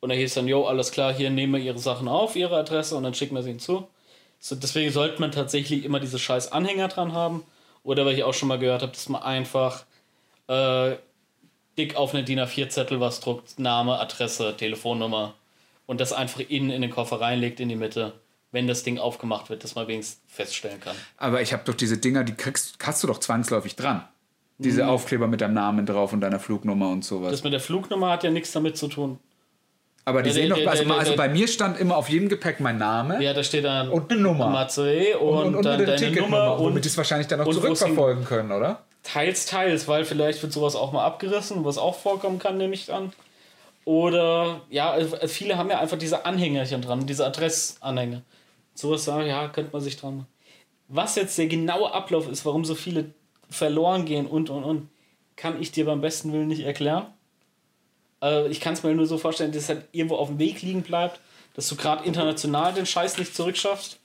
Und 0.00 0.08
da 0.08 0.14
hieß 0.14 0.34
dann, 0.34 0.48
jo, 0.48 0.64
alles 0.64 0.90
klar, 0.90 1.12
hier 1.14 1.30
nehmen 1.30 1.54
wir 1.54 1.60
ihre 1.60 1.78
Sachen 1.78 2.08
auf, 2.08 2.36
ihre 2.36 2.56
Adresse 2.56 2.96
und 2.96 3.04
dann 3.04 3.14
schicken 3.14 3.34
wir 3.34 3.42
sie 3.42 3.50
hinzu. 3.50 3.86
So, 4.38 4.56
deswegen 4.56 4.90
sollte 4.90 5.20
man 5.20 5.30
tatsächlich 5.30 5.84
immer 5.84 6.00
diese 6.00 6.18
scheiß 6.18 6.50
Anhänger 6.50 6.88
dran 6.88 7.12
haben. 7.12 7.44
Oder 7.84 8.04
weil 8.04 8.14
ich 8.14 8.24
auch 8.24 8.34
schon 8.34 8.48
mal 8.48 8.58
gehört 8.58 8.82
habe, 8.82 8.92
dass 8.92 9.08
man 9.08 9.22
einfach 9.22 9.84
äh, 10.48 10.96
dick 11.78 11.96
auf 11.96 12.14
eine 12.14 12.24
DIN 12.24 12.40
A4-Zettel 12.40 13.00
was 13.00 13.20
druckt, 13.20 13.58
Name, 13.58 13.98
Adresse, 13.98 14.56
Telefonnummer 14.56 15.34
und 15.86 16.00
das 16.00 16.12
einfach 16.12 16.40
innen 16.40 16.70
in 16.70 16.82
den 16.82 16.90
Koffer 16.90 17.20
reinlegt 17.20 17.60
in 17.60 17.68
die 17.68 17.76
Mitte, 17.76 18.12
wenn 18.50 18.66
das 18.66 18.82
Ding 18.82 18.98
aufgemacht 18.98 19.50
wird, 19.50 19.64
dass 19.64 19.74
man 19.74 19.88
wenigstens 19.88 20.20
feststellen 20.28 20.80
kann. 20.80 20.96
Aber 21.16 21.42
ich 21.42 21.52
habe 21.52 21.64
doch 21.64 21.74
diese 21.74 21.98
Dinger, 21.98 22.24
die 22.24 22.34
kriegst, 22.34 22.76
hast 22.82 23.02
du 23.02 23.06
doch 23.06 23.18
zwangsläufig 23.18 23.76
dran. 23.76 24.06
Mhm. 24.58 24.62
Diese 24.62 24.86
Aufkleber 24.86 25.26
mit 25.26 25.40
deinem 25.40 25.54
Namen 25.54 25.86
drauf 25.86 26.12
und 26.12 26.20
deiner 26.20 26.38
Flugnummer 26.40 26.88
und 26.90 27.04
sowas. 27.04 27.30
Das 27.30 27.42
mit 27.44 27.52
der 27.52 27.60
Flugnummer 27.60 28.10
hat 28.10 28.24
ja 28.24 28.30
nichts 28.30 28.52
damit 28.52 28.76
zu 28.76 28.88
tun. 28.88 29.18
Aber 30.04 30.22
die 30.22 30.30
der- 30.30 30.34
sehen 30.34 30.50
doch, 30.50 30.56
also, 30.66 30.84
der- 30.84 30.94
also 30.98 31.10
der- 31.12 31.16
bei 31.16 31.28
mir 31.28 31.46
stand 31.48 31.78
immer 31.78 31.96
auf 31.96 32.08
jedem 32.08 32.28
Gepäck 32.28 32.58
mein 32.60 32.76
Name 32.76 33.22
Ja, 33.22 33.32
da 33.34 33.42
steht 33.44 33.64
dann 33.64 33.88
und 33.88 34.10
eine 34.10 34.20
Nummer. 34.20 34.48
Matze 34.48 35.16
und, 35.18 35.62
dann 35.62 35.74
eine 35.74 35.84
deine 35.86 35.96
Ticketnummer, 35.96 36.44
Nummer 36.46 36.58
womit 36.58 36.74
und 36.76 36.84
die 36.84 36.88
es 36.88 36.96
wahrscheinlich 36.96 37.28
dann 37.28 37.40
auch 37.40 37.46
und 37.46 37.54
zurückverfolgen 37.54 38.24
können, 38.24 38.50
oder? 38.52 38.82
teils, 39.04 39.46
teils, 39.46 39.88
weil 39.88 40.04
vielleicht 40.04 40.40
wird 40.42 40.52
sowas 40.52 40.76
auch 40.76 40.92
mal 40.92 41.04
abgerissen, 41.04 41.64
was 41.64 41.76
auch 41.78 41.96
vorkommen 41.96 42.38
kann, 42.38 42.56
nehme 42.56 42.72
ich 42.74 42.92
an. 42.92 43.12
Oder, 43.84 44.60
ja, 44.70 44.96
viele 45.26 45.56
haben 45.58 45.70
ja 45.70 45.80
einfach 45.80 45.98
diese 45.98 46.24
Anhängerchen 46.24 46.82
dran, 46.82 47.04
diese 47.06 47.26
Adressanhänger. 47.26 48.22
Sowas 48.74 49.06
ja, 49.06 49.48
könnte 49.48 49.72
man 49.72 49.82
sich 49.82 49.96
dran 49.96 50.18
machen. 50.18 50.26
Was 50.88 51.16
jetzt 51.16 51.36
der 51.36 51.46
genaue 51.46 51.92
Ablauf 51.92 52.28
ist, 52.30 52.44
warum 52.44 52.64
so 52.64 52.74
viele 52.76 53.06
verloren 53.52 54.04
gehen 54.04 54.26
und 54.26 54.50
und 54.50 54.64
und, 54.64 54.88
kann 55.36 55.60
ich 55.60 55.72
dir 55.72 55.86
beim 55.86 56.00
besten 56.00 56.32
Willen 56.32 56.48
nicht 56.48 56.62
erklären. 56.62 57.06
Äh, 58.22 58.48
ich 58.48 58.60
kann 58.60 58.74
es 58.74 58.82
mir 58.82 58.94
nur 58.94 59.06
so 59.06 59.18
vorstellen, 59.18 59.52
dass 59.52 59.64
es 59.64 59.68
halt 59.68 59.84
irgendwo 59.92 60.16
auf 60.16 60.28
dem 60.28 60.38
Weg 60.38 60.62
liegen 60.62 60.82
bleibt, 60.82 61.20
dass 61.54 61.68
du 61.68 61.76
gerade 61.76 62.04
international 62.04 62.72
den 62.72 62.86
Scheiß 62.86 63.18
nicht 63.18 63.34
zurückschaffst. 63.34 63.98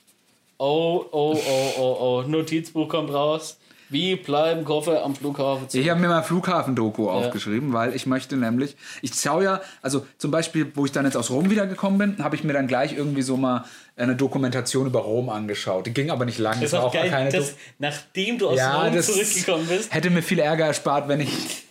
Oh, 0.58 1.06
oh, 1.12 1.38
oh, 1.38 1.74
oh, 1.78 1.98
oh, 2.00 2.28
Notizbuch 2.28 2.90
kommt 2.90 3.14
raus. 3.14 3.58
Wie 3.90 4.16
bleiben 4.18 4.66
Koffer 4.66 5.04
am 5.04 5.16
Flughafen 5.16 5.70
zurück? 5.70 5.84
Ich 5.84 5.90
habe 5.90 6.00
mir 6.02 6.10
mal 6.10 6.22
Flughafen-Doku 6.22 7.10
aufgeschrieben, 7.10 7.72
weil 7.72 7.96
ich 7.96 8.06
möchte 8.06 8.36
nämlich, 8.36 8.76
ich 9.02 9.14
schaue 9.14 9.44
ja, 9.46 9.62
also 9.82 10.06
zum 10.18 10.30
Beispiel, 10.32 10.72
wo 10.76 10.86
ich 10.86 10.92
dann 10.92 11.06
jetzt 11.06 11.16
aus 11.16 11.30
Rom 11.30 11.50
wiedergekommen 11.50 11.98
bin, 11.98 12.24
habe 12.24 12.36
ich 12.36 12.44
mir 12.44 12.52
dann 12.54 12.68
gleich 12.68 12.94
irgendwie 12.98 13.22
so 13.22 13.38
mal 13.38 13.64
eine 13.96 14.16
Dokumentation 14.16 14.88
über 14.88 15.00
Rom 15.00 15.30
angeschaut. 15.30 15.86
Die 15.88 15.94
ging 15.94 16.12
aber 16.12 16.26
nicht 16.26 16.38
lang. 16.38 16.60
Das 16.60 16.74
war 16.74 16.84
auch 16.84 16.94
geil, 16.94 17.10
keine 17.10 17.30
Doku- 17.32 17.54
nachdem 17.80 18.38
du 18.38 18.50
aus 18.50 18.58
ja, 18.58 18.84
Rom 18.84 18.94
das 18.94 19.06
zurückgekommen 19.08 19.66
bist. 19.68 19.94
hätte 19.94 20.10
mir 20.10 20.22
viel 20.22 20.40
Ärger 20.40 20.66
erspart, 20.66 21.08
wenn 21.08 21.22
ich. 21.22 21.30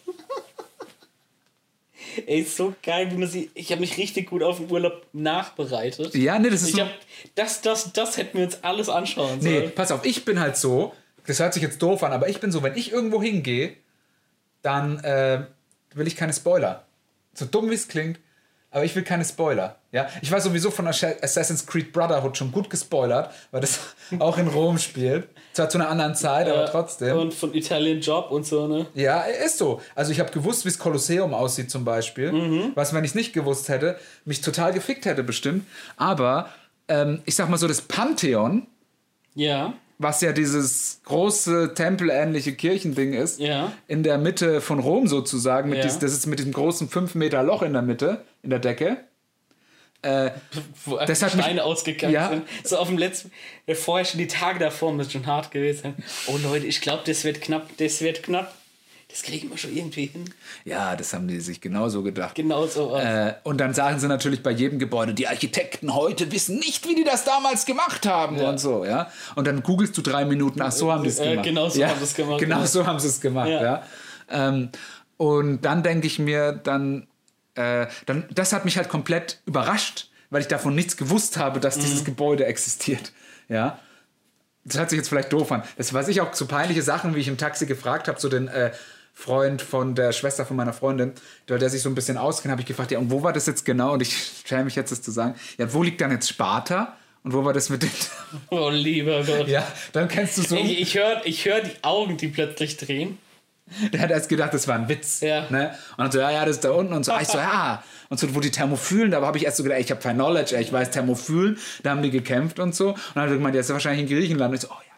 Ey, 2.26 2.40
ist 2.40 2.56
so 2.56 2.74
geil, 2.82 3.10
wie 3.12 3.16
man 3.18 3.28
sie. 3.28 3.50
Ich 3.54 3.70
habe 3.72 3.80
mich 3.82 3.98
richtig 3.98 4.30
gut 4.30 4.42
auf 4.42 4.56
den 4.56 4.70
Urlaub 4.70 5.04
nachbereitet. 5.12 6.14
Ja, 6.14 6.38
nee, 6.38 6.48
das 6.48 6.62
ist 6.62 6.70
Ich 6.70 6.74
so. 6.76 6.80
hab, 6.80 6.88
das, 7.34 7.60
das, 7.60 7.92
das 7.92 8.16
hätten 8.16 8.38
wir 8.38 8.44
uns 8.46 8.58
alles 8.64 8.88
anschauen 8.88 9.38
Nee, 9.40 9.58
sollen. 9.58 9.72
pass 9.74 9.92
auf, 9.92 10.04
ich 10.06 10.24
bin 10.24 10.40
halt 10.40 10.56
so, 10.56 10.94
das 11.26 11.40
hört 11.40 11.54
sich 11.54 11.62
jetzt 11.62 11.82
doof 11.82 12.02
an, 12.02 12.12
aber 12.12 12.28
ich 12.28 12.40
bin 12.40 12.52
so, 12.52 12.62
wenn 12.62 12.76
ich 12.76 12.92
irgendwo 12.92 13.22
hingehe, 13.22 13.74
dann 14.62 14.98
äh, 15.00 15.46
will 15.94 16.06
ich 16.06 16.16
keine 16.16 16.32
Spoiler. 16.32 16.84
So 17.34 17.44
dumm 17.44 17.70
wie 17.70 17.74
es 17.74 17.88
klingt, 17.88 18.18
aber 18.70 18.84
ich 18.84 18.94
will 18.94 19.04
keine 19.04 19.24
Spoiler. 19.24 19.76
Ja? 19.92 20.08
Ich 20.20 20.30
war 20.30 20.40
sowieso 20.40 20.70
von 20.70 20.86
Assassin's 20.86 21.66
Creed 21.66 21.92
Brotherhood 21.92 22.36
schon 22.36 22.52
gut 22.52 22.68
gespoilert, 22.68 23.32
weil 23.50 23.60
das 23.60 23.80
auch 24.18 24.36
in 24.38 24.48
Rom 24.48 24.78
spielt. 24.78 25.28
Zwar 25.52 25.70
zu 25.70 25.78
einer 25.78 25.88
anderen 25.88 26.14
Zeit, 26.14 26.48
aber 26.48 26.66
trotzdem. 26.66 27.16
Und 27.16 27.32
von 27.32 27.54
Italian 27.54 28.00
Job 28.00 28.30
und 28.30 28.44
so, 28.44 28.66
ne? 28.66 28.86
Ja, 28.94 29.22
ist 29.22 29.56
so. 29.58 29.80
Also 29.94 30.12
ich 30.12 30.20
habe 30.20 30.30
gewusst, 30.30 30.64
wie 30.66 30.68
das 30.68 30.78
Kolosseum 30.78 31.32
aussieht 31.32 31.70
zum 31.70 31.84
Beispiel. 31.84 32.32
Mhm. 32.32 32.72
Was, 32.74 32.92
wenn 32.92 33.04
ich 33.04 33.12
es 33.12 33.14
nicht 33.14 33.32
gewusst 33.32 33.68
hätte, 33.70 33.98
mich 34.26 34.42
total 34.42 34.74
gefickt 34.74 35.06
hätte 35.06 35.22
bestimmt. 35.22 35.66
Aber 35.96 36.50
ähm, 36.88 37.22
ich 37.24 37.34
sag 37.34 37.48
mal 37.48 37.56
so, 37.56 37.68
das 37.68 37.80
Pantheon, 37.80 38.66
Ja. 39.34 39.72
Was 39.98 40.20
ja 40.20 40.32
dieses 40.32 41.00
große 41.04 41.72
tempelähnliche 41.74 42.54
Kirchending 42.54 43.14
ist, 43.14 43.40
Ja. 43.40 43.72
in 43.88 44.02
der 44.02 44.18
Mitte 44.18 44.60
von 44.60 44.78
Rom 44.78 45.06
sozusagen, 45.08 45.70
mit 45.70 45.78
Ja. 45.78 45.84
dies, 45.84 45.98
das 45.98 46.12
ist 46.12 46.26
mit 46.26 46.38
diesem 46.38 46.52
großen 46.52 46.88
5 46.88 47.14
Meter 47.14 47.42
Loch 47.42 47.62
in 47.62 47.72
der 47.72 47.82
Mitte, 47.82 48.24
in 48.42 48.50
der 48.50 48.58
Decke. 48.58 48.98
Äh, 50.02 50.30
Wo 50.84 50.98
Das 50.98 51.22
hat 51.22 51.34
mich- 51.34 51.44
Steine 51.44 51.64
ausgegangen 51.64 52.12
Ja. 52.12 52.28
sind. 52.28 52.42
So 52.62 52.76
auf 52.76 52.88
dem 52.88 52.98
letzten, 52.98 53.32
äh, 53.66 53.74
vorher 53.74 54.04
schon 54.04 54.18
die 54.18 54.26
Tage 54.28 54.58
davor 54.58 54.92
müssen 54.92 55.10
schon 55.10 55.26
hart 55.26 55.50
gewesen 55.50 55.80
sein. 55.82 55.94
Oh 56.28 56.36
Leute, 56.42 56.66
ich 56.66 56.80
glaube, 56.80 57.02
das 57.06 57.24
wird 57.24 57.40
knapp, 57.40 57.70
das 57.78 58.02
wird 58.02 58.22
knapp. 58.22 58.54
Das 59.08 59.22
kriegen 59.22 59.48
wir 59.50 59.56
schon 59.56 59.74
irgendwie 59.74 60.06
hin. 60.06 60.24
ja, 60.64 60.96
das 60.96 61.14
haben 61.14 61.28
die 61.28 61.38
sich 61.40 61.60
genauso 61.60 62.02
gedacht. 62.02 62.34
Genau 62.34 62.66
so. 62.66 62.90
was. 62.90 63.04
Äh, 63.04 63.34
und 63.44 63.58
dann 63.58 63.72
sagen 63.72 63.98
sie 64.00 64.08
natürlich 64.08 64.42
bei 64.42 64.50
jedem 64.50 64.78
Gebäude, 64.78 65.14
die 65.14 65.28
Architekten 65.28 65.94
heute 65.94 66.32
wissen 66.32 66.58
nicht, 66.58 66.86
wie 66.88 66.94
die 66.96 67.04
das 67.04 67.24
damals 67.24 67.66
gemacht 67.66 68.04
haben 68.06 68.36
Ja. 68.36 68.50
und 68.50 68.58
so, 68.58 68.84
ja. 68.84 69.10
Und 69.36 69.46
dann 69.46 69.62
googelst 69.62 69.96
du 69.96 70.02
drei 70.02 70.24
Minuten, 70.24 70.60
ach 70.60 70.72
so 70.72 70.92
haben 70.92 71.04
die 71.04 71.10
es 71.10 71.18
Äh, 71.20 71.30
gemacht. 71.30 71.44
genau 71.46 71.68
so 71.68 71.80
ja, 71.80 71.88
haben 71.88 71.98
sie 71.98 72.04
es 72.04 72.14
gemacht, 72.14 72.40
Genau 72.40 72.58
ja. 72.60 72.66
so 72.66 72.86
haben 72.86 72.98
sie 72.98 73.08
es 73.08 73.20
gemacht, 73.20 73.48
ja. 73.48 73.82
Ähm, 74.28 74.70
Und 75.18 75.62
dann 75.62 75.82
denke 75.82 76.06
ich 76.08 76.18
mir, 76.18 76.52
dann, 76.52 77.06
äh, 77.54 77.86
dann, 78.06 78.26
das 78.34 78.52
hat 78.52 78.64
mich 78.66 78.76
halt 78.76 78.88
komplett 78.90 79.40
überrascht, 79.46 80.10
weil 80.30 80.40
ich 80.42 80.48
davon 80.48 80.74
nichts 80.74 80.96
gewusst 80.96 81.36
habe, 81.38 81.60
dass 81.60 81.78
dieses 81.78 82.04
Gebäude 82.04 82.44
existiert. 82.44 83.12
Ja. 83.48 83.78
Das 84.64 84.76
hört 84.78 84.90
sich 84.90 84.96
jetzt 84.96 85.08
vielleicht 85.08 85.32
doof 85.32 85.52
an. 85.52 85.62
Das 85.78 85.94
weiß 85.94 86.08
ich 86.08 86.20
auch 86.20 86.34
so 86.34 86.46
peinliche 86.46 86.82
Sachen, 86.82 87.14
wie 87.14 87.20
ich 87.20 87.28
im 87.28 87.38
Taxi 87.38 87.66
gefragt 87.66 88.08
habe, 88.08 88.18
so 88.20 88.28
den 88.28 88.48
äh, 88.48 88.72
Freund 89.18 89.62
von 89.62 89.94
der 89.94 90.12
Schwester 90.12 90.44
von 90.44 90.58
meiner 90.58 90.74
Freundin, 90.74 91.12
der, 91.48 91.56
der 91.56 91.70
sich 91.70 91.80
so 91.80 91.88
ein 91.88 91.94
bisschen 91.94 92.18
auskennt, 92.18 92.52
habe 92.52 92.60
ich 92.60 92.66
gefragt, 92.66 92.90
ja, 92.90 92.98
und 92.98 93.10
wo 93.10 93.22
war 93.22 93.32
das 93.32 93.46
jetzt 93.46 93.64
genau? 93.64 93.94
Und 93.94 94.02
ich 94.02 94.14
stelle 94.44 94.64
mich 94.64 94.76
jetzt 94.76 94.92
das 94.92 95.00
zu 95.00 95.10
sagen, 95.10 95.34
ja, 95.56 95.72
wo 95.72 95.82
liegt 95.82 96.02
dann 96.02 96.10
jetzt 96.10 96.28
Sparta? 96.28 96.96
Und 97.24 97.32
wo 97.32 97.42
war 97.42 97.54
das 97.54 97.70
mit 97.70 97.82
den. 97.82 97.90
Oh, 98.50 98.68
lieber 98.68 99.24
Gott. 99.24 99.48
ja, 99.48 99.66
dann 99.92 100.06
kennst 100.06 100.36
du 100.36 100.42
so. 100.42 100.56
Ich, 100.56 100.80
ich 100.80 100.94
höre 100.96 101.22
ich 101.24 101.44
hör 101.46 101.60
die 101.60 101.72
Augen, 101.82 102.18
die 102.18 102.28
plötzlich 102.28 102.76
drehen. 102.76 103.18
Der 103.92 104.00
hat 104.00 104.10
erst 104.10 104.28
gedacht, 104.28 104.54
das 104.54 104.68
war 104.68 104.76
ein 104.76 104.88
Witz. 104.88 105.22
Ja. 105.22 105.50
Ne? 105.50 105.74
Und 105.96 106.04
dann 106.04 106.12
so, 106.12 106.20
ja, 106.20 106.30
ja, 106.30 106.44
das 106.44 106.56
ist 106.56 106.64
da 106.64 106.70
unten. 106.70 106.92
Und 106.92 107.04
so, 107.04 107.12
ich 107.20 107.26
so, 107.26 107.38
ja. 107.38 107.82
Und 108.10 108.20
so, 108.20 108.32
wo 108.34 108.40
die 108.40 108.50
Thermophilen, 108.52 109.10
da 109.10 109.20
habe 109.22 109.38
ich 109.38 109.44
erst 109.44 109.56
so 109.56 109.64
gedacht, 109.64 109.80
ich 109.80 109.90
habe 109.90 110.00
kein 110.00 110.16
Knowledge, 110.16 110.54
ey, 110.54 110.62
ich 110.62 110.72
weiß 110.72 110.90
Thermophilen, 110.90 111.58
da 111.82 111.90
haben 111.90 112.02
die 112.02 112.10
gekämpft 112.10 112.60
und 112.60 112.76
so. 112.76 112.90
Und 112.90 112.98
dann 113.14 113.24
hat 113.24 113.30
er 113.30 113.36
gemeint, 113.36 113.54
der 113.54 113.62
ist 113.62 113.68
ja 113.68 113.72
wahrscheinlich 113.72 114.08
in 114.08 114.16
Griechenland. 114.16 114.50
Und 114.50 114.56
ich 114.56 114.60
so, 114.60 114.68
oh 114.70 114.80
ja. 114.86 114.94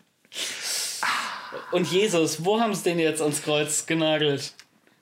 Und 1.73 1.91
Jesus, 1.91 2.45
wo 2.45 2.61
haben 2.61 2.75
sie 2.75 2.85
den 2.85 2.99
jetzt 2.99 3.21
ans 3.21 3.43
Kreuz 3.43 3.87
genagelt? 3.87 4.53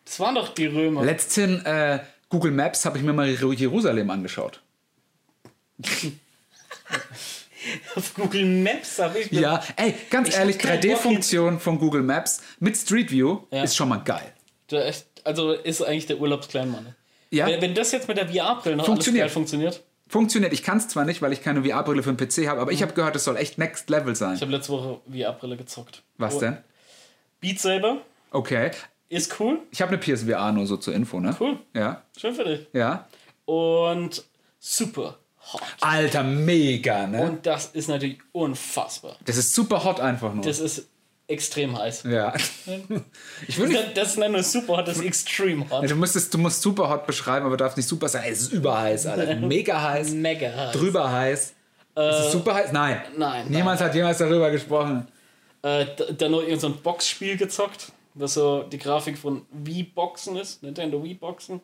Das 0.04 0.20
waren 0.20 0.34
doch 0.34 0.48
die 0.50 0.66
Römer. 0.66 1.04
Letzten 1.04 1.64
äh, 1.64 2.00
Google 2.28 2.50
Maps 2.52 2.84
habe 2.84 2.98
ich 2.98 3.04
mir 3.04 3.12
mal 3.12 3.28
Jerusalem 3.28 4.10
angeschaut. 4.10 4.60
Auf 7.96 8.14
Google 8.14 8.44
Maps 8.44 8.98
habe 8.98 9.18
ich 9.20 9.32
mir 9.32 9.40
Ja, 9.40 9.62
ey, 9.76 9.94
ganz 10.10 10.28
Ich 10.28 10.34
ehrlich, 10.36 10.58
keinen 10.58 10.80
Bock 10.80 10.90
3D-Funktion 10.90 11.58
von 11.60 11.78
Google 11.78 12.02
Maps 12.02 12.40
mit 12.60 12.76
Street 12.76 13.10
View 13.10 13.40
Ja. 13.50 13.62
ist 13.64 13.74
schon 13.76 13.88
mal 13.88 13.98
geil. 13.98 14.32
Also 15.24 15.52
ist 15.52 15.82
eigentlich 15.82 16.06
der 16.06 16.18
Urlaubskleinmann. 16.20 16.94
Ja. 17.30 17.46
Wenn, 17.46 17.60
wenn 17.60 17.74
das 17.74 17.90
jetzt 17.92 18.06
mit 18.08 18.16
der 18.16 18.28
VR-Brille 18.28 18.76
noch 18.76 18.86
Funktioniert. 18.86 19.24
alles 19.24 19.30
geil 19.32 19.34
funktioniert. 19.34 19.82
Funktioniert. 20.08 20.52
Ich 20.52 20.62
kann 20.62 20.78
es 20.78 20.86
zwar 20.88 21.04
nicht, 21.04 21.20
weil 21.22 21.32
ich 21.32 21.42
keine 21.42 21.64
VR-Brille 21.64 22.02
für 22.02 22.12
den 22.12 22.16
PC 22.16 22.48
habe, 22.48 22.60
aber 22.60 22.70
ich 22.72 22.82
habe 22.82 22.92
gehört, 22.92 23.16
es 23.16 23.24
soll 23.24 23.36
echt 23.36 23.58
Next 23.58 23.90
Level 23.90 24.14
sein. 24.14 24.36
Ich 24.36 24.40
habe 24.40 24.52
letzte 24.52 24.72
Woche 24.72 25.00
VR-Brille 25.10 25.56
gezockt. 25.56 26.02
Was 26.18 26.36
Oh, 26.36 26.40
denn? 26.40 26.58
Beat 27.40 27.58
Saber 27.60 27.98
Okay. 28.30 28.70
ist 29.08 29.38
cool. 29.40 29.58
Ich 29.70 29.82
habe 29.82 29.90
eine 29.92 29.98
PSVR 29.98 30.52
nur 30.52 30.66
so 30.66 30.76
zur 30.76 30.94
Info, 30.94 31.18
ne? 31.20 31.34
Cool. 31.40 31.58
Ja. 31.74 32.02
Schön 32.16 32.34
für 32.34 32.44
dich. 32.44 32.66
Ja. 32.72 33.08
Und 33.46 34.24
super 34.60 35.18
hot. 35.52 35.62
Alter, 35.80 36.22
mega, 36.22 37.06
ne? 37.06 37.22
Und 37.22 37.46
das 37.46 37.66
ist 37.66 37.88
natürlich 37.88 38.18
unfassbar. 38.32 39.16
das 39.24 39.36
ist 39.36 39.54
super 39.54 39.84
hot 39.84 40.00
einfach 40.00 40.32
nur. 40.34 40.44
Das 40.44 40.58
ist 40.60 40.88
extrem 41.28 41.76
heiß. 41.76 42.04
ja. 42.04 42.32
ich 43.48 43.58
will 43.58 43.68
nicht. 43.68 43.96
Das, 43.96 44.10
ist 44.10 44.18
nicht 44.18 44.30
nur 44.30 44.42
super 44.42 44.78
hot, 44.78 44.88
das 44.88 44.98
ist 44.98 45.04
extrem 45.04 45.68
hot. 45.70 45.88
Du, 45.88 45.94
müsstest, 45.96 46.32
du 46.32 46.38
musst 46.38 46.62
super 46.62 46.88
hot 46.88 47.06
beschreiben, 47.06 47.46
aber 47.46 47.56
darf 47.56 47.76
nicht 47.76 47.88
super 47.88 48.08
sein. 48.08 48.24
Es 48.30 48.42
ist 48.42 48.52
überheiß, 48.52 49.06
Alter. 49.06 49.34
Mega 49.46 49.80
heiß. 49.80 50.12
Mega 50.12 50.54
heiß. 50.54 50.72
Drüber 50.72 51.10
heiß. 51.10 51.40
ist 51.40 51.54
es 51.96 52.32
super 52.32 52.54
heiß? 52.54 52.72
Nein. 52.72 53.00
nein, 53.16 53.46
Niemand 53.48 53.80
hat 53.80 53.94
jemals 53.94 54.18
darüber 54.18 54.50
gesprochen. 54.50 55.08
Äh, 55.62 55.86
dann 56.16 56.30
noch 56.30 56.42
irgend 56.42 56.60
so 56.60 56.68
ein 56.68 56.76
Boxspiel 56.76 57.36
gezockt, 57.36 57.92
das 58.14 58.34
so 58.34 58.62
die 58.62 58.78
Grafik 58.78 59.18
von 59.18 59.42
Wii-Boxen 59.50 60.36
ist, 60.36 60.62
Nintendo 60.62 61.02
Wii-Boxen. 61.02 61.60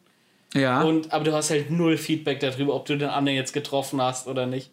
Ja. 0.54 0.82
Und, 0.82 1.12
aber 1.12 1.24
du 1.24 1.32
hast 1.32 1.50
halt 1.50 1.70
null 1.70 1.96
Feedback 1.96 2.40
darüber, 2.40 2.74
ob 2.74 2.84
du 2.84 2.96
den 2.96 3.08
anderen 3.08 3.36
jetzt 3.36 3.52
getroffen 3.52 4.02
hast 4.02 4.26
oder 4.26 4.46
nicht. 4.46 4.70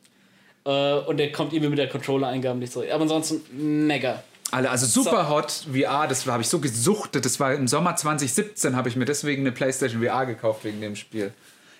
Äh, 0.65 0.93
und 0.99 1.17
der 1.17 1.31
kommt 1.31 1.53
irgendwie 1.53 1.69
mit 1.69 1.79
der 1.79 1.89
Controller-Eingabe 1.89 2.59
nicht 2.59 2.73
so. 2.73 2.81
Aber 2.81 3.03
ansonsten 3.03 3.87
mega. 3.87 4.23
Alle, 4.51 4.69
also 4.69 4.85
super 4.85 5.29
hot 5.29 5.65
VR, 5.71 6.07
das 6.07 6.25
habe 6.25 6.41
ich 6.41 6.49
so 6.49 6.59
gesuchtet. 6.59 7.23
Das 7.25 7.39
war 7.39 7.53
im 7.53 7.67
Sommer 7.67 7.95
2017, 7.95 8.75
habe 8.75 8.89
ich 8.89 8.95
mir 8.95 9.05
deswegen 9.05 9.43
eine 9.43 9.51
PlayStation 9.51 10.03
VR 10.03 10.25
gekauft 10.25 10.63
wegen 10.63 10.81
dem 10.81 10.95
Spiel. 10.95 11.33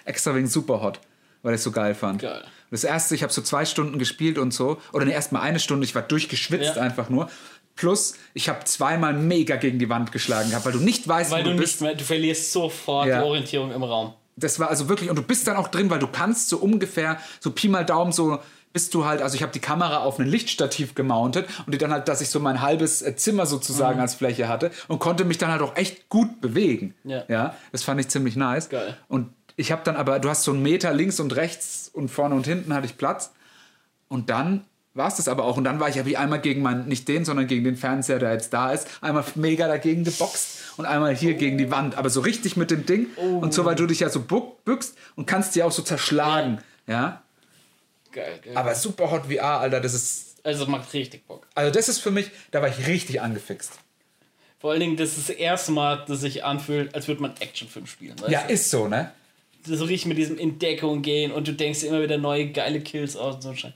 Extra 0.05 0.35
wegen 0.35 0.47
super 0.47 0.81
hot, 0.81 0.99
weil 1.41 1.53
ich 1.53 1.59
es 1.59 1.63
so 1.63 1.71
geil 1.71 1.95
fand. 1.95 2.21
Geil. 2.21 2.43
Das 2.71 2.83
erste, 2.83 3.15
ich 3.15 3.23
habe 3.23 3.33
so 3.33 3.41
zwei 3.41 3.65
Stunden 3.65 3.97
gespielt 3.97 4.37
und 4.37 4.53
so. 4.53 4.79
Oder 4.93 5.05
ne, 5.05 5.13
erst 5.13 5.31
mal 5.31 5.41
eine 5.41 5.59
Stunde, 5.59 5.83
ich 5.85 5.95
war 5.95 6.03
durchgeschwitzt 6.03 6.75
Ja. 6.75 6.81
einfach 6.81 7.09
nur. 7.09 7.29
Plus, 7.75 8.13
ich 8.33 8.49
habe 8.49 8.63
zweimal 8.65 9.13
mega 9.13 9.55
gegen 9.55 9.79
die 9.79 9.89
Wand 9.89 10.11
geschlagen 10.11 10.49
gehabt, 10.49 10.65
weil 10.65 10.73
du 10.73 10.79
nicht 10.79 11.07
weißt, 11.07 11.31
Weil 11.31 11.39
wo 11.39 11.43
du 11.45 11.49
du 11.51 11.55
nicht 11.55 11.61
bist. 11.71 11.81
mehr, 11.81 11.95
du 11.95 12.03
verlierst 12.03 12.51
sofort 12.51 13.07
Ja. 13.07 13.19
die 13.21 13.25
Orientierung 13.25 13.71
im 13.71 13.83
Raum. 13.83 14.13
Das 14.35 14.59
war 14.59 14.69
also 14.69 14.87
wirklich, 14.87 15.09
und 15.09 15.15
du 15.17 15.21
bist 15.21 15.47
dann 15.47 15.55
auch 15.57 15.67
drin, 15.69 15.89
weil 15.89 15.99
du 15.99 16.07
kannst 16.07 16.49
so 16.49 16.57
ungefähr, 16.57 17.19
so 17.39 17.51
Pi 17.51 17.67
mal 17.67 17.85
Daumen, 17.85 18.11
so 18.11 18.39
bist 18.71 18.93
du 18.93 19.05
halt, 19.05 19.21
also 19.21 19.35
ich 19.35 19.41
habe 19.41 19.51
die 19.51 19.59
Kamera 19.59 19.97
auf 19.97 20.19
ein 20.19 20.27
Lichtstativ 20.27 20.93
gemountet 20.95 21.47
und 21.65 21.73
die 21.73 21.77
dann 21.77 21.91
halt, 21.91 22.07
dass 22.07 22.21
ich 22.21 22.29
so 22.29 22.39
mein 22.39 22.61
halbes 22.61 23.01
äh, 23.01 23.15
Zimmer 23.15 23.45
sozusagen 23.45 23.95
Mhm. 23.95 24.01
als 24.01 24.15
Fläche 24.15 24.47
hatte 24.47 24.71
und 24.87 24.99
konnte 24.99 25.25
mich 25.25 25.37
dann 25.37 25.51
halt 25.51 25.61
auch 25.61 25.75
echt 25.75 26.09
gut 26.09 26.41
bewegen. 26.41 26.93
Ja. 27.03 27.23
ja 27.27 27.55
das 27.71 27.83
fand 27.83 27.99
ich 27.99 28.09
ziemlich 28.09 28.35
nice. 28.35 28.69
Geil. 28.69 28.95
Und 29.07 29.29
ich 29.55 29.71
habe 29.71 29.81
dann 29.83 29.95
aber, 29.95 30.19
du 30.19 30.29
hast 30.29 30.43
so 30.43 30.51
einen 30.51 30.61
Meter 30.61 30.93
links 30.93 31.19
und 31.19 31.35
rechts 31.35 31.89
und 31.91 32.09
vorne 32.09 32.35
und 32.35 32.45
hinten 32.45 32.73
hatte 32.73 32.85
ich 32.85 32.97
Platz. 32.97 33.31
Und 34.07 34.29
dann 34.29 34.65
war 34.93 35.07
es 35.07 35.15
das 35.15 35.27
aber 35.27 35.43
auch. 35.45 35.57
Und 35.57 35.63
dann 35.63 35.79
war 35.79 35.89
ich, 35.89 35.97
habe 35.99 36.09
ich 36.09 36.17
einmal 36.17 36.39
gegen 36.39 36.61
meinen, 36.61 36.87
nicht 36.87 37.07
den, 37.07 37.25
sondern 37.25 37.47
gegen 37.47 37.63
den 37.63 37.75
Fernseher, 37.75 38.19
der 38.19 38.31
jetzt 38.33 38.53
da 38.53 38.71
ist, 38.71 38.87
einmal 39.01 39.23
mega 39.35 39.67
dagegen 39.67 40.03
geboxt 40.03 40.59
und 40.77 40.85
einmal 40.85 41.15
hier 41.15 41.33
gegen 41.33 41.57
die 41.57 41.71
Wand. 41.71 41.95
Aber 41.97 42.09
so 42.09 42.21
richtig 42.21 42.55
mit 42.57 42.71
dem 42.71 42.85
Ding. 42.85 43.07
Und 43.17 43.53
so, 43.53 43.65
weil 43.65 43.75
du 43.75 43.85
dich 43.85 43.99
ja 43.99 44.09
so 44.09 44.21
bückst 44.65 44.95
und 45.15 45.25
kannst 45.25 45.55
die 45.55 45.63
auch 45.63 45.71
so 45.71 45.81
zerschlagen. 45.81 46.59
Ja. 46.87 47.21
Geil, 48.11 48.39
geil. 48.43 48.55
Aber 48.57 48.75
super 48.75 49.11
Hot 49.11 49.25
VR, 49.27 49.59
Alter, 49.59 49.79
das 49.81 49.93
ist. 49.93 50.35
also 50.43 50.65
macht 50.67 50.93
richtig 50.93 51.27
Bock. 51.27 51.47
Also, 51.55 51.71
das 51.71 51.89
ist 51.89 51.99
für 51.99 52.11
mich, 52.11 52.31
da 52.51 52.61
war 52.61 52.69
ich 52.69 52.87
richtig 52.87 53.21
angefixt. 53.21 53.73
Vor 54.59 54.71
allen 54.71 54.79
Dingen, 54.81 54.97
das 54.97 55.17
ist 55.17 55.29
das 55.29 55.35
erste 55.37 55.71
Mal, 55.71 56.03
dass 56.07 56.19
sich 56.21 56.43
anfühlt, 56.43 56.93
als 56.93 57.07
würde 57.07 57.21
man 57.21 57.33
Actionfilm 57.39 57.87
spielen. 57.87 58.19
Weißt 58.19 58.29
Ja, 58.31 58.43
du? 58.43 58.53
ist 58.53 58.69
so, 58.69 58.87
ne? 58.87 59.11
so 59.65 59.85
richtig 59.85 60.07
mit 60.07 60.17
diesem 60.17 60.37
Entdeckung 60.37 61.01
gehen 61.01 61.31
und 61.31 61.47
du 61.47 61.53
denkst 61.53 61.81
dir 61.81 61.87
immer 61.87 62.01
wieder 62.01 62.17
neue 62.17 62.51
geile 62.51 62.81
Kills 62.81 63.15
aus 63.15 63.35
und 63.35 63.41
so 63.41 63.49
ein 63.49 63.57
Scheiß. 63.57 63.73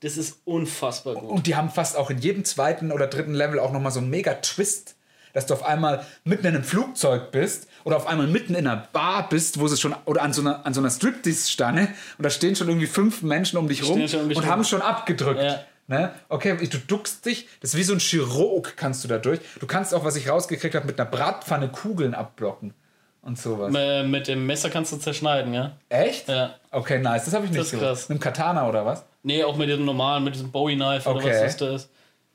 Das 0.00 0.16
ist 0.18 0.40
unfassbar 0.44 1.14
gut. 1.14 1.30
Und 1.30 1.46
die 1.46 1.54
haben 1.56 1.70
fast 1.70 1.96
auch 1.96 2.10
in 2.10 2.18
jedem 2.18 2.44
zweiten 2.44 2.92
oder 2.92 3.06
dritten 3.06 3.34
Level 3.34 3.58
auch 3.58 3.72
nochmal 3.72 3.92
so 3.92 4.00
einen 4.00 4.10
mega 4.10 4.34
Twist, 4.34 4.96
dass 5.32 5.46
du 5.46 5.54
auf 5.54 5.62
einmal 5.62 6.06
mitten 6.24 6.46
in 6.46 6.54
einem 6.54 6.64
Flugzeug 6.64 7.30
bist 7.32 7.66
oder 7.86 7.96
auf 7.98 8.08
einmal 8.08 8.26
mitten 8.26 8.56
in 8.56 8.66
einer 8.66 8.88
Bar 8.92 9.28
bist, 9.28 9.60
wo 9.60 9.68
sie 9.68 9.76
schon, 9.76 9.94
oder 10.06 10.20
an 10.22 10.32
so 10.32 10.40
einer, 10.40 10.66
an 10.66 10.74
so 10.74 10.80
einer 10.80 10.90
Striptease-Stange 10.90 11.86
und 12.18 12.22
da 12.24 12.30
stehen 12.30 12.56
schon 12.56 12.66
irgendwie 12.66 12.88
fünf 12.88 13.22
Menschen 13.22 13.58
um 13.58 13.68
dich 13.68 13.84
rum 13.84 13.92
um 13.92 14.00
dich 14.00 14.14
und 14.16 14.34
rum. 14.34 14.46
haben 14.46 14.64
schon 14.64 14.82
abgedrückt. 14.82 15.40
Ja. 15.40 15.60
Ne? 15.86 16.12
Okay, 16.28 16.56
du 16.66 16.78
duckst 16.78 17.24
dich, 17.24 17.46
das 17.60 17.74
ist 17.74 17.76
wie 17.76 17.84
so 17.84 17.92
ein 17.92 18.00
Chirurg 18.00 18.76
kannst 18.76 19.04
du 19.04 19.08
da 19.08 19.18
durch. 19.18 19.38
Du 19.60 19.68
kannst 19.68 19.94
auch, 19.94 20.04
was 20.04 20.16
ich 20.16 20.28
rausgekriegt 20.28 20.74
habe, 20.74 20.84
mit 20.84 20.98
einer 20.98 21.08
Bratpfanne 21.08 21.68
Kugeln 21.68 22.12
abblocken 22.14 22.74
und 23.22 23.38
sowas. 23.38 23.72
Äh, 23.72 24.02
mit 24.02 24.26
dem 24.26 24.46
Messer 24.46 24.68
kannst 24.68 24.90
du 24.92 24.96
zerschneiden, 24.96 25.54
ja? 25.54 25.76
Echt? 25.88 26.28
Ja. 26.28 26.56
Okay, 26.72 26.98
nice, 26.98 27.26
das 27.26 27.34
habe 27.34 27.44
ich 27.44 27.52
nicht 27.52 27.60
Das 27.60 27.72
ist 27.72 27.78
krass. 27.78 28.08
Mit 28.08 28.18
dem 28.18 28.20
Katana 28.20 28.68
oder 28.68 28.84
was? 28.84 29.04
Nee, 29.22 29.44
auch 29.44 29.56
mit 29.56 29.68
diesem 29.68 29.84
normalen, 29.84 30.24
mit 30.24 30.34
diesem 30.34 30.50
Bowie-Knife 30.50 31.08
oder 31.08 31.20
Okay. 31.20 31.30
was 31.30 31.40
das 31.40 31.56
da 31.56 31.74
ist. 31.76 31.90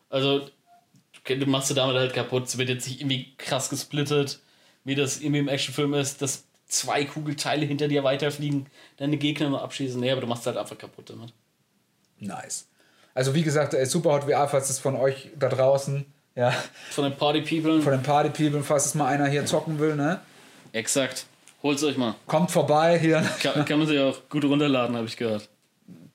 Also, 0.09 0.47
du 1.25 1.37
du 1.37 1.45
machst 1.45 1.69
du 1.69 1.73
damit 1.73 1.97
halt 1.97 2.13
kaputt. 2.13 2.45
Es 2.45 2.57
wird 2.57 2.69
jetzt 2.69 2.87
nicht 2.87 3.01
irgendwie 3.01 3.35
krass 3.37 3.69
gesplittet, 3.69 4.39
wie 4.83 4.95
das 4.95 5.19
irgendwie 5.19 5.39
im 5.39 5.47
Actionfilm 5.47 5.93
ist, 5.93 6.21
dass 6.21 6.43
zwei 6.67 7.03
Kugelteile 7.05 7.65
hinter 7.65 7.87
dir 7.87 8.03
weiterfliegen, 8.03 8.67
deine 8.97 9.17
Gegner 9.17 9.49
nur 9.49 9.61
abschießen. 9.61 9.99
Nee, 9.99 10.11
aber 10.11 10.21
du 10.21 10.27
machst 10.27 10.45
halt 10.45 10.57
einfach 10.57 10.77
kaputt 10.77 11.09
damit. 11.09 11.33
Nice. 12.19 12.67
Also 13.13 13.35
wie 13.35 13.43
gesagt, 13.43 13.73
ey, 13.73 13.85
Superhot 13.85 14.23
VR, 14.23 14.47
falls 14.47 14.69
es 14.69 14.79
von 14.79 14.95
euch 14.95 15.29
da 15.37 15.49
draußen, 15.49 16.05
ja, 16.35 16.53
Von 16.91 17.03
den 17.03 17.17
Party-People. 17.17 17.81
von 17.81 17.91
den 17.91 18.03
Party-People, 18.03 18.63
falls 18.63 18.85
es 18.85 18.95
mal 18.95 19.07
einer 19.07 19.27
hier 19.27 19.45
zocken 19.45 19.79
will, 19.79 19.95
ne? 19.97 20.21
Exakt. 20.71 21.25
Holt's 21.61 21.83
euch 21.83 21.97
mal. 21.97 22.15
Kommt 22.25 22.51
vorbei 22.51 22.97
hier. 22.97 23.21
Kann, 23.41 23.65
kann 23.65 23.79
man 23.79 23.87
sich 23.87 23.99
auch 23.99 24.17
gut 24.29 24.45
runterladen, 24.45 24.95
habe 24.95 25.07
ich 25.07 25.17
gehört. 25.17 25.49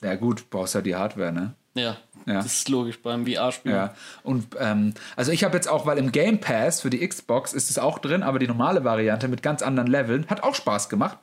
Ja 0.02 0.14
gut, 0.14 0.48
brauchst 0.48 0.74
ja 0.74 0.80
die 0.80 0.94
Hardware, 0.94 1.32
ne? 1.32 1.54
Ja, 1.74 1.98
Ja. 2.26 2.34
das 2.34 2.46
ist 2.46 2.68
logisch 2.68 3.00
beim 3.00 3.26
VR-Spiel. 3.26 3.72
Ja. 3.72 3.94
Und 4.22 4.48
ähm, 4.58 4.94
also 5.14 5.30
ich 5.32 5.44
habe 5.44 5.54
jetzt 5.56 5.68
auch, 5.68 5.86
weil 5.86 5.96
im 5.98 6.10
Game 6.12 6.40
Pass 6.40 6.80
für 6.80 6.90
die 6.90 7.06
Xbox 7.06 7.52
ist 7.52 7.70
es 7.70 7.78
auch 7.78 7.98
drin, 8.00 8.22
aber 8.22 8.38
die 8.40 8.48
normale 8.48 8.84
Variante 8.84 9.28
mit 9.28 9.42
ganz 9.42 9.62
anderen 9.62 9.88
Leveln 9.88 10.26
hat 10.28 10.42
auch 10.42 10.54
Spaß 10.54 10.88
gemacht. 10.88 11.18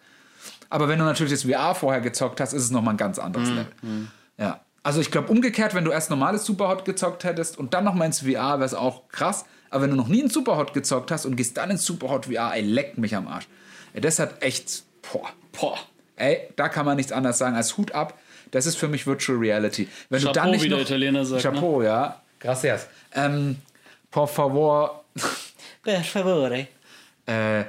Aber 0.70 0.88
wenn 0.88 1.00
du 1.00 1.06
natürlich 1.06 1.34
das 1.34 1.44
VR 1.44 1.76
vorher 1.76 2.02
gezockt 2.02 2.40
hast, 2.40 2.54
ist 2.54 2.64
es 2.64 2.72
nochmal 2.72 2.94
ein 2.96 2.98
ganz 2.98 3.20
anderes 3.20 3.50
Level. 3.50 3.68
Ja. 4.38 4.62
Also 4.82 5.00
ich 5.00 5.12
glaube 5.12 5.30
umgekehrt, 5.30 5.74
wenn 5.76 5.86
du 5.86 5.92
erst 5.92 6.10
normales 6.10 6.46
Superhot 6.46 6.84
gezockt 6.84 7.24
hättest 7.24 7.58
und 7.58 7.74
dann 7.74 7.84
nochmal 7.84 8.08
ins 8.08 8.22
VR, 8.22 8.60
wäre 8.60 8.66
es 8.66 8.74
auch 8.74 9.08
krass. 9.10 9.46
Aber 9.70 9.84
wenn 9.84 9.90
du 9.92 9.96
noch 9.96 10.08
nie 10.08 10.20
in 10.20 10.30
Superhot 10.30 10.74
gezockt 10.74 11.10
hast 11.12 11.26
und 11.26 11.36
gehst 11.36 11.58
dann 11.58 11.72
ins 11.72 11.86
Superhot 11.86 12.26
VR, 12.26 12.54
ey, 12.54 12.62
leck 12.62 12.98
mich 12.98 13.16
am 13.16 13.28
Arsch. 13.28 13.48
Ey, 13.94 14.02
das 14.02 14.20
hat 14.20 14.44
echt, 14.44 14.84
boah, 15.12 15.30
Boah. 15.52 15.80
ey, 16.16 16.50
da 16.56 16.70
kann 16.70 16.86
man 16.86 16.98
nichts 16.98 17.12
anderes 17.12 17.38
sagen 17.38 17.56
als 17.56 17.78
Hut 17.78 17.94
ab. 17.94 18.18
Das 18.54 18.66
ist 18.68 18.76
für 18.78 18.88
mich 18.88 19.08
Virtual 19.08 19.38
Reality. 19.38 19.88
Wenn 20.10 20.22
du 20.22 20.28
Chapeau, 20.28 20.40
dann 20.42 20.52
nicht 20.52 20.64
wie 20.64 20.70
der 20.70 20.78
noch, 20.78 20.86
Italiener 20.86 21.26
sagt, 21.26 21.44
ne? 21.44 21.52
Chapeau, 21.52 21.82
ja. 21.82 22.22
Gracias. 22.40 22.88
Ähm, 23.14 23.58
por 24.12 24.28
favor, 24.28 25.04
Per 25.84 26.04
favore. 26.04 26.68
äh, 27.26 27.64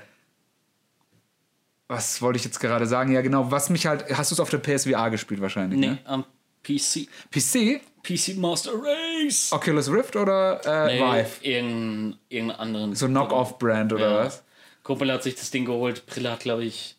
was 1.89 2.21
wollte 2.23 2.39
ich 2.39 2.45
jetzt 2.45 2.61
gerade 2.61 2.87
sagen? 2.87 3.13
Ja, 3.13 3.21
genau, 3.23 3.51
was 3.51 3.71
mich 3.71 3.87
halt, 3.87 4.05
hast 4.17 4.31
du 4.31 4.35
es 4.35 4.41
auf 4.41 4.51
der 4.51 4.59
PSVR 4.59 5.11
gespielt 5.11 5.41
wahrscheinlich, 5.41 5.79
Nee, 5.79 5.87
ne? 5.89 5.99
am 6.05 6.25
PC. 6.63 7.09
PC, 7.31 7.81
PC 8.03 8.37
Master 8.37 8.73
Race. 8.75 9.53
Oculus 9.53 9.91
Rift 9.91 10.17
oder 10.17 10.61
äh, 10.65 10.97
Nee, 10.97 11.01
Vive? 11.01 11.31
irgendeinen, 11.43 12.19
irgendeinen 12.29 12.61
anderen. 12.61 12.95
So 12.95 13.07
Knock-Off-Brand 13.07 13.93
oder 13.93 14.11
Ja. 14.11 14.25
was? 14.27 14.43
Kumpel 14.83 15.11
hat 15.13 15.23
sich 15.23 15.35
das 15.35 15.51
Ding 15.51 15.65
geholt. 15.65 16.05
Brille 16.07 16.31
hat, 16.31 16.41
glaube 16.41 16.65
ich, 16.65 16.97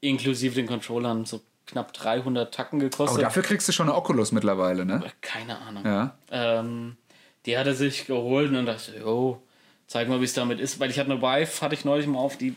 inklusive 0.00 0.54
den 0.54 0.66
Controllern 0.66 1.24
so 1.26 1.40
knapp 1.68 1.92
300 1.92 2.52
Tacken 2.52 2.80
gekostet. 2.80 3.22
dafür 3.22 3.42
kriegst 3.42 3.68
du 3.68 3.72
schon 3.72 3.88
eine 3.88 3.96
Oculus 3.96 4.32
mittlerweile, 4.32 4.84
ne? 4.84 5.04
Keine 5.20 5.58
Ahnung. 5.58 5.84
Ja. 5.84 6.16
Ähm, 6.30 6.96
die 7.46 7.56
hat 7.56 7.66
er 7.66 7.74
sich 7.74 8.06
geholt 8.06 8.48
und 8.48 8.54
dann 8.54 8.66
dachte 8.66 8.92
ich, 8.94 9.00
jo, 9.00 9.40
zeig 9.86 10.08
mal, 10.08 10.20
wie 10.20 10.24
es 10.24 10.34
damit 10.34 10.60
ist. 10.60 10.80
Weil 10.80 10.90
ich 10.90 10.98
hatte 10.98 11.12
eine 11.12 11.22
Vive, 11.22 11.60
hatte 11.60 11.74
ich 11.74 11.84
neulich 11.84 12.06
mal 12.06 12.18
auf, 12.18 12.36
die 12.36 12.56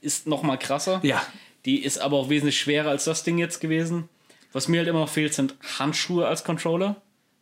ist 0.00 0.26
noch 0.26 0.42
mal 0.42 0.56
krasser. 0.56 1.00
Ja. 1.02 1.22
Die 1.64 1.82
ist 1.82 1.98
aber 1.98 2.16
auch 2.16 2.28
wesentlich 2.28 2.58
schwerer 2.58 2.90
als 2.90 3.04
das 3.04 3.24
Ding 3.24 3.38
jetzt 3.38 3.60
gewesen. 3.60 4.08
Was 4.52 4.68
mir 4.68 4.78
halt 4.78 4.88
immer 4.88 5.00
noch 5.00 5.08
fehlt, 5.08 5.34
sind 5.34 5.56
Handschuhe 5.78 6.26
als 6.26 6.44
Controller. 6.44 6.96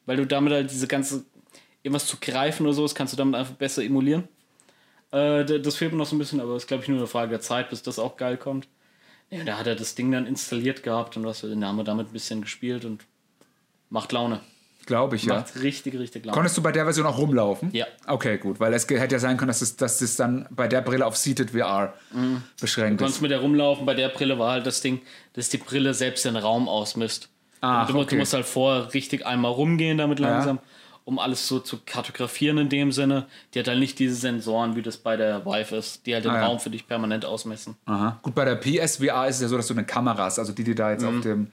Weil 0.07 0.17
du 0.17 0.27
damit 0.27 0.53
halt 0.53 0.71
diese 0.71 0.89
ganze, 0.89 1.25
irgendwas 1.83 2.07
zu 2.07 2.17
greifen 2.21 2.65
oder 2.65 2.75
so, 2.75 2.83
das 2.83 2.95
kannst 2.95 3.13
du 3.13 3.17
damit 3.17 3.35
einfach 3.35 3.55
besser 3.55 3.83
emulieren. 3.83 4.29
Äh, 5.11 5.45
das 5.45 5.77
fehlt 5.77 5.93
mir 5.93 5.99
noch 5.99 6.07
so 6.07 6.17
ein 6.17 6.19
bisschen, 6.19 6.41
aber 6.41 6.57
es 6.57 6.65
ist, 6.65 6.67
glaube 6.67 6.83
ich, 6.83 6.89
nur 6.89 6.99
eine 6.99 7.07
Frage 7.07 7.31
der 7.31 7.41
Zeit, 7.41 7.69
bis 7.71 7.83
das 7.83 7.99
auch 7.99 8.17
geil 8.17 8.39
kommt. 8.39 8.69
Ja, 9.35 9.43
da 9.43 9.59
hat 9.59 9.67
er 9.67 9.75
das 9.75 9.97
Ding 9.97 10.13
dann 10.13 10.27
installiert 10.27 10.85
gehabt 10.85 11.17
und 11.17 11.25
was, 11.25 11.41
dann 11.41 11.65
haben 11.65 11.77
wir 11.77 11.85
damit 11.85 12.09
ein 12.09 12.13
bisschen 12.13 12.41
gespielt 12.41 12.85
und 12.85 13.05
macht 13.91 14.13
Laune. 14.13 14.41
Glaube 14.87 15.17
ich, 15.17 15.25
ja. 15.25 15.37
Macht 15.37 15.61
richtig, 15.61 15.99
richtig 15.99 16.25
Laune. 16.25 16.35
Konntest 16.35 16.57
du 16.57 16.63
bei 16.63 16.71
der 16.71 16.85
Version 16.85 17.05
auch 17.07 17.19
rumlaufen? 17.19 17.71
Ja. 17.73 17.87
Okay, 18.07 18.39
gut, 18.39 18.61
weil 18.61 18.73
es 18.75 18.89
hätte 18.89 19.15
ja 19.15 19.19
sein 19.19 19.37
können, 19.37 19.49
dass 19.49 19.61
es, 19.61 19.77
dass 19.77 20.01
es 20.01 20.15
dann 20.15 20.47
bei 20.51 20.69
der 20.69 20.83
Brille 20.83 21.05
auf 21.05 21.17
Seated 21.17 21.51
VR 21.51 21.95
beschränkt 22.61 23.01
Du 23.01 23.05
konntest 23.05 23.19
ist. 23.19 23.23
mit 23.23 23.33
der 23.33 23.41
rumlaufen. 23.41 23.87
Bei 23.87 23.95
der 23.95 24.09
Brille 24.11 24.39
war 24.39 24.53
halt 24.53 24.67
das 24.67 24.81
Ding, 24.83 25.01
dass 25.33 25.49
die 25.49 25.59
Brille 25.59 25.95
selbst 25.95 26.25
den 26.27 26.37
Raum 26.37 26.69
ausmisst. 26.69 27.29
Ach, 27.61 27.89
du, 27.91 27.99
okay. 27.99 28.11
du 28.11 28.17
musst 28.17 28.35
halt 28.35 28.45
vorher 28.45 28.93
richtig 28.95 29.27
einmal 29.27 29.51
rumgehen 29.51 29.99
damit 29.99 30.19
langsam, 30.21 30.59
um 31.05 31.19
alles 31.19 31.47
so 31.49 31.61
zu 31.61 31.79
kartografieren 31.85 32.59
in 32.59 32.69
dem 32.69 32.93
Sinne. 32.93 33.27
Die 33.53 33.59
hat 33.59 33.69
halt 33.69 33.79
nicht 33.79 33.99
diese 33.99 34.15
Sensoren, 34.15 34.75
wie 34.77 34.83
das 34.83 34.97
bei 34.97 35.17
der 35.17 35.45
Vive 35.45 35.77
ist, 35.77 36.07
die 36.07 36.15
halt 36.15 36.25
den 36.25 36.31
Ah, 36.33 36.37
ja. 36.41 36.47
Raum 36.47 36.59
für 36.61 36.71
dich 36.71 36.87
permanent 36.87 37.25
ausmessen. 37.25 37.77
Aha. 37.87 38.19
Gut, 38.23 38.35
bei 38.35 38.45
der 38.45 38.57
PSVR 38.57 39.29
ist 39.29 39.37
es 39.37 39.43
ja 39.43 39.49
so, 39.49 39.57
dass 39.57 39.67
du 39.67 39.75
eine 39.75 39.85
Kamera 39.85 40.25
hast, 40.25 40.39
also 40.39 40.53
die, 40.53 40.65
die 40.65 40.75
da 40.75 40.91
jetzt 40.93 41.05
auf 41.05 41.21
dem 41.21 41.49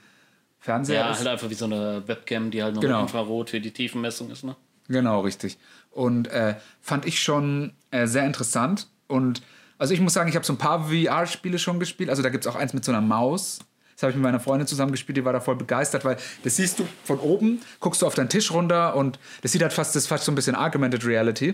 Fernseher 0.60 1.02
Mhm. 1.02 1.06
Ja, 1.08 1.12
ist. 1.12 1.18
halt 1.20 1.28
einfach 1.28 1.50
wie 1.50 1.54
so 1.56 1.66
eine 1.66 2.04
Webcam, 2.08 2.52
die 2.52 2.64
halt 2.64 2.76
noch 2.76 2.82
Genau. 2.82 3.02
Infrarot 3.02 3.50
für 3.50 3.60
die 3.60 3.72
Tiefenmessung 3.72 4.30
ist. 4.32 4.44
Ne? 4.44 4.56
Genau, 4.88 5.22
richtig. 5.22 5.58
Und 5.90 6.28
äh, 6.30 6.56
fand 6.80 7.06
ich 7.06 7.22
schon 7.22 7.74
äh, 7.92 8.08
sehr 8.08 8.26
interessant. 8.26 8.88
Und 9.08 9.42
also 9.78 9.94
ich 9.94 10.00
muss 10.00 10.14
sagen, 10.14 10.30
ich 10.30 10.36
habe 10.36 10.46
so 10.46 10.54
ein 10.54 10.58
paar 10.58 10.88
VR-Spiele 10.90 11.60
schon 11.60 11.80
gespielt. 11.80 12.10
Also 12.10 12.22
da 12.22 12.30
gibt 12.30 12.46
es 12.46 12.52
auch 12.52 12.56
eins 12.56 12.74
mit 12.74 12.86
so 12.86 12.92
einer 12.92 13.02
Maus. 13.02 13.60
Das 14.02 14.08
habe 14.08 14.12
ich 14.14 14.16
mit 14.18 14.24
meiner 14.24 14.40
Freundin 14.40 14.66
zusammen 14.66 14.92
gespielt, 14.92 15.16
die 15.18 15.26
war 15.26 15.32
da 15.32 15.40
voll 15.40 15.56
begeistert, 15.56 16.04
weil 16.06 16.18
das 16.44 16.56
siehst 16.56 16.80
du 16.80 16.88
von 17.04 17.20
oben, 17.20 17.62
guckst 17.80 18.02
du 18.02 18.08
auf 18.08 18.16
deinen 18.16 18.30
Tisch 18.30 18.50
runter 18.52 18.96
und 18.96 19.20
das 19.44 19.52
sieht 19.52 19.62
halt 19.62 19.74
fast, 19.74 19.96
das 19.96 20.04
ist 20.04 20.08
fast 20.08 20.26
so 20.26 20.32
ein 20.32 20.36
bisschen 20.36 20.56
Augmented 20.56 21.06
Reality. 21.06 21.54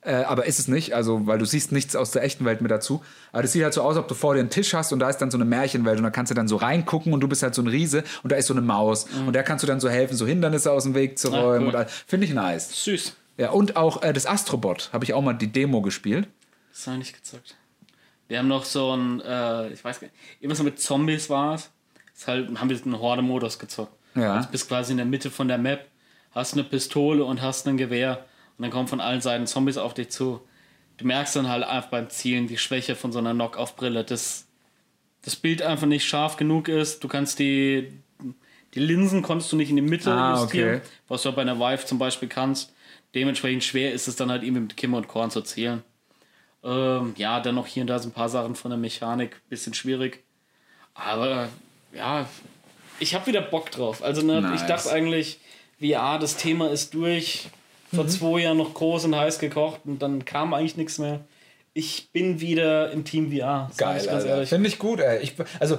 Äh, 0.00 0.14
aber 0.24 0.46
ist 0.46 0.58
es 0.58 0.66
nicht, 0.66 0.92
also 0.94 1.26
weil 1.28 1.38
du 1.38 1.44
siehst 1.44 1.70
nichts 1.70 1.94
aus 1.94 2.10
der 2.10 2.24
echten 2.24 2.44
Welt 2.44 2.62
mit 2.62 2.72
dazu. 2.72 3.00
Aber 3.30 3.42
das 3.42 3.52
sieht 3.52 3.62
halt 3.62 3.74
so 3.74 3.82
aus, 3.82 3.96
ob 3.96 4.08
du 4.08 4.14
vor 4.14 4.34
dir 4.34 4.40
einen 4.40 4.50
Tisch 4.50 4.74
hast 4.74 4.92
und 4.92 4.98
da 4.98 5.08
ist 5.08 5.18
dann 5.18 5.30
so 5.30 5.36
eine 5.38 5.44
Märchenwelt 5.44 5.98
und 5.98 6.02
da 6.02 6.10
kannst 6.10 6.30
du 6.30 6.34
dann 6.34 6.48
so 6.48 6.56
reingucken 6.56 7.12
und 7.12 7.20
du 7.20 7.28
bist 7.28 7.44
halt 7.44 7.54
so 7.54 7.62
ein 7.62 7.68
Riese 7.68 8.02
und 8.24 8.32
da 8.32 8.36
ist 8.36 8.48
so 8.48 8.54
eine 8.54 8.60
Maus 8.60 9.06
und 9.26 9.32
der 9.34 9.44
kannst 9.44 9.62
du 9.62 9.68
dann 9.68 9.78
so 9.78 9.88
helfen, 9.88 10.16
so 10.16 10.26
Hindernisse 10.26 10.72
aus 10.72 10.82
dem 10.82 10.94
Weg 10.96 11.16
zu 11.16 11.32
Ah, 11.32 11.40
räumen 11.40 11.62
cool. 11.68 11.68
und 11.68 11.76
all- 11.76 11.86
finde 12.08 12.26
ich 12.26 12.32
nice. 12.34 12.84
Süß. 12.84 13.14
Ja, 13.36 13.50
und 13.50 13.76
auch 13.76 14.02
äh, 14.02 14.12
das 14.12 14.26
Astrobot 14.26 14.90
habe 14.92 15.04
ich 15.04 15.14
auch 15.14 15.22
mal 15.22 15.32
die 15.34 15.46
Demo 15.52 15.80
gespielt. 15.80 16.26
Das 16.72 16.86
habe 16.88 16.96
ich 16.96 17.04
nicht 17.04 17.14
gezockt. 17.22 17.54
Wir 18.28 18.38
haben 18.38 18.48
noch 18.48 18.64
so 18.64 18.94
ein, 18.94 19.20
äh, 19.20 19.68
ich 19.72 19.82
weiß 19.82 20.00
gar 20.00 20.06
nicht, 20.08 20.16
irgendwas 20.40 20.62
mit 20.62 20.78
Zombies 20.80 21.28
war 21.30 21.54
es. 21.54 21.70
Halt, 22.26 22.48
haben 22.58 22.68
wir 22.68 22.76
einen 22.82 22.98
Horde-Modus 22.98 23.58
gezockt. 23.58 23.92
Ja. 24.14 24.34
Also 24.36 24.50
bist 24.50 24.68
quasi 24.68 24.92
in 24.92 24.96
der 24.98 25.06
Mitte 25.06 25.30
von 25.30 25.48
der 25.48 25.58
Map, 25.58 25.86
hast 26.32 26.54
eine 26.54 26.64
Pistole 26.64 27.24
und 27.24 27.40
hast 27.42 27.66
ein 27.68 27.76
Gewehr 27.76 28.24
und 28.56 28.62
dann 28.62 28.70
kommen 28.70 28.88
von 28.88 29.00
allen 29.00 29.20
Seiten 29.20 29.46
Zombies 29.46 29.78
auf 29.78 29.94
dich 29.94 30.10
zu. 30.10 30.40
Du 30.96 31.06
merkst 31.06 31.36
dann 31.36 31.48
halt 31.48 31.62
einfach 31.64 31.90
beim 31.90 32.10
Zielen 32.10 32.48
die 32.48 32.58
Schwäche 32.58 32.96
von 32.96 33.12
so 33.12 33.20
einer 33.20 33.32
Knock-Off-Brille, 33.32 34.02
dass 34.04 34.46
das 35.22 35.36
Bild 35.36 35.62
einfach 35.62 35.86
nicht 35.86 36.04
scharf 36.06 36.36
genug 36.36 36.66
ist. 36.68 37.04
Du 37.04 37.08
kannst 37.08 37.38
die, 37.38 37.92
die 38.74 38.80
Linsen 38.80 39.22
konntest 39.22 39.52
du 39.52 39.56
nicht 39.56 39.70
in 39.70 39.76
die 39.76 39.82
Mitte 39.82 40.12
Ah, 40.12 40.40
justieren, 40.40 40.76
okay. 40.78 40.86
was 41.06 41.22
du 41.22 41.32
bei 41.32 41.42
einer 41.42 41.60
Vive 41.60 41.84
zum 41.86 41.98
Beispiel 41.98 42.28
kannst. 42.28 42.74
Dementsprechend 43.14 43.62
schwer 43.62 43.92
ist 43.92 44.08
es 44.08 44.16
dann 44.16 44.30
halt 44.30 44.42
irgendwie 44.42 44.62
mit 44.62 44.76
Kim 44.76 44.92
und 44.94 45.06
Korn 45.06 45.30
zu 45.30 45.42
zielen. 45.42 45.84
Ähm, 46.68 47.14
ja, 47.16 47.40
dann 47.40 47.54
noch 47.54 47.66
hier 47.66 47.80
und 47.82 47.86
da 47.86 47.98
so 47.98 48.08
ein 48.08 48.12
paar 48.12 48.28
Sachen 48.28 48.54
von 48.54 48.70
der 48.70 48.78
Mechanik, 48.78 49.40
bisschen 49.48 49.72
schwierig. 49.74 50.22
Aber 50.94 51.48
ja, 51.92 52.26
ich 52.98 53.14
habe 53.14 53.26
wieder 53.26 53.40
Bock 53.40 53.70
drauf. 53.70 54.02
Also 54.02 54.22
ne, 54.22 54.42
Nice. 54.42 54.60
ich 54.60 54.66
dachte 54.66 54.90
eigentlich, 54.90 55.40
VR, 55.80 56.18
das 56.18 56.36
Thema 56.36 56.70
ist 56.70 56.94
durch. 56.94 57.48
Vor 57.94 58.04
Mhm. 58.04 58.08
zwei 58.10 58.40
Jahren 58.40 58.58
noch 58.58 58.74
groß 58.74 59.06
und 59.06 59.16
heiß 59.16 59.38
gekocht 59.38 59.80
und 59.86 60.02
dann 60.02 60.26
kam 60.26 60.52
eigentlich 60.52 60.76
nichts 60.76 60.98
mehr. 60.98 61.20
Ich 61.72 62.10
bin 62.12 62.38
wieder 62.40 62.90
im 62.90 63.04
Team 63.04 63.30
VR. 63.32 63.70
sag 63.72 63.96
ich 64.02 64.06
ganz 64.06 64.24
ehrlich. 64.24 64.48
Finde 64.50 64.68
ich 64.68 64.78
gut, 64.78 65.00
ey. 65.00 65.20
Ich, 65.22 65.34
also, 65.58 65.78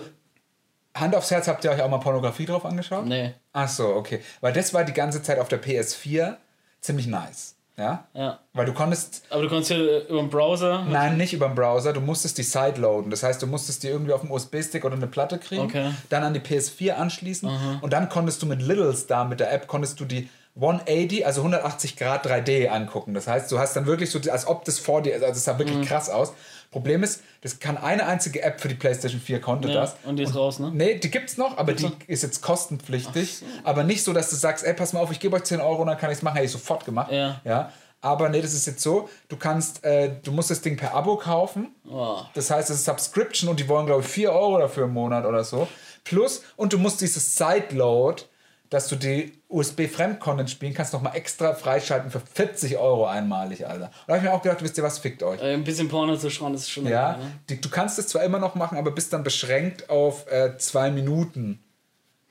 Hand 0.95 1.13
aufs 1.15 1.29
Herz, 1.29 1.47
habt 1.47 1.63
ihr 1.65 1.71
euch 1.71 1.81
auch 1.83 1.89
mal 1.89 1.99
Pornografie 1.99 2.45
drauf 2.47 2.65
angeschaut? 2.65 3.05
Nee. 3.05 3.33
Ach 3.53 3.67
so, 3.69 3.89
okay. 3.89 4.21
Weil 4.41 4.53
das 4.53 4.73
war 4.73 4.83
die 4.85 4.93
ganze 4.93 5.21
Zeit 5.21 5.37
auf 5.37 5.49
der 5.49 5.61
PS4 5.61 6.37
ziemlich 6.81 7.05
nice. 7.05 7.55
Ja? 7.79 8.03
Ja. 8.13 8.39
Weil 8.53 8.65
du 8.65 8.73
konntest, 8.73 9.23
Aber 9.29 9.41
du 9.43 9.47
konntest 9.49 9.71
ja 9.71 9.77
äh, 9.77 9.99
über 10.09 10.19
den 10.19 10.29
Browser. 10.29 10.85
nein, 10.87 11.17
nicht 11.17 11.33
über 11.33 11.47
den 11.47 11.55
Browser, 11.55 11.93
du 11.93 12.01
musstest 12.01 12.37
die 12.37 12.43
sideloaden. 12.43 13.09
Das 13.09 13.23
heißt, 13.23 13.41
du 13.41 13.47
musstest 13.47 13.81
die 13.83 13.87
irgendwie 13.87 14.13
auf 14.13 14.21
dem 14.21 14.31
USB-Stick 14.31 14.83
oder 14.85 14.95
eine 14.95 15.07
Platte 15.07 15.39
kriegen, 15.39 15.61
Okay. 15.63 15.91
dann 16.09 16.23
an 16.23 16.33
die 16.33 16.41
PS4 16.41 16.91
anschließen 16.93 17.49
und 17.81 17.93
dann 17.93 18.09
konntest 18.09 18.41
du 18.41 18.45
mit 18.45 18.61
Little 18.61 18.93
Star, 18.95 19.25
mit 19.25 19.39
der 19.39 19.51
App, 19.53 19.67
konntest 19.67 19.99
du 19.99 20.05
die 20.05 20.29
180, 20.55 21.25
also 21.25 21.41
180 21.41 21.95
Grad 21.95 22.25
3D 22.27 22.67
angucken. 22.67 23.13
Das 23.13 23.27
heißt, 23.27 23.49
du 23.51 23.59
hast 23.59 23.75
dann 23.75 23.85
wirklich 23.85 24.11
so, 24.11 24.19
als 24.29 24.45
ob 24.45 24.65
das 24.65 24.77
vor 24.77 25.01
dir 25.01 25.15
ist. 25.15 25.23
Also 25.23 25.37
es 25.37 25.45
sah 25.45 25.53
Mhm. 25.53 25.59
wirklich 25.59 25.87
krass 25.87 26.09
aus. 26.09 26.33
Problem 26.71 27.01
ist, 27.01 27.21
das 27.41 27.59
kann 27.59 27.77
eine 27.77 28.05
einzige 28.05 28.43
App 28.43 28.61
für 28.61 28.67
die 28.67 28.75
PlayStation 28.75 29.19
4 29.19 29.41
konnte 29.41 29.69
Ja, 29.69 29.81
das. 29.81 29.95
und 30.05 30.17
die 30.17 30.23
ist 30.23 30.35
raus, 30.35 30.59
ne? 30.59 30.71
Nee, 30.71 30.95
die 30.99 31.09
gibt's 31.09 31.35
noch, 31.37 31.57
aber 31.57 31.73
die 31.73 31.89
ist 32.05 32.21
jetzt 32.21 32.41
kostenpflichtig. 32.41 33.41
Aber 33.63 33.83
nicht 33.83 34.03
so, 34.03 34.13
dass 34.13 34.29
du 34.29 34.35
sagst, 34.35 34.63
ey, 34.63 34.73
pass 34.73 34.93
mal 34.93 34.99
auf, 34.99 35.11
ich 35.11 35.19
gebe 35.19 35.35
euch 35.35 35.43
10 35.43 35.61
Euro 35.61 35.81
und 35.81 35.87
dann 35.87 35.97
kann 35.97 36.11
ich 36.11 36.17
es 36.17 36.21
machen. 36.23 36.35
Hätte 36.35 36.45
ich 36.45 36.51
sofort 36.51 36.85
gemacht. 36.85 37.11
Ja. 37.11 37.41
ja. 37.43 37.73
Aber 38.01 38.29
nee, 38.29 38.41
das 38.41 38.53
ist 38.53 38.65
jetzt 38.65 38.81
so, 38.81 39.09
du 39.27 39.35
kannst, 39.35 39.83
äh, 39.83 40.11
du 40.23 40.31
musst 40.31 40.51
das 40.51 40.61
Ding 40.61 40.77
per 40.77 40.93
Abo 40.93 41.17
kaufen. 41.17 41.75
Oh. 41.89 42.19
Das 42.33 42.49
heißt, 42.49 42.69
es 42.69 42.77
ist 42.77 42.85
Subscription 42.85 43.49
und 43.49 43.59
die 43.59 43.67
wollen, 43.67 43.87
glaube 43.87 44.01
ich, 44.01 44.07
4 44.07 44.31
Euro 44.31 44.59
dafür 44.59 44.85
im 44.85 44.93
Monat 44.93 45.25
oder 45.25 45.43
so. 45.43 45.67
Plus, 46.03 46.43
und 46.55 46.71
du 46.71 46.77
musst 46.77 47.01
dieses 47.01 47.35
Sideload, 47.35 48.23
dass 48.69 48.87
du 48.87 48.95
die 48.95 49.33
USB-Fremdcontent 49.47 50.49
spielen 50.49 50.73
kannst, 50.73 50.93
nochmal 50.93 51.15
extra 51.15 51.53
freischalten 51.53 52.11
für 52.11 52.21
40 52.21 52.77
Euro 52.77 53.07
einmalig, 53.07 53.67
Alter. 53.67 53.85
Und 53.85 53.93
da 54.07 54.13
habe 54.13 54.17
ich 54.17 54.23
mir 54.23 54.33
auch 54.33 54.41
gedacht, 54.41 54.61
wisst 54.61 54.77
ihr 54.77 54.83
was, 54.83 54.99
fickt 54.99 55.23
euch. 55.23 55.41
Äh, 55.41 55.53
ein 55.53 55.63
bisschen 55.63 55.87
Porno 55.89 56.15
zu 56.17 56.29
schauen, 56.29 56.53
das 56.53 56.63
ist 56.63 56.69
schon. 56.69 56.85
Ja, 56.85 57.11
okay, 57.11 57.19
ne? 57.19 57.31
die, 57.49 57.61
du 57.61 57.69
kannst 57.69 57.97
es 57.97 58.07
zwar 58.07 58.23
immer 58.23 58.39
noch 58.39 58.55
machen, 58.55 58.77
aber 58.77 58.91
bist 58.91 59.11
dann 59.13 59.23
beschränkt 59.23 59.89
auf 59.89 60.29
äh, 60.31 60.57
zwei 60.57 60.91
Minuten 60.91 61.63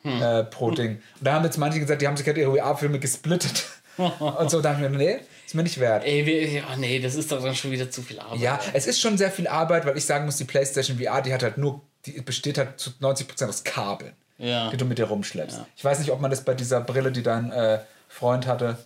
Hm. 0.02 0.22
äh, 0.22 0.44
pro 0.44 0.70
Ding. 0.70 0.92
Und 1.18 1.26
da 1.26 1.34
haben 1.34 1.44
jetzt 1.44 1.58
manche 1.58 1.80
gesagt, 1.80 2.00
die 2.00 2.06
haben 2.06 2.16
sich 2.16 2.26
halt 2.26 2.38
ihre 2.38 2.56
VR-Filme 2.56 3.00
gesplittet. 3.00 3.66
und 3.96 4.50
so 4.50 4.60
dachte 4.60 4.84
ich 4.84 4.90
mir, 4.90 4.96
nee, 4.96 5.18
ist 5.44 5.54
mir 5.54 5.64
nicht 5.64 5.80
wert. 5.80 6.04
Ey, 6.04 6.24
wir, 6.24 6.48
ja, 6.48 6.76
nee, 6.76 7.00
das 7.00 7.16
ist 7.16 7.32
doch 7.32 7.42
dann 7.42 7.54
schon 7.56 7.72
wieder 7.72 7.90
zu 7.90 8.02
viel 8.02 8.20
Arbeit. 8.20 8.38
Ja, 8.38 8.60
es 8.74 8.86
ist 8.86 9.00
schon 9.00 9.18
sehr 9.18 9.32
viel 9.32 9.48
Arbeit, 9.48 9.86
weil 9.86 9.96
ich 9.96 10.04
sagen 10.04 10.24
muss, 10.24 10.36
die 10.36 10.44
PlayStation 10.44 10.98
VR, 10.98 11.20
die 11.20 11.34
hat 11.34 11.42
halt 11.42 11.58
nur, 11.58 11.80
die 12.06 12.12
besteht 12.20 12.58
halt 12.58 12.78
zu 12.78 12.90
90% 13.00 13.48
aus 13.48 13.64
Kabeln, 13.64 14.12
Ja. 14.38 14.70
die 14.70 14.76
du 14.76 14.84
mit 14.84 14.98
dir 14.98 15.06
rumschleppst. 15.06 15.62
Ich 15.76 15.84
weiß 15.84 15.98
nicht, 15.98 16.12
ob 16.12 16.20
man 16.20 16.30
das 16.30 16.44
bei 16.44 16.54
dieser 16.54 16.80
Brille, 16.80 17.10
die 17.10 17.22
dein 17.22 17.50
äh, 17.50 17.80
Freund 18.08 18.46
hatte, 18.46 18.78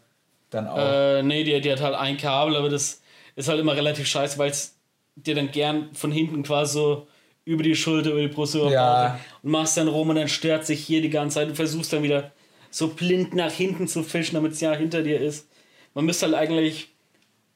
dann 0.50 0.66
auch. 0.66 0.78
Äh, 0.78 1.22
nee, 1.22 1.44
die, 1.44 1.60
die 1.60 1.70
hat 1.70 1.80
halt 1.80 1.94
ein 1.94 2.16
Kabel, 2.16 2.56
aber 2.56 2.70
das 2.70 3.02
ist 3.36 3.48
halt 3.48 3.60
immer 3.60 3.76
relativ 3.76 4.06
scheiße, 4.06 4.38
weil 4.38 4.50
es 4.50 4.76
dir 5.14 5.34
dann 5.34 5.50
gern 5.50 5.94
von 5.94 6.10
hinten 6.10 6.42
quasi 6.42 6.74
so 6.74 7.06
über 7.44 7.62
die 7.62 7.74
Schulter, 7.74 8.10
über 8.10 8.20
die 8.20 8.28
Brust 8.28 8.54
Ja. 8.54 9.18
Und 9.42 9.50
machst 9.50 9.76
dann 9.76 9.88
rum 9.88 10.08
und 10.10 10.16
dann 10.16 10.28
stört 10.28 10.64
sich 10.64 10.84
hier 10.84 11.02
die 11.02 11.10
ganze 11.10 11.36
Zeit. 11.36 11.50
Du 11.50 11.54
versuchst 11.54 11.92
dann 11.92 12.02
wieder 12.02 12.30
so 12.70 12.88
blind 12.88 13.34
nach 13.34 13.52
hinten 13.52 13.88
zu 13.88 14.02
fischen, 14.02 14.34
damit 14.34 14.52
es 14.52 14.60
ja 14.60 14.72
hinter 14.72 15.02
dir 15.02 15.20
ist. 15.20 15.48
Man 15.94 16.06
müsste 16.06 16.26
halt 16.26 16.34
eigentlich, 16.34 16.91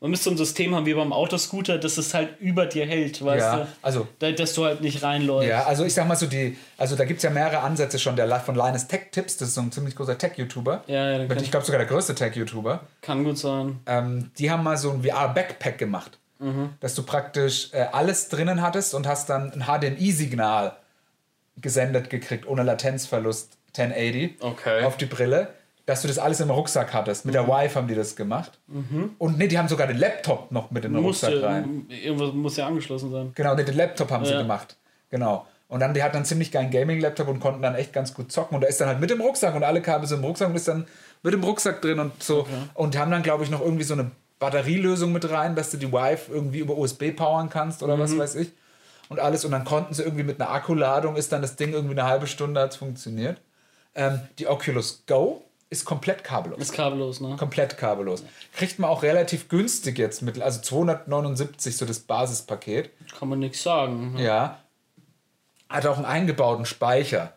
man 0.00 0.10
müsste 0.10 0.24
so 0.24 0.30
ein 0.30 0.36
System 0.36 0.74
haben 0.74 0.84
wie 0.86 0.94
beim 0.94 1.12
Autoscooter, 1.12 1.78
dass 1.78 1.96
es 1.96 2.12
halt 2.12 2.38
über 2.40 2.66
dir 2.66 2.86
hält, 2.86 3.24
weißt 3.24 3.40
Ja, 3.44 3.56
du? 3.56 3.66
also- 3.82 4.08
Da, 4.18 4.30
dass 4.30 4.52
du 4.54 4.64
halt 4.66 4.80
nicht 4.82 5.02
reinläufst. 5.02 5.48
Ja, 5.48 5.64
also 5.64 5.84
ich 5.84 5.94
sag 5.94 6.06
mal 6.06 6.16
so, 6.16 6.26
die, 6.26 6.56
also 6.76 6.96
da 6.96 7.04
gibt 7.04 7.18
es 7.18 7.22
ja 7.24 7.30
mehrere 7.30 7.60
Ansätze 7.60 7.98
schon. 7.98 8.14
Der 8.16 8.28
von 8.40 8.54
Linus 8.54 8.86
Tech 8.86 9.06
Tips, 9.10 9.36
das 9.38 9.48
ist 9.48 9.54
so 9.54 9.62
ein 9.62 9.72
ziemlich 9.72 9.96
großer 9.96 10.18
Tech-YouTuber. 10.18 10.84
Ja, 10.86 11.10
ja, 11.18 11.22
ich 11.24 11.50
glaube 11.50 11.64
sogar 11.64 11.78
der 11.78 11.88
größte 11.88 12.14
Tech-YouTuber. 12.14 12.80
Kann 13.00 13.24
gut 13.24 13.38
sein. 13.38 13.80
Ähm, 13.86 14.30
die 14.38 14.50
haben 14.50 14.62
mal 14.62 14.76
so 14.76 14.90
ein 14.92 15.02
VR-Backpack 15.02 15.78
gemacht. 15.78 16.18
Dass 16.80 16.94
du 16.94 17.02
praktisch 17.02 17.70
äh, 17.72 17.86
alles 17.92 18.28
drinnen 18.28 18.60
hattest 18.60 18.92
und 18.94 19.06
hast 19.06 19.30
dann 19.30 19.52
ein 19.52 19.62
HDMI-Signal 19.62 20.76
gesendet 21.56 22.10
gekriegt, 22.10 22.46
ohne 22.46 22.62
Latenzverlust 22.62 23.56
1080 23.76 24.36
Okay. 24.42 24.84
auf 24.84 24.98
die 24.98 25.06
Brille. 25.06 25.48
Dass 25.86 26.02
du 26.02 26.08
das 26.08 26.18
alles 26.18 26.40
im 26.40 26.50
Rucksack 26.50 26.92
hattest. 26.92 27.24
Mit 27.24 27.34
der 27.34 27.46
Vive 27.46 27.74
haben 27.76 27.86
die 27.88 27.94
das 27.94 28.16
gemacht. 28.16 28.58
Und 29.18 29.38
nee, 29.38 29.46
die 29.46 29.56
haben 29.56 29.68
sogar 29.68 29.86
den 29.86 29.98
Laptop 29.98 30.50
noch 30.50 30.70
mit 30.72 30.84
in 30.84 30.92
den 30.92 31.02
Muss, 31.02 31.22
Rucksack 31.22 31.42
rein. 31.42 31.86
irgendwas 31.88 32.32
muss 32.34 32.56
ja 32.56 32.66
angeschlossen 32.66 33.10
sein. 33.12 33.32
Genau, 33.36 33.54
nee, 33.54 33.62
den 33.64 33.76
Laptop 33.76 34.10
haben 34.10 34.24
sie 34.24 34.32
Ja. 34.32 34.42
gemacht. 34.42 34.76
Genau. 35.10 35.46
Und 35.68 35.80
dann, 35.80 35.94
die 35.94 36.02
hatten 36.02 36.16
einen 36.16 36.24
ziemlich 36.24 36.50
geilen 36.52 36.70
Gaming-Laptop 36.70 37.26
und 37.28 37.40
konnten 37.40 37.62
dann 37.62 37.74
echt 37.76 37.92
ganz 37.92 38.14
gut 38.14 38.30
zocken. 38.32 38.56
Und 38.56 38.60
da 38.62 38.68
ist 38.68 38.80
dann 38.80 38.88
halt 38.88 39.00
mit 39.00 39.10
dem 39.10 39.20
Rucksack 39.20 39.54
und 39.54 39.62
alle 39.64 39.80
Kabel 39.82 40.06
sind 40.08 40.18
im 40.18 40.24
Rucksack 40.24 40.48
und 40.48 40.56
ist 40.56 40.68
dann 40.68 40.86
mit 41.22 41.32
dem 41.34 41.42
Rucksack 41.44 41.80
drin 41.82 41.98
und 42.00 42.20
so. 42.22 42.46
Und 42.74 42.96
haben 42.98 43.10
dann, 43.10 43.22
glaube 43.22 43.42
ich, 43.44 43.50
noch 43.50 43.60
irgendwie 43.60 43.82
so 43.84 43.94
eine 43.94 44.10
Batterielösung 44.40 45.12
mit 45.12 45.28
rein, 45.30 45.54
dass 45.56 45.70
du 45.70 45.76
die 45.76 45.90
Wife 45.92 46.32
irgendwie 46.32 46.58
über 46.58 46.76
USB 46.76 47.10
powern 47.12 47.48
kannst 47.48 47.82
oder 47.82 47.98
was 47.98 48.16
weiß 48.16 48.34
ich. 48.36 48.52
Und 49.08 49.18
alles. 49.20 49.44
Und 49.44 49.52
dann 49.52 49.64
konnten 49.64 49.94
sie 49.94 50.02
irgendwie 50.02 50.24
mit 50.24 50.40
einer 50.40 50.50
Akkuladung, 50.50 51.16
ist 51.16 51.32
dann 51.32 51.42
das 51.42 51.56
Ding 51.56 51.72
irgendwie 51.72 51.98
eine 51.98 52.08
halbe 52.08 52.26
Stunde 52.26 52.60
hat 52.60 52.70
es 52.72 52.76
funktioniert. 52.76 53.40
Ähm, 53.94 54.20
die 54.38 54.46
Oculus 54.46 55.04
Go 55.08 55.42
ist 55.68 55.84
komplett 55.84 56.22
kabellos. 56.24 56.60
Ist 56.60 56.72
kabellos, 56.72 57.20
ne? 57.20 57.36
Komplett 57.36 57.76
kabellos. 57.76 58.22
Kriegt 58.54 58.78
man 58.78 58.88
auch 58.88 59.02
relativ 59.02 59.48
günstig 59.48 59.98
jetzt 59.98 60.22
mit, 60.22 60.40
also 60.40 60.60
279 60.60 61.76
so 61.76 61.84
das 61.86 61.98
Basispaket. 62.00 62.90
Kann 63.18 63.28
man 63.28 63.38
nichts 63.40 63.62
sagen. 63.62 64.14
ne? 64.14 64.22
Ja. 64.24 64.58
Hat 65.68 65.86
auch 65.86 65.96
einen 65.96 66.06
eingebauten 66.06 66.64
Speicher. 66.66 67.32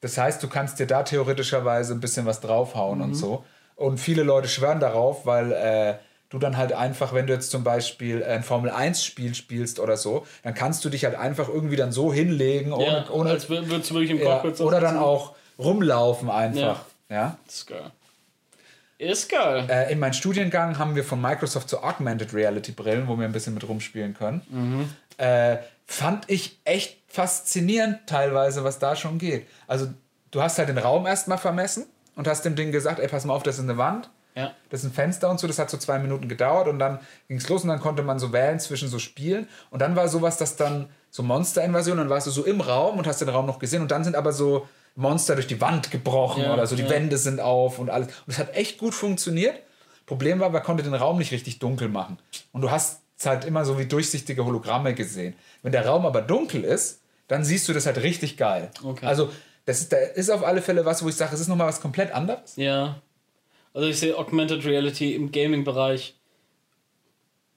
Das 0.00 0.16
heißt, 0.16 0.42
du 0.42 0.48
kannst 0.48 0.78
dir 0.78 0.86
da 0.86 1.02
theoretischerweise 1.02 1.92
ein 1.92 2.00
bisschen 2.00 2.24
was 2.24 2.40
draufhauen 2.40 3.00
und 3.02 3.14
so. 3.14 3.44
Und 3.76 3.98
viele 3.98 4.22
Leute 4.22 4.48
schwören 4.48 4.78
darauf, 4.80 5.26
weil 5.26 5.52
äh, 5.52 5.94
du 6.28 6.38
dann 6.38 6.56
halt 6.56 6.72
einfach, 6.72 7.12
wenn 7.12 7.26
du 7.26 7.32
jetzt 7.32 7.50
zum 7.50 7.64
Beispiel 7.64 8.22
ein 8.22 8.42
Formel-1-Spiel 8.44 9.34
spielst 9.34 9.80
oder 9.80 9.96
so, 9.96 10.24
dann 10.44 10.54
kannst 10.54 10.84
du 10.84 10.88
dich 10.90 11.04
halt 11.04 11.16
einfach 11.16 11.48
irgendwie 11.48 11.76
dann 11.76 11.90
so 11.90 12.12
hinlegen, 12.12 12.72
ohne, 12.72 12.86
Ja, 12.86 13.10
ohne 13.10 13.30
als 13.30 13.50
wür- 13.50 13.68
würdest 13.68 13.90
du 13.90 13.94
wirklich 13.94 14.10
im 14.12 14.18
ja, 14.20 14.38
Cockpit 14.38 14.60
oder 14.60 14.80
dann 14.80 14.96
auch 14.96 15.34
rumlaufen 15.58 16.30
einfach. 16.30 16.60
Ja. 16.60 16.84
Ist 17.46 17.66
geil. 17.66 17.90
Ist 18.98 19.28
geil. 19.28 19.66
Äh, 19.68 19.92
in 19.92 19.98
meinem 19.98 20.12
Studiengang 20.12 20.78
haben 20.78 20.94
wir 20.94 21.04
von 21.04 21.20
Microsoft 21.20 21.68
so 21.68 21.82
Augmented 21.82 22.34
Reality 22.34 22.72
Brillen, 22.72 23.08
wo 23.08 23.18
wir 23.18 23.24
ein 23.24 23.32
bisschen 23.32 23.54
mit 23.54 23.66
rumspielen 23.66 24.14
können. 24.14 24.42
Mhm. 24.48 24.90
Äh, 25.16 25.58
fand 25.86 26.30
ich 26.30 26.60
echt 26.64 26.98
faszinierend 27.08 28.00
teilweise, 28.06 28.62
was 28.62 28.78
da 28.78 28.94
schon 28.96 29.18
geht. 29.18 29.46
Also 29.66 29.88
du 30.30 30.42
hast 30.42 30.58
halt 30.58 30.68
den 30.68 30.78
Raum 30.78 31.06
erstmal 31.06 31.38
vermessen 31.38 31.86
und 32.14 32.28
hast 32.28 32.44
dem 32.44 32.56
Ding 32.56 32.72
gesagt, 32.72 33.00
ey, 33.00 33.08
pass 33.08 33.24
mal 33.24 33.34
auf, 33.34 33.42
das 33.42 33.56
ist 33.56 33.64
eine 33.64 33.78
Wand. 33.78 34.10
Ja. 34.34 34.52
Das 34.68 34.80
ist 34.80 34.90
ein 34.90 34.92
Fenster 34.92 35.28
und 35.28 35.40
so, 35.40 35.46
das 35.46 35.58
hat 35.58 35.70
so 35.70 35.76
zwei 35.76 35.98
Minuten 35.98 36.28
gedauert 36.28 36.68
und 36.68 36.78
dann 36.78 37.00
ging 37.26 37.38
es 37.38 37.48
los 37.48 37.62
und 37.62 37.68
dann 37.68 37.80
konnte 37.80 38.02
man 38.02 38.18
so 38.18 38.32
wählen 38.32 38.60
zwischen 38.60 38.88
so 38.88 38.98
Spielen. 38.98 39.48
Und 39.70 39.80
dann 39.82 39.96
war 39.96 40.08
sowas, 40.08 40.36
dass 40.36 40.56
dann 40.56 40.88
so 41.10 41.22
Monster-Invasion, 41.22 41.98
dann 41.98 42.08
warst 42.08 42.26
du 42.28 42.30
so 42.30 42.44
im 42.44 42.60
Raum 42.60 42.98
und 42.98 43.06
hast 43.06 43.20
den 43.20 43.28
Raum 43.28 43.46
noch 43.46 43.58
gesehen 43.58 43.82
und 43.82 43.90
dann 43.90 44.04
sind 44.04 44.14
aber 44.14 44.32
so 44.32 44.68
Monster 45.00 45.34
durch 45.34 45.46
die 45.46 45.60
Wand 45.60 45.90
gebrochen 45.90 46.42
Ja, 46.42 46.54
oder 46.54 46.66
so, 46.66 46.76
die 46.76 46.82
ja. 46.82 46.90
Wände 46.90 47.18
sind 47.18 47.40
auf 47.40 47.78
und 47.78 47.90
alles. 47.90 48.08
Und 48.08 48.32
es 48.32 48.38
hat 48.38 48.54
echt 48.54 48.78
gut 48.78 48.94
funktioniert. 48.94 49.56
Problem 50.06 50.40
war, 50.40 50.50
man 50.50 50.62
konnte 50.62 50.82
den 50.82 50.94
Raum 50.94 51.18
nicht 51.18 51.32
richtig 51.32 51.58
dunkel 51.58 51.88
machen. 51.88 52.18
Und 52.52 52.62
du 52.62 52.70
hast 52.70 53.02
es 53.16 53.26
halt 53.26 53.44
immer 53.44 53.64
so 53.64 53.78
wie 53.78 53.86
durchsichtige 53.86 54.44
Hologramme 54.44 54.94
gesehen. 54.94 55.34
Wenn 55.62 55.72
der 55.72 55.86
Raum 55.86 56.06
aber 56.06 56.22
dunkel 56.22 56.64
ist, 56.64 57.00
dann 57.28 57.44
siehst 57.44 57.68
du 57.68 57.72
das 57.72 57.86
halt 57.86 58.02
richtig 58.02 58.36
geil. 58.36 58.70
Okay. 58.82 59.06
Also, 59.06 59.30
das 59.66 59.80
ist, 59.80 59.92
da 59.92 59.98
ist 59.98 60.30
auf 60.30 60.44
alle 60.44 60.62
Fälle 60.62 60.84
was, 60.84 61.04
wo 61.04 61.08
ich 61.08 61.14
sage, 61.14 61.34
es 61.34 61.40
ist 61.40 61.48
nochmal 61.48 61.68
was 61.68 61.80
komplett 61.80 62.12
anderes. 62.12 62.56
Ja. 62.56 63.00
Also 63.72 63.86
ich 63.86 63.98
sehe 63.98 64.18
Augmented 64.18 64.64
Reality 64.64 65.14
im 65.14 65.30
Gaming-Bereich 65.30 66.16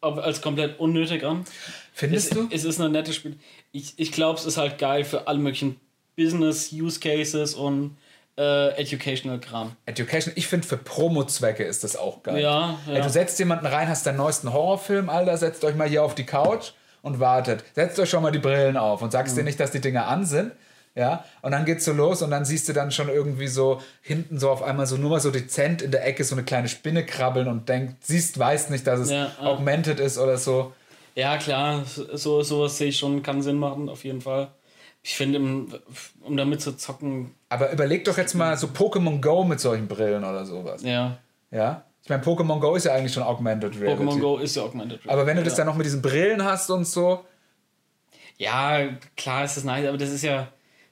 als 0.02 0.42
komplett 0.42 0.80
unnötig 0.80 1.24
an. 1.24 1.42
Es, 1.42 1.52
Findest 1.94 2.36
du? 2.36 2.48
es 2.52 2.66
ist 2.66 2.80
ein 2.80 2.92
nettes 2.92 3.16
Spiel. 3.16 3.38
Ich, 3.72 3.94
ich 3.98 4.12
glaube, 4.12 4.38
es 4.38 4.46
ist 4.46 4.58
halt 4.58 4.78
geil 4.78 5.06
für 5.06 5.28
alle 5.28 5.40
möglichen 5.40 5.80
Business-Use-Cases 6.16 7.54
und 7.56 7.98
äh, 8.38 8.70
Educational-Kram. 8.82 9.76
Education, 9.86 10.34
ich 10.36 10.48
finde 10.48 10.68
für 10.68 10.78
Promo-Zwecke 10.78 11.64
ist 11.64 11.84
das 11.84 11.96
auch 11.96 12.24
geil. 12.24 12.42
Ja, 12.42 12.80
ja. 12.88 12.94
Ey, 12.96 13.02
du 13.02 13.10
setzt 13.10 13.38
jemanden 13.40 13.66
rein, 13.68 13.88
hast 13.88 14.06
deinen 14.06 14.18
neuesten 14.18 14.52
Horrorfilm, 14.54 15.10
Alter, 15.10 15.38
setzt 15.38 15.64
euch 15.64 15.76
mal 15.76 15.88
hier 15.88 16.04
auf 16.04 16.16
die 16.16 16.26
Couch 16.26 16.72
und 17.02 17.20
wartet. 17.20 17.64
Setzt 17.76 18.00
euch 18.00 18.10
schon 18.10 18.24
mal 18.24 18.32
die 18.32 18.40
Brillen 18.40 18.78
auf 18.78 19.02
und 19.02 19.12
sagst 19.12 19.34
Mhm. 19.36 19.40
dir 19.40 19.44
nicht, 19.46 19.60
dass 19.60 19.72
die 19.72 19.82
Dinger 19.82 20.08
an 20.08 20.26
sind. 20.26 20.52
Ja, 20.96 21.26
und 21.42 21.52
dann 21.54 21.66
geht's 21.66 21.86
so 21.86 21.92
los 21.92 22.22
und 22.22 22.30
dann 22.30 22.46
siehst 22.46 22.70
du 22.70 22.74
dann 22.74 22.92
schon 22.92 23.10
irgendwie 23.10 23.48
so 23.48 23.82
hinten 24.04 24.38
so 24.40 24.52
auf 24.52 24.62
einmal 24.62 24.86
so 24.86 24.96
nur 24.96 25.10
mal 25.10 25.20
so 25.20 25.32
dezent 25.32 25.82
in 25.82 25.90
der 25.90 26.06
Ecke 26.06 26.24
so 26.24 26.36
eine 26.36 26.44
kleine 26.44 26.68
Spinne 26.70 27.04
krabbeln 27.04 27.48
und 27.48 27.68
denkt, 27.68 28.06
siehst, 28.06 28.38
weißt 28.38 28.70
nicht, 28.70 28.86
dass 28.86 29.00
es 29.00 29.10
Ja, 29.10 29.32
ah. 29.42 29.48
augmented 29.48 30.00
ist 30.00 30.20
oder 30.20 30.38
so. 30.38 30.72
Ja, 31.16 31.38
klar, 31.38 31.84
so, 31.86 32.44
sowas 32.44 32.78
sehe 32.78 32.90
ich 32.90 32.98
schon, 33.00 33.24
kann 33.24 33.42
Sinn 33.42 33.58
machen, 33.58 33.90
auf 33.90 34.04
jeden 34.04 34.22
Fall. 34.22 34.50
Ich 35.06 35.16
finde, 35.16 35.40
um 35.40 36.38
damit 36.38 36.62
zu 36.62 36.78
zocken, 36.78 37.36
Aber 37.50 37.72
überleg 37.72 38.06
doch 38.06 38.18
jetzt 38.18 38.34
mal 38.36 38.58
so 38.58 38.68
Pokémon 38.68 39.20
Go 39.22 39.44
mit 39.44 39.60
solchen 39.60 39.88
Brillen 39.88 40.24
oder 40.24 40.46
sowas. 40.46 40.82
ja. 40.84 41.18
Ja? 41.52 41.84
Ich 42.02 42.10
meine, 42.10 42.22
Pokémon 42.24 42.60
Go 42.60 42.76
ist 42.76 42.84
ja 42.86 42.94
eigentlich 42.94 43.14
schon 43.14 43.24
augmented 43.24 43.80
reality. 43.80 44.04
Pokémon 44.04 44.20
Go 44.20 44.38
ist 44.38 44.56
ja 44.58 44.64
Augmented 44.64 44.98
Reality. 45.06 45.10
Aber 45.10 45.26
wenn 45.26 45.38
du 45.38 45.44
das 45.44 45.56
dann 45.56 45.68
noch 45.68 45.76
mit 45.76 45.86
diesen 45.86 46.02
Brillen 46.02 46.44
hast 46.44 46.70
und 46.70 46.86
so, 46.86 47.24
Ja, 48.38 48.80
klar 49.16 49.46
ist 49.46 49.56
das 49.58 49.64
nice, 49.64 49.88
aber 49.88 49.98
das 49.98 50.10
ist 50.10 50.24
ja, 50.24 50.48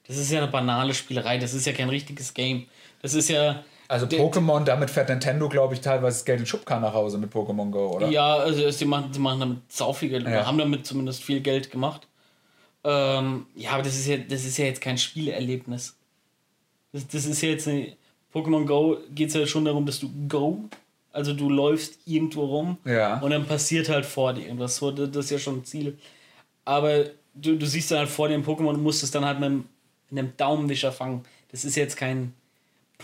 das 0.07 0.17
ist 0.17 0.31
ja 0.31 0.41
eine 0.41 0.51
banale 0.51 0.93
Spielerei, 0.93 1.37
das 1.37 1.53
ist 1.53 1.65
ja 1.65 1.73
kein 1.73 1.89
richtiges 1.89 2.33
Game. 2.33 2.67
Das 3.01 3.13
ist 3.13 3.29
ja. 3.29 3.63
Also 3.87 4.05
Pokémon, 4.05 4.63
damit 4.63 4.89
fährt 4.89 5.09
Nintendo, 5.09 5.49
glaube 5.49 5.73
ich, 5.73 5.81
teilweise 5.81 6.17
das 6.19 6.23
Geld 6.25 6.39
in 6.39 6.45
Schubkarren 6.45 6.81
nach 6.83 6.93
Hause 6.93 7.17
mit 7.17 7.33
Pokémon 7.33 7.71
Go, 7.71 7.95
oder? 7.97 8.07
Ja, 8.07 8.35
also 8.35 8.69
sie 8.71 8.85
machen, 8.85 9.11
sie 9.11 9.19
machen 9.19 9.39
damit 9.41 9.57
sau 9.69 9.91
viel 9.91 10.07
Geld, 10.09 10.25
Ja. 10.27 10.45
haben 10.45 10.57
damit 10.57 10.85
zumindest 10.85 11.23
viel 11.23 11.41
Geld 11.41 11.71
gemacht. 11.71 12.07
Ähm, 12.83 13.45
ja, 13.55 13.71
aber 13.71 13.83
das 13.83 13.95
ist 13.95 14.07
ja, 14.07 14.17
das 14.17 14.45
ist 14.45 14.57
ja 14.57 14.65
jetzt 14.65 14.81
kein 14.81 14.97
Spielerlebnis. 14.97 15.95
Das, 16.91 17.07
das 17.07 17.25
ist 17.25 17.41
ja 17.41 17.49
jetzt 17.49 17.67
eine, 17.67 17.95
Pokémon 18.33 18.65
Go 18.65 18.97
geht 19.13 19.29
es 19.29 19.35
ja 19.35 19.45
schon 19.45 19.65
darum, 19.65 19.85
dass 19.85 19.99
du 19.99 20.09
go, 20.27 20.69
also 21.11 21.33
du 21.33 21.49
läufst 21.49 21.99
irgendwo 22.05 22.45
rum 22.45 22.77
Ja. 22.85 23.19
und 23.19 23.31
dann 23.31 23.45
passiert 23.45 23.89
halt 23.89 24.05
vor 24.05 24.33
dir 24.33 24.45
irgendwas. 24.45 24.77
So, 24.77 24.91
das 24.91 25.11
das 25.11 25.25
ist 25.25 25.31
ja 25.31 25.39
schon 25.39 25.57
ein 25.59 25.65
Ziel. 25.65 25.97
Aber 26.65 27.05
du, 27.35 27.55
du 27.57 27.65
siehst 27.65 27.91
dann 27.91 27.99
halt 27.99 28.09
vor 28.09 28.27
dir 28.29 28.35
ein 28.35 28.45
Pokémon 28.45 28.69
und 28.69 28.83
musst 28.83 29.03
es 29.03 29.11
dann 29.11 29.25
halt 29.25 29.39
mit 29.39 29.47
einem, 29.47 29.65
mit 30.09 30.19
einem 30.19 30.33
Daumenwischer 30.37 30.91
fangen. 30.91 31.23
Das 31.51 31.65
ist 31.65 31.75
jetzt 31.75 31.97
kein, 31.97 32.33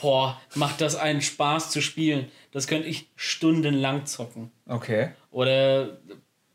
boah, 0.02 0.40
macht 0.56 0.80
das 0.82 0.96
einen 0.96 1.22
Spaß 1.22 1.72
zu 1.72 1.82
spielen. 1.82 2.28
Das 2.52 2.68
könnte 2.68 2.88
ich 2.88 3.08
stundenlang 3.16 4.06
zocken. 4.06 4.52
Okay. 4.68 5.10
Oder 5.32 5.98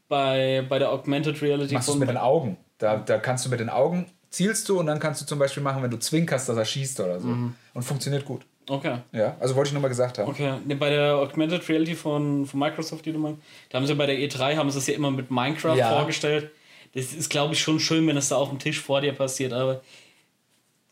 bei, 0.08 0.64
bei 0.68 0.78
der 0.78 0.90
Augmented 0.90 1.40
Reality 1.42 1.74
Machst 1.74 1.88
du 1.88 1.92
es 1.92 1.98
mit 1.98 2.08
den 2.08 2.16
Augen. 2.16 2.56
Da, 2.82 2.96
da 2.96 3.18
kannst 3.18 3.46
du 3.46 3.48
mit 3.48 3.60
den 3.60 3.70
Augen, 3.70 4.06
zielst 4.30 4.68
du 4.68 4.80
und 4.80 4.86
dann 4.86 4.98
kannst 4.98 5.20
du 5.20 5.26
zum 5.26 5.38
Beispiel 5.38 5.62
machen, 5.62 5.82
wenn 5.82 5.90
du 5.90 5.98
zwinkerst, 5.98 6.48
dass 6.48 6.56
er 6.56 6.64
schießt 6.64 6.98
oder 7.00 7.20
so. 7.20 7.28
Mhm. 7.28 7.54
Und 7.74 7.82
funktioniert 7.82 8.24
gut. 8.24 8.42
Okay. 8.68 8.98
Ja, 9.12 9.36
also 9.38 9.54
wollte 9.54 9.68
ich 9.68 9.72
nur 9.72 9.82
mal 9.82 9.88
gesagt 9.88 10.18
haben. 10.18 10.28
Okay, 10.28 10.54
nee, 10.64 10.74
bei 10.74 10.90
der 10.90 11.16
Augmented 11.16 11.68
Reality 11.68 11.94
von, 11.94 12.44
von 12.46 12.59
Microsoft, 12.59 13.04
die 13.06 13.12
du 13.12 13.18
meinst, 13.18 13.40
da 13.70 13.78
haben 13.78 13.86
sie 13.86 13.94
bei 13.94 14.06
der 14.06 14.16
E3 14.16 14.56
haben 14.56 14.70
sie 14.70 14.78
es 14.78 14.86
ja 14.86 14.94
immer 14.94 15.10
mit 15.10 15.30
Minecraft 15.30 15.76
Ja. 15.76 15.90
vorgestellt. 15.96 16.50
Das 16.94 17.12
ist, 17.12 17.30
glaube 17.30 17.54
ich, 17.54 17.60
schon 17.60 17.80
schön, 17.80 18.06
wenn 18.06 18.16
es 18.16 18.28
da 18.28 18.36
auf 18.36 18.48
dem 18.50 18.59
Tisch 18.59 18.80
vor 18.80 19.00
dir 19.00 19.12
passiert, 19.12 19.52
aber 19.52 19.80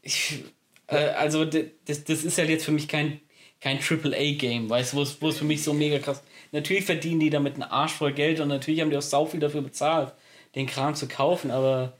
ich, 0.03 0.45
äh, 0.87 0.97
also 1.11 1.45
das, 1.45 2.05
das 2.05 2.25
ist 2.25 2.39
ja 2.39 2.45
jetzt 2.45 2.65
für 2.65 2.73
mich 2.73 2.89
kein, 2.89 3.21
kein 3.61 3.79
AAA-Game, 3.79 4.71
weißt 4.71 4.93
du, 4.93 4.97
wo 4.99 5.03
es 5.03 5.21
wo 5.21 5.29
es 5.29 5.39
für 5.39 5.45
mich 5.45 5.62
so 5.62 5.75
mega 5.75 5.99
krass. 5.99 6.23
Natürlich 6.53 6.85
verdienen 6.85 7.21
die 7.21 7.31
damit 7.31 7.55
einen 7.55 7.65
Arsch 7.65 7.93
voll 7.93 8.12
Geld 8.12 8.41
und 8.41 8.49
natürlich 8.49 8.81
haben 8.81 8.91
die 8.91 8.97
auch 8.97 9.03
sau 9.03 9.27
viel 9.27 9.41
dafür 9.41 9.62
bezahlt, 9.62 10.12
den 10.55 10.67
Kram 10.67 10.95
zu 10.95 11.09
kaufen, 11.09 11.51
aber 11.51 11.93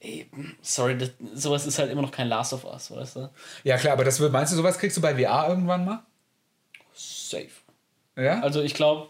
ey, 0.00 0.28
sorry, 0.62 0.98
das, 0.98 1.10
sowas 1.34 1.66
ist 1.66 1.78
halt 1.78 1.90
immer 1.90 2.02
noch 2.02 2.10
kein 2.10 2.28
Last 2.28 2.52
of 2.52 2.64
Us, 2.64 2.90
weißt 2.90 3.16
du? 3.16 3.30
Ja, 3.62 3.76
klar, 3.76 3.94
aber 3.94 4.04
das 4.04 4.20
wird, 4.20 4.32
meinst 4.32 4.52
du, 4.52 4.56
sowas 4.56 4.78
kriegst 4.78 4.96
du 4.96 5.00
bei 5.00 5.14
VR 5.14 5.48
irgendwann 5.48 5.84
mal? 5.84 6.02
Safe. 6.94 7.48
Ja? 8.16 8.40
Also 8.40 8.62
ich 8.62 8.74
glaube, 8.74 9.08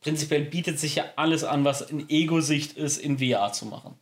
prinzipiell 0.00 0.44
bietet 0.44 0.78
sich 0.78 0.96
ja 0.96 1.04
alles 1.16 1.44
an, 1.44 1.64
was 1.64 1.80
in 1.80 2.08
Ego-Sicht 2.08 2.76
ist, 2.76 2.98
in 2.98 3.18
VR 3.18 3.52
zu 3.52 3.66
machen. 3.66 3.98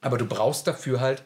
aber 0.00 0.18
du 0.18 0.26
brauchst 0.26 0.66
dafür 0.66 1.00
halt 1.00 1.22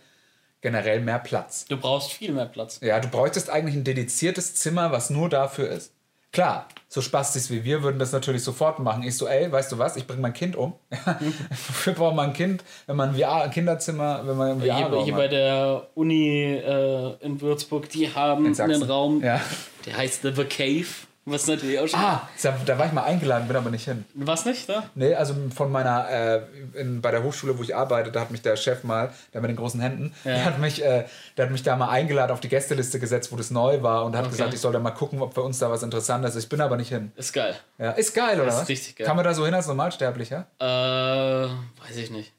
generell 0.61 1.01
mehr 1.01 1.19
Platz. 1.19 1.67
Du 1.67 1.77
brauchst 1.77 2.13
viel 2.13 2.33
mehr 2.33 2.47
Platz. 2.47 2.81
Ja, 2.83 2.99
du 3.01 3.09
bräuchtest 3.09 3.51
eigentlich 3.51 3.77
ein 3.77 3.85
dediziertes 3.85 4.55
Zimmer, 4.57 4.91
was 4.91 5.11
nur 5.11 5.29
dafür 5.29 5.69
ist. 5.69 5.93
Klar, 6.33 6.69
so 6.91 7.03
Spastis 7.03 7.51
wie 7.51 7.65
wir 7.65 7.83
würden 7.83 7.99
das 7.99 8.13
natürlich 8.13 8.43
sofort 8.43 8.79
machen. 8.79 9.03
Ich 9.03 9.17
so, 9.17 9.27
ey, 9.29 9.53
weißt 9.53 9.71
du 9.73 9.79
was, 9.79 9.97
ich 9.97 10.07
bringe 10.07 10.23
mein 10.23 10.33
Kind 10.33 10.57
um. 10.57 10.73
Wofür 11.51 11.93
braucht 11.93 12.15
man 12.17 12.31
ein 12.31 12.33
Kind, 12.33 12.65
wenn 12.87 12.97
man 12.97 13.11
ein, 13.11 13.15
VR, 13.17 13.43
ein 13.43 13.51
Kinderzimmer, 13.51 14.23
wenn 14.27 14.37
man 14.37 14.49
ein 14.53 14.61
Hier, 14.63 14.73
VR 14.73 15.05
hier 15.05 15.15
bei 15.15 15.25
hat? 15.25 15.33
der 15.33 15.87
Uni 15.95 16.55
äh, 16.55 17.15
in 17.21 17.41
Würzburg, 17.41 17.89
die 17.91 18.13
haben 18.15 18.59
einen 18.59 18.83
Raum, 18.83 19.23
Ja. 19.23 19.41
der 19.87 19.97
heißt 19.99 20.23
The 20.23 20.45
Cave, 20.45 20.87
was 21.31 21.47
natürlich 21.47 21.79
auch 21.79 21.87
schon... 21.89 22.01
Ah, 22.01 22.29
da, 22.67 22.79
war 22.79 22.87
ich 22.87 22.93
mal 22.93 23.05
eingeladen, 23.05 23.47
bin 23.49 23.57
aber 23.57 23.71
nicht 23.71 23.85
hin. 23.85 24.05
Was 24.15 24.45
nicht, 24.45 24.69
da? 24.69 24.85
Nee, 24.95 25.15
also 25.15 25.35
von 25.55 25.71
meiner, 25.73 26.09
äh, 26.11 26.41
in, 26.75 27.01
bei 27.01 27.11
der 27.11 27.23
Hochschule, 27.23 27.59
wo 27.59 27.63
ich 27.63 27.75
arbeite, 27.77 28.11
da 28.13 28.21
hat 28.21 28.31
mich 28.31 28.43
der 28.43 28.57
Chef 28.57 28.85
mal, 28.85 29.11
der 29.33 29.41
mit 29.41 29.49
den 29.51 29.57
großen 29.57 29.81
Händen, 29.81 30.15
Ja. 30.25 30.33
der, 30.35 30.45
hat 30.45 30.59
mich, 30.59 30.85
äh, 30.85 31.05
der 31.37 31.45
hat 31.47 31.53
mich 31.53 31.63
da 31.63 31.77
mal 31.77 31.89
eingeladen, 31.89 32.33
auf 32.33 32.41
die 32.41 32.49
Gästeliste 32.49 32.99
gesetzt, 32.99 33.31
wo 33.33 33.37
das 33.37 33.51
neu 33.51 33.83
war 33.83 34.05
und 34.05 34.15
hat 34.17 34.23
Okay. 34.25 34.33
gesagt, 34.33 34.55
ich 34.55 34.61
soll 34.61 34.73
da 34.73 34.79
mal 34.81 34.91
gucken, 34.91 35.21
ob 35.23 35.35
für 35.35 35.43
uns 35.43 35.59
da 35.59 35.71
was 35.71 35.83
Interessantes 35.83 36.35
ist. 36.35 36.45
Ich 36.45 36.49
bin 36.49 36.61
aber 36.61 36.77
nicht 36.77 36.89
hin. 36.89 37.13
Ist 37.17 37.33
geil. 37.33 37.55
Ja, 37.79 37.93
ist 37.93 38.15
geil, 38.15 38.37
oder? 38.37 38.47
Das 38.47 38.63
ist 38.63 38.69
richtig 38.69 38.97
geil. 38.97 39.07
Kann 39.07 39.17
man 39.17 39.25
da 39.25 39.35
so 39.35 39.45
hin 39.45 39.55
als 39.55 39.67
Normalsterblicher? 39.67 40.47
Äh, 40.59 40.65
weiß 40.65 41.97
ich 41.97 42.11
nicht. 42.11 42.33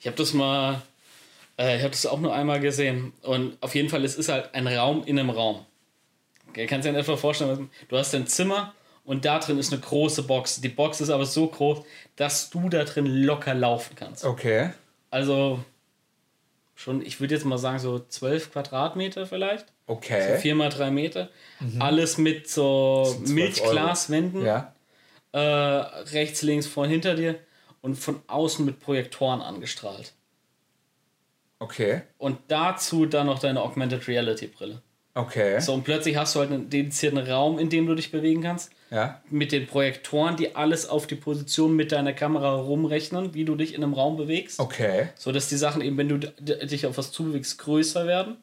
Ich 0.00 0.06
habe 0.06 0.16
das 0.16 0.32
mal, 0.32 0.82
äh, 1.58 1.76
ich 1.76 1.82
habe 1.82 1.90
das 1.90 2.06
auch 2.06 2.18
nur 2.20 2.34
einmal 2.34 2.60
gesehen. 2.60 3.12
Und 3.22 3.56
auf 3.62 3.74
jeden 3.74 3.88
Fall, 3.88 4.04
es 4.04 4.14
ist 4.16 4.28
halt 4.30 4.54
ein 4.54 4.66
Raum 4.66 5.02
in 5.04 5.18
einem 5.18 5.30
Raum. 5.30 5.64
Okay, 6.56 6.66
kannst 6.66 6.88
dir 6.88 6.96
etwa 6.96 7.16
vorstellen, 7.18 7.68
du 7.88 7.98
hast 7.98 8.14
ein 8.14 8.26
Zimmer 8.26 8.72
und 9.04 9.26
da 9.26 9.38
drin 9.40 9.58
ist 9.58 9.74
eine 9.74 9.82
große 9.82 10.22
Box. 10.22 10.62
Die 10.62 10.70
Box 10.70 11.02
ist 11.02 11.10
aber 11.10 11.26
so 11.26 11.48
groß, 11.48 11.80
dass 12.16 12.48
du 12.48 12.70
da 12.70 12.84
drin 12.84 13.04
locker 13.04 13.52
laufen 13.52 13.94
kannst. 13.94 14.24
Okay. 14.24 14.70
Also 15.10 15.62
schon, 16.74 17.04
ich 17.04 17.20
würde 17.20 17.34
jetzt 17.34 17.44
mal 17.44 17.58
sagen, 17.58 17.78
so 17.78 17.98
12 17.98 18.52
Quadratmeter 18.52 19.26
vielleicht. 19.26 19.66
So 19.86 19.92
Okay. 19.92 20.38
4 20.38 20.54
mal 20.54 20.70
3 20.70 20.90
Meter. 20.90 21.28
Alles 21.78 22.16
mit 22.16 22.48
so 22.48 23.04
sind 23.04 23.26
12 23.26 23.34
Milchglaswänden. 23.34 24.44
Ja. 24.46 24.74
äh, 25.32 25.38
rechts, 25.38 26.40
links, 26.40 26.66
vor 26.66 26.84
und 26.84 26.90
hinter 26.90 27.14
dir 27.16 27.38
und 27.82 27.96
von 27.96 28.22
außen 28.28 28.64
mit 28.64 28.80
Projektoren 28.80 29.42
angestrahlt. 29.42 30.14
Okay. 31.58 32.00
Und 32.16 32.38
dazu 32.48 33.04
dann 33.04 33.26
noch 33.26 33.40
deine 33.40 33.60
Augmented 33.60 34.08
Reality 34.08 34.46
Brille. 34.46 34.80
Okay. 35.16 35.58
So, 35.60 35.72
und 35.72 35.84
plötzlich 35.84 36.16
hast 36.16 36.34
du 36.34 36.40
halt 36.40 36.52
einen 36.52 36.68
dedizierten 36.68 37.18
Raum, 37.18 37.58
in 37.58 37.70
dem 37.70 37.86
du 37.86 37.94
dich 37.94 38.10
bewegen 38.10 38.42
kannst. 38.42 38.70
Ja. 38.90 39.22
Mit 39.30 39.50
den 39.50 39.66
Projektoren, 39.66 40.36
die 40.36 40.54
alles 40.54 40.86
auf 40.86 41.06
die 41.06 41.14
Position 41.14 41.74
mit 41.74 41.90
deiner 41.90 42.12
Kamera 42.12 42.54
rumrechnen, 42.54 43.32
wie 43.32 43.46
du 43.46 43.56
dich 43.56 43.74
in 43.74 43.82
einem 43.82 43.94
Raum 43.94 44.18
bewegst. 44.18 44.60
Okay. 44.60 45.08
So 45.16 45.32
dass 45.32 45.48
die 45.48 45.56
Sachen 45.56 45.80
eben, 45.80 45.96
wenn 45.96 46.10
du 46.10 46.18
dich 46.18 46.86
auf 46.86 46.98
was 46.98 47.12
zubewegst, 47.12 47.58
größer 47.58 48.06
werden. 48.06 48.36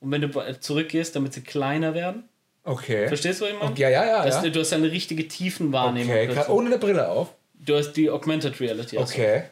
Und 0.00 0.10
wenn 0.10 0.20
du 0.20 0.58
zurückgehst, 0.58 1.14
damit 1.14 1.34
sie 1.34 1.42
kleiner 1.42 1.94
werden. 1.94 2.24
Okay. 2.64 3.06
Verstehst 3.06 3.40
du, 3.40 3.44
was 3.44 3.52
ich 3.52 3.58
meine? 3.60 3.78
Ja, 3.78 3.88
ja, 3.88 4.04
ja. 4.04 4.24
Das, 4.24 4.42
ja. 4.42 4.50
Du 4.50 4.58
hast 4.58 4.72
eine 4.72 4.90
richtige 4.90 5.28
Tiefenwahrnehmung. 5.28 6.10
Okay, 6.10 6.26
plötzlich. 6.26 6.48
ohne 6.48 6.66
eine 6.66 6.78
Brille 6.78 7.08
auf. 7.08 7.32
Du 7.54 7.76
hast 7.76 7.92
die 7.92 8.10
Augmented 8.10 8.58
Reality. 8.60 8.98
also. 8.98 9.12
Okay. 9.14 9.44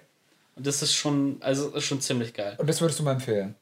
Und 0.56 0.66
das 0.66 0.82
ist 0.82 0.94
schon, 0.94 1.36
also 1.40 1.68
ist 1.70 1.84
schon 1.84 2.00
ziemlich 2.00 2.34
geil. 2.34 2.56
Und 2.58 2.68
das 2.68 2.80
würdest 2.80 2.98
du 2.98 3.04
mal 3.04 3.12
empfehlen. 3.12 3.54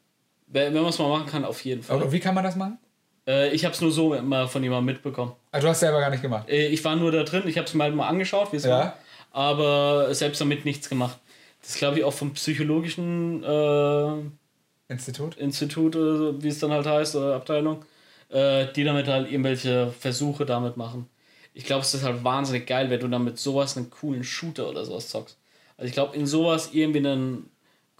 Wenn 0.47 0.73
wenn 0.73 0.81
man 0.81 0.89
es 0.89 0.97
mal 0.97 1.09
machen 1.09 1.27
kann, 1.27 1.45
auf 1.45 1.63
jeden 1.63 1.83
Fall. 1.83 1.97
Aber 1.97 2.11
wie 2.11 2.19
kann 2.19 2.33
man 2.33 2.43
das 2.43 2.55
machen? 2.55 2.79
Äh, 3.27 3.49
ich 3.53 3.65
habe 3.65 3.73
es 3.73 3.81
nur 3.81 3.91
so 3.91 4.19
mal 4.21 4.47
von 4.47 4.63
jemandem 4.63 4.93
mitbekommen. 4.93 5.33
Ah, 5.51 5.59
du 5.59 5.67
hast 5.67 5.79
selber 5.79 5.99
gar 5.99 6.09
nicht 6.09 6.21
gemacht. 6.21 6.47
Äh, 6.49 6.67
ich 6.67 6.83
war 6.83 6.95
nur 6.95 7.11
da 7.11 7.23
drin, 7.23 7.43
ich 7.47 7.57
habe 7.57 7.67
es 7.67 7.73
mir 7.73 7.83
halt 7.83 7.95
mal 7.95 8.07
angeschaut, 8.07 8.51
wie 8.51 8.57
es 8.57 8.65
Ja. 8.65 8.77
war. 8.77 8.97
Aber 9.31 10.13
selbst 10.13 10.39
damit 10.39 10.65
nichts 10.65 10.87
gemacht. 10.89 11.17
Das 11.61 11.71
ist, 11.71 11.77
glaube 11.77 11.97
ich, 11.99 12.03
auch 12.03 12.13
vom 12.13 12.33
psychologischen 12.33 13.43
äh, 13.43 14.91
Institut? 14.93 15.35
Institut, 15.37 15.95
oder 15.95 16.17
so, 16.17 16.43
wie 16.43 16.47
es 16.47 16.59
dann 16.59 16.71
halt 16.71 16.85
heißt, 16.85 17.15
oder 17.15 17.35
Abteilung, 17.35 17.83
äh, 18.29 18.67
die 18.73 18.83
damit 18.83 19.07
halt 19.07 19.29
irgendwelche 19.31 19.91
Versuche 19.99 20.45
damit 20.45 20.77
machen. 20.77 21.09
Ich 21.53 21.65
glaube, 21.65 21.81
es 21.81 21.93
ist 21.93 22.03
halt 22.03 22.23
wahnsinnig 22.23 22.67
geil, 22.67 22.89
wenn 22.89 22.99
du 22.99 23.07
dann 23.07 23.23
mit 23.23 23.39
sowas 23.39 23.77
einen 23.77 23.89
coolen 23.89 24.23
Shooter 24.23 24.69
oder 24.69 24.85
sowas 24.85 25.09
zockst. 25.09 25.37
Also 25.77 25.87
ich 25.87 25.93
glaube, 25.93 26.15
in 26.15 26.27
sowas 26.27 26.69
irgendwie 26.73 26.99
einen 26.99 27.49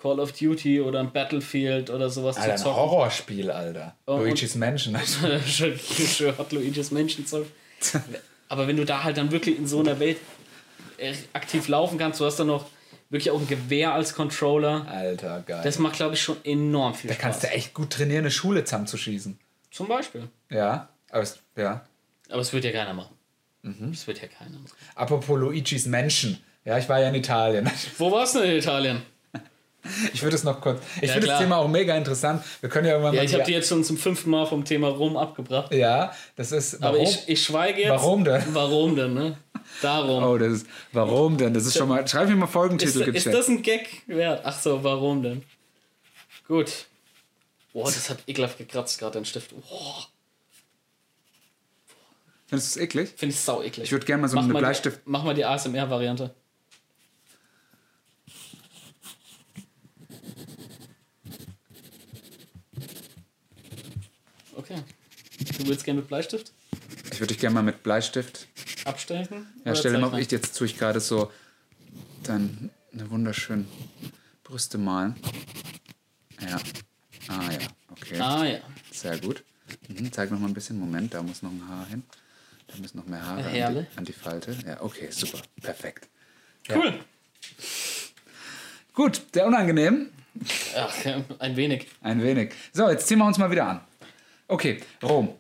Call 0.05 0.19
of 0.19 0.33
Duty 0.33 0.81
oder 0.81 0.99
ein 0.99 1.11
Battlefield 1.11 1.89
oder 1.89 2.11
sowas 2.11 2.37
Alter, 2.37 2.51
ein 2.51 2.57
zu 2.59 2.65
zocken. 2.65 2.79
Horrorspiel, 2.79 3.49
Alter. 3.49 3.95
Oh, 4.05 4.17
Luigi's 4.17 4.53
Mansion. 4.53 4.95
hat 6.37 6.51
Luigi's 6.51 6.91
Menschen 6.91 7.25
zockt. 7.25 7.49
Aber 8.47 8.67
wenn 8.67 8.77
du 8.77 8.85
da 8.85 9.03
halt 9.03 9.17
dann 9.17 9.31
wirklich 9.31 9.57
in 9.57 9.65
so 9.65 9.79
einer 9.79 9.99
Welt 9.99 10.17
äh, 10.99 11.15
aktiv 11.33 11.67
laufen 11.69 11.97
kannst, 11.97 12.19
du 12.19 12.25
hast 12.25 12.35
dann 12.35 12.45
noch 12.45 12.67
wirklich 13.09 13.31
auch 13.31 13.39
ein 13.39 13.47
Gewehr 13.47 13.93
als 13.93 14.13
Controller. 14.13 14.85
Alter, 14.87 15.41
geil. 15.41 15.61
Das 15.63 15.79
macht, 15.79 15.95
glaube 15.95 16.13
ich, 16.13 16.21
schon 16.21 16.37
enorm 16.43 16.93
viel 16.93 17.07
da 17.07 17.15
Spaß. 17.15 17.23
kannst 17.23 17.43
du 17.43 17.47
echt 17.47 17.73
gut 17.73 17.89
trainieren, 17.89 18.25
eine 18.25 18.31
Schule 18.31 18.63
zusammenzuschießen. 18.63 19.39
Zum 19.71 19.87
Beispiel. 19.87 20.29
Ja, 20.51 20.89
aber 21.09 21.23
es, 21.23 21.39
ja. 21.57 21.83
Aber 22.29 22.41
es 22.41 22.53
wird 22.53 22.63
ja 22.63 22.71
keiner 22.71 22.93
machen. 22.93 23.15
Mhm. 23.63 23.89
Das 23.89 24.05
wird 24.05 24.21
ja 24.21 24.27
keiner 24.27 24.59
machen. 24.59 24.77
Apropos 24.93 25.39
Luigi's 25.39 25.87
Mansion. 25.87 26.37
Ja, 26.63 26.77
ich 26.77 26.87
war 26.87 26.99
ja 26.99 27.09
in 27.09 27.15
Italien. 27.15 27.67
Wo 27.97 28.11
warst 28.11 28.35
du 28.35 28.39
denn 28.41 28.51
in 28.51 28.57
Italien? 28.57 29.01
Ich 30.13 30.23
würde 30.23 30.35
es 30.35 30.43
noch 30.43 30.59
kurz. 30.61 30.81
Ich 31.01 31.07
Ja, 31.07 31.13
finde 31.13 31.27
das. 31.27 31.39
Thema 31.39 31.57
auch 31.57 31.67
mega 31.67 31.95
interessant. 31.95 32.43
Wir 32.61 32.69
können 32.69 32.85
ja 32.87 32.93
irgendwann 32.93 33.13
Ja, 33.13 33.21
mal. 33.21 33.25
ich 33.25 33.33
habe 33.33 33.43
die 33.43 33.51
jetzt 33.51 33.69
schon 33.69 33.83
zum 33.83 33.97
fünften 33.97 34.29
Mal 34.29 34.45
vom 34.45 34.65
Thema 34.65 34.87
Rom 34.89 35.15
abgebracht. 35.17 35.73
ja, 35.73 36.11
das 36.35 36.51
ist. 36.51 36.75
Aber 36.83 36.97
Warum? 36.97 37.03
ich, 37.07 37.27
ich 37.29 37.43
schweige 37.43 37.81
jetzt. 37.81 37.89
Warum 37.91 38.23
denn? 38.23 38.43
Warum 38.53 38.95
denn, 38.95 39.13
ne? 39.13 39.37
Darum. 39.81 40.23
oh, 40.23 40.37
das 40.37 40.53
ist. 40.53 40.67
Warum 40.91 41.37
denn? 41.37 41.53
Das 41.53 41.65
ist 41.65 41.77
schon 41.77 41.87
mal. 41.87 42.07
Schreib 42.07 42.29
mir 42.29 42.35
mal 42.35 42.45
ist, 42.45 42.51
Folgentitel 42.51 42.99
ist 43.01 43.05
gecheckt. 43.13 43.35
das 43.35 43.47
ein 43.47 43.61
Gag 43.61 44.01
wert? 44.07 44.41
Ach 44.43 44.59
so, 44.59 44.83
warum 44.83 45.21
denn? 45.23 45.43
Gut. 46.47 46.71
Boah, 47.73 47.85
das 47.85 48.09
hat 48.09 48.19
ekelhaft 48.27 48.57
gekratzt 48.57 48.99
gerade, 48.99 49.19
den 49.19 49.25
Stift. 49.25 49.51
Boah, 49.51 50.07
Findest 52.47 52.75
du 52.75 52.79
es 52.79 52.83
eklig? 52.83 53.09
finde 53.17 53.33
ich 53.33 53.39
sau 53.41 53.61
eklig. 53.63 53.85
Ich 53.85 53.91
würde 53.91 54.05
gerne 54.05 54.21
mal 54.21 54.27
so 54.27 54.35
Mach 54.35 54.43
eine 54.43 54.53
mal 54.53 54.59
die- 54.59 54.63
Bleistift. 54.65 55.01
Mach 55.05 55.23
mal 55.23 55.33
die 55.33 55.43
ASMR-Variante. 55.45 56.33
Okay. 64.57 64.79
Du 65.57 65.67
willst 65.67 65.83
gerne 65.85 65.99
mit 66.01 66.07
Bleistift 66.07 66.51
Ich 67.11 67.19
würde 67.19 67.27
dich 67.27 67.39
gerne 67.39 67.53
mal 67.53 67.63
mit 67.63 67.83
Bleistift. 67.83 68.47
abstechen? 68.85 69.47
Ja, 69.63 69.75
stell 69.75 69.93
dir 69.93 69.99
mal, 69.99 70.19
ich 70.19 70.31
jetzt 70.31 70.57
tue 70.57 70.67
ich 70.67 70.77
gerade 70.77 70.99
so 70.99 71.31
dann 72.23 72.69
eine 72.93 73.09
wunderschöne 73.09 73.65
Brüste 74.43 74.77
malen. 74.77 75.15
Ja. 76.41 76.57
Ah 77.27 77.51
ja, 77.51 77.59
okay. 77.91 78.19
Ah 78.19 78.45
ja. 78.45 78.59
Sehr 78.91 79.17
gut. 79.19 79.43
Mhm, 79.87 80.11
zeig 80.11 80.31
noch 80.31 80.39
mal 80.39 80.47
ein 80.47 80.53
bisschen. 80.53 80.79
Moment, 80.79 81.13
da 81.13 81.23
muss 81.23 81.41
noch 81.41 81.51
ein 81.51 81.67
Haar 81.67 81.87
hin. 81.87 82.03
Da 82.67 82.77
müssen 82.77 82.97
noch 82.97 83.05
mehr 83.05 83.23
Haare 83.23 83.43
an 83.65 83.75
die, 83.75 83.97
an 83.97 84.05
die 84.05 84.13
Falte. 84.13 84.55
Ja, 84.65 84.81
okay, 84.81 85.09
super. 85.11 85.39
Perfekt. 85.61 86.07
Cool. 86.69 86.99
Gut, 88.93 89.21
sehr 89.33 89.45
unangenehm. 89.45 90.09
Ach, 90.75 91.05
ja, 91.05 91.23
ein 91.39 91.55
wenig. 91.55 91.87
Ein 92.01 92.21
wenig. 92.21 92.53
So, 92.73 92.89
jetzt 92.89 93.07
ziehen 93.07 93.19
wir 93.19 93.25
uns 93.25 93.37
mal 93.37 93.51
wieder 93.51 93.67
an. 93.67 93.81
Okay, 94.47 94.79
Rom. 95.03 95.33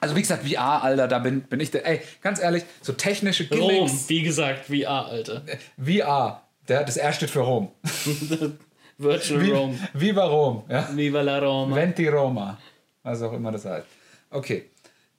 Also 0.00 0.14
wie 0.14 0.20
gesagt, 0.20 0.46
VR, 0.48 0.82
Alter, 0.82 1.08
da 1.08 1.18
bin, 1.18 1.42
bin 1.42 1.60
ich 1.60 1.70
der. 1.70 1.84
Ey, 1.86 2.00
ganz 2.22 2.40
ehrlich, 2.40 2.64
so 2.82 2.92
technische 2.92 3.48
Rom, 3.50 3.68
Gimmicks. 3.68 4.08
wie 4.08 4.22
gesagt, 4.22 4.66
VR, 4.66 5.06
Alter. 5.06 5.42
VR, 5.76 6.42
der, 6.68 6.84
das 6.84 6.96
R 6.96 7.12
steht 7.12 7.30
für 7.30 7.40
Rom. 7.40 7.70
Virtual 8.98 9.40
Wie, 9.40 9.50
Rome. 9.52 9.78
Viva 9.94 10.24
Rom. 10.24 10.64
Ja? 10.68 10.88
Viva 10.94 11.20
la 11.22 11.38
Roma. 11.38 11.76
Venti 11.76 12.08
Roma. 12.08 12.58
Was 13.04 13.22
auch 13.22 13.32
immer 13.32 13.52
das 13.52 13.64
heißt. 13.64 13.86
Okay. 14.30 14.70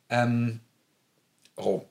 Ähm, 0.10 0.60
Rom. 1.58 1.82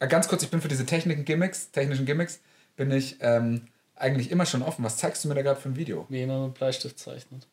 Äh, 0.00 0.06
Ganz 0.06 0.28
kurz, 0.28 0.42
ich 0.42 0.50
bin 0.50 0.60
für 0.60 0.68
diese 0.68 0.84
Techniken 0.84 1.24
Gimmicks, 1.24 1.70
technischen 1.70 2.04
Gimmicks, 2.04 2.40
bin 2.76 2.90
ich 2.90 3.16
ähm, 3.20 3.68
eigentlich 3.96 4.30
immer 4.30 4.44
schon 4.44 4.62
offen. 4.62 4.84
Was 4.84 4.98
zeigst 4.98 5.24
du 5.24 5.28
mir 5.28 5.34
da 5.34 5.40
gerade 5.42 5.58
für 5.58 5.70
ein 5.70 5.76
Video? 5.76 6.04
Wie 6.10 6.18
jemand 6.18 6.44
mit 6.44 6.54
Bleistift 6.54 6.98
zeichnet. 6.98 7.46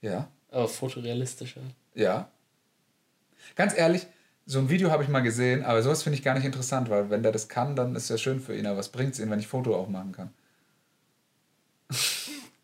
Ja. 0.00 0.28
Aber 0.50 0.66
fotorealistischer. 0.66 1.60
Ja. 1.94 2.30
Ganz 3.54 3.76
ehrlich, 3.76 4.06
so 4.46 4.58
ein 4.58 4.70
Video 4.70 4.90
habe 4.90 5.02
ich 5.02 5.08
mal 5.08 5.20
gesehen, 5.20 5.64
aber 5.64 5.82
sowas 5.82 6.02
finde 6.02 6.18
ich 6.18 6.24
gar 6.24 6.34
nicht 6.34 6.44
interessant, 6.44 6.90
weil 6.90 7.10
wenn 7.10 7.22
der 7.22 7.32
das 7.32 7.48
kann, 7.48 7.76
dann 7.76 7.94
ist 7.94 8.10
ja 8.10 8.18
schön 8.18 8.40
für 8.40 8.56
ihn. 8.56 8.66
Aber 8.66 8.78
was 8.78 8.88
bringt 8.88 9.14
es 9.14 9.20
ihm, 9.20 9.30
wenn 9.30 9.38
ich 9.38 9.46
Foto 9.46 9.76
auch 9.76 9.88
machen 9.88 10.12
kann? 10.12 10.30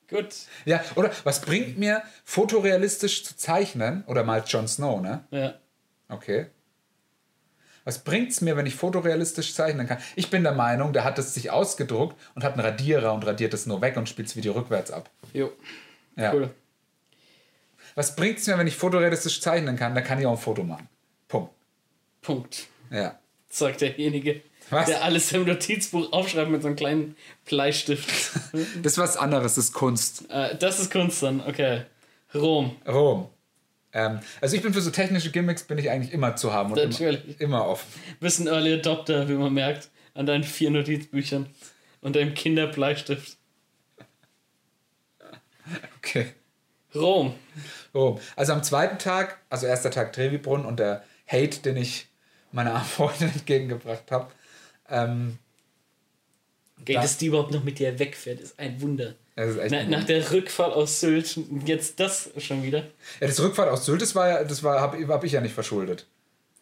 Gut. 0.08 0.34
Ja, 0.64 0.80
oder 0.96 1.10
was 1.24 1.40
bringt 1.40 1.78
mir, 1.78 2.02
fotorealistisch 2.24 3.24
zu 3.24 3.36
zeichnen? 3.36 4.04
Oder 4.06 4.24
mal 4.24 4.42
Jon 4.46 4.66
Snow, 4.66 5.00
ne? 5.00 5.24
Ja. 5.30 5.54
Okay. 6.08 6.46
Was 7.84 8.04
bringt's 8.04 8.40
mir, 8.40 8.56
wenn 8.56 8.66
ich 8.66 8.74
fotorealistisch 8.74 9.54
zeichnen 9.54 9.86
kann? 9.86 9.98
Ich 10.16 10.30
bin 10.30 10.42
der 10.42 10.52
Meinung, 10.52 10.92
der 10.92 11.04
hat 11.04 11.18
es 11.18 11.34
sich 11.34 11.50
ausgedruckt 11.50 12.16
und 12.34 12.44
hat 12.44 12.54
einen 12.54 12.60
Radierer 12.60 13.12
und 13.14 13.24
radiert 13.24 13.54
es 13.54 13.66
nur 13.66 13.80
weg 13.80 13.96
und 13.96 14.08
spielt 14.08 14.28
das 14.28 14.36
Video 14.36 14.52
rückwärts 14.52 14.90
ab. 14.90 15.10
Jo. 15.32 15.52
Ja. 16.16 16.32
Cool. 16.32 16.50
Was 17.98 18.14
bringt's 18.14 18.46
mir, 18.46 18.56
wenn 18.56 18.68
ich 18.68 18.76
fotorealistisch 18.76 19.40
zeichnen 19.40 19.74
kann? 19.74 19.92
Dann 19.92 20.04
kann 20.04 20.20
ich 20.20 20.26
auch 20.26 20.30
ein 20.30 20.38
Foto 20.38 20.62
machen. 20.62 20.88
Punkt. 21.26 21.50
Punkt. 22.22 22.68
Ja. 22.92 23.18
Sagt 23.48 23.80
derjenige, 23.80 24.40
Was? 24.70 24.86
der 24.86 25.02
alles 25.02 25.32
im 25.32 25.44
Notizbuch 25.44 26.12
aufschreibt 26.12 26.48
mit 26.48 26.62
so 26.62 26.68
einem 26.68 26.76
kleinen 26.76 27.16
Bleistift. 27.44 28.08
Das 28.84 28.92
ist 28.92 28.98
was 28.98 29.16
anderes, 29.16 29.56
das 29.56 29.64
ist 29.64 29.72
Kunst. 29.72 30.30
äh, 30.30 30.56
das 30.56 30.78
ist 30.78 30.92
Kunst 30.92 31.24
dann, 31.24 31.40
okay. 31.40 31.86
Rom. 32.32 32.76
Rom. 32.86 33.30
Ähm, 33.92 34.20
also 34.40 34.54
ich 34.54 34.62
bin 34.62 34.72
für 34.72 34.80
so 34.80 34.92
technische 34.92 35.32
Gimmicks 35.32 35.64
bin 35.64 35.78
ich 35.78 35.90
eigentlich 35.90 36.12
immer 36.12 36.36
zu 36.36 36.52
haben 36.52 36.70
und 36.70 36.78
Natürlich. 36.78 37.24
immer, 37.24 37.40
immer 37.40 37.66
offen. 37.66 37.88
Bist 38.20 38.38
ein 38.38 38.46
Early 38.46 38.74
Adopter, 38.74 39.28
wie 39.28 39.34
man 39.34 39.52
merkt, 39.52 39.88
an 40.14 40.24
deinen 40.24 40.44
vier 40.44 40.70
Notizbüchern 40.70 41.46
und 42.00 42.14
deinem 42.14 42.34
Kinderbleistift. 42.34 43.38
Okay. 45.96 46.28
Rom. 46.98 47.34
Rom. 47.94 48.18
Also 48.36 48.52
am 48.52 48.62
zweiten 48.62 48.98
Tag, 48.98 49.38
also 49.50 49.66
erster 49.66 49.90
Tag 49.90 50.12
Trevibrunn 50.12 50.64
und 50.64 50.78
der 50.78 51.02
Hate, 51.26 51.60
den 51.60 51.76
ich 51.76 52.06
meiner 52.52 52.74
armen 52.74 52.84
Freundin 52.86 53.30
entgegengebracht 53.34 54.10
habe, 54.10 54.30
ähm, 54.90 55.38
Geht 56.84 56.96
Da- 56.96 57.02
es 57.04 57.16
die 57.18 57.26
überhaupt 57.26 57.52
noch 57.52 57.64
mit 57.64 57.78
dir 57.80 57.98
wegfährt, 57.98 58.40
ist 58.40 58.58
ein 58.58 58.80
Wunder. 58.80 59.14
das 59.34 59.56
ist 59.56 59.70
Na, 59.70 59.82
nach 59.84 60.04
der 60.04 60.30
Rückfahrt 60.30 60.72
aus 60.72 61.00
Sylt, 61.00 61.36
jetzt 61.66 61.98
das 61.98 62.30
schon 62.38 62.62
wieder. 62.62 62.84
Ja, 63.20 63.26
das 63.26 63.40
Rückfahrt 63.40 63.68
aus 63.68 63.84
Sylt, 63.84 64.00
das 64.00 64.14
war 64.14 64.28
ja, 64.28 64.44
das 64.44 64.62
war, 64.62 64.80
habe 64.80 65.06
hab 65.08 65.24
ich 65.24 65.32
ja 65.32 65.40
nicht 65.40 65.54
verschuldet. 65.54 66.06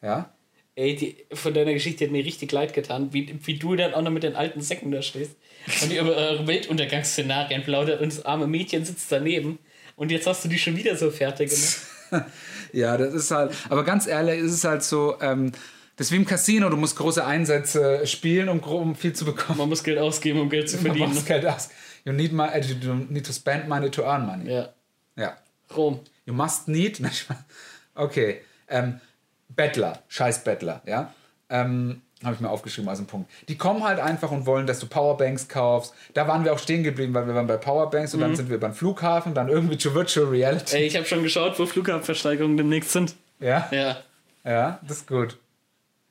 Ja? 0.02 0.32
Ey, 0.74 0.96
die, 0.96 1.16
von 1.34 1.52
deiner 1.54 1.72
Geschichte 1.74 2.04
hat 2.04 2.12
mir 2.12 2.24
richtig 2.24 2.50
leid 2.52 2.72
getan, 2.74 3.12
wie, 3.12 3.38
wie 3.44 3.58
du 3.58 3.76
dann 3.76 3.94
auch 3.94 4.02
noch 4.02 4.10
mit 4.10 4.22
den 4.22 4.36
alten 4.36 4.60
Säcken 4.62 4.90
da 4.90 5.00
stehst 5.02 5.36
und 5.82 5.90
die 5.92 5.98
über 5.98 6.14
eure 6.16 6.46
Weltuntergangsszenarien 6.46 7.62
plaudert 7.62 8.00
und 8.00 8.10
das 8.12 8.24
arme 8.24 8.46
Mädchen 8.46 8.84
sitzt 8.84 9.10
daneben 9.12 9.58
und 9.96 10.10
jetzt 10.10 10.26
hast 10.26 10.44
du 10.44 10.48
die 10.48 10.58
schon 10.58 10.76
wieder 10.76 10.96
so 10.96 11.10
fertig 11.10 11.50
gemacht. 11.50 12.30
Ja, 12.72 12.96
das 12.96 13.14
ist 13.14 13.30
halt, 13.30 13.52
aber 13.68 13.84
ganz 13.84 14.06
ehrlich, 14.06 14.40
es 14.40 14.52
ist 14.52 14.64
halt 14.64 14.82
so, 14.82 15.16
ähm, 15.20 15.50
das 15.96 16.08
ist 16.08 16.12
wie 16.12 16.16
im 16.16 16.26
Casino, 16.26 16.68
du 16.68 16.76
musst 16.76 16.96
große 16.96 17.24
Einsätze 17.24 18.06
spielen, 18.06 18.48
um, 18.48 18.60
um 18.60 18.94
viel 18.94 19.12
zu 19.14 19.24
bekommen. 19.24 19.58
Man 19.58 19.68
muss 19.70 19.82
Geld 19.82 19.98
ausgeben, 19.98 20.40
um 20.40 20.50
Geld 20.50 20.68
zu 20.68 20.76
verdienen. 20.82 21.12
machst 21.14 21.26
Geld 21.26 21.46
aus. 21.46 21.68
You 22.04 22.12
need, 22.12 22.32
my, 22.32 22.48
you 22.60 22.94
need 23.08 23.24
to 23.26 23.32
spend 23.32 23.68
money 23.68 23.90
to 23.90 24.02
earn 24.02 24.26
money. 24.26 24.50
Ja, 24.52 24.68
Ja. 25.16 25.36
Rom. 25.74 26.00
You 26.26 26.34
must 26.34 26.68
need. 26.68 27.00
Okay. 27.94 28.42
Ähm, 28.68 29.00
Bettler, 29.48 30.02
scheiß 30.08 30.44
Bettler, 30.44 30.82
ja. 30.86 31.14
Ähm, 31.48 32.02
Habe 32.26 32.34
ich 32.34 32.40
mir 32.40 32.50
aufgeschrieben 32.50 32.88
als 32.88 32.98
einen 32.98 33.06
Punkt. 33.06 33.30
Die 33.48 33.56
kommen 33.56 33.84
halt 33.84 34.00
einfach 34.00 34.32
und 34.32 34.46
wollen, 34.46 34.66
dass 34.66 34.80
du 34.80 34.86
Powerbanks 34.86 35.48
kaufst. 35.48 35.94
Da 36.12 36.26
waren 36.26 36.44
wir 36.44 36.52
auch 36.52 36.58
stehen 36.58 36.82
geblieben, 36.82 37.14
weil 37.14 37.26
wir 37.28 37.36
waren 37.36 37.46
bei 37.46 37.56
Powerbanks 37.56 38.14
und 38.14 38.20
dann 38.20 38.34
sind 38.34 38.50
wir 38.50 38.58
beim 38.58 38.74
Flughafen, 38.74 39.32
dann 39.32 39.48
irgendwie 39.48 39.78
zu 39.78 39.94
Virtual 39.94 40.26
Reality. 40.26 40.76
Ey, 40.76 40.86
ich 40.86 40.96
habe 40.96 41.06
schon 41.06 41.22
geschaut, 41.22 41.56
wo 41.58 41.66
Flughafenversteigerungen 41.66 42.56
demnächst 42.56 42.90
sind. 42.90 43.14
Ja? 43.38 43.68
Ja. 43.70 43.98
Ja, 44.44 44.80
das 44.82 44.98
ist 44.98 45.06
gut. 45.06 45.38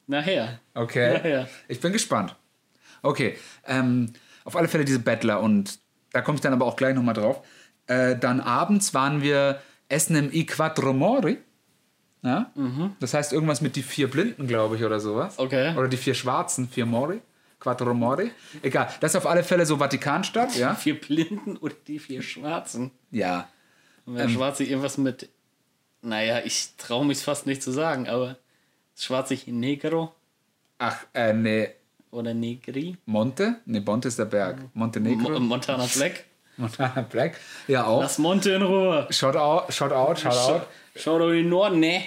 Nachher. 0.07 0.59
Okay. 0.73 1.29
Ja. 1.29 1.47
Ich 1.67 1.81
bin 1.81 1.91
gespannt. 1.91 2.35
Okay. 3.01 3.37
Ähm, 3.67 4.13
auf 4.45 4.55
alle 4.55 4.69
Fälle 4.69 4.85
diese 4.85 4.99
Bettler 4.99 5.41
und 5.41 5.79
da 6.13 6.21
komme 6.21 6.37
ich 6.37 6.41
dann 6.41 6.53
aber 6.53 6.65
auch 6.65 6.77
gleich 6.77 6.95
nochmal 6.95 7.15
drauf. 7.15 7.41
Äh, 7.87 8.15
dann 8.15 8.39
abends 8.39 8.93
waren 8.93 9.21
wir 9.21 9.61
essen 9.89 10.15
im 10.15 10.31
I 10.31 10.45
Quattro 10.45 10.93
Mori. 10.93 11.39
Ja? 12.25 12.51
Das 12.99 13.13
heißt 13.13 13.31
irgendwas 13.31 13.61
mit 13.61 13.75
die 13.75 13.83
vier 13.83 14.09
Blinden, 14.09 14.47
glaube 14.47 14.75
ich, 14.75 14.83
oder 14.83 14.99
sowas. 14.99 15.37
Okay. 15.37 15.75
Oder 15.77 15.87
die 15.87 15.97
vier 15.97 16.15
Schwarzen, 16.15 16.67
vier 16.67 16.85
Mori. 16.85 17.21
Quattro 17.59 17.93
Mori. 17.93 18.31
Egal. 18.63 18.89
Das 18.99 19.11
ist 19.11 19.15
auf 19.15 19.27
alle 19.27 19.43
Fälle 19.43 19.65
so 19.65 19.77
Vatikanstadt, 19.77 20.55
ja? 20.55 20.75
Vier 20.75 20.99
Blinden 20.99 21.57
oder 21.57 21.75
die 21.87 21.99
vier 21.99 22.21
Schwarzen? 22.21 22.91
Ja. 23.11 23.47
Und 24.05 24.15
wenn 24.15 24.29
Schwarze 24.29 24.63
irgendwas 24.63 24.97
mit. 24.97 25.29
Naja, 26.01 26.41
ich 26.43 26.69
traue 26.77 27.05
mich 27.05 27.19
fast 27.19 27.47
nicht 27.47 27.63
zu 27.63 27.71
sagen, 27.71 28.07
aber 28.07 28.37
Schwarze 28.95 29.37
Negro 29.47 30.13
Ach, 30.77 31.05
äh, 31.13 31.33
ne, 31.33 31.69
oder 32.11 32.33
Negri? 32.33 32.97
Monte? 33.05 33.57
Ne, 33.65 33.81
Monte 33.81 34.07
ist 34.07 34.19
der 34.19 34.25
Berg. 34.25 34.59
Montenegro. 34.73 35.31
Mo 35.31 35.39
Montana 35.39 35.85
Black? 35.93 36.25
Montana 36.57 37.01
Black. 37.01 37.39
Ja, 37.67 37.85
auch. 37.85 38.01
Lass 38.01 38.17
Monte 38.17 38.51
in 38.51 38.61
Ruhe. 38.61 39.07
Shout 39.09 39.35
out, 39.35 39.73
shout 39.73 39.91
out, 39.91 40.19
shout 40.19 40.33
out. 40.33 40.67
Schau 40.95 41.19
doch 41.19 41.29
in 41.29 41.35
den 41.35 41.49
Norden, 41.49 41.79
ne? 41.79 42.03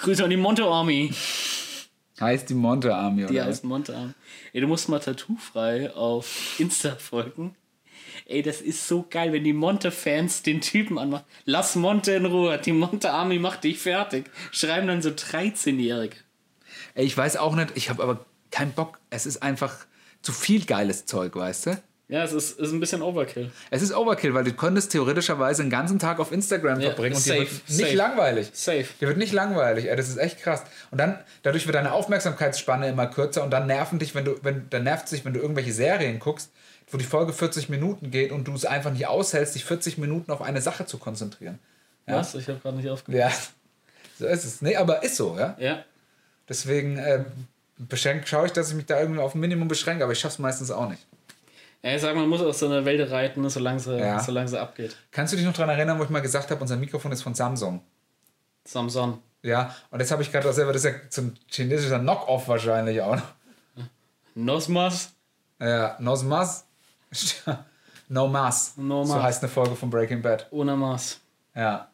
Grüße 0.00 0.22
an 0.22 0.30
die 0.30 0.36
Monte 0.36 0.64
Army. 0.64 1.12
Heißt 2.20 2.48
die 2.48 2.54
Monte 2.54 2.94
Army, 2.94 3.24
oder? 3.24 3.32
Die 3.32 3.42
heißt 3.42 3.64
Monte 3.64 3.96
Army. 3.96 4.12
Ey, 4.52 4.60
du 4.60 4.68
musst 4.68 4.88
mal 4.88 5.00
Tattoo-frei 5.00 5.92
auf 5.92 6.58
Insta 6.58 6.94
folgen. 6.96 7.56
Ey, 8.26 8.42
das 8.42 8.60
ist 8.60 8.86
so 8.86 9.04
geil, 9.08 9.32
wenn 9.32 9.44
die 9.44 9.52
Monte-Fans 9.52 10.42
den 10.42 10.60
Typen 10.60 10.98
anmachen. 10.98 11.24
Lass 11.44 11.76
Monte 11.76 12.12
in 12.12 12.24
Ruhe. 12.24 12.58
Die 12.58 12.72
Monte 12.72 13.10
Army 13.10 13.38
macht 13.38 13.64
dich 13.64 13.78
fertig. 13.78 14.30
Schreiben 14.52 14.86
dann 14.86 15.02
so 15.02 15.10
13-Jährige. 15.10 16.16
Ey, 16.94 17.04
ich 17.04 17.16
weiß 17.16 17.36
auch 17.36 17.54
nicht, 17.54 17.72
ich 17.74 17.90
habe 17.90 18.02
aber 18.02 18.24
keinen 18.50 18.72
Bock. 18.72 18.98
Es 19.10 19.26
ist 19.26 19.42
einfach 19.42 19.74
zu 20.22 20.32
viel 20.32 20.64
geiles 20.64 21.04
Zeug, 21.04 21.36
weißt 21.36 21.66
du? 21.66 21.82
Ja, 22.08 22.22
es 22.22 22.32
ist, 22.32 22.60
ist 22.60 22.70
ein 22.70 22.78
bisschen 22.78 23.02
Overkill. 23.02 23.50
Es 23.70 23.82
ist 23.82 23.92
Overkill, 23.92 24.32
weil 24.32 24.44
du 24.44 24.52
könntest 24.52 24.92
theoretischerweise 24.92 25.62
den 25.64 25.70
ganzen 25.70 25.98
Tag 25.98 26.20
auf 26.20 26.30
Instagram 26.30 26.78
Ja, 26.80 26.90
verbringen 26.90 27.16
und 27.16 27.20
safe, 27.20 27.40
dir 27.40 27.50
wird 27.50 27.68
nicht 27.68 27.78
safe. 27.80 27.94
langweilig. 27.96 28.50
Safe. 28.52 28.84
Dir 29.00 29.08
wird 29.08 29.18
nicht 29.18 29.32
langweilig, 29.32 29.86
ey, 29.90 29.96
das 29.96 30.08
ist 30.08 30.16
echt 30.18 30.38
krass. 30.40 30.62
Und 30.92 30.98
dann, 30.98 31.18
dadurch 31.42 31.66
wird 31.66 31.74
deine 31.74 31.90
Aufmerksamkeitsspanne 31.92 32.88
immer 32.88 33.08
kürzer 33.08 33.42
und 33.42 33.50
dann 33.50 33.66
nerven 33.66 33.98
dich, 33.98 34.14
wenn 34.14 34.24
du, 34.24 34.36
wenn, 34.42 34.70
dann 34.70 34.84
nervt 34.84 35.06
es 35.06 35.10
dich, 35.10 35.24
wenn 35.24 35.32
du 35.34 35.40
irgendwelche 35.40 35.72
Serien 35.72 36.20
guckst, 36.20 36.52
wo 36.92 36.96
die 36.96 37.04
Folge 37.04 37.32
40 37.32 37.68
Minuten 37.70 38.12
geht 38.12 38.30
und 38.30 38.44
du 38.46 38.54
es 38.54 38.64
einfach 38.64 38.92
nicht 38.92 39.08
aushältst, 39.08 39.56
dich 39.56 39.64
40 39.64 39.98
Minuten 39.98 40.30
auf 40.30 40.42
eine 40.42 40.62
Sache 40.62 40.86
zu 40.86 40.98
konzentrieren. 40.98 41.58
Ja, 42.06 42.18
Was? 42.18 42.36
Ich 42.36 42.46
habe 42.48 42.60
gerade 42.60 42.76
nicht 42.76 42.88
aufgepasst. 42.88 43.18
ja. 43.18 43.32
so 44.20 44.26
ist 44.26 44.44
es. 44.44 44.62
Nee, 44.62 44.76
aber 44.76 45.02
ist 45.02 45.16
so, 45.16 45.36
ja. 45.36 45.56
Ja. 45.58 45.84
Deswegen 46.48 46.98
äh, 46.98 47.24
beschränk, 47.78 48.28
schaue 48.28 48.46
ich, 48.46 48.52
dass 48.52 48.68
ich 48.68 48.76
mich 48.76 48.86
da 48.86 49.00
irgendwie 49.00 49.18
auf 49.20 49.34
ein 49.34 49.40
Minimum 49.40 49.66
beschränke, 49.66 50.04
aber 50.04 50.12
ich 50.12 50.20
schaffe 50.20 50.34
es 50.34 50.38
meistens 50.38 50.70
auch 50.70 50.88
nicht. 50.88 51.04
Ja. 51.82 51.94
Ich 51.94 52.02
sag, 52.02 52.14
man 52.14 52.28
muss 52.28 52.40
aus 52.40 52.58
so 52.58 52.66
einer 52.66 52.84
Welt 52.84 53.10
reiten, 53.10 53.48
solange 53.48 53.78
sie, 53.80 53.98
Ja. 53.98 54.20
solange 54.20 54.48
sie 54.48 54.60
abgeht. 54.60 54.96
Kannst 55.10 55.32
du 55.32 55.36
dich 55.36 55.46
noch 55.46 55.52
daran 55.54 55.70
erinnern, 55.76 55.98
wo 55.98 56.04
ich 56.04 56.10
mal 56.10 56.20
gesagt 56.22 56.50
habe, 56.50 56.60
unser 56.60 56.76
Mikrofon 56.76 57.12
ist 57.12 57.22
von 57.22 57.34
Samsung? 57.34 57.82
Samson. 58.64 59.18
Ja, 59.42 59.74
und 59.90 60.00
jetzt 60.00 60.10
habe 60.10 60.22
ich 60.22 60.32
gerade 60.32 60.48
auch 60.48 60.52
selber, 60.52 60.72
das 60.72 60.84
ist 60.84 60.92
ja 60.92 60.98
so 61.08 61.22
ein 61.22 61.38
chinesischer 61.48 62.00
Knock-Off 62.00 62.48
wahrscheinlich 62.48 63.00
auch. 63.00 63.16
Nosmas. 64.34 65.12
Ja, 65.60 65.96
Nosmas. 66.00 66.64
no 68.08 68.26
Mas. 68.28 68.74
No 68.76 69.04
So 69.04 69.14
Mas. 69.14 69.22
heißt 69.22 69.42
eine 69.42 69.50
Folge 69.52 69.76
von 69.76 69.88
Breaking 69.90 70.20
Bad. 70.22 70.46
Ohne 70.50 70.76
Maß. 70.76 71.20
Ja. 71.54 71.88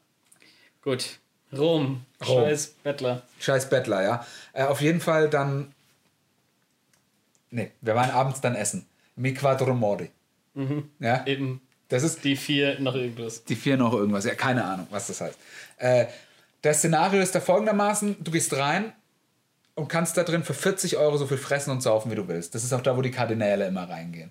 Gut. 0.83 1.19
Rom. 1.53 2.05
Rom. 2.27 2.45
Scheiß 2.45 2.69
Bettler. 2.83 3.23
Scheiß 3.39 3.69
Bettler, 3.69 4.03
ja. 4.03 4.27
Äh, 4.55 4.65
auf 4.65 4.81
jeden 4.81 5.01
Fall 5.01 5.29
dann. 5.29 5.73
Nee, 7.51 7.71
wir 7.83 7.95
waren 7.95 8.11
abends 8.11 8.41
dann 8.41 8.55
essen. 8.55 8.87
Mi 9.17 9.35
quattro 9.35 9.75
mori. 9.75 10.11
Ja, 10.99 11.25
Eben 11.27 11.61
das 11.89 12.03
ist 12.03 12.25
die 12.25 12.37
vier 12.37 12.79
noch 12.81 12.95
irgendwas. 12.95 13.45
die 13.45 13.57
vier 13.57 13.77
noch 13.77 13.93
irgendwas. 13.93 14.25
Ja, 14.25 14.35
keine 14.35 14.65
Ahnung, 14.65 14.87
was 14.91 15.07
das 15.09 15.21
heißt. 15.21 15.39
Äh, 15.79 16.07
das 16.63 16.79
Szenario 16.79 17.21
ist 17.23 17.35
da 17.35 17.41
folgendermaßen: 17.41 18.17
Du 18.21 18.31
gehst 18.31 18.55
rein 18.57 18.93
und 19.75 19.89
kannst 19.89 20.17
da 20.17 20.23
drin 20.25 20.43
für 20.45 20.55
40 20.55 20.97
Euro 20.97 21.17
so 21.17 21.27
viel 21.27 21.39
fressen 21.39 21.71
und 21.71 21.83
saufen, 21.83 22.11
wie 22.11 22.15
du 22.15 22.29
willst. 22.29 22.55
Das 22.55 22.65
ist 22.65 22.73
auch 22.73 22.81
da, 22.83 22.97
wo 22.97 23.03
die 23.03 23.11
Kardinäle 23.11 23.67
immer 23.67 23.89
reingehen. 23.89 24.31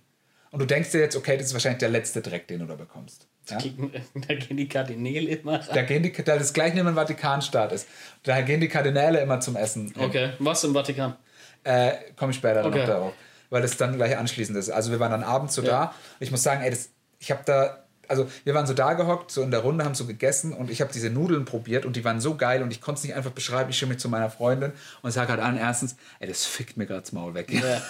Und 0.51 0.59
du 0.59 0.65
denkst 0.65 0.91
dir 0.91 0.99
jetzt, 0.99 1.15
okay, 1.15 1.37
das 1.37 1.47
ist 1.47 1.53
wahrscheinlich 1.53 1.79
der 1.79 1.89
letzte 1.89 2.21
Dreck, 2.21 2.45
den 2.47 2.59
du 2.59 2.65
da 2.65 2.75
bekommst. 2.75 3.25
Ja? 3.49 3.57
Da 4.27 4.33
gehen 4.35 4.57
die 4.57 4.67
Kardinäle 4.67 5.29
immer 5.37 5.59
rein. 5.59 5.67
Da 5.73 5.81
gehen 5.83 6.03
die, 6.03 6.11
da 6.11 6.37
das 6.37 6.51
gleich 6.53 6.73
neben 6.73 6.87
dem 6.87 6.95
Vatikanstaat 6.95 7.71
ist. 7.71 7.87
Da 8.23 8.41
gehen 8.41 8.59
die 8.59 8.67
Kardinäle 8.67 9.21
immer 9.21 9.39
zum 9.39 9.55
Essen. 9.55 9.93
Okay, 9.97 10.31
was 10.39 10.63
im 10.65 10.73
Vatikan? 10.73 11.15
Äh, 11.63 11.93
Komme 12.17 12.31
ich 12.31 12.37
später 12.37 12.65
Okay. 12.65 12.79
noch 12.79 12.85
darauf. 12.85 13.13
Weil 13.51 13.61
das 13.61 13.77
dann 13.77 13.95
gleich 13.97 14.17
anschließend 14.17 14.57
ist. 14.57 14.71
Also 14.71 14.89
wir 14.91 14.99
waren 14.99 15.11
dann 15.11 15.23
abends 15.23 15.53
so 15.53 15.61
Ja. 15.61 15.69
da. 15.69 15.95
Ich 16.19 16.31
muss 16.31 16.41
sagen, 16.41 16.63
ey, 16.63 16.69
das, 16.71 16.89
ich 17.19 17.29
habe 17.31 17.41
da, 17.45 17.83
also 18.07 18.27
wir 18.45 18.53
waren 18.55 18.65
so 18.65 18.73
da 18.73 18.93
gehockt, 18.93 19.29
so 19.29 19.43
in 19.43 19.51
der 19.51 19.59
Runde, 19.59 19.85
haben 19.85 19.93
so 19.93 20.05
gegessen 20.07 20.53
und 20.53 20.71
ich 20.71 20.81
habe 20.81 20.91
diese 20.91 21.09
Nudeln 21.11 21.45
probiert 21.45 21.85
und 21.85 21.95
die 21.95 22.03
waren 22.03 22.19
so 22.19 22.35
geil 22.35 22.63
und 22.63 22.71
ich 22.71 22.81
konnte 22.81 22.97
es 22.99 23.03
nicht 23.03 23.13
einfach 23.13 23.31
beschreiben. 23.31 23.69
Ich 23.69 23.77
schimme 23.77 23.91
mich 23.93 23.99
zu 24.01 24.09
meiner 24.09 24.29
Freundin 24.31 24.71
und 25.03 25.11
sage 25.11 25.29
halt 25.31 25.41
allen 25.41 25.57
erstens, 25.57 25.95
ey, 26.19 26.27
das 26.27 26.45
fickt 26.45 26.77
mir 26.77 26.85
gerade 26.87 27.01
das 27.01 27.11
Maul 27.11 27.33
weg. 27.35 27.51
Ja. 27.53 27.81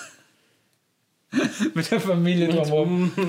Mit 1.73 1.89
der 1.91 2.01
Familie 2.01 2.49
drumherum. 2.49 3.13
Die, 3.15 3.21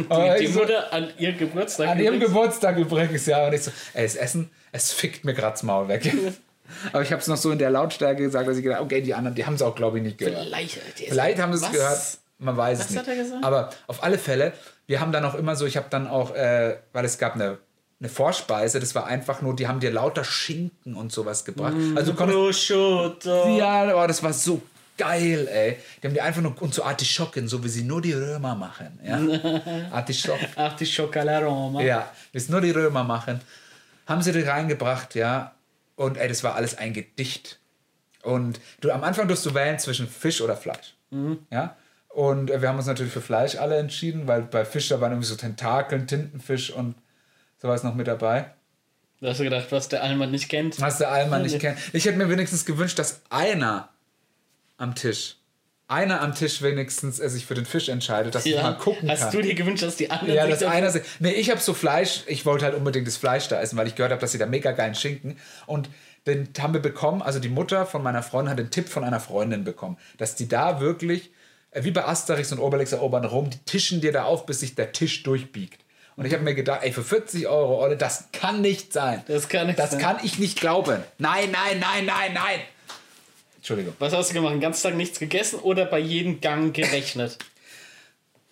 ich 0.42 0.46
die 0.48 0.52
so, 0.52 0.60
Mutter 0.60 0.92
an 0.92 1.08
ihrem 1.18 1.38
Geburtstag. 1.38 1.88
an 1.88 1.98
ihrem. 2.00 2.18
Geburtstag 2.18 2.76
übrigens, 2.76 3.26
ja. 3.26 3.46
Und 3.46 3.52
ich 3.52 3.62
so, 3.62 3.70
ey, 3.94 4.02
das 4.02 4.16
Essen, 4.16 4.50
es 4.72 4.90
fickt 4.90 5.24
mir 5.24 5.34
gerade 5.34 5.52
das 5.52 5.62
Maul 5.62 5.86
weg. 5.88 6.12
Aber 6.92 7.02
ich 7.02 7.12
habe 7.12 7.20
es 7.20 7.28
noch 7.28 7.36
so 7.36 7.50
in 7.52 7.58
der 7.58 7.70
Lautstärke 7.70 8.22
gesagt, 8.22 8.48
dass 8.48 8.56
ich 8.56 8.62
gedacht 8.64 8.80
okay, 8.80 9.02
die 9.02 9.14
anderen, 9.14 9.34
die 9.36 9.44
haben 9.46 9.54
es 9.54 9.62
auch, 9.62 9.74
glaube 9.74 9.98
ich, 9.98 10.04
nicht 10.04 10.18
gehört. 10.18 10.42
Vielleicht, 10.46 10.76
ist- 10.78 11.08
Vielleicht 11.10 11.38
haben 11.38 11.54
sie 11.56 11.64
es 11.64 11.70
gehört, 11.70 12.00
man 12.42 12.56
weiß 12.56 12.78
Was 12.78 12.84
es 12.86 12.90
nicht. 12.92 13.00
hat 13.00 13.08
er 13.08 13.16
gesagt? 13.16 13.44
Aber 13.44 13.70
auf 13.86 14.02
alle 14.02 14.18
Fälle, 14.18 14.52
wir 14.86 15.00
haben 15.00 15.12
dann 15.12 15.24
auch 15.24 15.34
immer 15.34 15.56
so, 15.56 15.66
ich 15.66 15.76
habe 15.76 15.86
dann 15.90 16.06
auch, 16.06 16.34
äh, 16.34 16.76
weil 16.92 17.04
es 17.04 17.18
gab 17.18 17.34
eine, 17.34 17.58
eine 18.00 18.08
Vorspeise, 18.08 18.80
das 18.80 18.94
war 18.94 19.06
einfach 19.06 19.42
nur, 19.42 19.54
die 19.56 19.68
haben 19.68 19.80
dir 19.80 19.90
lauter 19.92 20.24
Schinken 20.24 20.94
und 20.94 21.12
sowas 21.12 21.44
gebracht. 21.44 21.74
Mm, 21.74 21.96
Also 21.96 22.14
Prosciutto. 22.14 23.56
ja, 23.56 23.94
oh, 23.94 24.06
das 24.06 24.22
war 24.22 24.32
so 24.32 24.60
geil, 24.98 25.48
ey. 25.50 25.78
Die 26.02 26.06
haben 26.06 26.14
die 26.14 26.20
einfach 26.20 26.42
nur, 26.42 26.60
und 26.60 26.74
so 26.74 26.82
Artischocken, 26.84 27.48
so 27.48 27.62
wie 27.64 27.68
sie 27.68 27.82
nur 27.84 28.02
die 28.02 28.12
Römer 28.12 28.54
machen. 28.54 28.98
Ja? 29.04 29.18
Artischocken. 29.92 30.48
Ach, 30.56 30.74
die 30.76 30.86
Schokolaroma. 30.86 31.80
Ja, 31.82 32.10
wie 32.32 32.38
es 32.38 32.48
nur 32.48 32.60
die 32.60 32.70
Römer 32.70 33.04
machen. 33.04 33.40
Haben 34.06 34.22
sie 34.22 34.32
die 34.32 34.42
reingebracht, 34.42 35.14
ja. 35.14 35.52
Und 35.96 36.16
ey, 36.18 36.28
das 36.28 36.42
war 36.44 36.54
alles 36.56 36.76
ein 36.76 36.92
Gedicht. 36.92 37.58
Und 38.22 38.60
du, 38.80 38.90
am 38.90 39.02
Anfang 39.04 39.26
durfst 39.28 39.46
du 39.46 39.54
wählen 39.54 39.78
zwischen 39.78 40.08
Fisch 40.08 40.40
oder 40.40 40.56
Fleisch. 40.56 40.94
Ja. 41.50 41.76
Und 42.14 42.48
wir 42.48 42.68
haben 42.68 42.76
uns 42.76 42.86
natürlich 42.86 43.12
für 43.12 43.20
Fleisch 43.22 43.56
alle 43.56 43.76
entschieden, 43.78 44.26
weil 44.26 44.42
bei 44.42 44.64
Fisch 44.64 44.88
da 44.88 45.00
waren 45.00 45.12
irgendwie 45.12 45.28
so 45.28 45.36
Tentakeln, 45.36 46.06
Tintenfisch 46.06 46.70
und 46.70 46.94
sowas 47.60 47.82
noch 47.84 47.94
mit 47.94 48.06
dabei. 48.06 48.50
Du 49.20 49.28
hast 49.28 49.38
du 49.40 49.44
gedacht, 49.44 49.68
was 49.70 49.88
der 49.88 50.02
Allmann 50.02 50.30
nicht 50.30 50.48
kennt. 50.48 50.80
Was 50.80 50.98
der 50.98 51.10
Allmann 51.10 51.42
nicht 51.42 51.58
kennt. 51.60 51.78
Ich 51.92 52.04
hätte 52.04 52.18
mir 52.18 52.28
wenigstens 52.28 52.64
gewünscht, 52.66 52.98
dass 52.98 53.22
einer 53.30 53.88
am 54.78 54.94
Tisch, 54.94 55.36
einer 55.88 56.20
am 56.20 56.34
Tisch 56.34 56.60
wenigstens 56.60 57.20
äh, 57.20 57.28
sich 57.30 57.46
für 57.46 57.54
den 57.54 57.64
Fisch 57.64 57.88
entscheidet, 57.88 58.34
dass 58.34 58.44
ich 58.46 58.56
mal 58.56 58.76
gucken 58.76 59.08
Hast 59.10 59.20
kann. 59.20 59.30
du 59.32 59.40
dir 59.42 59.54
gewünscht, 59.54 59.82
dass 59.84 59.96
die 59.96 60.10
anderen 60.10 60.34
Ja, 60.34 60.42
sich 60.42 60.50
das 60.50 60.60
dafür- 60.60 60.76
einer. 60.76 60.90
se- 60.90 61.02
Nee, 61.20 61.32
ich 61.32 61.50
habe 61.50 61.60
so 61.60 61.72
Fleisch. 61.72 62.24
Ich 62.26 62.44
wollte 62.44 62.64
halt 62.64 62.74
unbedingt 62.74 63.06
das 63.06 63.16
Fleisch 63.16 63.46
da 63.48 63.60
essen, 63.60 63.76
weil 63.78 63.86
ich 63.86 63.94
gehört 63.94 64.10
habe, 64.12 64.20
dass 64.20 64.32
sie 64.32 64.38
da 64.38 64.46
mega 64.46 64.72
geilen 64.72 64.94
Schinken. 64.96 65.38
Und 65.66 65.88
den 66.26 66.48
haben 66.60 66.74
wir 66.74 66.82
bekommen. 66.82 67.22
Also 67.22 67.38
die 67.38 67.48
Mutter 67.48 67.86
von 67.86 68.02
meiner 68.02 68.22
Freundin 68.24 68.50
hat 68.50 68.58
den 68.58 68.70
Tipp 68.70 68.88
von 68.88 69.04
einer 69.04 69.20
Freundin 69.20 69.64
bekommen, 69.64 69.96
dass 70.18 70.34
die 70.34 70.48
da 70.48 70.80
wirklich, 70.80 71.30
wie 71.74 71.90
bei 71.90 72.04
Asterix 72.04 72.52
und 72.52 72.58
Obelix 72.58 72.92
erobern 72.92 73.24
Rom, 73.24 73.50
die 73.50 73.58
tischen 73.58 74.00
dir 74.00 74.12
da 74.12 74.24
auf, 74.24 74.46
bis 74.46 74.60
sich 74.60 74.74
der 74.74 74.92
Tisch 74.92 75.22
durchbiegt. 75.22 75.80
Und 76.16 76.26
ich 76.26 76.34
habe 76.34 76.42
mir 76.44 76.54
gedacht, 76.54 76.80
ey, 76.82 76.92
für 76.92 77.02
40 77.02 77.46
Euro, 77.48 77.82
Olle, 77.82 77.96
das 77.96 78.26
kann 78.32 78.60
nicht 78.60 78.92
sein. 78.92 79.22
Das 79.28 79.48
kann 79.48 79.66
nicht 79.68 79.78
Das 79.78 79.92
sein. 79.92 80.00
kann 80.00 80.16
ich 80.22 80.38
nicht 80.38 80.60
glauben. 80.60 81.02
Nein, 81.18 81.50
nein, 81.50 81.80
nein, 81.80 82.04
nein, 82.04 82.34
nein. 82.34 82.60
Entschuldigung. 83.56 83.94
Was 83.98 84.12
hast 84.12 84.30
du 84.30 84.34
gemacht? 84.34 84.52
Den 84.52 84.60
ganzen 84.60 84.82
Tag 84.82 84.94
nichts 84.96 85.18
gegessen 85.18 85.60
oder 85.60 85.86
bei 85.86 85.98
jedem 85.98 86.40
Gang 86.40 86.74
gerechnet? 86.74 87.38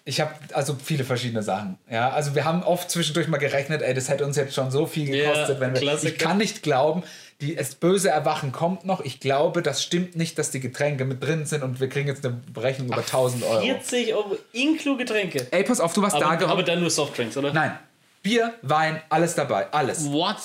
Ich 0.06 0.20
habe 0.20 0.32
also 0.54 0.76
viele 0.82 1.04
verschiedene 1.04 1.42
Sachen. 1.42 1.76
Ja, 1.90 2.10
also 2.10 2.34
wir 2.34 2.44
haben 2.44 2.62
oft 2.62 2.90
zwischendurch 2.90 3.28
mal 3.28 3.36
gerechnet, 3.36 3.82
ey, 3.82 3.92
das 3.92 4.08
hätte 4.08 4.24
uns 4.24 4.36
jetzt 4.36 4.54
schon 4.54 4.70
so 4.70 4.86
viel 4.86 5.14
Ja, 5.14 5.30
gekostet, 5.32 5.60
wenn 5.60 5.74
wir. 5.74 5.80
Klassiker. 5.82 6.12
Ich 6.12 6.18
kann 6.18 6.38
nicht 6.38 6.62
glauben, 6.62 7.02
die 7.40 7.54
das 7.56 7.74
böse 7.74 8.10
Erwachen 8.10 8.52
kommt 8.52 8.84
noch. 8.84 9.00
Ich 9.00 9.20
glaube, 9.20 9.62
das 9.62 9.82
stimmt 9.82 10.16
nicht, 10.16 10.38
dass 10.38 10.50
die 10.50 10.60
Getränke 10.60 11.04
mit 11.04 11.22
drin 11.22 11.46
sind 11.46 11.62
und 11.62 11.80
wir 11.80 11.88
kriegen 11.88 12.08
jetzt 12.08 12.24
eine 12.24 12.40
Berechnung 12.52 12.88
über 12.88 12.98
1000 12.98 13.44
Euro. 13.44 13.60
40 13.62 14.14
Euro 14.14 14.36
inklu 14.52 14.96
Getränke. 14.96 15.46
Ey, 15.50 15.64
pass 15.64 15.80
auf, 15.80 15.92
du 15.92 16.02
warst 16.02 16.16
da 16.16 16.26
Aber, 16.26 16.36
gehockt. 16.36 16.52
aber 16.52 16.62
dann 16.62 16.80
nur 16.80 16.90
Softdrinks, 16.90 17.36
oder? 17.36 17.52
Nein, 17.52 17.78
Bier, 18.22 18.52
Wein, 18.62 19.00
alles 19.08 19.34
dabei. 19.34 19.72
Alles. 19.72 20.04
What? 20.10 20.36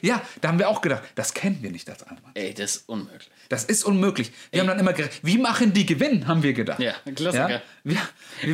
Ja, 0.00 0.22
da 0.40 0.48
haben 0.48 0.58
wir 0.58 0.68
auch 0.68 0.80
gedacht, 0.80 1.02
das 1.14 1.34
kennen 1.34 1.58
wir 1.60 1.70
nicht 1.70 1.88
als 1.90 2.02
Einmann. 2.04 2.32
Ey, 2.34 2.54
das 2.54 2.76
ist 2.76 2.88
unmöglich. 2.88 3.28
Das 3.48 3.64
ist 3.64 3.84
unmöglich. 3.84 4.30
Wir 4.50 4.60
haben 4.60 4.66
dann 4.66 4.78
immer 4.78 4.92
gedacht, 4.92 5.20
wie 5.22 5.38
machen 5.38 5.72
die 5.72 5.86
Gewinn, 5.86 6.26
haben 6.28 6.42
wir 6.42 6.52
gedacht. 6.52 6.80
Ja, 6.80 6.92
ein 7.06 7.14
Klassiker. 7.14 7.48
Ja? 7.50 7.62
Wir, 7.82 7.96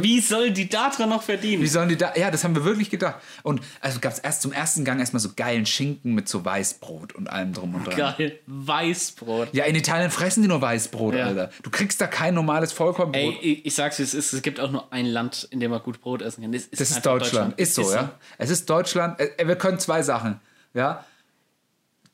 Wie 0.03 0.21
soll 0.21 0.53
die 0.53 0.69
Datra 0.69 1.07
noch 1.07 1.23
verdienen? 1.25 1.63
wie 1.63 1.67
sollen 1.67 1.89
die 1.89 1.97
da, 1.97 2.15
ja, 2.15 2.31
das 2.31 2.45
haben 2.45 2.55
wir 2.55 2.65
wirklich 2.65 2.91
gedacht. 2.91 3.17
Und 3.43 3.61
also 3.81 3.99
gab 3.99 4.13
es 4.13 4.21
erst 4.21 4.43
zum 4.43 4.53
ersten 4.53 4.85
Gang 4.85 5.01
erstmal 5.01 5.19
so 5.21 5.31
geilen 5.35 5.67
Schinken 5.67 6.15
mit 6.15 6.29
so 6.29 6.45
Weißbrot 6.45 7.13
und 7.15 7.29
allem 7.29 7.53
drum 7.53 7.75
und 7.75 7.87
dran. 7.89 7.97
Geil. 7.97 8.39
Weißbrot. 8.47 9.49
Ja, 9.53 9.65
in 9.65 9.75
Italien 9.75 10.11
fressen 10.11 10.43
die 10.43 10.49
nur 10.49 10.61
Weißbrot, 10.61 11.15
Ja. 11.15 11.27
Alter. 11.27 11.51
Du 11.63 11.71
kriegst 11.71 12.01
da 12.01 12.07
kein 12.07 12.35
normales 12.35 12.73
Vollkornbrot. 12.73 13.17
Ey, 13.21 13.39
ich, 13.41 13.67
ich 13.67 13.75
sag's 13.75 13.99
wie 13.99 14.03
es 14.05 14.15
ist, 14.15 14.33
es 14.33 14.43
gibt 14.43 14.61
auch 14.61 14.71
nur 14.71 14.93
ein 14.93 15.07
Land, 15.07 15.49
in 15.51 15.59
dem 15.61 15.71
man 15.73 15.83
gut 15.83 16.01
Brot 16.01 16.23
essen 16.23 16.43
kann. 16.43 16.53
Das 16.53 16.63
ist, 16.63 16.73
Das 16.81 16.91
ist 16.91 16.97
einfach 16.99 17.19
Deutschland. 17.19 17.59
Ist 17.59 17.75
so, 17.75 17.91
ja. 17.93 18.13
Es 18.39 18.51
ist 18.51 18.71
Deutschland. 18.71 19.19
Äh, 19.21 19.47
Wir 19.47 19.57
können 19.57 19.79
zwei 19.79 20.03
Sachen. 20.03 20.41
Ja. 20.73 21.05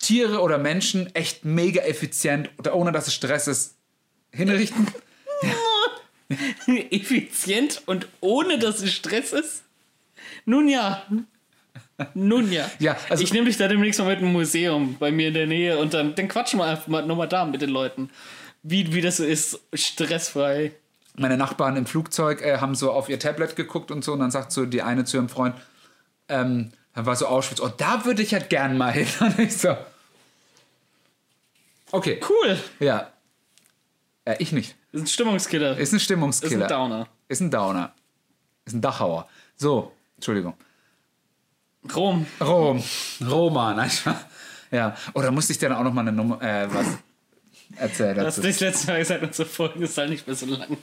Tiere 0.00 0.40
oder 0.40 0.58
Menschen 0.58 1.14
echt 1.14 1.44
mega 1.44 1.82
effizient 1.82 2.50
oder 2.58 2.74
ohne 2.74 2.90
dass 2.90 3.06
es 3.06 3.14
Stress 3.14 3.46
ist 3.46 3.76
hinrichten. 4.32 4.86
Effizient 6.90 7.82
und 7.86 8.08
ohne 8.20 8.58
dass 8.58 8.80
es 8.82 8.92
Stress 8.92 9.32
ist? 9.32 9.62
Nun 10.44 10.68
ja. 10.68 11.02
Nun 12.14 12.50
ja. 12.52 12.70
Ja, 12.78 12.96
also- 13.08 13.22
ich 13.22 13.32
nehme 13.32 13.46
dich 13.46 13.56
da 13.56 13.68
demnächst 13.68 14.00
mal 14.00 14.06
mit 14.08 14.18
einem 14.18 14.32
Museum 14.32 14.96
bei 14.98 15.10
mir 15.10 15.28
in 15.28 15.34
der 15.34 15.46
Nähe 15.46 15.78
und 15.78 15.92
dann, 15.94 16.14
dann 16.14 16.28
quatschen 16.28 16.58
wir 16.60 16.64
einfach 16.66 16.86
mal 16.88 17.04
nochmal 17.06 17.28
da 17.28 17.44
mit 17.44 17.60
den 17.62 17.70
Leuten. 17.70 18.10
Wie, 18.62 18.92
wie 18.92 19.00
das 19.00 19.18
so 19.18 19.24
ist, 19.24 19.58
stressfrei. 19.72 20.72
Meine 21.16 21.36
Nachbarn 21.36 21.76
im 21.76 21.86
Flugzeug 21.86 22.40
äh, 22.42 22.58
haben 22.58 22.74
so 22.74 22.92
auf 22.92 23.08
ihr 23.08 23.18
Tablet 23.18 23.56
geguckt 23.56 23.90
und 23.90 24.04
so 24.04 24.12
und 24.12 24.20
dann 24.20 24.30
sagt 24.30 24.52
so 24.52 24.64
die 24.66 24.82
eine 24.82 25.04
zu 25.04 25.16
ihrem 25.16 25.28
Freund, 25.28 25.54
ähm, 26.28 26.72
dann 26.94 27.06
war 27.06 27.16
so 27.16 27.26
Auschwitz, 27.26 27.60
oh, 27.60 27.70
da 27.76 28.04
würde 28.04 28.22
ich 28.22 28.32
halt 28.32 28.50
gern 28.50 28.76
mal 28.76 28.92
hin. 28.92 29.06
Und 29.20 29.38
ich 29.38 29.56
so, 29.56 29.76
okay, 31.92 32.20
Cool. 32.28 32.58
ja. 32.80 33.10
Äh, 34.24 34.36
ich 34.38 34.52
nicht. 34.52 34.76
Ist 34.92 35.00
ein 35.02 35.06
Stimmungskiller. 35.06 35.76
Ist 35.78 35.92
ein 35.92 35.96
ist 35.96 36.02
Stimmungskiller. 36.02 36.66
ein 36.66 36.68
Downer. 36.68 37.08
Ist 37.28 37.40
ein 37.40 37.50
Downer. 37.50 37.94
Ist 38.64 38.74
ein 38.74 38.80
Dachauer. 38.82 39.28
So, 39.56 39.92
Entschuldigung. 40.16 40.54
Rom. 41.94 42.26
Rom. 42.40 42.82
Roma, 43.26 43.72
nein. 43.74 43.90
Ja. 44.70 44.94
Oder 45.14 45.30
musste 45.30 45.52
ich 45.52 45.58
dir 45.58 45.68
dann 45.70 45.78
auch 45.78 45.82
noch 45.84 45.92
mal 45.92 46.02
eine 46.02 46.12
Nummer, 46.12 46.40
äh, 46.42 46.72
was 46.72 46.86
erzählen 47.76 48.16
Das 48.16 48.36
dazu? 48.36 48.46
ist 48.48 48.60
das 48.60 48.68
letzte 48.68 48.86
Mal 48.92 48.98
gesagt, 48.98 49.22
unsere 49.22 49.48
Folge 49.48 49.84
ist 49.84 49.96
halt 49.98 50.10
nicht 50.10 50.26
mehr 50.26 50.36
so 50.36 50.46
lang. 50.46 50.76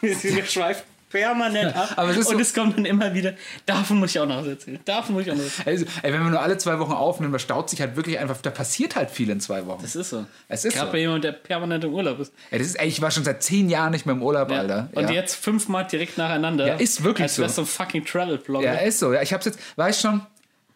Wir 0.00 0.44
schweifen 0.44 0.82
permanent 1.10 1.76
ab. 1.76 1.90
aber 1.96 2.10
es 2.10 2.16
ist 2.16 2.28
und 2.28 2.36
so- 2.36 2.40
es 2.40 2.54
kommt 2.54 2.78
dann 2.78 2.86
immer 2.86 3.12
wieder. 3.12 3.34
Davon 3.66 3.98
muss 3.98 4.10
ich 4.10 4.18
auch 4.20 4.26
noch 4.26 4.38
was 4.38 4.46
erzählen. 4.46 4.78
Davon 4.86 5.14
muss 5.14 5.24
ich 5.26 5.30
auch 5.32 5.36
noch 5.36 5.44
was 5.44 5.58
erzählen. 5.58 5.78
Also, 5.78 6.00
ey, 6.02 6.12
wenn 6.14 6.22
wir 6.22 6.30
nur 6.30 6.40
alle 6.40 6.56
zwei 6.56 6.78
Wochen 6.78 6.92
aufnehmen, 6.92 7.32
da 7.32 7.38
staut 7.38 7.68
sich 7.68 7.80
halt 7.80 7.96
wirklich 7.96 8.18
einfach, 8.18 8.40
da 8.40 8.50
passiert 8.50 8.96
halt 8.96 9.10
viel 9.10 9.28
in 9.28 9.40
zwei 9.40 9.66
Wochen. 9.66 9.82
Das 9.82 9.94
ist 9.96 10.10
so. 10.10 10.24
Es 10.48 10.64
ist 10.64 10.74
Gerade 10.74 10.86
so. 10.86 10.92
bei 10.92 10.98
jemandem, 11.00 11.32
der 11.32 11.38
permanent 11.38 11.84
im 11.84 11.92
Urlaub 11.92 12.18
ist. 12.20 12.32
Ey, 12.50 12.58
das 12.58 12.68
ist, 12.68 12.76
ey, 12.76 12.88
ich 12.88 13.02
war 13.02 13.10
schon 13.10 13.24
seit 13.24 13.42
zehn 13.42 13.68
Jahren 13.68 13.90
nicht 13.90 14.06
mehr 14.06 14.14
im 14.14 14.22
Urlaub, 14.22 14.50
Alter. 14.50 14.88
Und 14.94 15.04
ja. 15.04 15.10
jetzt 15.10 15.34
fünfmal 15.34 15.86
direkt 15.86 16.16
nacheinander. 16.16 16.66
Ja, 16.66 16.74
ist 16.76 17.04
wirklich 17.04 17.24
als 17.24 17.34
so. 17.36 17.42
wär's 17.42 17.56
so 17.56 17.62
ein 17.62 17.66
fucking 17.66 18.04
Travel-Blogger. 18.04 18.64
Ja, 18.64 18.74
ist 18.80 18.98
so. 19.00 19.12
Ja, 19.12 19.20
ich 19.22 19.32
hab's 19.32 19.44
jetzt, 19.46 19.58
weißt 19.76 20.00
schon, 20.00 20.24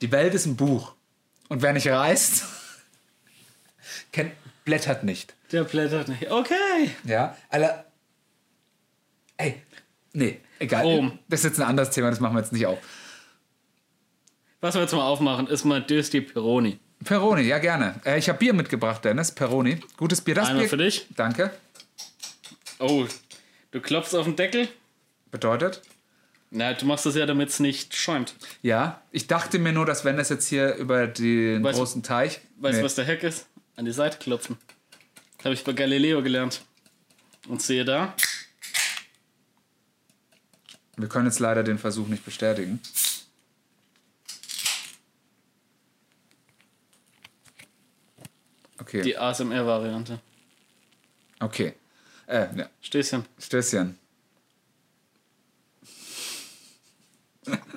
die 0.03 0.11
Welt 0.13 0.35
ist 0.35 0.47
ein 0.47 0.57
Buch. 0.57 0.95
Und 1.49 1.63
wer 1.63 1.73
nicht 1.73 1.87
reist, 1.89 2.45
kennt, 4.13 4.33
blättert 4.65 5.05
nicht. 5.05 5.35
Der 5.53 5.65
blättert 5.65 6.09
nicht. 6.09 6.31
Okay. 6.31 6.91
Ja, 7.05 7.37
Alter. 7.51 7.85
Ey, 9.37 9.63
nee, 10.15 10.41
egal. 10.59 10.83
Rom. 10.83 11.19
Das 11.29 11.41
ist 11.41 11.45
jetzt 11.45 11.61
ein 11.61 11.67
anderes 11.69 11.91
Thema, 11.91 12.09
das 12.11 12.21
machen 12.21 12.35
wir 12.35 12.41
jetzt 12.41 12.53
nicht 12.53 12.65
auf. 12.67 12.79
Was 14.61 14.75
wir 14.75 14.81
jetzt 14.83 14.93
mal 14.95 15.03
aufmachen, 15.05 15.47
ist 15.47 15.65
mal 15.65 15.83
Dösti 15.83 16.23
Peroni. 16.23 16.79
Peroni, 17.05 17.43
ja 17.43 17.59
gerne. 17.59 18.01
Äh, 18.07 18.19
ich 18.19 18.29
habe 18.31 18.39
Bier 18.39 18.55
mitgebracht, 18.55 19.05
Dennis. 19.05 19.31
Peroni. 19.33 19.79
Gutes 19.99 20.23
Bier. 20.23 20.35
Das 20.37 20.49
Einmal 20.49 20.63
Bier. 20.63 20.71
für 20.71 20.77
dich. 20.79 21.07
Danke. 21.15 21.51
Oh, 22.79 23.05
du 23.73 23.81
klopfst 23.81 24.15
auf 24.15 24.25
den 24.25 24.37
Deckel? 24.37 24.69
Bedeutet? 25.31 25.83
Na, 26.51 26.73
du 26.73 26.87
machst 26.87 27.05
das 27.05 27.15
ja, 27.17 27.27
damit 27.27 27.49
es 27.51 27.61
nicht 27.61 27.95
schäumt. 27.97 28.35
Ja. 28.63 29.03
Ich 29.11 29.27
dachte 29.27 29.59
mir 29.59 29.73
nur, 29.73 29.85
dass 29.85 30.05
wenn 30.05 30.17
das 30.17 30.29
jetzt 30.31 30.47
hier 30.49 30.75
über 30.77 31.07
den 31.09 31.63
Weißt- 31.63 31.73
großen 31.75 32.03
Teich. 32.03 32.41
Weißt 32.59 32.75
du, 32.75 32.79
Nee. 32.79 32.85
was 32.85 32.95
der 32.95 33.07
Hack 33.07 33.23
ist? 33.23 33.47
An 33.77 33.85
die 33.85 33.93
Seite 33.93 34.19
klopfen. 34.19 34.57
Das 35.39 35.47
habe 35.47 35.55
ich 35.55 35.65
bei 35.65 35.73
Galileo 35.73 36.23
gelernt. 36.23 36.63
Und 37.49 37.61
sehe 37.61 37.85
da. 37.85 38.15
Wir 40.97 41.09
können 41.09 41.27
jetzt 41.27 41.41
leider 41.41 41.63
den 41.65 41.79
Versuch 41.79 42.07
nicht 42.09 42.25
bestätigen. 42.25 42.81
Okay. 48.81 49.03
Die 49.03 49.17
ASMR-Variante. 49.17 50.21
Okay. 51.41 51.75
Äh, 52.27 52.47
ja. 52.57 52.69
Stößchen. 52.81 53.25
Stößchen. 53.39 53.99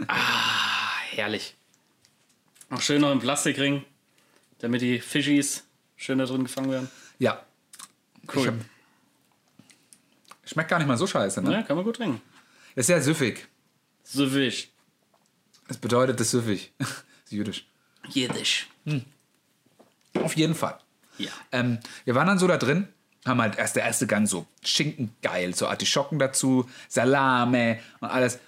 Ah, 0.08 1.00
herrlich. 1.12 1.56
Auch 2.70 2.82
schön 2.82 3.02
noch 3.02 3.12
im 3.12 3.20
Plastikring, 3.20 3.84
damit 4.60 4.82
die 4.82 5.00
Fischis 5.00 5.64
schön 5.96 6.18
da 6.20 6.26
drin 6.26 6.44
gefangen 6.44 6.72
werden. 6.72 6.90
Ja. 7.20 7.44
Cool. 8.34 8.48
Hab- 8.48 8.54
Schmeckt 10.46 10.70
gar 10.70 10.78
nicht 10.80 10.88
mal 10.88 10.98
so 10.98 11.06
scheiße, 11.08 11.42
ne? 11.42 11.52
Ja, 11.52 11.64
kann 11.64 11.76
man 11.76 11.86
gut 11.86 11.98
trinken. 11.98 12.22
Ist 12.78 12.90
ja 12.90 13.02
süffig. 13.02 13.48
Wisch. 14.14 14.70
Das 15.68 15.78
bedeutet 15.78 16.20
das 16.20 16.32
süffig. 16.32 16.72
Das 16.80 17.34
ist 17.34 17.38
jüdisch. 17.40 17.66
Jiddisch. 18.08 18.68
Auf 20.24 20.38
jeden 20.38 20.56
Fall. 20.56 20.78
Ja. 21.18 21.32
Ähm, 21.52 21.80
wir 22.06 22.16
waren 22.16 22.28
dann 22.28 22.40
so 22.40 22.48
da 22.48 22.56
drin, 22.56 22.88
haben 23.26 23.42
halt 23.42 23.58
erst 23.58 23.76
der 23.76 23.84
erste 23.84 24.08
Gang 24.08 24.30
so 24.30 24.46
Schinken 24.64 25.14
geil, 25.22 25.54
so 25.54 25.68
Artischocken 25.68 26.20
dazu, 26.20 26.70
Salame 26.88 27.80
und 28.00 28.08
alles. 28.08 28.40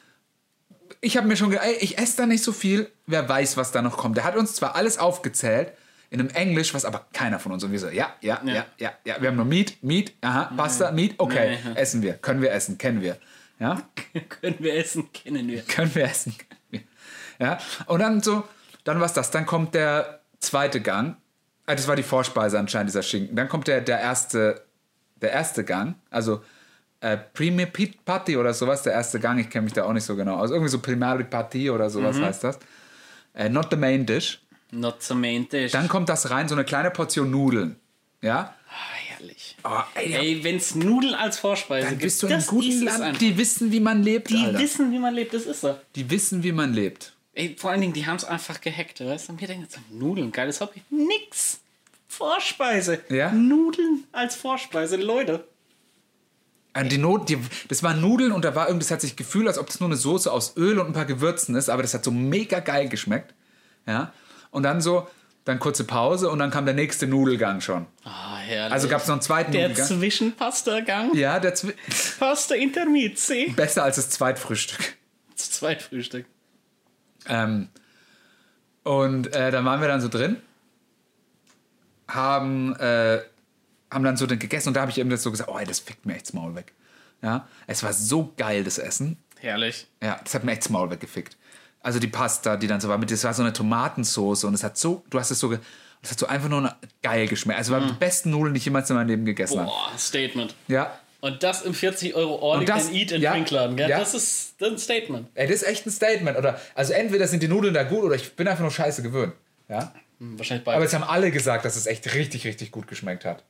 Ich 1.02 1.18
habe 1.18 1.28
mir 1.28 1.36
schon 1.36 1.50
gedacht, 1.50 1.66
ey, 1.68 1.76
ich 1.82 1.98
esse 1.98 2.16
da 2.18 2.26
nicht 2.26 2.42
so 2.42 2.54
viel, 2.54 2.90
wer 3.06 3.28
weiß, 3.28 3.58
was 3.58 3.74
da 3.74 3.82
noch 3.82 3.98
kommt. 3.98 4.16
Der 4.16 4.24
hat 4.24 4.38
uns 4.38 4.54
zwar 4.56 4.76
alles 4.76 4.98
aufgezählt, 4.98 5.74
in 6.10 6.22
einem 6.22 6.30
Englisch, 6.30 6.74
was 6.74 6.86
aber 6.86 7.06
keiner 7.12 7.40
von 7.40 7.52
uns. 7.52 7.62
Und 7.66 7.74
wir 7.74 7.80
so, 7.80 7.90
ja, 7.90 8.16
ja, 8.22 8.40
ja, 8.46 8.54
Ja. 8.54 8.66
ja, 8.78 8.94
ja. 9.04 9.22
Wir 9.22 9.28
haben 9.28 9.36
nur 9.36 9.46
Meat, 9.46 9.84
Meat, 9.84 10.14
aha, 10.22 10.54
Pasta, 10.56 10.92
Meat, 10.92 11.16
okay, 11.18 11.58
Nee. 11.66 11.74
essen 11.76 12.02
wir, 12.02 12.14
können 12.14 12.42
wir 12.42 12.54
essen, 12.54 12.78
kennen 12.78 13.02
wir. 13.02 13.18
Ja, 13.60 13.82
Können 14.42 14.56
wir 14.60 14.74
essen, 14.76 15.12
kennen 15.14 15.48
wir. 15.48 15.62
können 15.64 15.94
wir 15.94 16.06
essen. 16.06 16.34
Ja, 17.40 17.58
und 17.86 18.00
dann 18.00 18.22
so, 18.22 18.44
dann 18.84 19.00
was 19.00 19.14
das, 19.14 19.32
dann 19.32 19.46
kommt 19.46 19.74
der 19.74 20.22
zweite 20.40 20.82
Gang. 20.82 21.16
Ah, 21.66 21.76
Das 21.76 21.88
war 21.88 21.96
die 21.96 22.04
Vorspeise 22.04 22.58
anscheinend, 22.60 22.90
dieser 22.90 23.04
Schinken. 23.04 23.36
Dann 23.36 23.48
kommt 23.50 23.68
der, 23.68 23.82
der 23.82 24.00
erste, 24.00 24.66
der 25.22 25.32
erste 25.32 25.64
Gang, 25.64 25.96
also 26.10 26.42
äh, 27.02 27.18
Party 28.06 28.36
oder 28.38 28.54
sowas, 28.54 28.84
der 28.84 28.94
erste 28.94 29.20
Gang, 29.20 29.40
ich 29.40 29.50
kenne 29.50 29.64
mich 29.66 29.74
da 29.74 29.84
auch 29.86 29.94
nicht 29.94 30.04
so 30.04 30.16
genau 30.16 30.38
aus. 30.38 30.52
Irgendwie 30.52 30.70
so 30.70 30.80
Primary 30.80 31.24
Party 31.24 31.70
oder 31.70 31.90
sowas 31.90 32.18
Mhm. 32.18 32.26
heißt 32.26 32.44
das. 32.44 32.60
Äh, 33.34 33.48
not 33.50 33.68
the 33.72 33.78
main 33.78 34.06
dish. 34.06 34.42
Not 34.72 35.02
so 35.02 35.16
main 35.16 35.48
dish. 35.48 35.72
Dann 35.72 35.88
kommt 35.88 36.10
das 36.10 36.30
rein, 36.30 36.48
so 36.50 36.56
eine 36.56 36.66
kleine 36.66 36.92
Portion 36.92 37.32
Nudeln. 37.32 37.78
Ja? 38.22 38.54
Oh, 39.64 39.80
ey, 39.96 40.14
Ey, 40.14 40.44
wenn 40.44 40.58
es 40.58 40.76
Nudeln 40.76 41.14
als 41.14 41.40
Vorspeise 41.40 41.88
dann 41.88 41.98
gibt, 41.98 42.04
bist 42.04 42.22
du 42.24 42.28
in 42.28 42.34
einem 42.34 42.40
das 42.40 42.46
ist 42.46 42.50
guten 42.52 42.82
Land. 42.84 43.22
Die 43.22 43.38
wissen, 43.38 43.72
wie 43.72 43.80
man 43.80 44.04
lebt, 44.04 44.30
Die 44.30 44.38
Alter. 44.38 44.60
wissen, 44.60 44.92
wie 44.92 45.00
man 45.00 45.14
lebt, 45.14 45.34
das 45.34 45.44
ist 45.46 45.62
so. 45.62 45.78
die 45.96 46.10
wissen, 46.10 46.44
wie 46.44 46.52
man 46.52 46.74
lebt. 46.74 47.14
Ey, 47.34 47.56
vor 47.58 47.72
allen 47.72 47.82
Dingen, 47.82 47.94
die 47.94 48.06
haben 48.06 48.16
es 48.18 48.26
einfach 48.26 48.60
gehackt, 48.62 49.00
weißt 49.00 49.28
du? 49.30 49.34
Und 49.34 49.42
wir 49.42 49.48
denken 49.48 49.64
jetzt, 49.64 49.76
so, 49.76 49.82
Nudeln, 49.92 50.32
geiles 50.32 50.60
Hobby. 50.62 50.82
Nix. 50.90 51.60
Vorspeise. 52.08 53.00
Ja? 53.10 53.32
Nudeln 53.32 54.04
als 54.12 54.36
Vorspeise, 54.36 54.96
Leute. 54.98 55.46
Die 56.92 56.98
Not, 56.98 57.28
die, 57.30 57.38
das 57.68 57.84
waren 57.84 58.00
Nudeln 58.00 58.32
und 58.32 58.46
da 58.46 58.56
war 58.56 58.68
irgendwie, 58.68 58.84
das 58.86 58.92
hat 58.92 59.02
sich 59.02 59.16
gefühlt, 59.16 59.48
als 59.48 59.58
ob 59.58 59.68
das 59.68 59.80
nur 59.80 59.90
eine 59.90 59.98
Soße 59.98 60.32
aus 60.32 60.56
Öl 60.56 60.80
und 60.80 60.88
ein 60.88 60.94
paar 60.94 61.06
Gewürzen 61.06 61.56
ist, 61.56 61.70
aber 61.70 61.82
das 61.82 61.94
hat 61.94 62.04
so 62.06 62.12
mega 62.12 62.60
geil 62.62 62.88
geschmeckt. 62.88 63.34
Ja. 63.86 64.14
Und 64.52 64.64
dann 64.64 64.80
so, 64.80 65.08
dann 65.50 65.60
kurze 65.60 65.84
Pause 65.84 66.30
und 66.30 66.40
dann 66.40 66.52
kam 66.52 66.66
der 66.66 66.74
nächste 66.74 67.08
Nudelgang 67.08 67.60
schon. 67.62 67.88
Ah, 68.04 68.38
herrlich. 68.38 68.72
Also 68.72 68.88
gab 68.88 69.02
es 69.02 69.08
noch 69.08 69.16
einen 69.16 69.22
zweiten 69.22 69.52
der 69.52 69.70
Nudelgang. 69.70 69.88
Zwischenpasta-Gang. 69.88 71.16
Ja, 71.16 71.40
der 71.40 71.56
Zwi 71.56 71.74
Pasta 72.20 72.56
Intermezzi. 72.56 73.52
besser 73.56 73.84
als 73.84 73.98
das 73.98 74.10
Zweitfrühstück. 74.10 74.96
Das 75.36 75.52
Zweitfrühstück. 75.52 76.26
Ähm, 77.28 77.70
und 78.84 79.34
äh, 79.36 79.52
dann 79.52 79.66
waren 79.66 79.82
wir 79.82 79.88
dann 79.88 80.02
so 80.02 80.08
drin, 80.08 80.38
haben, 82.08 82.76
äh, 82.78 83.22
haben 83.92 84.04
dann 84.04 84.18
so 84.18 84.26
den 84.26 84.40
gegessen 84.40 84.70
und 84.70 84.74
da 84.76 84.82
habe 84.82 84.92
ich 84.92 84.98
eben 84.98 85.10
das 85.10 85.24
so 85.24 85.32
gesagt, 85.32 85.50
oh, 85.50 85.60
das 85.66 85.80
fickt 85.80 86.06
mir 86.06 86.16
echt 86.16 86.28
das 86.28 86.34
Maul 86.34 86.56
weg. 86.56 86.74
Ja, 87.22 87.48
es 87.68 87.84
war 87.84 87.92
so 87.92 88.34
geil, 88.38 88.64
das 88.64 88.78
Essen. 88.78 89.18
Herrlich. 89.40 89.88
Ja, 90.02 90.20
das 90.24 90.34
hat 90.34 90.44
mir 90.44 90.52
echt 90.52 90.64
das 90.64 90.70
Maul 90.70 90.90
weggefickt. 90.90 91.38
Also 91.82 92.00
die 92.00 92.08
Pasta, 92.08 92.58
die 92.58 92.68
dann 92.68 92.82
so 92.82 92.90
war, 92.90 92.98
mit, 92.98 93.10
das 93.12 93.24
war 93.24 93.34
so 93.34 93.42
eine 93.42 93.54
Tomatensauce 93.54 94.44
und 94.44 94.54
es 94.54 94.64
hat 94.64 94.78
so, 94.78 95.04
du 95.10 95.20
hast 95.20 95.32
es 95.32 95.40
so, 95.40 95.54
es 96.02 96.12
hat 96.12 96.20
so 96.20 96.28
einfach 96.28 96.50
nur 96.50 96.74
geil 97.02 97.28
geschmeckt. 97.28 97.58
Also 97.58 97.72
war 97.74 97.82
die 97.82 97.94
besten 97.94 98.32
Nudeln, 98.32 98.54
die 98.54 98.58
ich 98.60 98.66
jemals 98.66 98.90
in 98.90 98.96
meinem 98.98 99.08
Leben 99.08 99.26
gegessen 99.26 99.60
habe. 99.60 99.70
Boah, 99.70 99.98
Statement. 99.98 100.56
Ja, 100.68 101.00
Und 101.22 101.42
das 101.44 101.62
im 101.62 101.74
40 101.74 102.16
Euro 102.16 102.54
All 102.54 102.60
You 102.62 102.66
das- 102.66 102.88
Can 102.88 102.96
Eat 102.96 103.12
in 103.14 103.22
ja, 103.22 103.32
Trinkladen, 103.32 103.76
gell? 103.78 103.90
ja. 103.90 104.00
Das, 104.00 104.14
ist, 104.14 104.62
ein 104.62 104.78
Statement. 104.78 105.28
Ey, 105.36 105.48
das 105.48 105.62
ist 105.62 105.68
echt 105.68 105.86
ein 105.86 105.92
Statement. 105.92 106.38
Oder, 106.38 106.60
also 106.76 106.94
entweder 106.94 107.28
sind 107.28 107.44
die 107.44 107.48
Nudeln 107.48 107.74
da 107.74 107.84
gut 107.84 108.04
oder 108.04 108.16
ich 108.16 108.34
bin 108.36 108.48
einfach 108.48 108.62
nur 108.62 108.72
scheiße 108.72 109.02
gewöhnt. 109.02 109.34
Ja? 109.70 109.94
Hm, 110.20 110.38
Wahrscheinlich 110.38 110.68
Aber 110.68 110.78
beides. 110.78 110.92
jetzt 110.92 111.02
haben 111.02 111.10
alle 111.10 111.32
gesagt, 111.32 111.64
dass 111.66 111.76
es 111.78 111.86
echt 111.88 112.14
richtig, 112.14 112.46
richtig 112.46 112.72
gut 112.72 112.88
geschmeckt 112.88 113.24
hat. 113.26 113.44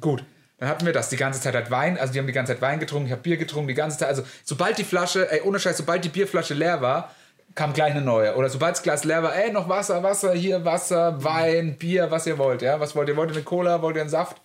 Gut, 0.00 0.22
dann 0.58 0.68
hatten 0.68 0.86
wir 0.86 0.92
das 0.92 1.08
die 1.08 1.16
ganze 1.16 1.40
Zeit 1.40 1.54
halt 1.54 1.70
Wein, 1.70 1.98
also 1.98 2.12
die 2.12 2.18
haben 2.18 2.26
die 2.26 2.32
ganze 2.32 2.54
Zeit 2.54 2.62
Wein 2.62 2.80
getrunken, 2.80 3.06
ich 3.06 3.12
habe 3.12 3.22
Bier 3.22 3.36
getrunken, 3.36 3.68
die 3.68 3.74
ganze 3.74 3.98
Zeit. 3.98 4.08
Also 4.08 4.22
sobald 4.44 4.78
die 4.78 4.84
Flasche, 4.84 5.30
ey, 5.30 5.42
ohne 5.42 5.58
Scheiß, 5.58 5.76
sobald 5.76 6.04
die 6.04 6.08
Bierflasche 6.08 6.54
leer 6.54 6.80
war, 6.80 7.14
kam 7.54 7.72
gleich 7.72 7.92
eine 7.92 8.02
neue. 8.02 8.36
Oder 8.36 8.48
sobald 8.48 8.76
das 8.76 8.82
Glas 8.82 9.04
leer 9.04 9.22
war, 9.22 9.34
ey, 9.34 9.50
noch 9.50 9.68
Wasser, 9.68 10.02
Wasser, 10.02 10.32
hier 10.32 10.64
Wasser, 10.64 11.22
Wein, 11.22 11.76
Bier, 11.76 12.10
was 12.10 12.26
ihr 12.26 12.38
wollt, 12.38 12.62
ja. 12.62 12.80
Was 12.80 12.94
wollt 12.94 13.08
ihr? 13.08 13.16
Wollt 13.16 13.30
ihr 13.30 13.36
eine 13.36 13.44
Cola, 13.44 13.82
wollt 13.82 13.96
ihr 13.96 14.02
einen 14.02 14.10
Saft? 14.10 14.40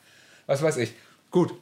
Was 0.48 0.62
weiß 0.62 0.78
ich. 0.78 0.94
Gut. 1.30 1.54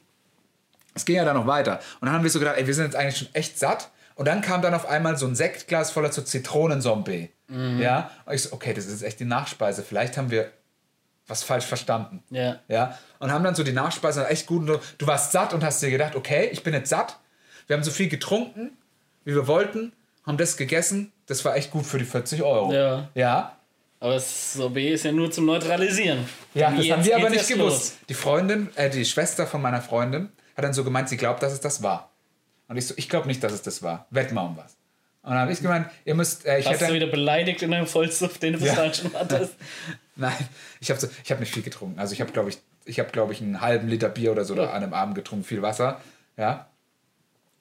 Es 0.95 1.05
ging 1.05 1.15
ja 1.15 1.25
dann 1.25 1.35
noch 1.35 1.47
weiter. 1.47 1.79
Und 1.99 2.07
dann 2.07 2.13
haben 2.13 2.23
wir 2.23 2.29
so 2.29 2.39
gedacht, 2.39 2.57
ey, 2.57 2.65
wir 2.65 2.73
sind 2.73 2.85
jetzt 2.85 2.95
eigentlich 2.95 3.17
schon 3.17 3.29
echt 3.33 3.59
satt. 3.59 3.89
Und 4.15 4.27
dann 4.27 4.41
kam 4.41 4.61
dann 4.61 4.73
auf 4.73 4.87
einmal 4.87 5.17
so 5.17 5.25
ein 5.27 5.35
Sektglas 5.35 5.91
voller 5.91 6.11
so 6.11 6.21
Zitronensombee. 6.21 7.29
Ja. 7.47 8.11
Und 8.25 8.33
ich 8.33 8.43
so, 8.43 8.53
okay, 8.53 8.73
das 8.73 8.85
ist 8.85 9.01
echt 9.01 9.19
die 9.19 9.25
Nachspeise. 9.25 9.81
Vielleicht 9.81 10.17
haben 10.17 10.29
wir 10.29 10.51
was 11.29 11.43
falsch 11.43 11.65
verstanden. 11.65 12.23
Ja. 12.29 12.59
Ja. 12.67 12.97
Und 13.19 13.31
haben 13.31 13.43
dann 13.43 13.55
so 13.55 13.63
die 13.63 13.71
Nachspeise 13.71 14.27
echt 14.27 14.47
gut. 14.47 14.67
Du, 14.67 14.79
du 14.97 15.07
warst 15.07 15.31
satt 15.31 15.53
und 15.53 15.63
hast 15.63 15.81
dir 15.81 15.91
gedacht, 15.91 16.15
okay, 16.15 16.49
ich 16.51 16.63
bin 16.63 16.73
jetzt 16.73 16.89
satt. 16.89 17.17
Wir 17.67 17.75
haben 17.75 17.83
so 17.83 17.91
viel 17.91 18.09
getrunken, 18.09 18.71
wie 19.25 19.35
wir 19.35 19.47
wollten, 19.47 19.93
haben 20.25 20.37
das 20.37 20.57
gegessen. 20.57 21.11
Das 21.27 21.45
war 21.45 21.55
echt 21.55 21.71
gut 21.71 21.85
für 21.85 21.99
die 21.99 22.05
40 22.05 22.41
Euro. 22.41 22.73
Ja. 22.73 23.09
Ja. 23.13 23.55
Aber 23.99 24.13
das 24.13 24.53
Sorbet 24.53 24.93
ist 24.93 25.03
ja 25.03 25.11
nur 25.11 25.29
zum 25.29 25.45
Neutralisieren. 25.45 26.25
Ja, 26.53 26.71
das 26.71 26.89
haben 26.89 27.03
wir 27.03 27.15
aber 27.15 27.29
nicht 27.29 27.47
gewusst. 27.47 27.97
Die 28.07 28.13
Freundin, 28.13 28.69
äh, 28.75 28.89
die 28.89 29.05
Schwester 29.05 29.45
von 29.45 29.61
meiner 29.61 29.81
Freundin, 29.81 30.29
hat 30.55 30.63
dann 30.63 30.73
so 30.73 30.83
gemeint, 30.83 31.09
sie 31.09 31.17
glaubt, 31.17 31.43
dass 31.43 31.53
es 31.53 31.59
das 31.59 31.83
war. 31.83 32.11
Und 32.67 32.77
ich 32.77 32.87
so, 32.87 32.93
ich 32.97 33.09
glaube 33.09 33.27
nicht, 33.27 33.43
dass 33.43 33.51
es 33.51 33.61
das 33.61 33.83
war. 33.83 34.07
Wett 34.09 34.31
mal 34.31 34.45
um 34.45 34.57
was. 34.57 34.77
Und 35.29 35.35
dann 35.35 35.43
habe 35.43 35.51
ich 35.51 35.61
gemeint, 35.61 35.85
ihr 36.05 36.15
müsst, 36.15 36.43
äh, 36.47 36.57
ich 36.57 36.65
Hast 36.65 36.81
du 36.81 36.85
hätte, 36.85 36.95
wieder 36.95 37.05
beleidigt 37.05 37.61
in 37.61 37.69
deinem 37.69 37.85
Vollsuff, 37.85 38.39
den 38.39 38.53
du 38.53 38.59
bis 38.59 38.69
Ja. 38.69 38.75
dahin 38.77 38.93
schon 38.95 39.13
hattest? 39.13 39.53
nein, 40.15 40.33
ich 40.79 40.89
habe 40.89 40.99
so, 40.99 41.07
ich 41.23 41.29
habe 41.29 41.39
nicht 41.41 41.53
viel 41.53 41.61
getrunken. 41.61 41.99
Also 41.99 42.13
ich 42.13 42.21
habe, 42.21 42.31
glaube 42.31 42.49
ich, 42.49 42.57
ich 42.85 42.99
habe, 42.99 43.11
glaube 43.11 43.31
ich, 43.33 43.39
einen 43.39 43.61
halben 43.61 43.87
Liter 43.87 44.09
Bier 44.09 44.31
oder 44.31 44.43
so 44.43 44.55
da 44.55 44.71
an 44.71 44.81
einem 44.81 44.95
Abend 44.95 45.13
getrunken, 45.13 45.45
viel 45.45 45.61
Wasser, 45.61 46.01
ja. 46.35 46.65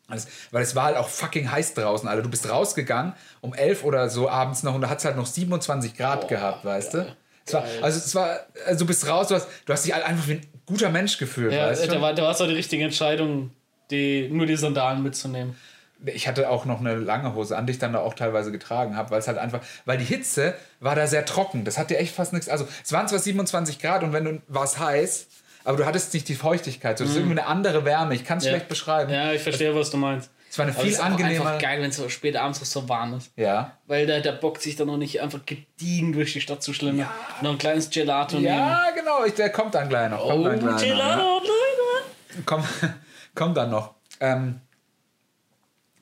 Alles, 0.09 0.29
weil 0.51 0.63
es 0.63 0.75
war 0.75 0.85
halt 0.85 0.97
auch 0.97 1.11
fucking 1.11 1.51
heiß 1.53 1.75
draußen, 1.75 2.09
Alter. 2.09 2.23
Du 2.23 2.31
bist 2.31 2.49
rausgegangen 2.49 3.13
um 3.43 3.53
11 3.53 3.85
oder 3.85 4.09
so 4.09 4.31
abends 4.31 4.63
noch 4.63 4.75
und 4.75 4.81
da 4.81 4.89
hat 4.89 5.01
es 5.01 5.05
halt 5.05 5.17
noch 5.17 5.27
27 5.27 5.95
Grad 5.95 6.27
gehabt, 6.29 6.65
weißt 6.65 6.95
du? 6.95 7.17
Es 7.45 7.53
war, 7.53 7.65
also 7.83 7.99
es 7.99 8.15
war, 8.15 8.41
also 8.67 8.79
du 8.81 8.87
bist 8.87 9.07
raus, 9.07 9.29
du 9.29 9.35
hast, 9.35 9.47
du 9.67 9.73
hast 9.75 9.85
dich 9.85 9.93
halt 9.93 10.07
einfach 10.07 10.27
wie 10.29 10.33
ein 10.37 10.47
guter 10.65 10.89
Mensch 10.89 11.19
gefühlt, 11.19 11.53
Ja, 11.53 11.67
weißt 11.67 11.85
du? 11.85 11.89
da 11.89 12.01
war, 12.01 12.15
da 12.15 12.23
war 12.23 12.31
es 12.31 12.41
auch 12.41 12.47
die 12.47 12.55
richtige 12.55 12.85
Entscheidung, 12.85 13.51
die, 13.91 14.29
nur 14.31 14.47
die 14.47 14.57
Sandalen 14.57 15.03
mitzunehmen. 15.03 15.55
Ich 16.05 16.29
hatte 16.29 16.49
auch 16.49 16.65
noch 16.65 16.81
eine 16.81 16.95
lange 16.95 17.35
Hose 17.35 17.57
an, 17.57 17.67
die 17.67 17.73
ich 17.73 17.79
dann 17.79 17.93
da 17.93 18.01
auch 18.01 18.15
teilweise 18.15 18.53
getragen 18.53 18.97
habe, 18.97 19.11
weil 19.11 19.19
es 19.19 19.27
halt 19.29 19.39
einfach, 19.39 19.61
weil 19.85 19.99
die 19.99 20.05
Hitze 20.05 20.55
war 20.81 20.95
da 20.95 21.07
sehr 21.09 21.25
trocken. 21.25 21.65
Das 21.65 21.77
hat 21.79 21.91
dir 21.91 21.99
echt 21.99 22.15
fast 22.15 22.33
nichts. 22.33 22.49
Also 22.49 22.69
es 22.85 22.93
waren 22.93 23.09
zwar 23.09 23.19
27 23.19 23.81
Grad 23.81 24.03
und 24.05 24.13
wenn 24.13 24.25
du 24.25 24.43
war 24.47 24.65
es 24.65 24.79
heiß, 24.79 25.27
aber 25.65 25.77
du 25.77 25.87
hattest 25.87 26.15
nicht 26.15 26.29
die 26.29 26.35
Feuchtigkeit. 26.37 26.99
So, 26.99 27.05
das 27.05 27.13
ist 27.13 27.17
irgendwie 27.19 27.39
eine 27.41 27.47
andere 27.49 27.85
Wärme. 27.85 28.15
Ich 28.15 28.25
kann 28.25 28.39
es 28.39 28.45
Mhm. 28.45 28.49
Ja. 28.51 28.55
schlecht 28.55 28.69
beschreiben. 28.69 29.13
Ja, 29.13 29.33
ich 29.33 29.43
verstehe, 29.43 29.75
was 29.75 29.91
du 29.91 29.97
meinst. 29.97 30.31
Es 30.51 30.57
war 30.57 30.65
eine 30.65 30.73
Aber 30.73 30.81
viel 30.83 30.93
es 30.93 30.99
ist 30.99 31.05
angenehmer. 31.05 31.47
einfach 31.47 31.61
geil, 31.61 31.83
wenn 31.83 31.91
es 31.91 31.97
so 31.97 32.09
spät 32.09 32.35
abends 32.37 32.61
noch 32.61 32.67
so 32.67 32.89
warm 32.89 33.15
ist. 33.19 33.31
Ja. 33.37 33.73
Weil 33.87 34.07
da, 34.07 34.21
da 34.21 34.31
bockt 34.33 34.63
sich 34.63 34.77
dann 34.77 34.87
noch 34.87 34.97
nicht 34.97 35.21
einfach 35.21 35.41
gediegen 35.45 36.13
durch 36.15 36.33
die 36.33 36.41
Stadt 36.41 36.63
zu 36.63 36.73
schlendern. 36.73 37.09
Noch 37.43 37.51
ein 37.51 37.59
kleines 37.59 37.91
Gelato 37.91 38.37
nehmen. 38.37 38.47
Ja, 38.57 38.87
genau. 38.97 39.25
Ich, 39.27 39.35
der 39.35 39.51
kommt 39.51 39.75
dann 39.75 39.89
gleich 39.91 40.09
noch. 40.11 40.21
Kommt 40.21 40.41
Oh, 40.41 40.45
dann 40.45 40.59
gleich 40.59 40.73
noch, 40.75 40.81
ja. 40.83 40.93
Gelato, 40.95 41.23
Leute. 41.41 42.43
Komm, 42.47 42.65
komm 43.35 43.53
dann 43.55 43.71
noch. 43.71 43.95
Ähm, 44.21 44.61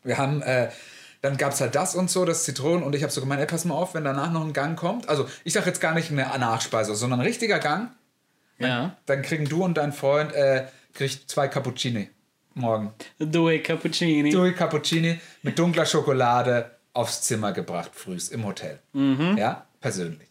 wir 0.06 0.18
haben, 0.18 0.42
äh, 0.42 0.70
dann 1.22 1.36
gab 1.36 1.52
es 1.52 1.60
halt 1.60 1.74
das 1.74 1.94
und 1.94 2.10
so, 2.10 2.24
das 2.24 2.44
Zitronen 2.44 2.82
und 2.82 2.94
ich 2.94 3.02
habe 3.02 3.12
so 3.12 3.20
gemeint, 3.20 3.40
ey, 3.40 3.46
pass 3.46 3.64
mal 3.64 3.74
auf, 3.74 3.94
wenn 3.94 4.04
danach 4.04 4.30
noch 4.30 4.44
ein 4.44 4.52
Gang 4.52 4.78
kommt. 4.78 5.08
Also 5.08 5.28
ich 5.44 5.52
sag 5.52 5.66
jetzt 5.66 5.80
gar 5.80 5.94
nicht 5.94 6.10
eine 6.10 6.22
Nachspeise, 6.22 6.94
sondern 6.94 7.20
ein 7.20 7.26
richtiger 7.26 7.58
Gang. 7.58 7.90
Ja. 8.58 8.96
Dann 9.06 9.22
kriegen 9.22 9.46
du 9.46 9.64
und 9.64 9.76
dein 9.76 9.92
Freund 9.92 10.32
äh, 10.32 10.66
kriegt 10.94 11.28
zwei 11.30 11.48
Cappuccini 11.48 12.10
morgen. 12.56 12.92
Due 13.18 13.60
Cappuccini. 13.60 14.30
Due 14.30 14.52
Cappuccini 14.52 15.20
mit 15.42 15.58
dunkler 15.58 15.86
Schokolade 15.86 16.70
aufs 16.92 17.22
Zimmer 17.22 17.52
gebracht, 17.52 17.90
frühs 17.92 18.28
im 18.28 18.44
Hotel. 18.44 18.80
Mhm. 18.92 19.36
Ja, 19.36 19.66
persönlich. 19.80 20.28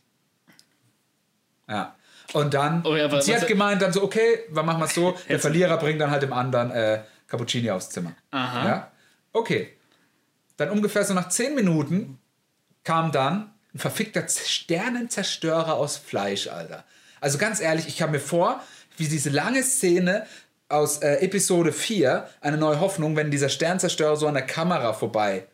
Ja. 1.69 1.95
Und 2.33 2.53
dann, 2.53 2.83
Oh 2.85 2.95
ja, 2.95 3.21
sie 3.21 3.35
hat 3.35 3.47
gemeint, 3.47 3.81
dann 3.81 3.93
so, 3.93 4.03
okay, 4.03 4.39
dann 4.53 4.65
machen 4.65 4.79
wir 4.79 4.85
es 4.85 4.95
so, 4.95 5.15
der 5.29 5.39
Verlierer 5.39 5.77
bringt 5.77 6.01
dann 6.01 6.09
halt 6.09 6.23
dem 6.23 6.33
anderen 6.33 6.71
äh, 6.71 7.01
Cappuccini 7.27 7.69
aufs 7.69 7.89
Zimmer. 7.89 8.13
Aha. 8.31 8.67
Ja? 8.67 8.91
Okay. 9.35 9.73
Dann 10.57 10.69
ungefähr 10.69 11.03
so 11.03 11.13
nach 11.13 11.27
zehn 11.29 11.55
Minuten 11.55 12.19
kam 12.85 13.11
dann 13.11 13.53
ein 13.73 13.79
verfickter 13.79 14.25
Sternenzerstörer 14.27 15.73
aus 15.73 15.97
Fleisch, 15.97 16.47
Alter. 16.47 16.85
Also 17.19 17.37
ganz 17.37 17.59
ehrlich, 17.59 17.87
ich 17.87 17.97
kam 17.97 18.11
mir 18.11 18.19
vor, 18.21 18.63
wie 18.97 19.07
diese 19.07 19.29
lange 19.29 19.61
Szene 19.63 20.25
aus 20.69 20.99
äh, 20.99 21.15
Episode 21.17 21.73
4, 21.73 22.29
eine 22.39 22.57
neue 22.57 22.79
Hoffnung, 22.79 23.15
wenn 23.17 23.29
dieser 23.31 23.49
Sternzerstörer 23.49 24.15
so 24.15 24.27
an 24.27 24.35
der 24.35 24.45
Kamera 24.45 24.93
vorbei 24.93 25.45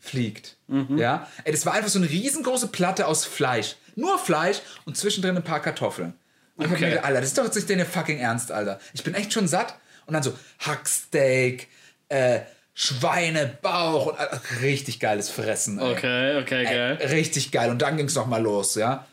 fliegt. 0.00 0.56
Ja? 0.68 1.28
Ey, 1.44 1.52
das 1.52 1.64
war 1.64 1.74
einfach 1.74 1.88
so 1.88 1.98
eine 1.98 2.08
riesengroße 2.10 2.68
Platte 2.68 3.06
aus 3.06 3.24
Fleisch. 3.24 3.76
Nur 3.94 4.18
Fleisch 4.18 4.60
und 4.84 4.96
zwischendrin 4.96 5.36
ein 5.36 5.44
paar 5.44 5.60
Kartoffeln. 5.62 6.14
Und 6.56 6.64
ich 6.64 6.70
hab 6.70 6.76
Okay. 6.76 6.84
mir 6.84 6.90
gedacht, 6.90 7.04
Alter, 7.06 7.20
das 7.20 7.28
ist 7.30 7.38
doch 7.38 7.44
jetzt 7.44 7.54
nicht 7.54 7.70
deine 7.70 7.86
fucking 7.86 8.18
Ernst, 8.18 8.50
Alter. 8.50 8.80
Ich 8.94 9.04
bin 9.04 9.14
echt 9.14 9.32
schon 9.32 9.46
satt. 9.48 9.78
Und 10.06 10.14
dann 10.14 10.22
so 10.22 10.32
Hacksteak, 10.60 11.68
äh, 12.08 12.40
Schweinebauch 12.76 14.06
und 14.06 14.16
richtig 14.62 15.00
geiles 15.00 15.30
Fressen. 15.30 15.78
Ey. 15.78 15.92
Okay, 15.92 16.38
okay, 16.40 16.64
geil. 16.64 16.98
Ey, 17.00 17.06
richtig 17.08 17.50
geil. 17.50 17.70
Und 17.70 17.80
dann 17.82 17.96
ging 17.96 18.06
es 18.06 18.14
nochmal 18.14 18.42
los, 18.42 18.74
ja. 18.74 19.06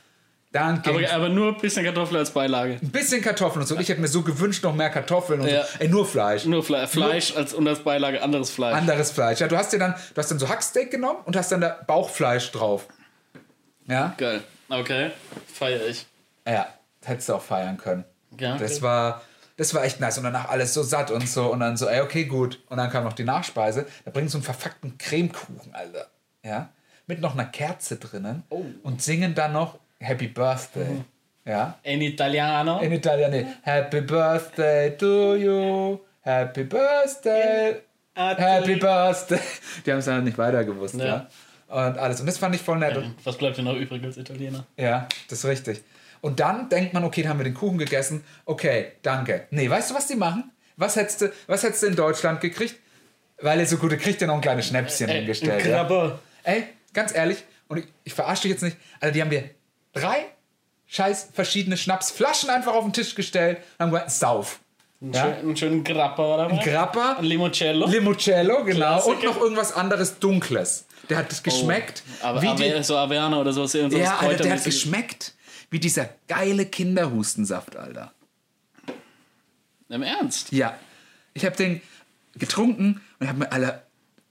Dann 0.51 0.83
Aber, 0.85 0.99
aber 1.11 1.29
nur 1.29 1.55
ein 1.55 1.57
bisschen 1.61 1.83
Kartoffel 1.83 2.17
als 2.17 2.29
Beilage. 2.29 2.73
ein 2.81 2.89
bisschen 2.91 3.21
Kartoffeln 3.23 3.61
und 3.61 3.67
so. 3.67 3.75
Ich 3.79 3.89
hätte 3.89 4.01
mir 4.01 4.07
so 4.07 4.21
gewünscht, 4.21 4.63
noch 4.63 4.75
mehr 4.75 4.89
Kartoffeln 4.91 5.41
und 5.41 5.47
Ja. 5.47 5.63
so. 5.63 5.79
Ey, 5.79 5.87
nur 5.87 6.05
Fleisch. 6.05 6.45
Nur 6.45 6.61
Fle 6.63 6.85
Fleisch 6.87 7.35
als 7.35 7.53
und 7.55 7.67
als 7.67 7.79
Beilage 7.79 8.21
anderes 8.21 8.51
Fleisch. 8.51 8.75
Anderes 8.75 9.11
Fleisch. 9.11 9.39
Ja, 9.39 9.47
du 9.47 9.57
hast 9.57 9.73
dir 9.73 9.79
dann, 9.79 9.95
du 10.13 10.17
hast 10.19 10.29
dann 10.29 10.37
so 10.39 10.47
Hacksteak 10.49 10.91
genommen 10.91 11.19
und 11.25 11.35
hast 11.35 11.51
dann 11.51 11.61
da 11.61 11.69
Bauchfleisch 11.87 12.51
drauf. 12.51 12.85
Ja? 13.87 14.13
Geil. 14.17 14.41
Okay. 14.69 15.11
Feier 15.51 15.87
ich. 15.87 16.05
Ja, 16.47 16.67
hättest 17.03 17.29
du 17.29 17.33
auch 17.35 17.41
feiern 17.41 17.77
können. 17.77 18.03
Ja, 18.39 18.57
Das 18.57 18.73
okay. 18.73 18.81
war, 18.83 19.21
das 19.57 19.73
war 19.73 19.83
echt 19.83 19.99
nice. 19.99 20.17
Und 20.17 20.23
danach 20.23 20.49
alles 20.49 20.73
so 20.73 20.83
satt 20.83 21.11
und 21.11 21.27
so. 21.27 21.51
Und 21.51 21.59
dann 21.59 21.77
so, 21.77 21.87
ey, 21.87 22.01
okay, 22.01 22.25
gut. 22.25 22.59
Und 22.69 22.77
dann 22.77 22.89
kam 22.89 23.03
noch 23.03 23.13
die 23.13 23.23
Nachspeise. 23.23 23.85
Da 24.05 24.11
bringen 24.11 24.27
sie 24.27 24.33
so 24.33 24.37
einen 24.39 24.43
verfuckten 24.43 24.97
Cremekuchen, 24.97 25.73
Alter. 25.73 26.07
Ja? 26.43 26.69
Mit 27.07 27.21
noch 27.21 27.33
einer 27.33 27.45
Kerze 27.45 27.97
drinnen. 27.97 28.43
Oh. 28.49 28.63
Und 28.83 29.01
singen 29.01 29.35
dann 29.35 29.53
noch 29.53 29.79
Happy 29.99 30.27
Birthday. 30.27 31.01
Ja? 31.45 31.77
In 31.83 32.01
Italiano. 32.01 32.79
In 32.79 32.91
Italien. 32.93 33.47
Happy 33.61 34.01
Birthday 34.01 34.97
to 34.97 35.35
you. 35.35 35.99
Happy 36.21 36.63
Birthday. 36.63 37.81
Happy 38.15 38.75
Birthday. 38.75 39.39
Die 39.85 39.91
haben 39.91 39.99
es 39.99 40.05
dann 40.05 40.23
nicht 40.23 40.37
weiter 40.37 40.63
gewusst, 40.63 40.95
ja. 40.95 41.05
Ja. 41.05 41.27
Und 41.67 41.97
alles. 41.97 42.19
Und 42.19 42.27
das 42.27 42.37
fand 42.37 42.55
ich 42.55 42.61
voll 42.61 42.77
nett. 42.77 42.97
Was 43.23 43.37
bleibt 43.37 43.57
dir 43.57 43.63
noch 43.63 43.75
übrig 43.75 44.03
als 44.03 44.17
Italiener? 44.17 44.65
ja, 44.77 45.07
das 45.27 45.39
ist 45.39 45.45
richtig. 45.45 45.83
Und 46.23 46.39
dann 46.39 46.69
denkt 46.69 46.93
man, 46.93 47.03
okay, 47.03 47.21
dann 47.21 47.31
haben 47.31 47.39
wir 47.39 47.43
den 47.43 47.53
Kuchen 47.53 47.77
gegessen. 47.77 48.23
Okay, 48.45 48.93
danke. 49.01 49.45
Nee, 49.51 49.69
weißt 49.69 49.91
du, 49.91 49.95
was 49.95 50.07
die 50.07 50.15
machen? 50.15 50.51
Was 50.77 50.95
hättest 50.95 51.19
du, 51.21 51.33
was 51.47 51.63
hättest 51.63 51.83
du 51.83 51.87
in 51.87 51.97
Deutschland 51.97 52.39
gekriegt? 52.39 52.75
Weil 53.41 53.59
ihr 53.59 53.67
so 53.67 53.75
gut, 53.75 53.91
ihr 53.91 53.97
kriegt 53.97 54.21
ja 54.21 54.27
noch 54.27 54.35
ein 54.35 54.41
kleines 54.41 54.67
Schnäpschen 54.67 55.09
Äh, 55.09 55.15
hingestellt. 55.17 55.65
ein 55.65 55.69
Ja? 55.69 56.19
Ey, 56.43 56.63
ganz 56.93 57.13
ehrlich, 57.13 57.43
und 57.67 57.79
ich, 57.79 57.85
ich 58.05 58.13
verarsche 58.13 58.43
dich 58.43 58.51
jetzt 58.51 58.63
nicht, 58.63 58.77
also 59.01 59.13
die 59.13 59.21
haben 59.21 59.31
dir 59.31 59.49
drei 59.91 60.25
scheiß 60.87 61.29
verschiedene 61.33 61.75
Schnapsflaschen 61.75 62.49
einfach 62.49 62.73
auf 62.73 62.83
den 62.85 62.93
Tisch 62.93 63.15
gestellt 63.15 63.57
und 63.77 63.85
haben 63.85 63.91
gesagt, 63.91 64.11
sauf. 64.11 64.59
Einen, 65.01 65.11
Ja? 65.11 65.23
schönen, 65.23 65.39
einen 65.39 65.57
schönen 65.57 65.83
Grappa 65.83 66.35
oder 66.35 66.51
was? 66.51 66.63
Grappa, 66.63 67.17
Ein 67.19 67.25
Limoncello. 67.25 67.87
Limoncello, 67.87 68.63
genau, 68.63 68.95
und 69.05 69.19
Klassiker. 69.19 69.25
noch 69.25 69.41
irgendwas 69.41 69.73
anderes 69.73 70.19
Dunkles. 70.19 70.85
Der 71.09 71.17
hat 71.17 71.29
das 71.29 71.43
geschmeckt, 71.43 72.01
aber, 72.21 72.41
wie 72.41 72.47
aber 72.47 72.63
die, 72.63 72.81
so 72.83 72.95
Averna 72.95 73.41
oder 73.41 73.51
sowas. 73.51 73.73
So 73.73 73.79
Ja, 73.79 74.19
Alter, 74.19 74.43
der 74.43 74.53
hat 74.53 74.63
geschmeckt 74.63 75.33
wie 75.73 75.79
dieser 75.79 76.07
geile 76.27 76.67
Kinderhustensaft, 76.67 77.75
Alter. 77.75 78.13
Im 79.89 80.03
Ernst? 80.03 80.51
Ja. 80.51 80.77
Ich 81.33 81.45
habe 81.45 81.55
den 81.55 81.81
getrunken 82.35 83.01
und 83.19 83.27
habe 83.27 83.39
mir 83.39 83.51
alle, 83.51 83.81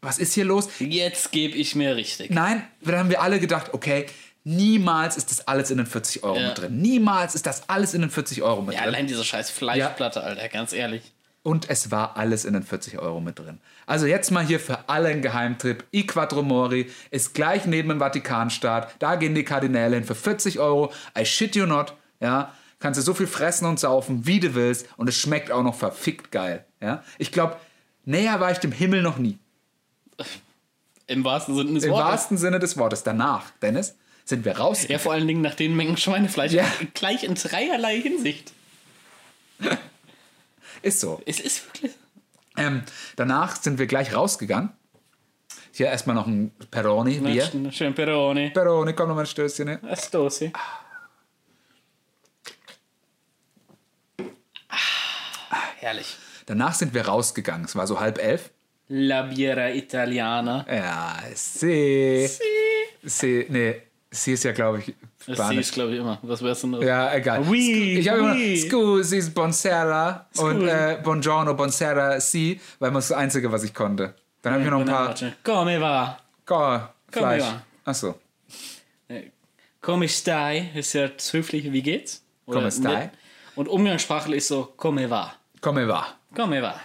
was 0.00 0.18
ist 0.18 0.34
hier 0.34 0.44
los? 0.44 0.68
Jetzt 0.78 1.32
gebe 1.32 1.56
ich 1.56 1.74
mir 1.74 1.96
richtig. 1.96 2.30
Nein, 2.30 2.62
dann 2.80 2.96
haben 2.96 3.10
wir 3.10 3.20
alle 3.20 3.40
gedacht, 3.40 3.74
okay, 3.74 4.06
niemals 4.44 5.16
ist 5.16 5.32
das 5.32 5.48
alles 5.48 5.70
in 5.72 5.78
den 5.78 5.86
40 5.86 6.22
Euro 6.22 6.38
Ja. 6.38 6.48
mit 6.48 6.58
drin. 6.58 6.78
Niemals 6.80 7.34
ist 7.34 7.44
das 7.46 7.68
alles 7.68 7.92
in 7.94 8.02
den 8.02 8.10
40 8.10 8.42
Euro 8.42 8.62
mit 8.62 8.74
Ja, 8.74 8.82
drin. 8.82 8.94
allein 8.94 9.06
diese 9.08 9.24
scheiß 9.24 9.50
Fleischplatte, 9.50 10.22
Alter, 10.22 10.48
ganz 10.48 10.72
ehrlich. 10.72 11.02
Und 11.42 11.68
es 11.68 11.90
war 11.90 12.16
alles 12.16 12.44
in 12.44 12.52
den 12.52 12.62
40 12.62 12.98
Euro 12.98 13.20
mit 13.20 13.38
drin. 13.38 13.58
Also 13.86 14.06
jetzt 14.06 14.30
mal 14.30 14.44
hier 14.44 14.60
für 14.60 14.88
alle 14.88 15.08
ein 15.08 15.22
Geheimtrip. 15.22 15.84
I 15.92 16.06
Quattro 16.06 16.42
Mori 16.42 16.88
ist 17.10 17.34
gleich 17.34 17.66
neben 17.66 17.88
dem 17.88 17.98
Vatikanstaat. 17.98 18.94
Da 19.00 19.16
gehen 19.16 19.34
die 19.34 19.44
Kardinäle 19.44 19.96
hin 19.96 20.04
für 20.04 20.14
40 20.14 20.60
Euro. 20.60 20.92
I 21.18 21.24
shit 21.26 21.56
you 21.56 21.66
not. 21.66 21.94
Ja, 22.20 22.54
kannst 22.78 22.98
du 22.98 23.02
so 23.02 23.12
viel 23.12 23.26
fressen 23.26 23.66
und 23.66 23.80
saufen, 23.80 24.24
wie 24.26 24.38
du 24.38 24.54
willst. 24.54 24.86
Und 24.96 25.08
es 25.08 25.16
schmeckt 25.16 25.50
auch 25.50 25.64
noch 25.64 25.74
verfickt 25.74 26.30
geil. 26.30 26.64
Ja? 26.80 27.02
Ich 27.18 27.32
glaube, 27.32 27.56
näher 28.04 28.38
war 28.38 28.52
ich 28.52 28.58
dem 28.58 28.72
Himmel 28.72 29.02
noch 29.02 29.18
nie. 29.18 29.38
Im 31.08 31.24
wahrsten 31.24 31.56
Sinne 31.56 31.74
des 31.74 31.84
Im 31.84 31.90
Wortes. 31.90 32.06
wahrsten 32.06 32.38
Sinne 32.38 32.58
des 32.60 32.76
Wortes. 32.78 33.02
Danach, 33.02 33.50
Dennis, 33.60 33.96
sind 34.24 34.44
wir 34.44 34.58
raus. 34.58 34.86
Ja, 34.86 34.98
vor 34.98 35.12
allen 35.12 35.26
Dingen 35.26 35.40
nach 35.42 35.56
den 35.56 35.74
Mengen 35.74 35.96
Schweinefleisch. 35.96 36.52
Ja. 36.52 36.64
Gleich 36.94 37.24
in 37.24 37.34
dreierlei 37.34 38.00
Hinsicht. 38.00 38.52
Ist 40.82 41.00
so. 41.00 41.22
Es 41.26 41.40
ist 41.40 41.66
wirklich. 41.66 41.92
Ähm, 42.56 42.82
danach 43.16 43.56
sind 43.56 43.78
wir 43.78 43.86
gleich 43.86 44.14
rausgegangen. 44.14 44.70
Hier 45.72 45.86
erstmal 45.86 46.14
noch 46.14 46.26
ein 46.26 46.50
Peroni, 46.70 47.18
Bier. 47.18 47.50
Schön, 47.70 47.94
Peroni. 47.94 48.50
Peroni, 48.50 48.92
komm 48.92 49.08
noch 49.08 49.14
mal 49.14 49.22
ein 49.22 49.26
Stößchen. 49.26 49.66
Ne? 49.66 49.80
Astosi. 49.88 50.52
Ah, 54.68 55.56
herrlich. 55.76 56.18
Danach 56.44 56.74
sind 56.74 56.92
wir 56.92 57.06
rausgegangen. 57.06 57.64
Es 57.64 57.74
war 57.74 57.86
so 57.86 58.00
halb 58.00 58.18
elf. 58.18 58.50
La 58.88 59.22
Biera 59.22 59.70
Italiana. 59.70 60.66
Ja, 60.68 61.18
sie. 61.34 62.28
Sie, 63.02 63.46
nee, 63.48 63.82
sie 64.10 64.32
ist 64.34 64.44
ja, 64.44 64.52
glaube 64.52 64.80
ich, 64.80 64.94
Das 65.26 65.36
sie 65.36 65.42
Spanisch. 65.42 65.58
ist, 65.60 65.74
glaube 65.74 65.92
ich, 65.92 66.00
immer. 66.00 66.18
Was 66.22 66.42
wär's 66.42 66.60
denn? 66.62 66.80
Ja, 66.82 67.14
egal. 67.14 67.44
Oui, 67.48 67.98
ich 67.98 68.08
habe 68.08 68.18
immer 68.20 68.32
oui. 68.34 68.56
Scusi, 68.56 69.30
Bonsera 69.30 70.26
und 70.38 70.66
äh, 70.66 70.98
Buongiorno, 71.02 71.54
Bonsera, 71.54 72.20
si, 72.20 72.60
weil 72.78 72.90
das 72.90 73.04
ist 73.04 73.10
das 73.10 73.18
Einzige, 73.18 73.50
was 73.52 73.62
ich 73.64 73.72
konnte. 73.72 74.14
Dann 74.42 74.54
habe 74.54 74.64
ich 74.64 74.70
noch 74.70 74.80
ein 74.80 74.86
paar 74.86 75.14
Come 75.44 75.80
va? 75.80 76.18
Go, 76.44 76.80
Fleisch. 77.10 77.42
ja. 77.42 77.62
Achso. 77.84 78.16
Äh, 79.08 79.30
Come 79.80 80.08
stai 80.08 80.70
ist 80.74 80.92
ja 80.94 81.08
das 81.08 81.32
höfliche 81.32 81.72
Wie 81.72 81.82
geht's? 81.82 82.24
Oder 82.46 82.58
Come 82.58 82.72
stai. 82.72 82.94
nett. 82.96 83.10
Und 83.54 83.68
umgangssprachlich 83.68 84.38
ist 84.38 84.48
so 84.48 84.72
Come 84.76 85.08
va? 85.08 85.34
Come 85.60 85.86
va. 85.86 86.06
Come 86.34 86.60
va? 86.62 86.80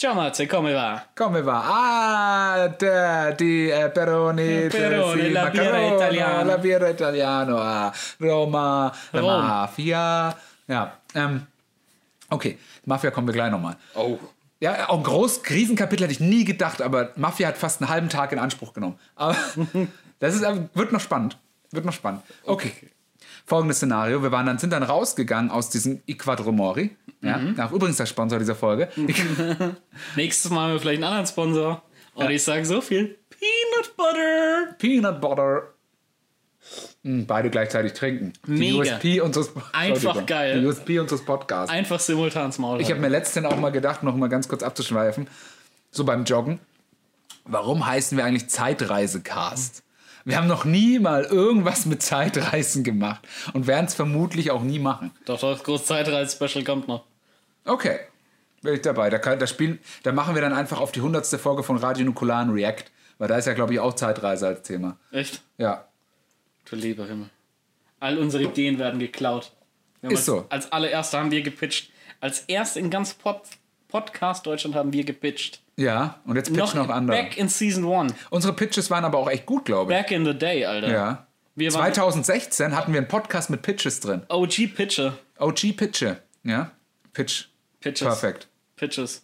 Ciao 0.00 0.14
Matze, 0.14 0.46
come 0.46 0.72
va? 0.72 1.08
Come 1.14 1.42
va? 1.42 1.60
Ah, 1.62 2.68
der, 2.68 3.34
die 3.34 3.70
äh, 3.70 3.90
Peroni, 3.90 4.70
Peroni, 4.70 5.24
sì, 5.24 5.30
la 5.30 5.50
birra 5.50 5.94
italiana. 5.94 6.42
La 6.42 6.56
birra 6.56 6.88
italiano, 6.88 7.58
ah, 7.58 7.92
Roma, 8.18 8.90
la 9.10 9.20
Rom. 9.20 9.46
Mafia. 9.46 10.34
Ja, 10.66 11.00
ähm, 11.14 11.46
okay, 12.30 12.56
Mafia 12.86 13.10
kommen 13.10 13.26
wir 13.28 13.34
gleich 13.34 13.50
nochmal. 13.50 13.76
Oh. 13.94 14.18
Ja, 14.58 14.88
auch 14.88 14.96
ein 14.96 15.02
groß 15.02 15.42
Riesenkapitel 15.50 16.04
hätte 16.04 16.14
ich 16.14 16.20
nie 16.20 16.44
gedacht, 16.44 16.80
aber 16.80 17.10
Mafia 17.16 17.48
hat 17.48 17.58
fast 17.58 17.82
einen 17.82 17.90
halben 17.90 18.08
Tag 18.08 18.32
in 18.32 18.38
Anspruch 18.38 18.72
genommen. 18.72 18.98
Aber 19.16 19.36
das 20.18 20.34
ist, 20.34 20.44
aber 20.44 20.70
wird 20.72 20.92
noch 20.92 21.00
spannend. 21.00 21.36
Wird 21.72 21.84
noch 21.84 21.92
spannend. 21.92 22.22
Okay. 22.44 22.72
Folgendes 23.46 23.78
Szenario. 23.78 24.22
Wir 24.22 24.32
waren 24.32 24.46
dann, 24.46 24.58
sind 24.58 24.72
dann 24.72 24.82
rausgegangen 24.82 25.50
aus 25.50 25.70
diesem 25.70 26.02
Iquadromori. 26.06 26.96
Ja, 27.22 27.36
Mhm. 27.38 27.54
Ach, 27.58 27.70
übrigens 27.72 27.96
der 27.98 28.06
Sponsor 28.06 28.38
dieser 28.38 28.54
Folge. 28.54 28.88
Nächstes 30.16 30.50
Mal 30.50 30.62
haben 30.64 30.72
wir 30.74 30.80
vielleicht 30.80 31.02
einen 31.02 31.04
anderen 31.04 31.26
Sponsor. 31.26 31.82
Und 32.14 32.30
ich 32.30 32.42
sage 32.42 32.64
so 32.64 32.80
viel. 32.80 33.18
Peanut 33.30 33.96
Butter. 33.96 34.74
Peanut 34.78 35.20
Butter. 35.20 35.62
Hm, 37.02 37.26
beide 37.26 37.48
gleichzeitig 37.50 37.94
trinken. 37.94 38.32
Die 38.46 38.52
Mega. 38.52 38.94
USP 38.94 39.20
unseres 39.20 39.50
Einfach 39.72 40.26
geil. 40.26 40.60
Die 40.60 40.66
USP 40.66 40.98
unseres 40.98 41.24
Podcasts. 41.24 41.70
Einfach 41.72 41.98
simultan 42.00 42.46
ins 42.46 42.58
Maul. 42.58 42.80
Ich 42.80 42.90
habe 42.90 43.00
mir 43.00 43.08
letztens 43.08 43.46
auch 43.46 43.56
mal 43.56 43.70
gedacht, 43.72 44.02
noch 44.02 44.14
mal 44.16 44.28
ganz 44.28 44.48
kurz 44.48 44.62
abzuschweifen, 44.62 45.26
so 45.90 46.04
beim 46.04 46.24
Joggen, 46.24 46.60
warum 47.44 47.86
heißen 47.86 48.16
wir 48.18 48.24
eigentlich 48.24 48.48
Zeitreisecast? 48.50 49.82
Wir 50.24 50.36
haben 50.36 50.46
noch 50.46 50.64
nie 50.64 50.98
mal 50.98 51.24
irgendwas 51.24 51.86
mit 51.86 52.02
Zeitreisen 52.02 52.84
gemacht 52.84 53.26
und 53.52 53.66
werden 53.66 53.86
es 53.86 53.94
vermutlich 53.94 54.50
auch 54.50 54.62
nie 54.62 54.78
machen. 54.78 55.10
doch, 55.24 55.40
doch, 55.40 55.62
groß 55.62 55.86
Zeitreise-Special 55.86 56.64
kommt 56.64 56.88
noch. 56.88 57.04
Okay, 57.64 58.00
bin 58.62 58.74
ich 58.74 58.82
dabei. 58.82 59.10
Da, 59.10 59.18
kann, 59.18 59.38
da, 59.38 59.46
spielen, 59.46 59.78
da 60.02 60.12
machen 60.12 60.34
wir 60.34 60.42
dann 60.42 60.52
einfach 60.52 60.80
auf 60.80 60.92
die 60.92 61.00
hundertste 61.00 61.38
Folge 61.38 61.62
von 61.62 61.76
Radio 61.76 62.04
Nukular 62.04 62.42
ein 62.42 62.50
React, 62.50 62.84
weil 63.18 63.28
da 63.28 63.36
ist 63.36 63.46
ja, 63.46 63.54
glaube 63.54 63.74
ich, 63.74 63.80
auch 63.80 63.94
Zeitreise 63.94 64.46
als 64.46 64.62
Thema. 64.62 64.96
Echt? 65.10 65.42
Ja, 65.58 65.86
Du 66.70 66.76
lieber 66.76 67.04
Himmel. 67.04 67.28
All 67.98 68.16
unsere 68.18 68.44
Ideen 68.44 68.78
werden 68.78 69.00
geklaut. 69.00 69.50
Wir 70.00 70.12
Ist 70.12 70.18
als, 70.18 70.26
so. 70.26 70.46
Als 70.50 70.72
allererste 70.72 71.18
haben 71.18 71.32
wir 71.32 71.42
gepitcht. 71.42 71.90
Als 72.20 72.44
erst 72.46 72.76
in 72.76 72.90
ganz 72.90 73.14
Pod 73.14 73.42
Podcast 73.88 74.46
Deutschland 74.46 74.76
haben 74.76 74.92
wir 74.92 75.02
gepitcht. 75.04 75.60
Ja. 75.80 76.20
Und 76.24 76.36
jetzt 76.36 76.52
pitchen 76.52 76.78
noch, 76.78 76.88
andere. 76.88 77.16
back 77.16 77.36
in 77.36 77.48
Season 77.48 77.90
1. 77.90 78.14
Unsere 78.30 78.52
Pitches 78.52 78.90
waren 78.90 79.04
aber 79.04 79.18
auch 79.18 79.30
echt 79.30 79.46
gut, 79.46 79.64
glaube 79.64 79.92
ich. 79.92 79.98
Back 79.98 80.10
in 80.10 80.24
the 80.24 80.34
day, 80.34 80.64
Alter. 80.64 80.90
Ja. 80.90 81.26
Wir 81.54 81.72
waren 81.74 81.92
2016 81.92 82.76
hatten 82.76 82.92
wir 82.92 82.98
einen 82.98 83.08
Podcast 83.08 83.50
mit 83.50 83.62
Pitches 83.62 84.00
drin. 84.00 84.22
OG 84.28 84.74
Pitcher. 84.74 85.18
OG 85.38 85.76
Pitche. 85.76 86.22
Ja. 86.44 86.70
Pitch. 87.12 87.46
Pitches. 87.80 88.06
Perfekt. 88.06 88.48
Pitches. 88.76 89.22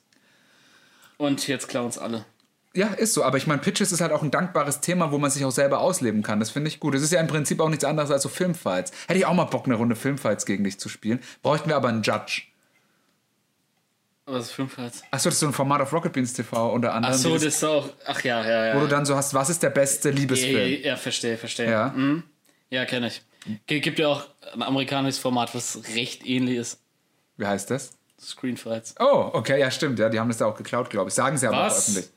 Und 1.18 1.46
jetzt 1.46 1.68
klauen 1.68 1.88
es 1.88 1.98
alle. 1.98 2.24
Ja, 2.74 2.88
ist 2.88 3.14
so. 3.14 3.24
Aber 3.24 3.38
ich 3.38 3.46
meine, 3.46 3.60
Pitches 3.60 3.92
ist 3.92 4.00
halt 4.00 4.12
auch 4.12 4.22
ein 4.22 4.30
dankbares 4.30 4.80
Thema, 4.80 5.12
wo 5.12 5.18
man 5.18 5.30
sich 5.30 5.44
auch 5.44 5.50
selber 5.50 5.80
ausleben 5.80 6.22
kann. 6.22 6.40
Das 6.40 6.50
finde 6.50 6.68
ich 6.68 6.80
gut. 6.80 6.94
Es 6.94 7.02
ist 7.02 7.12
ja 7.12 7.20
im 7.20 7.26
Prinzip 7.26 7.60
auch 7.60 7.70
nichts 7.70 7.84
anderes 7.84 8.10
als 8.10 8.22
so 8.22 8.28
Filmfights. 8.28 8.92
Hätte 9.08 9.18
ich 9.18 9.26
auch 9.26 9.34
mal 9.34 9.44
Bock, 9.44 9.66
eine 9.66 9.76
Runde 9.76 9.96
Filmfights 9.96 10.44
gegen 10.44 10.64
dich 10.64 10.78
zu 10.78 10.88
spielen. 10.88 11.20
Bräuchten 11.42 11.68
wir 11.68 11.76
aber 11.76 11.88
einen 11.88 12.02
Judge. 12.02 12.42
Was 14.28 14.56
jetzt? 14.56 15.04
Achso, 15.12 15.28
das 15.28 15.34
ist 15.34 15.40
so 15.40 15.46
ein 15.46 15.52
Format 15.52 15.80
auf 15.80 15.92
Rocket 15.92 16.12
Beans 16.12 16.32
TV 16.32 16.72
unter 16.72 16.92
anderem. 16.92 17.14
Ach 17.14 17.18
so, 17.18 17.28
dieses- 17.34 17.44
das 17.44 17.54
ist 17.54 17.64
auch. 17.64 17.88
Ach 18.06 18.20
ja, 18.24 18.44
ja, 18.44 18.66
ja. 18.66 18.76
wo 18.76 18.80
du 18.80 18.88
dann 18.88 19.06
so 19.06 19.14
hast, 19.14 19.32
was 19.34 19.48
ist 19.50 19.62
der 19.62 19.70
beste 19.70 20.10
Liebesfilm? 20.10 20.82
ja, 20.82 20.96
verstehe, 20.96 21.38
verstehe. 21.38 21.70
Ja. 21.70 21.88
Mhm. 21.90 22.24
Ja, 22.70 22.84
kenne 22.84 23.06
ich. 23.06 23.22
Gibt 23.66 24.00
ja 24.00 24.08
auch 24.08 24.26
ein 24.52 24.62
amerikanisches 24.62 25.18
Format, 25.20 25.54
was 25.54 25.80
recht 25.94 26.26
ähnlich 26.26 26.56
ist. 26.56 26.80
Wie 27.36 27.46
heißt 27.46 27.70
das? 27.70 27.92
Screenfights. 28.20 28.96
Oh, 28.98 29.30
okay, 29.32 29.60
ja, 29.60 29.70
stimmt. 29.70 30.00
Ja, 30.00 30.08
die 30.08 30.18
haben 30.18 30.28
das 30.28 30.40
ja 30.40 30.46
auch 30.46 30.56
geklaut, 30.56 30.90
glaube 30.90 31.08
ich. 31.08 31.14
Sagen 31.14 31.36
sie 31.38 31.46
aber 31.46 31.60
auch 31.60 31.66
Was? 31.66 31.88
öffentlich. 31.90 32.10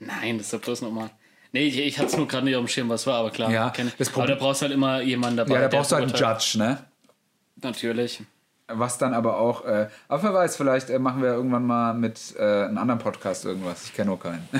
Nein, 0.00 0.38
das 0.38 0.48
ist 0.48 0.52
ja 0.54 0.58
bloß 0.58 0.82
nochmal. 0.82 1.10
Nee, 1.52 1.66
ich, 1.66 1.78
ich 1.78 1.98
hatte 1.98 2.08
es 2.08 2.16
nur 2.16 2.26
gerade 2.26 2.44
nicht 2.46 2.56
auf 2.56 2.64
dem 2.64 2.68
Schirm, 2.68 2.88
was 2.88 3.06
war, 3.06 3.20
aber 3.20 3.30
klar. 3.30 3.48
Ja, 3.52 3.72
das 3.98 4.12
aber 4.12 4.26
da 4.26 4.34
brauchst 4.34 4.62
du 4.62 4.64
halt 4.64 4.74
immer 4.74 5.00
jemanden 5.02 5.36
dabei. 5.36 5.54
Ja, 5.54 5.60
da 5.60 5.68
brauchst 5.68 5.92
du 5.92 5.96
halt 5.96 6.12
einen. 6.12 6.20
Judge, 6.34 6.58
ne? 6.58 6.84
Natürlich. 7.62 8.20
Was 8.68 8.96
dann 8.98 9.12
aber 9.12 9.38
auch, 9.38 9.64
äh, 9.64 9.88
aber 10.08 10.22
wer 10.22 10.34
weiß, 10.34 10.56
vielleicht 10.56 10.88
äh, 10.90 10.98
machen 10.98 11.22
wir 11.22 11.34
irgendwann 11.34 11.66
mal 11.66 11.92
mit 11.94 12.34
äh, 12.38 12.42
einem 12.42 12.78
anderen 12.78 12.98
Podcast 13.00 13.44
irgendwas. 13.44 13.84
Ich 13.84 13.94
kenne 13.94 14.10
nur 14.10 14.20
keinen. 14.20 14.48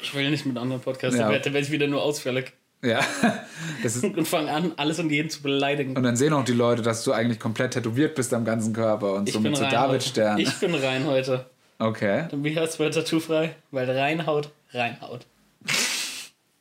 Ich 0.00 0.14
will 0.14 0.30
nicht 0.30 0.46
mit 0.46 0.56
anderen 0.56 0.80
Podcasts, 0.80 1.18
Ja. 1.18 1.26
da 1.28 1.44
werde 1.44 1.58
ich 1.58 1.72
wieder 1.72 1.88
nur 1.88 2.00
ausfällig 2.00 2.52
ja, 2.82 3.00
das 3.82 3.96
ist, 3.96 4.04
und 4.16 4.28
fange 4.28 4.50
an, 4.52 4.72
alles 4.76 4.98
und 4.98 5.10
jeden 5.10 5.30
zu 5.30 5.42
beleidigen. 5.42 5.96
und 5.96 6.02
dann 6.02 6.16
sehen 6.16 6.32
auch 6.32 6.44
die 6.44 6.52
Leute, 6.52 6.82
dass 6.82 7.02
du 7.04 7.12
eigentlich 7.12 7.40
komplett 7.40 7.72
tätowiert 7.72 8.14
bist 8.14 8.32
am 8.32 8.44
ganzen 8.44 8.72
Körper 8.72 9.14
und 9.14 9.28
ich 9.28 9.34
so 9.34 9.40
bin 9.40 9.50
mit 9.50 9.58
so 9.58 9.64
rein 9.64 9.72
heute. 9.72 9.86
Davidstern. 9.86 10.38
Ich 10.38 10.54
bin 10.60 10.74
rein 10.74 11.04
heute. 11.06 11.46
Okay, 11.80 12.26
Wie 12.32 12.58
heißt 12.58 12.78
bei 12.78 12.88
Tattoo-frei? 12.88 13.54
Weil 13.70 13.90
reinhaut, 13.90 14.50
reinhaut. 14.72 15.26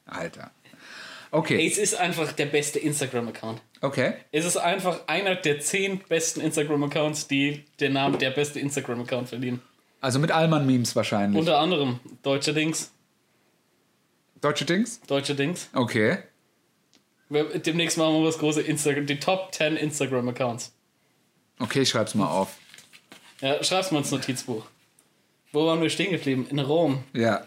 Alter. 0.05 0.51
Okay, 1.31 1.65
es 1.67 1.77
ist 1.77 1.95
einfach 1.95 2.31
der 2.31 2.45
beste 2.45 2.79
Instagram-Account. 2.79 3.61
okay. 3.81 4.13
Es 4.31 4.45
ist 4.45 4.57
einfach 4.57 5.07
einer 5.07 5.35
der 5.35 5.59
zehn 5.59 5.99
besten 5.99 6.41
Instagram-Accounts, 6.41 7.27
die 7.27 7.65
den 7.79 7.93
Namen 7.93 8.17
der 8.19 8.31
beste 8.31 8.59
Instagram-Account 8.59 9.29
verdienen. 9.29 9.61
Also 9.99 10.19
mit 10.19 10.31
Allmann-Memes 10.31 10.95
wahrscheinlich. 10.95 11.39
Unter 11.39 11.59
anderem 11.59 11.99
Deutsche 12.23 12.53
Dings. 12.53 12.91
Deutsche 14.41 14.65
Dings? 14.65 15.01
Deutsche 15.01 15.35
Dings. 15.35 15.69
Okay. 15.73 16.19
Demnächst 17.29 17.97
machen 17.97 18.13
wir 18.13 18.23
was 18.27 18.37
große 18.37 18.61
Instagram, 18.61 19.05
die 19.05 19.19
Top 19.19 19.53
10 19.53 19.75
Instagram-Accounts. 19.75 20.71
Okay, 21.59 21.81
ich 21.81 21.89
schreib's 21.89 22.15
mal 22.15 22.27
auf. 22.29 22.55
Ja, 23.41 23.61
schreib's 23.63 23.91
mal 23.91 23.99
ins 23.99 24.11
Notizbuch. 24.11 24.65
Wo 25.51 25.65
waren 25.65 25.81
wir 25.81 25.89
stehen 25.89 26.11
geblieben? 26.11 26.47
In 26.49 26.59
Rom. 26.59 27.03
Ja. 27.13 27.45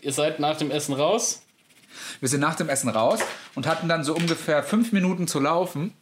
Ihr 0.00 0.12
seid 0.12 0.40
nach 0.40 0.58
dem 0.58 0.70
Essen 0.70 0.94
raus. 0.94 1.42
Wir 2.20 2.28
sind 2.28 2.40
nach 2.40 2.54
dem 2.54 2.68
Essen 2.68 2.88
raus 2.88 3.20
und 3.54 3.66
hatten 3.66 3.88
dann 3.88 4.04
so 4.04 4.14
ungefähr 4.14 4.62
fünf 4.62 4.92
Minuten 4.92 5.26
zu 5.26 5.40
laufen. 5.40 5.92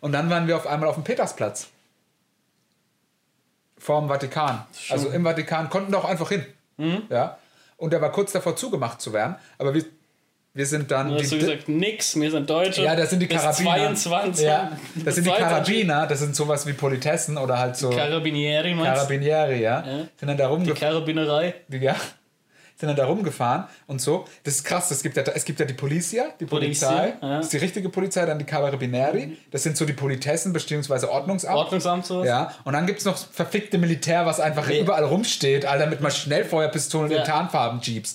Und 0.00 0.12
dann 0.12 0.28
waren 0.30 0.46
wir 0.46 0.56
auf 0.56 0.66
einmal 0.66 0.88
auf 0.88 0.96
dem 0.96 1.04
Petersplatz. 1.04 1.68
Vorm 3.78 4.08
Vatikan. 4.08 4.64
Also 4.90 5.08
im 5.10 5.24
Vatikan 5.24 5.68
konnten 5.68 5.92
wir 5.92 5.98
auch 5.98 6.04
einfach 6.04 6.28
hin. 6.28 6.44
Mhm. 6.76 7.02
Ja. 7.10 7.38
Und 7.76 7.92
der 7.92 8.00
war 8.00 8.12
kurz 8.12 8.32
davor 8.32 8.56
zugemacht 8.56 9.00
zu 9.00 9.12
werden. 9.12 9.36
Aber 9.58 9.74
wir, 9.74 9.84
wir 10.54 10.66
sind 10.66 10.90
dann. 10.90 11.08
Du 11.08 11.16
hast 11.16 11.32
du 11.32 11.38
gesagt, 11.38 11.68
nix, 11.68 12.18
wir 12.18 12.30
sind 12.30 12.48
Deutsche. 12.48 12.82
ja, 12.82 12.94
das 12.96 13.10
sind 13.10 13.20
die 13.20 13.26
Karabiner. 13.26 13.94
22. 13.94 14.46
Ja, 14.46 14.72
das 15.04 15.16
sind 15.16 15.24
die 15.24 15.30
22. 15.30 15.36
Karabiner. 15.38 16.06
Das 16.06 16.20
sind 16.20 16.36
sowas 16.36 16.66
wie 16.66 16.72
Politessen 16.72 17.36
oder 17.36 17.58
halt 17.58 17.76
so 17.76 17.90
Carabinieri, 17.90 18.74
meinst 18.74 18.90
du? 18.90 18.94
Karabinieri, 18.94 19.60
ja. 19.62 19.84
Ja. 19.84 19.92
Sind 20.16 20.28
dann 20.28 20.36
da 20.36 20.48
rumgefahren. 20.48 20.78
Karabinerei. 20.80 21.54
Ja. 21.70 21.96
Sind 22.76 22.88
dann 22.88 22.96
da 22.96 23.06
rumgefahren 23.06 23.64
und 23.86 24.00
so. 24.00 24.24
Das 24.42 24.56
ist 24.56 24.64
krass. 24.64 24.90
Es 24.90 25.02
gibt 25.02 25.16
ja, 25.16 25.22
es 25.22 25.44
gibt 25.44 25.60
ja 25.60 25.64
die 25.66 25.74
Polizia, 25.74 26.24
die 26.40 26.44
Polizia, 26.44 26.88
Polizei. 26.88 27.08
ja. 27.22 27.26
Mhm. 27.28 27.30
Das 27.36 27.44
ist 27.46 27.52
die 27.52 27.58
richtige 27.58 27.88
Polizei, 27.88 28.26
dann 28.26 28.38
die 28.38 28.44
Carabinieri. 28.44 29.38
Das 29.52 29.62
sind 29.62 29.76
so 29.76 29.84
die 29.84 29.92
Politessen 29.92 30.52
bzw. 30.52 31.06
Ordnungsamt. 31.06 31.54
Ordnungsamt 31.56 32.04
sowas. 32.04 32.26
Ja, 32.26 32.52
und 32.64 32.72
dann 32.72 32.86
gibt 32.86 32.98
es 32.98 33.04
noch 33.04 33.16
verfickte 33.16 33.78
Militär, 33.78 34.26
was 34.26 34.40
einfach 34.40 34.68
überall 34.68 35.04
rumsteht, 35.04 35.66
Alter, 35.66 35.86
mit 35.86 36.00
mal 36.00 36.10
Schnellfeuerpistolen 36.10 37.12
Ja. 37.12 37.18
in 37.18 37.24
Tarnfarben-Jeeps. 37.24 38.14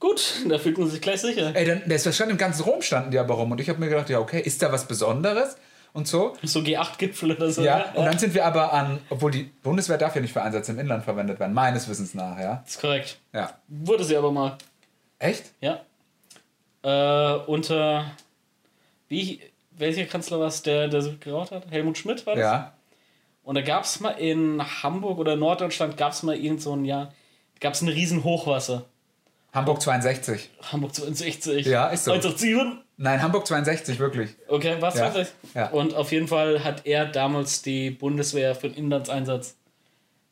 Gut, 0.00 0.34
da 0.48 0.58
fühlt 0.58 0.76
man 0.78 0.90
sich 0.90 1.00
gleich 1.00 1.20
sicher. 1.20 1.52
Ey, 1.54 1.64
dann, 1.64 1.82
das 1.86 2.12
stand 2.14 2.30
im 2.30 2.38
ganzen 2.38 2.62
Rom 2.64 2.82
standen 2.82 3.12
die 3.12 3.18
aber 3.18 3.34
rum 3.34 3.52
und 3.52 3.60
ich 3.60 3.68
habe 3.68 3.78
mir 3.78 3.88
gedacht, 3.88 4.10
ja, 4.10 4.18
okay, 4.18 4.40
ist 4.40 4.62
da 4.62 4.72
was 4.72 4.86
Besonderes? 4.88 5.56
Und 5.96 6.06
so. 6.06 6.36
So 6.42 6.60
G8-Gipfel 6.60 7.32
oder 7.32 7.50
so. 7.50 7.62
Ja, 7.62 7.92
und 7.94 8.04
dann 8.04 8.18
sind 8.18 8.34
wir 8.34 8.44
aber 8.44 8.72
an, 8.72 9.00
obwohl 9.08 9.30
die 9.30 9.44
Bundeswehr 9.62 9.96
darf 9.98 10.14
ja 10.14 10.20
nicht 10.20 10.32
für 10.32 10.42
Einsätze 10.42 10.72
im 10.72 10.78
Inland 10.78 11.04
verwendet 11.04 11.40
werden, 11.40 11.54
meines 11.54 11.88
Wissens 11.88 12.14
nach, 12.14 12.38
ja. 12.38 12.62
Das 12.64 12.74
ist 12.74 12.80
korrekt. 12.80 13.18
Ja. 13.32 13.54
Wurde 13.68 14.04
sie 14.04 14.16
aber 14.16 14.30
mal. 14.30 14.58
Echt? 15.18 15.44
Ja. 15.60 15.80
Äh, 16.82 17.38
unter. 17.46 18.10
Wie. 19.08 19.40
Welcher 19.78 20.06
Kanzler 20.06 20.40
war 20.40 20.46
es, 20.46 20.62
der, 20.62 20.88
der 20.88 21.02
so 21.02 21.14
geraucht 21.20 21.50
hat? 21.50 21.70
Helmut 21.70 21.98
Schmidt 21.98 22.26
war 22.26 22.34
das? 22.34 22.42
Ja. 22.42 22.72
Und 23.42 23.56
da 23.56 23.60
gab 23.60 23.84
es 23.84 24.00
mal 24.00 24.12
in 24.12 24.62
Hamburg 24.82 25.18
oder 25.18 25.36
Norddeutschland 25.36 25.98
gab 25.98 26.12
es 26.12 26.22
mal 26.22 26.34
irgend 26.34 26.62
so 26.62 26.74
ein 26.74 26.86
Jahr, 26.86 27.12
gab 27.60 27.74
es 27.74 27.82
ein 27.82 27.88
riesen 27.88 28.24
Hochwasser. 28.24 28.86
Hamburg 29.56 29.80
62. 29.80 30.50
Hamburg 30.70 30.94
62. 30.94 31.66
Ja, 31.66 31.88
ist 31.88 32.04
so. 32.04 32.12
187. 32.12 32.84
Nein, 32.98 33.22
Hamburg 33.22 33.46
62, 33.46 33.98
wirklich. 33.98 34.30
Okay, 34.48 34.76
was 34.80 34.96
Ja, 34.96 35.14
weiß 35.14 35.28
ich. 35.28 35.54
ja. 35.54 35.68
Und 35.70 35.94
auf 35.94 36.12
jeden 36.12 36.28
Fall 36.28 36.62
hat 36.62 36.86
er 36.86 37.06
damals 37.06 37.62
die 37.62 37.90
Bundeswehr 37.90 38.54
für 38.54 38.68
den 38.68 38.76
Inlandseinsatz 38.84 39.56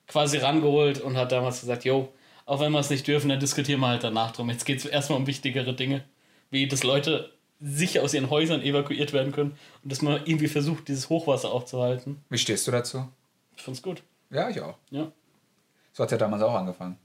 quasi 0.06 0.36
rangeholt 0.38 1.00
und 1.00 1.16
hat 1.16 1.32
damals 1.32 1.60
gesagt, 1.60 1.84
jo, 1.84 2.12
auch 2.46 2.60
wenn 2.60 2.72
wir 2.72 2.78
es 2.80 2.90
nicht 2.90 3.06
dürfen, 3.06 3.30
dann 3.30 3.40
diskutieren 3.40 3.80
wir 3.80 3.88
halt 3.88 4.04
danach 4.04 4.32
drum. 4.32 4.50
Jetzt 4.50 4.66
geht 4.66 4.78
es 4.78 4.84
erstmal 4.84 5.18
um 5.18 5.26
wichtigere 5.26 5.74
Dinge, 5.74 6.04
wie 6.50 6.68
dass 6.68 6.82
Leute 6.82 7.32
sicher 7.60 8.02
aus 8.02 8.12
ihren 8.12 8.28
Häusern 8.28 8.60
evakuiert 8.62 9.14
werden 9.14 9.32
können 9.32 9.56
und 9.82 9.90
dass 9.90 10.02
man 10.02 10.20
irgendwie 10.26 10.48
versucht, 10.48 10.88
dieses 10.88 11.08
Hochwasser 11.08 11.50
aufzuhalten. 11.50 12.22
Wie 12.28 12.36
stehst 12.38 12.66
du 12.66 12.70
dazu? 12.72 13.08
Ich 13.56 13.62
fand's 13.62 13.80
gut. 13.80 14.02
Ja, 14.30 14.50
ich 14.50 14.60
auch. 14.60 14.74
Ja. 14.90 15.10
So 15.92 16.02
hat 16.02 16.10
ja 16.10 16.18
damals 16.18 16.42
auch 16.42 16.54
angefangen. 16.54 16.98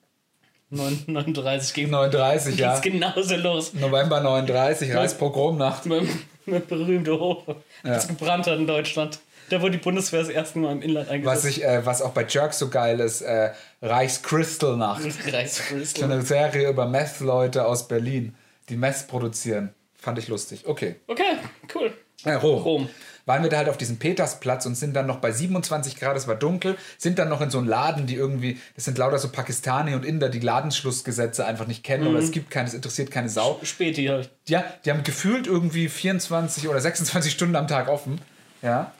9 0.71 1.05
39 1.07 1.73
gegen 1.73 1.91
39, 1.91 2.57
ja. 2.57 2.73
geht's 2.73 2.81
genauso 2.81 3.35
los. 3.35 3.73
November 3.73 4.21
39, 4.21 4.93
Reichspogromnacht. 4.93 5.85
Mit 5.85 6.07
mit 6.49 6.67
berühmte 6.67 7.19
Hoch, 7.19 7.43
das 7.83 8.07
gebrannt 8.07 8.47
hat 8.47 8.57
in 8.57 8.67
Deutschland. 8.67 9.19
Da 9.49 9.61
wurde 9.61 9.71
die 9.71 9.77
Bundeswehr 9.77 10.19
das 10.19 10.29
erste 10.29 10.59
Mal 10.59 10.73
im 10.73 10.81
Inland 10.81 11.07
Was, 11.07 11.13
eingesetzt. 11.13 11.57
ich, 11.57 11.63
äh, 11.63 11.85
was 11.85 12.01
auch 12.03 12.11
bei 12.11 12.25
Jerks 12.27 12.59
so 12.59 12.69
geil 12.69 12.99
ist, 12.99 13.21
äh, 13.21 13.51
Reichskristallnacht. 13.81 15.01
Reichskristall. 15.33 16.11
eine 16.11 16.21
Serie 16.21 16.69
über 16.69 16.85
Meth-Leute 16.85 17.65
aus 17.65 17.87
Berlin, 17.87 18.35
die 18.69 18.77
Meth 18.77 19.07
produzieren. 19.07 19.73
Fand 19.97 20.19
ich 20.19 20.27
lustig. 20.27 20.67
Okay. 20.67 20.95
Okay, 21.07 21.37
cool. 21.73 21.91
Äh, 22.25 22.33
Rom. 22.33 22.61
Rom. 22.61 22.89
Waren 23.29 23.43
wir 23.43 23.51
da 23.51 23.57
halt 23.57 23.69
auf 23.69 23.77
diesem 23.77 23.99
Petersplatz 23.99 24.65
und 24.65 24.73
sind 24.73 24.95
dann 24.95 25.05
noch 25.05 25.17
bei 25.19 25.31
27 25.31 25.99
Grad, 25.99 26.17
es 26.17 26.27
war 26.27 26.33
dunkel, 26.33 26.75
sind 26.97 27.19
dann 27.19 27.29
noch 27.29 27.41
in 27.41 27.51
so 27.51 27.59
einem 27.59 27.67
Laden, 27.67 28.07
die 28.07 28.15
irgendwie, 28.15 28.57
das 28.75 28.85
sind 28.85 28.97
lauter 28.97 29.19
so 29.19 29.29
Pakistani 29.29 29.93
und 29.93 30.03
Inder, 30.03 30.29
die 30.29 30.39
Ladenschlussgesetze 30.39 31.45
einfach 31.45 31.67
nicht 31.67 31.83
kennen 31.83 32.07
oder 32.07 32.17
es 32.17 32.31
gibt 32.31 32.49
keines, 32.49 32.73
interessiert 32.73 33.11
keine 33.11 33.29
Sau. 33.29 33.59
Späti 33.61 34.07
halt. 34.07 34.31
Ja, 34.47 34.63
die 34.83 34.89
haben 34.89 35.03
gefühlt 35.03 35.45
irgendwie 35.45 35.89
24 35.89 36.67
oder 36.67 36.81
26 36.81 37.31
Stunden 37.31 37.55
am 37.55 37.67
Tag 37.67 37.87
offen. 37.87 38.19
Ja, 38.63 38.93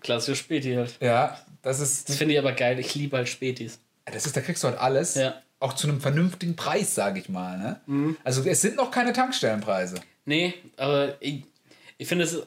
Klassische 0.00 0.36
Späti 0.36 0.74
halt. 0.74 0.96
ja, 1.00 1.36
das 1.62 1.80
ist, 1.80 2.08
Das 2.08 2.16
finde 2.16 2.34
ich 2.34 2.38
aber 2.38 2.52
geil. 2.52 2.78
Ich 2.78 2.94
liebe 2.94 3.16
halt 3.16 3.28
Spätis. 3.28 3.80
das 4.04 4.26
ist, 4.26 4.36
da 4.36 4.40
kriegst 4.42 4.62
du 4.62 4.68
halt 4.68 4.78
alles. 4.78 5.16
Ja. 5.16 5.34
Auch 5.58 5.72
zu 5.74 5.88
einem 5.88 6.00
vernünftigen 6.00 6.54
Preis, 6.56 6.94
sage 6.94 7.18
ich 7.18 7.28
mal. 7.28 7.58
Ne? 7.58 8.16
Also 8.24 8.42
es 8.44 8.62
sind 8.62 8.76
noch 8.76 8.92
keine 8.92 9.12
Tankstellenpreise. 9.12 9.96
Nee, 10.24 10.54
aber 10.76 11.20
ich, 11.20 11.42
ich 11.98 12.06
finde 12.08 12.24
es. 12.24 12.38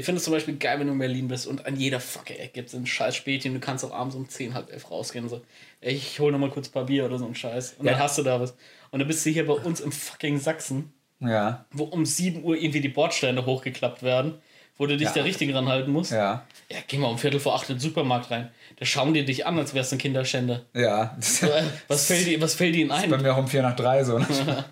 Ich 0.00 0.06
finde 0.06 0.16
es 0.18 0.24
zum 0.24 0.32
Beispiel 0.32 0.56
geil, 0.56 0.80
wenn 0.80 0.86
du 0.86 0.94
in 0.94 0.98
Berlin 0.98 1.28
bist 1.28 1.46
und 1.46 1.66
an 1.66 1.76
jeder 1.76 2.00
fucking 2.00 2.36
Ecke 2.36 2.52
gibt 2.54 2.68
es 2.70 2.74
einen 2.74 2.86
scheiß 2.86 3.14
Späti 3.14 3.48
und 3.48 3.54
du 3.54 3.60
kannst 3.60 3.84
auch 3.84 3.92
abends 3.92 4.16
um 4.16 4.26
10, 4.26 4.54
halb 4.54 4.72
elf 4.72 4.90
rausgehen 4.90 5.24
und 5.24 5.28
so. 5.30 5.42
Ey, 5.82 5.92
ich 5.94 6.18
hol 6.20 6.32
noch 6.32 6.38
mal 6.38 6.48
kurz 6.48 6.68
ein 6.68 6.72
paar 6.72 6.86
Bier 6.86 7.04
oder 7.04 7.18
so 7.18 7.26
einen 7.26 7.34
Scheiß. 7.34 7.74
Und 7.78 7.84
Ja. 7.84 7.92
dann 7.92 8.00
hast 8.00 8.16
du 8.16 8.22
da 8.22 8.40
was. 8.40 8.54
Und 8.92 9.00
dann 9.00 9.06
bist 9.08 9.26
du 9.26 9.30
hier 9.30 9.46
bei 9.46 9.52
uns 9.52 9.78
im 9.80 9.92
fucking 9.92 10.38
Sachsen, 10.40 10.92
Ja, 11.20 11.66
wo 11.70 11.84
um 11.84 12.06
7 12.06 12.42
Uhr 12.44 12.56
irgendwie 12.56 12.80
die 12.80 12.88
Bordsteine 12.88 13.44
hochgeklappt 13.44 14.02
werden, 14.02 14.38
wo 14.78 14.86
du 14.86 14.96
dich 14.96 15.08
Ja. 15.08 15.12
da 15.16 15.22
richtig 15.22 15.54
ranhalten 15.54 15.92
musst. 15.92 16.12
ja, 16.12 16.46
Ja, 16.70 16.78
geh 16.88 16.96
mal 16.96 17.08
um 17.08 17.18
Viertel 17.18 17.38
vor 17.38 17.54
acht 17.54 17.68
in 17.68 17.76
den 17.76 17.80
Supermarkt 17.80 18.30
rein. 18.30 18.50
Da 18.78 18.86
schauen 18.86 19.12
die 19.12 19.22
dich 19.26 19.44
an, 19.44 19.58
als 19.58 19.74
wärst 19.74 19.92
du 19.92 19.96
ein 19.96 19.98
Kinderschänder. 19.98 20.64
ja. 20.72 21.14
Das 21.20 21.42
Äh, 21.42 21.62
Was 21.88 22.06
fällt, 22.06 22.26
die, 22.26 22.40
was 22.40 22.54
fällt 22.54 22.74
ihnen 22.74 22.88
bei 22.88 22.96
ein? 22.96 23.10
mir 23.22 23.34
auch 23.34 23.38
um 23.38 23.48
4 23.48 23.60
nach 23.60 23.76
3 23.76 24.02
so. 24.02 24.18
Ne? 24.18 24.26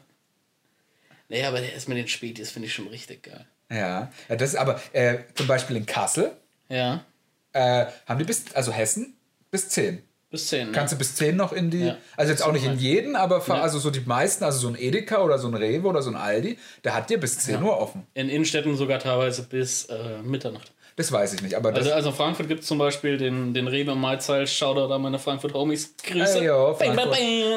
Naja, 1.28 1.48
aber 1.48 1.60
der 1.60 1.74
ist 1.74 1.86
mit 1.90 1.98
den 1.98 2.08
Spätis, 2.08 2.50
finde 2.50 2.68
ich 2.68 2.72
schon 2.72 2.88
richtig 2.88 3.24
geil. 3.24 3.44
Ja. 3.70 4.10
ja, 4.28 4.36
das 4.36 4.50
ist 4.50 4.56
aber 4.56 4.80
äh, 4.92 5.18
zum 5.34 5.46
Beispiel 5.46 5.76
in 5.76 5.84
Kassel 5.86 6.32
Ja, 6.68 7.04
äh, 7.52 7.86
haben 8.06 8.18
die 8.18 8.24
bis, 8.24 8.44
also 8.54 8.72
Hessen, 8.72 9.14
bis 9.50 9.68
10. 9.68 10.02
bis 10.30 10.48
10. 10.48 10.72
Kannst 10.72 10.92
du 10.94 10.98
bis 10.98 11.14
10 11.16 11.36
noch 11.36 11.52
in 11.52 11.70
die, 11.70 11.86
Ja. 11.86 11.96
also 12.16 12.30
jetzt 12.32 12.42
auch 12.42 12.52
nicht 12.52 12.64
in 12.64 12.78
jeden, 12.78 13.16
aber 13.16 13.42
Ja. 13.46 13.54
also 13.60 13.78
so 13.78 13.90
die 13.90 14.00
meisten, 14.00 14.44
also 14.44 14.58
so 14.58 14.68
ein 14.68 14.76
Edeka 14.78 15.18
oder 15.22 15.38
so 15.38 15.48
ein 15.48 15.54
Rewe 15.54 15.86
oder 15.86 16.02
so 16.02 16.10
ein 16.10 16.16
Aldi, 16.16 16.58
der 16.84 16.94
hat 16.94 17.10
dir 17.10 17.18
bis 17.18 17.38
10 17.40 17.62
Uhr 17.62 17.78
offen. 17.78 18.06
In 18.14 18.28
Innenstädten 18.28 18.76
sogar 18.76 18.98
teilweise 19.00 19.42
bis 19.42 19.84
äh, 19.86 20.22
Mitternacht. 20.22 20.72
Das 20.96 21.12
weiß 21.12 21.34
ich 21.34 21.42
nicht, 21.42 21.54
aber 21.54 21.70
das, 21.70 21.84
Also, 21.84 21.92
also 21.94 22.08
in 22.10 22.14
Frankfurt 22.16 22.48
gibt 22.48 22.62
es 22.62 22.66
zum 22.66 22.78
Beispiel 22.78 23.18
den, 23.18 23.54
den 23.54 23.68
Rewe 23.68 23.94
Mahlzeil. 23.94 24.46
Shoutout 24.48 24.92
an 24.92 25.00
meine 25.02 25.18
Frankfurt 25.20 25.54
Homies. 25.54 25.94
Grüße. 26.02 26.38
Ey, 26.40 26.46
yo, 26.46 26.74
Frankfurt. 26.74 27.16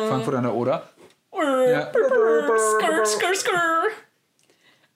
Frankfurt 0.09 0.35
an 0.35 0.43
der 0.43 0.53
Oder. 0.53 0.89
Ja. 1.33 1.69
Ja. 1.71 1.91
Skr, 1.91 3.05
skr, 3.05 3.33
skr. 3.35 3.51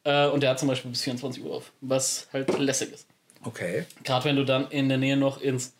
Äh, 0.05 0.27
und 0.27 0.41
der 0.41 0.51
hat 0.51 0.59
zum 0.59 0.69
Beispiel 0.69 0.91
bis 0.91 1.01
24 1.01 1.43
Uhr 1.43 1.55
auf, 1.55 1.71
was 1.81 2.27
halt 2.31 2.57
lässig 2.57 2.93
ist. 2.93 3.07
Okay. 3.43 3.85
Gerade 4.03 4.25
wenn 4.25 4.35
du 4.37 4.45
dann 4.45 4.69
in 4.71 4.87
der 4.87 4.97
Nähe 4.97 5.17
noch 5.17 5.41
ins 5.41 5.73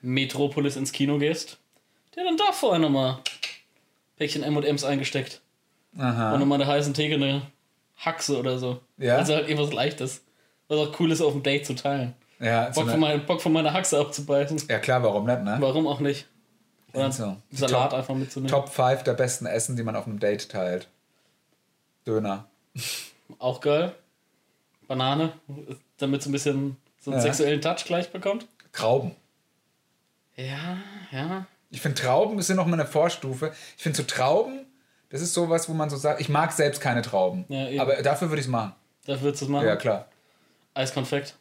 Metropolis 0.00 0.76
ins 0.76 0.92
Kino 0.92 1.18
gehst, 1.18 1.58
der 2.14 2.24
dann 2.24 2.36
da 2.36 2.52
vorher 2.52 2.78
nochmal 2.78 3.18
Päckchen 4.16 4.42
M&M's 4.42 4.84
eingesteckt. 4.84 5.42
Aha. 5.98 6.32
Und 6.32 6.40
nochmal 6.40 6.60
eine 6.60 6.70
heißen 6.70 6.94
Theke 6.94 7.16
eine 7.16 7.42
Haxe 7.96 8.38
oder 8.38 8.58
so. 8.58 8.80
Ja. 8.98 9.18
Also 9.18 9.34
halt 9.34 9.48
irgendwas 9.48 9.72
Leichtes. 9.72 10.22
Was 10.68 10.78
auch 10.78 11.00
cool 11.00 11.12
ist, 11.12 11.20
auf 11.20 11.32
dem 11.32 11.42
Date 11.42 11.66
zu 11.66 11.74
teilen. 11.74 12.14
Ja, 12.38 12.66
Bock, 12.66 12.74
von, 12.74 12.88
eine, 12.90 12.98
mein, 12.98 13.26
Bock 13.26 13.40
von 13.40 13.52
meiner 13.52 13.72
Haxe 13.72 13.98
abzubeißen. 13.98 14.62
ja 14.68 14.78
klar, 14.78 15.02
warum 15.02 15.26
nicht, 15.26 15.42
ne? 15.42 15.56
Warum 15.60 15.86
auch 15.86 16.00
nicht? 16.00 16.26
Oder 16.92 17.10
So. 17.12 17.36
Salat 17.50 17.90
Top, 17.90 17.98
einfach 17.98 18.14
mitzunehmen. 18.14 18.50
Top 18.50 18.68
5 18.68 19.04
der 19.04 19.14
besten 19.14 19.46
Essen, 19.46 19.76
die 19.76 19.82
man 19.82 19.96
auf 19.96 20.06
einem 20.06 20.18
Date 20.18 20.48
teilt. 20.48 20.88
Döner. 22.06 22.46
Auch 23.38 23.60
geil. 23.60 23.94
Banane, 24.86 25.32
damit 25.98 26.20
es 26.20 26.26
ein 26.26 26.32
bisschen 26.32 26.76
so 27.00 27.10
einen 27.10 27.18
Ja. 27.20 27.22
sexuellen 27.22 27.60
Touch 27.60 27.84
gleich 27.84 28.10
bekommt. 28.10 28.46
Trauben. 28.72 29.16
Ja, 30.36 30.78
ja. 31.10 31.46
Ich 31.70 31.80
finde 31.80 32.00
Trauben 32.00 32.38
ist 32.38 32.48
ja 32.48 32.54
noch 32.54 32.66
mal 32.66 32.74
eine 32.74 32.86
Vorstufe. 32.86 33.52
Ich 33.76 33.82
finde 33.82 33.96
so 33.96 34.04
Trauben, 34.04 34.66
das 35.08 35.20
ist 35.22 35.34
sowas, 35.34 35.68
wo 35.68 35.72
man 35.74 35.90
so 35.90 35.96
sagt, 35.96 36.20
ich 36.20 36.28
mag 36.28 36.52
selbst 36.52 36.80
keine 36.80 37.02
Trauben. 37.02 37.44
Ja, 37.48 37.82
aber 37.82 38.02
dafür 38.02 38.28
würde 38.28 38.40
ich 38.40 38.46
es 38.46 38.50
machen. 38.50 38.74
Da 39.06 39.20
würdest 39.20 39.42
du 39.42 39.46
es 39.46 39.50
machen. 39.50 39.66
Ja, 39.66 39.76
klar. 39.76 40.08
Eiskonfekt. 40.74 41.36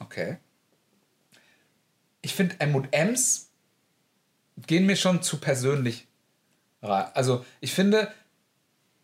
Okay. 0.00 0.38
Ich 2.20 2.34
finde 2.34 2.56
M&M's 2.58 3.50
gehen 4.66 4.86
mir 4.86 4.96
schon 4.96 5.22
zu 5.22 5.38
persönlich 5.38 6.06
rein. 6.82 7.06
Also 7.14 7.44
ich 7.60 7.72
finde, 7.72 8.12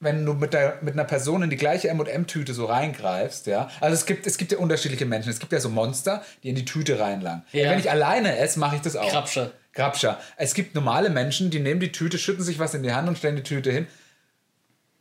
wenn 0.02 0.26
du 0.26 0.34
mit, 0.34 0.52
der, 0.52 0.78
mit 0.82 0.94
einer 0.94 1.04
Person 1.04 1.42
in 1.42 1.50
die 1.50 1.56
gleiche 1.56 1.88
M&M-Tüte 1.88 2.54
so 2.54 2.66
reingreifst, 2.66 3.46
ja, 3.46 3.70
also 3.80 3.94
es 3.94 4.04
gibt, 4.04 4.26
es 4.26 4.36
gibt 4.36 4.52
ja 4.52 4.58
unterschiedliche 4.58 5.06
Menschen. 5.06 5.30
Es 5.30 5.38
gibt 5.38 5.52
ja 5.52 5.60
so 5.60 5.68
Monster, 5.68 6.22
die 6.42 6.48
in 6.50 6.54
die 6.56 6.64
Tüte 6.64 6.98
reinlangen. 6.98 7.44
Ja. 7.52 7.70
Wenn 7.70 7.78
ich 7.78 7.90
alleine 7.90 8.36
esse, 8.38 8.58
mache 8.58 8.76
ich 8.76 8.82
das 8.82 8.96
auch. 8.96 9.08
Krabscher. 9.10 9.52
Grabscher. 9.74 10.20
Es 10.36 10.54
gibt 10.54 10.74
normale 10.74 11.08
Menschen, 11.08 11.50
die 11.50 11.60
nehmen 11.60 11.80
die 11.80 11.92
Tüte, 11.92 12.18
schütten 12.18 12.44
sich 12.44 12.58
was 12.58 12.74
in 12.74 12.82
die 12.82 12.92
Hand 12.92 13.08
und 13.08 13.16
stellen 13.16 13.36
die 13.36 13.42
Tüte 13.42 13.70
hin. 13.70 13.86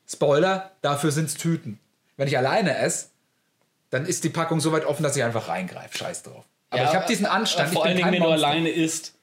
Spoiler, 0.08 0.72
dafür 0.82 1.12
sind 1.12 1.26
es 1.26 1.36
Tüten. 1.36 1.80
Wenn 2.18 2.28
ich 2.28 2.38
alleine 2.38 2.78
esse, 2.78 3.08
dann 3.90 4.06
ist 4.06 4.24
die 4.24 4.30
Packung 4.30 4.60
so 4.62 4.72
weit 4.72 4.86
offen, 4.86 5.04
dass 5.04 5.16
ich 5.18 5.24
einfach 5.24 5.48
reingreife. 5.48 5.98
Scheiß 5.98 6.24
drauf. 6.24 6.46
Aber 6.70 6.82
Ja, 6.84 6.90
ich 6.90 6.96
habe 6.96 7.06
diesen 7.08 7.26
Anstand. 7.26 7.74
Vor 7.74 7.82
ich 7.84 7.88
allen 7.88 7.96
bin 7.98 8.06
Dingen, 8.06 8.14
wenn 8.16 8.24
du 8.24 8.30
Monster. 8.30 8.48
alleine 8.48 8.70
isst, 8.70 9.16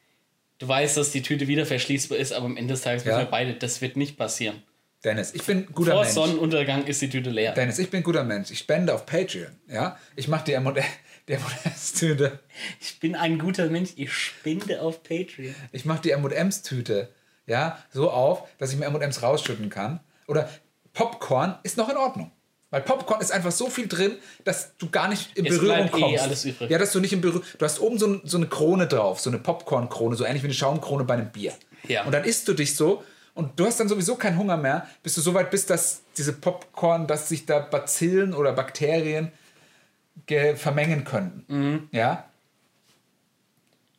du 0.59 0.69
weißt, 0.69 0.97
dass 0.97 1.11
die 1.11 1.23
Tüte 1.23 1.47
wieder 1.47 1.65
verschließbar 1.67 2.19
ist, 2.19 2.33
aber 2.33 2.47
am 2.47 2.57
Ende 2.57 2.75
des 2.75 2.83
Tages 2.83 3.05
Ja. 3.05 3.11
wissen 3.13 3.21
wir 3.21 3.31
beide, 3.31 3.55
das 3.55 3.81
wird 3.81 3.97
nicht 3.97 4.17
passieren. 4.19 4.63
Dennis, 5.05 5.33
ich 5.35 5.45
bin 5.45 5.59
ein 5.59 5.73
guter 5.73 5.93
Vor 5.93 6.03
Mensch. 6.03 6.15
Sonnenuntergang 6.15 6.85
ist 6.87 7.01
die 7.01 7.09
Tüte 7.09 7.31
leer. 7.31 7.53
Dennis, 7.53 7.79
ich 7.79 7.89
bin 7.91 8.01
ein 8.01 8.05
guter 8.05 8.25
Mensch. 8.25 8.51
Ich 8.51 8.59
spende 8.59 8.93
auf 8.95 9.07
Patreon. 9.07 9.57
Ja? 9.69 9.97
Ich 10.17 10.27
mache 10.27 10.45
die 10.45 10.53
M&M's-Tüte. 10.55 12.39
Ich 12.81 12.99
bin 12.99 13.15
ein 13.15 13.39
guter 13.39 13.69
Mensch, 13.71 13.91
ich 13.95 14.13
spinde 14.13 14.83
auf 14.83 15.05
Patreon. 15.05 15.55
Ich 15.71 15.85
mache 15.85 16.03
die 16.03 16.11
M&M's-Tüte 16.11 17.11
ja, 17.49 17.79
so 17.93 18.11
auf, 18.11 18.47
dass 18.59 18.73
ich 18.73 18.79
mir 18.79 18.85
M&M's 18.87 19.23
rausschütten 19.23 19.71
kann. 19.71 20.01
Oder 20.29 20.49
Popcorn 20.93 21.59
ist 21.63 21.77
noch 21.77 21.89
in 21.89 21.97
Ordnung. 21.97 22.31
Weil 22.71 22.83
Popcorn 22.83 23.23
ist 23.23 23.33
einfach 23.33 23.51
so 23.51 23.71
viel 23.71 23.89
drin, 23.89 24.19
dass 24.45 24.77
du 24.77 24.91
gar 24.91 25.09
nicht 25.09 25.35
in 25.39 25.47
Es 25.47 25.57
Berührung 25.57 25.87
eh 25.87 25.89
kommst. 25.89 26.23
alles 26.23 26.45
übrig. 26.45 26.71
Ja, 26.71 26.77
dass 26.77 26.93
du 26.93 27.01
nicht 27.01 27.15
in 27.15 27.23
Berührung. 27.23 27.43
Du 27.57 27.65
hast 27.65 27.81
oben 27.81 27.99
so, 27.99 28.07
ein, 28.07 28.21
so 28.25 28.37
eine 28.37 28.47
Krone 28.47 28.87
drauf, 28.87 29.21
so 29.21 29.31
eine 29.31 29.39
Popcorn-Krone, 29.39 30.17
so 30.17 30.25
ähnlich 30.27 30.43
wie 30.43 30.49
eine 30.49 30.55
Schaumkrone 30.55 31.05
bei 31.05 31.15
einem 31.15 31.31
Bier. 31.31 31.55
Ja. 31.87 32.05
Und 32.05 32.13
dann 32.13 32.25
isst 32.25 32.47
du 32.47 32.53
dich 32.53 32.77
so 32.77 33.03
und 33.39 33.59
du 33.59 33.67
hast 33.67 33.79
dann 33.79 33.89
sowieso 33.89 34.17
keinen 34.17 34.37
Hunger 34.37 34.57
mehr, 34.57 34.87
bis 35.03 35.15
du 35.15 35.21
so 35.21 35.33
weit 35.33 35.51
bist, 35.51 35.71
dass 35.71 36.03
diese 36.17 36.33
Popcorn, 36.33 37.07
dass 37.07 37.29
sich 37.29 37.47
da 37.47 37.61
Bazillen 37.61 38.35
oder 38.35 38.53
Bakterien 38.53 39.31
ge- 40.27 40.57
vermengen 40.57 41.05
könnten. 41.05 41.45
Mhm. 41.47 41.89
Ja? 41.93 42.25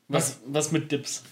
Was, 0.10 0.40
was 0.45 0.72
mit 0.72 0.91
Dips? 0.91 1.24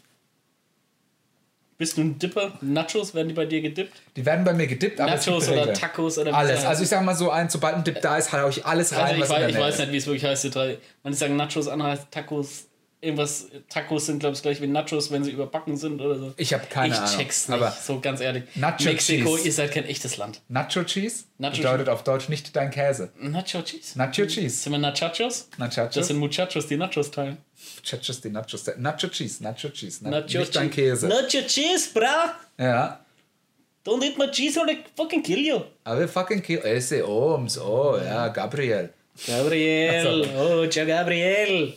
Bist 1.78 1.98
du 1.98 2.02
ein 2.02 2.18
Dipper? 2.18 2.54
Nachos, 2.62 3.14
werden 3.14 3.28
die 3.28 3.34
bei 3.36 3.46
dir 3.46 3.62
gedippt? 3.62 3.94
Die 4.16 4.26
werden 4.26 4.44
bei 4.46 4.54
mir 4.54 4.66
gedippt, 4.68 5.00
aber 5.00 5.12
Nachos 5.12 5.48
oder. 5.50 5.74
Tacos 5.74 6.18
oder 6.18 6.34
Alles. 6.34 6.66
Also 6.66 6.84
ich 6.84 6.90
sag 6.90 7.04
mal 7.04 7.14
so 7.16 7.30
ein, 7.30 7.50
sobald 7.50 7.76
ein 7.76 7.84
Dip 7.84 8.02
da 8.02 8.18
ist, 8.18 8.32
hau 8.34 8.48
ich 8.50 8.66
alles 8.66 8.94
rein, 8.94 9.02
Also 9.02 9.16
ich, 9.16 9.22
was 9.22 9.30
weiß, 9.30 9.50
ich 9.52 9.58
weiß 9.60 9.78
nicht, 9.80 9.92
wie 9.92 9.98
es 9.98 10.06
wirklich 10.08 10.24
heißt. 10.26 10.44
Die 10.46 10.50
drei. 10.50 10.78
Manche 11.04 11.20
sagen 11.20 11.36
Nachos, 11.36 11.68
andere 11.68 11.90
heißt 11.92 12.10
Tacos. 12.10 12.67
Irgendwas, 13.00 13.48
Tacos 13.70 14.08
sind, 14.08 14.20
glaube 14.20 14.36
ich, 14.36 14.42
gleich 14.42 14.60
wie 14.60 14.66
Nachos, 14.66 15.12
wenn 15.12 15.24
sie 15.24 15.30
überbacken 15.30 15.78
sind 15.78 16.02
oder 16.02 16.16
so. 16.18 16.34
Ich 16.36 16.52
habe 16.54 16.66
keine 16.68 16.96
ich 16.96 17.00
Ahnung. 17.00 17.16
check's 17.16 17.48
nicht, 17.48 17.56
Aber 17.56 17.72
so 17.72 18.00
ganz 18.00 18.22
ehrlich. 18.22 18.44
Nacho 18.56 18.86
Mexiko, 18.86 19.36
Cheese. 19.36 19.46
ihr 19.46 19.54
seid 19.54 19.72
kein 19.72 19.86
echtes 19.86 20.18
Land. 20.18 20.42
Nacho 20.48 20.84
Cheese 20.84 21.26
Nacho 21.38 21.58
bedeutet 21.58 21.90
auf 21.90 22.04
Deutsch 22.04 22.28
nicht 22.28 22.56
dein 22.56 22.72
Käse. 22.72 23.12
Nacho 23.20 23.62
Cheese? 23.62 24.00
Nacho 24.00 24.26
Cheese. 24.26 24.50
Sind 24.64 24.72
wir 24.72 24.80
Nachachos? 24.80 25.48
Nachachos? 25.60 25.94
Das 25.94 26.08
sind 26.08 26.18
Muchachos, 26.18 26.66
die 26.66 26.76
Nachos 26.78 27.12
teilen. 27.12 27.38
Nachos, 27.92 28.22
die 28.22 28.30
Nachos. 28.32 28.66
Nacho 28.78 29.08
Cheese, 29.10 29.44
Nacho 29.44 29.70
Cheese. 29.70 30.00
Na, 30.04 30.10
Nacho 30.10 30.40
nicht 30.40 30.56
dein 30.56 30.72
Cheese. 30.72 31.08
Käse. 31.08 31.08
Nacho 31.08 31.42
Cheese, 31.48 31.90
bra! 31.94 32.34
Ja. 32.58 33.00
Don't 33.86 34.04
eat 34.04 34.18
my 34.18 34.26
cheese 34.32 34.60
or 34.60 34.68
I 34.68 34.80
fucking 34.96 35.22
kill 35.22 35.40
you. 35.40 35.62
Aber 35.84 36.08
fucking 36.08 36.42
kill. 36.42 36.60
Esse 36.66 37.08
Ohms. 37.08 37.60
Oh, 37.60 37.96
ja, 38.04 38.28
Gabriel. 38.30 38.90
Gabriel, 39.26 40.28
oh, 40.38 40.68
ciao 40.68 40.86
Gabriel. 40.86 41.74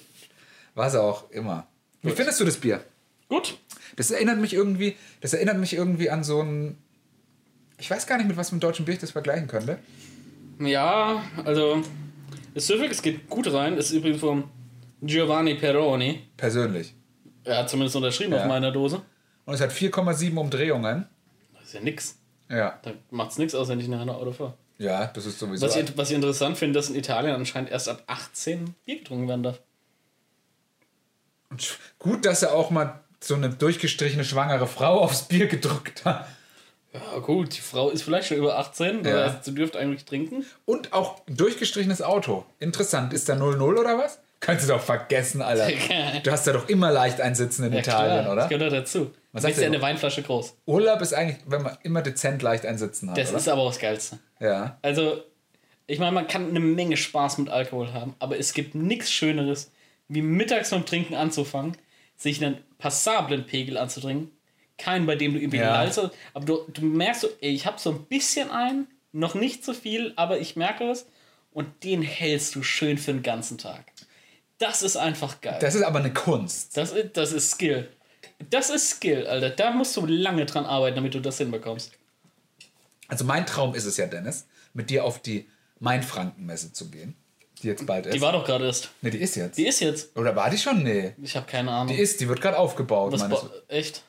Was 0.80 0.96
auch 0.96 1.30
immer. 1.30 1.66
Wie 2.00 2.10
findest 2.10 2.40
du 2.40 2.44
das 2.46 2.56
Bier? 2.56 2.82
Gut. 3.28 3.58
Das 3.96 4.10
erinnert 4.10 4.38
mich 4.38 4.54
irgendwie, 4.54 4.96
das 5.20 5.34
erinnert 5.34 5.58
mich 5.58 5.74
irgendwie 5.74 6.08
an 6.08 6.24
so 6.24 6.40
ein. 6.40 6.78
Ich 7.78 7.90
weiß 7.90 8.06
gar 8.06 8.16
nicht, 8.16 8.26
mit 8.26 8.38
was 8.38 8.50
mit 8.50 8.62
deutschen 8.62 8.86
Bier 8.86 8.94
ich 8.94 9.00
das 9.00 9.10
vergleichen 9.10 9.46
könnte. 9.46 9.78
Ja, 10.58 11.22
also, 11.44 11.82
es 12.54 12.62
ist 12.64 12.66
süffig, 12.68 12.90
es 12.90 13.02
geht 13.02 13.28
gut 13.28 13.52
rein. 13.52 13.76
Es 13.76 13.90
ist 13.90 13.96
übrigens 13.96 14.20
vom 14.20 14.44
Giovanni 15.02 15.54
Peroni. 15.54 16.20
Persönlich. 16.38 16.94
Er 17.44 17.58
hat 17.58 17.68
zumindest 17.68 17.96
unterschrieben 17.96 18.32
Ja. 18.32 18.40
auf 18.40 18.46
meiner 18.46 18.72
Dose. 18.72 19.02
Und 19.44 19.52
es 19.54 19.60
hat 19.60 19.72
4,7 19.72 20.34
Umdrehungen. 20.38 21.06
Das 21.54 21.64
ist 21.66 21.74
ja 21.74 21.80
nix. 21.80 22.18
Ja. 22.48 22.78
Da 22.82 22.92
macht's 23.10 23.36
nichts 23.36 23.54
aus, 23.54 23.68
wenn 23.68 23.80
ich 23.80 23.88
nachher 23.88 24.06
noch 24.06 24.16
Auto 24.16 24.32
fahre. 24.32 24.54
Ja, 24.78 25.08
das 25.08 25.26
ist 25.26 25.38
sowieso. 25.38 25.66
Was, 25.66 25.76
ich, 25.76 25.96
was 25.98 26.08
ich 26.08 26.16
interessant 26.16 26.56
finde, 26.56 26.78
dass 26.78 26.88
in 26.88 26.96
Italien 26.96 27.34
anscheinend 27.34 27.70
erst 27.70 27.88
ab 27.90 28.02
18 28.06 28.74
Bier 28.86 28.98
getrunken 28.98 29.28
werden 29.28 29.42
darf. 29.42 29.60
Und 31.50 31.78
gut, 31.98 32.24
dass 32.26 32.42
er 32.42 32.54
auch 32.54 32.70
mal 32.70 33.00
so 33.20 33.34
eine 33.34 33.50
durchgestrichene 33.50 34.24
schwangere 34.24 34.66
Frau 34.66 35.00
aufs 35.00 35.24
Bier 35.28 35.46
gedrückt 35.46 36.04
hat. 36.04 36.26
Ja, 36.92 37.18
gut, 37.20 37.56
die 37.56 37.60
Frau 37.60 37.90
ist 37.90 38.02
vielleicht 38.02 38.28
schon 38.28 38.38
über 38.38 38.58
18, 38.58 39.04
Ja. 39.04 39.24
heißt, 39.30 39.44
sie 39.44 39.54
dürfte 39.54 39.78
eigentlich 39.78 40.04
trinken. 40.04 40.44
Und 40.64 40.92
auch 40.92 41.20
ein 41.28 41.36
durchgestrichenes 41.36 42.02
Auto. 42.02 42.44
Interessant. 42.58 43.12
Ist 43.12 43.28
da 43.28 43.34
0-0 43.34 43.60
oder 43.78 43.98
was? 43.98 44.18
Kannst 44.40 44.64
du 44.68 44.72
doch 44.72 44.80
vergessen, 44.80 45.42
Alter. 45.42 45.68
Du 46.24 46.30
hast 46.32 46.46
ja 46.46 46.52
doch 46.54 46.68
immer 46.68 46.90
leicht 46.90 47.20
einsitzen 47.20 47.66
in 47.66 47.74
Ja, 47.74 47.78
Italien, 47.80 48.20
klar, 48.22 48.32
oder? 48.32 48.40
Das 48.42 48.48
gehört 48.48 48.72
dazu. 48.72 49.10
Was 49.32 49.44
ist 49.44 49.60
ja 49.60 49.66
eine 49.66 49.80
Weinflasche 49.82 50.22
groß. 50.22 50.54
Urlaub 50.66 51.00
ist 51.02 51.12
eigentlich, 51.14 51.38
wenn 51.46 51.62
man 51.62 51.76
immer 51.84 52.02
dezent 52.02 52.42
leicht 52.42 52.64
einsitzen 52.66 53.10
hat, 53.10 53.18
Das 53.18 53.28
oder? 53.28 53.38
ist 53.38 53.48
aber 53.48 53.60
auch 53.62 53.70
das 53.70 53.78
Geilste. 53.78 54.18
ja. 54.40 54.78
Also, 54.82 55.22
ich 55.86 55.98
meine, 55.98 56.12
man 56.12 56.26
kann 56.26 56.48
eine 56.48 56.58
Menge 56.60 56.96
Spaß 56.96 57.38
mit 57.38 57.50
Alkohol 57.50 57.92
haben, 57.92 58.14
aber 58.18 58.38
es 58.38 58.52
gibt 58.54 58.74
nichts 58.74 59.12
Schöneres, 59.12 59.70
wie 60.10 60.22
mittags 60.22 60.70
beim 60.70 60.84
Trinken 60.84 61.14
anzufangen, 61.14 61.76
sich 62.16 62.44
einen 62.44 62.58
passablen 62.78 63.46
Pegel 63.46 63.78
anzudringen. 63.78 64.30
Keinen, 64.76 65.06
bei 65.06 65.14
dem 65.16 65.32
du 65.34 65.38
irgendwie 65.40 65.58
Ja. 65.58 65.72
lallst, 65.74 66.00
aber 66.34 66.44
du, 66.44 66.58
du 66.72 66.82
merkst 66.82 67.22
so, 67.22 67.28
ey, 67.40 67.50
ich 67.50 67.66
habe 67.66 67.78
so 67.78 67.90
ein 67.90 68.04
bisschen 68.04 68.50
ein, 68.50 68.86
noch 69.12 69.34
nicht 69.34 69.64
so 69.64 69.72
viel, 69.74 70.12
aber 70.16 70.38
ich 70.40 70.56
merke 70.56 70.84
es 70.90 71.06
und 71.52 71.84
den 71.84 72.02
hältst 72.02 72.54
du 72.54 72.62
schön 72.62 72.98
für 72.98 73.12
den 73.12 73.22
ganzen 73.22 73.58
Tag. 73.58 73.84
Das 74.58 74.82
ist 74.82 74.96
einfach 74.96 75.40
geil. 75.40 75.58
Das 75.60 75.74
ist 75.74 75.82
aber 75.82 75.98
eine 76.00 76.12
Kunst. 76.12 76.76
Das 76.76 76.92
ist, 76.92 77.16
das 77.16 77.32
ist 77.32 77.50
Skill. 77.50 77.88
Das 78.50 78.70
ist 78.70 78.90
Skill, 78.90 79.26
Alter. 79.26 79.50
Da 79.50 79.70
musst 79.70 79.96
du 79.96 80.06
lange 80.06 80.46
dran 80.46 80.64
arbeiten, 80.66 80.96
damit 80.96 81.14
du 81.14 81.20
das 81.20 81.38
hinbekommst. 81.38 81.92
Also 83.08 83.24
mein 83.24 83.44
Traum 83.46 83.74
ist 83.74 83.84
es 83.84 83.96
ja, 83.96 84.06
Dennis, 84.06 84.46
mit 84.72 84.88
dir 84.90 85.04
auf 85.04 85.20
die 85.20 85.46
Mainfrankenmesse 85.78 86.72
zu 86.72 86.90
gehen, 86.90 87.14
die 87.62 87.68
jetzt 87.68 87.86
bald 87.86 88.06
ist. 88.06 88.14
Die 88.14 88.20
war 88.20 88.32
doch 88.32 88.44
gerade 88.44 88.66
erst. 88.66 88.90
ne, 89.02 89.10
die 89.10 89.18
ist 89.18 89.36
jetzt. 89.36 89.56
Die 89.58 89.66
ist 89.66 89.80
jetzt. 89.80 90.16
Oder 90.16 90.34
war 90.36 90.50
die 90.50 90.58
schon? 90.58 90.82
Nee. 90.82 91.12
Ich 91.22 91.36
habe 91.36 91.46
keine 91.46 91.70
Ahnung. 91.70 91.88
Die 91.94 92.00
ist, 92.00 92.20
die 92.20 92.28
wird 92.28 92.40
gerade 92.40 92.58
aufgebaut. 92.58 93.12
Was 93.12 93.20
meines- 93.22 93.46
echt? 93.68 94.02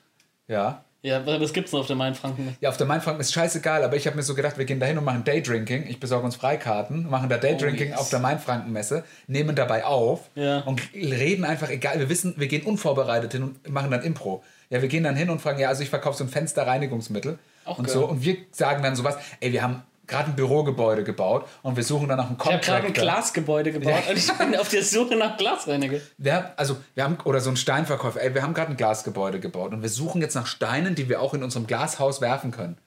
ja. 0.47 0.83
Ja, 1.03 1.25
wa- 1.25 1.41
was 1.41 1.51
gibt's 1.51 1.71
denn 1.71 1.79
auf 1.79 1.87
der 1.87 1.95
Mainfranken? 1.95 2.55
Ja, 2.61 2.69
auf 2.69 2.77
der 2.77 2.85
Mainfranken 2.85 3.21
ist 3.21 3.33
scheißegal, 3.33 3.83
aber 3.83 3.95
ich 3.95 4.05
habe 4.05 4.15
mir 4.15 4.21
so 4.21 4.35
gedacht, 4.35 4.59
wir 4.59 4.65
gehen 4.65 4.79
dahin 4.79 4.99
und 4.99 5.03
machen 5.03 5.23
Daydrinking. 5.23 5.87
Ich 5.87 5.99
besorge 5.99 6.25
uns 6.25 6.35
Freikarten, 6.35 7.09
machen 7.09 7.27
da 7.27 7.39
Daydrinking 7.39 7.87
Oh, 7.87 7.91
yes. 7.93 7.99
auf 7.99 8.09
der 8.11 8.19
Mainfrankenmesse, 8.19 9.03
nehmen 9.25 9.55
dabei 9.55 9.83
auf 9.83 10.29
Ja. 10.35 10.59
und 10.59 10.79
reden 10.93 11.43
einfach, 11.43 11.71
egal, 11.71 11.97
wir 11.97 12.07
wissen, 12.07 12.35
wir 12.37 12.45
gehen 12.47 12.61
unvorbereitet 12.67 13.31
hin 13.31 13.41
und 13.41 13.67
machen 13.71 13.89
dann 13.89 14.03
Impro. 14.03 14.43
Ja, 14.69 14.83
wir 14.83 14.89
gehen 14.89 15.03
dann 15.03 15.15
hin 15.15 15.31
und 15.31 15.41
fragen, 15.41 15.59
ja, 15.59 15.69
also 15.69 15.81
ich 15.81 15.89
verkaufe 15.89 16.19
so 16.19 16.23
ein 16.23 16.29
Fensterreinigungsmittel 16.29 17.39
Auch 17.65 17.79
und 17.79 17.85
geil. 17.85 17.93
so 17.95 18.05
und 18.05 18.23
wir 18.23 18.37
sagen 18.51 18.83
dann 18.83 18.95
sowas, 18.95 19.15
ey, 19.39 19.51
wir 19.53 19.63
haben 19.63 19.81
gerade 20.11 20.29
ein 20.29 20.35
Bürogebäude 20.35 21.03
gebaut 21.03 21.47
und 21.63 21.75
wir 21.75 21.83
suchen 21.83 22.07
dann 22.07 22.17
nach 22.17 22.27
einem 22.27 22.37
Ich 22.39 22.45
habe 22.45 22.57
gerade 22.59 22.77
ein 22.77 22.83
Contractor. 22.93 23.03
Glasgebäude 23.03 23.71
gebaut 23.71 24.03
und 24.09 24.17
ich 24.17 24.31
bin 24.33 24.55
auf 24.55 24.69
der 24.69 24.83
Suche 24.83 25.15
nach 25.15 25.37
Glasreiniger. 25.37 25.99
Wir 26.19 26.35
haben, 26.35 26.47
also, 26.57 26.77
wir 26.93 27.03
haben, 27.03 27.17
oder 27.23 27.39
so 27.39 27.49
ein 27.49 27.57
Steinverkäufer, 27.57 28.21
ey, 28.21 28.35
wir 28.35 28.43
haben 28.43 28.53
gerade 28.53 28.69
ein 28.71 28.77
Glasgebäude 28.77 29.39
gebaut 29.39 29.73
und 29.73 29.81
wir 29.81 29.89
suchen 29.89 30.21
jetzt 30.21 30.35
nach 30.35 30.45
Steinen, 30.45 30.93
die 30.93 31.09
wir 31.09 31.21
auch 31.21 31.33
in 31.33 31.41
unserem 31.43 31.65
Glashaus 31.65 32.21
werfen 32.21 32.51
können. 32.51 32.77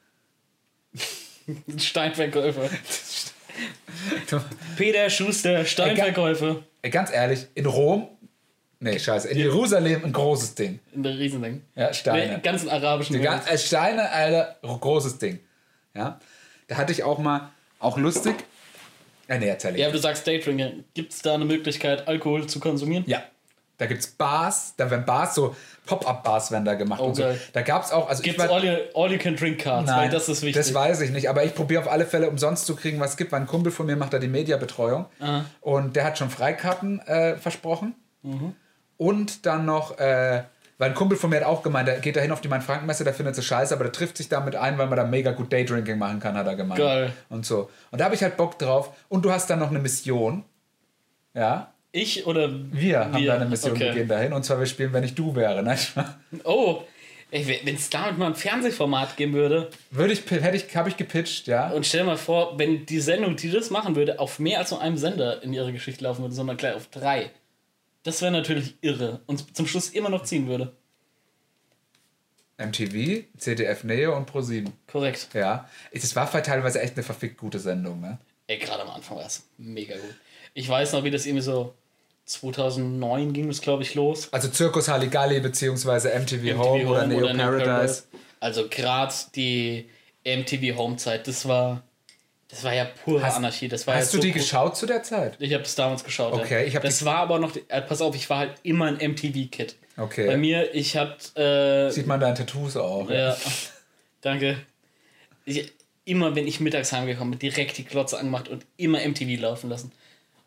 Ein 1.68 1.68
Steinverkäufer. 1.78 2.70
Peter 4.76 5.10
Schuster, 5.10 5.64
Steinverkäufer. 5.64 6.56
Ey, 6.82 6.90
ganz 6.90 7.10
ehrlich, 7.12 7.46
in 7.54 7.66
Rom, 7.66 8.08
nee, 8.80 8.98
scheiße, 8.98 9.28
in 9.28 9.38
Jerusalem 9.38 10.04
ein 10.04 10.12
großes 10.12 10.54
Ding. 10.54 10.80
In 10.92 11.02
der 11.02 11.18
Riesending. 11.18 11.62
Ja, 11.74 11.92
Steine. 11.92 12.34
Den 12.34 12.42
ganzen 12.42 12.68
arabischen 12.68 13.16
Die 13.16 13.22
Welt. 13.22 13.44
ga- 13.46 13.50
äh, 13.52 13.58
Steine, 13.58 14.10
Alter, 14.10 14.56
großes 14.62 15.18
Ding. 15.18 15.38
Ja, 15.94 16.18
da 16.68 16.76
hatte 16.76 16.92
ich 16.92 17.02
auch 17.02 17.18
mal, 17.18 17.50
auch 17.78 17.96
lustig, 17.98 18.34
äh, 19.28 19.38
nee, 19.38 19.48
erzähl 19.48 19.74
ich. 19.74 19.80
Ja, 19.80 19.86
aber 19.86 19.94
du 19.94 20.00
sagst 20.00 20.26
Daydrinking. 20.26 20.84
Gibt 20.94 21.12
es 21.12 21.22
da 21.22 21.34
eine 21.34 21.44
Möglichkeit, 21.44 22.06
Alkohol 22.08 22.46
zu 22.46 22.60
konsumieren? 22.60 23.04
Ja. 23.06 23.22
Da 23.76 23.86
gibt's 23.86 24.06
Bars, 24.06 24.74
da 24.76 24.88
werden 24.88 25.04
Bars, 25.04 25.34
so 25.34 25.56
Pop-Up-Bars 25.86 26.52
werden 26.52 26.64
da 26.64 26.74
gemacht 26.74 27.00
Oh, 27.02 27.06
und 27.06 27.16
so. 27.16 27.24
Da 27.52 27.62
gab's 27.62 27.90
auch, 27.90 28.08
also 28.08 28.22
Gibt 28.22 28.38
es 28.38 28.44
war- 28.48 28.54
all, 28.54 28.64
you- 28.64 28.76
all 28.94 29.10
You 29.10 29.18
Can 29.18 29.34
Drink 29.34 29.58
Cards? 29.60 29.88
Nein, 29.88 30.02
Weil 30.04 30.10
das 30.10 30.28
ist 30.28 30.42
wichtig. 30.42 30.54
Das 30.54 30.72
weiß 30.72 31.00
ich 31.00 31.10
nicht, 31.10 31.28
aber 31.28 31.42
ich 31.44 31.54
probiere 31.56 31.82
auf 31.82 31.90
alle 31.90 32.06
Fälle 32.06 32.28
umsonst 32.30 32.66
zu 32.66 32.76
kriegen, 32.76 33.00
was 33.00 33.12
es 33.12 33.16
gibt, 33.16 33.32
weil 33.32 33.40
ein 33.40 33.46
Kumpel 33.48 33.72
von 33.72 33.86
mir 33.86 33.96
macht 33.96 34.12
da 34.12 34.20
die 34.20 34.28
Mediabetreuung 34.28 35.06
und 35.60 35.96
der 35.96 36.04
hat 36.04 36.18
schon 36.18 36.30
Freikarten 36.30 37.00
äh, 37.00 37.36
versprochen 37.36 37.94
Mhm. 38.22 38.54
und 38.96 39.44
dann 39.44 39.64
noch, 39.66 39.98
äh, 39.98 40.44
weil 40.78 40.90
ein 40.90 40.94
Kumpel 40.94 41.16
von 41.16 41.30
mir 41.30 41.36
hat 41.36 41.44
auch 41.44 41.62
gemeint, 41.62 41.88
der 41.88 41.98
geht 42.00 42.16
da 42.16 42.20
hin 42.20 42.32
auf 42.32 42.40
die 42.40 42.48
Main-Franken-Messe, 42.48 43.04
der 43.04 43.14
findet 43.14 43.38
es 43.38 43.44
scheiße, 43.44 43.74
aber 43.74 43.84
der 43.84 43.92
trifft 43.92 44.16
sich 44.16 44.28
damit 44.28 44.56
ein, 44.56 44.76
weil 44.78 44.86
man 44.86 44.96
da 44.96 45.04
mega 45.04 45.30
gut 45.32 45.52
Daydrinking 45.52 45.98
machen 45.98 46.20
kann, 46.20 46.36
hat 46.36 46.46
er 46.46 46.56
gemeint. 46.56 46.80
Geil. 46.80 47.12
Und 47.28 47.46
so. 47.46 47.70
Und 47.90 48.00
da 48.00 48.06
habe 48.06 48.14
ich 48.14 48.22
halt 48.22 48.36
Bock 48.36 48.58
drauf 48.58 48.90
und 49.08 49.24
du 49.24 49.30
hast 49.30 49.48
dann 49.50 49.60
noch 49.60 49.70
eine 49.70 49.78
Mission, 49.78 50.44
ja, 51.34 51.70
ich 51.92 52.26
oder 52.26 52.50
wir, 52.72 53.00
haben 53.04 53.24
da 53.24 53.34
eine 53.36 53.46
Mission, 53.46 53.78
wir 53.78 53.86
Okay. 53.86 53.98
gehen 53.98 54.08
dahin 54.08 54.32
und 54.32 54.44
zwar 54.44 54.58
wir 54.58 54.66
spielen, 54.66 54.92
wenn 54.92 55.04
ich 55.04 55.14
du 55.14 55.36
wäre, 55.36 55.62
ne? 55.62 55.78
Oh, 56.44 56.82
wenn 57.30 57.74
es 57.74 57.88
damit 57.90 58.18
mal 58.18 58.26
ein 58.26 58.34
Fernsehformat 58.34 59.16
geben 59.16 59.32
würde 59.32 59.70
Würde 59.90 60.12
ich, 60.12 60.28
hätte 60.28 60.56
ich, 60.56 60.76
habe 60.76 60.88
ich 60.88 60.96
gepitcht, 60.96 61.46
ja. 61.46 61.70
und 61.70 61.86
stell 61.86 62.00
dir 62.00 62.06
mal 62.06 62.16
vor, 62.16 62.58
wenn 62.58 62.84
die 62.86 63.00
Sendung, 63.00 63.36
die 63.36 63.50
das 63.50 63.70
machen 63.70 63.94
würde, 63.94 64.18
auf 64.18 64.38
mehr 64.40 64.58
als 64.58 64.72
nur 64.72 64.80
einem 64.80 64.96
Sender 64.96 65.42
in 65.42 65.52
ihre 65.52 65.72
Geschichte 65.72 66.02
laufen 66.04 66.22
würde, 66.22 66.34
sondern 66.34 66.56
gleich 66.56 66.74
auf 66.74 66.88
drei. 66.88 67.30
Das 68.04 68.22
wäre 68.22 68.30
natürlich 68.30 68.76
irre 68.80 69.20
und 69.26 69.56
zum 69.56 69.66
Schluss 69.66 69.90
immer 69.90 70.10
noch 70.10 70.22
ziehen 70.22 70.46
würde. 70.46 70.72
MTV, 72.58 73.24
CDF 73.36 73.82
Neo 73.82 74.16
und 74.16 74.30
Pro7. 74.30 74.70
Korrekt. 74.86 75.28
Ja, 75.34 75.68
es 75.90 76.14
war 76.14 76.30
teilweise 76.30 76.80
echt 76.80 76.94
eine 76.94 77.02
verfickt 77.02 77.38
gute 77.38 77.58
Sendung, 77.58 78.00
ne? 78.00 78.18
Ey, 78.46 78.58
gerade 78.58 78.82
am 78.82 78.90
Anfang 78.90 79.16
war 79.16 79.26
es 79.26 79.42
mega 79.58 79.96
gut. 79.96 80.14
Ich 80.52 80.68
weiß 80.68 80.92
noch, 80.92 81.02
wie 81.02 81.10
das 81.10 81.26
irgendwie 81.26 81.42
so 81.42 81.74
2009 82.26 83.32
ging 83.32 83.48
es, 83.48 83.60
glaube 83.60 83.82
ich, 83.82 83.94
los. 83.94 84.32
Also 84.32 84.48
Zirkus 84.48 84.88
Halligalli 84.88 85.40
beziehungsweise 85.40 86.10
MTV, 86.16 86.56
Home 86.58 86.86
oder 86.86 87.06
Neo 87.06 87.26
Paradise. 87.34 88.04
Also 88.38 88.68
gerade 88.68 89.14
die 89.34 89.88
MTV 90.24 90.76
Home 90.76 90.96
Zeit, 90.96 91.26
das 91.26 91.48
war 91.48 91.82
das 92.48 92.62
war 92.64 92.74
ja 92.74 92.84
pure 93.04 93.22
Hast- 93.22 93.36
Anarchie. 93.36 93.68
Das 93.68 93.86
war 93.86 93.94
Hast 93.94 94.06
ja 94.06 94.10
du 94.12 94.16
so 94.18 94.22
die 94.22 94.28
cool. 94.28 94.34
geschaut 94.34 94.76
zu 94.76 94.86
der 94.86 95.02
Zeit? 95.02 95.36
Ich 95.40 95.52
habe 95.52 95.62
das 95.62 95.74
damals 95.74 96.04
geschaut. 96.04 96.32
Okay, 96.34 96.62
ja. 96.62 96.66
ich 96.66 96.76
hab 96.76 96.82
das 96.82 97.04
war 97.04 97.16
aber 97.16 97.38
noch, 97.38 97.56
äh, 97.68 97.82
pass 97.82 98.00
auf, 98.00 98.14
ich 98.14 98.28
war 98.30 98.38
halt 98.38 98.54
immer 98.62 98.86
ein 98.86 98.96
MTV-Kid. 98.96 99.76
Okay. 99.96 100.26
Bei 100.26 100.36
mir, 100.36 100.74
ich 100.74 100.96
hatte, 100.96 101.88
äh, 101.88 101.90
Sieht 101.90 102.06
man 102.06 102.20
deine 102.20 102.34
Tattoos 102.34 102.76
auch. 102.76 103.08
ja, 103.10 103.36
danke. 104.20 104.58
Ich, 105.44 105.72
immer 106.04 106.34
wenn 106.34 106.46
ich 106.46 106.60
mittags 106.60 106.92
heimgekommen 106.92 107.32
bin, 107.32 107.38
direkt 107.38 107.78
die 107.78 107.84
Glotze 107.84 108.18
angemacht 108.18 108.48
und 108.48 108.66
immer 108.76 108.98
MTV 109.06 109.40
laufen 109.40 109.70
lassen. 109.70 109.92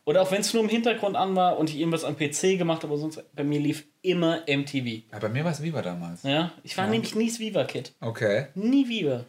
Oder 0.06 0.22
auch 0.22 0.32
wenn 0.32 0.40
es 0.42 0.54
nur 0.54 0.64
im 0.64 0.70
Hintergrund 0.70 1.16
an 1.18 1.36
war 1.36 1.58
und 1.58 1.70
ich 1.70 1.78
irgendwas 1.78 2.06
am 2.06 2.16
PC 2.16 2.58
gemacht 2.58 2.84
habe, 2.84 2.94
aber 2.94 2.98
sonst, 2.98 3.22
bei 3.36 3.44
mir 3.44 3.60
lief 3.60 3.86
immer 4.02 4.42
MTV. 4.48 5.04
Ja, 5.12 5.20
bei 5.20 5.28
mir 5.30 5.44
war 5.44 5.52
es 5.52 5.62
Viva 5.62 5.82
damals. 5.82 6.24
Ja, 6.24 6.54
ich 6.64 6.78
war 6.78 6.88
nämlich 6.88 7.14
nie 7.16 7.28
das 7.28 7.40
Viva-Kid. 7.40 7.92
Okay. 8.00 8.48
Nie 8.56 8.88
Viva. 8.88 9.26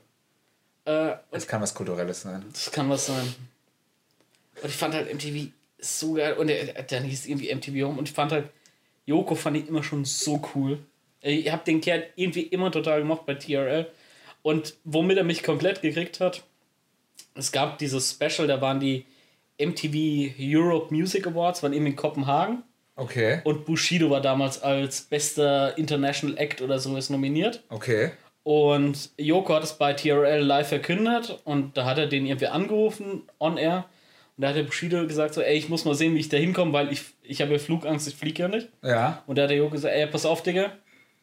Äh, 0.89 1.17
Das 1.31 1.47
kann 1.47 1.61
was 1.61 1.75
Kulturelles 1.75 2.23
sein. 2.23 2.45
Das 2.51 2.71
kann 2.73 2.89
was 2.89 3.07
sein. 3.07 3.35
Und 4.63 4.69
ich 4.69 4.77
fand 4.77 4.95
halt 4.95 5.13
MTV 5.13 5.51
so 5.79 6.15
geil. 6.15 6.35
Und 6.35 6.49
er, 6.49 6.83
dann 6.83 7.05
hieß 7.05 7.21
es 7.21 7.27
irgendwie 7.27 7.55
MTV 7.55 7.87
Home. 7.87 7.99
Und 7.99 8.09
ich 8.09 8.15
fand 8.15 8.33
halt, 8.33 8.49
Joko 9.07 9.35
fand 9.35 9.57
ich 9.59 9.69
immer 9.69 9.83
schon 9.83 10.05
so 10.05 10.41
cool. 10.55 10.79
Ich 11.21 11.51
habe 11.51 11.65
den 11.65 11.81
Kerl 11.81 12.07
irgendwie 12.17 12.43
immer 12.43 12.71
total 12.73 13.01
gemocht 13.01 13.27
bei 13.27 13.35
TRL. 13.35 13.91
Und 14.43 14.75
womit 14.85 15.19
er 15.19 15.25
mich 15.25 15.43
komplett 15.43 15.83
gekriegt 15.83 16.21
hat, 16.21 16.43
es 17.35 17.53
gab 17.53 17.79
dieses 17.79 18.13
Special, 18.13 18.49
da 18.49 18.61
waren 18.61 18.81
die 18.81 19.05
MTV 19.61 20.33
Europe 20.39 20.95
Music 20.95 21.27
Awards, 21.27 21.63
waren 21.63 21.73
eben 21.73 21.87
in 21.87 21.97
Kopenhagen. 21.97 22.63
Okay. 22.97 23.41
Und 23.45 23.65
Bushido 23.65 24.11
war 24.11 24.21
damals 24.21 24.63
als 24.63 25.03
bester 25.03 25.77
International 25.77 26.37
Act 26.39 26.63
oder 26.63 26.79
so 26.79 26.97
ist 26.97 27.11
nominiert. 27.11 27.63
Okay. 27.69 28.11
Und 28.49 29.11
Joko 29.19 29.57
hat 29.57 29.63
es 29.63 29.75
bei 29.75 29.93
TRL 29.93 30.41
live 30.41 30.69
verkündet 30.69 31.39
und 31.45 31.77
da 31.77 31.85
hat 31.85 31.99
er 31.99 32.07
den 32.07 32.25
irgendwie 32.25 32.47
angerufen, 32.47 33.25
on 33.39 33.59
air. 33.59 33.85
Und 34.39 34.43
da 34.43 34.49
hat 34.49 34.57
der 34.57 34.63
Bushido 34.63 35.07
gesagt 35.07 35.35
so, 35.35 35.43
ey, 35.43 35.55
ich 35.59 35.69
muss 35.69 35.85
mal 35.85 35.95
sehen, 35.95 36.15
wie 36.15 36.21
ich 36.21 36.31
da 36.31 36.39
hinkomme, 36.39 36.73
weil 36.73 36.91
ich, 36.91 37.03
ich 37.23 37.43
habe 37.43 37.53
ja 37.53 37.59
Flugangst, 37.59 38.09
ich 38.09 38.17
fliege 38.17 38.45
ja 38.45 38.49
nicht. 38.49 38.71
Ja. 38.83 39.23
Und 39.27 39.37
da 39.37 39.43
hat 39.43 39.51
der 39.51 39.59
Joko 39.59 39.73
gesagt, 39.73 39.95
ey, 39.95 40.07
pass 40.07 40.25
auf, 40.25 40.43
Digga, 40.43 40.73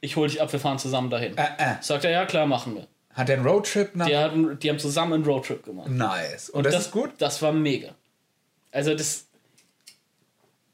ich 0.02 0.16
hol 0.18 0.28
dich 0.28 0.40
ab, 0.40 0.54
wir 0.54 0.60
fahren 0.60 0.78
zusammen 0.78 1.10
dahin. 1.10 1.36
Äh, 1.36 1.48
äh. 1.58 1.76
Sagt 1.82 2.06
er, 2.06 2.12
ja 2.12 2.28
klar, 2.28 2.46
machen 2.46 2.76
wir. 2.76 2.86
Hat 3.16 3.28
der 3.28 3.38
einen 3.38 3.48
Roadtrip 3.48 3.96
nach. 3.96 4.06
Die, 4.06 4.16
hatten, 4.16 4.60
die 4.60 4.70
haben 4.70 4.78
zusammen 4.78 5.14
einen 5.14 5.26
Roadtrip 5.26 5.66
gemacht. 5.66 5.90
Nice. 5.90 6.52
Und, 6.52 6.68
das, 6.68 6.76
ist 6.76 6.92
gut? 6.92 7.10
Das 7.18 7.42
war 7.42 7.52
mega. 7.52 7.96
Also 8.72 8.94
das. 8.94 9.25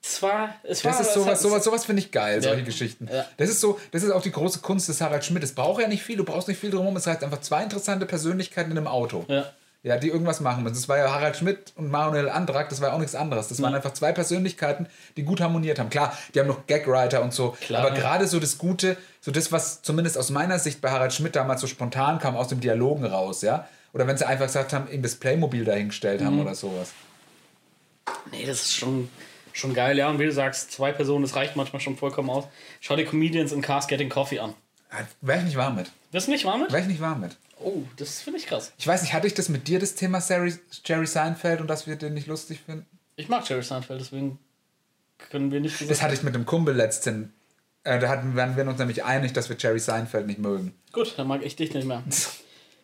Das 0.03 0.21
war. 0.23 0.55
Es 0.63 0.83
war 0.83 0.91
Das 0.91 1.01
ist 1.01 1.07
es 1.09 1.13
sowas, 1.13 1.41
sowas, 1.41 1.63
sowas 1.63 1.85
finde 1.85 2.01
ich 2.01 2.11
geil, 2.11 2.41
solche 2.41 2.59
Ja. 2.59 2.65
Geschichten. 2.65 3.07
Ja. 3.11 3.25
Das 3.37 3.49
ist 3.49 3.61
so, 3.61 3.79
das 3.91 4.01
ist 4.03 4.11
auch 4.11 4.21
die 4.23 4.31
große 4.31 4.59
Kunst 4.59 4.89
des 4.89 4.99
Harald 5.01 5.23
Schmidt. 5.23 5.43
Es 5.43 5.53
braucht 5.53 5.81
ja 5.81 5.87
nicht 5.87 6.01
viel, 6.03 6.17
du 6.17 6.23
brauchst 6.23 6.47
nicht 6.47 6.59
viel 6.59 6.71
drumherum. 6.71 6.95
Es 6.97 7.05
reicht 7.07 7.23
einfach 7.23 7.41
zwei 7.41 7.61
interessante 7.63 8.05
Persönlichkeiten 8.07 8.71
in 8.71 8.77
einem 8.77 8.87
Auto. 8.87 9.25
Ja. 9.27 9.45
Ja, 9.83 9.97
die 9.97 10.09
irgendwas 10.09 10.41
machen 10.41 10.61
müssen. 10.63 10.75
Das 10.75 10.87
war 10.89 10.97
ja 10.99 11.11
Harald 11.11 11.35
Schmidt 11.37 11.73
und 11.75 11.89
Manuel 11.89 12.29
Andrak, 12.29 12.69
das 12.69 12.81
war 12.81 12.89
ja 12.89 12.93
auch 12.93 12.99
nichts 12.99 13.15
anderes. 13.15 13.47
Das 13.47 13.59
waren 13.63 13.73
einfach 13.73 13.93
zwei 13.93 14.11
Persönlichkeiten, 14.11 14.85
die 15.17 15.23
gut 15.23 15.41
harmoniert 15.41 15.79
haben. 15.79 15.89
Klar, 15.89 16.15
die 16.35 16.39
haben 16.39 16.45
noch 16.47 16.67
Gagwriter 16.67 17.23
und 17.23 17.33
so. 17.33 17.57
Klar. 17.61 17.83
Aber 17.87 17.95
gerade 17.95 18.27
so 18.27 18.39
das 18.39 18.59
Gute, 18.59 18.95
so 19.21 19.31
das, 19.31 19.51
was 19.51 19.81
zumindest 19.81 20.19
aus 20.19 20.29
meiner 20.29 20.59
Sicht 20.59 20.81
bei 20.81 20.91
Harald 20.91 21.13
Schmidt 21.13 21.35
damals 21.35 21.61
so 21.61 21.67
spontan 21.67 22.19
kam, 22.19 22.35
aus 22.35 22.47
dem 22.47 22.59
Dialogen 22.59 23.05
raus, 23.05 23.41
ja. 23.41 23.67
Oder 23.93 24.05
wenn 24.05 24.17
sie 24.17 24.27
einfach 24.27 24.45
gesagt 24.45 24.71
haben, 24.71 24.87
ihm 24.91 25.01
das 25.01 25.15
Playmobil 25.15 25.65
dahingestellt 25.65 26.21
Mhm. 26.21 26.25
haben 26.25 26.41
oder 26.41 26.53
sowas. 26.53 26.89
Nee, 28.31 28.45
das 28.45 28.61
ist 28.61 28.73
schon, 28.75 29.09
schon 29.53 29.73
geil, 29.73 29.97
ja. 29.97 30.09
Und 30.09 30.19
wie 30.19 30.25
du 30.25 30.31
sagst, 30.31 30.71
zwei 30.71 30.91
Personen, 30.91 31.23
das 31.23 31.35
reicht 31.35 31.55
manchmal 31.55 31.81
schon 31.81 31.97
vollkommen 31.97 32.29
aus. 32.29 32.45
Schau 32.79 32.95
dir 32.95 33.05
Comedians 33.05 33.51
in 33.51 33.61
Cars 33.61 33.87
Getting 33.87 34.09
Coffee 34.09 34.39
an. 34.39 34.53
Wäre 35.21 35.39
ich 35.39 35.45
nicht 35.45 35.57
warm 35.57 35.75
mit. 35.75 35.91
Das 36.11 36.27
nicht 36.27 36.45
warm 36.45 36.61
mit? 36.61 36.71
Wäre 36.71 36.81
ich 36.81 36.87
nicht 36.87 37.01
warm 37.01 37.21
mit. 37.21 37.37
Oh, 37.63 37.83
das 37.97 38.21
finde 38.21 38.39
ich 38.39 38.47
krass. 38.47 38.73
Ich 38.77 38.87
weiß 38.87 39.01
nicht, 39.01 39.13
hatte 39.13 39.27
ich 39.27 39.33
das 39.33 39.49
mit 39.49 39.67
dir, 39.67 39.79
das 39.79 39.95
Thema 39.95 40.21
Jerry, 40.27 40.53
Jerry 40.83 41.07
Seinfeld 41.07 41.61
und 41.61 41.67
dass 41.67 41.87
wir 41.87 41.95
den 41.95 42.13
nicht 42.13 42.27
lustig 42.27 42.61
finden? 42.65 42.85
Ich 43.15 43.29
mag 43.29 43.47
Jerry 43.47 43.63
Seinfeld, 43.63 44.01
deswegen 44.01 44.39
können 45.29 45.51
wir 45.51 45.59
nicht 45.59 45.89
Das 45.89 46.01
hatte 46.01 46.13
ich 46.13 46.23
mit 46.23 46.33
dem 46.33 46.45
Kumpel 46.45 46.75
letztens. 46.75 47.29
Äh, 47.83 47.99
da 47.99 48.09
hatten, 48.09 48.35
waren 48.35 48.57
wir 48.57 48.67
uns 48.67 48.79
nämlich 48.79 49.03
einig, 49.03 49.33
dass 49.33 49.49
wir 49.49 49.57
Jerry 49.57 49.79
Seinfeld 49.79 50.27
nicht 50.27 50.39
mögen. 50.39 50.75
Gut, 50.91 51.13
dann 51.17 51.27
mag 51.27 51.43
ich 51.43 51.55
dich 51.55 51.73
nicht 51.73 51.85
mehr. 51.87 52.03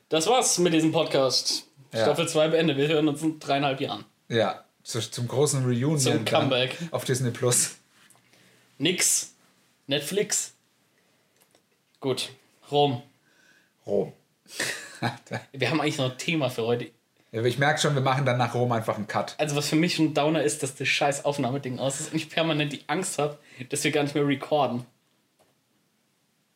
Das 0.09 0.27
war's 0.27 0.57
mit 0.59 0.73
diesem 0.73 0.91
Podcast. 0.91 1.65
Ja. 1.93 2.03
Staffel 2.03 2.27
2 2.27 2.49
beendet. 2.49 2.77
Wir 2.77 2.87
hören 2.87 3.07
uns 3.07 3.21
in 3.21 3.39
dreieinhalb 3.39 3.81
Jahren. 3.81 4.05
Ja, 4.29 4.63
zum 4.87 5.27
großen 5.27 5.63
Reunion. 5.63 5.99
Zum 5.99 6.23
Comeback. 6.25 6.77
Auf 6.91 7.03
Disney 7.05 7.31
Plus. 7.31 7.75
Nix. 8.77 9.33
Netflix. 9.87 10.53
Gut. 11.99 12.29
Rom. 12.71 13.01
Rom. 13.85 14.13
Wir 15.51 15.69
haben 15.69 15.81
eigentlich 15.81 15.97
noch 15.97 16.11
ein 16.11 16.17
Thema 16.17 16.49
für 16.49 16.63
heute. 16.63 16.89
ja, 17.31 17.43
ich 17.43 17.57
merke 17.57 17.79
schon, 17.81 17.93
wir 17.95 18.01
machen 18.01 18.25
dann 18.25 18.37
nach 18.37 18.53
Rom 18.55 18.71
einfach 18.71 18.95
einen 18.95 19.07
Cut. 19.07 19.35
Also 19.37 19.55
was 19.55 19.67
für 19.69 19.75
mich 19.75 19.99
ein 19.99 20.13
Downer 20.13 20.41
ist, 20.41 20.63
dass 20.63 20.75
das 20.75 20.87
scheiß 20.87 21.25
Aufnahmeding 21.25 21.79
aus 21.79 21.99
ist 21.99 22.11
und 22.13 22.17
ich 22.17 22.29
permanent 22.29 22.71
die 22.73 22.81
Angst 22.87 23.19
habe, 23.19 23.37
dass 23.69 23.83
wir 23.83 23.91
gar 23.91 24.03
nicht 24.03 24.15
mehr 24.15 24.25
recorden. 24.25 24.85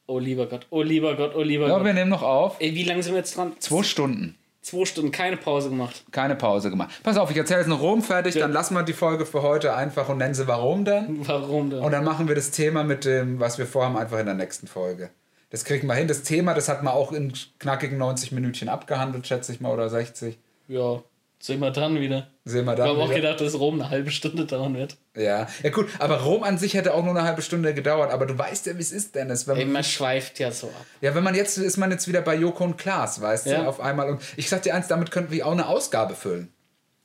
Oh 0.07 0.19
lieber 0.19 0.47
Gott, 0.47 0.67
oh 0.71 0.81
lieber 0.81 1.15
Gott, 1.15 1.35
oh 1.35 1.41
lieber 1.43 1.67
Ja, 1.67 1.75
Gott. 1.77 1.85
wir 1.85 1.93
nehmen 1.93 2.09
noch 2.09 2.23
auf. 2.23 2.55
Ey, 2.59 2.73
wie 2.73 2.83
lange 2.83 3.03
sind 3.03 3.13
wir 3.13 3.19
jetzt 3.19 3.35
dran? 3.37 3.53
Zwei 3.59 3.83
Stunden. 3.83 4.37
Zwei 4.61 4.85
Stunden, 4.85 5.11
keine 5.11 5.37
Pause 5.37 5.69
gemacht. 5.69 6.03
Keine 6.11 6.35
Pause 6.35 6.69
gemacht. 6.69 6.91
Pass 7.01 7.17
auf, 7.17 7.31
ich 7.31 7.37
erzähle 7.37 7.61
jetzt 7.61 7.67
noch 7.67 7.81
Rom 7.81 8.03
fertig, 8.03 8.35
dann 8.35 8.51
lassen 8.51 8.75
wir 8.75 8.83
die 8.83 8.93
Folge 8.93 9.25
für 9.25 9.41
heute 9.41 9.75
einfach 9.75 10.07
und 10.09 10.19
nennen 10.19 10.35
sie 10.35 10.47
warum 10.47 10.85
dann. 10.85 11.27
Warum 11.27 11.71
denn? 11.71 11.79
Und 11.79 11.91
dann 11.91 12.03
machen 12.03 12.27
wir 12.27 12.35
das 12.35 12.51
Thema 12.51 12.83
mit 12.83 13.05
dem, 13.05 13.39
was 13.39 13.57
wir 13.57 13.65
vorhaben, 13.65 13.97
einfach 13.97 14.19
in 14.19 14.27
der 14.27 14.35
nächsten 14.35 14.67
Folge. 14.67 15.09
Das 15.49 15.65
kriegen 15.65 15.87
wir 15.87 15.95
hin. 15.95 16.07
Das 16.07 16.21
Thema, 16.21 16.53
das 16.53 16.69
hat 16.69 16.83
man 16.83 16.93
auch 16.93 17.11
in 17.11 17.33
knackigen 17.59 17.97
90 17.97 18.31
Minütchen 18.31 18.69
abgehandelt, 18.69 19.25
schätze 19.25 19.51
ich 19.51 19.61
mal, 19.61 19.73
oder 19.73 19.89
60. 19.89 20.37
Ja, 20.67 21.01
sehen 21.41 21.59
wir 21.59 21.71
dann 21.71 21.99
wieder. 21.99 22.27
Sehen 22.45 22.65
wir 22.65 22.77
Wir 22.77 22.85
haben 22.85 22.97
dann. 22.99 23.07
auch 23.09 23.13
gedacht, 23.13 23.41
dass 23.41 23.59
Rom 23.59 23.81
eine 23.81 23.89
halbe 23.89 24.11
Stunde 24.11 24.45
dauern 24.45 24.75
wird. 24.75 24.97
Ja. 25.15 25.47
ja, 25.63 25.69
gut, 25.69 25.87
aber 25.99 26.21
Rom 26.21 26.43
an 26.43 26.57
sich 26.57 26.73
hätte 26.73 26.93
auch 26.93 27.03
nur 27.03 27.11
eine 27.15 27.23
halbe 27.23 27.41
Stunde 27.41 27.73
gedauert. 27.73 28.11
Aber 28.11 28.25
du 28.25 28.37
weißt 28.37 28.65
ja, 28.67 28.77
wie 28.77 28.81
es 28.81 28.91
ist, 28.91 29.15
Dennis. 29.15 29.47
Wenn 29.47 29.57
Ey, 29.57 29.65
man, 29.65 29.73
man 29.73 29.83
schweift 29.83 30.39
ja 30.39 30.51
so 30.51 30.67
ab. 30.67 30.85
ja, 31.01 31.13
wenn 31.15 31.23
man 31.23 31.35
jetzt 31.35 31.57
ist 31.57 31.77
man 31.77 31.91
jetzt 31.91 32.07
wieder 32.07 32.21
bei 32.21 32.35
Joko 32.35 32.63
und 32.63 32.77
Klaas, 32.77 33.19
weißt 33.21 33.47
Ja. 33.47 33.63
du, 33.63 33.67
auf 33.69 33.79
einmal. 33.79 34.09
Und 34.09 34.21
ich 34.37 34.47
sag 34.49 34.61
dir 34.63 34.73
eins, 34.75 34.87
damit 34.87 35.11
könnten 35.11 35.31
wir 35.31 35.45
auch 35.45 35.51
eine 35.51 35.67
Ausgabe 35.67 36.15
füllen. 36.15 36.53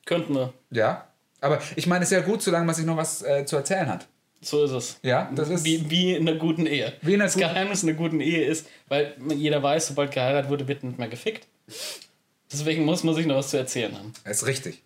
Könnten 0.05 0.35
wir. 0.35 0.53
Ja. 0.71 1.09
Aber 1.41 1.61
ich 1.75 1.87
meine, 1.87 2.05
es 2.05 2.11
ist 2.13 2.17
ja 2.17 2.23
gut, 2.25 2.41
solange 2.43 2.65
man 2.67 2.75
sich 2.75 2.87
noch 2.87 2.97
was 2.97 3.23
äh, 3.23 3.45
zu 3.45 3.57
erzählen 3.57 3.89
hat. 3.89 4.07
So 4.41 4.65
ist 4.65 4.71
es. 4.71 4.99
Ja, 5.03 5.31
das 5.35 5.49
ist. 5.49 5.65
Wie, 5.65 5.91
wie 5.91 6.15
in 6.15 6.29
einer 6.29 6.39
guten 6.39 6.67
Ehe. 6.67 6.93
Wie 7.03 7.15
in 7.15 7.21
einer 7.21 7.25
das 7.25 7.35
guten- 7.35 7.49
Geheimnis 7.49 7.83
in 7.83 7.89
einer 7.89 7.99
guten 7.99 8.21
Ehe 8.21 8.45
ist, 8.45 8.67
weil 8.89 9.15
jeder 9.35 9.63
weiß, 9.63 9.89
sobald 9.89 10.13
geheiratet 10.13 10.51
wurde, 10.51 10.69
wird 10.69 10.85
nicht 10.85 10.99
mehr 10.99 11.09
gefickt. 11.09 11.47
Deswegen 12.53 12.85
muss 12.85 13.03
man 13.03 13.15
sich 13.15 13.27
noch 13.27 13.37
was 13.37 13.51
zu 13.51 13.57
erzählen 13.57 13.97
haben. 13.97 14.13
Das 14.25 14.39
ist 14.39 14.47
richtig. 14.47 14.83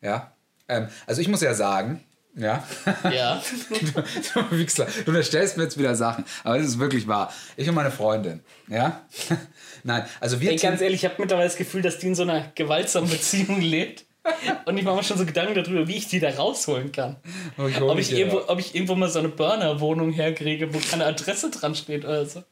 Ja. 0.00 0.32
Ähm, 0.68 0.88
also 1.06 1.20
ich 1.20 1.28
muss 1.28 1.40
ja 1.40 1.54
sagen, 1.54 2.04
ja. 2.34 2.66
Ja. 3.12 3.42
du 3.70 4.56
Wichsler, 4.58 4.86
du 5.04 5.10
unterstellst 5.10 5.56
mir 5.56 5.64
jetzt 5.64 5.78
wieder 5.78 5.94
Sachen, 5.94 6.24
aber 6.44 6.58
es 6.58 6.66
ist 6.66 6.78
wirklich 6.78 7.06
wahr. 7.06 7.32
Ich 7.56 7.68
und 7.68 7.74
meine 7.74 7.90
Freundin, 7.90 8.40
ja? 8.68 9.02
Nein, 9.84 10.04
also 10.20 10.40
wir 10.40 10.50
Ey, 10.50 10.56
ganz 10.56 10.80
ehrlich, 10.80 11.02
ich 11.02 11.10
habe 11.10 11.20
mittlerweile 11.20 11.48
das 11.48 11.56
Gefühl, 11.56 11.82
dass 11.82 11.98
die 11.98 12.08
in 12.08 12.14
so 12.14 12.22
einer 12.22 12.50
gewaltsamen 12.54 13.10
Beziehung 13.10 13.60
lebt. 13.60 14.04
Und 14.66 14.78
ich 14.78 14.84
mache 14.84 14.96
mir 14.96 15.02
schon 15.02 15.18
so 15.18 15.26
Gedanken 15.26 15.56
darüber, 15.56 15.88
wie 15.88 15.96
ich 15.96 16.06
die 16.06 16.20
da 16.20 16.30
rausholen 16.30 16.92
kann. 16.92 17.16
Oh, 17.58 17.66
ich 17.66 17.80
Ob 17.80 17.98
ich, 17.98 18.12
irgendwo, 18.12 18.42
ob 18.46 18.60
ich 18.60 18.72
irgendwo 18.72 18.94
mal 18.94 19.10
so 19.10 19.18
eine 19.18 19.28
Burner-Wohnung 19.28 20.12
herkriege, 20.12 20.72
wo 20.72 20.78
keine 20.78 21.06
Adresse 21.06 21.50
dran 21.50 21.74
steht 21.74 22.04
oder 22.04 22.24
so. 22.24 22.44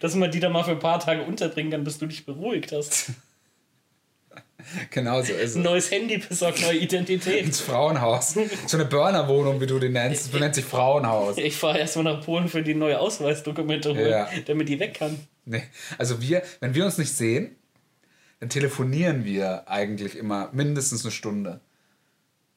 Dass 0.00 0.14
man 0.14 0.30
die 0.30 0.38
da 0.38 0.48
mal 0.50 0.62
für 0.62 0.70
ein 0.70 0.78
paar 0.78 1.00
Tage 1.00 1.22
unterbringen 1.22 1.72
kann, 1.72 1.82
bis 1.82 1.98
du 1.98 2.06
dich 2.06 2.26
beruhigt 2.26 2.70
hast. 2.70 3.10
genau 4.90 5.22
so 5.22 5.32
ist 5.32 5.50
es. 5.50 5.56
Ein 5.56 5.62
neues 5.62 5.90
Handy 5.90 6.18
besorgt, 6.18 6.60
neue 6.62 6.78
Identität. 6.78 7.44
ins 7.44 7.60
Frauenhaus. 7.60 8.34
So 8.66 8.76
eine 8.76 8.86
Burnerwohnung, 8.86 9.60
wie 9.60 9.66
du 9.66 9.78
die 9.78 9.88
nennst. 9.88 10.32
Du 10.34 10.38
nennst 10.38 10.58
dich 10.58 10.64
Frauenhaus. 10.64 11.38
Ich 11.38 11.56
fahre 11.56 11.78
erstmal 11.78 12.04
nach 12.04 12.24
Polen 12.24 12.48
für 12.48 12.62
die 12.62 12.74
neue 12.74 12.98
Ausweisdokumente 12.98 13.90
holen, 13.94 14.08
Ja. 14.10 14.28
damit 14.46 14.68
die 14.68 14.78
weg 14.80 14.94
kann. 14.94 15.18
Nee. 15.44 15.62
Also 15.98 16.20
wir, 16.20 16.42
wenn 16.60 16.74
wir 16.74 16.84
uns 16.84 16.98
nicht 16.98 17.12
sehen, 17.12 17.54
dann 18.40 18.48
telefonieren 18.50 19.24
wir 19.24 19.68
eigentlich 19.68 20.16
immer 20.16 20.50
mindestens 20.52 21.04
eine 21.04 21.12
Stunde. 21.12 21.60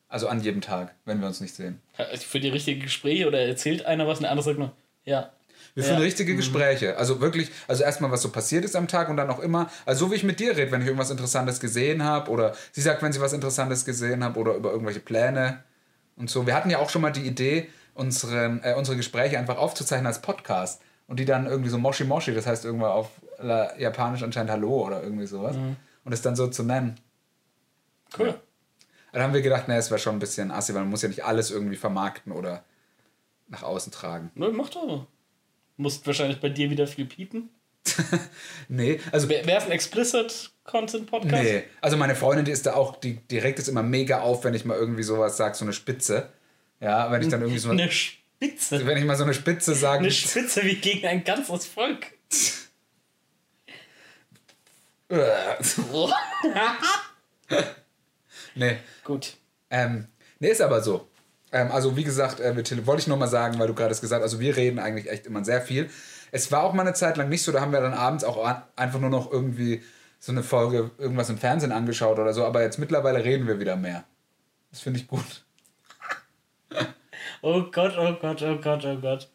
Also 0.08 0.28
an 0.28 0.42
jedem 0.42 0.62
Tag, 0.62 0.96
wenn 1.06 1.20
wir 1.22 1.28
uns 1.28 1.40
nicht 1.40 1.54
sehen. 1.54 1.80
Für 2.28 2.40
die 2.40 2.50
richtigen 2.50 2.82
Gespräche 2.82 3.28
oder 3.28 3.40
erzählt 3.40 3.86
einer 3.86 4.08
was 4.08 4.18
und 4.18 4.24
der 4.24 4.32
andere 4.32 4.44
sagt 4.46 4.58
nur, 4.60 4.72
ja. 5.06 5.32
Wir 5.80 5.86
führen 5.86 5.98
Ja. 6.00 6.04
richtige 6.04 6.36
Gespräche. 6.36 6.98
Also 6.98 7.22
wirklich, 7.22 7.52
also 7.68 7.84
erstmal, 7.84 8.12
was 8.12 8.22
so 8.22 8.30
passiert 8.30 8.66
ist 8.66 8.76
am 8.76 8.88
Tag 8.88 9.10
und 9.10 9.18
dann 9.18 9.30
auch 9.30 9.40
immer, 9.40 9.70
also 9.86 10.06
so 10.06 10.12
wie 10.12 10.16
ich 10.16 10.24
mit 10.24 10.40
dir 10.40 10.56
rede, 10.58 10.72
wenn 10.72 10.82
ich 10.82 10.88
irgendwas 10.88 11.10
Interessantes 11.10 11.60
gesehen 11.60 12.04
habe 12.04 12.30
oder 12.32 12.54
sie 12.72 12.82
sagt, 12.82 13.02
wenn 13.02 13.14
sie 13.14 13.22
was 13.22 13.34
Interessantes 13.34 13.86
gesehen 13.86 14.24
habe 14.24 14.40
oder 14.40 14.56
über 14.56 14.72
irgendwelche 14.72 15.00
Pläne 15.00 15.64
und 16.18 16.30
so. 16.30 16.46
Wir 16.46 16.54
hatten 16.56 16.70
ja 16.70 16.80
auch 16.80 16.90
schon 16.90 17.02
mal 17.02 17.12
die 17.12 17.26
Idee, 17.26 17.70
unsere, 17.94 18.60
äh, 18.64 18.76
unsere 18.76 18.98
Gespräche 18.98 19.38
einfach 19.40 19.58
aufzuzeichnen 19.58 20.08
als 20.08 20.22
Podcast 20.22 20.82
und 21.08 21.20
die 21.20 21.26
dann 21.26 21.48
irgendwie 21.48 21.70
so 21.70 21.78
Moshi 21.78 22.04
Moshi, 22.04 22.34
das 22.34 22.46
heißt 22.46 22.66
irgendwann 22.66 22.92
auf 22.92 23.10
Japanisch 23.78 24.22
anscheinend 24.24 24.52
Hallo 24.52 24.86
oder 24.86 25.02
irgendwie 25.02 25.26
sowas 25.26 25.56
und 25.56 26.12
es 26.14 26.22
dann 26.22 26.36
so 26.36 26.48
zu 26.48 26.64
nennen. 26.64 27.00
Cool. 28.18 28.36
Dann 29.14 29.24
haben 29.24 29.34
wir 29.34 29.42
gedacht, 29.42 29.68
naja, 29.68 29.80
es 29.80 29.90
wäre 29.90 30.00
schon 30.00 30.16
ein 30.16 30.20
bisschen 30.20 30.52
assi, 30.52 30.74
weil 30.74 30.82
man 30.82 30.92
muss 30.92 31.02
ja 31.02 31.08
nicht 31.10 31.24
alles 31.24 31.52
irgendwie 31.52 31.78
vermarkten 31.78 32.32
oder 32.32 32.64
nach 33.48 33.64
außen 33.64 33.92
tragen. 33.92 34.30
Nö, 34.36 34.52
macht 34.52 34.78
aber. 34.78 35.08
Musst 35.80 36.06
wahrscheinlich 36.06 36.42
bei 36.42 36.50
dir 36.50 36.70
wieder 36.70 36.88
viel 36.88 37.06
piepen. 37.06 37.50
Nee, 38.68 39.00
also 39.12 39.30
Wäre 39.30 39.50
es 39.58 39.64
ein 39.64 39.72
explicit 39.72 40.52
Content 40.66 41.10
Podcast? 41.10 41.42
Nee, 41.42 41.64
also 41.82 41.96
meine 41.98 42.16
Freundin, 42.16 42.46
die 42.46 42.52
ist 42.52 42.66
da 42.66 42.74
auch, 42.74 42.98
die, 42.98 43.20
regt 43.32 43.58
es 43.58 43.68
immer 43.70 43.82
mega 43.82 44.20
auf, 44.20 44.44
wenn 44.44 44.54
ich 44.54 44.66
mal 44.66 44.78
irgendwie 44.78 45.02
sowas 45.04 45.38
sage, 45.38 45.56
so 45.56 45.64
eine 45.66 45.74
Spitze. 45.74 46.30
Ja, 46.82 47.10
wenn 47.12 47.22
ich 47.22 47.30
dann 47.30 47.42
irgendwie 47.42 47.60
so, 47.60 47.70
Eine 47.72 47.90
Spitze. 47.90 48.86
wenn 48.86 48.98
ich 48.98 49.06
mal 49.06 49.16
so 49.16 49.24
eine 49.24 49.34
Spitze 49.34 49.74
sage. 49.74 50.00
Eine 50.00 50.12
Spitze 50.12 50.64
wie 50.66 50.76
gegen 50.76 51.08
ein 51.08 51.24
ganzes 51.24 51.66
Volk. 51.66 52.08
Nee, 58.56 58.78
Gut. 59.06 59.38
ähm, 59.70 60.08
nee, 60.40 60.50
ist 60.50 60.62
aber 60.62 60.82
so. 60.82 61.09
Ähm, 61.52 61.72
also 61.72 61.96
wie 61.98 62.04
gesagt, 62.04 62.40
äh, 62.40 62.56
wollte 62.86 63.02
ich 63.02 63.08
nur 63.08 63.18
mal 63.18 63.28
sagen, 63.28 63.60
weil 63.60 63.68
du 63.68 63.74
gerade 63.74 63.92
es 63.92 64.02
gesagt 64.02 64.24
hast, 64.24 64.32
also 64.32 64.40
wir 64.40 64.56
reden 64.56 64.80
eigentlich 64.80 65.10
echt 65.10 65.26
immer 65.26 65.44
sehr 65.44 65.62
viel. 65.62 65.90
Es 66.32 66.52
war 66.52 66.64
auch 66.64 66.74
mal 66.74 66.84
eine 66.84 66.94
Zeit 66.94 67.18
lang 67.18 67.30
nicht 67.30 67.44
so, 67.44 67.52
da 67.52 67.62
haben 67.62 67.72
wir 67.72 67.82
dann 67.82 67.94
abends 67.94 68.24
auch 68.24 68.44
an, 68.46 68.62
einfach 68.76 69.00
nur 69.00 69.10
noch 69.10 69.32
irgendwie 69.32 69.82
so 70.20 70.32
eine 70.32 70.44
Folge, 70.44 70.92
irgendwas 70.98 71.30
im 71.30 71.38
Fernsehen 71.38 71.72
angeschaut 71.72 72.20
oder 72.20 72.34
so, 72.34 72.46
aber 72.46 72.62
jetzt 72.62 72.78
mittlerweile 72.78 73.24
reden 73.24 73.48
wir 73.48 73.60
wieder 73.60 73.76
mehr. 73.76 74.04
Das 74.72 74.82
finde 74.82 75.00
ich 75.00 75.08
gut. 75.08 75.46
Oh 77.42 77.64
Gott, 77.72 77.94
oh 77.98 78.18
Gott, 78.20 78.42
oh 78.42 78.58
Gott, 78.58 78.84
oh 78.84 78.98
Gott. 78.98 79.30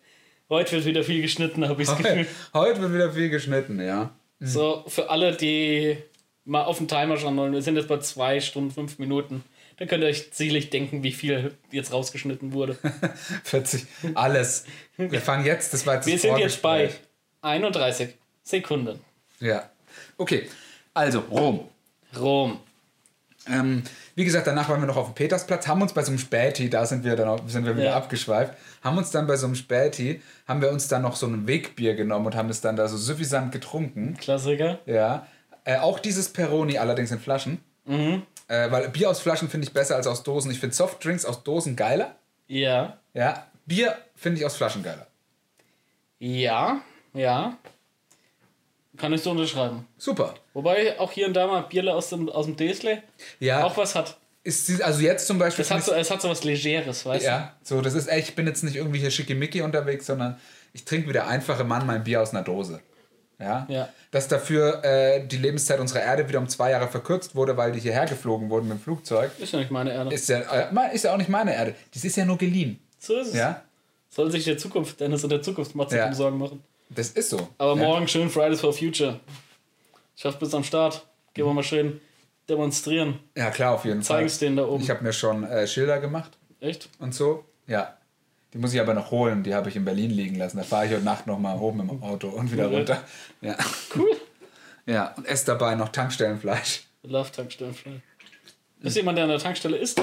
Heute 0.50 0.72
wird 0.72 0.84
wieder 0.84 1.02
viel 1.02 1.22
geschnitten, 1.22 1.66
habe 1.66 1.80
ich 1.80 1.88
das 1.88 1.96
Gefühl. 1.96 2.26
Heute 2.52 2.82
wird 2.82 2.92
wieder 2.92 3.10
viel 3.10 3.30
geschnitten, 3.30 3.80
ja. 3.80 4.10
So, 4.40 4.84
für 4.88 5.08
alle, 5.08 5.34
die 5.34 5.96
mal 6.44 6.64
auf 6.64 6.76
den 6.76 6.88
Timer 6.88 7.16
schauen 7.16 7.36
wollen, 7.38 7.54
wir 7.54 7.62
sind 7.62 7.76
jetzt 7.76 7.88
bei 7.88 7.98
zwei 7.98 8.40
Stunden, 8.40 8.70
fünf 8.70 8.98
Minuten. 8.98 9.42
Dann 9.76 9.88
könnt 9.88 10.02
ihr 10.04 10.08
euch 10.08 10.28
sicherlich 10.32 10.70
denken, 10.70 11.02
wie 11.02 11.12
viel 11.12 11.54
jetzt 11.70 11.92
rausgeschnitten 11.92 12.52
wurde. 12.52 12.76
40, 13.44 13.86
alles. 14.14 14.64
Wir 14.96 15.20
fangen 15.20 15.44
jetzt, 15.44 15.72
das 15.74 15.86
war 15.86 15.96
jetzt 15.96 16.06
Wir 16.06 16.18
sind 16.18 16.38
jetzt 16.38 16.62
bei 16.62 16.88
Vorgespräch. 16.88 17.08
31 17.42 18.14
Sekunden. 18.42 19.00
Ja. 19.40 19.68
Okay, 20.16 20.48
also 20.94 21.20
Rom. 21.20 21.68
Rom. 22.18 22.58
Ähm, 23.46 23.82
wie 24.14 24.24
gesagt, 24.24 24.46
danach 24.46 24.68
waren 24.70 24.80
wir 24.80 24.86
noch 24.86 24.96
auf 24.96 25.06
dem 25.08 25.14
Petersplatz, 25.14 25.66
haben 25.66 25.82
uns 25.82 25.92
bei 25.92 26.02
so 26.02 26.10
einem 26.10 26.18
Späti, 26.18 26.70
da 26.70 26.86
sind 26.86 27.04
wir 27.04 27.14
dann 27.14 27.28
auch, 27.28 27.40
sind 27.46 27.66
wir 27.66 27.76
wieder 27.76 27.86
Ja. 27.90 27.96
abgeschweift, 27.96 28.54
haben 28.82 28.96
uns 28.96 29.10
dann 29.10 29.26
bei 29.26 29.36
so 29.36 29.44
einem 29.44 29.54
Späti, 29.54 30.22
haben 30.48 30.62
wir 30.62 30.70
uns 30.70 30.88
dann 30.88 31.02
noch 31.02 31.14
so 31.16 31.26
ein 31.26 31.46
Wegbier 31.46 31.94
genommen 31.94 32.24
und 32.26 32.34
haben 32.36 32.48
es 32.48 32.62
dann 32.62 32.76
da 32.76 32.88
so 32.88 32.96
suffisant 32.96 33.52
getrunken. 33.52 34.16
Klassiker. 34.18 34.78
Ja. 34.86 35.26
Äh, 35.64 35.76
auch 35.78 35.98
dieses 35.98 36.30
Peroni, 36.30 36.78
allerdings 36.78 37.10
in 37.10 37.18
Flaschen. 37.18 37.58
Mhm. 37.84 38.22
Äh, 38.48 38.70
weil 38.70 38.88
Bier 38.90 39.08
aus 39.10 39.20
Flaschen 39.20 39.48
finde 39.48 39.66
ich 39.66 39.72
besser 39.72 39.96
als 39.96 40.06
aus 40.06 40.22
Dosen. 40.22 40.50
Ich 40.50 40.60
finde 40.60 40.74
Softdrinks 40.74 41.24
aus 41.24 41.42
Dosen 41.42 41.76
geiler. 41.76 42.14
Ja. 42.46 42.98
Ja. 43.14 43.46
Bier 43.66 43.96
finde 44.16 44.40
ich 44.40 44.44
aus 44.46 44.56
Flaschen 44.56 44.82
geiler. 44.82 45.06
Ja. 46.18 46.80
Ja. 47.14 47.56
Kann 48.96 49.12
ich 49.12 49.22
so 49.22 49.30
unterschreiben. 49.30 49.86
Super. 49.98 50.34
Wobei 50.52 50.98
auch 51.00 51.10
hier 51.10 51.26
und 51.26 51.34
da 51.34 51.46
mal 51.46 51.62
Bierle 51.62 51.94
aus 51.94 52.10
dem, 52.10 52.28
aus 52.28 52.46
dem 52.46 52.56
Dösle 52.56 53.02
Ja. 53.40 53.64
auch 53.64 53.76
was 53.76 53.94
hat. 53.94 54.16
Ist, 54.44 54.66
sie- 54.66 54.82
also 54.82 55.00
jetzt 55.00 55.26
zum 55.26 55.38
Beispiel. 55.38 55.64
Es 55.64 55.70
hat, 55.70 55.82
so, 55.82 55.92
es 55.92 56.10
hat 56.10 56.20
so 56.20 56.28
was 56.28 56.44
Legeres, 56.44 57.04
weißt 57.06 57.24
Ja, 57.24 57.54
so, 57.62 57.80
das 57.80 57.94
ist 57.94 58.08
echt, 58.08 58.28
ich 58.28 58.34
bin 58.36 58.46
jetzt 58.46 58.62
nicht 58.62 58.76
irgendwie 58.76 58.98
hier 59.00 59.10
schickimicki 59.10 59.62
unterwegs, 59.62 60.06
sondern 60.06 60.38
ich 60.74 60.84
trinke 60.84 61.08
wie 61.08 61.12
der 61.14 61.26
einfache 61.26 61.64
Mann 61.64 61.86
mein 61.86 62.04
Bier 62.04 62.20
aus 62.20 62.30
einer 62.32 62.42
Dose. 62.42 62.80
Ja. 63.38 63.66
Ja. 63.68 63.88
Dass 64.10 64.28
dafür 64.28 64.84
äh, 64.84 65.26
die 65.26 65.36
Lebenszeit 65.38 65.80
unserer 65.80 66.02
Erde 66.02 66.28
wieder 66.28 66.38
um 66.38 66.48
zwei 66.48 66.70
Jahre 66.70 66.88
verkürzt 66.88 67.34
wurde, 67.34 67.56
weil 67.56 67.72
die 67.72 67.80
hierher 67.80 68.06
geflogen 68.06 68.48
wurden 68.50 68.68
mit 68.68 68.78
dem 68.78 68.80
Flugzeug? 68.82 69.30
Ist 69.38 69.52
ja 69.52 69.58
nicht 69.58 69.70
meine 69.70 69.92
Erde. 69.92 70.14
ist 70.14 70.28
ja, 70.28 70.38
äh, 70.38 70.94
ist 70.94 71.04
ja 71.04 71.12
auch 71.12 71.18
nicht 71.18 71.28
meine 71.30 71.54
Erde. 71.54 71.74
Das 71.92 72.04
ist 72.04 72.16
ja 72.16 72.24
nur 72.24 72.38
geliehen. 72.38 72.78
so 72.98 73.18
ist 73.18 73.28
es. 73.28 73.34
Ja. 73.34 73.62
Soll 74.08 74.30
sich 74.30 74.44
der 74.44 74.56
Zukunft, 74.56 75.00
Dennis 75.00 75.24
und 75.24 75.30
der 75.30 75.42
Zukunftsmatze 75.42 75.96
Ja. 75.96 76.12
Sorgen 76.12 76.38
machen. 76.38 76.62
Das 76.90 77.10
ist 77.10 77.30
so. 77.30 77.48
Aber 77.58 77.76
ja. 77.80 77.86
morgen 77.88 78.06
schön 78.06 78.30
Fridays 78.30 78.60
for 78.60 78.72
Future. 78.72 79.18
Schafft 80.16 80.38
bis 80.38 80.54
am 80.54 80.62
Start. 80.62 81.04
Gehen 81.34 81.44
wir 81.46 81.52
mal 81.52 81.64
schön 81.64 82.00
demonstrieren. 82.48 83.18
Ja, 83.36 83.50
klar, 83.50 83.74
auf 83.74 83.84
jeden 83.84 84.02
Fall. 84.02 84.18
Zeigen 84.18 84.26
es 84.26 84.38
denen 84.38 84.56
da 84.56 84.64
oben. 84.66 84.82
Ich 84.82 84.90
habe 84.90 85.02
mir 85.02 85.12
schon 85.12 85.42
äh, 85.44 85.66
Schilder 85.66 85.98
gemacht 85.98 86.30
Echt? 86.60 86.88
und 87.00 87.14
so. 87.14 87.44
Ja. 87.66 87.96
Die 88.54 88.58
muss 88.58 88.72
ich 88.72 88.80
aber 88.80 88.94
noch 88.94 89.10
holen. 89.10 89.42
Die 89.42 89.52
habe 89.54 89.68
ich 89.68 89.76
in 89.76 89.84
Berlin 89.84 90.10
liegen 90.10 90.36
lassen. 90.36 90.56
Da 90.58 90.62
fahre 90.62 90.86
ich 90.86 90.92
heute 90.92 91.02
Nacht 91.04 91.26
noch 91.26 91.38
mal 91.38 91.58
hoch 91.58 91.74
mit 91.74 91.90
dem 91.90 92.02
Auto 92.02 92.28
und 92.28 92.50
wieder 92.52 92.68
Cool. 92.68 92.76
runter. 92.76 93.02
Ja. 93.40 93.56
Cool. 93.96 94.16
ja. 94.86 95.12
Und 95.16 95.26
esse 95.26 95.46
dabei 95.46 95.74
noch 95.74 95.88
Tankstellenfleisch. 95.90 96.84
Love 97.02 97.30
Tankstellenfleisch. 97.32 98.00
Ist 98.82 98.96
jemand, 98.96 99.18
der 99.18 99.24
an 99.24 99.30
der 99.30 99.38
Tankstelle 99.40 99.76
ist? 99.76 100.00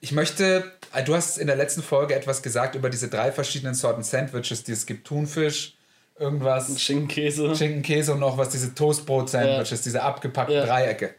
Ich 0.00 0.12
möchte, 0.12 0.70
äh, 0.94 1.02
du 1.02 1.14
hast 1.14 1.38
in 1.38 1.46
der 1.46 1.56
letzten 1.56 1.82
Folge 1.82 2.14
etwas 2.14 2.42
gesagt 2.42 2.74
über 2.74 2.90
diese 2.90 3.08
drei 3.08 3.32
verschiedenen 3.32 3.74
Sorten 3.74 4.02
Sandwiches, 4.02 4.62
die 4.64 4.72
es 4.72 4.86
gibt. 4.86 5.06
Thunfisch, 5.06 5.76
irgendwas, 6.18 6.80
Schinkenkäse. 6.80 7.54
Schinken, 7.56 7.82
Käse 7.82 8.12
und 8.12 8.20
noch 8.20 8.36
was, 8.38 8.50
diese 8.50 8.74
Toastbrot-Sandwiches, 8.74 9.82
diese 9.82 10.02
abgepackten 10.02 10.54
Ja. 10.56 10.66
Dreiecke. 10.66 11.14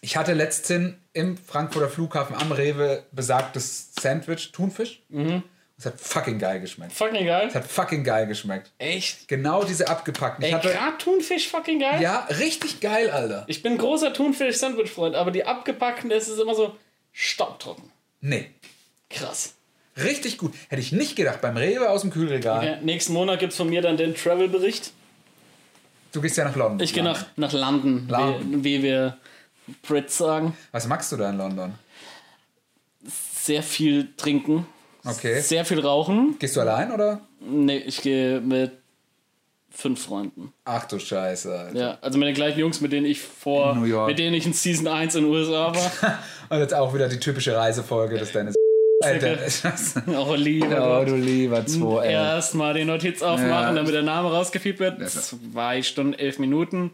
Ich 0.00 0.16
hatte 0.16 0.32
letztens 0.34 0.94
im 1.12 1.36
Frankfurter 1.36 1.88
Flughafen 1.88 2.36
am 2.36 2.52
Rewe 2.52 3.04
besagtes 3.12 3.92
Sandwich, 4.00 4.52
Thunfisch. 4.52 5.00
Mhm. 5.08 5.42
Es 5.78 5.84
hat 5.84 6.00
fucking 6.00 6.38
geil 6.38 6.60
geschmeckt. 6.60 6.92
Fucking 6.94 7.26
geil. 7.26 7.48
Es 7.48 7.54
hat 7.54 7.66
fucking 7.66 8.02
geil 8.02 8.26
geschmeckt. 8.26 8.70
Echt? 8.78 9.28
Genau 9.28 9.62
diese 9.62 9.88
abgepackten. 9.88 10.42
Ich 10.44 10.50
Ey, 10.50 10.56
hatte, 10.58 10.70
grad 10.72 10.98
Thunfisch 11.00 11.48
fucking 11.48 11.80
geil. 11.80 12.00
ja, 12.00 12.26
richtig 12.38 12.80
geil, 12.80 13.10
Alter. 13.10 13.44
Ich 13.46 13.62
bin 13.62 13.76
großer 13.76 14.14
Thunfisch-Sandwich-Freund, 14.14 15.14
aber 15.14 15.30
die 15.32 15.44
abgepackten, 15.44 16.08
das 16.08 16.28
ist 16.28 16.38
immer 16.40 16.54
so 16.54 16.74
staubtrocken. 17.12 17.90
Nee, 18.22 18.50
Krass. 19.10 19.54
richtig 19.98 20.38
gut. 20.38 20.54
Hätte 20.68 20.80
ich 20.80 20.92
nicht 20.92 21.14
gedacht, 21.14 21.42
beim 21.42 21.58
Rewe 21.58 21.90
aus 21.90 22.00
dem 22.00 22.10
Kühlregal. 22.10 22.64
Ja, 22.66 22.76
nächsten 22.80 23.12
Monat 23.12 23.38
gibt 23.40 23.52
es 23.52 23.58
von 23.58 23.68
mir 23.68 23.82
dann 23.82 23.98
den 23.98 24.14
Travel-Bericht. 24.14 24.92
Du 26.12 26.22
gehst 26.22 26.38
ja 26.38 26.44
nach 26.44 26.56
London. 26.56 26.80
Ich 26.82 26.94
gehe 26.94 27.02
nach, 27.02 27.26
nach 27.36 27.52
London, 27.52 28.08
London. 28.08 28.64
Wie, 28.64 28.78
wie 28.78 28.82
wir 28.82 29.18
Brits 29.86 30.16
sagen. 30.18 30.56
Was 30.72 30.86
magst 30.86 31.10
du 31.12 31.16
da 31.16 31.30
in 31.30 31.38
London? 31.38 31.74
Sehr 33.04 33.62
viel 33.62 34.08
trinken, 34.16 34.66
Okay. 35.04 35.40
sehr 35.40 35.64
viel 35.64 35.78
rauchen. 35.80 36.36
Gehst 36.38 36.56
du 36.56 36.60
allein 36.60 36.90
oder? 36.90 37.20
Nee, 37.40 37.78
ich 37.78 38.02
gehe 38.02 38.40
mit 38.40 38.72
fünf 39.70 40.02
Freunden. 40.04 40.52
Ach 40.64 40.84
du 40.86 40.98
Scheiße. 40.98 41.56
Alter. 41.56 41.78
Ja, 41.78 41.98
also 42.00 42.18
mit 42.18 42.26
den 42.28 42.34
gleichen 42.34 42.58
Jungs, 42.58 42.80
mit 42.80 42.90
denen 42.92 43.06
ich 43.06 43.20
vor, 43.20 43.74
mit 43.76 44.18
denen 44.18 44.34
ich 44.34 44.46
in 44.46 44.52
Season 44.52 44.88
1 44.88 45.14
in 45.14 45.24
den 45.24 45.32
USA 45.32 45.72
war. 45.74 46.18
Und 46.48 46.58
jetzt 46.58 46.74
auch 46.74 46.92
wieder 46.94 47.08
die 47.08 47.20
typische 47.20 47.54
Reisefolge 47.56 48.18
des 48.18 48.32
deines. 48.32 48.54
Alter, 49.04 49.36
Scheiße. 49.48 50.02
Auch 50.16 50.34
Liebe. 50.36 50.66
Oh, 50.80 51.04
du 51.04 51.14
lieber 51.16 51.64
zwei, 51.66 52.06
ey. 52.06 52.12
Erstmal 52.14 52.72
die 52.74 52.84
Notiz 52.84 53.20
aufmachen, 53.22 53.48
Ja. 53.50 53.72
damit 53.74 53.92
der 53.94 54.02
Name 54.02 54.32
rausgefiebt 54.32 54.80
wird. 54.80 55.08
Zwei 55.10 55.82
Stunden, 55.82 56.14
elf 56.14 56.38
Minuten. 56.38 56.90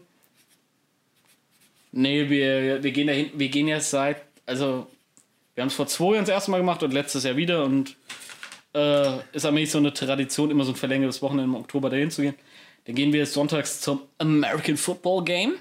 Nee, 1.95 2.27
wir, 2.29 2.83
wir 2.83 2.91
gehen 2.91 3.07
dahin, 3.07 3.29
wir 3.35 3.49
gehen 3.49 3.67
jetzt 3.67 3.91
seit, 3.91 4.23
also 4.47 4.87
wir 5.53 5.61
haben 5.61 5.67
es 5.67 5.75
vor 5.75 5.85
zwei 5.85 6.13
Jahren 6.13 6.25
das 6.25 6.29
erste 6.29 6.49
Mal 6.49 6.57
gemacht 6.57 6.81
und 6.81 6.91
letztes 6.91 7.23
Jahr 7.23 7.37
wieder 7.37 7.63
und 7.63 7.95
äh, 8.73 9.19
ist 9.31 9.45
allmählich 9.45 9.69
so 9.69 9.77
eine 9.77 9.93
Tradition, 9.93 10.49
immer 10.49 10.63
so 10.63 10.71
ein 10.71 10.75
verlängertes 10.75 11.21
Wochenende 11.21 11.43
im 11.43 11.55
Oktober 11.55 11.91
dahin 11.91 12.09
zu 12.09 12.23
gehen. 12.23 12.33
Dann 12.85 12.95
gehen 12.95 13.13
wir 13.13 13.25
sonntags 13.27 13.79
zum 13.79 14.01
American 14.17 14.75
Football 14.75 15.23
Game. 15.23 15.53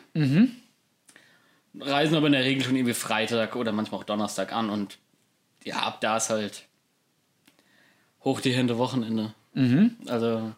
Reisen 1.79 2.17
aber 2.17 2.27
in 2.29 2.33
der 2.33 2.45
Regel 2.45 2.65
schon 2.65 2.77
irgendwie 2.77 2.95
Freitag 2.95 3.55
oder 3.55 3.73
manchmal 3.73 4.01
auch 4.01 4.05
Donnerstag 4.05 4.53
an 4.53 4.71
und 4.71 4.99
ja, 5.65 5.77
ab 5.77 6.01
da 6.01 6.17
ist 6.17 6.31
halt 6.31 6.65
hoch 8.25 8.41
die 8.41 8.55
Hände 8.55 8.79
Wochenende. 8.79 9.35
Also 10.09 10.53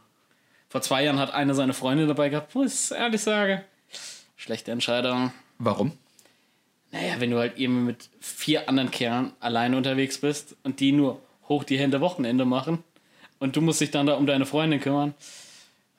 vor 0.69 0.83
zwei 0.83 1.05
Jahren 1.05 1.19
hat 1.19 1.33
einer 1.35 1.55
seine 1.55 1.75
Freundin 1.75 2.07
dabei 2.07 2.29
gehabt, 2.29 2.55
wo 2.55 2.63
ich 2.63 2.93
ehrlich 2.93 3.21
sage, 3.23 3.65
schlechte 4.37 4.71
Entscheidung. 4.71 5.33
Warum? 5.59 5.93
Naja, 6.93 7.15
wenn 7.19 7.31
du 7.31 7.39
halt 7.39 7.57
eben 7.59 7.87
mit 7.87 8.09
vier 8.21 8.69
anderen 8.69 8.91
Kerlen 8.91 9.33
alleine 9.41 9.77
unterwegs 9.77 10.19
bist 10.19 10.57
und 10.63 10.81
die 10.81 10.93
nur 10.93 11.21
hoch 11.49 11.65
die 11.65 11.79
Hände 11.79 12.01
Wochenende 12.01 12.45
machen 12.45 12.85
und 13.41 13.57
du 13.57 13.61
musst 13.61 13.81
dich 13.81 13.91
dann 13.91 14.07
da 14.07 14.15
um 14.15 14.27
deine 14.27 14.47
Freundin 14.47 14.81
kümmern, 14.81 15.15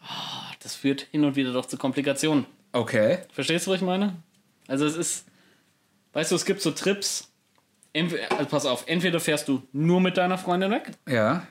ah, 0.02 0.52
das 0.64 0.76
führt 0.76 1.02
hin 1.12 1.26
und 1.26 1.36
wieder 1.36 1.52
doch 1.54 1.66
zu 1.66 1.78
Komplikationen. 1.78 2.46
Okay. 2.72 3.20
Verstehst 3.32 3.68
du, 3.68 3.72
was 3.72 3.78
ich 3.78 3.86
meine? 3.86 4.16
Also 4.68 4.86
es 4.86 4.96
ist, 4.96 5.26
weißt 6.14 6.32
du, 6.32 6.36
es 6.36 6.46
gibt 6.46 6.62
so 6.62 6.72
Trips, 6.72 7.30
entweder, 7.94 8.32
also 8.32 8.46
pass 8.46 8.66
auf, 8.66 8.86
entweder 8.88 9.20
fährst 9.20 9.48
du 9.48 9.62
nur 9.74 10.02
mit 10.02 10.18
deiner 10.18 10.38
Freundin 10.38 10.72
weg, 10.72 10.92
Ja. 11.08 11.48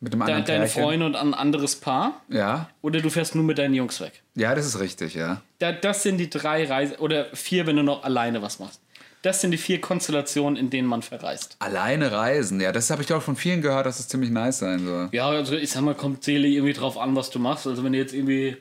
Mit 0.00 0.12
de 0.12 0.20
anderen 0.20 0.44
deine 0.44 0.60
Pärchen. 0.64 0.82
Freundin 0.82 1.02
und 1.08 1.16
ein 1.16 1.34
anderes 1.34 1.76
Paar, 1.76 2.22
Ja. 2.28 2.70
oder 2.82 3.00
du 3.00 3.10
fährst 3.10 3.34
nur 3.34 3.42
mit 3.44 3.58
deinen 3.58 3.74
Jungs 3.74 4.00
weg. 4.00 4.22
Ja, 4.36 4.54
das 4.54 4.64
ist 4.66 4.78
richtig, 4.78 5.14
ja. 5.14 5.42
Da, 5.58 5.72
das 5.72 6.02
sind 6.04 6.18
die 6.18 6.30
drei 6.30 6.64
Reise 6.66 6.98
oder 6.98 7.26
vier, 7.34 7.66
wenn 7.66 7.76
du 7.76 7.82
noch 7.82 8.04
alleine 8.04 8.40
was 8.40 8.58
machst. 8.60 8.80
Das 9.22 9.40
sind 9.40 9.50
die 9.50 9.58
vier 9.58 9.80
Konstellationen, 9.80 10.56
in 10.56 10.70
denen 10.70 10.86
man 10.86 11.02
verreist. 11.02 11.56
Alleine 11.58 12.12
reisen, 12.12 12.60
ja, 12.60 12.70
das 12.70 12.88
habe 12.90 13.02
ich 13.02 13.12
auch 13.12 13.22
von 13.22 13.34
vielen 13.34 13.60
gehört, 13.62 13.86
dass 13.86 13.98
es 13.98 14.06
ziemlich 14.06 14.30
nice 14.30 14.58
sein 14.60 14.84
soll. 14.84 15.08
Ja, 15.10 15.28
also 15.28 15.56
ich 15.56 15.70
sag 15.72 15.82
mal, 15.82 15.96
kommt 15.96 16.22
Seele 16.22 16.46
irgendwie 16.46 16.72
drauf 16.74 16.96
an, 16.96 17.16
was 17.16 17.30
du 17.30 17.40
machst. 17.40 17.66
Also 17.66 17.82
wenn 17.82 17.92
du 17.92 17.98
jetzt 17.98 18.14
irgendwie, 18.14 18.56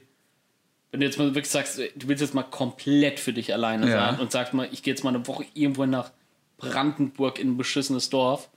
wenn 0.89 0.99
du 1.01 1.05
jetzt 1.05 1.19
mal 1.19 1.27
wirklich 1.35 1.51
sagst, 1.51 1.77
du 1.77 2.07
willst 2.07 2.21
jetzt 2.21 2.33
mal 2.33 2.41
komplett 2.41 3.19
für 3.19 3.33
dich 3.33 3.53
alleine 3.53 3.87
Ja. 3.87 4.07
sein 4.13 4.19
und 4.19 4.31
sagst 4.31 4.55
mal, 4.55 4.67
ich 4.71 4.81
gehe 4.81 4.91
jetzt 4.95 5.03
mal 5.03 5.13
eine 5.13 5.27
Woche 5.27 5.45
irgendwo 5.53 5.85
nach 5.85 6.09
Brandenburg 6.57 7.37
in 7.37 7.49
ein 7.51 7.57
beschissenes 7.57 8.09
Dorf 8.09 8.49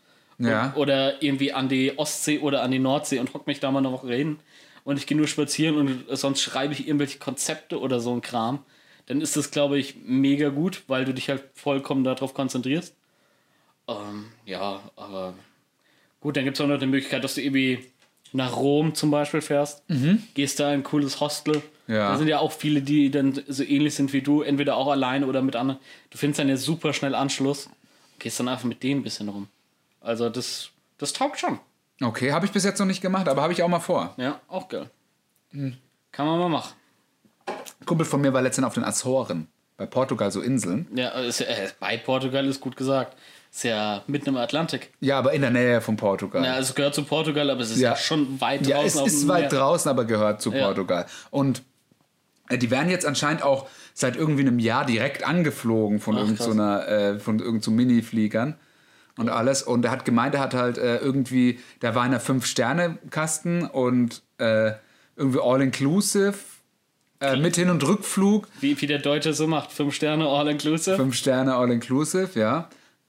Ja. 0.48 0.72
oder 0.74 1.22
irgendwie 1.22 1.52
an 1.52 1.68
die 1.68 1.98
Ostsee 1.98 2.38
oder 2.38 2.62
an 2.62 2.70
die 2.70 2.78
Nordsee 2.78 3.18
und 3.18 3.34
hock 3.34 3.46
mich 3.46 3.60
da 3.60 3.70
mal 3.70 3.80
eine 3.80 3.92
Woche 3.92 4.12
hin 4.14 4.38
und 4.84 4.96
ich 4.96 5.06
gehe 5.06 5.16
nur 5.16 5.28
spazieren 5.28 5.76
und 5.76 6.04
sonst 6.16 6.40
schreibe 6.40 6.72
ich 6.72 6.86
irgendwelche 6.86 7.18
Konzepte 7.18 7.78
oder 7.78 8.00
so 8.00 8.12
ein 8.14 8.22
Kram, 8.22 8.60
dann 9.06 9.20
ist 9.20 9.36
das, 9.36 9.50
glaube 9.50 9.78
ich, 9.78 9.96
mega 10.04 10.48
gut, 10.48 10.82
weil 10.86 11.04
du 11.04 11.12
dich 11.12 11.28
halt 11.28 11.44
vollkommen 11.54 12.04
darauf 12.04 12.32
konzentrierst. 12.32 12.94
Ähm, 13.88 14.26
ja, 14.46 14.80
aber 14.96 15.34
gut, 16.20 16.36
dann 16.36 16.44
gibt 16.44 16.56
es 16.56 16.60
auch 16.60 16.68
noch 16.68 16.78
die 16.78 16.86
Möglichkeit, 16.86 17.22
dass 17.24 17.34
du 17.34 17.42
irgendwie 17.42 17.84
nach 18.32 18.56
Rom 18.56 18.94
zum 18.94 19.10
Beispiel 19.10 19.40
fährst, 19.40 19.82
gehst 20.34 20.60
da 20.60 20.68
in 20.72 20.80
ein 20.80 20.84
cooles 20.84 21.20
Hostel. 21.20 21.56
Mhm. 21.56 21.94
Ja. 21.94 22.12
Da 22.12 22.18
sind 22.18 22.28
ja 22.28 22.38
auch 22.38 22.52
viele, 22.52 22.82
die 22.82 23.10
dann 23.10 23.42
so 23.48 23.64
ähnlich 23.64 23.96
sind 23.96 24.12
wie 24.12 24.22
du, 24.22 24.42
entweder 24.42 24.76
auch 24.76 24.88
alleine 24.88 25.26
oder 25.26 25.42
mit 25.42 25.56
anderen. 25.56 25.80
Du 26.10 26.18
findest 26.18 26.38
dann 26.38 26.48
ja 26.48 26.56
super 26.56 26.92
schnell 26.92 27.16
Anschluss 27.16 27.66
und 27.66 27.74
gehst 28.20 28.38
dann 28.38 28.46
einfach 28.46 28.64
mit 28.64 28.84
denen 28.84 29.00
ein 29.00 29.02
bisschen 29.02 29.28
rum. 29.28 29.48
Also 30.00 30.28
das, 30.28 30.70
das 30.98 31.12
taugt 31.12 31.38
schon. 31.40 31.58
Okay, 32.02 32.32
habe 32.32 32.46
ich 32.46 32.52
bis 32.52 32.64
jetzt 32.64 32.78
noch 32.78 32.86
nicht 32.86 33.02
gemacht, 33.02 33.28
aber 33.28 33.42
habe 33.42 33.52
ich 33.52 33.62
auch 33.62 33.68
mal 33.68 33.80
vor. 33.80 34.14
Ja, 34.16 34.40
auch 34.48 34.68
geil. 34.68 34.88
Hm. 35.50 35.76
Kann 36.12 36.26
man 36.26 36.38
mal 36.38 36.48
machen. 36.48 36.72
Ein 37.46 37.86
Kumpel 37.86 38.06
von 38.06 38.20
mir 38.20 38.32
war 38.32 38.42
letztens 38.42 38.66
auf 38.66 38.74
den 38.74 38.84
Azoren 38.84 39.48
Bei 39.76 39.86
Portugal 39.86 40.30
so 40.30 40.40
Inseln. 40.40 40.86
Ja, 40.94 41.10
ist, 41.20 41.40
äh, 41.40 41.68
bei 41.78 41.96
Portugal 41.98 42.46
ist 42.46 42.60
gut 42.60 42.76
gesagt. 42.76 43.16
Ist 43.52 43.64
ja 43.64 44.02
mitten 44.06 44.28
im 44.28 44.36
Atlantik. 44.36 44.92
Ja, 45.00 45.18
aber 45.18 45.32
in 45.32 45.40
der 45.42 45.50
Nähe 45.50 45.80
von 45.80 45.96
Portugal. 45.96 46.44
Ja, 46.44 46.58
es 46.58 46.74
gehört 46.74 46.94
zu 46.94 47.02
Portugal, 47.04 47.50
aber 47.50 47.60
es 47.60 47.70
ist 47.72 47.80
ja, 47.80 47.90
Ja. 47.90 47.96
schon 47.96 48.40
weit 48.40 48.60
draußen 48.60 48.70
Ja, 48.70 48.82
es 49.06 49.12
ist 49.12 49.28
weit 49.28 49.50
Meer. 49.52 49.60
draußen, 49.60 49.90
aber 49.90 50.04
gehört 50.04 50.40
zu 50.40 50.52
Ja. 50.52 50.66
Portugal. 50.66 51.06
Und 51.30 51.62
äh, 52.48 52.58
die 52.58 52.70
werden 52.70 52.90
jetzt 52.90 53.04
anscheinend 53.06 53.42
auch 53.42 53.68
seit 53.92 54.16
irgendwie 54.16 54.42
einem 54.42 54.58
Jahr 54.60 54.86
direkt 54.86 55.24
angeflogen 55.26 55.98
von 55.98 56.16
irgendeiner, 56.16 56.82
so 56.82 56.88
äh, 56.88 57.18
von 57.18 57.40
irgend 57.40 57.64
so 57.64 57.70
Mini-Fliegern 57.72 58.56
und 59.16 59.28
alles. 59.28 59.62
Und 59.62 59.84
er 59.84 59.90
hat 59.90 60.04
gemeint, 60.04 60.34
er 60.34 60.40
hat 60.40 60.54
halt 60.54 60.78
äh, 60.78 60.98
irgendwie, 60.98 61.58
da 61.80 61.94
war 61.94 62.04
in 62.04 62.12
einer 62.12 62.20
Fünf-Sterne-Kasten 62.20 63.66
und 63.66 64.22
äh, 64.38 64.72
irgendwie 65.16 65.40
all-inclusive 65.42 66.34
äh, 67.20 67.36
mit 67.36 67.56
Hin- 67.56 67.70
und 67.70 67.86
Rückflug. 67.86 68.48
Wie, 68.60 68.80
wie 68.80 68.86
der 68.86 68.98
Deutsche 68.98 69.34
so 69.34 69.46
macht. 69.46 69.72
Fünf 69.72 69.94
Sterne, 69.94 70.26
all 70.26 70.48
inclusive. 70.48 70.96
Fünf 70.96 71.14
Sterne 71.14 71.54
all-inclusive, 71.54 72.38
ja. 72.38 72.68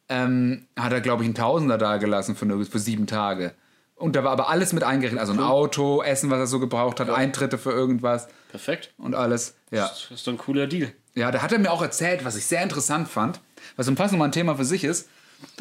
Ähm, 0.09 0.65
hat 0.77 0.91
er, 0.91 0.99
glaube 0.99 1.23
ich, 1.23 1.27
einen 1.27 1.35
Tausender 1.35 1.77
da 1.77 1.97
gelassen 1.97 2.35
für, 2.35 2.65
für 2.65 2.79
sieben 2.79 3.07
Tage. 3.07 3.53
Und 3.95 4.15
da 4.15 4.23
war 4.23 4.31
aber 4.31 4.49
alles 4.49 4.73
mit 4.73 4.83
eingerechnet. 4.83 5.21
Also 5.21 5.31
ein 5.31 5.39
Auto, 5.39 6.01
Essen, 6.01 6.29
was 6.29 6.39
er 6.39 6.47
so 6.47 6.59
gebraucht 6.59 6.99
hat, 6.99 7.09
Eintritte 7.09 7.57
für 7.57 7.71
irgendwas 7.71 8.27
Perfekt. 8.49 8.93
und 8.97 9.15
alles. 9.15 9.55
Ja. 9.69 9.87
Das 9.87 10.09
ist 10.11 10.27
doch 10.27 10.33
ein 10.33 10.37
cooler 10.39 10.67
Deal. 10.67 10.91
ja, 11.13 11.31
da 11.31 11.41
hat 11.41 11.51
er 11.51 11.59
mir 11.59 11.71
auch 11.71 11.81
erzählt, 11.83 12.25
was 12.25 12.35
ich 12.35 12.45
sehr 12.45 12.63
interessant 12.63 13.07
fand, 13.07 13.39
was 13.77 13.87
im 13.87 13.95
Pass 13.95 14.11
nochmal 14.11 14.29
ein 14.29 14.33
Thema 14.33 14.55
für 14.55 14.65
sich 14.65 14.83
ist. 14.83 15.07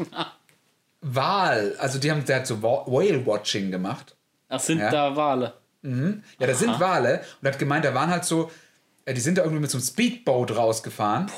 Wal, 1.02 1.74
also 1.78 1.98
die 1.98 2.10
haben, 2.10 2.24
der 2.24 2.36
hat 2.36 2.46
so 2.46 2.62
Wa- 2.62 2.84
Whale-Watching 2.86 3.70
gemacht. 3.70 4.16
Ach, 4.48 4.60
sind 4.60 4.78
Ja. 4.80 4.90
da 4.90 5.16
Wale? 5.16 5.54
Ja, 5.82 6.46
da 6.46 6.52
sind 6.54 6.78
Wale 6.78 7.20
und 7.40 7.46
er 7.46 7.52
hat 7.52 7.58
gemeint, 7.58 7.86
da 7.86 7.94
waren 7.94 8.10
halt 8.10 8.26
so, 8.26 8.50
äh, 9.06 9.14
die 9.14 9.20
sind 9.22 9.38
da 9.38 9.42
irgendwie 9.42 9.62
mit 9.62 9.70
so 9.70 9.78
einem 9.78 9.86
Speedboat 9.86 10.54
rausgefahren. 10.54 11.30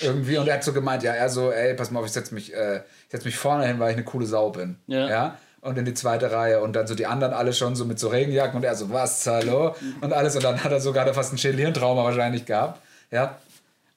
irgendwie 0.00 0.38
und 0.38 0.46
er 0.46 0.54
hat 0.54 0.62
so 0.64 0.72
gemeint, 0.72 1.02
ja, 1.02 1.12
er 1.14 1.28
so, 1.28 1.50
ey, 1.50 1.74
pass 1.74 1.90
mal 1.90 1.98
auf, 1.98 2.06
ich 2.06 2.12
setz 2.12 2.30
mich, 2.30 2.54
äh, 2.54 2.76
ich 2.76 2.82
setz 3.10 3.24
mich 3.24 3.36
vorne 3.36 3.66
hin, 3.66 3.80
weil 3.80 3.90
ich 3.90 3.96
eine 3.96 4.04
coole 4.04 4.26
Sau 4.26 4.50
bin. 4.50 4.78
Ja. 4.86 5.36
Und 5.60 5.76
in 5.76 5.84
die 5.84 5.94
zweite 5.94 6.30
Reihe 6.30 6.60
und 6.60 6.74
dann 6.74 6.86
so 6.86 6.94
die 6.94 7.06
anderen 7.06 7.34
alle 7.34 7.52
schon 7.52 7.74
so 7.74 7.84
mit 7.84 7.98
so 7.98 8.06
Regenjacken 8.06 8.58
und 8.58 8.62
er 8.64 8.76
so, 8.76 8.90
was, 8.92 9.26
hallo? 9.26 9.74
Und 10.00 10.12
alles 10.12 10.36
und 10.36 10.44
dann 10.44 10.62
hat 10.62 10.70
er 10.70 10.80
sogar 10.80 11.04
da 11.04 11.12
fast 11.12 11.30
einen 11.30 11.38
Schädelhirntrauma 11.38 12.04
wahrscheinlich 12.04 12.46
gehabt. 12.46 12.80
Ja. 13.10 13.24
Und 13.24 13.32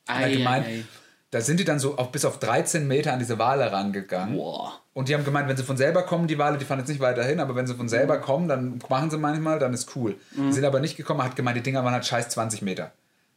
er 0.07 0.15
hat 0.15 0.23
Ei, 0.23 0.33
gemeint, 0.33 0.65
ei, 0.65 0.69
ei. 0.71 0.83
Da 1.31 1.41
sind 1.41 1.59
die 1.59 1.65
dann 1.65 1.79
so 1.79 1.97
auf, 1.97 2.11
bis 2.11 2.25
auf 2.25 2.39
13 2.39 2.87
Meter 2.87 3.13
an 3.13 3.19
diese 3.19 3.39
Wale 3.39 3.71
rangegangen. 3.71 4.35
Boah. 4.35 4.73
Und 4.93 5.07
die 5.09 5.13
haben 5.15 5.23
gemeint, 5.23 5.47
wenn 5.47 5.55
sie 5.57 5.63
von 5.63 5.77
selber 5.77 6.03
kommen, 6.03 6.27
die 6.27 6.37
Wale, 6.37 6.57
die 6.57 6.65
fahren 6.65 6.79
jetzt 6.79 6.89
nicht 6.89 6.99
weiter 6.99 7.23
hin, 7.23 7.39
aber 7.39 7.55
wenn 7.55 7.65
sie 7.65 7.73
von 7.75 7.87
selber 7.89 8.17
Mhm. 8.17 8.21
kommen, 8.21 8.47
dann 8.49 8.79
machen 8.89 9.09
sie 9.09 9.17
manchmal, 9.17 9.57
dann 9.57 9.73
ist 9.73 9.95
cool. 9.95 10.15
Die 10.35 10.51
sind 10.51 10.65
aber 10.65 10.79
nicht 10.81 10.97
gekommen, 10.97 11.23
hat 11.23 11.35
gemeint, 11.35 11.57
die 11.57 11.61
Dinger 11.63 11.83
waren 11.83 11.93
halt 11.93 12.05
scheiß 12.05 12.29
20 12.29 12.61
Meter. 12.61 12.91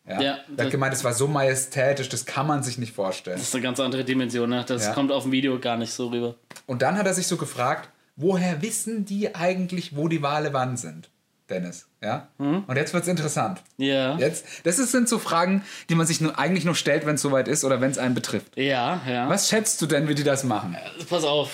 Ja. 0.07 0.21
Ja, 0.21 0.37
er 0.57 0.65
hat 0.65 0.71
gemeint, 0.71 0.93
es 0.93 1.03
war 1.05 1.15
so 1.15 1.29
majestätisch, 1.29 2.09
das 2.11 2.27
kann 2.27 2.47
man 2.47 2.63
sich 2.63 2.77
nicht 2.77 2.95
vorstellen. 2.95 3.39
Das 3.39 3.49
ist 3.49 3.55
eine 3.55 3.63
ganz 3.63 3.81
andere 3.81 4.05
Dimension, 4.05 4.51
ne? 4.51 4.63
Das 4.67 4.85
Ja. 4.85 4.93
kommt 4.93 5.11
auf 5.13 5.23
dem 5.23 5.33
Video 5.33 5.59
gar 5.61 5.77
nicht 5.79 5.93
so 5.95 6.09
rüber. 6.09 6.35
Und 6.67 6.83
dann 6.83 6.99
hat 6.99 7.07
er 7.07 7.15
sich 7.15 7.27
so 7.27 7.37
gefragt, 7.39 7.89
woher 8.17 8.61
wissen 8.61 9.05
die 9.07 9.35
eigentlich, 9.35 9.97
wo 9.97 10.09
die 10.09 10.21
Wale 10.23 10.53
wann 10.53 10.77
sind? 10.77 11.09
Dennis, 11.51 11.87
ja? 12.03 12.29
Mhm. 12.39 12.65
Und 12.67 12.77
jetzt 12.77 12.95
wird's 12.95 13.07
interessant. 13.09 13.61
Ja. 13.77 14.17
Jetzt, 14.17 14.47
das 14.65 14.79
ist- 14.79 14.93
sind 14.93 15.09
so 15.09 15.19
Fragen, 15.19 15.63
die 15.91 15.95
man 15.95 16.07
sich 16.07 16.21
nur, 16.21 16.39
eigentlich 16.39 16.65
nur 16.65 16.75
stellt, 16.75 17.05
wenn 17.07 17.17
es 17.17 17.23
soweit 17.23 17.49
ist 17.49 17.65
oder 17.65 17.81
wenn 17.81 17.91
es 17.91 17.99
einen 17.99 18.15
betrifft. 18.15 18.57
Ja, 18.57 19.01
ja. 19.07 19.29
Was 19.29 19.49
schätzt 19.51 19.81
du 19.83 19.87
denn, 19.87 20.09
wie 20.09 20.15
die 20.15 20.25
das 20.25 20.45
machen? 20.45 20.77
Pass 21.11 21.25
auf. 21.25 21.51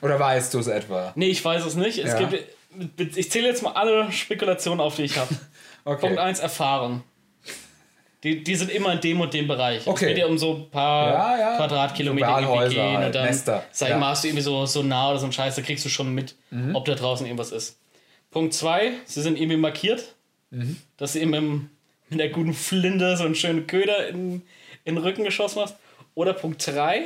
Oder 0.00 0.20
weißt 0.20 0.54
du 0.54 0.60
es 0.60 0.68
etwa? 0.68 1.12
Nee, 1.16 1.28
ich 1.28 1.44
weiß 1.44 1.64
es 1.64 1.74
nicht. 1.74 1.98
Es 1.98 2.12
Ja. 2.12 2.26
gibt, 2.28 3.16
ich 3.16 3.30
zähle 3.30 3.48
jetzt 3.48 3.62
mal 3.62 3.72
alle 3.72 4.12
Spekulationen 4.12 4.80
auf, 4.80 4.96
die 4.96 5.02
ich 5.04 5.16
habe. 5.18 5.34
Okay. 5.88 6.00
Punkt 6.00 6.18
1, 6.18 6.40
Erfahrung. 6.40 7.04
Die, 8.24 8.42
die 8.42 8.56
sind 8.56 8.72
immer 8.72 8.92
in 8.94 9.00
dem 9.00 9.20
und 9.20 9.32
dem 9.32 9.46
Bereich. 9.46 9.86
Okay. 9.86 10.06
Es 10.06 10.08
geht 10.08 10.18
ja 10.18 10.26
um 10.26 10.36
so 10.36 10.54
ein 10.56 10.70
paar 10.70 11.12
Ja, 11.12 11.38
ja. 11.38 11.56
Quadratkilometer 11.58 12.26
So 12.26 12.32
Walhäuser 12.32 12.74
gehen 12.74 12.96
halt, 12.96 13.06
und 13.06 13.14
dann 13.14 13.26
Nester. 13.26 13.62
sag 13.70 13.90
ich 13.90 13.96
mal, 13.96 14.08
hast 14.08 14.24
du 14.24 14.28
irgendwie 14.28 14.42
so, 14.42 14.66
so 14.66 14.82
nah 14.82 15.10
oder 15.10 15.18
so 15.20 15.26
ein 15.26 15.32
Scheiß, 15.32 15.54
da 15.54 15.62
kriegst 15.62 15.84
du 15.84 15.88
schon 15.88 16.12
mit, 16.12 16.34
Mhm. 16.50 16.74
ob 16.74 16.84
da 16.86 16.94
draußen 16.96 17.24
irgendwas 17.24 17.52
ist. 17.52 17.78
Punkt 18.36 18.52
2, 18.52 18.92
sie 19.06 19.22
sind 19.22 19.38
irgendwie 19.40 19.56
markiert, 19.56 20.14
Mhm. 20.50 20.76
dass 20.98 21.14
du 21.14 21.20
eben 21.20 21.32
im, 21.32 21.70
mit 22.10 22.20
der 22.20 22.28
guten 22.28 22.52
Flinte 22.52 23.16
so 23.16 23.24
einen 23.24 23.34
schönen 23.34 23.66
Köder 23.66 24.08
in, 24.08 24.42
in 24.84 24.94
den 24.96 24.98
Rücken 24.98 25.24
geschossen 25.24 25.62
hast. 25.62 25.74
Oder 26.14 26.34
Punkt 26.34 26.66
3, 26.66 27.00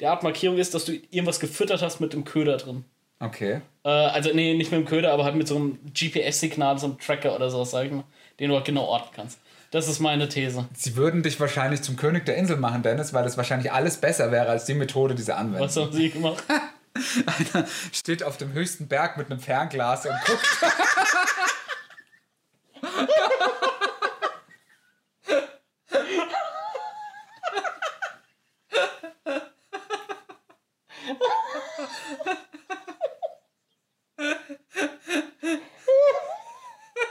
der 0.00 0.10
Art 0.10 0.24
Markierung 0.24 0.58
ist, 0.58 0.74
dass 0.74 0.84
du 0.84 0.94
irgendwas 1.12 1.38
gefüttert 1.38 1.80
hast 1.80 2.00
mit 2.00 2.12
dem 2.12 2.24
Köder 2.24 2.56
drin. 2.56 2.84
Okay. 3.20 3.60
Äh, 3.84 3.88
also, 3.88 4.30
nee, 4.34 4.54
nicht 4.54 4.72
mit 4.72 4.80
dem 4.80 4.84
Köder, 4.84 5.12
aber 5.12 5.22
halt 5.22 5.36
mit 5.36 5.46
so 5.46 5.54
einem 5.54 5.78
GPS-Signal, 5.94 6.76
so 6.76 6.86
einem 6.88 6.98
Tracker 6.98 7.36
oder 7.36 7.50
so, 7.50 7.62
sag 7.62 7.86
ich 7.86 7.92
mal, 7.92 8.02
den 8.40 8.50
du 8.50 8.56
halt 8.56 8.64
genau 8.64 8.82
orten 8.86 9.10
kannst. 9.14 9.38
Das 9.70 9.86
ist 9.86 10.00
meine 10.00 10.28
These. 10.28 10.66
Sie 10.74 10.96
würden 10.96 11.22
dich 11.22 11.38
wahrscheinlich 11.38 11.82
zum 11.82 11.94
König 11.94 12.26
der 12.26 12.36
Insel 12.36 12.56
machen, 12.56 12.82
Dennis, 12.82 13.14
weil 13.14 13.22
das 13.22 13.36
wahrscheinlich 13.36 13.70
alles 13.70 13.98
besser 13.98 14.32
wäre 14.32 14.48
als 14.48 14.64
die 14.64 14.74
Methode, 14.74 15.14
die 15.14 15.22
sie 15.22 15.36
anwenden. 15.36 15.60
Was 15.60 15.76
haben 15.76 15.92
sie 15.92 16.10
gemacht? 16.10 16.42
Einer 17.52 17.66
steht 17.92 18.22
auf 18.22 18.36
dem 18.36 18.52
höchsten 18.52 18.88
Berg 18.88 19.16
mit 19.16 19.30
einem 19.30 19.40
Fernglas 19.40 20.06
und 20.06 20.16
guckt. 20.26 20.46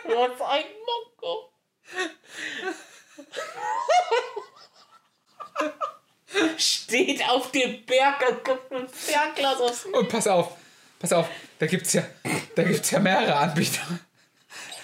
Was 0.10 0.42
ein 0.42 0.66
Monko. 0.86 1.52
Steht 6.58 7.28
auf 7.30 7.52
dem 7.52 7.86
Berg 7.86 8.28
und 8.30 8.44
guckt 8.44 8.72
mit 8.72 8.82
dem 8.82 8.90
Fernglas 8.90 9.60
aufs 9.62 9.86
Und 9.86 10.07
pass 10.18 10.28
auf, 10.28 10.52
pass 11.00 11.14
auf, 11.14 11.28
da 11.60 11.68
gibt's 11.68 11.94
ja, 11.94 12.04
da 12.56 12.64
gibt's 12.64 12.90
ja 12.90 13.00
mehrere 13.00 13.36
Anbieter. 13.36 13.82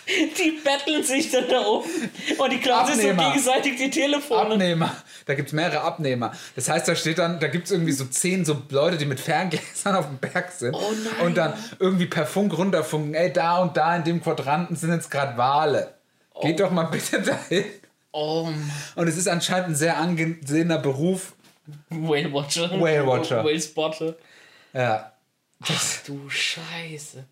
Die 0.05 0.60
betteln 0.64 1.01
sich 1.01 1.31
dann 1.31 1.47
da 1.47 1.61
oben 1.61 1.89
und 2.38 2.51
die 2.51 2.60
klauen 2.60 2.85
sich 2.88 3.07
so 3.07 3.15
gegenseitig 3.15 3.77
die 3.77 3.89
Telefone. 3.89 4.51
Abnehmer. 4.51 4.95
Da 5.26 5.34
gibt's 5.34 5.53
mehrere 5.53 5.81
Abnehmer. 5.81 6.34
Das 6.55 6.68
heißt, 6.68 6.87
da 6.89 6.95
steht 6.95 7.20
dann, 7.20 7.39
da 7.39 7.47
gibt's 7.47 7.71
irgendwie 7.71 7.94
so 7.94 8.03
zehn 8.05 8.44
so 8.44 8.62
Leute, 8.70 8.97
die 8.97 9.05
mit 9.05 9.21
Ferngläsern 9.21 9.95
auf 9.95 10.07
dem 10.07 10.18
Berg 10.18 10.52
sind. 10.52 10.76
Oh. 10.76 11.26
Und 11.26 11.37
dann 11.37 11.53
irgendwie 11.79 12.05
per 12.05 12.26
Funk 12.26 12.55
runterfunken, 12.57 13.15
ey, 13.15 13.31
da 13.31 13.60
und 13.60 13.78
da 13.78 13.95
in 13.95 14.03
dem 14.03 14.21
Quadranten 14.21 14.76
sind 14.76 14.91
jetzt 14.91 15.10
gerade 15.10 15.37
Wale. 15.37 15.94
Geht 16.41 16.60
doch 16.60 16.70
mal 16.70 16.84
bitte 16.84 17.21
dahin. 17.21 17.63
Oh. 18.12 18.49
Und 18.95 19.07
es 19.07 19.15
ist 19.15 19.29
anscheinend 19.29 19.70
ein 19.70 19.76
sehr 19.76 19.97
angesehener 19.97 20.79
Beruf. 20.79 21.34
Whale 21.89 22.31
Watcher. 22.34 22.70
Whale 22.71 23.07
Watcher. 23.07 23.44
Whale 23.45 23.62
Spotter. 23.62 24.15
Ja. 24.73 25.13
Ach 25.68 26.04
du 26.06 26.30
Scheiße. 26.30 27.26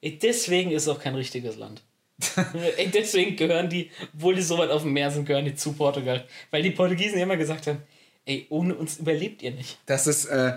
Ey, 0.00 0.18
deswegen 0.18 0.70
ist 0.70 0.82
es 0.82 0.88
auch 0.88 1.00
kein 1.00 1.14
richtiges 1.14 1.56
Land. 1.56 1.82
Ey, 2.76 2.90
deswegen 2.90 3.36
gehören 3.36 3.68
die, 3.68 3.90
obwohl 4.14 4.34
die 4.34 4.42
so 4.42 4.58
weit 4.58 4.70
auf 4.70 4.82
dem 4.82 4.92
Meer 4.92 5.10
sind, 5.10 5.26
gehören 5.26 5.44
die 5.44 5.54
zu 5.54 5.72
Portugal. 5.72 6.24
Weil 6.50 6.62
die 6.62 6.70
Portugiesen 6.70 7.18
immer 7.18 7.36
gesagt 7.36 7.66
haben, 7.66 7.82
ey, 8.24 8.46
ohne 8.50 8.74
uns 8.74 8.98
überlebt 8.98 9.42
ihr 9.42 9.50
nicht. 9.50 9.78
Das 9.86 10.06
ist, 10.06 10.26
äh, 10.26 10.54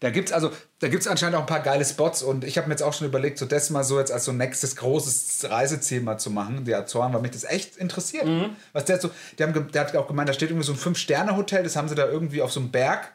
da 0.00 0.10
gibt's 0.10 0.32
also, 0.32 0.50
da 0.80 0.88
gibt's 0.88 1.06
anscheinend 1.06 1.36
auch 1.36 1.40
ein 1.40 1.46
paar 1.46 1.60
geile 1.60 1.84
Spots 1.84 2.22
und 2.22 2.44
ich 2.44 2.58
habe 2.58 2.68
mir 2.68 2.74
jetzt 2.74 2.82
auch 2.82 2.92
schon 2.92 3.06
überlegt, 3.06 3.38
so 3.38 3.46
das 3.46 3.70
mal 3.70 3.84
so 3.84 3.98
jetzt 3.98 4.12
als 4.12 4.24
so 4.24 4.32
nächstes 4.32 4.76
großes 4.76 5.48
Reiseziel 5.48 6.00
mal 6.00 6.18
zu 6.18 6.30
machen, 6.30 6.64
die 6.64 6.74
Azoren, 6.74 7.14
weil 7.14 7.22
mich 7.22 7.30
das 7.30 7.44
echt 7.44 7.76
interessiert. 7.76 8.26
Was 8.72 8.84
der 8.84 9.00
so, 9.00 9.10
die 9.38 9.42
haben, 9.42 9.70
der 9.72 9.80
hat 9.80 9.96
auch 9.96 10.08
gemeint, 10.08 10.28
da 10.28 10.32
steht 10.32 10.50
irgendwie 10.50 10.66
so 10.66 10.72
ein 10.72 10.78
Fünf-Sterne-Hotel, 10.78 11.62
das 11.62 11.76
haben 11.76 11.88
sie 11.88 11.94
da 11.94 12.06
irgendwie 12.06 12.42
auf 12.42 12.52
so 12.52 12.60
einem 12.60 12.70
Berg 12.70 13.12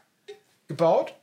gebaut. 0.68 1.14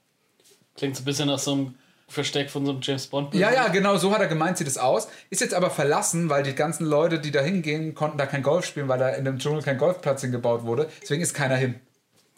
Klingt 0.77 0.95
so 0.95 1.03
ein 1.03 1.07
bisschen 1.07 1.27
nach 1.27 1.41
so 1.41 1.53
einem 1.53 1.75
Versteck 2.09 2.51
von 2.51 2.65
so 2.65 2.73
einem 2.73 2.81
James 2.83 3.07
Bond. 3.07 3.35
Ja, 3.35 3.53
ja, 3.53 3.69
genau, 3.69 3.99
so 3.99 4.13
hat 4.13 4.21
er 4.21 4.29
gemeint, 4.29 4.57
sieht 4.57 4.67
es 4.67 4.79
aus. 4.79 5.09
Ist 5.29 5.43
jetzt 5.43 5.53
aber 5.53 5.71
verlassen, 5.71 6.31
weil 6.31 6.43
die 6.43 6.55
ganzen 6.55 6.87
Leute, 6.87 7.19
die 7.19 7.31
da 7.31 7.41
hingehen, 7.41 7.95
konnten 7.95 8.17
da 8.17 8.25
kein 8.25 8.43
Golf 8.43 8.65
spielen, 8.65 8.89
weil 8.89 8.99
da 8.99 9.11
in 9.11 9.27
dem 9.27 9.39
Dschungel 9.39 9.63
kein 9.63 9.77
Golfplatz 9.77 10.23
hingebaut 10.23 10.63
wurde. 10.63 10.89
Deswegen 11.03 11.23
ist 11.23 11.35
keiner 11.35 11.57
hin. 11.57 11.79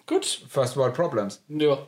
Gut. 0.06 0.42
First 0.48 0.76
World 0.76 0.94
Problems. 0.94 1.42
Ja. 1.48 1.86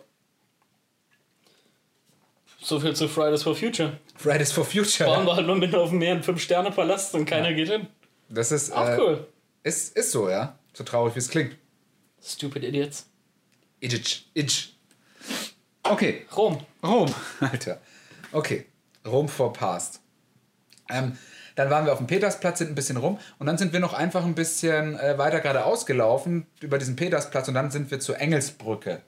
So 2.60 2.78
viel 2.78 2.94
zu 2.94 3.08
Fridays 3.08 3.42
for 3.42 3.56
Future. 3.56 3.98
Fridays 4.16 4.52
for 4.52 4.64
Future. 4.64 5.10
Bauen 5.10 5.26
wir 5.26 5.34
halt 5.34 5.48
nur 5.48 5.56
mitten 5.56 5.74
auf 5.74 5.88
dem 5.88 5.98
Meer 5.98 6.12
einen 6.12 6.22
Fünf-Sterne-Palast 6.22 7.16
und 7.16 7.24
keiner 7.24 7.52
geht 7.52 7.68
hin. 7.68 7.88
Das 8.28 8.52
ist, 8.52 8.72
Auch 8.72 8.88
äh, 8.88 8.98
cool. 9.00 9.26
ist, 9.64 9.96
ist 9.96 10.12
so, 10.12 10.30
ja. 10.30 10.56
So 10.72 10.84
traurig, 10.84 11.16
wie 11.16 11.18
es 11.18 11.28
klingt. 11.28 11.56
Stupid 12.22 12.62
Idiots. 12.62 13.10
Itch. 13.80 14.26
Itch. 14.34 14.74
Okay, 15.82 16.26
Rom. 16.36 16.58
Rom, 16.82 17.12
Alter. 17.40 17.80
Okay, 18.30 18.66
Rom 19.06 19.28
for 19.28 19.52
Past. 19.52 20.00
Ähm, 20.88 21.18
dann 21.54 21.70
waren 21.70 21.84
wir 21.84 21.92
auf 21.92 21.98
dem 21.98 22.06
Petersplatz, 22.06 22.58
sind 22.58 22.70
ein 22.70 22.74
bisschen 22.74 22.96
rum 22.96 23.18
und 23.38 23.46
dann 23.46 23.58
sind 23.58 23.72
wir 23.72 23.80
noch 23.80 23.92
einfach 23.92 24.24
ein 24.24 24.34
bisschen 24.34 24.98
äh, 24.98 25.18
weiter 25.18 25.40
geradeaus 25.40 25.86
gelaufen 25.86 26.46
über 26.60 26.78
diesen 26.78 26.96
Petersplatz 26.96 27.48
und 27.48 27.54
dann 27.54 27.70
sind 27.70 27.90
wir 27.90 28.00
zur 28.00 28.18
Engelsbrücke 28.18 29.02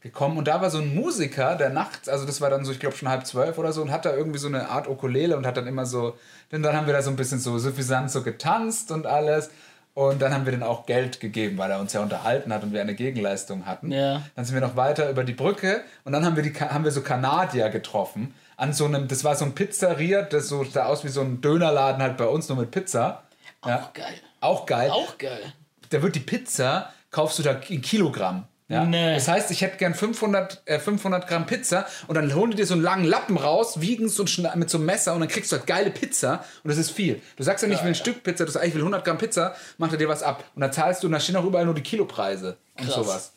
gekommen 0.00 0.38
und 0.38 0.48
da 0.48 0.60
war 0.60 0.70
so 0.70 0.78
ein 0.78 0.94
Musiker, 0.94 1.54
der 1.56 1.70
nachts, 1.70 2.08
also 2.08 2.24
das 2.24 2.40
war 2.40 2.50
dann 2.50 2.64
so, 2.64 2.72
ich 2.72 2.80
glaube 2.80 2.96
schon 2.96 3.08
halb 3.08 3.26
zwölf 3.26 3.58
oder 3.58 3.72
so 3.72 3.82
und 3.82 3.90
hat 3.90 4.04
da 4.04 4.14
irgendwie 4.14 4.38
so 4.38 4.48
eine 4.48 4.68
Art 4.68 4.88
Ukulele 4.88 5.36
und 5.36 5.46
hat 5.46 5.56
dann 5.56 5.66
immer 5.66 5.86
so, 5.86 6.16
denn 6.50 6.62
dann 6.62 6.76
haben 6.76 6.86
wir 6.86 6.94
da 6.94 7.02
so 7.02 7.10
ein 7.10 7.16
bisschen 7.16 7.38
so 7.40 7.58
suffisant 7.58 8.10
so 8.10 8.22
getanzt 8.22 8.90
und 8.90 9.06
alles 9.06 9.50
Und 9.98 10.22
dann 10.22 10.32
haben 10.32 10.44
wir 10.44 10.52
dann 10.52 10.62
auch 10.62 10.86
Geld 10.86 11.18
gegeben, 11.18 11.58
weil 11.58 11.72
er 11.72 11.80
uns 11.80 11.92
ja 11.92 12.00
unterhalten 12.00 12.54
hat 12.54 12.62
und 12.62 12.72
wir 12.72 12.80
eine 12.80 12.94
Gegenleistung 12.94 13.66
hatten. 13.66 13.90
Ja. 13.90 14.22
Dann 14.36 14.44
sind 14.44 14.54
wir 14.54 14.60
noch 14.60 14.76
weiter 14.76 15.10
über 15.10 15.24
die 15.24 15.32
Brücke 15.32 15.82
und 16.04 16.12
dann 16.12 16.24
haben 16.24 16.36
wir, 16.36 16.44
die, 16.44 16.54
haben 16.54 16.84
wir 16.84 16.92
so 16.92 17.02
Kanadier 17.02 17.68
getroffen. 17.68 18.32
An 18.56 18.72
so 18.72 18.84
einem, 18.84 19.08
das 19.08 19.24
war 19.24 19.34
so 19.34 19.44
ein 19.44 19.56
Pizzeria, 19.56 20.22
das 20.22 20.46
so 20.46 20.62
sah 20.62 20.86
aus 20.86 21.02
wie 21.02 21.08
so 21.08 21.20
ein 21.20 21.40
Dönerladen 21.40 22.00
halt 22.00 22.16
bei 22.16 22.26
uns, 22.26 22.48
nur 22.48 22.58
mit 22.58 22.70
Pizza. 22.70 23.24
Ja. 23.66 23.80
Auch 23.80 23.92
geil. 23.92 24.14
Auch 24.40 24.66
geil. 24.66 24.90
Auch 24.92 25.18
geil. 25.18 25.52
Da 25.90 26.00
wird 26.00 26.14
die 26.14 26.20
Pizza, 26.20 26.92
kaufst 27.10 27.40
du 27.40 27.42
da 27.42 27.54
in 27.68 27.82
Kilogramm. 27.82 28.46
Ja? 28.68 28.84
Nee. 28.84 29.14
Das 29.14 29.28
heißt, 29.28 29.50
ich 29.50 29.62
hätte 29.62 29.78
gern 29.78 29.94
500, 29.94 30.60
äh, 30.66 30.78
500 30.78 31.26
Gramm 31.26 31.46
Pizza 31.46 31.86
und 32.06 32.14
dann 32.16 32.34
holen 32.34 32.50
die 32.50 32.56
dir 32.58 32.66
so 32.66 32.74
einen 32.74 32.82
langen 32.82 33.04
Lappen 33.04 33.36
raus, 33.38 33.80
wiegen 33.80 34.06
es 34.06 34.20
und 34.20 34.36
mit 34.56 34.68
so 34.68 34.76
einem 34.78 34.86
Messer 34.86 35.14
und 35.14 35.20
dann 35.20 35.28
kriegst 35.28 35.50
du 35.52 35.56
halt 35.56 35.66
geile 35.66 35.90
Pizza 35.90 36.44
und 36.62 36.68
das 36.68 36.76
ist 36.78 36.90
viel. 36.90 37.20
Du 37.36 37.42
sagst 37.42 37.62
ja 37.62 37.68
nicht, 37.68 37.78
ich 37.78 37.82
will 37.84 37.92
ein 37.92 37.94
Stück 37.94 38.22
Pizza, 38.22 38.44
du 38.44 38.50
sagst, 38.50 38.68
ich 38.68 38.74
will 38.74 38.82
100 38.82 39.04
Gramm 39.04 39.16
Pizza, 39.18 39.54
macht 39.78 39.92
er 39.92 39.98
dir 39.98 40.08
was 40.08 40.22
ab. 40.22 40.44
Und 40.54 40.60
dann 40.60 40.72
zahlst 40.72 41.02
du 41.02 41.06
und 41.06 41.12
da 41.14 41.20
stehen 41.20 41.36
auch 41.36 41.44
überall 41.44 41.64
nur 41.64 41.74
die 41.74 41.82
Kilopreise 41.82 42.58
und 42.78 42.84
Krass. 42.86 42.94
sowas. 42.94 43.32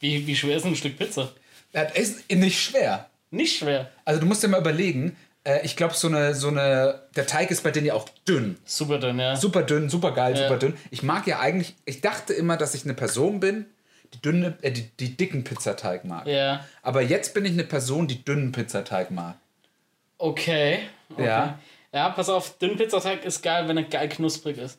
Wie, 0.00 0.26
wie 0.26 0.34
schwer 0.34 0.56
ist 0.56 0.66
ein 0.66 0.74
Stück 0.74 0.98
Pizza? 0.98 1.30
Das 1.72 1.92
ist 1.92 2.30
nicht 2.32 2.60
schwer. 2.60 3.06
Nicht 3.30 3.58
schwer. 3.58 3.88
Also 4.04 4.20
du 4.20 4.26
musst 4.26 4.42
dir 4.42 4.48
mal 4.48 4.60
überlegen, 4.60 5.16
äh, 5.44 5.60
ich 5.64 5.76
glaube, 5.76 5.94
so 5.94 6.08
eine, 6.08 6.34
so 6.34 6.48
eine, 6.48 7.02
der 7.14 7.26
Teig 7.26 7.50
ist 7.52 7.62
bei 7.62 7.70
denen 7.70 7.86
ja 7.86 7.94
auch 7.94 8.08
dünn. 8.28 8.58
Super 8.64 8.98
dünn, 8.98 9.18
ja. 9.20 9.36
Super 9.36 9.62
dünn, 9.62 9.88
super 9.88 10.10
geil, 10.12 10.36
Ja. 10.36 10.42
super 10.48 10.58
dünn. 10.58 10.74
Ich 10.90 11.02
mag 11.04 11.26
ja 11.28 11.38
eigentlich, 11.38 11.76
ich 11.84 12.00
dachte 12.00 12.32
immer, 12.34 12.56
dass 12.56 12.74
ich 12.74 12.84
eine 12.84 12.94
Person 12.94 13.38
bin, 13.40 13.66
die 14.14 14.20
dünne, 14.22 14.56
äh, 14.62 14.70
die, 14.70 14.88
die 15.00 15.16
dicken 15.16 15.44
Pizzateig 15.44 16.04
mag. 16.04 16.26
Ja. 16.26 16.64
Aber 16.82 17.02
jetzt 17.02 17.34
bin 17.34 17.44
ich 17.44 17.52
eine 17.52 17.64
Person, 17.64 18.06
die 18.08 18.24
dünnen 18.24 18.52
Pizzateig 18.52 19.10
mag. 19.10 19.36
Okay. 20.18 20.80
okay. 21.10 21.24
Ja. 21.24 21.58
Ja, 21.92 22.08
pass 22.10 22.28
auf, 22.28 22.56
dünn 22.58 22.76
Pizzateig 22.76 23.24
ist 23.24 23.42
geil, 23.42 23.68
wenn 23.68 23.76
er 23.76 23.82
geil 23.84 24.08
knusprig 24.08 24.56
ist. 24.58 24.78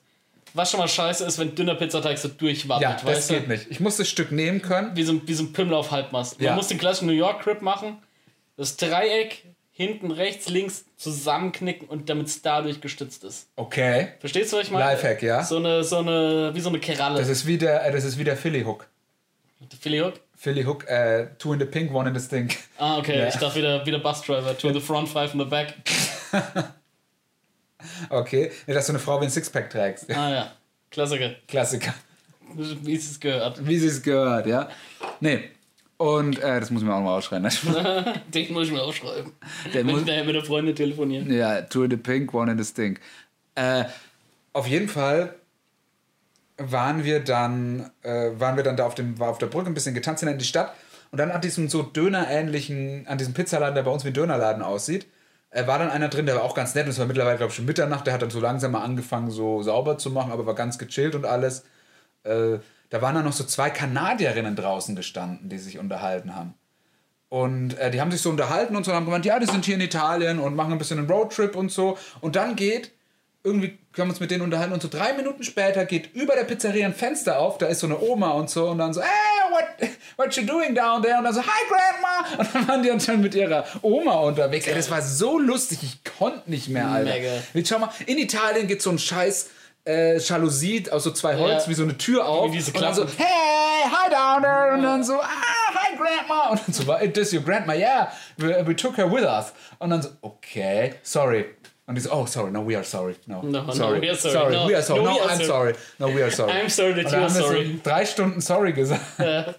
Was 0.56 0.72
schon 0.72 0.80
mal 0.80 0.88
scheiße 0.88 1.26
ist, 1.26 1.38
wenn 1.40 1.56
dünner 1.56 1.76
Pizzateig 1.76 2.18
so 2.18 2.28
durchwabbelt, 2.28 2.82
Ja, 2.84 2.98
das 3.06 3.28
geht 3.28 3.46
du? 3.46 3.50
nicht. 3.52 3.68
Ich 3.70 3.80
muss 3.80 3.98
das 3.98 4.08
Stück 4.08 4.32
nehmen 4.32 4.62
können. 4.62 4.96
Wie 4.96 5.04
so, 5.04 5.14
ein- 5.14 5.22
wie 5.28 5.34
so 5.34 5.44
ein 5.44 5.54
Pimmel 5.54 5.74
auf 5.76 5.92
Halbmast. 5.92 6.40
Man 6.40 6.46
Ja. 6.48 6.56
muss 6.56 6.68
den 6.68 6.78
klassischen 6.78 7.08
New 7.08 7.14
York 7.14 7.42
Crib 7.42 7.62
machen, 7.62 7.98
das 8.58 8.78
Dreieck 8.78 9.44
hinten, 9.72 10.12
rechts, 10.12 10.50
links 10.50 10.86
zusammenknicken 10.98 11.88
und 11.88 12.08
damit 12.10 12.28
es 12.28 12.42
dadurch 12.44 12.82
gestützt 12.82 13.24
ist. 13.24 13.48
Okay. 13.56 14.10
Verstehst 14.20 14.54
du, 14.54 14.58
was 14.58 14.66
ich 14.66 14.72
meine? 14.72 14.86
Lifehack, 14.86 15.24
ja. 15.24 15.44
So 15.44 15.58
eine, 15.58 15.84
so 15.84 15.98
eine, 15.98 16.52
wie 16.54 16.60
so 16.60 16.70
eine 16.70 16.80
Keralle. 16.80 17.18
Das 17.20 17.30
ist 17.30 17.48
wie 17.48 17.58
der, 17.58 17.84
äh, 17.86 17.92
das 17.92 18.04
ist 18.04 18.20
wie 18.20 18.24
der 18.24 18.38
Philly 18.38 18.64
Hook. 18.64 18.88
Philly 19.80 20.00
Hook? 20.00 20.20
Philly 20.36 20.64
Hook, 20.64 20.88
äh, 20.90 21.28
two 21.38 21.54
in 21.54 21.60
the 21.60 21.66
pink, 21.66 21.94
one 21.94 22.08
in 22.10 22.14
the 22.18 22.20
stink. 22.26 22.58
Ah, 22.78 22.98
okay. 22.98 23.20
Ja. 23.20 23.28
Ich 23.28 23.36
dachte 23.36 23.56
wieder, 23.56 23.86
wieder 23.86 24.00
Bus 24.00 24.22
Driver. 24.22 24.58
To 24.58 24.74
the 24.74 24.80
front, 24.86 25.08
five 25.10 25.34
in 25.34 25.40
the 25.40 25.46
back. 25.46 25.74
Okay. 28.10 28.52
Nee, 28.68 28.74
dass 28.74 28.86
du 28.88 28.94
eine 28.94 29.00
Frau 29.00 29.20
wie 29.20 29.26
ein 29.26 29.30
Sixpack 29.30 29.70
trägst. 29.70 30.10
Ah 30.12 30.30
ja. 30.30 30.52
Klassiker. 30.90 31.32
Klassiker. 31.48 31.94
Wie 32.56 32.96
es 32.96 33.20
gehört. 33.20 33.66
Wie 33.68 33.78
sie 33.78 33.88
es 33.88 34.02
gehört, 34.02 34.48
ja. 34.48 34.70
Nee. 35.20 35.50
Und 35.98 36.40
äh, 36.40 36.60
das 36.60 36.70
muss 36.72 36.82
ich 36.82 36.88
mir 36.88 36.96
auch 36.96 37.02
mal 37.02 37.18
ausschreiben. 37.18 37.44
ne? 37.44 38.22
Den 38.34 38.54
muss 38.54 38.68
ich 38.68 38.74
mir 38.74 38.82
aufschreiben. 38.82 39.32
Der 39.74 39.86
Wenn 39.86 39.88
muss, 39.88 40.02
ich 40.02 40.08
daher 40.08 40.24
mit 40.24 40.36
der 40.36 40.44
Freundin 40.44 40.76
telefoniere. 40.76 41.26
Ja, 41.34 41.62
two 41.62 41.84
in 41.84 41.92
the 41.92 41.98
pink, 41.98 42.34
one 42.34 42.52
in 42.52 42.58
the 42.58 42.64
stink. 42.64 43.00
Äh, 43.56 43.86
auf 44.54 44.68
jeden 44.68 44.88
Fall 44.90 45.36
waren 46.58 47.04
wir 47.04 47.20
dann, 47.20 47.90
äh, 48.04 48.32
waren 48.36 48.56
wir 48.56 48.64
dann 48.64 48.78
da 48.78 48.86
auf, 48.86 48.96
dem, 48.96 49.20
war 49.20 49.30
auf 49.30 49.38
der 49.38 49.48
Brücke 49.48 49.70
ein 49.70 49.74
bisschen 49.74 49.96
getanzt 49.96 50.24
in 50.24 50.38
die 50.38 50.46
Stadt 50.46 50.74
und 51.12 51.18
dann 51.18 51.32
an 51.32 51.42
diesem 51.42 51.70
so 51.70 51.84
Döner-ähnlichen, 51.84 53.08
an 53.08 53.18
diesem 53.18 53.34
Pizzaladen, 53.34 53.76
der 53.76 53.84
bei 53.84 53.92
uns 53.92 54.04
wie 54.04 54.10
ein 54.10 54.14
Dönerladen 54.14 54.62
aussieht, 54.62 55.08
äh, 55.52 55.68
war 55.68 55.80
dann 55.80 55.90
einer 55.90 56.10
drin, 56.10 56.26
der 56.26 56.36
war 56.36 56.44
auch 56.44 56.56
ganz 56.56 56.76
nett 56.76 56.86
und 56.86 56.92
es 56.92 57.00
war 57.00 57.06
mittlerweile, 57.06 57.38
glaube 57.38 57.52
ich, 57.52 57.56
schon 57.56 57.66
Mitternacht, 57.66 58.08
der 58.08 58.14
hat 58.14 58.22
dann 58.22 58.30
so 58.30 58.40
langsam 58.40 58.72
mal 58.72 58.84
angefangen, 58.84 59.32
so 59.32 59.62
sauber 59.62 59.98
zu 59.98 60.12
machen, 60.12 60.32
aber 60.32 60.46
war 60.46 60.56
ganz 60.56 60.78
gechillt 60.78 61.16
und 61.16 61.26
alles. 61.26 61.64
Äh, 62.24 62.60
da 62.90 63.02
waren 63.02 63.16
dann 63.16 63.26
noch 63.26 63.34
so 63.34 63.44
zwei 63.44 63.70
Kanadierinnen 63.70 64.56
draußen 64.56 64.96
gestanden, 64.96 65.50
die 65.50 65.58
sich 65.58 65.80
unterhalten 65.80 66.36
haben. 66.36 66.54
Und 67.30 67.78
äh, 67.80 67.90
die 67.90 68.00
haben 68.00 68.12
sich 68.12 68.22
so 68.22 68.30
unterhalten 68.30 68.76
und 68.76 68.84
so 68.84 68.92
und 68.92 68.98
haben 68.98 69.06
gemeint, 69.06 69.26
ja, 69.26 69.40
die 69.40 69.48
sind 69.48 69.66
hier 69.66 69.74
in 69.74 69.82
Italien 69.82 70.38
und 70.38 70.56
machen 70.56 70.72
ein 70.72 70.78
bisschen 70.78 71.00
einen 71.00 71.10
Roadtrip 71.10 71.56
und 71.56 71.72
so. 71.72 71.98
Und 72.22 72.36
dann 72.36 72.56
geht, 72.56 72.92
irgendwie 73.44 73.78
haben 73.98 74.08
wir 74.08 74.12
uns 74.12 74.20
mit 74.20 74.32
denen 74.32 74.42
unterhalten 74.42 74.74
und 74.74 74.82
so 74.82 74.88
drei 74.88 75.14
Minuten 75.14 75.44
später 75.44 75.86
geht 75.86 76.14
über 76.16 76.34
der 76.36 76.46
Pizzeria 76.46 76.86
ein 76.88 76.94
Fenster 76.94 77.40
auf, 77.40 77.58
da 77.58 77.66
ist 77.68 77.80
so 77.82 77.88
eine 77.88 78.00
Oma 78.00 78.32
und 78.32 78.50
so 78.50 78.70
und 78.70 78.78
dann 78.78 78.94
so, 78.94 79.02
hey, 79.02 79.10
what, 79.52 79.90
what 80.18 80.36
you 80.36 80.44
doing 80.46 80.74
down 80.74 81.02
there? 81.04 81.18
Und 81.18 81.26
dann 81.26 81.34
so, 81.34 81.42
hi 81.42 81.62
Grandma! 81.70 82.40
Und 82.40 82.56
dann 82.56 82.68
waren 82.68 82.84
die 82.84 82.90
anscheinend 82.92 83.24
mit 83.24 83.36
ihrer 83.36 83.66
Oma 83.82 84.14
unterwegs. 84.22 84.66
Ey, 84.68 84.74
das 84.76 84.90
war 84.90 85.02
so 85.02 85.38
lustig, 85.38 85.80
ich 85.84 86.04
konnte 86.18 86.50
nicht 86.50 86.70
mehr, 86.70 86.88
Alter. 86.88 87.12
Mega. 87.14 87.30
Jetzt 87.54 87.70
schau 87.70 87.80
mal, 87.80 87.90
in 88.06 88.18
Italien 88.18 88.66
geht 88.68 88.82
so 88.82 88.90
ein 88.90 88.98
scheiß 88.98 89.50
äh, 89.86 90.18
Jalousie 90.18 90.90
aus 90.90 91.04
so 91.04 91.12
zwei 91.12 91.36
Holz, 91.36 91.64
Ja. 91.66 91.70
wie 91.70 91.74
so 91.74 91.84
eine 91.84 91.98
Tür 91.98 92.26
auf. 92.26 92.50
Wie 92.52 92.56
diese 92.58 92.72
und 92.72 92.82
dann 92.82 92.94
so, 92.96 93.06
hey, 93.06 93.84
hi 93.92 94.10
down 94.10 94.42
there. 94.42 94.74
Und 94.74 94.84
dann 94.84 95.04
so, 95.04 95.16
ah, 95.20 95.28
hi 95.76 95.98
Grandma. 95.98 96.50
Und 96.52 96.62
dann 96.66 96.74
so, 96.74 96.94
"Is 96.96 97.14
this 97.14 97.34
your 97.34 97.42
grandma? 97.42 97.74
Yeah, 97.74 98.10
we, 98.38 98.66
we 98.66 98.74
took 98.76 98.98
her 98.98 99.12
with 99.12 99.26
us. 99.26 99.52
Und 99.80 99.90
dann 99.90 100.02
so, 100.02 100.10
okay, 100.22 100.96
sorry. 101.04 101.46
Und 101.86 101.96
die 101.96 102.02
so, 102.02 102.12
oh, 102.14 102.26
sorry, 102.26 102.50
no, 102.52 102.66
we 102.68 102.76
are 102.76 102.84
sorry. 102.84 103.16
No, 103.26 103.42
No, 103.42 103.64
no, 103.64 103.72
sorry. 103.74 104.02
we 104.02 104.10
are 104.10 104.16
sorry. 104.16 104.56
No, 104.56 104.68
we 104.68 104.74
are 104.76 104.82
sorry. 104.82 105.02
no, 105.04 105.10
No, 105.10 105.16
we 105.18 105.22
are 105.22 105.30
I'm 105.30 105.46
sorry. 105.46 105.46
sorry. 105.46 105.76
No, 106.00 106.08
we 106.16 106.24
are 106.24 106.32
sorry. 106.32 106.52
I'm 106.54 106.70
sorry 106.70 106.94
that 107.04 107.12
you 107.12 107.18
are 107.20 107.30
sorry. 107.30 107.80
drei 107.84 108.06
Stunden 108.06 108.40
sorry 108.42 108.72
gesagt. 108.74 109.02
Ja. 109.20 109.56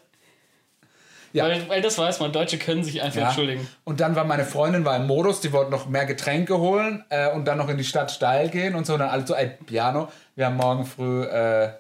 Ja. 1.35 1.45
Weil, 1.49 1.69
weil 1.69 1.83
das 1.83 1.99
weiß 1.99 2.21
man, 2.21 2.33
Deutsche 2.33 2.59
können 2.59 2.85
sich 2.85 3.03
einfach 3.03 3.21
Ja. 3.21 3.27
entschuldigen. 3.27 3.67
Und 3.83 3.99
dann 4.01 4.15
war 4.15 4.23
meine 4.25 4.45
Freundin 4.45 4.85
war 4.85 4.97
im 4.97 5.07
Modus, 5.09 5.41
die 5.41 5.53
wollte 5.53 5.71
noch 5.73 5.89
mehr 5.89 6.07
Getränke 6.07 6.59
holen 6.59 7.05
äh, 7.11 7.31
und 7.33 7.45
dann 7.47 7.59
noch 7.59 7.69
in 7.69 7.77
die 7.77 7.83
Stadt 7.85 8.13
steil 8.13 8.49
gehen 8.51 8.77
und 8.77 8.87
so. 8.87 8.93
Und 8.95 9.01
dann 9.01 9.09
alles 9.11 9.27
so, 9.29 9.35
ey, 9.35 9.49
Piano, 9.67 10.09
wir 10.37 10.47
haben 10.47 10.57
morgen 10.57 10.87
früh, 10.87 11.25
äh, 11.25 11.73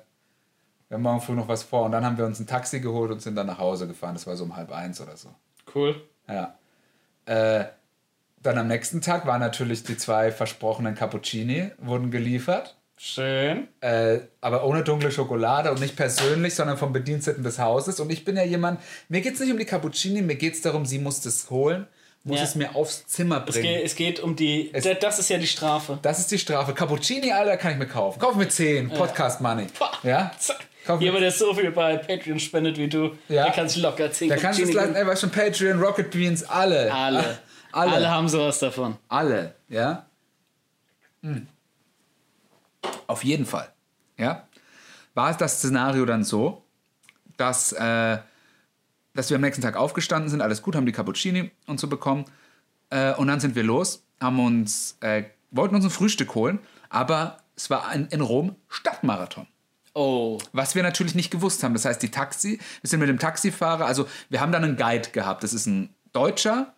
wir 0.88 0.94
haben 0.96 1.02
morgen 1.02 1.20
früh 1.20 1.34
noch 1.34 1.46
was 1.46 1.62
vor. 1.62 1.84
Und 1.84 1.92
dann 1.92 2.04
haben 2.04 2.18
wir 2.18 2.24
uns 2.26 2.40
ein 2.40 2.48
Taxi 2.48 2.80
geholt 2.80 3.12
und 3.12 3.22
sind 3.22 3.36
dann 3.36 3.46
nach 3.46 3.58
Hause 3.58 3.86
gefahren. 3.86 4.14
Das 4.14 4.26
war 4.26 4.34
so 4.36 4.42
um 4.42 4.56
halb 4.56 4.72
eins 4.72 5.00
oder 5.00 5.16
so. 5.16 5.28
Cool. 5.72 6.02
Ja. 6.28 6.58
Äh, 7.26 7.66
dann 8.44 8.56
am 8.58 8.68
nächsten 8.68 9.00
Tag 9.00 9.26
waren 9.26 9.40
natürlich 9.40 9.82
die 9.82 9.96
zwei 9.96 10.30
versprochenen 10.30 10.94
Cappuccini, 10.94 11.70
wurden 11.78 12.10
geliefert. 12.12 12.76
Schön. 12.96 13.66
Äh, 13.80 14.20
aber 14.40 14.64
ohne 14.64 14.84
dunkle 14.84 15.10
Schokolade 15.10 15.72
und 15.72 15.80
nicht 15.80 15.96
persönlich, 15.96 16.54
sondern 16.54 16.78
vom 16.78 16.92
Bediensteten 16.92 17.42
des 17.42 17.58
Hauses. 17.58 17.98
Und 17.98 18.10
ich 18.12 18.24
bin 18.24 18.36
ja 18.36 18.44
jemand, 18.44 18.78
mir 19.08 19.20
geht 19.20 19.34
es 19.34 19.40
nicht 19.40 19.50
um 19.50 19.58
die 19.58 19.64
Cappuccini, 19.64 20.22
mir 20.22 20.36
geht 20.36 20.54
es 20.54 20.62
darum, 20.62 20.86
sie 20.86 21.00
muss 21.00 21.20
das 21.20 21.50
holen, 21.50 21.86
muss 22.22 22.38
Ja. 22.38 22.44
es 22.44 22.54
mir 22.54 22.76
aufs 22.76 23.06
Zimmer 23.06 23.44
Es 23.48 23.54
bringen. 23.54 23.74
geht, 23.74 23.84
es 23.84 23.94
geht 23.96 24.20
um 24.20 24.36
die. 24.36 24.70
da- 24.72 24.94
das 24.94 25.18
ist 25.18 25.28
ja 25.28 25.38
die 25.38 25.46
Strafe. 25.48 25.98
Das 26.02 26.20
ist 26.20 26.30
die 26.30 26.38
Strafe. 26.38 26.72
Cappuccini, 26.72 27.32
Alter, 27.32 27.56
kann 27.56 27.72
ich 27.72 27.78
mir 27.78 27.88
kaufen. 27.88 28.20
Kauf 28.20 28.36
mir 28.36 28.48
10, 28.48 28.88
Podcast 28.90 29.40
Money. 29.40 29.66
Ja? 30.04 30.30
Zack. 30.38 30.58
Kauf 30.86 31.00
Jemand, 31.00 31.22
der 31.22 31.32
so 31.32 31.52
viel 31.54 31.70
bei 31.72 31.96
Patreon 31.96 32.38
spendet 32.38 32.76
wie 32.76 32.88
du, 32.88 33.12
Ja. 33.28 33.44
der 33.44 33.52
kann 33.54 33.68
sich 33.70 33.82
locker 33.82 34.12
10 34.12 34.28
Da 34.28 34.36
kannst 34.36 34.58
du 34.58 34.64
es 34.64 34.68
Cappuccini 34.68 34.92
leisten, 34.94 34.96
ey, 34.96 35.06
weißt 35.10 35.20
schon, 35.22 35.30
Patreon, 35.30 35.80
Rocket 35.82 36.10
Beans, 36.10 36.44
alle. 36.44 36.92
Alle. 36.94 37.38
Alle. 37.74 37.92
Alle 37.92 38.10
haben 38.10 38.28
sowas 38.28 38.60
davon. 38.60 38.96
Alle, 39.08 39.54
ja? 39.68 40.06
Hm. 41.22 41.48
Auf 43.08 43.24
jeden 43.24 43.46
Fall, 43.46 43.72
ja? 44.16 44.46
War 45.14 45.30
es 45.30 45.36
das 45.38 45.58
Szenario 45.58 46.04
dann 46.04 46.22
so, 46.22 46.62
dass, 47.36 47.72
äh, 47.72 48.18
dass 49.14 49.30
wir 49.30 49.36
am 49.36 49.40
nächsten 49.40 49.62
Tag 49.62 49.76
aufgestanden 49.76 50.30
sind, 50.30 50.40
alles 50.40 50.62
gut, 50.62 50.76
haben 50.76 50.86
die 50.86 50.92
Cappuccini 50.92 51.50
und 51.66 51.80
so 51.80 51.88
bekommen 51.88 52.26
äh, 52.90 53.12
und 53.14 53.26
dann 53.26 53.40
sind 53.40 53.56
wir 53.56 53.64
los, 53.64 54.04
haben 54.20 54.38
uns, 54.44 54.96
äh, 55.00 55.24
wollten 55.50 55.74
uns 55.74 55.84
ein 55.84 55.90
Frühstück 55.90 56.34
holen, 56.36 56.60
aber 56.90 57.38
es 57.56 57.70
war 57.70 57.92
in, 57.92 58.06
in 58.06 58.20
Rom 58.20 58.54
Stadtmarathon. 58.68 59.48
Oh. 59.94 60.38
Was 60.52 60.74
wir 60.74 60.82
natürlich 60.82 61.14
nicht 61.14 61.30
gewusst 61.30 61.62
haben. 61.62 61.72
Das 61.72 61.84
heißt, 61.84 62.02
die 62.02 62.10
Taxi, 62.10 62.60
wir 62.80 62.88
sind 62.88 63.00
mit 63.00 63.08
dem 63.08 63.18
Taxifahrer, 63.18 63.86
also 63.86 64.08
wir 64.28 64.40
haben 64.40 64.52
dann 64.52 64.64
einen 64.64 64.76
Guide 64.76 65.10
gehabt. 65.10 65.44
Das 65.44 65.52
ist 65.52 65.66
ein 65.66 65.94
Deutscher, 66.12 66.73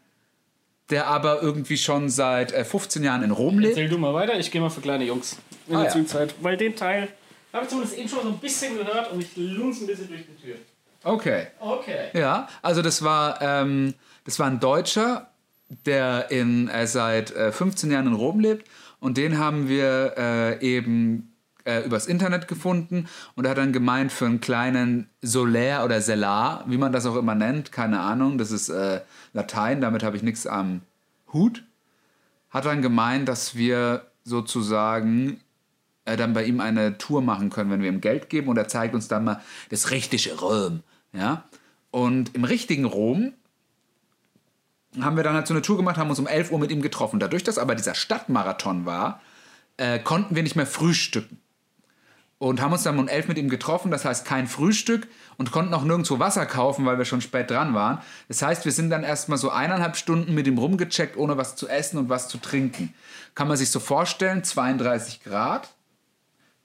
der 0.91 1.07
aber 1.09 1.43
irgendwie 1.43 1.77
schon 1.77 2.09
seit 2.09 2.53
äh, 2.53 2.65
15 2.65 3.03
Jahren 3.03 3.23
in 3.23 3.31
Rom 3.31 3.59
lebt. 3.59 3.77
Erzähl 3.77 3.89
du 3.89 3.99
mal 3.99 4.15
weiter, 4.15 4.39
ich 4.39 4.51
gehe 4.51 4.61
mal 4.61 4.71
für 4.71 4.81
kleine 4.81 5.05
Jungs. 5.05 5.37
In 5.69 5.75
Ah, 5.75 5.79
der 5.79 5.87
ja. 5.87 5.93
Zwischenzeit. 5.93 6.35
Weil 6.41 6.57
den 6.57 6.77
Teil 6.77 7.09
habe 7.53 7.65
ich 7.65 7.71
zumindest 7.71 7.99
eben 7.99 8.09
schon 8.09 8.23
so 8.23 8.29
ein 8.29 8.39
bisschen 8.39 8.77
gehört 8.77 9.11
und 9.13 9.21
ich 9.23 9.37
lunze 9.37 9.85
ein 9.85 9.87
bisschen 9.89 10.09
durch 10.09 10.23
die 10.27 10.43
Tür. 10.47 10.57
Okay. 11.03 11.47
Okay. 11.61 12.09
Ja, 12.13 12.49
also 12.63 12.83
das 12.83 13.03
war, 13.03 13.41
ähm, 13.43 13.95
das 14.25 14.39
war 14.39 14.47
ein 14.47 14.61
Deutscher, 14.61 15.31
der 15.85 16.31
in, 16.31 16.69
äh, 16.69 16.87
seit 16.87 17.31
äh, 17.33 17.51
15 17.53 17.91
Jahren 17.91 18.07
in 18.09 18.15
Rom 18.15 18.41
lebt 18.41 18.69
und 19.01 19.17
den 19.17 19.39
haben 19.39 19.69
wir 19.69 20.15
äh, 20.17 20.61
eben 20.65 21.33
äh, 21.67 21.81
übers 21.81 22.07
Internet 22.07 22.49
gefunden 22.49 23.09
und 23.35 23.45
er 23.45 23.51
hat 23.51 23.59
dann 23.59 23.73
gemeint, 23.73 24.13
für 24.13 24.27
einen 24.27 24.41
kleinen 24.41 25.09
Solar 25.21 25.85
oder 25.85 26.01
Selar, 26.01 26.65
wie 26.67 26.79
man 26.79 26.93
das 26.93 27.07
auch 27.07 27.17
immer 27.17 27.35
nennt, 27.35 27.73
keine 27.73 28.01
Ahnung, 28.01 28.39
das 28.39 28.51
ist 28.53 28.69
äh, 28.69 29.01
Latein, 29.33 29.81
damit 29.81 30.03
habe 30.03 30.17
ich 30.17 30.23
nichts 30.23 30.47
am 30.47 30.83
Hut, 31.33 31.65
hat 32.51 32.65
dann 32.65 32.83
gemeint, 32.83 33.29
dass 33.29 33.57
wir 33.57 34.07
sozusagen 34.25 35.41
äh, 36.05 36.17
dann 36.17 36.33
bei 36.33 36.45
ihm 36.45 36.61
eine 36.61 36.99
Tour 36.99 37.21
machen 37.21 37.51
können, 37.51 37.71
wenn 37.71 37.83
wir 37.83 37.89
ihm 37.89 38.01
Geld 38.01 38.31
geben 38.31 38.49
und 38.49 38.57
er 38.57 38.69
zeigt 38.69 38.95
uns 38.95 39.09
dann 39.09 39.25
mal 39.25 39.43
das 39.71 39.91
richtige 39.91 40.39
Rom. 40.39 40.83
Ja? 41.13 41.45
Und 41.91 42.35
im 42.35 42.45
richtigen 42.45 42.85
Rom 42.85 43.33
haben 45.01 45.17
wir 45.17 45.25
dann 45.25 45.35
halt 45.35 45.47
so 45.47 45.55
eine 45.55 45.63
Tour 45.63 45.77
gemacht, 45.77 45.97
haben 45.97 46.11
uns 46.11 46.19
um 46.19 46.27
11 46.27 46.53
Uhr 46.53 46.59
mit 46.59 46.71
ihm 46.71 46.81
getroffen. 46.81 47.21
Dadurch, 47.21 47.43
dass 47.43 47.59
aber 47.59 47.75
dieser 47.75 47.95
Stadtmarathon 47.95 48.87
war, 48.87 49.21
äh, 49.77 49.99
konnten 49.99 50.37
wir 50.37 50.43
nicht 50.43 50.57
mehr 50.57 50.67
frühstücken. 50.67 51.39
Und 52.39 52.61
haben 52.61 52.73
uns 52.73 52.83
dann 52.83 52.99
um 52.99 53.09
elf 53.09 53.29
mit 53.29 53.39
ihm 53.39 53.49
getroffen, 53.49 53.91
das 53.91 54.05
heißt 54.05 54.27
kein 54.27 54.47
Frühstück 54.47 55.09
und 55.39 55.53
konnten 55.53 55.73
auch 55.73 55.85
nirgendwo 55.85 56.19
Wasser 56.19 56.45
kaufen, 56.45 56.85
weil 56.85 56.99
wir 56.99 57.07
schon 57.07 57.23
spät 57.23 57.51
dran 57.51 57.75
waren. 57.75 57.99
Das 58.29 58.43
heißt, 58.43 58.65
wir 58.65 58.73
sind 58.73 58.91
dann 58.91 59.05
erstmal 59.05 59.39
so 59.39 59.51
eineinhalb 59.51 59.97
Stunden 59.97 60.35
mit 60.35 60.47
ihm 60.47 60.59
rumgecheckt, 60.59 61.17
ohne 61.17 61.39
was 61.39 61.57
zu 61.57 61.69
essen 61.69 61.99
und 61.99 62.09
was 62.09 62.29
zu 62.29 62.39
trinken. 62.39 62.93
Kann 63.35 63.49
man 63.49 63.57
sich 63.57 63.71
so 63.71 63.81
vorstellen, 63.81 64.45
32 64.45 65.25
Grad 65.25 65.71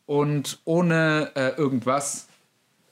und 0.05 0.59
ohne 0.65 1.31
äh, 1.35 1.55
irgendwas 1.55 2.27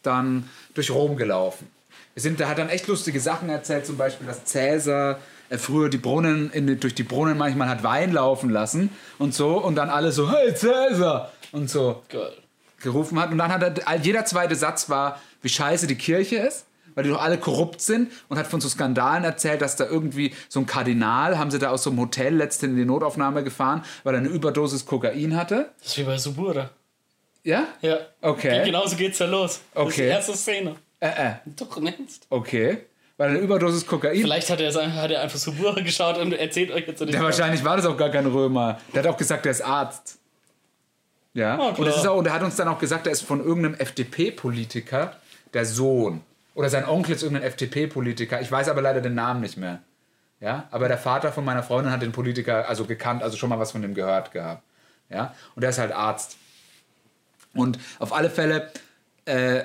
dann 0.02 0.50
durch 0.74 0.92
Rom 0.92 1.18
gelaufen. 1.18 1.68
Wir 2.14 2.22
sind, 2.22 2.40
der 2.40 2.48
hat 2.48 2.58
dann 2.58 2.70
echt 2.70 2.88
lustige 2.88 3.20
Sachen 3.20 3.50
erzählt, 3.50 3.86
zum 3.86 3.98
Beispiel, 3.98 4.26
dass 4.26 4.46
Cäsar 4.46 5.20
äh, 5.50 5.58
früher 5.58 5.90
die 5.90 5.98
Brunnen, 5.98 6.50
in, 6.52 6.80
durch 6.80 6.96
die 6.96 7.04
Brunnen 7.04 7.38
manchmal 7.38 7.68
hat 7.68 7.84
Wein 7.84 8.14
laufen 8.14 8.50
lassen 8.50 8.90
und 9.18 9.34
so 9.34 9.58
und 9.58 9.76
dann 9.76 9.90
alle 9.90 10.14
so, 10.14 10.32
hey 10.32 10.54
Cäsar 10.56 11.32
und 11.52 11.70
so 11.70 12.04
Geil. 12.08 12.38
Gerufen 12.82 13.20
hat. 13.20 13.32
Und 13.32 13.38
dann 13.38 13.52
hat 13.52 13.80
er, 13.80 13.96
jeder 13.98 14.26
zweite 14.26 14.56
Satz 14.56 14.90
war, 14.90 15.20
wie 15.42 15.50
scheiße 15.50 15.88
die 15.88 15.96
Kirche 15.96 16.38
ist, 16.38 16.66
weil 16.96 17.04
die 17.04 17.10
doch 17.12 17.22
alle 17.22 17.38
korrupt 17.38 17.82
sind 17.82 18.12
und 18.28 18.38
hat 18.38 18.48
von 18.48 18.60
so 18.62 18.68
Skandalen 18.68 19.24
erzählt, 19.24 19.62
dass 19.62 19.76
da 19.76 19.86
irgendwie 19.86 20.34
so 20.50 20.60
ein 20.60 20.66
Kardinal, 20.66 21.38
haben 21.38 21.52
sie 21.52 21.60
da 21.60 21.70
aus 21.70 21.84
so 21.84 21.90
einem 21.92 22.00
Hotel 22.00 22.36
letztens 22.36 22.72
in 22.72 22.78
die 22.78 22.86
Notaufnahme 22.86 23.44
gefahren, 23.44 23.84
weil 24.04 24.16
er 24.16 24.20
eine 24.20 24.30
Überdosis 24.30 24.86
Kokain 24.86 25.36
hatte. 25.38 25.70
Das 25.80 25.90
ist 25.90 25.98
wie 25.98 26.04
bei 26.04 26.18
Subura. 26.18 26.70
Ja? 27.44 27.68
Ja. 27.82 27.98
Okay. 28.22 28.66
Genauso 28.66 28.96
geht's 28.98 29.20
ja 29.20 29.28
los. 29.28 29.62
Das 29.74 29.88
ist 29.88 29.98
die 29.98 30.02
Okay. 30.02 30.10
erste 30.10 30.36
Szene. 30.36 30.76
Äh, 31.00 31.08
äh, 31.08 31.32
Doch, 31.56 31.80
nennst. 31.80 32.28
okay. 32.30 32.80
Weil 33.16 33.30
er 33.32 33.36
eine 33.36 33.40
Überdosis 33.40 33.86
Kokain. 33.86 34.16
Vielleicht 34.22 34.50
hat 34.50 34.60
er, 34.62 34.74
hat 34.96 35.12
er 35.12 35.22
einfach 35.22 35.38
Subura 35.38 35.80
geschaut 35.82 36.18
und 36.18 36.34
erzählt 36.34 36.72
euch 36.72 36.88
jetzt 36.88 37.00
so 37.00 37.06
Ja, 37.06 37.22
wahrscheinlich 37.22 37.64
war 37.64 37.76
das 37.78 37.86
auch 37.86 37.98
gar 37.98 38.10
kein 38.10 38.26
Römer. 38.26 38.80
Der 38.94 39.04
hat 39.04 39.10
auch 39.10 39.18
gesagt, 39.18 39.46
er 39.46 39.52
ist 39.52 39.62
Arzt. 39.62 40.19
Ja. 41.40 41.58
Ah, 41.58 41.70
und, 41.70 41.86
das 41.86 41.98
ist 41.98 42.08
auch, 42.08 42.18
und 42.18 42.28
er 42.28 42.34
hat 42.34 42.44
uns 42.44 42.56
dann 42.58 42.68
auch 42.68 42.80
gesagt, 42.80 43.08
er 43.08 43.14
ist 43.14 43.22
von 43.22 43.44
irgendeinem 43.44 43.76
FDP-Politiker 43.76 45.14
der 45.54 45.66
Sohn. 45.66 46.22
Oder 46.54 46.70
sein 46.70 46.88
Onkel 46.88 47.16
ist 47.16 47.24
irgendein 47.24 47.48
FDP-Politiker. 47.48 48.42
Ich 48.42 48.52
weiß 48.52 48.68
aber 48.68 48.82
leider 48.82 49.00
den 49.00 49.16
Namen 49.16 49.40
nicht 49.40 49.58
mehr. 49.58 49.80
Ja. 50.42 50.68
Aber 50.72 50.88
der 50.88 50.98
Vater 50.98 51.32
von 51.32 51.46
meiner 51.46 51.64
Freundin 51.64 51.92
hat 51.92 52.02
den 52.02 52.12
Politiker 52.12 52.68
also 52.68 52.86
gekannt, 52.86 53.24
also 53.24 53.38
schon 53.38 53.50
mal 53.50 53.60
was 53.60 53.72
von 53.72 53.82
dem 53.82 53.94
gehört 53.94 54.32
gehabt. 54.32 54.64
Ja. 55.10 55.34
Und 55.56 55.64
er 55.64 55.70
ist 55.70 55.80
halt 55.80 55.94
Arzt. 55.94 56.38
Und 57.54 57.80
auf 58.00 58.14
alle 58.14 58.30
Fälle 58.30 58.70
äh, 59.26 59.62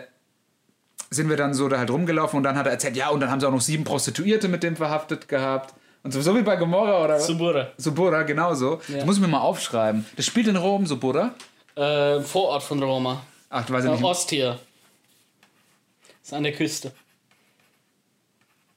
sind 1.10 1.28
wir 1.28 1.36
dann 1.36 1.54
so 1.54 1.68
da 1.68 1.78
halt 1.78 1.90
rumgelaufen 1.90 2.36
und 2.36 2.44
dann 2.44 2.56
hat 2.56 2.66
er 2.66 2.72
erzählt, 2.72 2.96
ja, 2.96 3.08
und 3.08 3.20
dann 3.20 3.30
haben 3.30 3.40
sie 3.40 3.46
auch 3.46 3.52
noch 3.52 3.60
sieben 3.60 3.84
Prostituierte 3.84 4.48
mit 4.48 4.62
dem 4.62 4.76
verhaftet 4.76 5.28
gehabt. 5.28 5.74
Und 6.02 6.12
so, 6.12 6.36
wie 6.36 6.42
bei 6.42 6.56
Gomorra 6.56 7.02
oder 7.02 7.14
was? 7.14 7.26
Subura. 7.26 7.68
Subura, 7.78 8.22
genauso. 8.22 8.80
Das 8.88 9.06
muss 9.06 9.16
ich 9.16 9.22
mir 9.22 9.28
mal 9.28 9.40
aufschreiben. 9.40 10.04
Das 10.16 10.26
spielt 10.26 10.46
in 10.48 10.56
Rom, 10.56 10.86
Subura. 10.86 11.34
Äh, 11.76 12.20
Vorort 12.20 12.62
von 12.62 12.82
Roma. 12.82 13.22
Ach, 13.50 13.64
du 13.66 13.72
weißt 13.72 13.86
ja 13.86 13.92
Äh, 13.92 13.96
nicht. 13.96 14.04
Ostia. 14.04 14.58
Ist 16.22 16.32
an 16.32 16.42
der 16.44 16.52
Küste. 16.52 16.92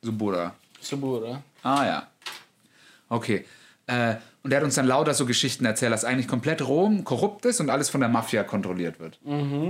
Subura. 0.02 0.54
Subura. 0.80 1.42
Ah 1.64 1.86
ja. 1.86 2.08
Okay. 3.10 3.46
Äh, 3.88 4.16
und 4.44 4.52
er 4.52 4.58
hat 4.58 4.64
uns 4.64 4.76
dann 4.76 4.86
lauter 4.88 5.14
so 5.14 5.26
Geschichten 5.26 5.66
erzählt, 5.66 5.92
dass 5.92 6.06
eigentlich 6.06 6.28
komplett 6.28 6.62
Rom 6.66 7.04
korrupt 7.04 7.46
ist 7.46 7.60
und 7.60 7.70
alles 7.70 7.90
von 7.90 8.00
der 8.02 8.10
Mafia 8.10 8.44
kontrolliert 8.44 9.00
wird. 9.00 9.20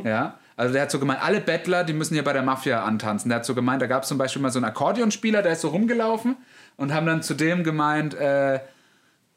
Ja. 0.03 0.39
Also 0.55 0.73
der 0.73 0.83
hat 0.83 0.91
so 0.91 0.99
gemeint, 0.99 1.23
alle 1.23 1.39
Bettler, 1.41 1.83
die 1.83 1.93
müssen 1.93 2.13
hier 2.13 2.23
bei 2.23 2.33
der 2.33 2.43
Mafia 2.43 2.83
antanzen. 2.83 3.29
Der 3.29 3.37
hat 3.39 3.45
so 3.45 3.55
gemeint, 3.55 3.81
da 3.81 3.87
gab 3.87 4.03
es 4.03 4.09
zum 4.09 4.17
Beispiel 4.17 4.41
mal 4.41 4.51
so 4.51 4.59
einen 4.59 4.65
Akkordeonspieler, 4.65 5.41
der 5.41 5.53
ist 5.53 5.61
so 5.61 5.69
rumgelaufen 5.69 6.35
und 6.77 6.93
haben 6.93 7.05
dann 7.07 7.23
zu 7.23 7.33
dem 7.33 7.63
gemeint, 7.63 8.13
äh, 8.15 8.59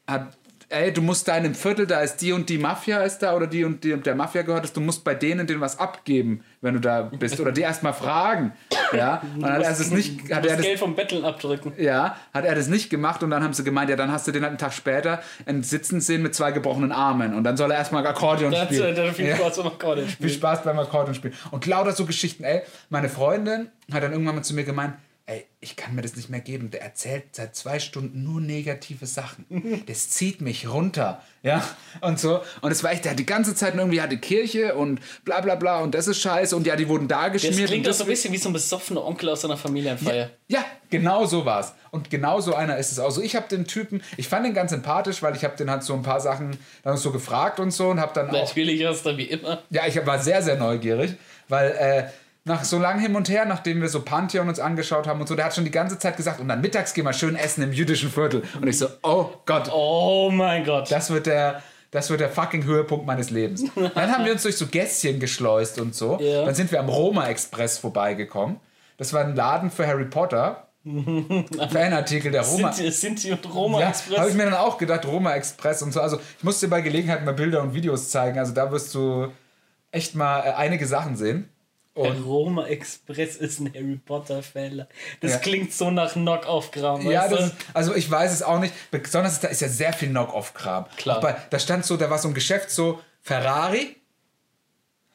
hat, 0.07 0.37
ey, 0.71 0.91
du 0.93 1.01
musst 1.01 1.27
da 1.27 1.37
in 1.37 1.43
dem 1.43 1.55
Viertel, 1.55 1.85
da 1.87 2.01
ist 2.01 2.17
die 2.17 2.31
und 2.33 2.49
die 2.49 2.57
Mafia 2.57 2.99
ist 3.03 3.19
da 3.19 3.35
oder 3.35 3.47
die 3.47 3.63
und 3.63 3.83
die 3.83 3.93
und 3.93 4.05
der 4.05 4.15
Mafia 4.15 4.41
gehört 4.41 4.65
ist, 4.65 4.75
du 4.75 4.81
musst 4.81 5.03
bei 5.03 5.13
denen 5.13 5.45
denen 5.47 5.61
was 5.61 5.79
abgeben, 5.79 6.43
wenn 6.61 6.73
du 6.75 6.79
da 6.79 7.03
bist 7.03 7.39
oder 7.39 7.51
die 7.51 7.61
erstmal 7.61 7.93
fragen. 7.93 8.53
Ja. 8.93 9.21
Und 9.35 9.41
dann 9.41 9.53
hat 9.53 9.63
er 9.63 9.71
es 9.71 9.91
nicht, 9.91 10.31
hat 10.33 10.45
er 10.45 10.57
das 10.57 10.65
Geld 10.65 10.79
vom 10.79 10.95
Betteln 10.95 11.23
abdrücken. 11.23 11.73
ja, 11.77 12.15
hat 12.33 12.45
er 12.45 12.55
das 12.55 12.67
nicht 12.67 12.89
gemacht 12.89 13.21
und 13.23 13.29
dann 13.29 13.43
haben 13.43 13.53
sie 13.53 13.63
gemeint, 13.63 13.89
ja, 13.89 13.95
dann 13.95 14.11
hast 14.11 14.27
du 14.27 14.31
den 14.31 14.41
halt 14.43 14.49
einen 14.51 14.57
Tag 14.57 14.73
später 14.73 15.21
sitzen 15.61 16.01
sehen 16.01 16.21
mit 16.21 16.33
zwei 16.35 16.51
gebrochenen 16.51 16.91
Armen 16.91 17.33
und 17.35 17.43
dann 17.43 17.57
soll 17.57 17.71
er 17.71 17.77
erstmal 17.77 18.05
Akkordeon 18.05 18.51
Da 18.51 18.61
hat 18.61 18.67
spielen. 18.67 18.95
er 18.95 19.13
viel 19.13 19.27
Ja. 19.27 19.35
Spaß 19.37 19.57
beim 19.57 19.67
Akkordeon 19.67 20.05
Viel 20.07 20.13
spielen. 20.15 20.29
Spaß 20.33 20.63
beim 20.63 20.79
Akkordeon 20.79 21.15
spielen. 21.15 21.33
Und 21.51 21.65
lauter 21.65 21.91
so 21.93 22.05
Geschichten, 22.05 22.43
ey, 22.43 22.61
meine 22.89 23.09
Freundin 23.09 23.69
hat 23.93 24.03
dann 24.03 24.11
irgendwann 24.11 24.35
mal 24.35 24.43
zu 24.43 24.53
mir 24.53 24.63
gemeint, 24.63 24.93
ey, 25.31 25.45
ich 25.61 25.75
kann 25.75 25.95
mir 25.95 26.01
das 26.01 26.15
nicht 26.15 26.29
mehr 26.29 26.39
geben. 26.41 26.71
Der 26.71 26.81
erzählt 26.81 27.23
seit 27.33 27.55
zwei 27.55 27.79
Stunden 27.79 28.23
nur 28.23 28.41
negative 28.41 29.05
Sachen. 29.05 29.45
Das 29.87 30.09
zieht 30.09 30.41
mich 30.41 30.69
runter. 30.69 31.21
Ja, 31.43 31.63
und 32.01 32.19
so. 32.19 32.41
Und 32.61 32.71
es 32.71 32.83
war 32.83 32.91
echt, 32.91 33.05
der 33.05 33.11
hat 33.11 33.19
die 33.19 33.25
ganze 33.25 33.55
Zeit 33.55 33.75
irgendwie 33.75 34.01
hatte 34.01 34.17
Kirche 34.17 34.75
und 34.75 34.99
bla 35.25 35.41
bla 35.41 35.55
bla 35.55 35.79
und 35.79 35.95
das 35.95 36.07
ist 36.07 36.19
scheiße 36.21 36.55
und 36.55 36.67
ja, 36.67 36.75
die 36.75 36.87
wurden 36.87 37.07
da 37.07 37.29
Das 37.29 37.41
geschmiert. 37.41 37.69
klingt 37.69 37.85
und 37.87 37.91
doch 37.91 37.97
so 37.97 38.03
ein 38.03 38.09
bisschen 38.09 38.31
wie 38.33 38.37
so 38.37 38.49
ein 38.49 38.53
besoffener 38.53 39.03
Onkel 39.03 39.29
aus 39.29 39.43
einer 39.45 39.57
Familienfeier. 39.57 40.29
ja, 40.47 40.63
genau 40.89 41.25
so 41.25 41.45
war's. 41.45 41.73
Und 41.91 42.09
genau 42.09 42.39
so 42.41 42.53
einer 42.55 42.77
ist 42.77 42.91
es 42.91 42.99
auch. 42.99 43.11
So, 43.11 43.21
ich 43.21 43.35
habe 43.35 43.47
den 43.47 43.65
Typen, 43.65 44.01
ich 44.17 44.27
fand 44.27 44.45
den 44.45 44.53
ganz 44.53 44.71
sympathisch, 44.71 45.21
weil 45.23 45.35
ich 45.35 45.43
habe 45.43 45.55
den 45.57 45.69
halt 45.71 45.83
so 45.83 45.93
ein 45.93 46.03
paar 46.03 46.21
Sachen 46.21 46.57
dann 46.83 46.97
so 46.97 47.11
gefragt 47.11 47.59
und 47.59 47.71
so 47.71 47.89
und 47.89 47.99
habe 47.99 48.13
dann 48.13 48.29
auch, 48.29 48.33
Natürlich 48.33 48.81
ist 48.81 49.05
er 49.05 49.17
wie 49.17 49.25
immer. 49.25 49.63
ja, 49.69 49.87
ich 49.87 50.05
war 50.05 50.19
sehr, 50.19 50.41
sehr 50.41 50.57
neugierig, 50.57 51.15
weil 51.47 51.71
äh, 51.71 52.03
nach 52.43 52.63
so 52.63 52.79
lang 52.79 52.99
hin 52.99 53.15
und 53.15 53.29
her, 53.29 53.45
nachdem 53.45 53.81
wir 53.81 53.89
so 53.89 54.01
Pantheon 54.01 54.47
uns 54.49 54.59
angeschaut 54.59 55.05
haben 55.07 55.21
und 55.21 55.27
so, 55.27 55.35
der 55.35 55.45
hat 55.45 55.53
schon 55.55 55.63
die 55.65 55.71
ganze 55.71 55.99
Zeit 55.99 56.17
gesagt, 56.17 56.39
und 56.39 56.47
dann 56.47 56.59
mittags 56.61 56.93
gehen 56.93 57.05
wir 57.05 57.13
schön 57.13 57.35
essen 57.35 57.61
im 57.63 57.71
jüdischen 57.71 58.09
Viertel. 58.09 58.41
Und 58.59 58.67
ich 58.67 58.77
so, 58.79 58.87
oh 59.03 59.29
Gott, 59.45 59.69
Oh 59.71 60.29
mein 60.33 60.63
Gott. 60.65 60.91
das 60.91 61.11
wird 61.11 61.27
der, 61.27 61.61
das 61.91 62.09
wird 62.09 62.19
der 62.19 62.29
fucking 62.29 62.63
Höhepunkt 62.63 63.05
meines 63.05 63.29
Lebens. 63.29 63.63
Dann 63.95 64.11
haben 64.11 64.25
wir 64.25 64.31
uns 64.31 64.41
durch 64.43 64.57
so 64.57 64.65
Gässchen 64.67 65.19
geschleust 65.19 65.79
und 65.79 65.93
so. 65.93 66.17
Ja. 66.19 66.45
Dann 66.45 66.55
sind 66.55 66.71
wir 66.71 66.79
am 66.79 66.89
Roma 66.89 67.27
Express 67.27 67.77
vorbeigekommen. 67.77 68.59
Das 68.97 69.13
war 69.13 69.21
ein 69.21 69.35
Laden 69.35 69.69
für 69.69 69.85
Harry 69.85 70.05
Potter. 70.05 70.67
Fanartikel 71.71 72.31
der 72.31 72.41
Roma. 72.43 72.71
Sinti, 72.71 72.91
Sinti 72.91 73.31
und 73.31 73.53
Roma 73.53 73.79
Ja, 73.79 73.85
habe 73.87 73.95
ich 73.95 74.11
Express. 74.11 74.33
mir 74.33 74.45
dann 74.45 74.53
auch 74.55 74.77
gedacht, 74.79 75.05
Roma 75.05 75.33
Express 75.35 75.81
und 75.83 75.91
so. 75.91 76.01
Also 76.01 76.17
ich 76.37 76.43
muss 76.43 76.59
dir 76.59 76.69
bei 76.69 76.81
Gelegenheit 76.81 77.23
mal 77.23 77.33
Bilder 77.33 77.61
und 77.61 77.73
Videos 77.73 78.09
zeigen. 78.09 78.39
Also 78.39 78.53
da 78.53 78.71
wirst 78.71 78.93
du 78.95 79.27
echt 79.91 80.15
mal 80.15 80.39
äh, 80.41 80.53
einige 80.53 80.87
Sachen 80.87 81.15
sehen. 81.15 81.49
Und 81.93 82.23
Roma 82.25 82.67
Express 82.67 83.35
ist 83.35 83.59
ein 83.59 83.73
Harry 83.73 83.99
Potter 84.05 84.41
Fan. 84.41 84.85
Das 85.19 85.31
Ja. 85.31 85.37
klingt 85.39 85.73
so 85.73 85.91
nach 85.91 86.13
Knock-Off-Kram. 86.13 87.09
ja, 87.11 87.27
das 87.27 87.51
also 87.73 87.93
ich 87.93 88.09
weiß 88.09 88.31
es 88.31 88.43
auch 88.43 88.59
nicht. 88.59 88.73
Besonders 88.91 89.39
da 89.41 89.49
ist 89.49 89.59
ja 89.61 89.67
sehr 89.67 89.91
viel 89.91 90.09
Knock-off-Kram. 90.09 90.85
Klar. 90.95 91.19
Bei- 91.19 91.35
Da 91.49 91.59
stand 91.59 91.85
so, 91.85 91.97
da 91.97 92.09
war 92.09 92.17
so 92.17 92.29
ein 92.29 92.33
Geschäft 92.33 92.71
so 92.71 93.01
Ferrari. 93.21 93.97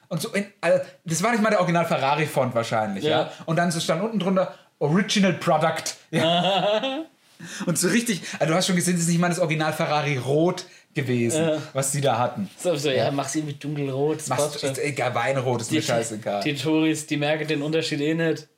Und 0.09 0.21
so, 0.23 0.29
in, 0.35 0.47
also, 0.61 0.85
das 1.05 1.23
war 1.23 1.33
nicht 1.33 1.43
mal 1.43 1.51
der 1.51 1.61
Original 1.61 1.85
Ferrari-Font 1.87 2.55
wahrscheinlich, 2.55 3.05
ja. 3.05 3.23
Ja. 3.23 3.33
Und 3.47 3.57
dann 3.57 3.71
so 3.73 3.81
stand 3.81 4.03
unten 4.03 4.19
drunter 4.21 4.55
Original 4.79 5.33
Product. 5.33 5.83
Ja. 6.11 7.05
Und 7.67 7.77
so 7.77 7.89
richtig, 7.89 8.23
also 8.39 8.53
du 8.53 8.55
hast 8.57 8.67
schon 8.67 8.77
gesehen, 8.77 8.95
das 8.95 9.03
ist 9.03 9.09
nicht 9.09 9.19
mal 9.19 9.29
das 9.29 9.41
Original 9.41 9.73
Ferrari 9.73 10.17
Rot 10.17 10.65
gewesen, 10.97 11.41
Ja. 11.47 11.63
was 11.73 11.93
die 11.93 12.01
da 12.01 12.19
hatten. 12.19 12.51
So, 12.59 12.75
so, 12.75 12.91
ja, 12.91 13.11
mach 13.13 13.29
sie 13.29 13.43
mit 13.43 13.63
dunkelrot. 13.63 14.27
Machst, 14.29 14.65
ist 14.65 14.79
egal, 14.79 15.15
Weinrot 15.15 15.61
ist 15.61 15.71
mir 15.71 15.81
Die, 15.81 15.87
scheißegal. 15.87 16.43
die 16.43 16.55
Touris, 16.57 17.07
die 17.07 17.17
merken 17.17 17.47
den 17.47 17.63
Unterschied 17.63 18.01
eh 18.01 18.15
nicht. 18.15 18.49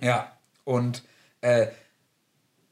Ja, 0.00 0.30
und 0.64 1.02
äh, 1.40 1.66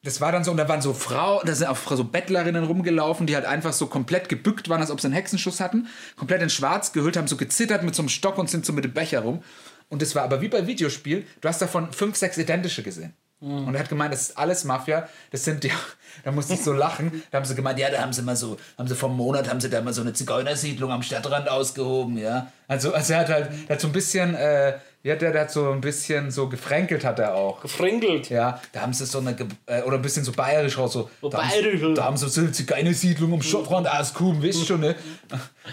das 0.04 0.20
war 0.20 0.30
dann 0.30 0.44
so, 0.44 0.52
und 0.52 0.56
da 0.58 0.68
waren 0.68 0.80
so 0.80 0.92
Frauen, 0.94 1.40
da 1.44 1.54
sind 1.54 1.66
auch 1.66 1.76
so 1.76 2.04
Bettlerinnen 2.04 2.62
rumgelaufen, 2.64 3.26
die 3.26 3.34
halt 3.34 3.44
einfach 3.46 3.72
so 3.72 3.86
komplett 3.88 4.28
gebückt 4.28 4.68
waren, 4.68 4.80
als 4.80 4.90
ob 4.92 5.00
sie 5.00 5.08
einen 5.08 5.14
Hexenschuss 5.14 5.58
hatten, 5.60 5.88
komplett 6.16 6.40
in 6.40 6.50
schwarz 6.50 6.92
gehüllt, 6.92 7.16
haben 7.16 7.26
so 7.26 7.36
gezittert 7.36 7.82
mit 7.82 7.94
so 7.96 8.02
einem 8.02 8.08
Stock 8.08 8.38
und 8.38 8.48
sind 8.48 8.64
so 8.64 8.72
mit 8.72 8.84
dem 8.84 8.92
Becher 8.94 9.20
rum. 9.20 9.42
Und 9.88 10.00
das 10.02 10.14
war 10.14 10.22
aber 10.22 10.40
wie 10.40 10.48
bei 10.48 10.66
Videospiel, 10.66 11.26
du 11.40 11.48
hast 11.48 11.60
davon 11.60 11.92
fünf, 11.92 12.16
sechs 12.16 12.38
identische 12.38 12.82
gesehen. 12.82 13.14
Und 13.40 13.72
er 13.72 13.80
hat 13.80 13.88
gemeint, 13.88 14.12
das 14.12 14.30
ist 14.30 14.38
alles 14.38 14.64
Mafia. 14.64 15.08
Das 15.30 15.44
sind 15.44 15.62
die, 15.62 15.70
da 16.24 16.32
musste 16.32 16.54
ich 16.54 16.62
so 16.62 16.72
lachen. 16.72 17.22
Da 17.30 17.38
haben 17.38 17.44
sie 17.44 17.54
gemeint, 17.54 17.78
ja, 17.78 17.88
da 17.88 18.00
haben 18.00 18.12
sie 18.12 18.22
mal 18.22 18.34
so, 18.34 18.56
haben 18.76 18.88
sie 18.88 18.96
vom 18.96 19.16
Monat, 19.16 19.48
haben 19.48 19.60
sie 19.60 19.70
da 19.70 19.80
mal 19.80 19.92
so 19.92 20.00
eine 20.00 20.12
Zigeunersiedlung 20.12 20.90
am 20.90 21.02
Stadtrand 21.02 21.48
ausgehoben, 21.48 22.18
ja. 22.18 22.50
Also, 22.66 22.92
also 22.92 23.12
er 23.12 23.20
hat 23.20 23.28
halt, 23.28 23.50
der 23.68 23.76
hat 23.76 23.80
so 23.80 23.86
ein 23.86 23.92
bisschen, 23.92 24.34
äh, 24.34 24.78
ja, 25.04 25.14
der, 25.14 25.30
der 25.30 25.42
hat 25.42 25.52
so 25.52 25.70
ein 25.70 25.80
bisschen 25.80 26.32
so 26.32 26.48
gefränkelt 26.48 27.04
hat 27.04 27.20
er 27.20 27.36
auch. 27.36 27.60
Gefrinkelt. 27.60 28.28
Ja, 28.28 28.60
da 28.72 28.80
haben 28.80 28.92
sie 28.92 29.06
so 29.06 29.20
eine, 29.20 29.36
äh, 29.66 29.82
oder 29.82 29.96
ein 29.96 30.02
bisschen 30.02 30.24
so 30.24 30.32
bayerisch 30.32 30.76
raus, 30.76 30.92
so. 30.92 31.08
So 31.22 31.28
da, 31.28 31.38
haben 31.38 31.50
sie, 31.50 31.62
bayerisch. 31.62 31.94
da 31.94 32.04
haben 32.04 32.16
sie 32.16 32.28
so 32.28 32.40
eine 32.40 32.50
Zigeunersiedlung 32.50 33.34
am 33.34 33.42
Stadtrand 33.42 33.88
ausgehoben, 33.88 34.42
wisst 34.42 34.66
schon, 34.66 34.80
ne? 34.80 34.96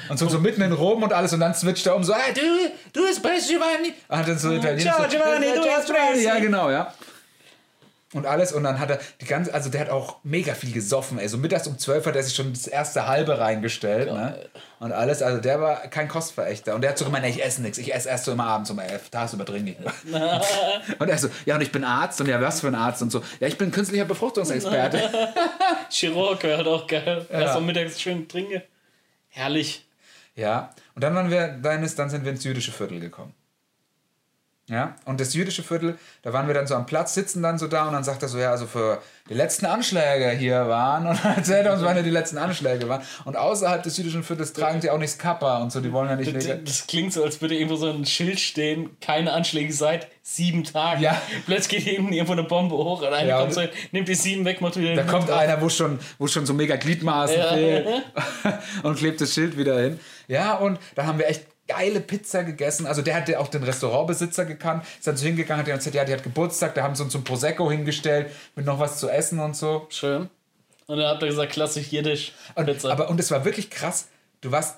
Und 0.08 0.20
so, 0.20 0.30
so 0.30 0.38
mitten 0.40 0.62
in 0.62 0.72
Rom 0.72 1.02
und 1.02 1.12
alles 1.12 1.34
und 1.34 1.40
dann 1.40 1.56
switcht 1.56 1.88
er 1.88 1.96
um 1.96 2.04
so, 2.04 2.14
hey, 2.14 2.32
du, 2.32 2.42
du 2.94 3.08
espresso 3.08 3.48
Giovanni. 3.50 3.94
Und 4.08 4.28
dann 4.28 4.38
so 4.38 4.52
Italienisch. 4.52 4.84
Ciao, 4.84 5.08
Giovanni, 5.10 5.48
du 5.48 5.64
Ciao, 5.64 5.80
espresso. 5.80 6.22
Ja, 6.22 6.40
genau, 6.40 6.70
ja. 6.70 6.94
Und 8.16 8.26
alles 8.26 8.54
und 8.54 8.64
dann 8.64 8.80
hat 8.80 8.90
er 8.90 9.00
die 9.20 9.26
ganze, 9.26 9.54
also 9.54 9.70
der 9.70 9.82
hat 9.82 9.90
auch 9.90 10.20
mega 10.24 10.54
viel 10.54 10.72
gesoffen, 10.72 11.20
ey. 11.20 11.28
So 11.28 11.38
mittags 11.38 11.68
um 11.68 11.78
12 11.78 12.06
hat 12.06 12.16
er 12.16 12.24
sich 12.24 12.34
schon 12.34 12.54
das 12.54 12.66
erste 12.66 13.08
halbe 13.08 13.40
reingestellt, 13.40 14.10
ne? 14.10 14.48
Und 14.80 14.94
alles, 14.94 15.22
also 15.22 15.42
der 15.42 15.60
war 15.60 15.76
kein 15.90 16.08
Kostverächter. 16.08 16.76
Und 16.76 16.82
der 16.82 16.92
hat 16.92 16.98
so 16.98 17.04
gemeint, 17.04 17.26
ey, 17.26 17.32
ich 17.32 17.44
esse 17.44 17.62
nichts, 17.62 17.78
ich 17.78 17.94
esse 17.94 18.08
erst 18.08 18.24
so 18.24 18.32
immer 18.32 18.46
abends 18.46 18.70
um 18.70 18.80
11, 18.80 19.10
tagsüber 19.10 19.44
trinke 19.44 19.72
ich. 19.72 20.14
und 21.00 21.10
er 21.10 21.18
so, 21.18 21.28
ja, 21.46 21.56
und 21.56 21.62
ich 21.62 21.74
bin 21.74 21.84
Arzt 21.84 22.22
und 22.22 22.28
ja, 22.28 22.40
was 22.40 22.62
für 22.62 22.68
ein 22.68 22.76
Arzt 22.76 23.02
und 23.02 23.12
so. 23.12 23.22
Ja, 23.42 23.50
ich 23.50 23.58
bin 23.58 23.70
künstlicher 23.72 24.06
Befruchtungsexperte. 24.06 25.02
Chirurg 25.90 26.42
wäre 26.44 26.60
halt 26.60 26.68
auch 26.68 26.88
geil. 26.88 27.26
Erst 27.30 27.58
am 27.58 27.66
mittags 27.66 28.00
schön 28.00 28.30
trinke. 28.30 28.64
Herrlich. 29.28 29.86
Ja, 30.36 30.74
und 30.96 31.04
dann 31.04 31.14
waren 31.16 31.30
wir, 31.30 31.50
dann, 31.50 31.84
ist, 31.84 32.00
dann 32.00 32.10
sind 32.10 32.24
wir 32.24 32.32
ins 32.32 32.46
jüdische 32.46 32.72
Viertel 32.72 33.02
gekommen. 33.02 33.34
Ja, 34.68 34.96
und 35.06 35.22
das 35.22 35.36
jüdische 35.36 35.62
Viertel, 35.62 35.96
da 36.24 36.34
waren 36.34 36.48
wir 36.48 36.56
dann 36.56 36.66
so 36.66 36.74
am 36.74 36.88
Platz, 36.88 37.14
sitzen 37.14 37.44
dann 37.44 37.60
so 37.60 37.68
da 37.68 37.86
und 37.86 37.94
dann 37.94 38.04
sagt 38.04 38.24
er 38.24 38.30
so, 38.30 38.40
ja, 38.40 38.50
also 38.50 38.66
für 38.66 39.00
die 39.30 39.36
letzten 39.36 39.68
Anschläge 39.68 40.32
hier 40.32 40.68
waren 40.68 41.06
und 41.06 41.24
erzählt 41.38 41.68
er 41.68 41.74
uns, 41.74 41.84
wann 41.84 42.04
die 42.04 42.10
letzten 42.10 42.40
Anschläge 42.40 42.90
waren. 42.90 43.04
Und 43.26 43.38
außerhalb 43.38 43.84
des 43.84 43.96
jüdischen 43.98 44.24
Viertels 44.24 44.54
tragen 44.54 44.80
die 44.80 44.90
auch 44.90 44.98
nichts 44.98 45.20
Kappa 45.20 45.60
und 45.60 45.72
so, 45.72 45.82
die 45.82 45.92
wollen 45.94 46.10
ja 46.10 46.16
nicht... 46.16 46.36
Das, 46.36 46.48
das 46.64 46.88
klingt 46.88 47.14
so, 47.14 47.24
als 47.24 47.40
würde 47.42 47.54
irgendwo 47.54 47.76
so 47.76 47.92
ein 47.92 48.08
Schild 48.08 48.40
stehen, 48.40 48.98
keine 49.02 49.34
Anschläge 49.34 49.72
seit 49.72 50.08
sieben 50.24 50.64
Tagen. 50.64 51.00
Ja. 51.04 51.22
Plötzlich 51.46 51.84
geht 51.86 51.96
hinten 51.96 52.12
irgendwo 52.12 52.34
eine 52.34 52.44
Bombe 52.44 52.76
hoch 52.76 53.04
und 53.04 53.14
einer 53.14 53.28
Ja, 53.30 53.40
kommt 53.42 53.54
so, 53.54 53.62
nimmt 53.92 54.08
die 54.08 54.16
sieben 54.16 54.46
weg, 54.46 54.62
macht 54.62 54.78
wieder 54.78 54.96
Da 54.96 55.04
kommt 55.04 55.30
drauf. 55.30 55.38
einer, 55.38 55.62
wo 55.62 55.70
schon, 55.70 56.00
wo 56.18 56.26
schon 56.26 56.48
so 56.48 56.56
mega 56.56 56.76
Gliedmaßen 56.76 57.38
Ja. 57.38 57.54
fehlen 57.54 58.02
und 58.84 58.98
klebt 58.98 59.22
das 59.22 59.32
Schild 59.32 59.58
wieder 59.60 59.80
hin. 59.80 60.00
Ja, 60.28 60.56
und 60.56 60.80
da 60.96 61.06
haben 61.06 61.20
wir 61.20 61.28
echt 61.28 61.46
geile 61.68 62.00
Pizza 62.00 62.44
gegessen. 62.44 62.86
Also 62.86 63.02
der 63.02 63.16
hat 63.16 63.30
ja 63.30 63.40
auch 63.40 63.48
den 63.48 63.64
Restaurantbesitzer 63.64 64.46
gekannt, 64.46 64.86
ist 64.98 65.08
dann 65.08 65.18
so 65.18 65.26
hingegangen, 65.26 65.66
hat 65.66 65.74
gesagt, 65.74 65.96
ja, 65.96 66.06
die 66.06 66.14
hat 66.14 66.24
Geburtstag, 66.24 66.76
da 66.76 66.84
haben 66.84 66.96
sie 66.96 67.04
uns 67.04 67.14
so 67.14 67.20
ein 67.20 67.24
Prosecco 67.24 67.70
hingestellt 67.70 68.32
mit 68.56 68.66
noch 68.66 68.80
was 68.80 69.00
zu 69.00 69.10
essen 69.10 69.40
und 69.40 69.56
so. 69.56 69.88
Schön. 69.90 70.30
Und 70.88 70.98
dann 70.98 71.08
habt 71.08 71.24
ihr 71.24 71.30
gesagt, 71.30 71.52
klassisch 71.52 71.88
jiddisch. 71.88 72.34
Und, 72.54 72.66
Pizza. 72.66 72.92
aber, 72.92 73.10
und 73.10 73.20
es 73.20 73.32
war 73.32 73.44
wirklich 73.44 73.70
krass. 73.70 74.08
Du 74.42 74.52
warst, 74.52 74.78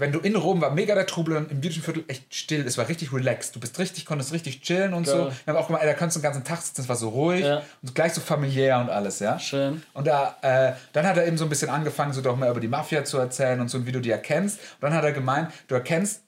wenn 0.00 0.10
du 0.12 0.18
in 0.18 0.34
Rom 0.34 0.60
war, 0.60 0.70
mega 0.72 0.94
der 0.94 1.06
Trubel 1.06 1.36
und 1.36 1.50
im 1.50 1.58
jüdischen 1.62 1.82
Viertel 1.82 2.04
echt 2.08 2.34
still. 2.34 2.66
Es 2.66 2.76
war 2.78 2.88
richtig 2.88 3.12
relaxed. 3.12 3.54
Du 3.54 3.60
bist 3.60 3.78
richtig, 3.78 4.04
konntest 4.06 4.32
richtig 4.32 4.62
chillen 4.62 4.94
und 4.94 5.06
so. 5.06 5.16
Geil. 5.16 5.32
Wir 5.44 5.54
haben 5.54 5.60
auch 5.62 5.66
gemacht, 5.68 5.82
ey, 5.82 5.88
da 5.88 5.94
kannst 5.94 6.16
du 6.16 6.20
den 6.20 6.24
ganzen 6.24 6.42
Tag 6.44 6.60
sitzen, 6.62 6.80
es 6.80 6.88
war 6.88 6.96
so 6.96 7.10
ruhig 7.10 7.44
Ja. 7.44 7.62
und 7.82 7.94
gleich 7.94 8.12
so 8.14 8.20
familiär 8.20 8.78
und 8.80 8.90
alles, 8.90 9.18
ja. 9.20 9.38
Schön. 9.38 9.82
Und 9.94 10.06
da, 10.06 10.36
äh, 10.42 10.72
dann 10.92 11.06
hat 11.06 11.16
er 11.16 11.26
eben 11.26 11.38
so 11.38 11.44
ein 11.44 11.50
bisschen 11.50 11.68
angefangen, 11.70 12.12
so 12.12 12.20
doch 12.20 12.36
mal 12.36 12.50
über 12.50 12.60
die 12.60 12.68
Mafia 12.68 13.04
zu 13.04 13.18
erzählen 13.18 13.60
und 13.60 13.68
so, 13.68 13.86
wie 13.86 13.92
du 13.92 14.00
die 14.00 14.10
erkennst. 14.10 14.58
Und 14.58 14.82
dann 14.82 14.94
hat 14.94 15.04
er 15.04 15.12
gemeint, 15.12 15.50
du 15.68 15.74
erkennst 15.76 16.22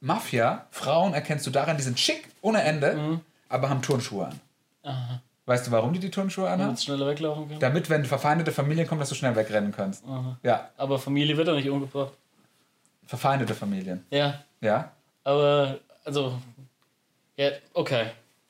Mafia, 0.00 0.66
Frauen 0.70 1.14
erkennst 1.14 1.46
du 1.46 1.50
daran, 1.50 1.76
die 1.76 1.82
sind 1.82 1.98
schick 1.98 2.28
ohne 2.42 2.62
Ende, 2.62 2.94
Mhm. 2.94 3.20
aber 3.48 3.70
haben 3.70 3.80
Turnschuhe 3.82 4.26
an. 4.26 4.40
Weißt 5.46 5.66
du, 5.66 5.70
warum 5.70 5.92
die 5.92 5.98
die 5.98 6.10
Turnschuhe 6.10 6.46
anhaben? 6.46 6.60
Damit 6.62 6.82
schneller 6.82 7.06
weglaufen 7.06 7.48
kann. 7.48 7.58
Damit, 7.60 7.90
wenn 7.90 8.04
verfeindete 8.04 8.50
Familien 8.52 8.86
kommen, 8.86 8.98
dass 9.00 9.10
du 9.10 9.14
schnell 9.14 9.36
wegrennen 9.36 9.72
kannst. 9.76 10.04
Ja, 10.42 10.70
Aber 10.76 10.98
Familie 10.98 11.36
wird 11.36 11.48
doch 11.48 11.54
nicht 11.54 11.68
umgebracht. 11.68 12.12
Verfeindete 13.06 13.54
Familien. 13.54 14.04
Ja. 14.10 14.40
Ja. 14.60 14.92
Aber, 15.24 15.78
also. 16.04 16.38
Ja, 17.36 17.50
okay. 17.72 18.06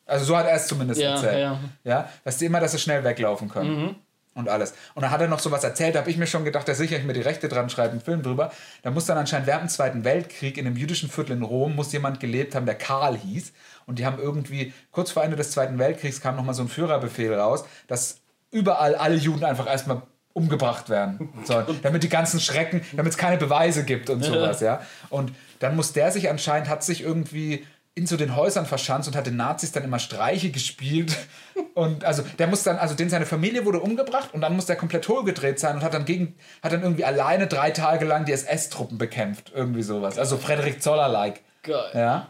Also 0.07 0.24
so 0.26 0.36
hat 0.36 0.47
er 0.47 0.55
es 0.57 0.66
zumindest 0.66 1.00
Ja, 1.00 1.12
erzählt. 1.15 1.39
ja. 1.41 1.60
ja. 1.84 2.08
Dass 2.24 2.39
die 2.39 2.44
immer, 2.47 2.60
dass 2.60 2.73
sie 2.73 2.78
schnell 2.78 3.02
weglaufen 3.05 3.49
können. 3.49 3.97
Und 4.36 4.49
alles. 4.49 4.74
Und 4.94 5.02
dann 5.02 5.12
hat 5.12 5.20
er 5.20 5.28
noch 5.28 5.39
sowas 5.39 5.62
erzählt, 5.62 5.94
da 5.94 6.00
habe 6.00 6.10
ich 6.10 6.16
mir 6.16 6.26
schon 6.26 6.44
gedacht, 6.44 6.66
da 6.66 6.74
sichere 6.74 6.99
ich 6.99 7.05
mir 7.05 7.12
die 7.12 7.20
Rechte 7.20 7.47
dran, 7.49 7.70
schreibe 7.70 7.92
einen 7.92 8.00
Film 8.00 8.20
drüber. 8.23 8.50
Da 8.83 8.91
muss 8.91 9.07
dann 9.07 9.16
anscheinend 9.16 9.47
während 9.47 9.62
dem 9.62 9.68
Zweiten 9.68 10.02
Weltkrieg 10.02 10.58
in 10.58 10.66
einem 10.66 10.76
jüdischen 10.76 11.08
Viertel 11.08 11.36
in 11.36 11.44
Rom 11.44 11.76
muss 11.76 11.92
jemand 11.92 12.18
gelebt 12.18 12.57
haben, 12.57 12.66
der 12.66 12.74
Karl 12.74 13.16
hieß. 13.16 13.52
Und 13.86 14.00
die 14.00 14.07
haben 14.07 14.18
irgendwie, 14.18 14.73
kurz 14.91 15.12
vor 15.12 15.23
Ende 15.23 15.36
des 15.36 15.52
Zweiten 15.52 15.78
Weltkriegs 15.78 16.20
kam 16.20 16.34
nochmal 16.34 16.55
so 16.57 16.62
ein 16.62 16.68
Führerbefehl 16.68 17.33
raus, 17.33 17.65
dass 17.86 18.23
überall 18.50 18.97
alle 18.97 19.15
Juden 19.15 19.44
einfach 19.44 19.68
erstmal 19.68 20.02
umgebracht 20.34 20.90
werden 20.90 21.30
sollen, 21.44 21.80
damit 21.82 22.02
die 22.02 22.08
ganzen 22.10 22.40
Schrecken, 22.40 22.82
damit 22.92 23.12
es 23.12 23.18
keine 23.18 23.38
Beweise 23.38 23.84
gibt 23.84 24.10
und 24.10 24.22
sowas, 24.22 24.60
ja. 24.60 24.82
Und 25.08 25.32
dann 25.60 25.74
muss 25.76 25.92
der 25.94 26.10
sich 26.12 26.28
anscheinend, 26.28 26.68
hat 26.68 26.84
sich 26.84 27.00
irgendwie 27.02 27.64
in 27.96 28.06
so 28.06 28.16
den 28.16 28.34
Häusern 28.34 28.66
verschanzt 28.66 29.06
und 29.06 29.14
hat 29.16 29.26
den 29.26 29.36
Nazis 29.36 29.70
dann 29.70 29.84
immer 29.84 30.00
Streiche 30.00 30.50
gespielt. 30.50 31.16
Und 31.74 32.04
also 32.04 32.24
der 32.38 32.48
muss 32.48 32.64
dann, 32.64 32.76
also 32.76 32.94
den 32.94 33.08
seine 33.08 33.26
Familie 33.26 33.64
wurde 33.64 33.80
umgebracht 33.80 34.30
und 34.32 34.40
dann 34.40 34.54
muss 34.54 34.66
der 34.66 34.76
komplett 34.76 35.08
hohlgedreht 35.08 35.58
sein 35.58 35.76
und 35.76 35.82
hat 35.82 35.92
dann 35.92 36.04
gegen, 36.04 36.36
hat 36.62 36.72
dann 36.72 36.82
irgendwie 36.82 37.04
alleine 37.04 37.48
drei 37.48 37.72
Tage 37.72 38.04
lang 38.04 38.24
die 38.24 38.32
SS-Truppen 38.32 38.96
bekämpft. 38.96 39.50
Irgendwie 39.54 39.82
sowas. 39.82 40.16
Also 40.18 40.36
Frederik 40.36 40.82
Zoller-like. 40.82 41.40
Geil. 41.62 41.90
Ja. 41.94 42.28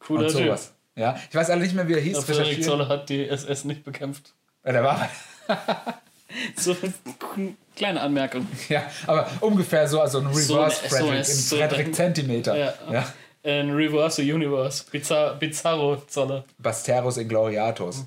Cooler 0.00 0.26
Und 0.26 0.32
Typ. 0.32 0.46
sowas. 0.46 0.72
Ja. 0.96 1.16
Ich 1.28 1.34
weiß 1.34 1.50
alle 1.50 1.62
nicht 1.62 1.74
mehr, 1.74 1.86
wie 1.86 1.94
er 1.94 2.00
hieß. 2.00 2.18
Aber 2.18 2.26
Frederik. 2.26 2.64
Zoller 2.64 2.88
hat 2.88 3.08
die 3.08 3.28
SS 3.28 3.64
nicht 3.64 3.84
bekämpft. 3.84 4.34
Ja, 4.64 4.72
der 4.72 4.84
war. 4.84 5.08
So 6.56 6.76
eine 7.36 7.54
kleine 7.74 8.00
Anmerkung. 8.00 8.46
Ja, 8.68 8.82
aber 9.06 9.28
ungefähr 9.40 9.88
so, 9.88 10.00
also 10.00 10.18
ein 10.18 10.26
Reverse 10.26 10.48
So 10.88 10.88
Frederick, 10.88 11.24
so 11.24 11.32
in 11.32 11.38
so 11.38 11.56
Frederick 11.56 11.86
ein- 11.88 11.94
Zentimeter. 11.94 12.56
Ja. 12.56 12.74
Ja. 12.90 13.06
Ein 13.44 13.70
Reverse 13.70 14.20
Universe. 14.22 14.84
Bizar 14.90 15.36
Bizarro 15.36 15.96
Zoller. 16.06 16.44
Basteros 16.58 17.16
Ingloriatus. 17.16 18.04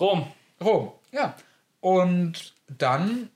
Rom. 0.00 0.26
Rom, 0.62 0.92
ja. 1.12 1.34
Und 1.80 2.54
dann, 2.68 3.28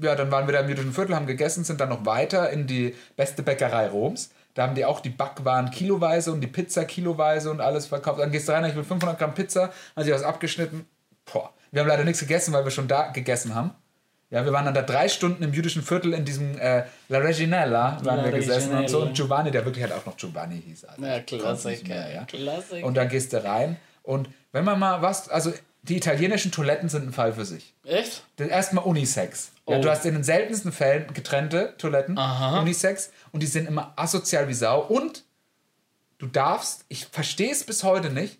ja, 0.00 0.14
dann 0.14 0.30
waren 0.30 0.46
wir 0.46 0.52
da 0.52 0.60
im 0.60 0.68
jüdischen 0.68 0.92
Viertel, 0.92 1.16
haben 1.16 1.26
gegessen, 1.26 1.64
sind 1.64 1.80
dann 1.80 1.88
noch 1.88 2.06
weiter 2.06 2.50
in 2.50 2.66
die 2.66 2.94
beste 3.16 3.42
Bäckerei 3.42 3.88
Roms. 3.88 4.30
Da 4.54 4.62
haben 4.64 4.74
die 4.74 4.84
auch 4.84 5.00
die 5.00 5.10
Backwaren 5.10 5.70
kiloweise 5.70 6.32
und 6.32 6.40
die 6.40 6.46
Pizza 6.46 6.84
kiloweise 6.84 7.50
und 7.50 7.60
alles 7.60 7.86
verkauft. 7.86 8.20
Dann 8.20 8.30
gehst 8.30 8.48
du 8.48 8.52
rein, 8.52 8.64
ich 8.66 8.76
will 8.76 8.84
500 8.84 9.18
Gramm 9.18 9.34
Pizza, 9.34 9.72
haben 9.96 10.04
sie 10.04 10.12
was 10.12 10.22
abgeschnitten. 10.22 10.86
Boah. 11.32 11.52
Wir 11.72 11.80
haben 11.82 11.88
leider 11.88 12.04
nichts 12.04 12.20
gegessen, 12.20 12.52
weil 12.52 12.64
wir 12.64 12.70
schon 12.70 12.88
da 12.88 13.08
gegessen 13.08 13.54
haben. 13.54 13.70
Ja, 14.30 14.44
wir 14.44 14.52
waren 14.52 14.64
dann 14.64 14.74
da 14.74 14.82
drei 14.82 15.08
Stunden 15.08 15.42
im 15.42 15.52
jüdischen 15.52 15.82
Viertel 15.82 16.14
in 16.14 16.24
diesem 16.24 16.56
äh, 16.58 16.84
La 17.08 17.18
Reginella 17.18 17.98
waren 18.04 18.18
La 18.18 18.24
wir 18.24 18.32
gesessen 18.32 18.76
und 18.76 18.88
so. 18.88 19.02
Und 19.02 19.14
Giovanni, 19.14 19.50
der 19.50 19.64
wirklich 19.64 19.82
halt 19.82 19.92
auch 19.92 20.06
noch 20.06 20.16
Giovanni 20.16 20.62
hieß. 20.64 20.84
Alter. 20.84 21.06
Ja, 21.06 21.20
Klassiker. 21.20 21.88
mehr, 21.88 22.12
ja. 22.14 22.24
Klassiker. 22.26 22.86
Und 22.86 22.94
dann 22.96 23.08
gehst 23.08 23.32
du 23.32 23.42
rein. 23.42 23.76
Und 24.04 24.28
wenn 24.52 24.64
man 24.64 24.78
mal 24.78 25.02
was, 25.02 25.28
also 25.28 25.52
die 25.82 25.96
italienischen 25.96 26.52
Toiletten 26.52 26.88
sind 26.88 27.08
ein 27.08 27.12
Fall 27.12 27.32
für 27.32 27.44
sich. 27.44 27.74
Echt? 27.84 28.22
Erstmal 28.38 28.84
Unisex. 28.84 29.50
Ja, 29.68 29.78
Oh. 29.78 29.80
du 29.82 29.90
hast 29.90 30.04
in 30.06 30.14
den 30.14 30.24
seltensten 30.24 30.72
Fällen 30.72 31.12
getrennte 31.12 31.74
Toiletten, 31.78 32.16
Aha. 32.18 32.60
Unisex, 32.60 33.10
und 33.32 33.40
die 33.42 33.46
sind 33.46 33.66
immer 33.66 33.92
asozial 33.96 34.46
wie 34.48 34.54
Sau. 34.54 34.80
Und 34.80 35.24
du 36.18 36.26
darfst, 36.26 36.84
ich 36.88 37.06
verstehe 37.06 37.50
es 37.50 37.64
bis 37.64 37.82
heute 37.82 38.10
nicht, 38.10 38.38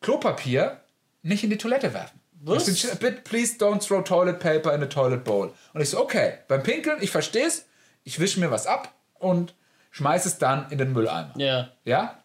Klopapier 0.00 0.80
nicht 1.22 1.44
in 1.44 1.50
die 1.50 1.58
Toilette 1.58 1.92
werfen. 1.94 2.20
Was? 2.42 2.66
Sind- 2.66 3.00
Bitte, 3.00 3.22
please 3.22 3.54
don't 3.58 3.80
throw 3.86 4.02
toilet 4.04 4.38
paper 4.38 4.72
in 4.74 4.82
a 4.82 4.86
toilet 4.86 5.24
bowl. 5.24 5.52
Und 5.72 5.80
ich 5.80 5.90
so, 5.90 6.00
okay, 6.00 6.34
beim 6.48 6.62
Pinkeln, 6.62 6.98
ich 7.00 7.10
verstehe 7.10 7.46
es, 7.46 7.64
ich 8.04 8.20
wische 8.20 8.38
mir 8.40 8.50
was 8.50 8.66
ab 8.66 8.92
und 9.18 9.54
schmeiß 9.90 10.26
es 10.26 10.38
dann 10.38 10.70
in 10.70 10.78
den 10.78 10.92
Mülleimer. 10.92 11.32
Ja. 11.36 11.68
Ja? 11.84 12.18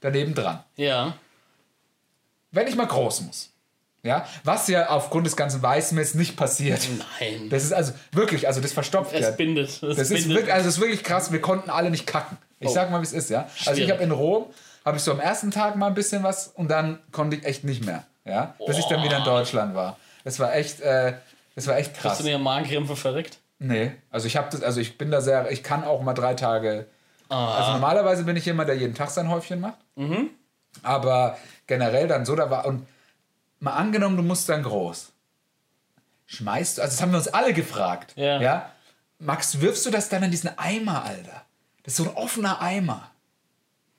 Daneben 0.00 0.34
dran 0.34 0.62
Ja. 0.76 1.14
wenn 2.52 2.66
ich 2.68 2.76
mal 2.76 2.86
groß 2.86 3.22
muss. 3.22 3.50
Ja, 4.02 4.24
was 4.44 4.68
ja 4.68 4.88
aufgrund 4.90 5.26
des 5.26 5.34
ganzen 5.36 5.60
Weißmeers 5.62 6.14
nicht 6.14 6.36
passiert. 6.36 6.86
Nein. 7.20 7.48
Das 7.50 7.64
ist 7.64 7.72
also 7.72 7.92
wirklich, 8.12 8.46
also 8.46 8.60
das 8.60 8.72
verstopft 8.72 9.12
Es 9.12 9.22
ja. 9.22 9.30
bindet. 9.32 9.68
Es 9.68 9.80
Das 9.80 9.98
ist 9.98 10.08
bindet. 10.10 10.28
wirklich, 10.36 10.52
also 10.54 10.66
das 10.66 10.74
ist 10.76 10.80
wirklich 10.80 11.02
krass. 11.02 11.32
Wir 11.32 11.40
konnten 11.40 11.70
alle 11.70 11.90
nicht 11.90 12.06
kacken. 12.06 12.36
Ich 12.60 12.68
Oh. 12.68 12.72
sag 12.72 12.90
mal, 12.92 13.00
wie 13.00 13.04
es 13.04 13.12
ist, 13.12 13.30
ja. 13.30 13.48
Also 13.66 13.80
ich 13.82 13.90
habe 13.90 14.02
in 14.04 14.12
Rom, 14.12 14.46
habe 14.84 14.96
ich 14.96 15.02
so 15.02 15.10
am 15.10 15.18
ersten 15.18 15.50
Tag 15.50 15.74
mal 15.74 15.88
ein 15.88 15.94
bisschen 15.94 16.22
was 16.22 16.46
und 16.46 16.68
dann 16.70 17.00
konnte 17.10 17.36
ich 17.36 17.44
echt 17.44 17.64
nicht 17.64 17.84
mehr, 17.84 18.04
ja, 18.26 18.54
bis 18.66 18.78
ich 18.78 18.84
dann 18.86 19.02
wieder 19.02 19.18
in 19.18 19.24
Deutschland 19.24 19.74
war. 19.74 19.96
Das 20.24 20.38
war 20.38 20.54
echt, 20.54 20.80
äh, 20.80 21.14
das 21.54 21.66
war 21.66 21.76
echt 21.76 21.92
Hast 21.94 22.00
krass. 22.00 22.18
du 22.18 22.24
dir 22.24 22.38
Magenkrämpfe 22.38 22.96
verreckt? 22.96 23.38
Nee, 23.58 23.92
also 24.10 24.26
ich 24.26 24.36
habe 24.36 24.48
das, 24.50 24.62
also 24.62 24.80
ich 24.80 24.98
bin 24.98 25.10
da 25.10 25.20
sehr, 25.20 25.50
ich 25.50 25.62
kann 25.62 25.84
auch 25.84 26.02
mal 26.02 26.14
drei 26.14 26.34
Tage. 26.34 26.86
Ah. 27.28 27.54
Also 27.54 27.72
normalerweise 27.72 28.24
bin 28.24 28.36
ich 28.36 28.44
jemand, 28.44 28.68
der 28.68 28.76
jeden 28.76 28.94
Tag 28.94 29.10
sein 29.10 29.30
Häufchen 29.30 29.60
macht. 29.60 29.78
Mhm. 29.94 30.30
Aber 30.82 31.38
generell 31.66 32.08
dann 32.08 32.26
so, 32.26 32.36
da 32.36 32.50
war 32.50 32.66
und 32.66 32.86
mal 33.60 33.72
angenommen, 33.72 34.16
du 34.16 34.22
musst 34.22 34.48
dann 34.48 34.62
groß. 34.62 35.12
Schmeißt 36.26 36.78
du, 36.78 36.82
also 36.82 36.92
das 36.92 37.00
haben 37.00 37.12
wir 37.12 37.18
uns 37.18 37.28
alle 37.28 37.52
gefragt. 37.52 38.12
Ja. 38.16 38.40
ja? 38.40 38.70
Max, 39.18 39.60
wirfst 39.60 39.86
du 39.86 39.90
das 39.90 40.08
dann 40.08 40.22
in 40.22 40.30
diesen 40.30 40.58
Eimer, 40.58 41.04
Alter? 41.04 41.42
Das 41.84 41.92
ist 41.92 42.04
so 42.04 42.10
ein 42.10 42.16
offener 42.16 42.60
Eimer. 42.60 43.10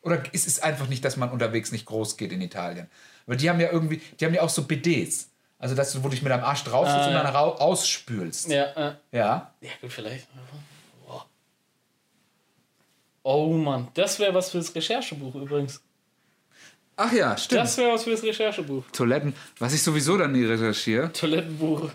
Oder 0.02 0.22
ist 0.34 0.46
es 0.46 0.62
einfach 0.62 0.88
nicht, 0.88 1.04
dass 1.04 1.18
man 1.18 1.32
unterwegs 1.32 1.72
nicht 1.72 1.86
groß 1.86 2.18
geht 2.18 2.32
in 2.32 2.42
Italien? 2.42 2.90
Weil 3.28 3.38
die 3.38 3.50
haben 3.50 3.60
ja 3.60 3.72
irgendwie, 3.72 4.02
die 4.20 4.26
haben 4.26 4.34
ja 4.34 4.42
auch 4.42 4.50
so 4.50 4.64
BDs. 4.64 5.30
Also, 5.60 5.76
dass 5.76 5.92
du, 5.92 6.00
wo 6.00 6.04
du 6.04 6.10
dich 6.12 6.22
mit 6.22 6.32
deinem 6.32 6.44
Arsch 6.44 6.64
drauf 6.64 6.88
sitzt 6.88 7.00
Ah, 7.00 7.08
und 7.08 7.14
ja. 7.14 7.24
dann 7.24 7.36
rau- 7.36 7.56
ausspülst. 7.58 8.48
Ja, 8.50 8.64
äh. 8.90 8.96
ja. 9.12 9.52
Ja, 9.62 9.70
gut, 9.82 9.92
vielleicht. 9.92 10.28
Boah. 11.06 11.26
Oh 13.24 13.54
Mann, 13.54 13.88
das 13.94 14.20
wäre 14.20 14.34
was 14.34 14.52
fürs 14.52 14.74
Recherchebuch 14.74 15.36
übrigens. 15.36 15.82
Ach 16.96 17.12
ja, 17.12 17.38
stimmt. 17.38 17.62
Das 17.62 17.78
wäre 17.78 17.94
was 17.94 18.04
fürs 18.06 18.24
Recherchebuch. 18.24 18.84
Toiletten, 18.92 19.34
was 19.60 19.74
ich 19.74 19.84
sowieso 19.84 20.18
dann 20.18 20.32
nie 20.32 20.44
recherchiere. 20.46 21.12
Toilettenbuch. 21.12 21.92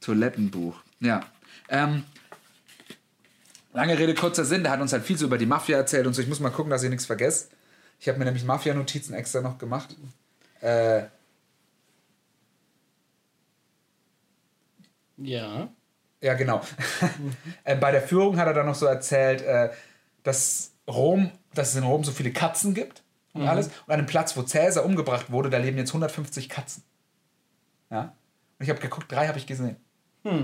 Toilettenbuch. 0.00 0.76
Ja. 1.00 1.20
Ähm, 1.68 2.04
lange 3.72 3.98
Rede, 3.98 4.14
kurzer 4.14 4.44
Sinn. 4.44 4.62
Der 4.62 4.72
hat 4.72 4.80
uns 4.80 4.92
halt 4.92 5.04
viel 5.04 5.16
so 5.18 5.26
über 5.26 5.38
die 5.38 5.46
Mafia 5.46 5.76
erzählt 5.76 6.06
und 6.06 6.14
so. 6.14 6.22
Ich 6.22 6.28
muss 6.28 6.40
mal 6.40 6.50
gucken, 6.50 6.70
dass 6.70 6.82
ich 6.82 6.90
nichts 6.90 7.06
vergesse. 7.06 7.48
Ich 8.00 8.08
habe 8.08 8.18
mir 8.18 8.24
nämlich 8.24 8.44
Mafia-Notizen 8.44 9.14
extra 9.14 9.40
noch 9.40 9.58
gemacht. 9.58 9.96
Äh, 10.60 11.02
Ja. 15.20 15.68
ja, 16.20 16.34
genau. 16.34 16.60
äh, 17.64 17.76
bei 17.76 17.90
der 17.90 18.02
Führung 18.02 18.36
hat 18.38 18.46
er 18.46 18.54
dann 18.54 18.66
noch 18.66 18.74
so 18.74 18.86
erzählt, 18.86 19.42
äh, 19.42 19.70
dass 20.22 20.72
Rom, 20.88 21.32
dass 21.54 21.70
es 21.70 21.76
in 21.76 21.82
Rom 21.82 22.04
so 22.04 22.12
viele 22.12 22.32
Katzen 22.32 22.72
gibt 22.72 23.02
und 23.32 23.42
alles. 23.48 23.66
Und 23.66 23.74
an 23.88 23.94
einem 23.94 24.06
Platz, 24.06 24.36
wo 24.36 24.42
Cäsar 24.42 24.84
umgebracht 24.84 25.30
wurde, 25.30 25.50
da 25.50 25.58
leben 25.58 25.76
jetzt 25.76 25.90
150 25.90 26.48
Katzen. 26.48 26.84
Ja. 27.90 28.14
Und 28.58 28.64
ich 28.64 28.70
habe 28.70 28.80
geguckt, 28.80 29.10
drei 29.10 29.26
habe 29.28 29.38
ich 29.38 29.46
gesehen. 29.46 29.76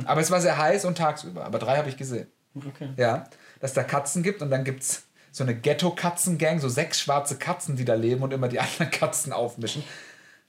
Aber 0.06 0.20
es 0.20 0.30
war 0.30 0.40
sehr 0.40 0.58
heiß 0.58 0.84
und 0.84 0.98
tagsüber, 0.98 1.44
aber 1.44 1.58
drei 1.58 1.76
habe 1.76 1.88
ich 1.88 1.96
gesehen. 1.96 2.28
Okay. 2.54 2.90
Ja, 2.96 3.24
dass 3.60 3.74
da 3.74 3.82
Katzen 3.82 4.22
gibt 4.22 4.42
und 4.42 4.50
dann 4.50 4.64
gibt 4.64 4.82
es 4.82 5.04
so 5.34 5.42
eine 5.42 5.56
Ghetto-Katzen-Gang, 5.56 6.60
so 6.60 6.68
sechs 6.68 7.00
schwarze 7.00 7.36
Katzen, 7.36 7.74
die 7.74 7.84
da 7.84 7.94
leben 7.94 8.22
und 8.22 8.32
immer 8.32 8.46
die 8.46 8.60
anderen 8.60 8.90
Katzen 8.92 9.32
aufmischen. 9.32 9.82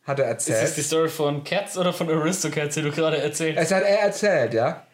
Hat 0.04 0.20
er 0.20 0.30
Ist 0.38 0.48
das 0.48 0.56
erzählt. 0.58 0.78
die 0.78 0.82
Story 0.84 1.10
von 1.10 1.44
Cats 1.44 1.76
oder 1.80 1.92
von 1.92 2.08
Aristocats, 2.08 2.76
die 2.76 2.84
du 2.84 2.92
gerade 2.92 3.18
erzählt 3.18 3.58
hast? 3.58 3.66
Es 3.66 3.72
hat 3.72 3.82
er 3.82 4.00
erzählt, 4.02 4.54
ja. 4.54 4.86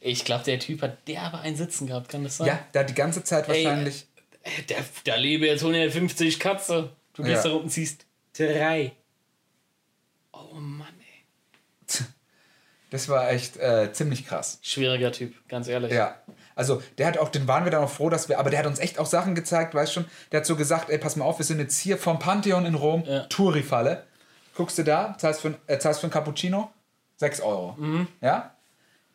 Ich 0.00 0.24
glaube, 0.24 0.44
der 0.44 0.58
Typ 0.58 0.80
hat 0.80 1.06
derbe 1.06 1.38
ein 1.40 1.56
Sitzen 1.56 1.86
gehabt, 1.86 2.08
kann 2.08 2.24
das 2.24 2.38
sein? 2.38 2.46
Ja, 2.46 2.58
der 2.72 2.80
hat 2.82 2.88
die 2.88 2.94
ganze 2.94 3.22
Zeit 3.22 3.46
wahrscheinlich. 3.46 4.06
Äh, 4.42 4.62
Der, 4.68 4.78
da 5.04 5.16
lebe 5.16 5.46
jetzt 5.46 5.60
150 5.62 6.40
Katze. 6.40 6.90
Du 7.12 7.22
gehst 7.22 7.44
Ja. 7.44 7.50
da 7.50 7.56
unten 7.56 7.68
ziehst 7.68 8.06
drei. 8.36 8.92
Oh 10.32 10.54
Mann, 10.54 10.88
ey. 11.00 12.04
Das 12.90 13.08
war 13.08 13.30
echt 13.30 13.56
äh, 13.58 13.92
ziemlich 13.92 14.26
krass. 14.26 14.58
Schwieriger 14.62 15.12
Typ, 15.12 15.34
ganz 15.48 15.68
ehrlich. 15.68 15.92
Ja. 15.92 16.16
Also, 16.54 16.82
der 16.98 17.06
hat 17.08 17.18
auch, 17.18 17.28
den 17.28 17.48
waren 17.48 17.64
wir 17.64 17.70
dann 17.70 17.82
auch 17.82 17.90
froh, 17.90 18.10
dass 18.10 18.28
wir, 18.28 18.38
aber 18.38 18.50
der 18.50 18.60
hat 18.60 18.66
uns 18.66 18.78
echt 18.78 18.98
auch 18.98 19.06
Sachen 19.06 19.34
gezeigt, 19.34 19.74
weißt 19.74 19.92
schon. 19.92 20.04
Der 20.32 20.40
hat 20.40 20.46
so 20.46 20.54
gesagt, 20.56 20.88
ey, 20.90 20.98
pass 20.98 21.16
mal 21.16 21.24
auf, 21.24 21.38
wir 21.38 21.44
sind 21.46 21.58
jetzt 21.58 21.78
hier 21.78 21.98
vom 21.98 22.18
Pantheon 22.18 22.64
in 22.66 22.74
Rom, 22.74 23.02
Ja. 23.06 23.20
Touri-Falle. 23.24 24.04
Guckst 24.54 24.78
du 24.78 24.84
da, 24.84 25.16
zahlst 25.18 25.40
für, 25.40 25.54
äh, 25.66 25.78
zahlst 25.78 26.00
für 26.00 26.06
ein 26.06 26.10
Cappuccino 26.10 26.70
6 27.16 27.40
Euro. 27.40 27.74
Mhm. 27.78 28.06
Ja? 28.20 28.54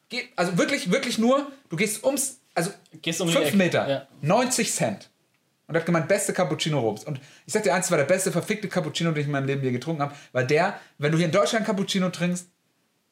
Geh, 0.09 0.23
also 0.35 0.57
wirklich, 0.57 0.91
wirklich 0.91 1.17
nur, 1.17 1.49
du 1.69 1.75
gehst 1.77 2.03
ums, 2.03 2.39
also 2.55 2.71
Gehst 3.01 3.21
um 3.21 3.27
die 3.27 3.33
5 3.33 3.47
Ecke, 3.47 3.57
Meter, 3.57 3.89
ja. 3.89 4.07
90 4.21 4.73
Cent. 4.73 5.09
Und 5.67 5.75
er 5.75 5.81
hat 5.81 5.85
gemeint, 5.85 6.07
beste 6.07 6.33
Cappuccino 6.33 6.79
Roms. 6.79 7.03
Und 7.03 7.21
ich 7.45 7.53
sag 7.53 7.61
dir 7.63 7.73
eins, 7.75 7.85
das 7.85 7.91
war 7.91 7.99
der 7.99 8.05
beste 8.05 8.31
verfickte 8.31 8.67
Cappuccino, 8.67 9.11
den 9.11 9.21
ich 9.21 9.27
in 9.27 9.31
meinem 9.31 9.45
Leben 9.45 9.63
je 9.63 9.71
getrunken 9.71 10.01
habe. 10.01 10.15
Weil 10.31 10.47
der, 10.47 10.79
wenn 10.97 11.11
du 11.11 11.17
hier 11.17 11.27
in 11.27 11.31
Deutschland 11.31 11.65
Cappuccino 11.65 12.09
trinkst, 12.09 12.47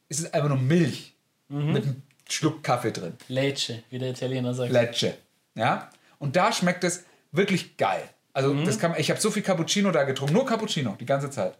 ist 0.09 0.19
es 0.19 0.33
einfach 0.33 0.49
nur 0.49 0.57
Milch 0.57 1.13
Mhm. 1.49 1.71
mit 1.71 1.85
Schluck 2.29 2.63
Kaffee 2.63 2.91
drin. 2.91 3.13
Lecce, 3.27 3.83
wie 3.89 3.99
der 3.99 4.09
Italiener 4.11 4.53
sagt. 4.53 4.71
Lecce. 4.71 5.17
Ja? 5.55 5.89
Und 6.19 6.35
da 6.35 6.51
schmeckt 6.51 6.83
es 6.83 7.05
wirklich 7.31 7.77
geil. 7.77 8.09
Also, 8.33 8.53
Mhm. 8.53 8.65
das 8.65 8.77
kann, 8.79 8.93
ich 8.97 9.09
habe 9.09 9.19
so 9.19 9.31
viel 9.31 9.41
Cappuccino 9.43 9.91
da 9.91 10.03
getrunken. 10.03 10.33
Nur 10.33 10.45
Cappuccino, 10.45 10.95
die 10.99 11.05
ganze 11.05 11.29
Zeit. 11.29 11.57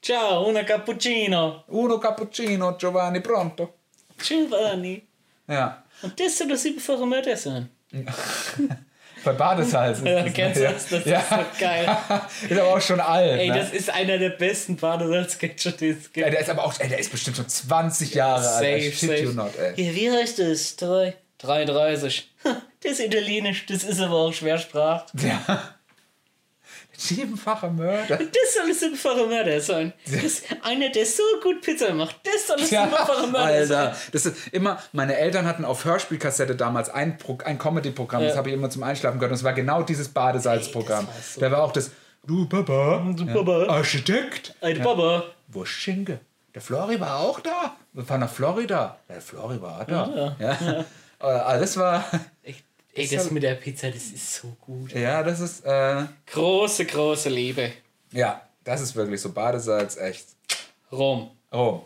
Ciao, 0.00 0.46
una 0.48 0.62
cappuccino. 0.62 1.64
Uno 1.68 1.98
Cappuccino, 1.98 2.76
Giovanni, 2.78 3.20
pronto. 3.20 3.74
Giovanni. 4.22 5.02
Ja. 5.48 5.82
Und 6.02 6.18
das 6.20 6.38
soll 6.38 6.48
das 6.48 6.62
siebenfache 6.62 7.04
Mörder 7.04 7.36
sein. 7.36 7.68
Bei 9.24 9.32
Badesalz. 9.32 9.98
ist 9.98 10.06
Ja, 10.06 10.22
das, 10.22 10.32
kennst 10.32 10.60
du 10.60 10.64
das? 10.64 10.88
Das 10.88 11.04
ja. 11.04 11.18
ist 11.20 11.28
so 11.30 11.36
geil. 11.60 11.96
ist 12.48 12.58
aber 12.58 12.74
auch 12.74 12.80
schon 12.80 13.00
alt. 13.00 13.40
Ey, 13.40 13.48
ne? 13.50 13.58
das 13.58 13.70
ist 13.72 13.90
einer 13.90 14.18
der 14.18 14.30
besten 14.30 14.76
Badesalz-Sketche, 14.76 15.72
die 15.72 15.88
es 15.90 16.12
gibt. 16.12 16.26
der 16.26 16.40
ist 16.40 16.50
aber 16.50 16.64
auch, 16.64 16.74
ey, 16.78 16.88
der 16.88 16.98
ist 16.98 17.10
bestimmt 17.10 17.36
schon 17.36 17.48
20 17.48 18.14
Jahre 18.14 18.48
alt. 18.48 18.82
I 18.82 18.92
shit 18.92 19.20
you 19.20 19.32
not, 19.32 19.56
ey. 19.56 19.82
Ja, 19.82 19.94
wie 19.94 20.10
heißt 20.10 20.38
das? 20.38 20.76
Drei- 20.76 21.14
33. 21.38 22.30
Ha, 22.44 22.56
Das 22.82 22.92
ist 22.92 23.00
Italienisch, 23.00 23.66
das 23.66 23.82
ist 23.82 24.00
aber 24.00 24.14
auch 24.14 24.32
schwersprach. 24.32 25.04
Ja. 25.14 25.74
Siebenfacher 27.00 27.70
Mörder. 27.70 28.16
Das 28.18 28.54
soll 28.54 28.64
ein 28.66 28.74
siebenfacher 28.74 29.26
Mörder 29.26 29.60
sein. 29.60 29.92
Das 30.04 30.42
einer, 30.64 30.88
der 30.90 31.06
so 31.06 31.22
gut 31.42 31.60
Pizza 31.62 31.94
macht. 31.94 32.16
Das 32.24 32.46
soll 32.48 32.56
ein 32.56 32.68
Ja, 32.68 32.84
siebenfacher 32.84 33.26
Mörder 33.28 33.66
sein. 33.66 33.86
Alter, 33.88 33.96
das 34.12 34.26
ist 34.26 34.48
immer, 34.48 34.82
meine 34.92 35.16
Eltern 35.16 35.46
hatten 35.46 35.64
auf 35.64 35.84
Hörspielkassette 35.84 36.56
damals 36.56 36.90
ein, 36.90 37.16
Pro, 37.16 37.38
ein 37.44 37.56
Comedy-Programm, 37.58 38.22
das 38.24 38.32
Ja. 38.32 38.38
habe 38.38 38.48
ich 38.48 38.54
immer 38.56 38.68
zum 38.68 38.82
Einschlafen 38.82 39.18
gehört 39.20 39.30
und 39.30 39.36
es 39.38 39.44
war 39.44 39.52
genau 39.52 39.82
dieses 39.82 40.08
Badesalzprogramm. 40.08 41.06
Ey, 41.06 41.14
das 41.16 41.16
war 41.16 41.34
so- 41.34 41.40
Da 41.40 41.50
war 41.52 41.62
auch 41.62 41.72
das, 41.72 41.90
du 42.26 42.46
Papa, 42.48 43.06
Du 43.16 43.26
Papa. 43.26 43.72
Architekt, 43.72 44.54
Ey, 44.60 44.74
Baba. 44.74 45.22
wo 45.46 45.62
ist 45.62 45.68
Schinke? 45.68 46.18
Der 46.52 46.62
Flori 46.62 46.98
war 46.98 47.20
auch 47.20 47.38
da. 47.38 47.76
Wir 47.92 48.04
fahren 48.04 48.20
nach 48.20 48.30
Florida. 48.32 48.96
Der 49.08 49.20
Flori 49.20 49.62
war 49.62 49.84
da. 49.84 50.34
Ja. 50.40 50.84
Äh, 51.20 51.24
Alles 51.24 51.76
war, 51.76 52.04
Echt, 52.12 52.22
Ey, 52.98 53.08
das 53.16 53.30
mit 53.30 53.42
der 53.42 53.54
Pizza, 53.54 53.90
das 53.90 54.04
ist 54.06 54.34
so 54.34 54.48
gut. 54.60 54.92
ja, 54.92 55.22
das 55.22 55.40
ist, 55.40 55.64
äh, 55.64 56.04
Große, 56.26 56.84
große 56.86 57.28
Liebe. 57.28 57.72
ja, 58.12 58.42
das 58.64 58.80
ist 58.80 58.94
wirklich 58.96 59.20
so 59.20 59.32
Badesalz, 59.32 59.96
echt. 59.96 60.26
Rom. 60.92 61.30
Oh. 61.50 61.80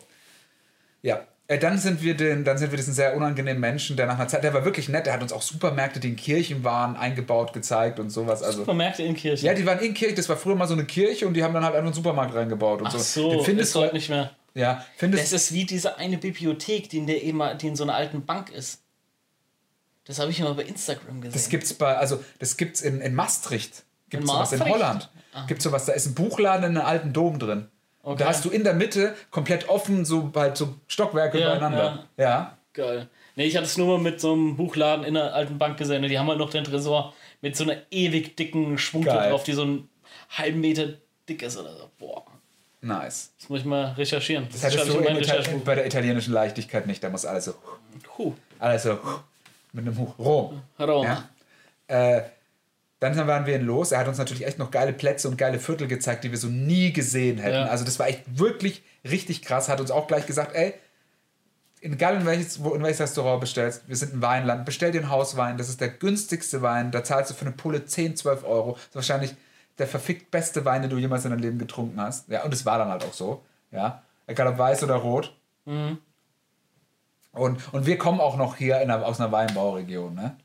Ja. 1.01 1.25
Äh, 1.47 1.57
Dann 1.59 1.77
sind 1.77 2.01
wir 2.01 2.15
den, 2.15 2.45
dann 2.45 2.57
sind 2.57 2.71
wir 2.71 2.77
diesen 2.77 2.93
sehr 2.93 3.15
unangenehmen 3.17 3.59
Menschen, 3.59 3.97
der 3.97 4.05
nach 4.05 4.15
einer 4.17 4.27
Zeit, 4.29 4.43
der 4.45 4.53
war 4.53 4.63
wirklich 4.63 4.87
nett, 4.87 5.05
der 5.05 5.13
hat 5.13 5.21
uns 5.21 5.33
auch 5.33 5.41
Supermärkte, 5.41 5.99
die 5.99 6.07
in 6.09 6.15
Kirchen 6.15 6.63
waren, 6.63 6.95
eingebaut, 6.95 7.51
gezeigt 7.51 7.99
und 7.99 8.09
sowas. 8.11 8.41
Also, 8.41 8.59
Supermärkte 8.59 9.03
in 9.03 9.13
Kirchen. 9.15 9.45
ja, 9.45 9.53
die 9.53 9.65
waren 9.65 9.79
in 9.79 9.93
Kirchen, 9.93 10.15
das 10.15 10.29
war 10.29 10.37
früher 10.37 10.55
mal 10.55 10.67
so 10.67 10.73
eine 10.73 10.85
Kirche 10.85 11.27
und 11.27 11.33
die 11.33 11.43
haben 11.43 11.53
dann 11.53 11.63
halt 11.65 11.75
einfach 11.75 11.87
einen 11.87 11.93
Supermarkt 11.95 12.33
reingebaut 12.33 12.79
und 12.81 12.87
Ach 12.87 12.93
so. 12.97 13.23
so, 13.23 13.29
Den 13.31 13.43
findest 13.43 13.69
ist 13.69 13.75
du, 13.75 13.79
heute 13.81 13.93
nicht 13.93 14.09
mehr. 14.09 14.31
ja, 14.53 14.85
findest, 14.95 15.23
Das 15.23 15.33
ist 15.33 15.53
wie 15.53 15.65
diese 15.65 15.97
eine 15.97 16.17
Bibliothek, 16.17 16.87
die 16.89 16.99
in, 16.99 17.07
der 17.07 17.21
immer, 17.23 17.55
die 17.55 17.67
in 17.67 17.75
so 17.75 17.83
einer 17.83 17.95
alten 17.95 18.25
Bank 18.25 18.49
ist. 18.49 18.79
Das 20.05 20.19
habe 20.19 20.31
ich 20.31 20.39
immer 20.39 20.53
bei 20.53 20.63
Instagram 20.63 21.21
gesehen. 21.21 21.33
das 21.33 21.49
gibt's 21.49 21.73
bei, 21.73 21.95
also, 21.97 22.23
das 22.39 22.57
gibt's 22.57 22.81
in, 22.81 22.99
in 23.01 23.15
Maastricht. 23.15 23.83
Gibt's 24.09 24.25
In 24.29 24.33
sowas 24.35 24.51
in? 24.51 24.65
Holland. 24.65 25.09
Gibt's 25.47 25.63
sowas, 25.63 25.85
da 25.85 25.93
ist 25.93 26.05
ein 26.07 26.13
Buchladen 26.15 26.65
in 26.71 26.77
einem 26.77 26.85
alten 26.85 27.13
Dom 27.13 27.39
drin. 27.39 27.67
Und 28.03 28.19
da 28.19 28.25
Okay. 28.25 28.33
hast 28.33 28.43
du 28.45 28.49
in 28.49 28.63
der 28.65 28.73
Mitte 28.73 29.15
komplett 29.31 29.69
offen 29.69 30.03
so 30.03 30.31
halt 30.35 30.57
so 30.57 30.75
Stockwerke 30.87 31.39
Ja, 31.39 31.47
übereinander. 31.55 32.05
Ja. 32.17 32.57
Geil. 32.73 33.07
Nee, 33.35 33.45
ich 33.45 33.55
hatte 33.55 33.65
es 33.65 33.77
nur 33.77 33.97
mal 33.97 34.03
mit 34.03 34.19
so 34.19 34.33
einem 34.33 34.57
Buchladen 34.57 35.05
in 35.05 35.15
einer 35.15 35.33
alten 35.33 35.57
Bank 35.57 35.77
gesehen. 35.77 36.03
Die 36.03 36.19
haben 36.19 36.27
halt 36.27 36.37
noch 36.39 36.49
den 36.49 36.63
Tresor 36.65 37.13
mit 37.41 37.55
so 37.55 37.63
einer 37.63 37.77
ewig 37.91 38.35
dicken 38.35 38.77
Schwungtür 38.77 39.13
drauf, 39.29 39.43
die 39.43 39.53
so 39.53 39.61
einen 39.63 39.89
halben 40.29 40.59
Meter 40.59 40.89
dick 41.29 41.41
ist 41.43 41.57
oder 41.57 41.75
so. 41.77 41.89
Boah, 41.97 42.23
Nice. 42.81 43.31
das 43.39 43.49
muss 43.49 43.59
ich 43.61 43.65
mal 43.65 43.93
recherchieren. 43.93 44.47
Das 44.51 44.63
hattest 44.63 44.79
schreibe 44.85 45.03
du 45.03 45.09
in 45.09 45.53
in 45.55 45.63
bei 45.63 45.75
der 45.75 45.85
italienischen 45.85 46.33
Leichtigkeit 46.33 46.85
nicht. 46.87 47.01
Da 47.03 47.09
muss 47.09 47.25
alles 47.25 47.45
so, 47.45 47.53
Huh, 48.17 48.33
alles 48.59 48.83
so 48.83 48.99
mit 49.73 49.85
einem 49.85 49.97
Huch. 49.97 50.17
Rom. 50.17 50.61
Rom. 50.79 51.05
Ja. 51.05 51.29
Äh, 51.87 52.23
dann 52.99 53.27
waren 53.27 53.45
wir 53.45 53.57
in 53.57 53.65
Los. 53.65 53.91
Er 53.91 53.99
hat 53.99 54.07
uns 54.07 54.17
natürlich 54.17 54.45
echt 54.47 54.59
noch 54.59 54.71
geile 54.71 54.93
Plätze 54.93 55.27
und 55.27 55.37
geile 55.37 55.59
Viertel 55.59 55.87
gezeigt, 55.87 56.23
die 56.23 56.31
wir 56.31 56.37
so 56.37 56.47
nie 56.47 56.93
gesehen 56.93 57.37
hätten. 57.37 57.65
Ja. 57.65 57.65
Also 57.65 57.83
das 57.83 57.99
war 57.99 58.07
echt 58.07 58.21
wirklich 58.39 58.81
richtig 59.03 59.41
krass. 59.41 59.67
Hat 59.67 59.81
uns 59.81 59.91
auch 59.91 60.07
gleich 60.07 60.25
gesagt, 60.25 60.55
ey, 60.55 60.73
egal 61.81 62.15
in 62.15 62.25
welches, 62.25 62.57
in 62.57 62.81
welches 62.81 63.01
Restaurant 63.01 63.41
bestellst, 63.41 63.83
wir 63.87 63.95
sind 63.95 64.13
ein 64.13 64.21
Weinland, 64.21 64.65
bestell 64.65 64.91
dir 64.91 65.01
einen 65.01 65.09
Hauswein, 65.09 65.57
das 65.57 65.69
ist 65.69 65.81
der 65.81 65.89
günstigste 65.89 66.61
Wein, 66.61 66.91
da 66.91 67.03
zahlst 67.03 67.31
du 67.31 67.35
für 67.35 67.45
eine 67.45 67.51
Pulle 67.51 67.85
10, 67.85 68.15
12 68.15 68.45
Euro. 68.45 68.73
Das 68.73 68.83
ist 68.85 68.95
wahrscheinlich 68.95 69.35
der 69.77 69.87
verfickt 69.87 70.31
beste 70.31 70.63
Wein, 70.65 70.81
den 70.81 70.91
du 70.91 70.97
jemals 70.97 71.25
in 71.25 71.31
deinem 71.31 71.41
Leben 71.41 71.59
getrunken 71.59 71.99
hast. 71.99 72.29
Ja, 72.29 72.43
und 72.43 72.53
es 72.53 72.65
war 72.65 72.77
dann 72.77 72.89
halt 72.89 73.03
auch 73.03 73.13
so. 73.13 73.43
Ja, 73.71 74.03
egal 74.27 74.47
ob 74.47 74.57
weiß 74.57 74.83
oder 74.83 74.95
rot. 74.95 75.35
Und, 77.33 77.73
und 77.73 77.85
wir 77.85 77.97
kommen 77.97 78.21
auch 78.21 78.37
noch 78.37 78.55
hier 78.55 78.79
in 78.81 78.91
einer, 78.91 79.05
aus 79.05 79.19
einer 79.19 79.31
Weinbauregion, 79.31 80.13
ne? 80.13 80.37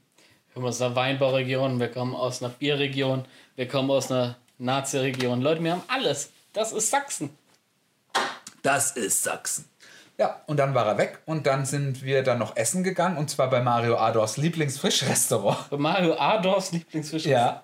Wir 0.49 0.55
kommen 0.55 0.67
aus 0.67 0.81
einer 0.81 0.97
Weinbauregion, 0.97 1.79
wir 1.79 1.89
kommen 1.89 2.15
aus 2.15 2.43
einer 2.43 2.53
Bierregion, 2.53 3.27
wir 3.57 3.69
kommen 3.69 3.91
aus 3.91 4.11
einer 4.11 4.37
Nazi-Region. 4.59 5.43
Leute, 5.43 5.63
wir 5.63 5.73
haben 5.73 5.83
alles. 5.87 6.31
Das 6.53 6.73
ist 6.73 6.91
Sachsen. 6.91 7.31
Das 8.63 8.93
ist 8.93 9.23
Sachsen. 9.23 9.67
Ja, 10.19 10.41
und 10.47 10.57
dann 10.57 10.75
war 10.75 10.87
er 10.87 10.99
weg 10.99 11.21
und 11.27 11.47
dann 11.47 11.65
sind 11.65 12.03
wir 12.03 12.25
dann 12.25 12.41
noch 12.41 12.57
essen 12.57 12.83
gegangen 12.83 13.19
und 13.19 13.31
zwar 13.31 13.51
bei 13.51 13.61
Mario 13.61 13.97
Adors 13.97 14.37
Lieblingsfischrestaurant. 14.37 15.71
Bei 15.71 15.77
Mario 15.77 16.19
Adorfs 16.19 16.73
Lieblingsfisch. 16.73 17.27
Ja. 17.27 17.63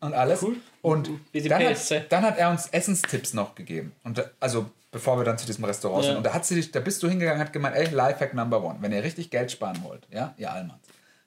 Und 0.00 0.14
alles. 0.14 0.42
Cool. 0.42 0.56
Und 0.82 1.10
Wie 1.30 1.42
die 1.42 1.48
dann 1.48 1.62
hat, 1.62 2.12
dann 2.12 2.24
hat 2.24 2.38
er 2.38 2.50
uns 2.50 2.66
Essenstipps 2.68 3.34
noch 3.34 3.54
gegeben. 3.54 3.92
Und 4.02 4.28
also 4.40 4.68
bevor 4.90 5.18
wir 5.18 5.24
dann 5.24 5.38
zu 5.38 5.46
diesem 5.46 5.64
Restaurant 5.64 6.04
Ja. 6.04 6.10
sind. 6.10 6.16
Und 6.18 6.24
da 6.24 6.34
hat 6.34 6.44
sie 6.46 6.70
da 6.70 6.80
bist 6.80 7.02
du 7.02 7.08
hingegangen 7.08 7.40
und 7.40 7.46
hat 7.46 7.52
gemeint, 7.52 7.76
ey, 7.76 7.88
Lifehack 7.88 8.34
Number 8.34 8.62
One, 8.62 8.78
wenn 8.80 8.92
ihr 8.92 9.02
richtig 9.02 9.30
Geld 9.30 9.50
sparen 9.52 9.82
wollt, 9.84 10.06
ja, 10.10 10.34
ihr 10.36 10.50
Allmanns. 10.52 10.82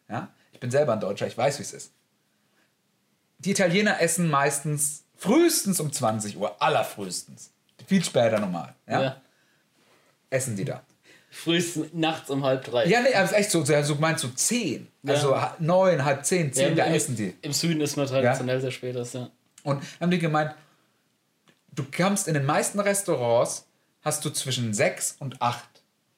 Ja, 0.09 0.29
ich 0.51 0.59
bin 0.59 0.69
selber 0.71 0.93
ein 0.93 0.99
Deutscher, 0.99 1.27
ich 1.27 1.37
weiß, 1.37 1.59
wie 1.59 1.63
es 1.63 1.73
ist. 1.73 1.91
Die 3.39 3.51
Italiener 3.51 3.99
essen 4.01 4.29
meistens 4.29 5.03
frühestens 5.17 5.79
um 5.79 5.91
20 5.91 6.37
Uhr, 6.37 6.61
allerfrühestens. 6.61 7.51
Viel 7.87 8.03
später 8.03 8.39
normal. 8.39 8.73
Ja? 8.87 9.01
Ja. 9.01 9.21
Essen 10.29 10.55
die 10.55 10.65
da. 10.65 10.81
Frühestens 11.29 11.87
nachts 11.93 12.29
um 12.29 12.43
halb 12.45 12.63
drei. 12.63 12.85
Ja, 12.85 13.01
nee, 13.01 13.13
aber 13.13 13.25
es 13.25 13.31
ist 13.31 13.37
echt 13.37 13.51
so, 13.51 13.63
so 13.65 13.81
so 13.81 13.95
meinst 13.95 14.23
du 14.23 14.27
zehn. 14.29 14.87
Also 15.05 15.35
ha- 15.39 15.55
neun, 15.59 16.05
halb 16.05 16.23
zehn, 16.25 16.53
zehn, 16.53 16.69
im, 16.69 16.75
da 16.75 16.85
im- 16.85 16.93
essen 16.93 17.15
die. 17.15 17.35
Im 17.41 17.53
Süden 17.53 17.81
ist 17.81 17.97
man 17.97 18.05
traditionell 18.07 18.61
sehr 18.61 18.71
spät. 18.71 18.95
Das, 18.95 19.13
ja. 19.13 19.29
Und 19.63 19.81
haben 19.99 20.11
die 20.11 20.19
gemeint, 20.19 20.53
du 21.75 21.83
kommst 21.95 22.27
in 22.27 22.33
den 22.33 22.45
meisten 22.45 22.79
Restaurants, 22.79 23.65
hast 24.01 24.23
du 24.25 24.29
zwischen 24.29 24.73
sechs 24.73 25.15
und 25.19 25.41
acht. 25.41 25.69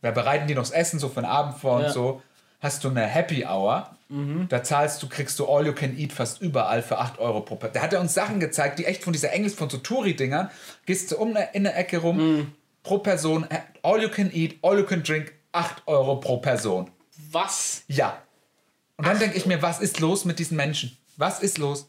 Da 0.01 0.11
bereiten 0.11 0.47
die 0.47 0.55
noch 0.55 0.63
das 0.63 0.71
Essen 0.71 0.99
so 0.99 1.09
für 1.09 1.21
den 1.21 1.25
Abend 1.25 1.57
vor 1.57 1.79
Ja. 1.81 1.87
und 1.87 1.93
so. 1.93 2.21
Hast 2.59 2.83
du 2.83 2.89
eine 2.89 3.05
Happy 3.05 3.45
Hour, 3.45 3.89
da 4.49 4.63
zahlst 4.63 5.01
du, 5.01 5.09
kriegst 5.09 5.37
du 5.39 5.47
All 5.47 5.65
You 5.65 5.73
Can 5.73 5.97
Eat 5.97 6.13
fast 6.13 6.39
überall 6.41 6.81
für 6.83 6.97
8 6.99 7.19
Euro 7.19 7.41
pro 7.41 7.55
Person. 7.55 7.73
Da 7.73 7.81
hat 7.81 7.93
er 7.93 7.99
uns 8.01 8.13
Sachen 8.13 8.39
gezeigt, 8.39 8.77
die 8.79 8.85
echt 8.85 9.03
von 9.03 9.13
dieser 9.13 9.31
Englisch, 9.33 9.53
von 9.55 9.69
so 9.69 9.77
Touri-Dingern, 9.77 10.49
gehst 10.85 11.11
du 11.11 11.17
um 11.17 11.29
eine, 11.35 11.49
in 11.53 11.65
eine 11.67 11.75
Ecke 11.75 11.97
rum, 11.97 12.53
pro 12.83 12.99
Person, 12.99 13.45
äh, 13.49 13.59
All 13.81 14.01
You 14.01 14.09
Can 14.09 14.31
Eat, 14.33 14.57
All 14.61 14.77
You 14.79 14.85
Can 14.85 15.01
Drink, 15.03 15.33
8 15.53 15.83
Euro 15.87 16.17
pro 16.17 16.37
Person. 16.37 16.89
Was? 17.31 17.83
Ja. 17.87 18.17
Und 18.97 19.07
dann 19.07 19.19
denke 19.19 19.37
ich 19.37 19.45
mir, 19.47 19.61
was 19.61 19.79
ist 19.79 19.99
los 19.99 20.23
mit 20.25 20.37
diesen 20.39 20.55
Menschen? 20.55 20.95
Was 21.17 21.39
ist 21.41 21.57
los? 21.57 21.87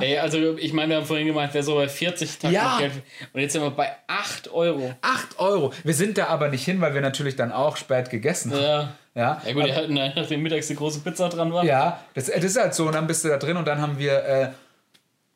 Ey, 0.00 0.18
also 0.18 0.56
ich 0.56 0.72
meine, 0.72 0.90
wir 0.90 0.96
haben 0.98 1.06
vorhin 1.06 1.26
gemeint, 1.26 1.52
wer 1.54 1.62
so 1.62 1.74
bei 1.74 1.88
40 1.88 2.38
Tacken 2.38 2.54
Ja. 2.54 2.78
Geld. 2.78 2.92
Und 3.32 3.40
jetzt 3.40 3.52
sind 3.52 3.62
wir 3.62 3.70
bei 3.70 3.90
8 4.06 4.52
Euro. 4.52 4.94
8 5.02 5.38
Euro. 5.38 5.72
Wir 5.84 5.94
sind 5.94 6.16
da 6.18 6.26
aber 6.28 6.48
nicht 6.48 6.64
hin, 6.64 6.80
weil 6.80 6.94
wir 6.94 7.00
natürlich 7.00 7.36
dann 7.36 7.52
auch 7.52 7.76
spät 7.76 8.10
gegessen 8.10 8.52
haben. 8.52 8.62
Ja. 8.62 8.92
Ja, 9.14 9.42
Ja 9.44 9.52
gut, 9.52 9.66
die 9.66 9.74
hatten 9.74 9.92
nach 9.92 10.26
dem 10.26 10.42
Mittags 10.42 10.68
die 10.68 10.74
große 10.76 11.00
Pizza 11.00 11.28
dran 11.28 11.52
war. 11.52 11.64
ja 11.64 12.00
das, 12.14 12.26
das 12.26 12.42
ist 12.44 12.58
halt 12.58 12.74
so. 12.74 12.86
Und 12.86 12.94
dann 12.94 13.06
bist 13.06 13.24
du 13.24 13.28
da 13.28 13.36
drin 13.36 13.56
und 13.58 13.66
dann 13.68 13.80
haben 13.80 13.98
wir, 13.98 14.24
äh, 14.24 14.48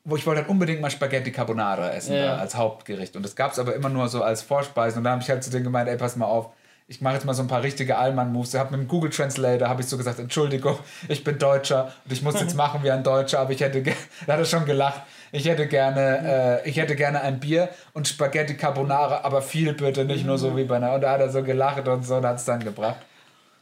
wo 0.05 0.17
ich 0.17 0.25
wollte 0.27 0.41
halt 0.43 0.49
unbedingt 0.51 0.81
mal 0.81 0.91
Spaghetti 0.91 1.31
Carbonara 1.33 1.91
essen 1.91 2.15
Ja. 2.15 2.37
da, 2.37 2.37
als 2.39 2.55
Hauptgericht. 2.55 3.17
Und 3.17 3.23
das 3.25 3.37
gab 3.37 3.53
es 3.53 3.59
aber 3.59 3.75
immer 3.75 3.89
nur 3.91 4.09
so 4.09 4.23
als 4.23 4.41
Vorspeisen. 4.41 4.99
Und 4.99 5.05
da 5.05 5.11
habe 5.11 5.21
ich 5.23 5.29
halt 5.29 5.45
zu 5.45 5.51
denen 5.51 5.65
gemeint, 5.65 5.89
ey, 5.89 5.97
pass 5.97 6.17
mal 6.17 6.25
auf. 6.27 6.51
Ich 6.89 7.01
mache 7.01 7.15
jetzt 7.15 7.25
mal 7.25 7.35
so 7.35 7.43
ein 7.43 7.49
paar 7.49 7.65
richtige 7.65 7.99
Allmann-Moves. 7.99 8.55
Ich 8.55 8.61
habe 8.61 8.71
mit 8.71 8.81
dem 8.81 8.89
Google 8.89 9.11
Translator 9.11 9.69
habe 9.69 9.83
ich 9.83 9.89
so 9.89 9.97
gesagt, 9.97 10.21
Entschuldigung, 10.21 10.79
ich 11.09 11.25
bin 11.25 11.37
Deutscher 11.37 11.93
und 12.05 12.13
ich 12.13 12.23
muss 12.23 12.39
jetzt 12.39 12.55
machen 12.57 12.85
wie 12.85 12.91
ein 12.93 13.03
Deutscher, 13.03 13.41
aber 13.41 13.51
ich 13.51 13.61
hätte, 13.61 13.83
da 14.27 14.33
hat 14.33 14.39
er 14.39 14.45
schon 14.45 14.65
gelacht. 14.65 15.03
Ich 15.33 15.47
hätte 15.47 15.67
gerne, 15.67 16.63
äh, 16.65 16.69
ich 16.69 16.77
hätte 16.77 16.95
gerne 16.95 17.21
ein 17.23 17.41
Bier 17.41 17.71
und 17.93 18.07
Spaghetti 18.07 18.57
Carbonara, 18.57 19.23
aber 19.25 19.43
viel 19.43 19.73
bitte, 19.73 20.05
nicht 20.05 20.25
nur 20.25 20.39
so 20.39 20.57
wie 20.57 20.63
bei 20.63 20.77
einer. 20.77 20.95
Und 20.95 21.01
da 21.01 21.11
hat 21.11 21.21
er 21.21 21.31
so 21.31 21.43
gelacht 21.43 21.89
und 21.89 22.05
so 22.05 22.17
und 22.17 22.27
hat 22.27 22.37
es 22.37 22.45
dann 22.45 22.63
gebracht 22.63 23.01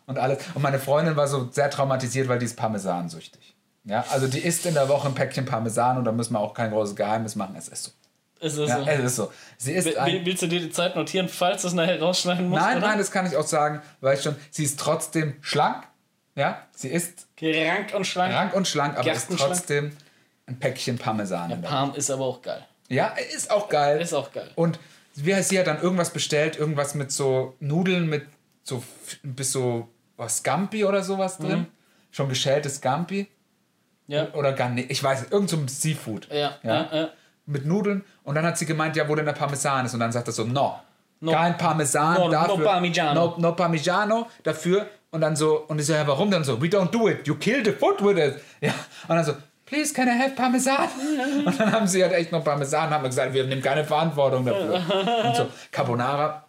und 0.06 0.18
alles. 0.18 0.38
Und 0.52 0.62
meine 0.62 0.78
Freundin 0.78 1.16
war 1.16 1.26
so 1.26 1.48
sehr 1.50 1.70
traumatisiert, 1.70 2.28
weil 2.28 2.38
die 2.38 2.44
ist 2.44 2.56
Parmesansüchtig. 2.56 3.54
Ja, 3.84 4.04
also 4.10 4.28
die 4.28 4.38
isst 4.38 4.66
in 4.66 4.74
der 4.74 4.88
Woche 4.88 5.08
ein 5.08 5.14
Päckchen 5.14 5.46
Parmesan 5.46 5.96
und 5.96 6.04
da 6.04 6.12
müssen 6.12 6.34
wir 6.34 6.40
auch 6.40 6.52
kein 6.52 6.70
großes 6.70 6.94
Geheimnis 6.96 7.36
machen. 7.36 7.54
Es 7.56 7.68
ist 7.68 7.84
so. 7.84 7.90
Ist 8.44 8.58
das 8.58 8.68
Ja, 8.68 8.78
so? 8.84 8.90
es 8.90 9.00
ist 9.04 9.16
so. 9.16 9.32
Sie 9.56 9.72
isst 9.72 9.86
Will- 9.86 9.98
ein, 9.98 10.24
Willst 10.26 10.42
du 10.42 10.46
dir 10.46 10.60
die 10.60 10.70
Zeit 10.70 10.94
notieren, 10.96 11.28
falls 11.28 11.62
du 11.62 11.68
es 11.68 11.74
nachher 11.74 12.00
rausschneiden 12.00 12.48
musst? 12.48 12.62
Nein, 12.62 12.78
oder? 12.78 12.88
nein, 12.88 12.98
das 12.98 13.10
kann 13.10 13.26
ich 13.26 13.36
auch 13.36 13.46
sagen, 13.46 13.80
weil 14.00 14.16
ich 14.16 14.22
schon, 14.22 14.36
sie 14.50 14.64
ist 14.64 14.78
trotzdem 14.78 15.36
schlank. 15.40 15.84
Ja, 16.36 16.62
sie 16.74 16.88
ist 16.88 17.26
Gerankt 17.36 17.94
und 17.94 18.06
schlank. 18.06 18.34
rank 18.34 18.54
und 18.54 18.66
schlank, 18.68 18.98
aber 18.98 19.10
ist 19.12 19.28
trotzdem 19.36 19.96
ein 20.46 20.58
Päckchen 20.58 20.98
Parmesan. 20.98 21.48
der 21.48 21.56
Parm 21.56 21.94
ist 21.94 22.10
aber 22.10 22.24
auch 22.24 22.42
geil. 22.42 22.64
Ja, 22.88 23.14
ist 23.34 23.50
auch 23.50 23.68
geil. 23.68 24.00
Ist 24.00 24.12
auch 24.12 24.30
geil. 24.32 24.50
Und 24.56 24.78
wie 25.14 25.32
sie 25.42 25.58
hat 25.58 25.68
dann 25.68 25.80
irgendwas 25.80 26.10
bestellt, 26.10 26.58
irgendwas 26.58 26.94
mit 26.94 27.12
so 27.12 27.54
Nudeln 27.60 28.08
mit 28.08 28.26
so 28.64 28.82
bis 29.22 29.52
so 29.52 29.88
was 30.16 30.38
Scampi 30.38 30.84
oder 30.84 31.02
sowas 31.02 31.38
drin. 31.38 31.60
Mhm. 31.60 31.66
Schon 32.10 32.28
geschältes 32.28 32.76
Scampi 32.76 33.28
Ja. 34.06 34.32
oder 34.34 34.52
gar 34.52 34.68
nicht. 34.70 34.90
Ich 34.90 35.02
weiß, 35.02 35.20
nicht, 35.22 35.32
irgend 35.32 35.50
so 35.50 35.56
ein 35.56 35.68
Seafood. 35.68 36.28
Ja, 36.32 36.58
ja, 36.62 36.88
ja. 36.92 37.08
Mit 37.46 37.66
Nudeln. 37.66 38.04
Und 38.22 38.34
dann 38.36 38.44
hat 38.46 38.56
sie 38.58 38.66
gemeint, 38.66 38.96
ja, 38.96 39.08
wo 39.08 39.14
denn 39.14 39.26
der 39.26 39.32
Parmesan 39.34 39.84
ist. 39.86 39.94
Und 39.94 40.00
dann 40.00 40.12
sagt 40.12 40.28
er 40.28 40.32
so, 40.32 40.44
no. 40.44 40.80
No. 41.20 41.32
Kein 41.32 41.56
Parmesan 41.56 42.14
No- 42.14 42.24
no 42.26 42.30
dafür. 42.30 42.64
Parmigiano. 42.64 43.14
No, 43.14 43.34
no 43.38 43.52
Parmigiano 43.52 44.26
dafür. 44.42 44.86
Und 45.10 45.20
dann 45.20 45.36
so, 45.36 45.64
und 45.68 45.78
ich 45.78 45.86
so, 45.86 45.92
ja, 45.92 46.06
warum 46.06 46.30
dann 46.30 46.42
so? 46.44 46.60
We 46.60 46.66
don't 46.66 46.90
do 46.90 47.08
it. 47.08 47.26
You 47.26 47.36
kill 47.36 47.64
the 47.64 47.72
food 47.72 48.02
with 48.04 48.18
it. 48.18 48.40
Ja. 48.60 48.72
Und 49.08 49.16
dann 49.16 49.24
so, 49.24 49.34
please, 49.64 49.94
can 49.94 50.08
I 50.08 50.18
have 50.20 50.30
Parmesan? 50.34 50.88
Und 51.46 51.58
dann 51.60 51.70
haben 51.72 51.86
sie 51.86 52.02
halt 52.02 52.12
echt 52.14 52.32
noch 52.32 52.42
Parmesan, 52.44 52.90
haben 52.90 53.02
wir 53.04 53.08
gesagt, 53.08 53.32
wir 53.32 53.44
nehmen 53.46 53.62
keine 53.62 53.84
Verantwortung 53.84 54.44
dafür. 54.44 54.74
Und 55.24 55.36
so, 55.36 55.46
Carbonara, 55.70 56.44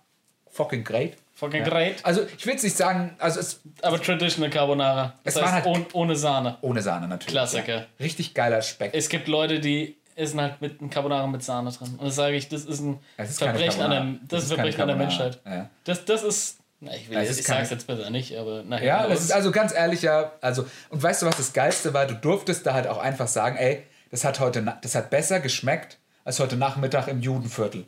fucking 0.52 0.84
great. 0.84 1.16
Fucking 1.36 1.64
great. 1.66 2.04
Also, 2.04 2.22
ich 2.38 2.46
will 2.46 2.54
jetzt 2.54 2.64
nicht 2.64 2.76
sagen, 2.78 3.14
also 3.20 3.40
es 3.42 3.60
Aber 3.82 4.02
Traditional 4.02 4.50
Carbonara. 4.50 5.14
Das 5.24 5.36
Es 5.36 5.42
heißt 5.42 5.54
halt- 5.54 5.66
ohne, 5.66 5.86
ohne 5.94 6.16
Sahne. 6.16 6.58
ohne 6.62 6.82
Sahne 6.82 7.08
natürlich. 7.08 7.34
Klassiker. 7.34 7.76
Ja. 7.76 7.86
Richtig 8.00 8.34
geiler 8.34 8.62
Speck. 8.62 8.92
Es 8.94 9.10
gibt 9.10 9.28
Leute, 9.28 9.60
die 9.60 9.98
essen 10.16 10.42
halt 10.42 10.62
mit 10.62 10.80
einem 10.80 10.90
Carbonara 10.90 11.28
mit 11.28 11.44
Sahne 11.44 11.72
drin. 11.72 11.96
Und 11.98 12.06
das 12.08 12.16
sage 12.16 12.36
ich, 12.36 12.48
das 12.50 12.66
ist 12.66 12.80
ein 12.80 13.00
Es 13.18 13.32
ist 13.32 13.40
Verbrechen, 13.40 13.82
an 13.82 13.90
der, 13.90 14.00
Carbonara. 14.00 14.20
das 14.28 14.44
ist 14.44 14.54
Verbrechen 14.54 14.82
an 14.82 14.88
der. 14.88 14.98
Menschheit. 14.98 15.42
Ja. 15.46 15.70
Das, 15.84 16.06
das 16.06 16.24
ist. 16.24 16.58
Na, 16.80 16.94
ich 16.94 17.10
will, 17.10 17.18
Es 17.18 17.30
ich 17.40 17.46
sag's 17.46 17.48
keine- 17.58 17.70
jetzt 17.70 17.88
besser 17.88 18.10
nicht, 18.10 18.36
aber 18.38 18.64
nachher. 18.64 18.86
Ja, 18.86 19.08
das 19.08 19.22
ist 19.22 19.32
also 19.32 19.52
ganz 19.52 19.74
ehrlich, 19.74 20.02
ja, 20.02 20.32
also, 20.42 20.66
und 20.90 21.02
weißt 21.02 21.22
du, 21.22 21.26
was 21.26 21.38
das 21.38 21.54
Geilste 21.54 21.94
war? 21.94 22.06
Du 22.06 22.16
durftest 22.16 22.66
da 22.66 22.74
halt 22.74 22.88
auch 22.88 22.98
einfach 22.98 23.28
sagen, 23.28 23.56
ey, 23.58 23.84
das 24.12 24.24
hat 24.26 24.40
heute, 24.40 24.62
das 24.82 24.94
hat 24.96 25.10
besser 25.10 25.40
geschmeckt 25.40 25.98
als 26.26 26.40
heute 26.40 26.58
Nachmittag 26.58 27.08
im 27.08 27.22
Judenviertel. 27.22 27.86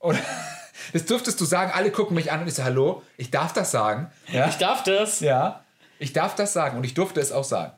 Oder, 0.00 0.18
das 0.92 1.06
durftest 1.06 1.40
du 1.40 1.44
sagen, 1.46 1.72
alle 1.74 1.90
gucken 1.90 2.14
mich 2.14 2.30
an 2.30 2.42
und 2.42 2.48
ich 2.48 2.54
so, 2.54 2.62
hallo, 2.64 3.02
ich 3.16 3.30
darf 3.30 3.52
das 3.54 3.70
sagen. 3.70 4.10
Ja, 4.30 4.48
ich 4.48 4.56
darf 4.56 4.82
das. 4.84 5.20
ja 5.20 5.62
ich 5.98 6.12
darf 6.12 6.34
das 6.34 6.52
sagen 6.52 6.76
und 6.76 6.84
ich 6.84 6.92
durfte 6.92 7.20
es 7.20 7.32
auch 7.32 7.42
sagen. 7.44 7.72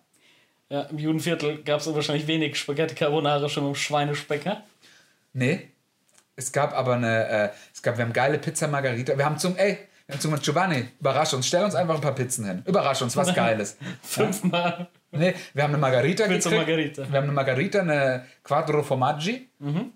Ja, 0.70 0.82
Im 0.82 0.98
Judenviertel 0.98 1.62
gab 1.62 1.80
es 1.80 1.92
wahrscheinlich 1.94 2.26
wenig 2.26 2.56
Spaghetti 2.56 2.94
Carbonara 2.94 3.48
schon 3.48 3.64
mit 3.64 3.74
dem 3.74 3.78
Schweinespecker. 3.78 4.62
Nee, 5.32 5.68
es 6.36 6.52
gab 6.52 6.74
aber 6.74 6.94
eine, 6.94 7.28
äh, 7.28 7.48
es 7.74 7.82
gab, 7.82 7.96
wir 7.96 8.04
haben 8.04 8.12
geile 8.12 8.38
Pizza 8.38 8.68
Margarita, 8.68 9.16
wir 9.16 9.24
haben 9.24 9.38
zum, 9.38 9.56
ey, 9.56 9.78
wir 10.06 10.14
haben 10.14 10.20
zum 10.20 10.38
Giovanni, 10.40 10.88
überrasch 11.00 11.32
uns, 11.34 11.46
stell 11.46 11.64
uns 11.64 11.74
einfach 11.74 11.94
ein 11.96 12.00
paar 12.00 12.14
Pizzen 12.14 12.44
hin. 12.46 12.62
Überrasch 12.66 13.02
uns, 13.02 13.16
was 13.16 13.34
Geiles. 13.34 13.76
Fünfmal. 14.02 14.88
Nee, 15.10 15.34
wir 15.54 15.62
haben 15.62 15.70
eine 15.70 15.78
Margarita 15.80 16.26
Pizza 16.26 16.50
gekriegt. 16.50 16.68
Margherita. 16.68 17.02
Wir 17.10 17.16
haben 17.16 17.24
eine 17.24 17.32
Margarita, 17.32 17.80
eine 17.80 18.26
Quattro 18.44 18.82
Formaggi 18.82 19.48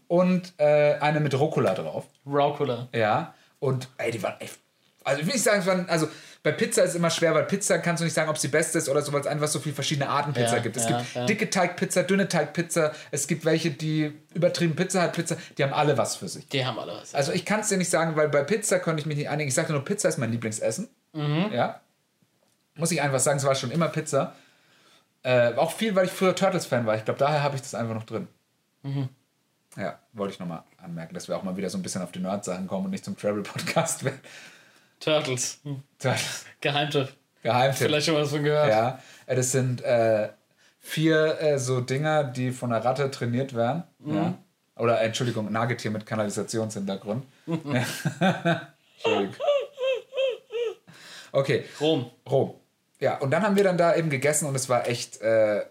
und 0.08 0.54
äh, 0.58 0.94
eine 1.00 1.20
mit 1.20 1.38
Rucola 1.38 1.74
drauf. 1.74 2.06
Raucula. 2.26 2.88
Ja. 2.94 3.34
Und 3.58 3.88
ey, 3.98 4.10
die 4.10 4.22
waren 4.22 4.40
echt. 4.40 4.58
Also 5.04 5.20
ich 5.20 5.26
will 5.26 5.34
nicht 5.34 5.44
sagen, 5.44 5.60
es 5.60 5.66
waren, 5.66 5.88
also 5.88 6.08
bei 6.42 6.50
Pizza 6.50 6.82
ist 6.82 6.90
es 6.90 6.96
immer 6.96 7.10
schwer, 7.10 7.34
weil 7.34 7.44
Pizza 7.44 7.78
kannst 7.78 8.00
du 8.00 8.04
nicht 8.04 8.14
sagen, 8.14 8.28
ob 8.28 8.36
sie 8.36 8.48
beste 8.48 8.78
ist 8.78 8.88
oder 8.88 9.00
so, 9.02 9.12
weil 9.12 9.20
es 9.20 9.28
einfach 9.28 9.46
so 9.46 9.60
viele 9.60 9.76
verschiedene 9.76 10.08
Arten 10.08 10.32
Pizza 10.32 10.56
Ja, 10.56 10.62
gibt. 10.62 10.76
Es 10.76 10.88
ja, 10.88 10.98
gibt 10.98 11.14
ja. 11.14 11.26
dicke 11.26 11.50
Teigpizza, 11.50 12.02
dünne 12.02 12.28
Teigpizza, 12.28 12.92
es 13.12 13.28
gibt 13.28 13.44
welche, 13.44 13.70
die 13.70 14.12
übertrieben 14.34 14.74
Pizza 14.74 15.02
hat 15.02 15.12
Pizza, 15.12 15.36
die 15.56 15.62
haben 15.62 15.72
alle 15.72 15.96
was 15.96 16.16
für 16.16 16.28
sich. 16.28 16.48
Die 16.48 16.66
haben 16.66 16.78
alle 16.80 16.94
was. 16.94 17.14
Also 17.14 17.30
ich 17.32 17.44
kann 17.44 17.60
es 17.60 17.68
dir 17.68 17.78
nicht 17.78 17.90
sagen, 17.90 18.16
weil 18.16 18.28
bei 18.28 18.42
Pizza 18.42 18.80
konnte 18.80 19.00
ich 19.00 19.06
mich 19.06 19.16
nicht 19.16 19.28
einigen. 19.28 19.46
Ich 19.48 19.54
sagte 19.54 19.72
nur, 19.72 19.84
Pizza 19.84 20.08
ist 20.08 20.18
mein 20.18 20.32
Lieblingsessen. 20.32 20.88
Ja. 21.14 21.80
Muss 22.74 22.90
ich 22.90 23.00
einfach 23.02 23.20
sagen, 23.20 23.38
es 23.38 23.44
war 23.44 23.54
schon 23.54 23.70
immer 23.70 23.88
Pizza. 23.88 24.34
Äh, 25.22 25.54
auch 25.54 25.70
viel, 25.72 25.94
weil 25.94 26.06
ich 26.06 26.10
früher 26.12 26.34
Turtles-Fan 26.34 26.86
war. 26.86 26.96
Ich 26.96 27.04
glaube, 27.04 27.18
daher 27.18 27.42
habe 27.42 27.54
ich 27.54 27.62
das 27.62 27.74
einfach 27.76 27.94
noch 27.94 28.04
drin. 28.04 28.26
Ja, 29.76 29.98
wollte 30.12 30.34
ich 30.34 30.40
nochmal 30.40 30.64
anmerken, 30.78 31.14
dass 31.14 31.28
wir 31.28 31.36
auch 31.36 31.44
mal 31.44 31.56
wieder 31.56 31.70
so 31.70 31.78
ein 31.78 31.82
bisschen 31.82 32.02
auf 32.02 32.10
die 32.12 32.18
Nerd-Sachen 32.18 32.66
kommen 32.66 32.86
und 32.86 32.90
nicht 32.90 33.04
zum 33.04 33.16
Travel-Podcast 33.16 34.04
werden. 34.04 34.20
Turtles. 35.02 35.60
Turtles. 35.98 36.44
Geheimtipp. 36.60 37.08
Geheimtipp. 37.42 37.86
Vielleicht 37.86 38.06
schon 38.06 38.14
mal 38.14 38.22
was 38.22 38.30
von 38.30 38.44
gehört. 38.44 38.68
Ja, 38.68 39.00
äh, 39.26 39.34
das 39.34 39.50
sind 39.50 39.82
äh, 39.82 40.28
vier 40.78 41.40
äh, 41.40 41.58
so 41.58 41.80
Dinger, 41.80 42.24
die 42.24 42.52
von 42.52 42.72
einer 42.72 42.84
Ratte 42.84 43.10
trainiert 43.10 43.54
werden. 43.54 43.82
Ja. 44.04 44.34
Oder, 44.76 45.00
äh, 45.00 45.06
Entschuldigung, 45.06 45.50
Nagetier 45.50 45.90
mit 45.90 46.06
Kanalisationshintergrund. 46.06 47.26
Ja. 47.46 47.56
Entschuldigung. 48.96 49.34
Okay, 51.32 51.64
Rom. 51.80 52.10
Rom. 52.30 52.54
Ja, 53.00 53.18
und 53.18 53.30
dann 53.30 53.42
haben 53.42 53.56
wir 53.56 53.64
dann 53.64 53.78
da 53.78 53.96
eben 53.96 54.10
gegessen 54.10 54.46
und 54.46 54.54
es 54.54 54.68
war 54.68 54.86
echt 54.86 55.20
äh, 55.20 55.64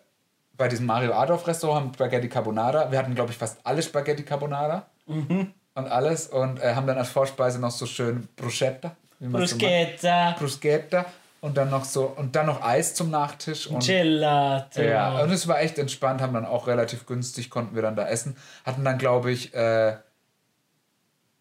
bei 0.58 0.68
diesem 0.68 0.86
Mario 0.86 1.14
Adolf 1.14 1.48
Restaurant 1.48 1.96
Spaghetti 1.96 2.28
Carbonara. 2.28 2.92
Wir 2.92 3.00
hatten, 3.00 3.16
glaube 3.16 3.32
ich, 3.32 3.38
fast 3.38 3.60
alle 3.64 3.82
Spaghetti 3.82 4.24
Carbonara 4.24 4.88
und 5.06 5.54
alles 5.88 6.28
und 6.28 6.60
äh, 6.60 6.76
haben 6.76 6.88
dann 6.88 6.98
als 6.98 7.10
Vorspeise 7.10 7.60
noch 7.60 7.72
so 7.72 7.86
schön 7.86 8.28
Bruschetta. 8.36 8.98
Bruschetta. 9.22 10.36
Bruschetta 10.38 11.06
und 11.42 11.58
dann 11.58 11.70
noch 11.70 11.86
so 11.86 12.06
und 12.06 12.36
dann 12.36 12.46
noch 12.48 12.62
Eis 12.62 12.94
zum 12.94 13.10
Nachtisch 13.10 13.68
und 13.68 13.86
Gelato. 13.86 14.82
ja, 14.82 15.22
und 15.22 15.32
es 15.32 15.48
war 15.48 15.60
echt 15.60 15.78
entspannt, 15.78 16.22
haben 16.22 16.34
dann 16.34 16.46
auch 16.46 16.68
relativ 16.68 17.06
günstig 17.06 17.50
konnten 17.50 17.76
wir 17.76 17.82
dann 17.82 17.96
da 17.96 18.08
essen, 18.08 18.36
hatten 18.66 18.84
dann 18.84 18.98
glaube 18.98 19.32
ich 19.32 19.54
äh, 19.54 19.96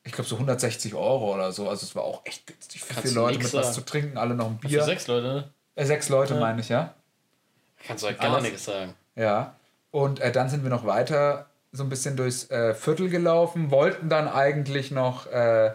ich 0.05 0.12
glaube 0.12 0.28
so 0.28 0.36
160 0.36 0.94
Euro 0.94 1.34
oder 1.34 1.52
so, 1.52 1.68
also 1.68 1.84
es 1.84 1.94
war 1.94 2.05
auch 2.05 2.23
echt 2.25 2.47
günstig 2.47 2.83
für 2.83 3.09
du 3.09 3.15
Leute 3.15 3.39
mit 3.39 3.52
was 3.52 3.75
zu 3.75 3.83
trinken, 3.83 4.17
alle 4.17 4.34
noch 4.34 4.47
ein 4.47 4.59
Für 4.60 4.68
Bier. 4.68 4.84
sechs 4.84 5.07
Leute, 5.07 5.26
ne? 5.26 5.50
Äh, 5.75 5.84
sechs 5.84 6.09
Leute 6.09 6.34
meine 6.34 6.60
ich, 6.60 6.68
ja. 6.70 6.94
Kannst 7.86 8.02
du 8.02 8.09
halt 8.09 8.20
gar 8.20 8.33
Alles. 8.33 8.42
nichts 8.44 8.65
sagen. 8.65 8.94
Ja. 9.17 9.55
Und 9.91 10.20
äh, 10.20 10.33
dann 10.33 10.49
sind 10.49 10.62
wir 10.62 10.70
noch 10.70 10.86
weiter 10.86 11.47
so 11.73 11.83
ein 11.83 11.89
bisschen 11.89 12.17
durchs 12.17 12.50
äh, 12.50 12.75
Viertel 12.75 13.09
gelaufen, 13.09 13.70
wollten 13.70 14.09
dann 14.09 14.28
eigentlich 14.28 14.91
noch 14.91 15.26
äh, 15.26 15.73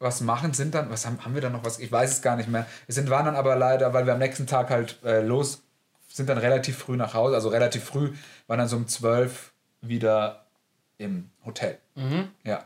was 0.00 0.22
machen, 0.22 0.54
sind 0.54 0.74
dann, 0.74 0.90
was 0.90 1.06
haben, 1.06 1.22
haben 1.24 1.34
wir 1.34 1.42
dann 1.42 1.52
noch 1.52 1.64
was, 1.64 1.78
ich 1.78 1.92
weiß 1.92 2.10
es 2.10 2.22
gar 2.22 2.36
nicht 2.36 2.48
mehr. 2.48 2.66
Wir 2.86 2.94
sind, 2.94 3.10
waren 3.10 3.26
dann 3.26 3.36
aber 3.36 3.54
leider, 3.54 3.92
weil 3.92 4.06
wir 4.06 4.14
am 4.14 4.18
nächsten 4.18 4.46
Tag 4.46 4.70
halt 4.70 4.98
äh, 5.04 5.20
los, 5.20 5.62
sind 6.08 6.28
dann 6.28 6.38
relativ 6.38 6.78
früh 6.78 6.96
nach 6.96 7.14
Hause, 7.14 7.34
also 7.36 7.50
relativ 7.50 7.84
früh, 7.84 8.12
waren 8.46 8.58
dann 8.58 8.68
so 8.68 8.76
um 8.76 8.88
12 8.88 9.52
wieder 9.82 10.46
im 10.98 11.30
Hotel. 11.44 11.78
Ja. 12.44 12.64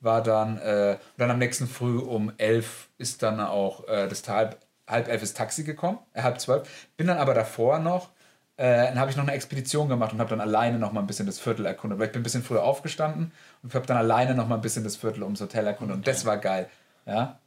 War 0.00 0.22
dann, 0.22 0.58
äh, 0.58 0.98
dann 1.16 1.30
am 1.30 1.38
nächsten 1.38 1.66
Früh 1.66 1.98
um 1.98 2.32
11 2.36 2.88
ist 2.98 3.22
dann 3.22 3.40
auch 3.40 3.88
äh, 3.88 4.08
das 4.08 4.26
halb, 4.28 4.58
halb 4.86 5.08
elf 5.08 5.22
ist 5.22 5.36
Taxi 5.36 5.64
gekommen, 5.64 5.98
äh, 6.12 6.22
halb 6.22 6.40
zwölf. 6.40 6.68
Bin 6.96 7.06
dann 7.06 7.18
aber 7.18 7.32
davor 7.32 7.78
noch, 7.78 8.10
äh, 8.56 8.86
dann 8.86 8.98
habe 8.98 9.10
ich 9.10 9.16
noch 9.16 9.24
eine 9.24 9.32
Expedition 9.32 9.88
gemacht 9.88 10.12
und 10.12 10.20
habe 10.20 10.30
dann 10.30 10.40
alleine 10.40 10.78
noch 10.78 10.92
mal 10.92 11.00
ein 11.00 11.06
bisschen 11.06 11.26
das 11.26 11.38
Viertel 11.38 11.64
erkundet, 11.66 11.98
weil 11.98 12.06
ich 12.06 12.12
bin 12.12 12.20
ein 12.20 12.24
bisschen 12.24 12.42
früher 12.42 12.62
aufgestanden 12.62 13.32
und 13.64 13.74
habe 13.74 13.86
dann 13.86 13.96
alleine 13.96 14.34
noch 14.36 14.46
mal 14.46 14.54
ein 14.56 14.60
bisschen 14.60 14.84
das 14.84 14.94
Viertel 14.94 15.24
ums 15.24 15.40
Hotel 15.40 15.66
erkundet 15.66 15.96
und 15.96 16.06
das 16.06 16.24
war 16.24 16.36
geil, 16.38 16.68
ja. 17.06 17.40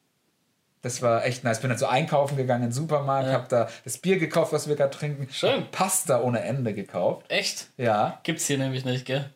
Das 0.83 1.01
war 1.01 1.25
echt 1.25 1.43
nice. 1.43 1.59
Bin 1.59 1.69
dann 1.71 1.79
so 1.79 1.87
einkaufen 1.87 2.37
gegangen 2.37 2.63
in 2.63 2.69
den 2.69 2.73
Supermarkt, 2.73 3.29
habe 3.29 3.47
da 3.49 3.67
das 3.83 3.97
Bier 3.97 4.19
gekauft, 4.19 4.53
was 4.53 4.67
wir 4.69 4.75
gerade 4.75 4.95
trinken. 4.95 5.27
Schön. 5.31 5.65
Pasta 5.71 6.21
ohne 6.21 6.41
Ende 6.41 6.73
gekauft. 6.73 7.25
Echt? 7.29 7.67
Ja. 7.77 8.19
Gibt's 8.23 8.45
hier 8.45 8.57
nämlich 8.59 8.85
nicht, 8.85 9.05
gell? 9.05 9.29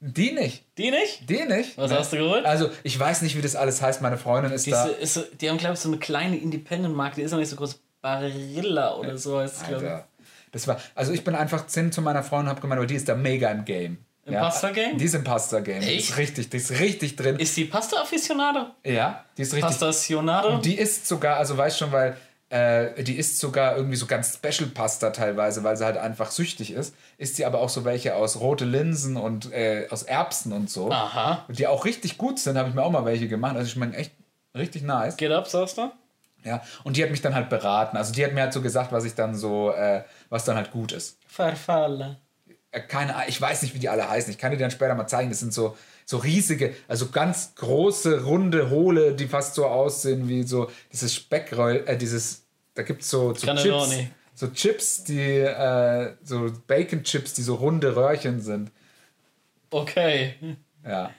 Die 0.00 0.32
nicht. 0.32 0.64
Die 0.78 0.90
nicht? 0.90 1.28
Die 1.28 1.44
nicht. 1.44 1.76
Was 1.76 1.90
Ne? 1.90 1.98
hast 1.98 2.12
du 2.12 2.16
geholt? 2.16 2.46
Also, 2.46 2.70
ich 2.82 2.98
weiß 2.98 3.20
nicht, 3.22 3.36
wie 3.36 3.42
das 3.42 3.54
alles 3.54 3.82
heißt. 3.82 4.00
Meine 4.00 4.16
Freundin 4.16 4.50
ist 4.52 4.64
Die, 4.66 4.70
da. 4.70 4.86
ist, 4.86 5.14
so- 5.14 5.24
die 5.40 5.50
haben, 5.50 5.58
glaube 5.58 5.74
ich, 5.74 5.80
so 5.80 5.88
eine 5.90 5.98
kleine 5.98 6.38
Independent-Marke, 6.38 7.16
die 7.16 7.22
ist 7.22 7.32
noch 7.32 7.38
nicht 7.38 7.50
so 7.50 7.56
groß. 7.56 7.80
Barilla 8.00 8.94
oder 8.94 9.18
so 9.18 9.38
heißt 9.40 9.60
es, 9.60 9.68
glaube 9.68 9.84
ich. 10.18 10.24
Das 10.52 10.66
war, 10.66 10.80
also 10.94 11.12
ich 11.12 11.22
bin 11.22 11.34
einfach 11.34 11.66
zehn 11.66 11.92
zu 11.92 12.00
meiner 12.00 12.22
Freundin 12.22 12.46
und 12.46 12.50
habe 12.50 12.60
gemeint, 12.62 12.78
aber 12.78 12.86
die 12.86 12.94
ist 12.94 13.08
da 13.10 13.14
mega 13.14 13.50
im 13.50 13.66
Game. 13.66 13.98
Im 14.26 14.34
Pasta-Game? 14.34 14.98
Die 14.98 15.04
ist 15.04 15.14
im 15.14 15.24
Pasta-Game. 15.24 15.80
Die 15.80 15.88
Echt? 15.88 16.10
ist 16.10 16.16
richtig, 16.18 16.50
die 16.50 16.56
ist 16.58 16.70
richtig 16.78 17.16
drin. 17.16 17.36
Ist 17.38 17.56
die 17.56 17.64
Pasta-Afficionado? 17.64 18.66
ja, 18.84 19.24
die 19.36 19.42
ist 19.42 19.52
richtig. 19.54 19.70
Pasta-Sionado? 19.70 20.58
Die 20.58 20.78
ist 20.78 21.06
sogar, 21.06 21.36
also 21.38 21.56
weißt 21.56 21.78
schon, 21.78 21.90
weil 21.92 22.16
äh, 22.50 23.02
die 23.02 23.16
ist 23.16 23.38
sogar 23.38 23.76
irgendwie 23.76 23.96
so 23.96 24.06
ganz 24.06 24.34
Special 24.34 24.68
Pasta 24.70 25.10
teilweise, 25.10 25.62
weil 25.62 25.76
sie 25.76 25.84
halt 25.84 25.96
einfach 25.96 26.30
süchtig 26.32 26.72
ist. 26.72 26.94
Ist 27.16 27.36
sie 27.36 27.44
aber 27.44 27.60
auch 27.60 27.68
so 27.68 27.84
welche 27.84 28.16
aus 28.16 28.40
rote 28.40 28.64
Linsen 28.64 29.16
und 29.16 29.52
äh, 29.52 29.86
aus 29.90 30.02
Erbsen 30.02 30.52
und 30.52 30.68
so. 30.68 30.90
Aha. 30.90 31.44
Die 31.48 31.66
auch 31.66 31.84
richtig 31.84 32.18
gut 32.18 32.38
sind, 32.38 32.58
habe 32.58 32.68
ich 32.68 32.74
mir 32.74 32.82
auch 32.82 32.90
mal 32.90 33.04
welche 33.04 33.28
gemacht. 33.28 33.56
Also 33.56 33.68
ich 33.68 33.76
meine 33.76 33.96
echt 33.96 34.12
richtig 34.56 34.82
nice. 34.82 35.16
Geht 35.16 35.30
ab, 35.30 35.46
sagst 35.46 35.78
du? 35.78 35.90
Ja, 36.44 36.62
und 36.84 36.96
die 36.96 37.02
hat 37.02 37.10
mich 37.10 37.22
dann 37.22 37.34
halt 37.34 37.50
beraten. 37.50 37.96
Also 37.96 38.12
die 38.12 38.24
hat 38.24 38.32
mir 38.32 38.42
halt 38.42 38.52
so 38.52 38.62
gesagt, 38.62 38.92
was 38.92 39.04
ich 39.04 39.14
dann 39.14 39.34
so, 39.34 39.70
äh, 39.70 40.02
was 40.28 40.44
dann 40.44 40.56
halt 40.56 40.72
gut 40.72 40.92
ist. 40.92 41.18
Farfalla. 41.28 42.16
Äh, 42.72 42.80
keine 42.80 43.14
ich 43.28 43.40
weiß 43.40 43.62
nicht, 43.62 43.74
wie 43.74 43.78
die 43.78 43.88
alle 43.88 44.08
heißen. 44.08 44.30
Ich 44.30 44.38
kann 44.38 44.52
dir 44.52 44.58
dann 44.58 44.70
später 44.70 44.94
mal 44.94 45.06
zeigen. 45.06 45.30
Das 45.30 45.40
sind 45.40 45.52
so, 45.52 45.76
so 46.04 46.18
riesige, 46.18 46.74
also 46.88 47.08
ganz 47.08 47.54
große, 47.56 48.24
runde, 48.24 48.70
hohle, 48.70 49.14
die 49.14 49.26
fast 49.26 49.54
so 49.54 49.66
aussehen 49.66 50.28
wie 50.28 50.42
so 50.42 50.70
dieses 50.92 51.14
Speckroll, 51.14 51.84
äh, 51.86 51.96
dieses, 51.96 52.44
da 52.74 52.82
gibt 52.82 53.02
es 53.02 53.10
so, 53.10 53.34
so 53.34 53.54
Chips. 53.54 53.94
So 54.34 54.48
Chips, 54.48 55.04
die, 55.04 55.20
äh, 55.20 56.14
so 56.22 56.50
Bacon-Chips, 56.66 57.34
die 57.34 57.42
so 57.42 57.56
runde 57.56 57.94
Röhrchen 57.94 58.40
sind. 58.40 58.70
Okay. 59.70 60.34
Ja. 60.84 61.10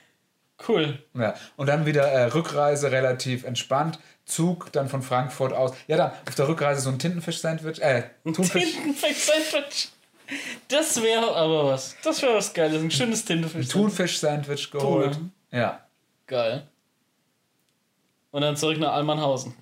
Cool. 0.67 0.99
Ja, 1.13 1.35
und 1.55 1.67
dann 1.67 1.85
wieder 1.85 2.07
äh, 2.07 2.25
Rückreise 2.25 2.91
relativ 2.91 3.43
entspannt. 3.43 3.99
Zug 4.25 4.71
dann 4.71 4.89
von 4.89 5.01
Frankfurt 5.01 5.53
aus. 5.53 5.73
Ja, 5.88 5.97
dann 5.97 6.11
auf 6.27 6.35
der 6.35 6.47
Rückreise 6.47 6.81
so 6.81 6.89
ein 6.89 6.99
Tintenfisch-Sandwich. 6.99 7.81
Äh, 7.81 8.03
Thunfisch. 8.23 8.73
Tintenfisch-Sandwich. 8.73 9.89
Das 10.68 11.01
wäre 11.01 11.35
aber 11.35 11.66
was. 11.68 11.95
Das 12.03 12.22
wäre 12.22 12.35
was 12.35 12.53
Geiles. 12.53 12.82
Ein 12.82 12.92
schönes 12.92 13.26
Tintenfisch. 13.26 13.68
Thunfisch-Sandwich 13.68 14.72
geholt. 14.72 15.19
Ja. 15.51 15.82
Geil. 16.27 16.68
Und 18.32 18.42
dann 18.42 18.56
zurück 18.56 18.80
nach 18.80 18.93
Almanhausen. 18.93 19.53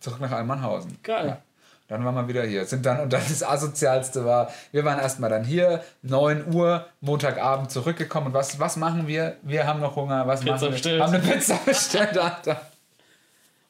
Zurück 0.00 0.20
nach 0.20 0.32
Almanhausen. 0.32 0.98
Geil. 1.02 1.26
Ja. 1.26 1.42
Dann 1.88 2.02
waren 2.04 2.14
wir 2.14 2.26
wieder 2.28 2.44
hier. 2.44 2.64
Sind 2.64 2.86
dann, 2.86 3.00
und 3.00 3.12
dann 3.12 3.20
das 3.28 3.42
Asozialste 3.42 4.24
war, 4.24 4.50
wir 4.72 4.84
waren 4.86 4.98
erstmal 4.98 5.28
dann 5.28 5.44
hier, 5.44 5.84
9 6.02 6.54
Uhr, 6.54 6.86
Montagabend 7.02 7.70
zurückgekommen. 7.70 8.28
Und 8.28 8.32
was, 8.32 8.58
was 8.58 8.76
machen 8.76 9.06
wir? 9.06 9.36
Wir 9.42 9.66
haben 9.66 9.80
noch 9.80 9.94
Hunger. 9.96 10.26
Was 10.26 10.40
Pizza 10.40 10.52
machen 10.52 10.62
wir? 10.62 10.70
bestellt. 10.70 11.02
Haben 11.02 11.14
eine 11.14 11.22
Pizza 11.22 11.60
bestellt, 11.66 12.16
Alter. 12.16 12.60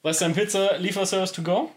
Was 0.02 0.12
ist 0.12 0.23
dein 0.23 0.34
Pizza-Lieferservice 0.34 1.33
to 1.33 1.42
go? 1.42 1.70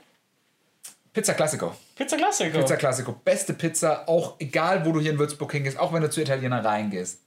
Pizza 1.18 1.34
Classico. 1.34 1.76
Pizza 1.96 2.16
Classico. 2.16 2.60
Pizza 2.60 2.78
Classico. 2.78 3.12
Beste 3.12 3.54
Pizza, 3.54 4.08
auch 4.08 4.36
egal, 4.38 4.86
wo 4.86 4.92
du 4.92 5.00
hier 5.00 5.10
in 5.10 5.18
Würzburg 5.18 5.52
hingehst, 5.52 5.80
auch 5.80 5.92
wenn 5.92 6.04
du 6.04 6.12
zu 6.12 6.22
Italiener 6.22 6.64
reingehst. 6.64 7.22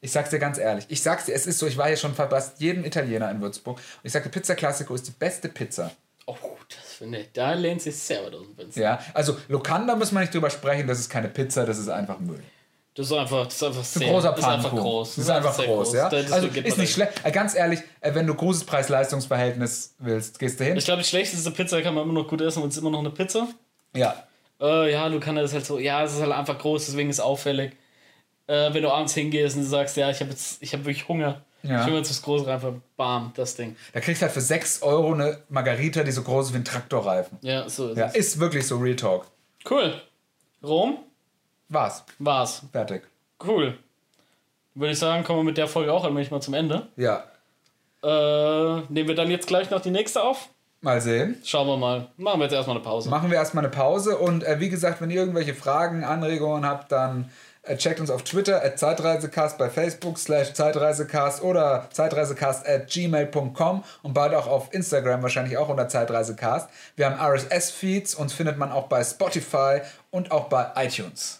Ich 0.00 0.10
sag's 0.10 0.30
dir 0.30 0.40
ganz 0.40 0.58
ehrlich. 0.58 0.86
Ich 0.88 1.00
sag's 1.00 1.26
dir, 1.26 1.34
es 1.36 1.46
ist 1.46 1.60
so, 1.60 1.68
ich 1.68 1.76
war 1.76 1.86
hier 1.86 1.96
schon 1.96 2.12
fast 2.16 2.58
jedem 2.60 2.84
Italiener 2.84 3.30
in 3.30 3.40
Würzburg. 3.40 3.76
Und 3.76 3.84
ich 4.02 4.10
sagte, 4.10 4.30
Pizza 4.30 4.56
Classico 4.56 4.96
ist 4.96 5.06
die 5.06 5.12
beste 5.12 5.48
Pizza. 5.48 5.92
Oh, 6.26 6.34
das 6.70 6.94
finde 6.94 7.20
ich. 7.20 7.32
Da 7.32 7.52
lehnt 7.52 7.82
sich 7.82 7.94
weit 8.10 8.34
aus 8.34 8.46
dem 8.46 8.56
Fenster. 8.56 8.80
Ja, 8.80 8.98
also 9.14 9.38
Locanda 9.46 9.94
muss 9.94 10.10
man 10.10 10.24
nicht 10.24 10.34
drüber 10.34 10.50
sprechen, 10.50 10.88
das 10.88 10.98
ist 10.98 11.08
keine 11.08 11.28
Pizza, 11.28 11.64
das 11.64 11.78
ist 11.78 11.88
einfach 11.88 12.18
Müll. 12.18 12.42
Das 12.94 13.06
ist 13.06 13.12
einfach, 13.12 13.44
das 13.44 13.54
ist 13.54 13.62
einfach 13.62 13.84
sehr, 13.84 14.06
Ein 14.08 14.12
großer 14.14 14.30
das 14.30 14.38
ist 14.40 14.44
einfach 14.44 14.62
Pfannkuchen. 14.70 14.82
groß. 14.90 15.08
Das 15.14 15.24
ist 15.24 15.30
einfach 15.30 15.52
sehr 15.54 15.66
groß, 15.66 15.92
ja. 15.94 16.08
Das 16.08 16.32
Also 16.32 16.46
ist 16.48 16.78
nicht 16.78 16.92
schlecht. 16.92 17.32
Ganz 17.32 17.54
ehrlich, 17.54 17.80
äh, 18.00 18.12
wenn 18.14 18.26
du 18.26 18.34
großes 18.34 18.64
Preis-Leistungs-Verhältnis 18.64 19.94
willst, 19.98 20.38
gehst 20.38 20.58
du 20.60 20.64
hin. 20.64 20.76
Ich 20.76 20.84
glaube, 20.84 21.02
die 21.02 21.08
schlechteste 21.08 21.50
Pizza 21.52 21.80
kann 21.82 21.94
man 21.94 22.04
immer 22.04 22.12
noch 22.14 22.28
gut 22.28 22.40
essen 22.40 22.62
und 22.62 22.68
es 22.70 22.76
ist 22.76 22.80
immer 22.80 22.90
noch 22.90 22.98
eine 22.98 23.10
Pizza. 23.10 23.46
Ja. 23.94 24.24
Äh, 24.60 24.92
ja, 24.92 25.06
Lucana 25.06 25.40
ist 25.42 25.54
halt 25.54 25.64
so, 25.64 25.78
ja, 25.78 26.02
es 26.04 26.14
ist 26.14 26.20
halt 26.20 26.32
einfach 26.32 26.58
groß, 26.58 26.86
deswegen 26.86 27.10
ist 27.10 27.16
es 27.16 27.20
auffällig. 27.24 27.72
Äh, 28.46 28.74
wenn 28.74 28.82
du 28.82 28.90
abends 28.90 29.14
hingehst 29.14 29.56
und 29.56 29.62
du 29.62 29.68
sagst, 29.68 29.96
ja, 29.96 30.10
ich 30.10 30.20
habe 30.20 30.30
jetzt, 30.30 30.60
ich 30.62 30.72
habe 30.72 30.84
wirklich 30.84 31.06
Hunger. 31.08 31.42
Ja. 31.62 31.80
Ich 31.80 31.86
will 31.86 31.92
mir 31.92 31.98
jetzt 31.98 32.10
was 32.10 32.22
Großes 32.22 32.48
einfach, 32.48 32.72
bam, 32.96 33.32
das 33.36 33.54
Ding. 33.54 33.76
Da 33.92 34.00
kriegst 34.00 34.20
du 34.22 34.24
halt 34.26 34.32
für 34.32 34.40
6 34.40 34.82
Euro 34.82 35.12
eine 35.14 35.42
Margarita, 35.48 36.02
die 36.02 36.10
so 36.10 36.22
groß 36.22 36.46
ist 36.48 36.52
wie 36.54 36.58
ein 36.58 36.64
Traktorreifen. 36.64 37.38
Ja, 37.42 37.68
so 37.68 37.90
ist 37.90 37.98
Ja, 37.98 38.06
es. 38.06 38.14
ist 38.16 38.40
wirklich 38.40 38.66
so 38.66 38.78
Real 38.78 38.96
Talk. 38.96 39.26
Cool. 39.68 39.94
Rom? 40.64 40.98
War's. 41.70 42.04
War's. 42.18 42.62
Fertig. 42.72 43.02
Cool. 43.44 43.78
Würde 44.74 44.92
ich 44.92 44.98
sagen, 44.98 45.24
kommen 45.24 45.38
wir 45.40 45.44
mit 45.44 45.56
der 45.56 45.68
Folge 45.68 45.92
auch 45.92 46.04
allmählich 46.04 46.30
mal 46.30 46.40
zum 46.40 46.54
Ende. 46.54 46.88
Ja. 46.96 47.24
Äh, 48.02 48.82
nehmen 48.88 49.08
wir 49.08 49.14
dann 49.14 49.30
jetzt 49.30 49.46
gleich 49.46 49.70
noch 49.70 49.80
die 49.80 49.90
nächste 49.90 50.22
auf? 50.22 50.48
Mal 50.80 51.00
sehen. 51.00 51.36
Schauen 51.44 51.68
wir 51.68 51.76
mal. 51.76 52.08
Machen 52.16 52.40
wir 52.40 52.44
jetzt 52.44 52.54
erstmal 52.54 52.76
eine 52.76 52.84
Pause. 52.84 53.08
Machen 53.10 53.30
wir 53.30 53.36
erstmal 53.36 53.64
eine 53.64 53.72
Pause 53.72 54.16
und 54.18 54.42
äh, 54.44 54.58
wie 54.58 54.68
gesagt, 54.68 55.00
wenn 55.00 55.10
ihr 55.10 55.20
irgendwelche 55.20 55.54
Fragen, 55.54 56.04
Anregungen 56.04 56.66
habt, 56.66 56.90
dann 56.90 57.30
äh, 57.62 57.76
checkt 57.76 58.00
uns 58.00 58.10
auf 58.10 58.22
Twitter 58.22 58.64
at 58.64 58.78
Zeitreisecast, 58.78 59.58
bei 59.58 59.68
Facebook 59.68 60.18
slash 60.18 60.54
Zeitreisecast 60.54 61.42
oder 61.42 61.88
zeitreisecast 61.92 62.66
at 62.66 62.88
gmail.com 62.88 63.84
und 64.02 64.14
bald 64.14 64.34
auch 64.34 64.46
auf 64.46 64.72
Instagram 64.72 65.22
wahrscheinlich 65.22 65.58
auch 65.58 65.68
unter 65.68 65.86
Zeitreisecast. 65.88 66.70
Wir 66.96 67.06
haben 67.06 67.20
RSS-Feeds, 67.20 68.14
uns 68.14 68.32
findet 68.32 68.56
man 68.56 68.72
auch 68.72 68.88
bei 68.88 69.04
Spotify 69.04 69.82
und 70.10 70.32
auch 70.32 70.48
bei 70.48 70.72
iTunes. 70.76 71.39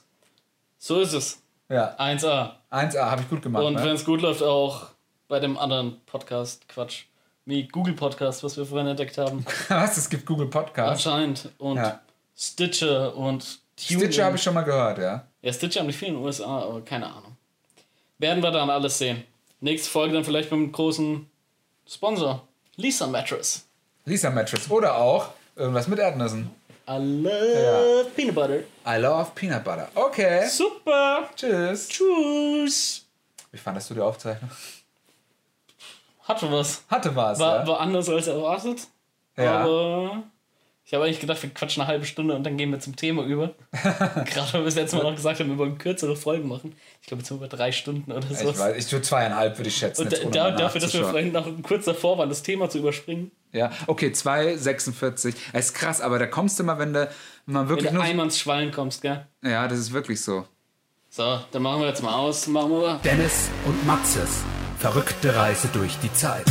So 0.82 0.98
ist 0.98 1.12
es. 1.12 1.42
Ja, 1.68 1.94
1A. 1.98 2.52
1A, 2.70 3.10
habe 3.10 3.20
ich 3.20 3.28
gut 3.28 3.42
gemacht. 3.42 3.62
Und 3.62 3.76
wenn 3.76 3.84
ne? 3.84 3.90
es 3.90 4.04
gut 4.04 4.22
läuft, 4.22 4.42
auch 4.42 4.86
bei 5.28 5.38
dem 5.38 5.58
anderen 5.58 6.00
Podcast, 6.06 6.66
Quatsch. 6.68 7.04
Wie 7.44 7.68
Google 7.68 7.92
Podcast, 7.92 8.42
was 8.42 8.56
wir 8.56 8.64
vorhin 8.64 8.86
entdeckt 8.86 9.18
haben. 9.18 9.44
Was? 9.68 9.98
Es 9.98 10.08
gibt 10.08 10.24
Google 10.24 10.46
Podcast. 10.46 11.06
Anscheinend. 11.06 11.50
Und 11.58 11.76
Ja. 11.76 12.00
Stitcher 12.34 13.14
und 13.14 13.60
TuneIn. 13.76 14.06
Stitcher 14.06 14.24
habe 14.24 14.36
ich 14.36 14.42
schon 14.42 14.54
mal 14.54 14.62
gehört, 14.62 14.98
ja. 14.98 15.26
Ja, 15.42 15.52
Stitcher 15.52 15.80
haben 15.80 15.88
die 15.88 15.92
vielen 15.92 16.12
in 16.12 16.16
den 16.16 16.24
USA, 16.24 16.62
aber 16.62 16.80
keine 16.82 17.06
Ahnung. 17.06 17.36
Werden 18.16 18.42
wir 18.42 18.50
dann 18.50 18.70
alles 18.70 18.96
sehen. 18.96 19.24
Nächste 19.60 19.90
Folge 19.90 20.14
dann 20.14 20.24
vielleicht 20.24 20.50
mit 20.50 20.58
einem 20.58 20.72
großen 20.72 21.28
Sponsor. 21.86 22.46
Lisa 22.76 23.06
Mattress. 23.06 23.66
Lisa 24.06 24.30
Mattress 24.30 24.70
oder 24.70 24.96
auch 24.96 25.28
irgendwas 25.56 25.88
mit 25.88 25.98
Erdnüssen. 25.98 26.50
I 26.90 26.98
love 26.98 28.10
Peanut 28.16 28.34
Butter. 28.34 28.64
I 28.84 28.98
love 28.98 29.30
Peanut 29.36 29.62
Butter. 29.62 29.88
Okay. 29.94 30.48
Super. 30.48 31.28
Tschüss. 31.36 31.88
Tschüss. 31.88 33.06
Wie 33.52 33.58
fandest 33.58 33.90
du 33.90 33.94
die 33.94 34.00
Aufzeichnung? 34.00 34.50
Hatte 36.24 36.50
was. 36.50 36.82
Hatte 36.88 37.14
was, 37.14 37.38
War, 37.38 37.60
ja? 37.60 37.66
war 37.68 37.80
anders 37.80 38.08
als 38.08 38.26
erwartet. 38.26 38.88
Ja. 39.36 39.60
Aber 39.60 40.22
ich 40.90 40.94
habe 40.94 41.04
eigentlich 41.04 41.20
gedacht, 41.20 41.40
wir 41.40 41.50
quatschen 41.50 41.82
eine 41.82 41.88
halbe 41.88 42.04
Stunde 42.04 42.34
und 42.34 42.42
dann 42.42 42.56
gehen 42.56 42.72
wir 42.72 42.80
zum 42.80 42.96
Thema 42.96 43.22
über. 43.22 43.54
Gerade 43.70 44.52
weil 44.52 44.60
wir 44.62 44.64
das 44.64 44.74
letzte 44.74 44.96
Mal 44.96 45.04
noch 45.04 45.14
gesagt 45.14 45.38
haben, 45.38 45.48
wir 45.48 45.56
wollen 45.56 45.78
kürzere 45.78 46.16
Folgen 46.16 46.48
machen. 46.48 46.74
Ich 47.00 47.06
glaube, 47.06 47.20
jetzt 47.20 47.28
sind 47.28 47.40
wir 47.40 47.48
bei 47.48 47.56
drei 47.56 47.70
Stunden 47.70 48.10
oder 48.10 48.26
so. 48.26 48.50
Ich 48.50 48.58
weiß, 48.58 48.76
ich 48.76 48.90
tue 48.90 49.00
zweieinhalb, 49.00 49.56
würde 49.56 49.68
ich 49.68 49.76
schätzen. 49.76 50.08
Und 50.24 50.34
da, 50.34 50.50
dafür, 50.50 50.80
dass 50.80 50.92
wir 50.92 51.04
vorhin 51.04 51.30
noch 51.30 51.46
kurz 51.62 51.84
davor 51.84 52.18
waren, 52.18 52.28
das 52.28 52.42
Thema 52.42 52.68
zu 52.68 52.78
überspringen. 52.78 53.30
Ja, 53.52 53.70
okay, 53.86 54.08
2,46. 54.08 55.36
Es 55.52 55.66
ist 55.66 55.74
krass, 55.74 56.00
aber 56.00 56.18
da 56.18 56.26
kommst 56.26 56.58
du 56.58 56.64
mal, 56.64 56.80
wenn 56.80 56.92
du 56.92 57.08
mal 57.46 57.60
Wenn 57.60 57.68
wirklich 57.68 57.90
du 57.90 57.94
nur. 57.94 58.02
einmal 58.02 58.26
ins 58.26 58.40
Schwallen 58.40 58.72
kommst, 58.72 59.02
gell? 59.02 59.24
Ja, 59.44 59.68
das 59.68 59.78
ist 59.78 59.92
wirklich 59.92 60.20
so. 60.20 60.44
So, 61.08 61.38
dann 61.52 61.62
machen 61.62 61.82
wir 61.82 61.88
jetzt 61.88 62.02
mal 62.02 62.14
aus. 62.14 62.48
Machen 62.48 62.72
wir. 62.72 62.98
Dennis 63.04 63.48
und 63.64 63.86
Maxes 63.86 64.42
verrückte 64.80 65.36
Reise 65.36 65.68
durch 65.72 65.96
die 65.98 66.12
Zeit. 66.14 66.46